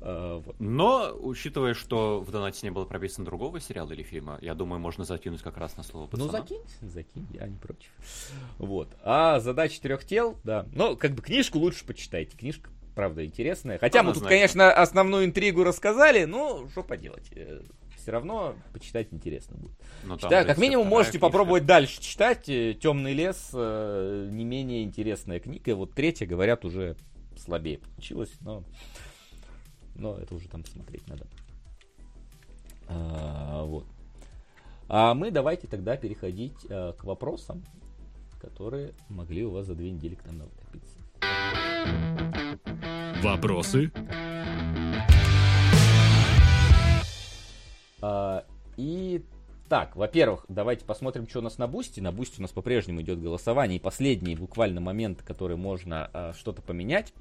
А, 0.00 0.42
Но, 0.58 1.14
учитывая, 1.20 1.74
что 1.74 2.22
в 2.22 2.30
донате 2.30 2.60
не 2.62 2.70
было 2.70 2.86
прописано 2.86 3.26
другого 3.26 3.60
сериала 3.60 3.92
или 3.92 4.02
фильма, 4.02 4.38
я 4.40 4.54
думаю, 4.54 4.80
можно 4.80 5.04
закинуть 5.04 5.42
как 5.42 5.58
раз 5.58 5.76
на 5.76 5.82
слово 5.82 6.06
пацана. 6.06 6.32
Ну, 6.32 6.38
закинь, 6.38 6.62
закинь, 6.80 7.26
я 7.34 7.46
не 7.46 7.58
против. 7.58 7.90
Вот. 8.56 8.88
А 9.04 9.38
задача 9.40 9.82
трех 9.82 10.06
тел, 10.06 10.38
да. 10.44 10.64
Ну, 10.72 10.96
как 10.96 11.12
бы 11.12 11.20
книжку 11.20 11.58
лучше 11.58 11.84
почитайте. 11.84 12.34
Книжка, 12.38 12.70
правда, 12.94 13.22
интересная. 13.22 13.76
Хотя 13.76 14.02
мы 14.02 14.14
тут, 14.14 14.24
конечно, 14.26 14.72
основную 14.72 15.26
интригу 15.26 15.62
рассказали, 15.62 16.24
но 16.24 16.66
что 16.70 16.82
поделать. 16.82 17.30
Э, 18.02 18.04
Все 18.04 18.12
равно 18.12 18.54
почитать 18.72 19.08
интересно 19.12 19.56
будет. 19.56 19.76
Ну, 20.04 20.16
Читаю, 20.18 20.46
как 20.46 20.58
минимум 20.58 20.88
можете 20.88 21.12
книжка. 21.12 21.26
попробовать 21.26 21.66
дальше 21.66 22.00
читать. 22.00 22.48
Э, 22.48 22.74
Темный 22.74 23.12
лес 23.14 23.50
э, 23.52 24.28
не 24.30 24.44
менее 24.44 24.82
интересная 24.82 25.38
книга. 25.40 25.74
Вот 25.76 25.92
третья, 25.94 26.26
говорят, 26.26 26.64
уже 26.64 26.96
слабее 27.36 27.78
получилась, 27.78 28.32
но 28.40 28.64
но 29.94 30.16
это 30.16 30.34
уже 30.34 30.48
там 30.48 30.64
смотреть 30.64 31.06
надо. 31.08 31.26
А, 32.88 33.64
вот. 33.64 33.86
А 34.88 35.14
мы 35.14 35.30
давайте 35.30 35.66
тогда 35.68 35.96
переходить 35.96 36.66
а, 36.68 36.92
к 36.92 37.04
вопросам, 37.04 37.64
которые 38.40 38.92
могли 39.08 39.44
у 39.44 39.50
вас 39.50 39.66
за 39.66 39.74
две 39.74 39.90
недели 39.90 40.14
к 40.14 40.24
нам 40.26 40.38
накопиться. 40.38 40.98
Вопросы? 43.22 43.92
И 48.76 49.22
так, 49.68 49.96
во-первых, 49.96 50.44
давайте 50.48 50.84
посмотрим, 50.84 51.26
что 51.26 51.38
у 51.38 51.42
нас 51.42 51.56
на 51.56 51.66
Бусти. 51.66 52.00
На 52.00 52.12
Бусти 52.12 52.40
у 52.40 52.42
нас 52.42 52.50
по-прежнему 52.50 53.00
идет 53.00 53.22
голосование. 53.22 53.78
И 53.78 53.80
последний 53.80 54.36
буквально 54.36 54.82
момент, 54.82 55.22
который 55.22 55.56
можно 55.56 56.10
а, 56.12 56.34
что-то 56.34 56.60
поменять. 56.60 57.14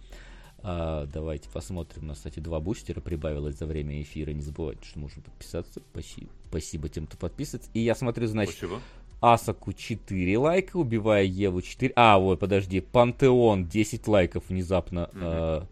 А, 0.64 1.06
давайте 1.06 1.50
посмотрим. 1.50 2.03
У 2.03 2.06
нас, 2.08 2.18
кстати, 2.18 2.40
два 2.40 2.60
бустера 2.60 3.00
прибавилось 3.00 3.58
за 3.58 3.66
время 3.66 4.01
эфира. 4.01 4.32
Не 4.32 4.42
забывайте, 4.42 4.84
что 4.84 5.00
можно 5.00 5.22
подписаться. 5.22 5.82
Спасибо, 5.92 6.30
спасибо 6.50 6.90
тем, 6.90 7.08
кто 7.08 7.18
подписывается. 7.18 7.69
И 7.74 7.80
я 7.80 7.95
смотрю, 7.95 8.27
значит, 8.27 8.56
Спасибо. 8.56 8.82
Асока 9.22 9.72
4 9.72 10.38
лайка, 10.38 10.77
убивая 10.77 11.24
Еву 11.24 11.61
4. 11.61 11.93
А, 11.95 12.19
вот, 12.19 12.40
подожди, 12.40 12.82
Пантеон 12.82 13.66
10 13.66 14.08
лайков 14.08 14.50
внезапно. 14.50 15.06
Угу. 15.06 15.19
А, 15.22 15.68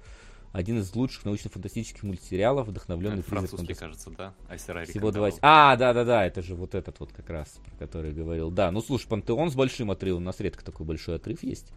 один 0.52 0.80
из 0.80 0.94
лучших 0.96 1.26
научно-фантастических 1.26 2.04
мультсериалов, 2.04 2.68
вдохновленный 2.68 3.22
французский, 3.22 3.74
кажется, 3.74 4.10
да? 4.12 4.34
Айсера 4.50 4.86
Всего 4.86 5.12
20. 5.12 5.40
А, 5.42 5.76
да-да-да, 5.76 6.26
это 6.26 6.42
же 6.42 6.56
вот 6.56 6.76
этот 6.76 7.00
вот 7.00 7.12
как 7.12 7.30
раз, 7.30 7.60
про 7.66 7.76
который 7.78 8.12
говорил. 8.12 8.52
Да, 8.52 8.72
ну 8.72 8.82
слушай, 8.82 9.08
Пантеон 9.08 9.52
с 9.52 9.56
большим 9.56 9.92
отрывом, 9.92 10.24
у 10.24 10.26
нас 10.26 10.40
редко 10.40 10.64
такой 10.64 10.86
большой 10.86 11.16
отрыв 11.16 11.44
есть. 11.44 11.72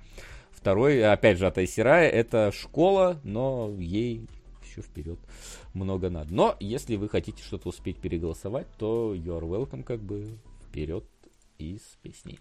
Второй, 0.51 1.05
опять 1.05 1.39
же, 1.39 1.47
от 1.47 1.59
Айсирая, 1.59 2.09
это 2.09 2.53
школа, 2.53 3.21
но 3.25 3.75
ей 3.79 4.27
еще 4.63 4.81
вперед 4.81 5.19
много 5.75 6.09
надо. 6.11 6.33
Но 6.33 6.57
если 6.61 6.97
вы 6.97 7.09
хотите 7.09 7.43
что-то 7.43 7.69
успеть 7.69 7.99
переголосовать, 7.99 8.67
то 8.79 9.15
you 9.15 9.39
are 9.39 9.43
welcome, 9.43 9.83
как 9.83 10.01
бы 10.01 10.39
вперед 10.69 11.05
и 11.59 11.79
с 11.79 11.97
песней. 12.03 12.39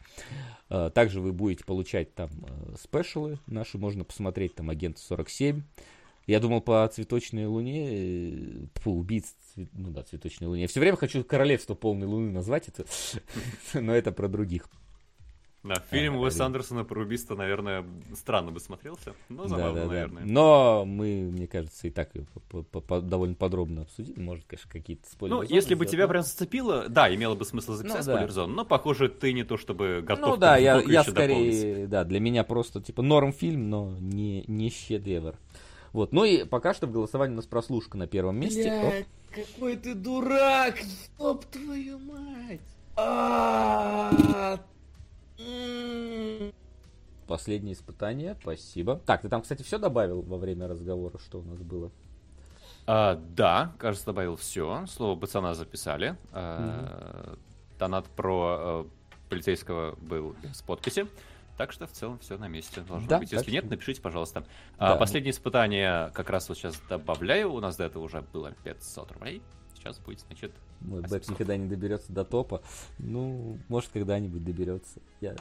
А, 0.69 0.89
также 0.89 1.19
вы 1.21 1.31
будете 1.31 1.63
получать 1.63 2.13
там 2.15 2.29
э, 2.43 2.75
спешалы 2.81 3.39
наши, 3.47 3.77
можно 3.77 4.03
посмотреть 4.03 4.55
там 4.55 4.69
Агент 4.69 4.97
47. 4.97 5.61
Я 6.31 6.39
думал 6.39 6.61
по 6.61 6.87
цветочной 6.87 7.45
луне, 7.45 7.89
э, 7.91 8.65
по 8.85 8.87
убийц, 8.87 9.35
ну 9.57 9.89
да, 9.89 10.01
цветочной 10.03 10.47
луне. 10.47 10.61
Я 10.61 10.69
все 10.69 10.79
время 10.79 10.95
хочу 10.95 11.25
королевство 11.25 11.75
полной 11.75 12.07
луны 12.07 12.31
назвать 12.31 12.69
это, 12.69 12.85
но 13.73 13.93
это 13.93 14.13
про 14.13 14.29
других. 14.29 14.69
Да, 15.61 15.75
фильм 15.91 16.15
а, 16.15 16.21
Уэс 16.21 16.39
Андерсона 16.39 16.85
про 16.85 17.01
убийство, 17.01 17.35
наверное, 17.35 17.85
странно 18.15 18.53
бы 18.53 18.61
смотрелся, 18.61 19.13
но 19.27 19.45
забавно, 19.49 19.73
да, 19.73 19.81
да, 19.81 19.87
наверное. 19.87 20.23
Да. 20.23 20.31
Но 20.31 20.85
мы, 20.85 21.29
мне 21.33 21.47
кажется, 21.47 21.87
и 21.87 21.89
так 21.89 22.11
довольно 23.03 23.35
подробно 23.35 23.81
обсудили. 23.81 24.17
Может, 24.17 24.45
конечно, 24.45 24.71
какие-то 24.71 25.09
спойлеры. 25.11 25.41
Ну, 25.41 25.43
если 25.43 25.75
бы 25.75 25.85
тебя 25.85 26.07
прям 26.07 26.23
зацепило, 26.23 26.87
да, 26.87 27.13
имело 27.13 27.35
бы 27.35 27.43
смысл 27.43 27.73
записать 27.73 28.07
ну, 28.07 28.13
спойлер 28.13 28.31
зон, 28.31 28.55
но, 28.55 28.63
похоже, 28.63 29.09
ты 29.09 29.33
не 29.33 29.43
то 29.43 29.57
чтобы 29.57 30.01
готов. 30.01 30.29
Ну 30.29 30.37
да, 30.37 30.55
я, 30.55 30.79
я 30.79 31.03
скорее, 31.03 31.51
дополнить. 31.51 31.89
да, 31.89 32.05
для 32.05 32.21
меня 32.21 32.45
просто 32.45 32.81
типа 32.81 33.01
норм 33.01 33.33
фильм, 33.33 33.69
но 33.69 33.97
не, 33.99 34.45
не 34.47 34.69
шедевр. 34.71 35.35
Вот, 35.93 36.13
ну 36.13 36.23
и 36.23 36.45
пока 36.45 36.73
что 36.73 36.87
в 36.87 36.91
голосовании 36.91 37.33
у 37.33 37.37
нас 37.37 37.45
прослушка 37.45 37.97
на 37.97 38.07
первом 38.07 38.37
месте. 38.37 38.63
Блядь, 38.63 39.07
какой 39.29 39.75
ты 39.75 39.93
дурак! 39.93 40.77
Стоп, 40.79 41.45
твою 41.45 41.99
мать! 41.99 42.61
А, 42.95 44.11
Последнее 47.27 47.73
испытание, 47.73 48.37
спасибо. 48.41 49.01
Так, 49.05 49.21
ты 49.21 49.29
там, 49.29 49.41
кстати, 49.41 49.63
все 49.63 49.77
добавил 49.77 50.21
во 50.21 50.37
время 50.37 50.67
разговора, 50.67 51.17
что 51.17 51.39
у 51.39 51.43
нас 51.43 51.59
было? 51.59 51.91
А, 52.85 53.15
да, 53.15 53.73
кажется, 53.77 54.07
добавил 54.07 54.35
все. 54.35 54.85
Слово 54.87 55.17
пацана 55.17 55.53
записали. 55.53 56.17
А, 56.33 57.29
угу. 57.31 57.39
Донат 57.79 58.05
про 58.07 58.57
а, 58.59 58.87
полицейского 59.29 59.95
был 60.01 60.35
с 60.53 60.61
подписи. 60.61 61.07
Так 61.61 61.73
что 61.73 61.85
в 61.85 61.91
целом 61.91 62.17
все 62.17 62.39
на 62.39 62.47
месте 62.47 62.81
должно 62.81 63.07
да, 63.07 63.19
быть. 63.19 63.31
Если 63.31 63.45
так... 63.45 63.53
нет, 63.53 63.69
напишите, 63.69 64.01
пожалуйста. 64.01 64.43
Да. 64.79 64.93
А, 64.93 64.95
последнее 64.95 65.29
испытание 65.29 66.09
как 66.15 66.31
раз 66.31 66.49
вот 66.49 66.57
сейчас 66.57 66.81
добавляю. 66.89 67.53
У 67.53 67.59
нас 67.59 67.77
до 67.77 67.83
этого 67.83 68.01
уже 68.01 68.23
было 68.33 68.51
500 68.63 69.11
рублей. 69.11 69.43
Сейчас 69.75 69.99
будет, 69.99 70.21
значит, 70.21 70.51
Мой 70.79 71.03
бэк 71.03 71.29
никогда 71.29 71.55
не 71.57 71.67
доберется 71.67 72.11
до 72.11 72.25
топа. 72.25 72.63
Ну, 72.97 73.59
может, 73.67 73.91
когда-нибудь 73.91 74.43
доберется. 74.43 75.01
Я... 75.19 75.35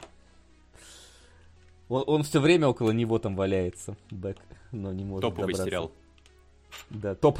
Он, 1.89 2.03
он 2.05 2.21
все 2.21 2.39
время 2.39 2.67
около 2.67 2.91
него 2.91 3.17
там 3.17 3.35
валяется, 3.35 3.97
бэк, 4.11 4.37
но 4.71 4.93
не 4.93 5.03
может 5.03 5.23
Топовый 5.23 5.53
добраться. 5.53 5.65
сериал. 5.65 5.91
Да, 6.91 7.15
топ. 7.15 7.39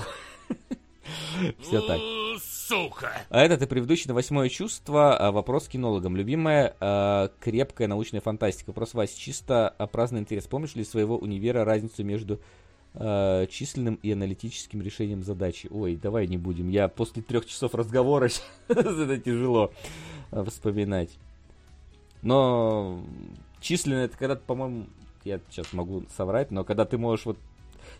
Все 1.59 1.81
так. 1.81 1.99
Сука! 2.41 3.11
А 3.30 3.41
это 3.41 3.57
ты 3.57 3.67
предыдущий 3.67 4.07
на 4.07 4.13
восьмое 4.13 4.49
чувство. 4.49 5.17
А 5.17 5.31
вопрос 5.31 5.67
кинологам. 5.67 6.15
Любимая 6.15 6.75
а, 6.80 7.31
крепкая 7.39 7.88
научная 7.88 8.21
фантастика. 8.21 8.69
Вопрос 8.69 8.93
Вася. 8.93 9.17
Чисто 9.17 9.75
праздный 9.91 10.21
интерес. 10.21 10.47
Помнишь 10.47 10.75
ли 10.75 10.83
своего 10.83 11.17
универа 11.17 11.65
разницу 11.65 12.03
между 12.03 12.39
численным 12.93 13.95
и 14.03 14.11
аналитическим 14.11 14.81
решением 14.81 15.23
задачи. 15.23 15.69
Ой, 15.71 15.95
давай 15.95 16.27
не 16.27 16.38
будем. 16.38 16.67
Я 16.67 16.89
после 16.89 17.21
трех 17.21 17.45
часов 17.45 17.73
разговора 17.73 18.30
это 18.67 19.17
тяжело 19.17 19.71
вспоминать. 20.45 21.17
Но 22.21 23.01
численно 23.61 24.01
это 24.01 24.17
когда, 24.17 24.35
по-моему, 24.35 24.88
я 25.23 25.39
сейчас 25.49 25.71
могу 25.73 26.03
соврать, 26.15 26.51
но 26.51 26.63
когда 26.63 26.85
ты 26.85 26.97
можешь 26.97 27.25
вот... 27.25 27.38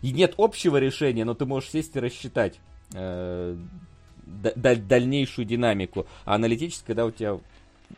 И 0.00 0.12
нет 0.12 0.34
общего 0.36 0.76
решения, 0.76 1.24
но 1.24 1.34
ты 1.34 1.46
можешь 1.46 1.70
сесть 1.70 1.96
и 1.96 2.00
рассчитать 2.00 2.60
дальнейшую 4.24 5.44
динамику. 5.44 6.06
А 6.24 6.34
аналитически, 6.34 6.86
когда 6.86 7.06
у 7.06 7.10
тебя 7.10 7.40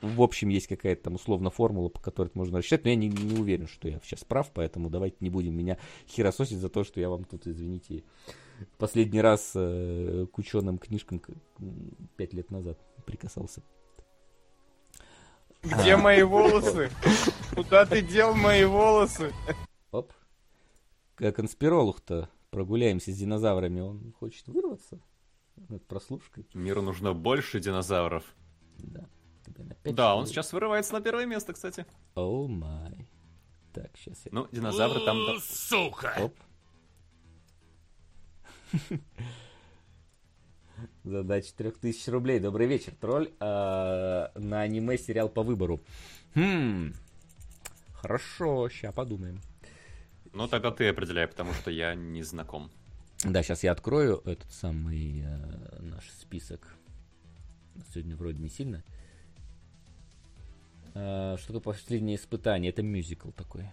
в 0.01 0.23
общем 0.23 0.49
есть 0.49 0.67
какая-то 0.67 1.05
там 1.05 1.15
условно 1.15 1.51
формула, 1.51 1.89
по 1.89 2.01
которой 2.01 2.27
это 2.27 2.39
можно 2.39 2.59
рассчитать, 2.59 2.85
но 2.85 2.91
я 2.91 2.97
не, 2.97 3.09
не 3.09 3.39
уверен, 3.39 3.69
что 3.69 3.89
я 3.89 4.01
сейчас 4.03 4.25
прав, 4.25 4.51
поэтому 4.53 4.91
давайте 4.91 5.17
не 5.21 5.31
будем 5.31 5.57
меня 5.57 5.79
херососить 6.09 6.59
за 6.59 6.69
то, 6.69 6.85
что 6.85 7.01
я 7.01 7.09
вам 7.09 7.25
тут, 7.25 7.47
извините, 7.47 8.03
последний 8.79 9.21
раз 9.21 9.53
э, 9.55 10.27
к 10.33 10.39
ученым 10.39 10.79
книжкам 10.79 11.23
пять 12.17 12.33
лет 12.33 12.51
назад 12.51 12.79
прикасался. 13.07 13.63
Где 15.63 15.97
мои 15.97 16.23
волосы? 16.23 16.91
Куда 17.55 17.87
ты 17.87 18.03
дел 18.03 18.35
мои 18.35 18.65
волосы? 18.65 19.33
Оп. 19.93 20.13
Конспиролог-то 21.17 22.29
прогуляемся 22.55 23.11
с 23.11 23.17
динозаврами, 23.17 23.81
он 23.81 24.13
хочет 24.13 24.47
вырваться 24.47 25.01
над 25.69 25.85
прослушкой. 25.89 26.47
Миру 26.55 26.83
нужно 26.83 27.13
больше 27.13 27.59
динозавров. 27.59 28.25
Да. 28.79 29.09
Да, 29.83 30.15
он 30.15 30.27
сейчас 30.27 30.53
вырывается 30.53 30.93
на 30.93 31.01
первое 31.01 31.27
место, 31.27 31.53
кстати. 31.53 31.85
О 32.15 32.47
май. 32.47 33.09
Так, 33.73 33.91
сейчас 33.97 34.25
я... 34.25 34.31
Ну, 34.33 34.47
динозавры 34.53 35.05
там... 35.05 35.19
Сука! 35.41 36.15
Оп. 36.21 36.35
Задача 41.03 41.53
3000 41.57 42.11
рублей. 42.11 42.39
Добрый 42.39 42.69
вечер, 42.69 42.95
тролль. 43.01 43.33
А, 43.41 44.31
на 44.37 44.61
аниме 44.61 44.97
сериал 44.97 45.29
по 45.29 45.43
выбору. 45.43 45.81
Хм. 46.37 46.93
Хорошо, 47.95 48.69
сейчас 48.69 48.95
подумаем. 48.95 49.41
Ну, 50.35 50.49
тогда 50.49 50.73
ты 50.73 50.89
определяй, 50.89 51.29
потому 51.29 51.53
что 51.55 51.71
я 51.71 51.95
не 51.95 52.23
знаком. 52.23 52.71
Да, 53.25 53.43
сейчас 53.43 53.63
я 53.63 53.71
открою 53.73 54.21
этот 54.25 54.51
самый 54.51 55.23
э, 55.25 55.81
наш 55.81 56.11
список. 56.11 56.75
Сегодня 57.93 58.17
вроде 58.17 58.41
не 58.41 58.49
сильно. 58.49 58.83
Э, 60.95 61.37
что-то 61.39 61.61
последнее 61.61 62.17
испытание. 62.17 62.71
Это 62.71 62.83
мюзикл 62.83 63.31
такой. 63.31 63.71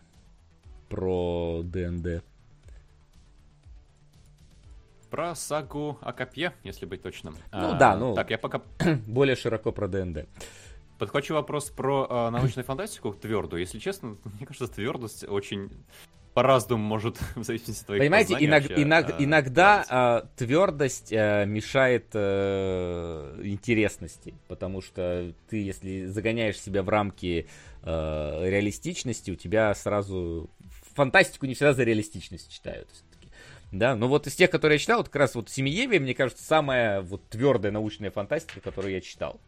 Про 0.88 1.62
ДНД. 1.64 2.24
Про 5.10 5.36
сагу 5.36 5.98
о 6.02 6.14
копье, 6.14 6.54
если 6.64 6.86
быть 6.86 7.02
точным. 7.02 7.34
Ну 7.52 7.72
а, 7.72 7.78
да, 7.78 7.98
ну... 7.98 8.14
Так, 8.14 8.30
я 8.30 8.38
пока... 8.38 8.62
более 9.08 9.36
широко 9.36 9.72
про 9.72 9.88
ДНД. 9.88 10.28
Подхвачу 11.00 11.34
вопрос 11.34 11.72
про 11.72 12.08
э, 12.08 12.30
научную 12.30 12.64
фантастику 12.64 13.14
твердую. 13.14 13.62
Если 13.62 13.80
честно, 13.80 14.18
мне 14.24 14.46
кажется, 14.46 14.68
твердость 14.68 15.28
очень 15.28 15.72
по-разному 16.34 16.84
может, 16.84 17.18
в 17.36 17.44
зависимости 17.44 17.82
от 17.82 17.86
твоих 17.88 18.02
Понимаете, 18.02 18.36
иног, 18.40 18.62
вообще, 18.62 18.84
иног, 18.84 19.10
а, 19.10 19.16
иногда 19.20 19.86
а, 19.90 20.28
твердость 20.36 21.12
а, 21.14 21.46
мешает 21.46 22.08
а, 22.14 23.40
интересности, 23.44 24.34
потому 24.48 24.82
что 24.82 25.34
ты, 25.50 25.58
если 25.64 26.06
загоняешь 26.06 26.60
себя 26.60 26.84
в 26.84 26.90
рамки 26.90 27.48
а, 27.84 28.44
реалистичности, 28.48 29.32
у 29.32 29.36
тебя 29.36 29.74
сразу 29.76 30.50
фантастику 30.96 31.46
не 31.46 31.54
всегда 31.54 31.74
за 31.74 31.84
реалистичность 31.84 32.52
читают. 32.52 32.88
Да, 33.72 33.96
но 33.96 34.10
вот 34.10 34.28
из 34.28 34.36
тех, 34.36 34.50
которые 34.50 34.76
я 34.76 34.80
читал, 34.80 34.98
вот 34.98 35.08
как 35.08 35.16
раз 35.16 35.36
вот 35.36 35.50
Семиеве, 35.50 36.00
мне 36.00 36.14
кажется, 36.14 36.44
самая 36.44 37.02
вот 37.02 37.26
твердая 37.30 37.72
научная 37.72 38.12
фантастика, 38.12 38.60
которую 38.60 38.94
я 38.94 39.00
читал. 39.00 39.40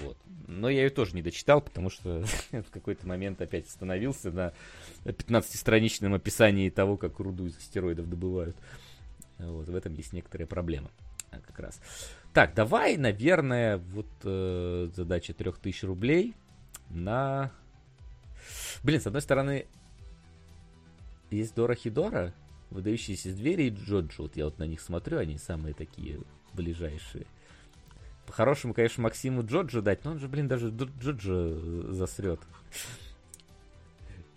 Вот. 0.00 0.16
Но 0.46 0.68
я 0.68 0.82
ее 0.82 0.90
тоже 0.90 1.14
не 1.14 1.22
дочитал, 1.22 1.60
потому 1.60 1.90
что 1.90 2.24
в 2.52 2.70
какой-то 2.70 3.06
момент 3.06 3.40
опять 3.40 3.66
остановился 3.66 4.30
на 4.30 4.52
15-страничном 5.04 6.14
описании 6.14 6.70
того, 6.70 6.96
как 6.96 7.18
руду 7.18 7.46
из 7.46 7.56
астероидов 7.56 8.08
добывают. 8.08 8.56
Вот, 9.38 9.68
в 9.68 9.74
этом 9.74 9.94
есть 9.94 10.12
некоторая 10.12 10.46
проблема. 10.46 10.90
А, 11.30 11.38
как 11.40 11.58
раз. 11.58 11.80
Так, 12.32 12.54
давай, 12.54 12.96
наверное, 12.96 13.78
вот 13.78 14.06
э, 14.24 14.88
задача 14.94 15.34
3000 15.34 15.84
рублей 15.84 16.34
на... 16.90 17.50
Блин, 18.82 19.00
с 19.00 19.06
одной 19.06 19.22
стороны, 19.22 19.66
есть 21.30 21.54
Дора 21.54 21.74
Хидора, 21.74 22.34
выдающиеся 22.70 23.32
двери 23.34 23.64
и 23.64 23.70
Джоджо. 23.70 24.22
Вот 24.22 24.36
я 24.36 24.44
вот 24.46 24.58
на 24.58 24.64
них 24.64 24.80
смотрю, 24.80 25.18
они 25.18 25.38
самые 25.38 25.74
такие 25.74 26.20
ближайшие. 26.52 27.26
По-хорошему, 28.26 28.74
конечно, 28.74 29.02
Максиму 29.02 29.44
Джоджо 29.44 29.80
дать, 29.80 30.04
но 30.04 30.12
он 30.12 30.18
же, 30.18 30.28
блин, 30.28 30.48
даже 30.48 30.68
Джоджо 30.68 31.92
засрет. 31.92 32.40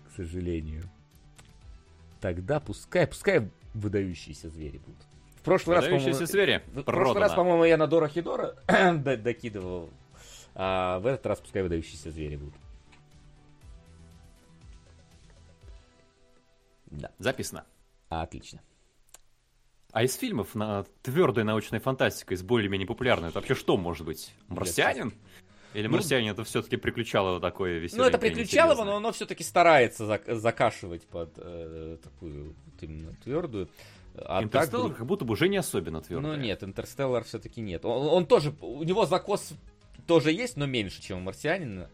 К 0.08 0.16
сожалению. 0.16 0.84
Тогда 2.22 2.59
пускай, 2.59 3.08
пускай 3.08 3.50
выдающиеся 3.74 4.50
звери 4.50 4.77
будут. 4.77 5.01
В 5.38 5.42
прошлый 5.42 5.77
раз, 5.77 5.85
по-моему, 5.85 6.14
звери. 6.14 6.64
В 6.68 6.84
прошлый 6.84 7.22
раз, 7.22 7.34
по-моему, 7.34 7.64
я 7.64 7.77
на 7.77 7.88
Дора 7.88 8.08
Хидора 8.08 8.56
докидывал. 8.93 9.90
А 10.53 11.00
в 11.00 11.06
этот 11.06 11.26
раз 11.26 11.40
пускай 11.40 11.64
выдающиеся 11.64 12.11
звери 12.11 12.35
будут. 12.35 12.56
Да. 16.88 17.11
Записано. 17.19 17.66
Отлично. 18.09 18.59
А 19.92 20.03
из 20.03 20.16
фильмов 20.16 20.53
на 20.53 20.85
твердой 21.01 21.43
научной 21.43 21.80
фантастикой 21.80 22.38
с 22.38 22.43
более-менее 22.43 22.88
популярной, 22.88 23.30
это 23.30 23.40
вообще 23.40 23.56
что 23.56 23.76
может 23.76 24.06
быть? 24.06 24.34
Марсианин? 24.48 25.14
Или 25.74 25.88
ну, 25.88 25.93
марсианин 25.93 26.32
это 26.32 26.43
все-таки 26.43 26.77
приключалово 26.77 27.40
такое 27.40 27.80
веселое? 27.80 28.03
Ну, 28.03 28.09
это 28.09 28.18
приключалово, 28.18 28.84
но 28.84 28.98
оно 28.98 29.11
все-таки 29.11 29.43
старается 29.43 30.06
зак- 30.06 30.35
закашивать 30.35 31.06
под 31.08 31.32
э, 31.38 31.98
такую 32.03 32.56
вот 32.66 32.84
именно 32.84 33.16
твердую. 33.24 33.69
А 34.16 34.43
Интерстеллар 34.43 34.90
так... 34.90 34.98
как 34.98 35.08
будто 35.08 35.26
бы 35.26 35.34
уже 35.34 35.48
не 35.48 35.58
особенно 35.58 36.01
твердый. 36.01 36.32
Ну 36.32 36.35
нет, 36.35 36.64
Интерстеллар 36.64 37.24
все-таки 37.24 37.61
нет. 37.61 37.85
Он, 37.85 38.08
он 38.08 38.26
тоже, 38.26 38.53
у 38.61 38.84
него 38.84 39.06
закос 39.06 39.53
тоже 40.08 40.32
есть, 40.32 40.58
но 40.58 40.66
меньше, 40.66 41.01
чем 41.01 41.19
у 41.19 41.22
марсианина. 41.22 41.90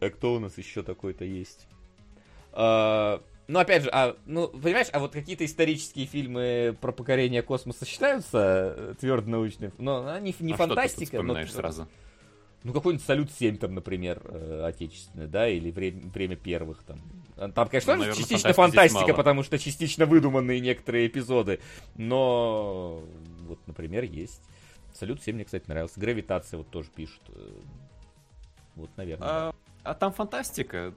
А 0.00 0.10
кто 0.10 0.34
у 0.34 0.38
нас 0.38 0.56
еще 0.58 0.82
такой-то 0.82 1.24
есть? 1.24 1.66
А, 2.52 3.20
ну, 3.46 3.58
опять 3.58 3.82
же, 3.82 3.90
а, 3.92 4.16
ну, 4.24 4.48
понимаешь, 4.48 4.86
а 4.92 4.98
вот 4.98 5.12
какие-то 5.12 5.44
исторические 5.44 6.06
фильмы 6.06 6.76
про 6.80 6.92
покорение 6.92 7.42
космоса 7.42 7.84
считаются 7.84 8.74
э, 8.76 8.94
твердо 8.98 9.30
научными? 9.30 9.72
Но 9.78 10.08
они 10.08 10.34
не 10.40 10.54
а 10.54 10.56
фантастика. 10.56 10.88
Что 10.88 10.98
ты 11.00 11.04
вспоминаешь 11.04 11.52
но... 11.52 11.54
сразу? 11.54 11.88
Ну, 12.62 12.72
какой-нибудь 12.72 13.04
«Салют-7», 13.04 13.58
там, 13.58 13.74
например, 13.74 14.22
э, 14.24 14.62
отечественный, 14.64 15.26
да, 15.26 15.46
или 15.46 15.70
«Время, 15.70 16.00
время 16.08 16.36
первых», 16.36 16.82
там. 16.82 16.98
Там, 17.52 17.68
конечно, 17.68 17.92
ну, 17.92 18.00
наверное, 18.00 18.18
частично 18.18 18.54
фантастика, 18.54 19.12
потому 19.12 19.42
что 19.42 19.58
частично 19.58 20.06
выдуманные 20.06 20.60
некоторые 20.60 21.06
эпизоды, 21.06 21.60
но 21.96 23.04
вот, 23.42 23.58
например, 23.66 24.04
есть. 24.04 24.40
«Салют-7» 24.94 25.34
мне, 25.34 25.44
кстати, 25.44 25.64
нравился. 25.68 26.00
«Гравитация» 26.00 26.56
вот 26.56 26.70
тоже 26.70 26.88
пишут. 26.88 27.20
Э, 27.28 27.50
вот, 28.76 28.90
наверное. 28.96 29.28
А, 29.28 29.54
а 29.82 29.94
там 29.94 30.14
фантастика. 30.14 30.94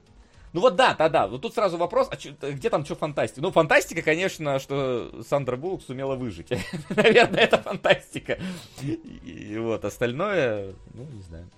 Ну 0.52 0.60
вот 0.60 0.76
да, 0.76 0.94
да, 0.94 1.08
да. 1.08 1.26
Вот 1.26 1.42
тут 1.42 1.54
сразу 1.54 1.76
вопрос, 1.76 2.08
а 2.10 2.16
чё, 2.16 2.32
где 2.40 2.70
там 2.70 2.84
что 2.84 2.94
фантастика? 2.94 3.42
Ну, 3.42 3.50
фантастика, 3.50 4.02
конечно, 4.02 4.58
что 4.58 5.22
Сандра 5.26 5.56
Буллок 5.56 5.82
сумела 5.82 6.16
выжить. 6.16 6.50
Наверное, 6.90 7.40
это 7.40 7.58
фантастика. 7.58 8.38
И, 8.82 9.56
вот, 9.58 9.84
остальное, 9.84 10.72
ну, 10.94 11.04
не 11.04 11.22
знаю. 11.22 11.48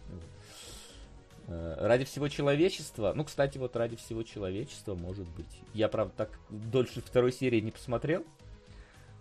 Э, 1.51 1.77
ради 1.81 2.05
всего 2.05 2.29
человечества. 2.29 3.13
Ну, 3.15 3.25
кстати, 3.25 3.59
вот 3.59 3.75
ради 3.75 3.97
всего 3.97 4.23
человечества, 4.23 4.95
может 4.95 5.29
быть. 5.31 5.61
Я, 5.75 5.89
правда, 5.89 6.15
так 6.17 6.39
дольше 6.49 7.01
второй 7.01 7.33
серии 7.33 7.61
не 7.61 7.73
посмотрел. 7.73 8.25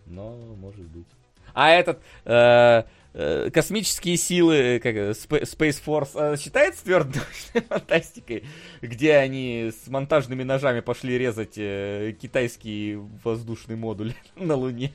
Но, 0.05 0.35
может 0.55 0.85
быть. 0.85 1.07
А 1.53 1.71
этот 1.71 1.99
э, 2.25 2.33
э, 2.33 2.83
космические 3.13 4.17
силы, 4.17 4.79
как 4.81 4.95
Space 4.95 5.83
Force, 5.83 6.11
э, 6.15 6.37
считается 6.37 6.83
твердой 6.83 7.21
фантастикой, 7.69 8.45
где 8.81 9.15
они 9.15 9.71
с 9.71 9.87
монтажными 9.87 10.43
ножами 10.43 10.81
пошли 10.81 11.17
резать 11.17 11.57
э, 11.57 12.15
китайский 12.19 12.95
воздушный 13.23 13.75
модуль 13.75 14.13
на 14.35 14.55
Луне. 14.55 14.91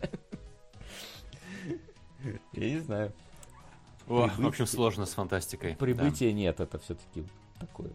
Я 2.53 2.71
не 2.71 2.79
знаю. 2.81 3.13
О, 4.07 4.23
Прибытие... 4.23 4.45
В 4.45 4.49
общем, 4.49 4.67
сложно 4.67 5.07
с 5.07 5.15
фантастикой. 5.15 5.75
Прибытия 5.77 6.29
да. 6.29 6.33
нет, 6.33 6.61
это 6.61 6.79
все-таки 6.79 7.25
такое 7.59 7.91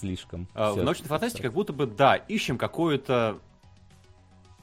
слишком. 0.00 0.48
А, 0.54 0.72
в 0.72 0.82
научной 0.82 1.06
фантастике 1.06 1.42
как 1.42 1.52
будто 1.52 1.72
бы, 1.72 1.86
да, 1.86 2.16
ищем 2.16 2.58
какую-то 2.58 3.38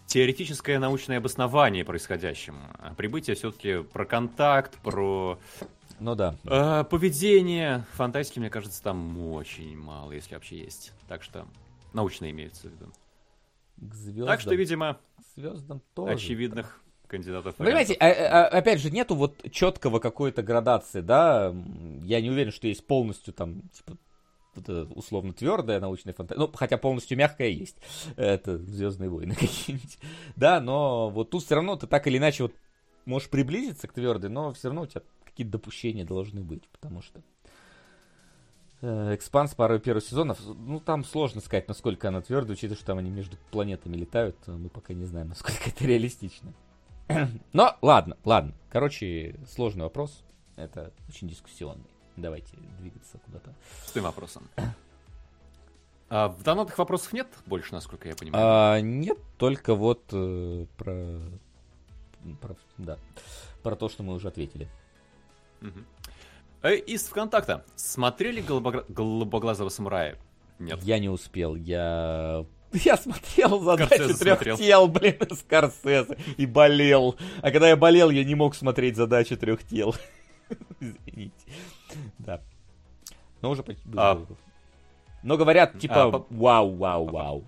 теоретическое 0.07 0.79
научное 0.79 1.17
обоснование 1.17 1.85
происходящему. 1.85 2.59
А 2.79 2.95
прибытие 2.95 3.35
все-таки 3.35 3.83
про 3.83 4.05
контакт, 4.05 4.77
про 4.79 5.37
ну 5.99 6.15
да. 6.15 6.35
Э, 6.45 6.83
поведение. 6.83 7.85
Фантастики, 7.93 8.39
мне 8.39 8.49
кажется, 8.49 8.81
там 8.83 9.31
очень 9.31 9.77
мало, 9.77 10.11
если 10.11 10.35
вообще 10.35 10.59
есть. 10.59 10.93
Так 11.07 11.23
что 11.23 11.47
научно 11.93 12.29
имеется 12.29 12.67
в 12.67 12.71
виду. 12.71 12.91
к 13.77 13.93
звездам. 13.93 14.27
Так 14.27 14.41
что, 14.41 14.55
видимо, 14.55 14.99
звездам 15.35 15.81
тоже. 15.93 16.13
очевидных 16.13 16.81
кандидатов. 17.07 17.55
Понимаете, 17.55 17.93
а, 17.95 18.07
а, 18.07 18.47
опять 18.47 18.79
же, 18.79 18.91
нету 18.91 19.15
вот 19.15 19.43
четкого 19.51 19.99
какой-то 19.99 20.43
градации, 20.43 21.01
да, 21.01 21.55
я 22.03 22.21
не 22.21 22.29
уверен, 22.29 22.51
что 22.51 22.67
есть 22.67 22.85
полностью 22.85 23.33
там, 23.33 23.61
типа, 23.69 23.97
условно 24.95 25.33
твердая 25.33 25.79
научная 25.79 26.13
фантастика, 26.13 26.47
ну, 26.47 26.51
хотя 26.55 26.77
полностью 26.77 27.17
мягкая 27.17 27.49
есть, 27.49 27.77
это 28.15 28.57
Звездные 28.57 29.09
войны 29.09 29.35
какие-нибудь, 29.39 29.99
да, 30.35 30.59
но 30.59 31.09
вот 31.09 31.29
тут 31.29 31.43
все 31.43 31.55
равно 31.55 31.75
ты 31.75 31.87
так 31.87 32.07
или 32.07 32.17
иначе 32.17 32.43
вот 32.43 32.53
можешь 33.05 33.29
приблизиться 33.29 33.87
к 33.87 33.93
твердой, 33.93 34.29
но 34.29 34.53
все 34.53 34.67
равно 34.67 34.83
у 34.83 34.85
тебя 34.85 35.01
какие-то 35.23 35.53
допущения 35.53 36.05
должны 36.05 36.43
быть, 36.43 36.67
потому 36.69 37.01
что 37.01 37.21
э, 38.81 39.15
Экспанс 39.15 39.55
пару 39.55 39.79
первых 39.79 40.03
сезонов, 40.03 40.39
ну 40.45 40.79
там 40.79 41.05
сложно 41.05 41.41
сказать, 41.41 41.67
насколько 41.67 42.07
она 42.07 42.21
твердая, 42.21 42.53
учитывая, 42.53 42.77
что 42.77 42.85
там 42.87 42.97
они 42.97 43.09
между 43.09 43.37
планетами 43.51 43.95
летают, 43.95 44.35
мы 44.47 44.69
пока 44.69 44.93
не 44.93 45.05
знаем, 45.05 45.27
насколько 45.29 45.69
это 45.69 45.85
реалистично. 45.85 46.53
Но 47.53 47.77
ладно, 47.81 48.17
ладно. 48.25 48.53
Короче, 48.69 49.39
сложный 49.47 49.83
вопрос. 49.83 50.23
Это 50.55 50.91
очень 51.07 51.29
дискуссионный. 51.29 51.85
Давайте 52.17 52.57
двигаться 52.79 53.19
куда-то. 53.19 53.53
С 53.85 53.91
тем 53.91 54.03
вопросом. 54.03 54.47
А 56.09 56.29
в 56.29 56.41
донатах 56.41 56.77
вопросов 56.77 57.11
нет 57.11 57.27
больше, 57.45 57.73
насколько 57.73 58.07
я 58.07 58.15
понимаю? 58.15 58.45
А, 58.47 58.79
нет, 58.79 59.17
только 59.37 59.75
вот 59.75 60.05
э, 60.13 60.65
про, 60.77 61.19
про, 62.39 62.55
да, 62.77 62.97
про 63.61 63.75
то, 63.75 63.89
что 63.89 64.03
мы 64.03 64.13
уже 64.13 64.29
ответили. 64.29 64.69
Угу. 65.61 66.69
Из 66.69 67.03
ВКонтакта. 67.07 67.65
Смотрели 67.75 68.39
голубогла... 68.39 68.85
голубоглазого 68.87 69.67
самурая? 69.67 70.17
Нет. 70.59 70.81
Я 70.81 70.97
не 70.99 71.09
успел. 71.09 71.55
Я 71.55 72.45
я 72.73 72.97
смотрел 72.97 73.59
задачу 73.61 74.17
трех 74.17 74.17
смотрел. 74.17 74.57
тел, 74.57 74.87
блин, 74.87 75.19
Скорсезе, 75.31 76.17
и 76.37 76.45
болел. 76.45 77.15
А 77.41 77.51
когда 77.51 77.69
я 77.69 77.75
болел, 77.75 78.09
я 78.09 78.23
не 78.23 78.35
мог 78.35 78.55
смотреть 78.55 78.95
задачу 78.95 79.37
трех 79.37 79.63
тел. 79.63 79.95
Извините. 80.79 81.33
Да. 82.19 82.41
Но 83.41 83.51
уже 83.51 83.64
почти... 83.64 83.83
А... 83.95 84.24
Но 85.24 85.38
говорят, 85.38 85.80
типа, 85.80 86.06
а, 86.06 86.25
вау, 86.30 86.75
вау, 86.75 87.06
вау. 87.07 87.43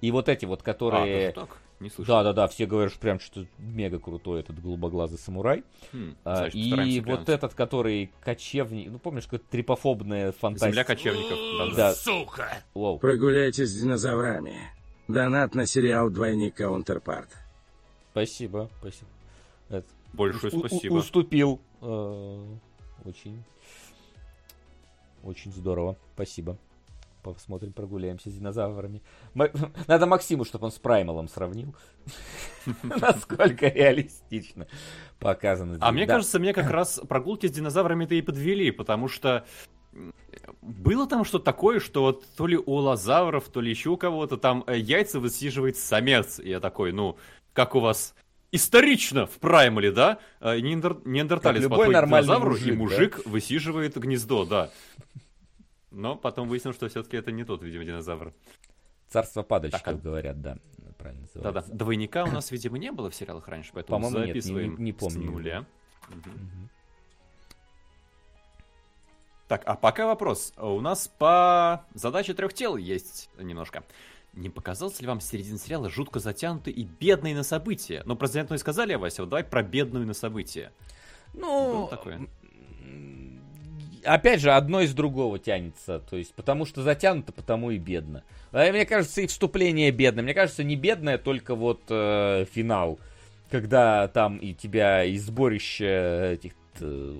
И 0.00 0.10
вот 0.10 0.28
эти 0.28 0.44
вот, 0.44 0.62
которые... 0.62 1.32
А, 1.36 1.48
не 1.80 1.90
слышал. 1.90 2.12
Да, 2.12 2.22
да, 2.24 2.32
да, 2.32 2.48
все 2.48 2.66
говорят, 2.66 2.90
что 2.90 3.00
прям 3.00 3.20
что 3.20 3.46
мега 3.58 4.00
крутой 4.00 4.40
этот 4.40 4.60
голубоглазый 4.60 5.18
самурай. 5.18 5.62
Хм, 5.92 6.16
а, 6.24 6.36
значит, 6.36 6.54
и 6.56 7.00
вот 7.06 7.28
этот, 7.28 7.54
который 7.54 8.10
кочевник, 8.20 8.90
ну 8.90 8.98
помнишь, 8.98 9.24
какая 9.24 9.38
трипофобная 9.38 10.32
фантастика. 10.32 10.70
Земля 10.70 10.84
кочевников. 10.84 11.38
Да, 11.76 11.76
да. 11.76 11.94
Сука! 11.94 12.48
Воу. 12.74 12.98
Прогуляйтесь 12.98 13.70
с 13.70 13.80
динозаврами. 13.80 14.54
Донат 15.06 15.54
на 15.54 15.66
сериал 15.66 16.10
«Двойник 16.10 16.56
Каунтерпарт». 16.56 17.30
Спасибо, 18.10 18.68
спасибо. 18.80 19.10
Это... 19.68 19.86
Большое 20.12 20.52
у- 20.52 20.58
спасибо. 20.66 20.92
У- 20.94 20.96
уступил. 20.96 21.60
Э- 21.80 22.44
очень. 23.04 23.44
Очень 25.22 25.52
здорово. 25.52 25.96
Спасибо 26.14 26.58
посмотрим, 27.34 27.72
прогуляемся 27.72 28.30
с 28.30 28.34
динозаврами. 28.34 29.02
Надо 29.86 30.06
Максиму, 30.06 30.44
чтобы 30.44 30.66
он 30.66 30.72
с 30.72 30.78
Праймалом 30.78 31.28
сравнил. 31.28 31.74
Насколько 32.82 33.68
реалистично 33.68 34.66
показано. 35.18 35.78
А 35.80 35.92
мне 35.92 36.06
кажется, 36.06 36.38
мне 36.38 36.52
как 36.52 36.70
раз 36.70 37.00
прогулки 37.08 37.46
с 37.46 37.50
динозаврами-то 37.50 38.14
и 38.14 38.22
подвели, 38.22 38.70
потому 38.70 39.08
что 39.08 39.44
было 40.62 41.06
там 41.06 41.24
что-то 41.24 41.44
такое, 41.44 41.80
что 41.80 42.02
вот 42.02 42.24
то 42.36 42.46
ли 42.46 42.56
у 42.56 42.74
лазавров, 42.74 43.48
то 43.48 43.60
ли 43.60 43.70
еще 43.70 43.90
у 43.90 43.96
кого-то 43.96 44.36
там 44.36 44.64
э, 44.66 44.78
яйца 44.78 45.18
высиживает 45.18 45.76
самец. 45.76 46.38
И 46.38 46.50
я 46.50 46.60
такой, 46.60 46.92
ну, 46.92 47.16
как 47.52 47.74
у 47.74 47.80
вас 47.80 48.14
исторично 48.52 49.26
в 49.26 49.38
Праймале, 49.38 49.92
да? 49.92 50.18
Э, 50.40 50.58
неандер... 50.60 50.98
Неандерталец 51.04 51.62
подходит 51.68 52.02
к 52.02 52.06
динозавру, 52.06 52.50
мужик, 52.50 52.66
и 52.66 52.72
мужик 52.72 53.20
да? 53.24 53.30
высиживает 53.30 53.96
гнездо, 53.96 54.44
да. 54.44 54.70
Но 55.90 56.16
потом 56.16 56.48
выяснилось, 56.48 56.76
что 56.76 56.88
все-таки 56.88 57.16
это 57.16 57.32
не 57.32 57.44
тот, 57.44 57.62
видимо, 57.62 57.84
динозавр. 57.84 58.32
Царство 59.08 59.42
падальщиков, 59.42 59.82
так, 59.82 59.94
а... 59.94 59.98
говорят, 59.98 60.40
да. 60.40 60.58
Правильно 60.98 61.22
называется. 61.22 61.62
Да-да. 61.62 61.76
Двойника 61.76 62.24
у 62.24 62.30
нас, 62.30 62.50
видимо, 62.50 62.78
не 62.78 62.90
было 62.92 63.10
в 63.10 63.14
сериалах 63.14 63.48
раньше, 63.48 63.70
поэтому 63.72 64.00
По-моему, 64.00 64.26
записываем 64.26 64.70
нет, 64.70 64.78
не, 64.78 64.84
не, 64.84 64.90
не 64.90 64.92
помню. 64.92 65.28
с 65.28 65.32
нуля. 65.32 65.66
Угу. 66.08 66.18
Угу. 66.18 66.68
Так, 69.48 69.62
а 69.64 69.76
пока 69.76 70.06
вопрос. 70.06 70.52
У 70.58 70.80
нас 70.80 71.08
по 71.08 71.86
задаче 71.94 72.34
трех 72.34 72.52
тел 72.52 72.76
есть 72.76 73.30
немножко. 73.38 73.82
Не 74.38 74.50
показался 74.50 75.02
ли 75.02 75.08
вам 75.08 75.20
середина 75.20 75.58
сериала 75.58 75.90
жутко 75.90 76.20
затянутый 76.20 76.72
и 76.72 76.84
бедный 76.84 77.34
на 77.34 77.42
события? 77.42 78.02
Ну, 78.06 78.14
про 78.14 78.28
занятную 78.28 78.58
сказали, 78.58 78.94
Вася, 78.94 79.22
вот 79.22 79.30
давай 79.30 79.42
про 79.42 79.62
бедную 79.62 80.06
на 80.06 80.14
события. 80.14 80.72
Ну, 81.34 81.88
такое? 81.90 82.28
опять 84.04 84.40
же, 84.40 84.52
одно 84.52 84.80
из 84.80 84.94
другого 84.94 85.38
тянется. 85.38 86.00
То 86.00 86.16
есть, 86.16 86.34
потому 86.34 86.64
что 86.64 86.82
затянуто, 86.82 87.32
потому 87.32 87.70
и 87.70 87.78
бедно. 87.78 88.24
А 88.52 88.70
мне 88.70 88.86
кажется, 88.86 89.20
и 89.20 89.26
вступление 89.26 89.90
бедно. 89.90 90.22
Мне 90.22 90.34
кажется, 90.34 90.64
не 90.64 90.76
бедное, 90.76 91.18
только 91.18 91.54
вот 91.54 91.82
э, 91.88 92.46
финал. 92.52 92.98
Когда 93.50 94.08
там 94.08 94.38
и 94.38 94.54
тебя 94.54 95.04
из 95.04 95.26
сборища 95.26 96.32
этих 96.32 96.52
э, 96.80 97.16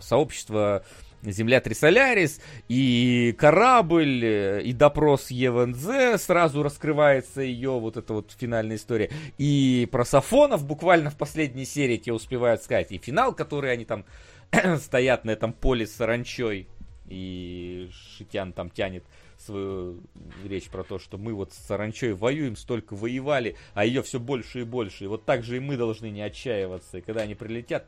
сообщества 0.00 0.84
Земля 1.22 1.60
Трисолярис, 1.60 2.40
и 2.68 3.34
корабль, 3.38 4.24
э, 4.24 4.62
и 4.62 4.72
допрос 4.72 5.30
ЕВНЗ, 5.30 6.20
сразу 6.20 6.62
раскрывается 6.62 7.42
ее 7.42 7.78
вот 7.78 7.96
эта 7.96 8.14
вот 8.14 8.32
финальная 8.36 8.76
история. 8.76 9.10
И 9.38 9.88
про 9.92 10.04
Сафонов 10.04 10.66
буквально 10.66 11.10
в 11.10 11.16
последней 11.16 11.64
серии 11.64 11.96
тебе 11.96 12.14
успевают 12.14 12.62
сказать. 12.62 12.90
И 12.90 12.98
финал, 12.98 13.34
который 13.34 13.72
они 13.72 13.84
там 13.84 14.04
стоят 14.78 15.24
на 15.24 15.30
этом 15.30 15.52
поле 15.52 15.86
с 15.86 15.94
саранчой, 15.94 16.68
и 17.08 17.90
Шитян 18.16 18.52
там 18.52 18.70
тянет 18.70 19.04
свою 19.38 20.02
речь 20.44 20.68
про 20.68 20.82
то, 20.82 20.98
что 20.98 21.18
мы 21.18 21.34
вот 21.34 21.52
с 21.52 21.56
саранчой 21.56 22.14
воюем, 22.14 22.56
столько 22.56 22.94
воевали, 22.94 23.56
а 23.74 23.84
ее 23.84 24.02
все 24.02 24.18
больше 24.18 24.60
и 24.60 24.64
больше. 24.64 25.04
И 25.04 25.08
вот 25.08 25.24
так 25.24 25.44
же 25.44 25.56
и 25.56 25.60
мы 25.60 25.76
должны 25.76 26.10
не 26.10 26.22
отчаиваться. 26.22 26.98
И 26.98 27.00
когда 27.00 27.22
они 27.22 27.34
прилетят, 27.34 27.86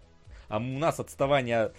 а 0.49 0.59
у 0.59 0.61
нас 0.61 1.01
отставание 1.01 1.73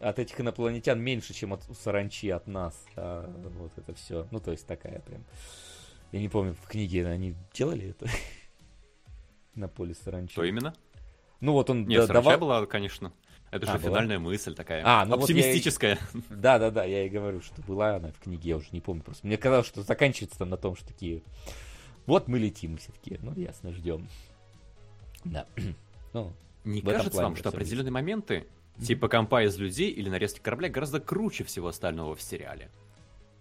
от 0.00 0.18
этих 0.18 0.40
инопланетян 0.40 0.98
меньше, 1.00 1.34
чем 1.34 1.52
от 1.52 1.62
саранчи 1.76 2.30
от 2.30 2.46
нас. 2.46 2.84
А 2.96 3.30
вот 3.58 3.72
это 3.76 3.94
все. 3.94 4.26
Ну, 4.30 4.40
то 4.40 4.50
есть 4.50 4.66
такая 4.66 5.00
прям... 5.00 5.24
Я 6.12 6.20
не 6.20 6.28
помню, 6.28 6.54
в 6.54 6.66
книге 6.66 7.06
они 7.06 7.34
делали 7.52 7.90
это? 7.90 8.08
На 9.54 9.68
поле 9.68 9.94
саранчи. 9.94 10.32
Что 10.32 10.44
именно? 10.44 10.74
Ну 11.40 11.52
вот 11.52 11.70
он 11.70 11.86
Нет, 11.86 12.08
давал... 12.08 12.38
была, 12.38 12.66
конечно. 12.66 13.12
Это 13.50 13.66
же 13.66 13.72
а, 13.72 13.78
финальная 13.78 14.18
была? 14.18 14.30
мысль 14.30 14.54
такая. 14.54 14.82
А, 14.84 15.04
ну 15.04 15.16
оптимистическая. 15.16 15.98
Вот 16.12 16.24
да, 16.30 16.58
да, 16.58 16.70
да, 16.70 16.84
я 16.84 17.04
и 17.04 17.08
говорю, 17.08 17.40
что 17.40 17.60
была 17.62 17.96
она 17.96 18.12
в 18.12 18.20
книге, 18.20 18.50
я 18.50 18.56
уже 18.56 18.68
не 18.72 18.80
помню 18.80 19.02
просто. 19.02 19.26
Мне 19.26 19.36
казалось, 19.36 19.66
что 19.66 19.82
заканчивается 19.82 20.38
там 20.38 20.50
на 20.50 20.56
том, 20.56 20.76
что 20.76 20.86
такие. 20.86 21.22
Вот 22.06 22.28
мы 22.28 22.38
летим 22.38 22.76
все 22.76 22.92
таки 22.92 23.18
ну 23.20 23.34
ясно, 23.34 23.72
ждем. 23.72 24.08
Да. 25.24 25.46
ну, 26.12 26.32
не 26.64 26.80
кажется 26.80 27.22
вам, 27.22 27.36
что 27.36 27.48
определенные 27.48 27.92
моменты, 27.92 28.46
типа 28.80 29.08
компа 29.08 29.42
из 29.44 29.58
людей 29.58 29.90
или 29.90 30.08
нарезки 30.08 30.40
корабля, 30.40 30.68
гораздо 30.68 31.00
круче 31.00 31.44
всего 31.44 31.68
остального 31.68 32.14
в 32.14 32.22
сериале? 32.22 32.70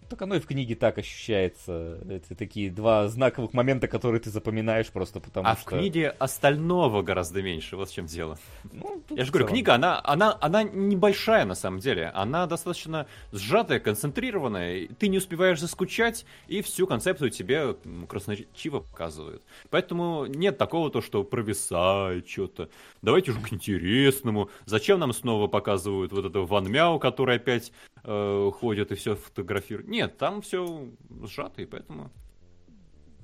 Так 0.10 0.22
оно 0.24 0.36
и 0.36 0.40
в 0.40 0.48
книге 0.48 0.76
так 0.76 0.98
ощущается. 0.98 2.00
Это 2.10 2.36
такие 2.36 2.72
два 2.72 3.08
знаковых 3.08 3.54
момента, 3.54 3.88
которые 3.88 4.20
ты 4.20 4.32
запоминаешь 4.32 4.88
просто 4.88 5.20
потому 5.20 5.48
а 5.48 5.56
что... 5.56 5.62
А 5.62 5.64
в 5.64 5.80
книге 5.80 6.10
остального 6.10 7.04
гораздо 7.04 7.44
меньше, 7.44 7.76
вот 7.78 7.90
в 7.90 7.94
чем 7.94 8.08
дело. 8.08 8.40
Ну, 8.72 9.04
Я 9.10 9.24
же 9.24 9.32
говорю, 9.32 9.48
книга, 9.48 9.76
она, 9.76 10.02
она, 10.04 10.36
она 10.42 10.64
небольшая 10.64 11.46
на 11.46 11.54
самом 11.54 11.80
деле. 11.80 12.08
Она 12.16 12.48
достаточно 12.48 13.06
сжатая, 13.32 13.80
концентрированная. 13.80 14.88
Ты 14.98 15.10
не 15.10 15.20
успеваешь 15.20 15.60
заскучать, 15.60 16.26
и 16.48 16.62
всю 16.64 16.88
концепцию 16.88 17.30
тебе 17.30 17.76
красноречиво 18.08 18.80
показывают. 18.80 19.44
Поэтому 19.70 20.26
нет 20.26 20.58
такого 20.58 20.90
то, 20.90 21.02
что 21.02 21.24
провисает 21.24 22.28
что-то. 22.28 22.70
Давайте 23.04 23.32
уже 23.32 23.42
к 23.42 23.54
интересному. 23.54 24.50
Зачем 24.66 25.00
нам 25.00 25.14
снова 25.14 25.48
показывают 25.48 26.12
вот 26.12 26.26
этого 26.26 26.48
Ван 26.48 26.70
Мяу, 26.72 26.98
который 26.98 27.36
опять 27.36 27.72
э, 28.04 28.52
ходит 28.54 28.92
и 28.92 28.96
все 28.96 29.16
фотографирует? 29.16 29.88
Нет, 29.88 30.18
там 30.18 30.42
все 30.42 30.90
сжато, 31.24 31.62
и 31.62 31.66
поэтому... 31.66 32.12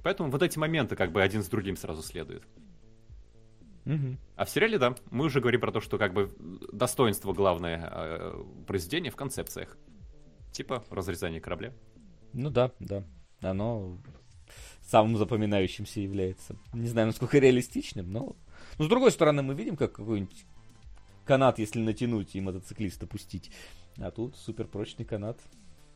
Поэтому 0.03 0.29
вот 0.29 0.43
эти 0.43 0.59
моменты 0.59 0.95
как 0.95 1.11
бы 1.11 1.21
один 1.21 1.43
с 1.43 1.47
другим 1.47 1.75
сразу 1.75 2.03
следуют. 2.03 2.43
Угу. 3.85 4.17
А 4.35 4.45
в 4.45 4.49
сериале, 4.49 4.77
да, 4.77 4.95
мы 5.11 5.25
уже 5.25 5.41
говорим 5.41 5.61
про 5.61 5.71
то, 5.71 5.79
что 5.79 5.97
как 5.97 6.13
бы 6.13 6.31
достоинство 6.71 7.33
главное 7.33 7.89
э, 7.91 8.43
произведение 8.67 9.11
в 9.11 9.15
концепциях. 9.15 9.77
Типа 10.51 10.83
разрезание 10.89 11.41
корабля. 11.41 11.73
Ну 12.33 12.49
да, 12.49 12.71
да. 12.79 13.03
Оно 13.41 13.97
самым 14.81 15.17
запоминающимся 15.17 15.99
является. 16.01 16.55
Не 16.73 16.87
знаю, 16.87 17.07
насколько 17.07 17.37
реалистичным, 17.39 18.11
но... 18.11 18.35
Но 18.77 18.85
с 18.85 18.87
другой 18.87 19.11
стороны, 19.11 19.41
мы 19.41 19.53
видим, 19.53 19.75
как 19.75 19.93
какой-нибудь 19.93 20.45
канат, 21.25 21.59
если 21.59 21.79
натянуть 21.79 22.35
и 22.35 22.41
мотоциклиста 22.41 23.07
пустить. 23.07 23.51
А 23.97 24.11
тут 24.11 24.35
суперпрочный 24.35 25.05
канат 25.05 25.39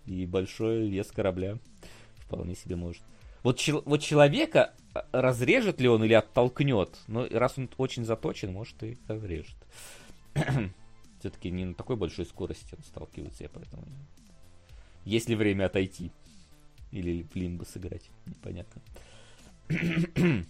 и 0.05 0.25
большой 0.25 0.89
вес 0.89 1.11
корабля 1.11 1.57
вполне 2.17 2.55
себе 2.55 2.75
может 2.75 3.03
Вот, 3.43 3.57
чел- 3.57 3.83
вот 3.85 4.01
человека 4.01 4.73
а, 4.93 5.05
разрежет 5.11 5.81
ли 5.81 5.89
он 5.89 6.03
или 6.03 6.13
оттолкнет? 6.13 6.97
Ну, 7.07 7.27
раз 7.31 7.57
он 7.57 7.69
очень 7.77 8.05
заточен, 8.05 8.53
может 8.53 8.81
и 8.83 8.97
разрежет. 9.07 9.57
Все-таки 11.19 11.51
не 11.51 11.65
на 11.65 11.73
такой 11.73 11.97
большой 11.97 12.25
скорости 12.25 12.75
он 12.75 12.83
сталкивается, 12.83 13.43
я 13.43 13.49
поэтому... 13.49 13.83
Есть 15.05 15.29
ли 15.29 15.35
время 15.35 15.65
отойти? 15.65 16.11
Или 16.91 17.23
в 17.23 17.35
лимбо 17.35 17.63
сыграть? 17.63 18.09
Непонятно. 18.25 18.81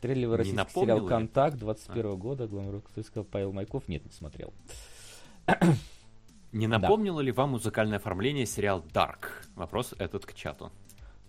Трейлер 0.00 0.30
российский 0.30 0.80
сериал 0.80 1.06
«Контакт» 1.06 1.56
21 1.58 2.06
а. 2.06 2.14
года. 2.14 2.46
Главный 2.46 2.80
кто 2.82 3.02
сказал 3.02 3.24
Павел 3.24 3.52
Майков? 3.52 3.88
Нет, 3.88 4.04
не 4.04 4.12
смотрел. 4.12 4.52
Не 6.54 6.68
напомнило 6.68 7.18
да. 7.18 7.22
ли 7.24 7.32
вам 7.32 7.50
музыкальное 7.50 7.98
оформление 7.98 8.46
сериал 8.46 8.84
Dark? 8.92 9.26
Вопрос 9.56 9.94
этот 9.98 10.24
к 10.24 10.34
чату. 10.34 10.72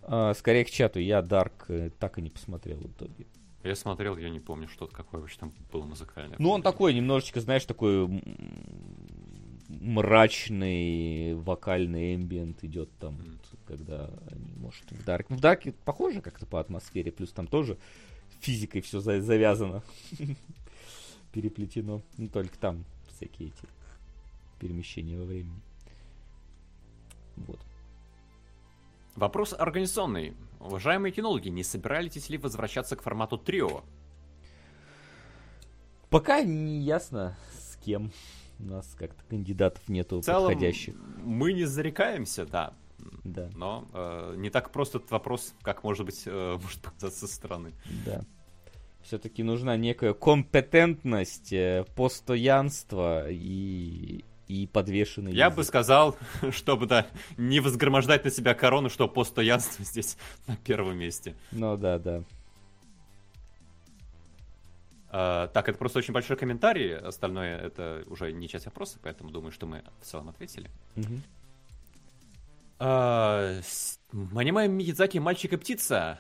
А, 0.04 0.34
скорее 0.36 0.66
к 0.66 0.70
чату. 0.70 1.00
Я 1.00 1.20
Dark 1.20 1.66
э, 1.68 1.90
так 2.00 2.20
и 2.20 2.22
не 2.22 2.30
посмотрел 2.30 2.78
в 2.78 2.88
итоге. 2.88 3.26
Я 3.64 3.76
смотрел, 3.76 4.16
я 4.18 4.30
не 4.30 4.40
помню, 4.40 4.68
что 4.68 4.86
какое 4.86 5.22
вообще 5.22 5.40
там 5.40 5.52
было 5.72 5.84
музыкальное. 5.84 6.36
Ну, 6.38 6.52
он 6.52 6.62
такой, 6.62 6.94
немножечко, 6.94 7.42
знаешь, 7.42 7.66
такой 7.66 8.08
мрачный 9.68 11.34
вокальный 11.34 12.16
эмбиент 12.16 12.64
идет 12.64 12.92
там, 13.00 13.16
mm. 13.16 13.40
когда 13.66 14.12
они, 14.32 14.54
может, 14.58 14.92
в 14.92 15.04
Дарк. 15.04 15.32
Ну, 15.32 15.38
в 15.38 15.40
Дарке 15.42 15.72
похоже 15.72 16.22
как-то 16.22 16.46
по 16.46 16.60
атмосфере, 16.60 17.12
плюс 17.12 17.32
там 17.32 17.48
тоже 17.48 17.80
физикой 18.42 18.82
все 18.82 19.00
завязано, 19.00 19.82
переплетено. 21.32 22.04
Ну, 22.18 22.28
только 22.28 22.60
там 22.60 22.86
всякие 23.10 23.48
эти 23.50 23.75
перемещения 24.66 25.18
во 25.18 25.26
времени. 25.26 25.62
Вот. 27.36 27.60
Вопрос 29.16 29.54
организационный. 29.58 30.34
Уважаемые 30.60 31.12
кинологи, 31.12 31.50
не 31.50 31.64
собираетесь 31.64 32.30
ли 32.30 32.38
возвращаться 32.38 32.96
к 32.96 33.04
формату 33.04 33.38
трио? 33.38 33.84
Пока 36.10 36.42
не 36.42 36.82
ясно, 36.82 37.38
с 37.54 37.76
кем. 37.78 38.12
У 38.60 38.64
нас 38.64 38.96
как-то 38.98 39.24
кандидатов 39.30 39.88
нету 39.88 40.20
в 40.20 40.24
целом, 40.24 40.50
подходящих. 40.50 40.96
Мы 41.24 41.54
не 41.54 41.66
зарекаемся, 41.66 42.46
да. 42.46 42.74
Да. 43.24 43.50
Но 43.56 43.88
э, 43.94 44.36
не 44.38 44.50
так 44.50 44.72
просто 44.72 44.98
этот 44.98 45.12
вопрос, 45.12 45.54
как 45.62 45.84
может 45.84 46.06
быть, 46.06 46.24
э, 46.26 46.58
может 46.62 46.82
показаться 46.82 47.28
со 47.28 47.34
стороны. 47.34 47.74
Да. 48.06 48.22
Все-таки 49.04 49.44
нужна 49.44 49.78
некая 49.78 50.14
компетентность, 50.14 51.54
э, 51.54 51.86
постоянство 51.96 53.30
и 53.30 54.26
и 54.48 54.68
подвешенный 54.68 55.34
Я 55.34 55.46
язык. 55.46 55.58
бы 55.58 55.64
сказал, 55.64 56.18
чтобы 56.52 56.86
да, 56.86 57.08
не 57.38 57.60
возгромождать 57.60 58.26
на 58.26 58.32
себя 58.32 58.54
корону, 58.54 58.90
что 58.90 59.08
постоянство 59.08 59.84
здесь 59.84 60.18
на 60.48 60.56
первом 60.58 60.98
месте. 60.98 61.36
Ну 61.52 61.78
да, 61.78 62.00
да. 62.00 62.24
А, 65.10 65.48
так, 65.48 65.70
это 65.70 65.78
просто 65.78 66.00
очень 66.00 66.14
большой 66.14 66.36
комментарий. 66.36 66.98
Остальное 66.98 67.58
это 67.58 68.04
уже 68.08 68.34
не 68.34 68.50
часть 68.50 68.66
вопроса, 68.66 69.00
поэтому 69.02 69.32
думаю, 69.32 69.52
что 69.52 69.66
мы 69.66 69.84
в 70.02 70.06
целом 70.06 70.28
ответили. 70.30 70.70
Угу. 70.98 71.22
А, 72.80 73.62
аниме 74.36 74.68
Мидзаки 74.68 75.20
«Мальчик 75.20 75.54
и 75.54 75.58
птица» 75.58 76.20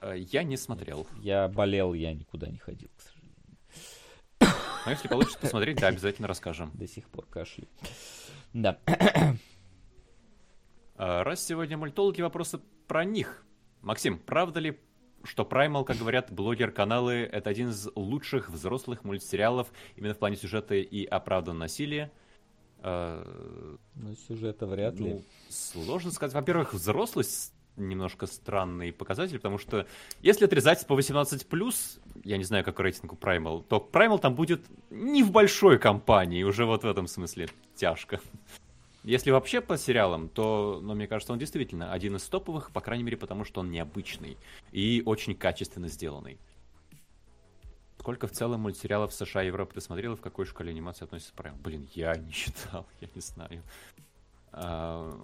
а, 0.00 0.12
я 0.12 0.42
не 0.42 0.58
смотрел. 0.58 1.06
Я 1.22 1.48
болел, 1.48 1.94
я 1.94 2.12
никуда 2.12 2.48
не 2.48 2.58
ходил. 2.58 2.90
Но 4.84 4.90
если 4.90 5.08
получится 5.08 5.38
посмотреть, 5.38 5.78
да, 5.78 5.88
обязательно 5.88 6.28
расскажем. 6.28 6.70
До 6.74 6.86
сих 6.86 7.08
пор 7.08 7.26
кашляю. 7.26 7.68
Да. 8.52 8.78
А, 10.96 11.24
раз 11.24 11.44
сегодня 11.44 11.76
мультологи, 11.76 12.20
вопросы 12.22 12.60
про 12.86 13.04
них. 13.04 13.44
Максим, 13.80 14.18
правда 14.18 14.60
ли, 14.60 14.78
что 15.24 15.42
Primal, 15.42 15.84
как 15.84 15.96
говорят 15.96 16.30
блогер-каналы, 16.30 17.14
это 17.14 17.50
один 17.50 17.70
из 17.70 17.88
лучших 17.96 18.48
взрослых 18.50 19.02
мультсериалов 19.04 19.72
именно 19.96 20.14
в 20.14 20.18
плане 20.18 20.36
сюжета 20.36 20.74
и 20.74 21.04
оправданного 21.04 21.64
насилия? 21.64 22.12
А, 22.78 23.24
ну, 23.94 24.14
сюжета 24.28 24.66
вряд 24.66 25.00
ли. 25.00 25.14
Ну, 25.14 25.22
сложно 25.48 26.10
сказать. 26.10 26.34
Во-первых, 26.34 26.74
взрослость 26.74 27.53
немножко 27.76 28.26
странный 28.26 28.92
показатель, 28.92 29.36
потому 29.36 29.58
что 29.58 29.86
если 30.22 30.44
отрезать 30.44 30.86
по 30.86 30.98
18+, 30.98 32.00
я 32.24 32.36
не 32.36 32.44
знаю, 32.44 32.64
какой 32.64 32.84
рейтинг 32.84 33.12
у 33.12 33.16
Primal, 33.16 33.64
то 33.68 33.88
Primal 33.92 34.18
там 34.18 34.34
будет 34.34 34.64
не 34.90 35.22
в 35.22 35.30
большой 35.30 35.78
компании, 35.78 36.42
уже 36.42 36.64
вот 36.64 36.84
в 36.84 36.86
этом 36.86 37.06
смысле 37.06 37.48
тяжко. 37.74 38.20
Если 39.02 39.30
вообще 39.30 39.60
по 39.60 39.76
сериалам, 39.76 40.30
то, 40.30 40.80
ну, 40.82 40.94
мне 40.94 41.06
кажется, 41.06 41.32
он 41.32 41.38
действительно 41.38 41.92
один 41.92 42.16
из 42.16 42.22
топовых, 42.22 42.70
по 42.70 42.80
крайней 42.80 43.04
мере, 43.04 43.18
потому 43.18 43.44
что 43.44 43.60
он 43.60 43.70
необычный 43.70 44.38
и 44.72 45.02
очень 45.04 45.34
качественно 45.34 45.88
сделанный. 45.88 46.38
Сколько 47.98 48.26
в 48.26 48.32
целом 48.32 48.60
мультсериалов 48.60 49.12
США 49.12 49.42
и 49.42 49.46
Европы 49.46 49.74
ты 49.74 49.80
смотрел, 49.80 50.16
в 50.16 50.20
какой 50.20 50.46
шкале 50.46 50.70
анимации 50.70 51.04
относится 51.04 51.34
Primal? 51.34 51.60
Блин, 51.62 51.88
я 51.92 52.14
не 52.14 52.32
считал, 52.32 52.86
я 53.00 53.08
не 53.14 53.20
знаю. 53.20 53.62
А, 54.52 55.18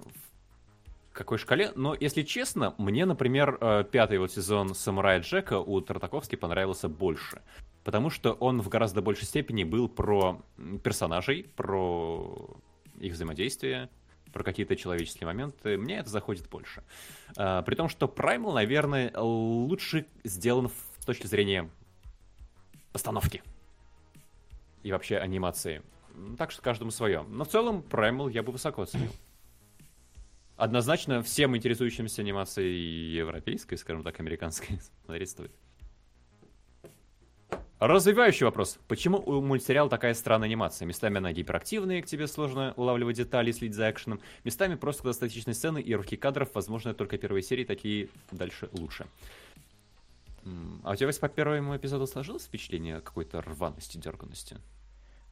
какой 1.12 1.38
шкале. 1.38 1.72
Но, 1.74 1.96
если 1.98 2.22
честно, 2.22 2.74
мне, 2.78 3.04
например, 3.04 3.58
э, 3.60 3.84
пятый 3.90 4.18
вот 4.18 4.32
сезон 4.32 4.74
«Самурая 4.74 5.20
Джека» 5.20 5.58
у 5.58 5.80
Тартаковски 5.80 6.36
понравился 6.36 6.88
больше. 6.88 7.42
Потому 7.84 8.10
что 8.10 8.32
он 8.32 8.60
в 8.60 8.68
гораздо 8.68 9.02
большей 9.02 9.24
степени 9.24 9.64
был 9.64 9.88
про 9.88 10.42
персонажей, 10.84 11.50
про 11.56 12.50
их 12.98 13.14
взаимодействие, 13.14 13.88
про 14.32 14.44
какие-то 14.44 14.76
человеческие 14.76 15.26
моменты. 15.26 15.76
Мне 15.76 15.98
это 15.98 16.10
заходит 16.10 16.48
больше. 16.48 16.84
А, 17.36 17.62
при 17.62 17.74
том, 17.74 17.88
что 17.88 18.06
Primal, 18.06 18.52
наверное, 18.52 19.12
лучше 19.16 20.06
сделан 20.24 20.70
с 20.98 21.04
точки 21.04 21.26
зрения 21.26 21.68
постановки 22.92 23.42
и 24.82 24.92
вообще 24.92 25.16
анимации. 25.16 25.82
Так 26.36 26.50
что 26.50 26.62
каждому 26.62 26.90
свое. 26.90 27.24
Но 27.28 27.44
в 27.44 27.48
целом 27.48 27.84
Primal 27.88 28.30
я 28.30 28.42
бы 28.42 28.52
высоко 28.52 28.82
оценил 28.82 29.10
однозначно 30.60 31.22
всем 31.22 31.56
интересующимся 31.56 32.22
анимацией 32.22 33.14
европейской, 33.16 33.76
скажем 33.76 34.02
так, 34.02 34.20
американской, 34.20 34.78
смотреть 35.04 35.30
стоит. 35.30 35.52
Развивающий 37.78 38.44
вопрос. 38.44 38.78
Почему 38.88 39.18
у 39.24 39.40
мультсериала 39.40 39.88
такая 39.88 40.12
странная 40.12 40.48
анимация? 40.48 40.84
Местами 40.84 41.16
она 41.16 41.32
гиперактивная, 41.32 42.02
к 42.02 42.06
тебе 42.06 42.26
сложно 42.26 42.74
улавливать 42.76 43.16
детали, 43.16 43.52
следить 43.52 43.74
за 43.74 43.90
экшеном. 43.90 44.20
Местами 44.44 44.74
просто 44.74 45.04
достаточные 45.04 45.54
сцены 45.54 45.80
и 45.80 45.94
руки 45.94 46.16
кадров, 46.16 46.50
возможно, 46.52 46.92
только 46.92 47.16
первые 47.16 47.42
серии, 47.42 47.64
такие 47.64 48.10
дальше 48.30 48.68
лучше. 48.72 49.06
А 50.84 50.92
у 50.92 50.94
тебя 50.94 51.10
по 51.18 51.28
первому 51.30 51.74
эпизоду 51.74 52.06
сложилось 52.06 52.44
впечатление 52.44 53.00
какой-то 53.00 53.40
рваности, 53.40 53.96
дерганности? 53.96 54.58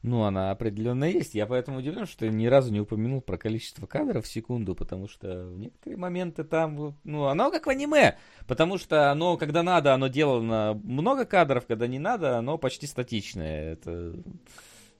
Ну, 0.01 0.23
она 0.23 0.51
определенно 0.51 1.03
есть. 1.03 1.35
Я 1.35 1.45
поэтому 1.45 1.79
удивлен, 1.79 2.05
что 2.05 2.25
я 2.25 2.31
ни 2.31 2.45
разу 2.45 2.71
не 2.71 2.79
упомянул 2.79 3.21
про 3.21 3.37
количество 3.37 3.85
кадров 3.85 4.25
в 4.25 4.31
секунду, 4.31 4.73
потому 4.73 5.09
что 5.09 5.45
в 5.47 5.57
некоторые 5.57 5.97
моменты 5.97 6.45
там, 6.45 6.95
ну, 7.03 7.25
оно 7.25 7.51
как 7.51 7.65
в 7.65 7.69
аниме, 7.69 8.17
потому 8.47 8.77
что 8.77 9.11
оно, 9.11 9.35
когда 9.35 9.61
надо, 9.61 9.93
оно 9.93 10.07
делано 10.07 10.79
много 10.83 11.25
кадров, 11.25 11.65
когда 11.65 11.85
не 11.87 11.99
надо, 11.99 12.37
оно 12.37 12.57
почти 12.57 12.87
статичное. 12.87 13.73
Это... 13.73 14.15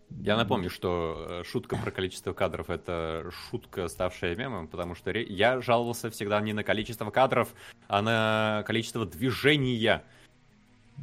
Я 0.10 0.36
напомню, 0.36 0.70
что 0.70 1.28
э, 1.30 1.44
шутка 1.46 1.78
про 1.78 1.92
количество 1.92 2.34
кадров 2.34 2.70
это 2.70 3.30
шутка, 3.32 3.88
ставшая 3.88 4.36
мемом, 4.36 4.68
потому 4.68 4.96
что 4.96 5.12
я 5.12 5.62
жаловался 5.62 6.10
всегда 6.10 6.42
не 6.42 6.52
на 6.52 6.64
количество 6.64 7.10
кадров, 7.12 7.54
а 7.88 8.02
на 8.02 8.64
количество 8.66 9.06
движения. 9.06 10.04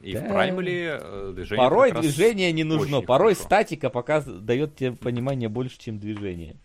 И 0.02 0.12
да. 0.12 0.20
в 0.20 0.28
праймале 0.28 0.98
э, 1.00 1.32
движение 1.34 1.64
Порой 1.64 1.92
движение 1.92 2.52
не 2.52 2.64
нужно, 2.64 3.00
порой 3.00 3.34
хорошо. 3.34 3.46
статика 3.46 3.90
пока 3.90 4.20
дает 4.20 4.76
тебе 4.76 4.92
понимание 4.92 5.48
больше, 5.48 5.78
чем 5.78 5.98
движение. 5.98 6.56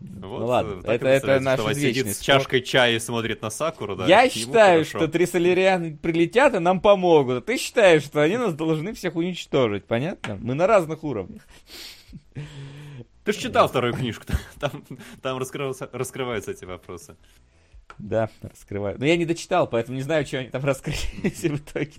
Вот, 0.00 0.40
ну 0.40 0.46
ладно, 0.46 0.80
это, 0.84 1.08
это 1.08 1.40
наш 1.40 1.58
извечный 1.58 2.02
сидит 2.02 2.16
с 2.16 2.20
чашкой 2.20 2.60
чая 2.60 2.94
и 2.94 2.98
смотрит 3.00 3.42
на 3.42 3.50
Сакуру, 3.50 3.96
да? 3.96 4.06
Я 4.06 4.28
считаю, 4.30 4.84
что 4.84 5.08
три 5.08 5.26
солярианы 5.26 5.96
прилетят 5.96 6.54
и 6.54 6.60
нам 6.60 6.80
помогут. 6.80 7.38
А 7.38 7.40
ты 7.40 7.58
считаешь, 7.58 8.04
что 8.04 8.22
они 8.22 8.36
нас 8.36 8.54
должны 8.54 8.92
всех 8.92 9.16
уничтожить, 9.16 9.86
понятно? 9.86 10.38
Мы 10.40 10.54
на 10.54 10.68
разных 10.68 11.02
уровнях. 11.02 11.42
Ты 13.24 13.32
же 13.32 13.40
читал 13.40 13.68
вторую 13.68 13.92
книжку, 13.92 14.24
там, 14.60 14.84
там 15.20 15.38
раскрываются, 15.38 15.90
раскрываются 15.92 16.52
эти 16.52 16.64
вопросы. 16.64 17.16
Да, 17.98 18.30
раскрываю. 18.42 18.98
Но 18.98 19.06
я 19.06 19.16
не 19.16 19.24
дочитал, 19.24 19.68
поэтому 19.68 19.96
не 19.96 20.02
знаю, 20.02 20.24
что 20.26 20.38
они 20.38 20.50
там 20.50 20.64
раскрыли 20.64 20.96
в 21.22 21.56
итоге. 21.56 21.92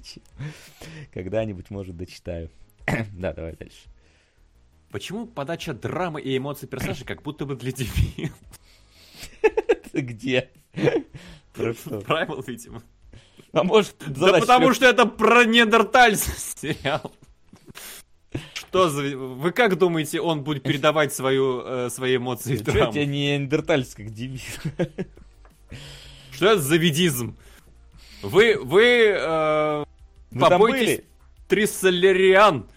Когда-нибудь, 1.14 1.70
может, 1.70 1.98
дочитаю. 1.98 2.50
да, 3.14 3.34
давай 3.34 3.56
дальше. 3.56 3.90
Почему 4.92 5.28
подача 5.28 5.74
драмы 5.74 6.22
и 6.22 6.36
эмоций 6.38 6.68
персонажей 6.68 7.06
как 7.06 7.22
будто 7.22 7.46
бы 7.46 7.56
для 7.56 7.72
дебилов? 7.72 8.34
Где? 9.94 10.50
Primal, 11.54 12.44
видимо. 12.48 12.82
А 13.52 13.64
может, 13.64 13.96
Да 14.08 14.40
потому 14.40 14.74
что 14.74 14.86
это 14.86 15.06
про 15.06 15.44
неандертальцев 15.46 16.38
сериал. 16.38 17.12
Что 18.54 18.90
за... 18.90 19.02
Вы 19.18 19.52
как 19.52 19.78
думаете, 19.78 20.22
он 20.22 20.44
будет 20.44 20.62
передавать 20.64 21.14
свою, 21.14 21.62
э, 21.66 21.90
свои 21.90 22.18
эмоции 22.18 22.56
в 22.56 22.62
драму? 22.62 22.92
Что 22.92 22.94
тебе 22.94 23.06
неандертальц 23.08 23.96
как 23.96 24.12
дебил? 24.12 24.40
Что 26.32 26.48
это 26.52 26.62
за 26.62 26.78
ведизм? 26.78 27.36
Вы, 28.22 28.58
вы, 28.62 29.16
э, 29.18 29.84
Вы 30.32 30.40
побойтесь 30.40 30.80
были? 30.80 31.06
Триссолериан. 31.48 32.68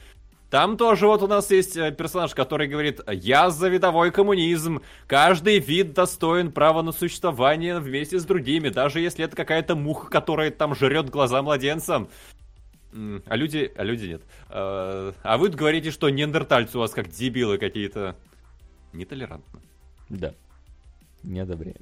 Там 0.50 0.76
тоже 0.76 1.06
вот 1.06 1.22
у 1.22 1.26
нас 1.26 1.50
есть 1.50 1.78
э, 1.78 1.92
персонаж, 1.92 2.34
который 2.34 2.68
говорит, 2.68 3.00
я 3.08 3.48
за 3.48 3.68
видовой 3.68 4.10
коммунизм, 4.10 4.82
каждый 5.06 5.58
вид 5.58 5.94
достоин 5.94 6.52
права 6.52 6.82
на 6.82 6.92
существование 6.92 7.78
вместе 7.78 8.18
с 8.18 8.24
другими, 8.26 8.68
даже 8.68 9.00
если 9.00 9.24
это 9.24 9.34
какая-то 9.34 9.76
муха, 9.76 10.10
которая 10.10 10.50
там 10.50 10.74
жрет 10.74 11.08
глаза 11.08 11.40
младенцам. 11.42 12.08
А 12.92 13.36
люди, 13.36 13.72
а 13.74 13.82
люди 13.82 14.06
нет. 14.08 14.22
Э, 14.50 15.12
А 15.22 15.38
вы 15.38 15.48
говорите, 15.48 15.90
что 15.90 16.10
неандертальцы 16.10 16.76
у 16.76 16.80
вас 16.80 16.90
как 16.90 17.08
дебилы 17.08 17.56
какие-то. 17.56 18.16
Нетолерантно. 18.92 19.60
Да. 20.10 20.34
Не 21.22 21.40
одобряем. 21.40 21.80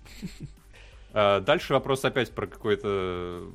А, 1.13 1.41
Дальше 1.41 1.73
вопрос 1.73 2.05
опять 2.05 2.33
про 2.33 2.47
какой-то 2.47 3.51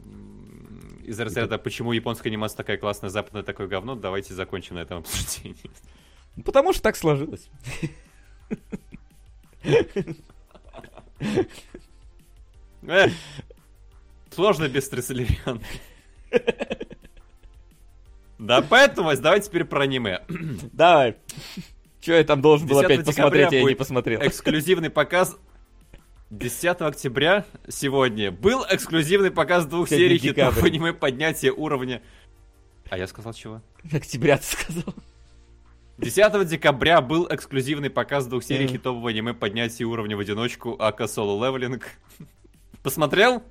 из 1.04 1.20
разряда, 1.20 1.58
почему 1.58 1.92
японская 1.92 2.32
анимация 2.32 2.58
такая 2.58 2.78
классная, 2.78 3.10
западная 3.10 3.44
такое 3.44 3.68
говно. 3.68 3.96
Давайте 3.96 4.34
закончим 4.34 4.76
на 4.76 4.80
этом 4.80 5.00
обсуждении. 5.00 5.56
Ну, 6.36 6.44
Потому 6.44 6.74
что 6.74 6.82
так 6.82 6.96
сложилось. 6.96 7.50
Сложно 14.32 14.68
без 14.68 14.90
Триссолериан. 14.90 15.62
Да, 18.38 18.62
поэтому 18.62 19.16
давайте 19.16 19.48
теперь 19.48 19.64
про 19.64 19.84
аниме. 19.84 20.22
Давай. 20.74 21.16
Че 22.02 22.18
я 22.18 22.24
там 22.24 22.42
должен 22.42 22.68
был 22.68 22.82
10 22.82 22.86
опять 22.86 23.06
посмотреть, 23.06 23.52
я 23.52 23.64
не 23.64 23.76
посмотрел. 23.76 24.22
Эксклюзивный 24.22 24.90
показ 24.90 25.38
10 26.32 26.82
октября 26.82 27.46
сегодня 27.68 28.32
был 28.32 28.66
эксклюзивный 28.68 29.30
показ 29.30 29.68
двух 29.68 29.90
серий 29.90 30.18
хитов 30.18 30.62
аниме 30.64 30.92
поднятия 30.92 31.52
уровня. 31.52 32.02
А 32.90 32.98
я 32.98 33.06
сказал 33.06 33.34
чего? 33.34 33.62
Октября 33.94 34.38
ты 34.38 34.46
сказал. 34.46 34.96
10 36.00 36.48
декабря 36.48 37.02
был 37.02 37.28
эксклюзивный 37.30 37.92
показ 37.92 38.26
двух 38.26 38.44
серий 38.44 38.68
хитового 38.68 39.12
аниме 39.12 39.36
поднятия 39.36 39.86
уровня 39.86 40.18
в 40.18 40.20
одиночку 40.20 40.76
Ака 40.80 41.08
Соло 41.08 41.46
Левелинг. 41.46 41.92
Посмотрел? 42.82 43.44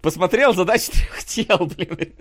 Посмотрел, 0.00 0.54
задач 0.54 0.88
трех 0.88 1.24
тел, 1.24 1.66
блин. 1.66 2.14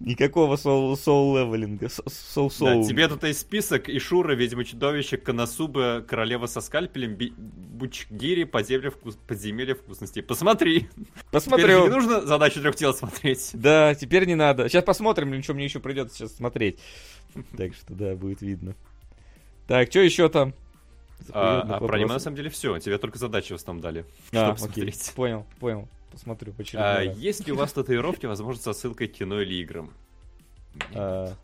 Никакого 0.00 0.56
соул, 0.56 0.96
соул 0.96 1.36
левелинга. 1.36 1.88
со- 1.88 2.02
Соул 2.08 2.50
Да, 2.60 2.82
тебе 2.88 3.08
тут 3.08 3.22
есть 3.24 3.40
список 3.40 3.88
Ишура, 3.88 4.34
Ведьма 4.34 4.64
Чудовище, 4.64 5.16
Коносуба, 5.16 6.04
Королева 6.06 6.46
со 6.46 6.60
скальпелем, 6.60 7.14
Би- 7.14 7.32
Бучгири, 7.36 8.44
подземелье, 8.44 8.90
вкус... 8.90 9.16
подземелье 9.26 9.74
вкусностей. 9.74 10.22
Посмотри. 10.22 10.88
Теперь 11.32 11.70
же 11.70 11.80
не 11.82 11.88
нужно 11.88 12.20
задачу 12.22 12.60
трех 12.60 12.76
тел 12.76 12.94
смотреть. 12.94 13.50
Да, 13.52 13.94
теперь 13.94 14.26
не 14.26 14.34
надо. 14.34 14.68
Сейчас 14.68 14.84
посмотрим, 14.84 15.30
блин, 15.30 15.42
что 15.42 15.54
мне 15.54 15.64
еще 15.64 15.80
придется 15.80 16.16
сейчас 16.16 16.36
смотреть. 16.36 16.78
Так 17.56 17.74
что 17.74 17.94
да, 17.94 18.14
будет 18.14 18.42
видно. 18.42 18.74
Так, 19.66 19.90
что 19.90 20.00
еще 20.00 20.28
там? 20.28 20.54
А, 21.30 21.60
а 21.62 21.78
про 21.80 21.96
аниме 21.96 22.12
на 22.12 22.18
самом 22.18 22.36
деле 22.36 22.50
все. 22.50 22.78
Тебе 22.78 22.98
только 22.98 23.18
задачи 23.18 23.52
в 23.52 23.56
основном 23.56 23.82
дали. 23.82 24.04
А, 24.32 24.54
чтобы 24.56 24.72
окей, 24.72 24.82
смотреть. 24.92 25.12
понял, 25.14 25.46
понял. 25.58 25.88
Посмотрю 26.14 26.52
в 26.52 26.60
А, 26.76 27.04
раз. 27.04 27.16
есть 27.18 27.44
ли 27.46 27.52
у 27.52 27.56
вас 27.56 27.72
татуировки, 27.72 28.26
возможно, 28.26 28.62
со 28.62 28.72
ссылкой 28.72 29.08
к 29.08 29.14
кино 29.14 29.40
или 29.40 29.54
играм? 29.56 29.92
А, 30.94 31.34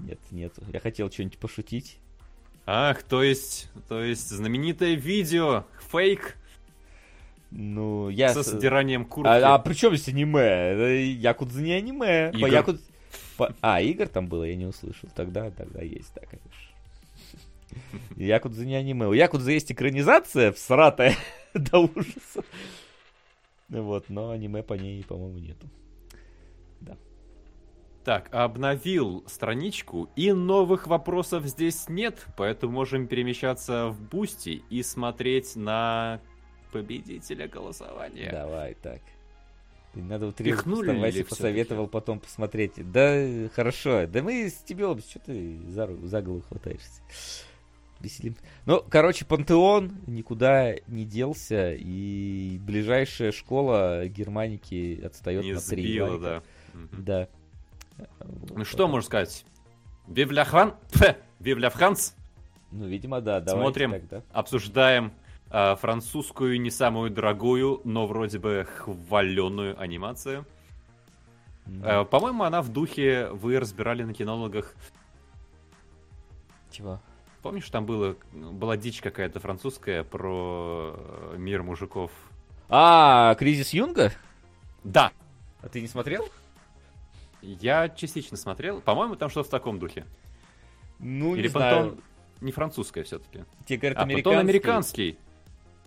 Нет, 0.00 0.18
нет. 0.32 0.52
Я 0.72 0.80
хотел 0.80 1.10
что-нибудь 1.10 1.38
пошутить. 1.38 1.98
Ах, 2.66 3.04
то 3.04 3.22
есть, 3.22 3.70
то 3.88 4.02
есть 4.02 4.28
знаменитое 4.28 4.94
видео, 4.94 5.64
фейк 5.92 6.36
Ну, 7.52 8.08
я... 8.08 8.34
со 8.34 8.42
сдиранием 8.42 9.04
куртки. 9.04 9.30
А, 9.30 9.54
а 9.54 9.58
при 9.60 9.74
чем 9.74 9.94
здесь 9.96 10.08
аниме? 10.12 11.04
Якудза 11.12 11.62
не 11.62 11.72
аниме. 11.72 12.32
По 12.32 12.36
Игр. 12.48 12.48
Якудз- 12.48 12.82
по- 13.36 13.54
А, 13.60 13.80
игр 13.80 14.08
там 14.08 14.26
было, 14.26 14.42
я 14.42 14.56
не 14.56 14.66
услышал. 14.66 15.08
Тогда, 15.14 15.50
тогда 15.52 15.82
есть, 15.82 16.12
да, 16.16 16.22
конечно. 16.22 16.50
Якудза 18.16 18.64
не 18.66 18.74
аниме. 18.74 19.06
У 19.06 19.12
Якудза 19.12 19.52
есть 19.52 19.70
экранизация 19.70 20.50
всратая 20.50 21.14
до 21.54 21.78
ужаса. 21.78 22.42
Вот, 23.68 24.08
но 24.08 24.30
аниме 24.30 24.62
по 24.62 24.74
ней, 24.74 25.02
по-моему, 25.04 25.38
нету. 25.38 25.68
Так, 28.06 28.32
обновил 28.32 29.24
страничку, 29.26 30.08
и 30.14 30.30
новых 30.30 30.86
вопросов 30.86 31.44
здесь 31.46 31.88
нет, 31.88 32.24
поэтому 32.36 32.72
можем 32.72 33.08
перемещаться 33.08 33.88
в 33.88 34.00
Бусти 34.00 34.62
и 34.70 34.84
смотреть 34.84 35.56
на 35.56 36.20
победителя 36.70 37.48
голосования. 37.48 38.30
Давай, 38.30 38.74
так. 38.74 39.00
Надо 39.94 40.26
вот 40.26 40.36
Пихнули 40.36 41.22
посоветовал 41.22 41.88
потом 41.88 42.20
посмотреть. 42.20 42.74
Да, 42.92 43.48
хорошо. 43.54 44.06
Да 44.06 44.22
мы 44.22 44.50
с 44.50 44.54
тебе, 44.62 44.84
что 45.00 45.18
ты 45.18 45.58
за, 45.68 45.92
за 46.06 46.22
голову 46.22 46.42
хватаешься? 46.42 47.02
Веселим. 48.00 48.36
Ну, 48.66 48.82
короче, 48.88 49.24
Пантеон 49.24 49.92
никуда 50.06 50.74
не 50.86 51.04
делся, 51.04 51.72
и 51.72 52.58
ближайшая 52.60 53.32
школа 53.32 54.06
Германики 54.06 55.00
отстает 55.04 55.44
Не 55.44 55.54
на 55.54 55.60
три 55.60 55.82
сбила, 55.82 56.18
да. 56.18 56.42
Да. 56.92 57.28
Вот, 58.18 58.58
Ну 58.58 58.64
что 58.64 58.86
можно 58.88 59.06
сказать? 59.06 59.44
Вивляхван? 60.06 60.74
Вивляфханс? 61.40 62.14
Ну, 62.70 62.86
видимо, 62.86 63.20
да. 63.20 63.40
Смотрим. 63.46 63.92
тогда. 63.92 64.22
Обсуждаем 64.32 65.12
а, 65.48 65.76
французскую, 65.76 66.60
не 66.60 66.70
самую 66.70 67.10
дорогую, 67.10 67.80
но 67.84 68.06
вроде 68.06 68.38
бы 68.38 68.66
хваленную 68.68 69.80
анимацию. 69.80 70.44
М, 71.66 71.82
Э, 71.84 72.04
По-моему, 72.04 72.44
она 72.44 72.60
в 72.62 72.68
духе 72.68 73.28
вы 73.30 73.58
разбирали 73.58 74.02
на 74.02 74.12
кинологах. 74.12 74.74
Чего? 76.70 77.00
Помнишь, 77.46 77.70
там 77.70 77.86
было, 77.86 78.16
была 78.32 78.76
дичь 78.76 79.00
какая-то 79.00 79.38
французская 79.38 80.02
про 80.02 80.96
э, 80.96 81.34
мир 81.38 81.62
мужиков? 81.62 82.10
А, 82.68 83.36
Кризис 83.36 83.72
Юнга? 83.72 84.10
Да, 84.82 85.12
А 85.62 85.68
ты 85.68 85.80
не 85.80 85.86
смотрел? 85.86 86.28
я 87.42 87.88
частично 87.88 88.36
смотрел. 88.36 88.80
По-моему, 88.80 89.14
там 89.14 89.30
что-то 89.30 89.46
в 89.46 89.50
таком 89.52 89.78
духе. 89.78 90.04
Ну, 90.98 91.36
Или 91.36 91.42
не 91.42 91.48
знаю. 91.48 91.98
Не 92.40 92.50
французская 92.50 93.04
все-таки. 93.04 93.44
Тебе 93.64 93.78
говорят, 93.78 93.98
А 93.98 94.06
Пантон 94.06 94.38
американский. 94.38 95.16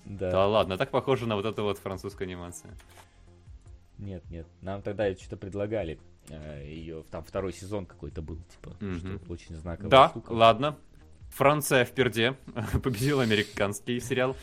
Да. 0.06 0.32
Да 0.32 0.48
ладно, 0.48 0.78
так 0.78 0.92
похоже 0.92 1.28
на 1.28 1.36
вот 1.36 1.46
эту 1.46 1.64
вот 1.64 1.78
французскую 1.78 2.26
анимацию. 2.26 2.72
Нет, 3.98 4.24
нет. 4.30 4.48
Нам 4.62 4.82
тогда 4.82 5.14
что-то 5.14 5.36
предлагали. 5.36 6.00
Ее 6.64 7.04
там 7.12 7.22
второй 7.26 7.52
сезон 7.52 7.86
какой-то 7.86 8.22
был, 8.22 8.38
типа, 8.38 8.78
Мгм. 8.80 9.00
что 9.00 9.20
очень 9.34 9.56
знаковая 9.56 9.90
Да, 9.90 10.08
штука. 10.10 10.32
ладно. 10.32 10.78
Франция 11.30 11.86
в 11.86 11.92
перде. 11.92 12.36
Победил 12.84 13.20
американский 13.20 14.00
сериал. 14.00 14.36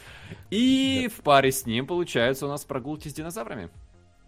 И 0.50 1.08
в 1.14 1.22
паре 1.22 1.52
с 1.52 1.66
ним, 1.66 1.86
получается, 1.86 2.46
у 2.46 2.48
нас 2.48 2.64
прогулки 2.64 3.08
с 3.08 3.14
динозаврами. 3.14 3.70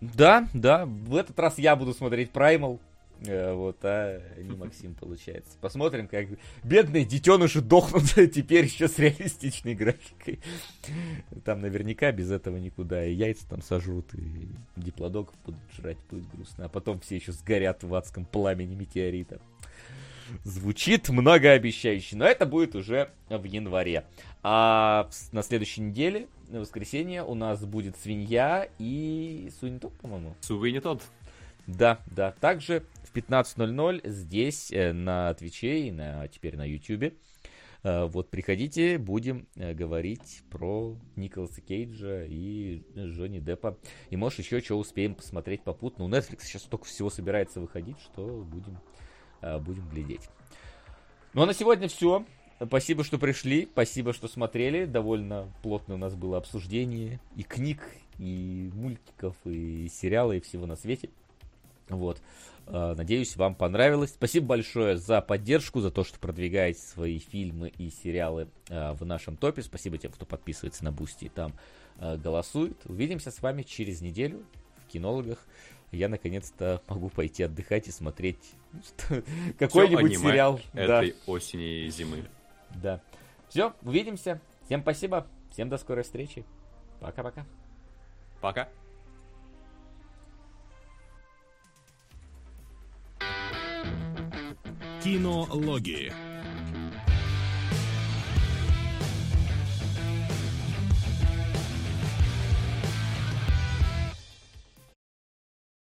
Да, 0.00 0.48
да. 0.54 0.86
В 0.86 1.16
этот 1.16 1.38
раз 1.38 1.58
я 1.58 1.74
буду 1.76 1.92
смотреть 1.94 2.30
Primal. 2.30 2.78
Э, 3.26 3.52
Вот, 3.52 3.78
а 3.82 4.20
не 4.38 4.56
Максим, 4.56 4.94
получается. 4.94 5.56
Посмотрим, 5.60 6.06
как 6.06 6.28
бедные 6.62 7.04
детеныши 7.04 7.60
дохнут 7.60 8.04
теперь 8.32 8.66
еще 8.66 8.88
с 8.88 8.98
реалистичной 8.98 9.74
графикой. 9.74 10.38
Там 11.44 11.60
наверняка 11.60 12.12
без 12.12 12.30
этого 12.30 12.56
никуда. 12.58 13.04
И 13.04 13.12
яйца 13.12 13.48
там 13.48 13.62
сожрут, 13.62 14.14
и 14.14 14.48
диплодоков 14.76 15.34
будут 15.44 15.60
жрать, 15.76 15.98
будет 16.10 16.28
грустно. 16.30 16.66
А 16.66 16.68
потом 16.68 17.00
все 17.00 17.16
еще 17.16 17.32
сгорят 17.32 17.82
в 17.82 17.94
адском 17.94 18.24
пламени 18.24 18.74
метеорита. 18.74 19.40
Звучит 20.44 21.08
многообещающе, 21.08 22.16
но 22.16 22.26
это 22.26 22.46
будет 22.46 22.74
уже 22.74 23.10
в 23.28 23.44
январе. 23.44 24.04
А 24.42 25.08
на 25.32 25.42
следующей 25.42 25.82
неделе, 25.82 26.28
на 26.48 26.60
воскресенье, 26.60 27.22
у 27.22 27.34
нас 27.34 27.64
будет 27.64 27.96
свинья 27.96 28.68
и 28.78 29.50
Суинтоп, 29.60 29.96
по-моему. 29.98 30.34
Сувы 30.40 30.72
не 30.72 30.80
тот. 30.80 31.02
Да, 31.66 32.00
да. 32.06 32.32
Также 32.40 32.84
в 33.04 33.14
15.00 33.14 34.08
здесь, 34.08 34.72
э, 34.72 34.92
на 34.92 35.34
Твиче 35.34 35.88
и 35.88 35.90
на, 35.90 36.26
теперь 36.28 36.56
на 36.56 36.64
Ютубе. 36.64 37.14
Э, 37.82 38.06
Вот 38.06 38.30
приходите, 38.30 38.98
будем 38.98 39.46
э, 39.54 39.74
говорить 39.74 40.42
про 40.50 40.96
Николаса 41.16 41.60
Кейджа 41.60 42.24
и 42.24 42.82
Джонни 42.96 43.38
Деппа. 43.38 43.76
И 44.10 44.16
может 44.16 44.38
еще 44.38 44.60
что 44.60 44.78
успеем 44.78 45.14
посмотреть 45.14 45.62
попутно. 45.62 46.04
У 46.04 46.08
Netflix 46.08 46.44
сейчас 46.44 46.62
столько 46.62 46.86
всего 46.86 47.10
собирается 47.10 47.60
выходить, 47.60 47.98
что 48.00 48.26
будем, 48.50 48.78
будем 49.40 49.88
глядеть. 49.88 50.28
Ну 51.34 51.42
а 51.42 51.46
на 51.46 51.54
сегодня 51.54 51.88
все. 51.88 52.24
Спасибо, 52.60 53.04
что 53.04 53.18
пришли, 53.18 53.68
спасибо, 53.70 54.12
что 54.12 54.26
смотрели. 54.26 54.84
Довольно 54.84 55.48
плотно 55.62 55.94
у 55.94 55.98
нас 55.98 56.14
было 56.14 56.38
обсуждение 56.38 57.20
и 57.36 57.44
книг, 57.44 57.80
и 58.18 58.70
мультиков, 58.74 59.36
и 59.44 59.88
сериала, 59.88 60.32
и 60.32 60.40
всего 60.40 60.66
на 60.66 60.74
свете. 60.74 61.10
Вот. 61.88 62.20
Э, 62.66 62.94
Надеюсь, 62.96 63.36
вам 63.36 63.54
понравилось. 63.54 64.10
Спасибо 64.10 64.46
большое 64.46 64.96
за 64.96 65.20
поддержку, 65.20 65.80
за 65.80 65.90
то, 65.92 66.02
что 66.02 66.18
продвигаете 66.18 66.80
свои 66.80 67.18
фильмы 67.18 67.68
и 67.68 67.90
сериалы 67.90 68.48
э, 68.68 68.92
в 68.94 69.04
нашем 69.04 69.36
топе. 69.36 69.62
Спасибо 69.62 69.96
тем, 69.98 70.10
кто 70.10 70.26
подписывается 70.26 70.84
на 70.84 70.90
Бусти 70.90 71.26
и 71.26 71.28
там 71.28 71.52
э, 71.98 72.16
голосует. 72.16 72.76
Увидимся 72.86 73.30
с 73.30 73.40
вами 73.40 73.62
через 73.62 74.00
неделю 74.00 74.44
кинологах, 74.88 75.46
я 75.92 76.08
наконец-то 76.08 76.82
могу 76.88 77.08
пойти 77.08 77.42
отдыхать 77.42 77.88
и 77.88 77.92
смотреть 77.92 78.54
какой-нибудь 79.58 80.18
сериал. 80.18 80.60
Этой 80.72 81.10
да. 81.12 81.16
осени 81.26 81.86
и 81.86 81.90
зимы. 81.90 82.24
Да. 82.82 83.00
Все, 83.48 83.72
увидимся. 83.82 84.40
Всем 84.66 84.82
спасибо. 84.82 85.26
Всем 85.50 85.68
до 85.68 85.78
скорой 85.78 86.04
встречи. 86.04 86.44
Пока-пока. 87.00 87.46
Пока. 88.40 88.68
Кинологии. 95.02 96.27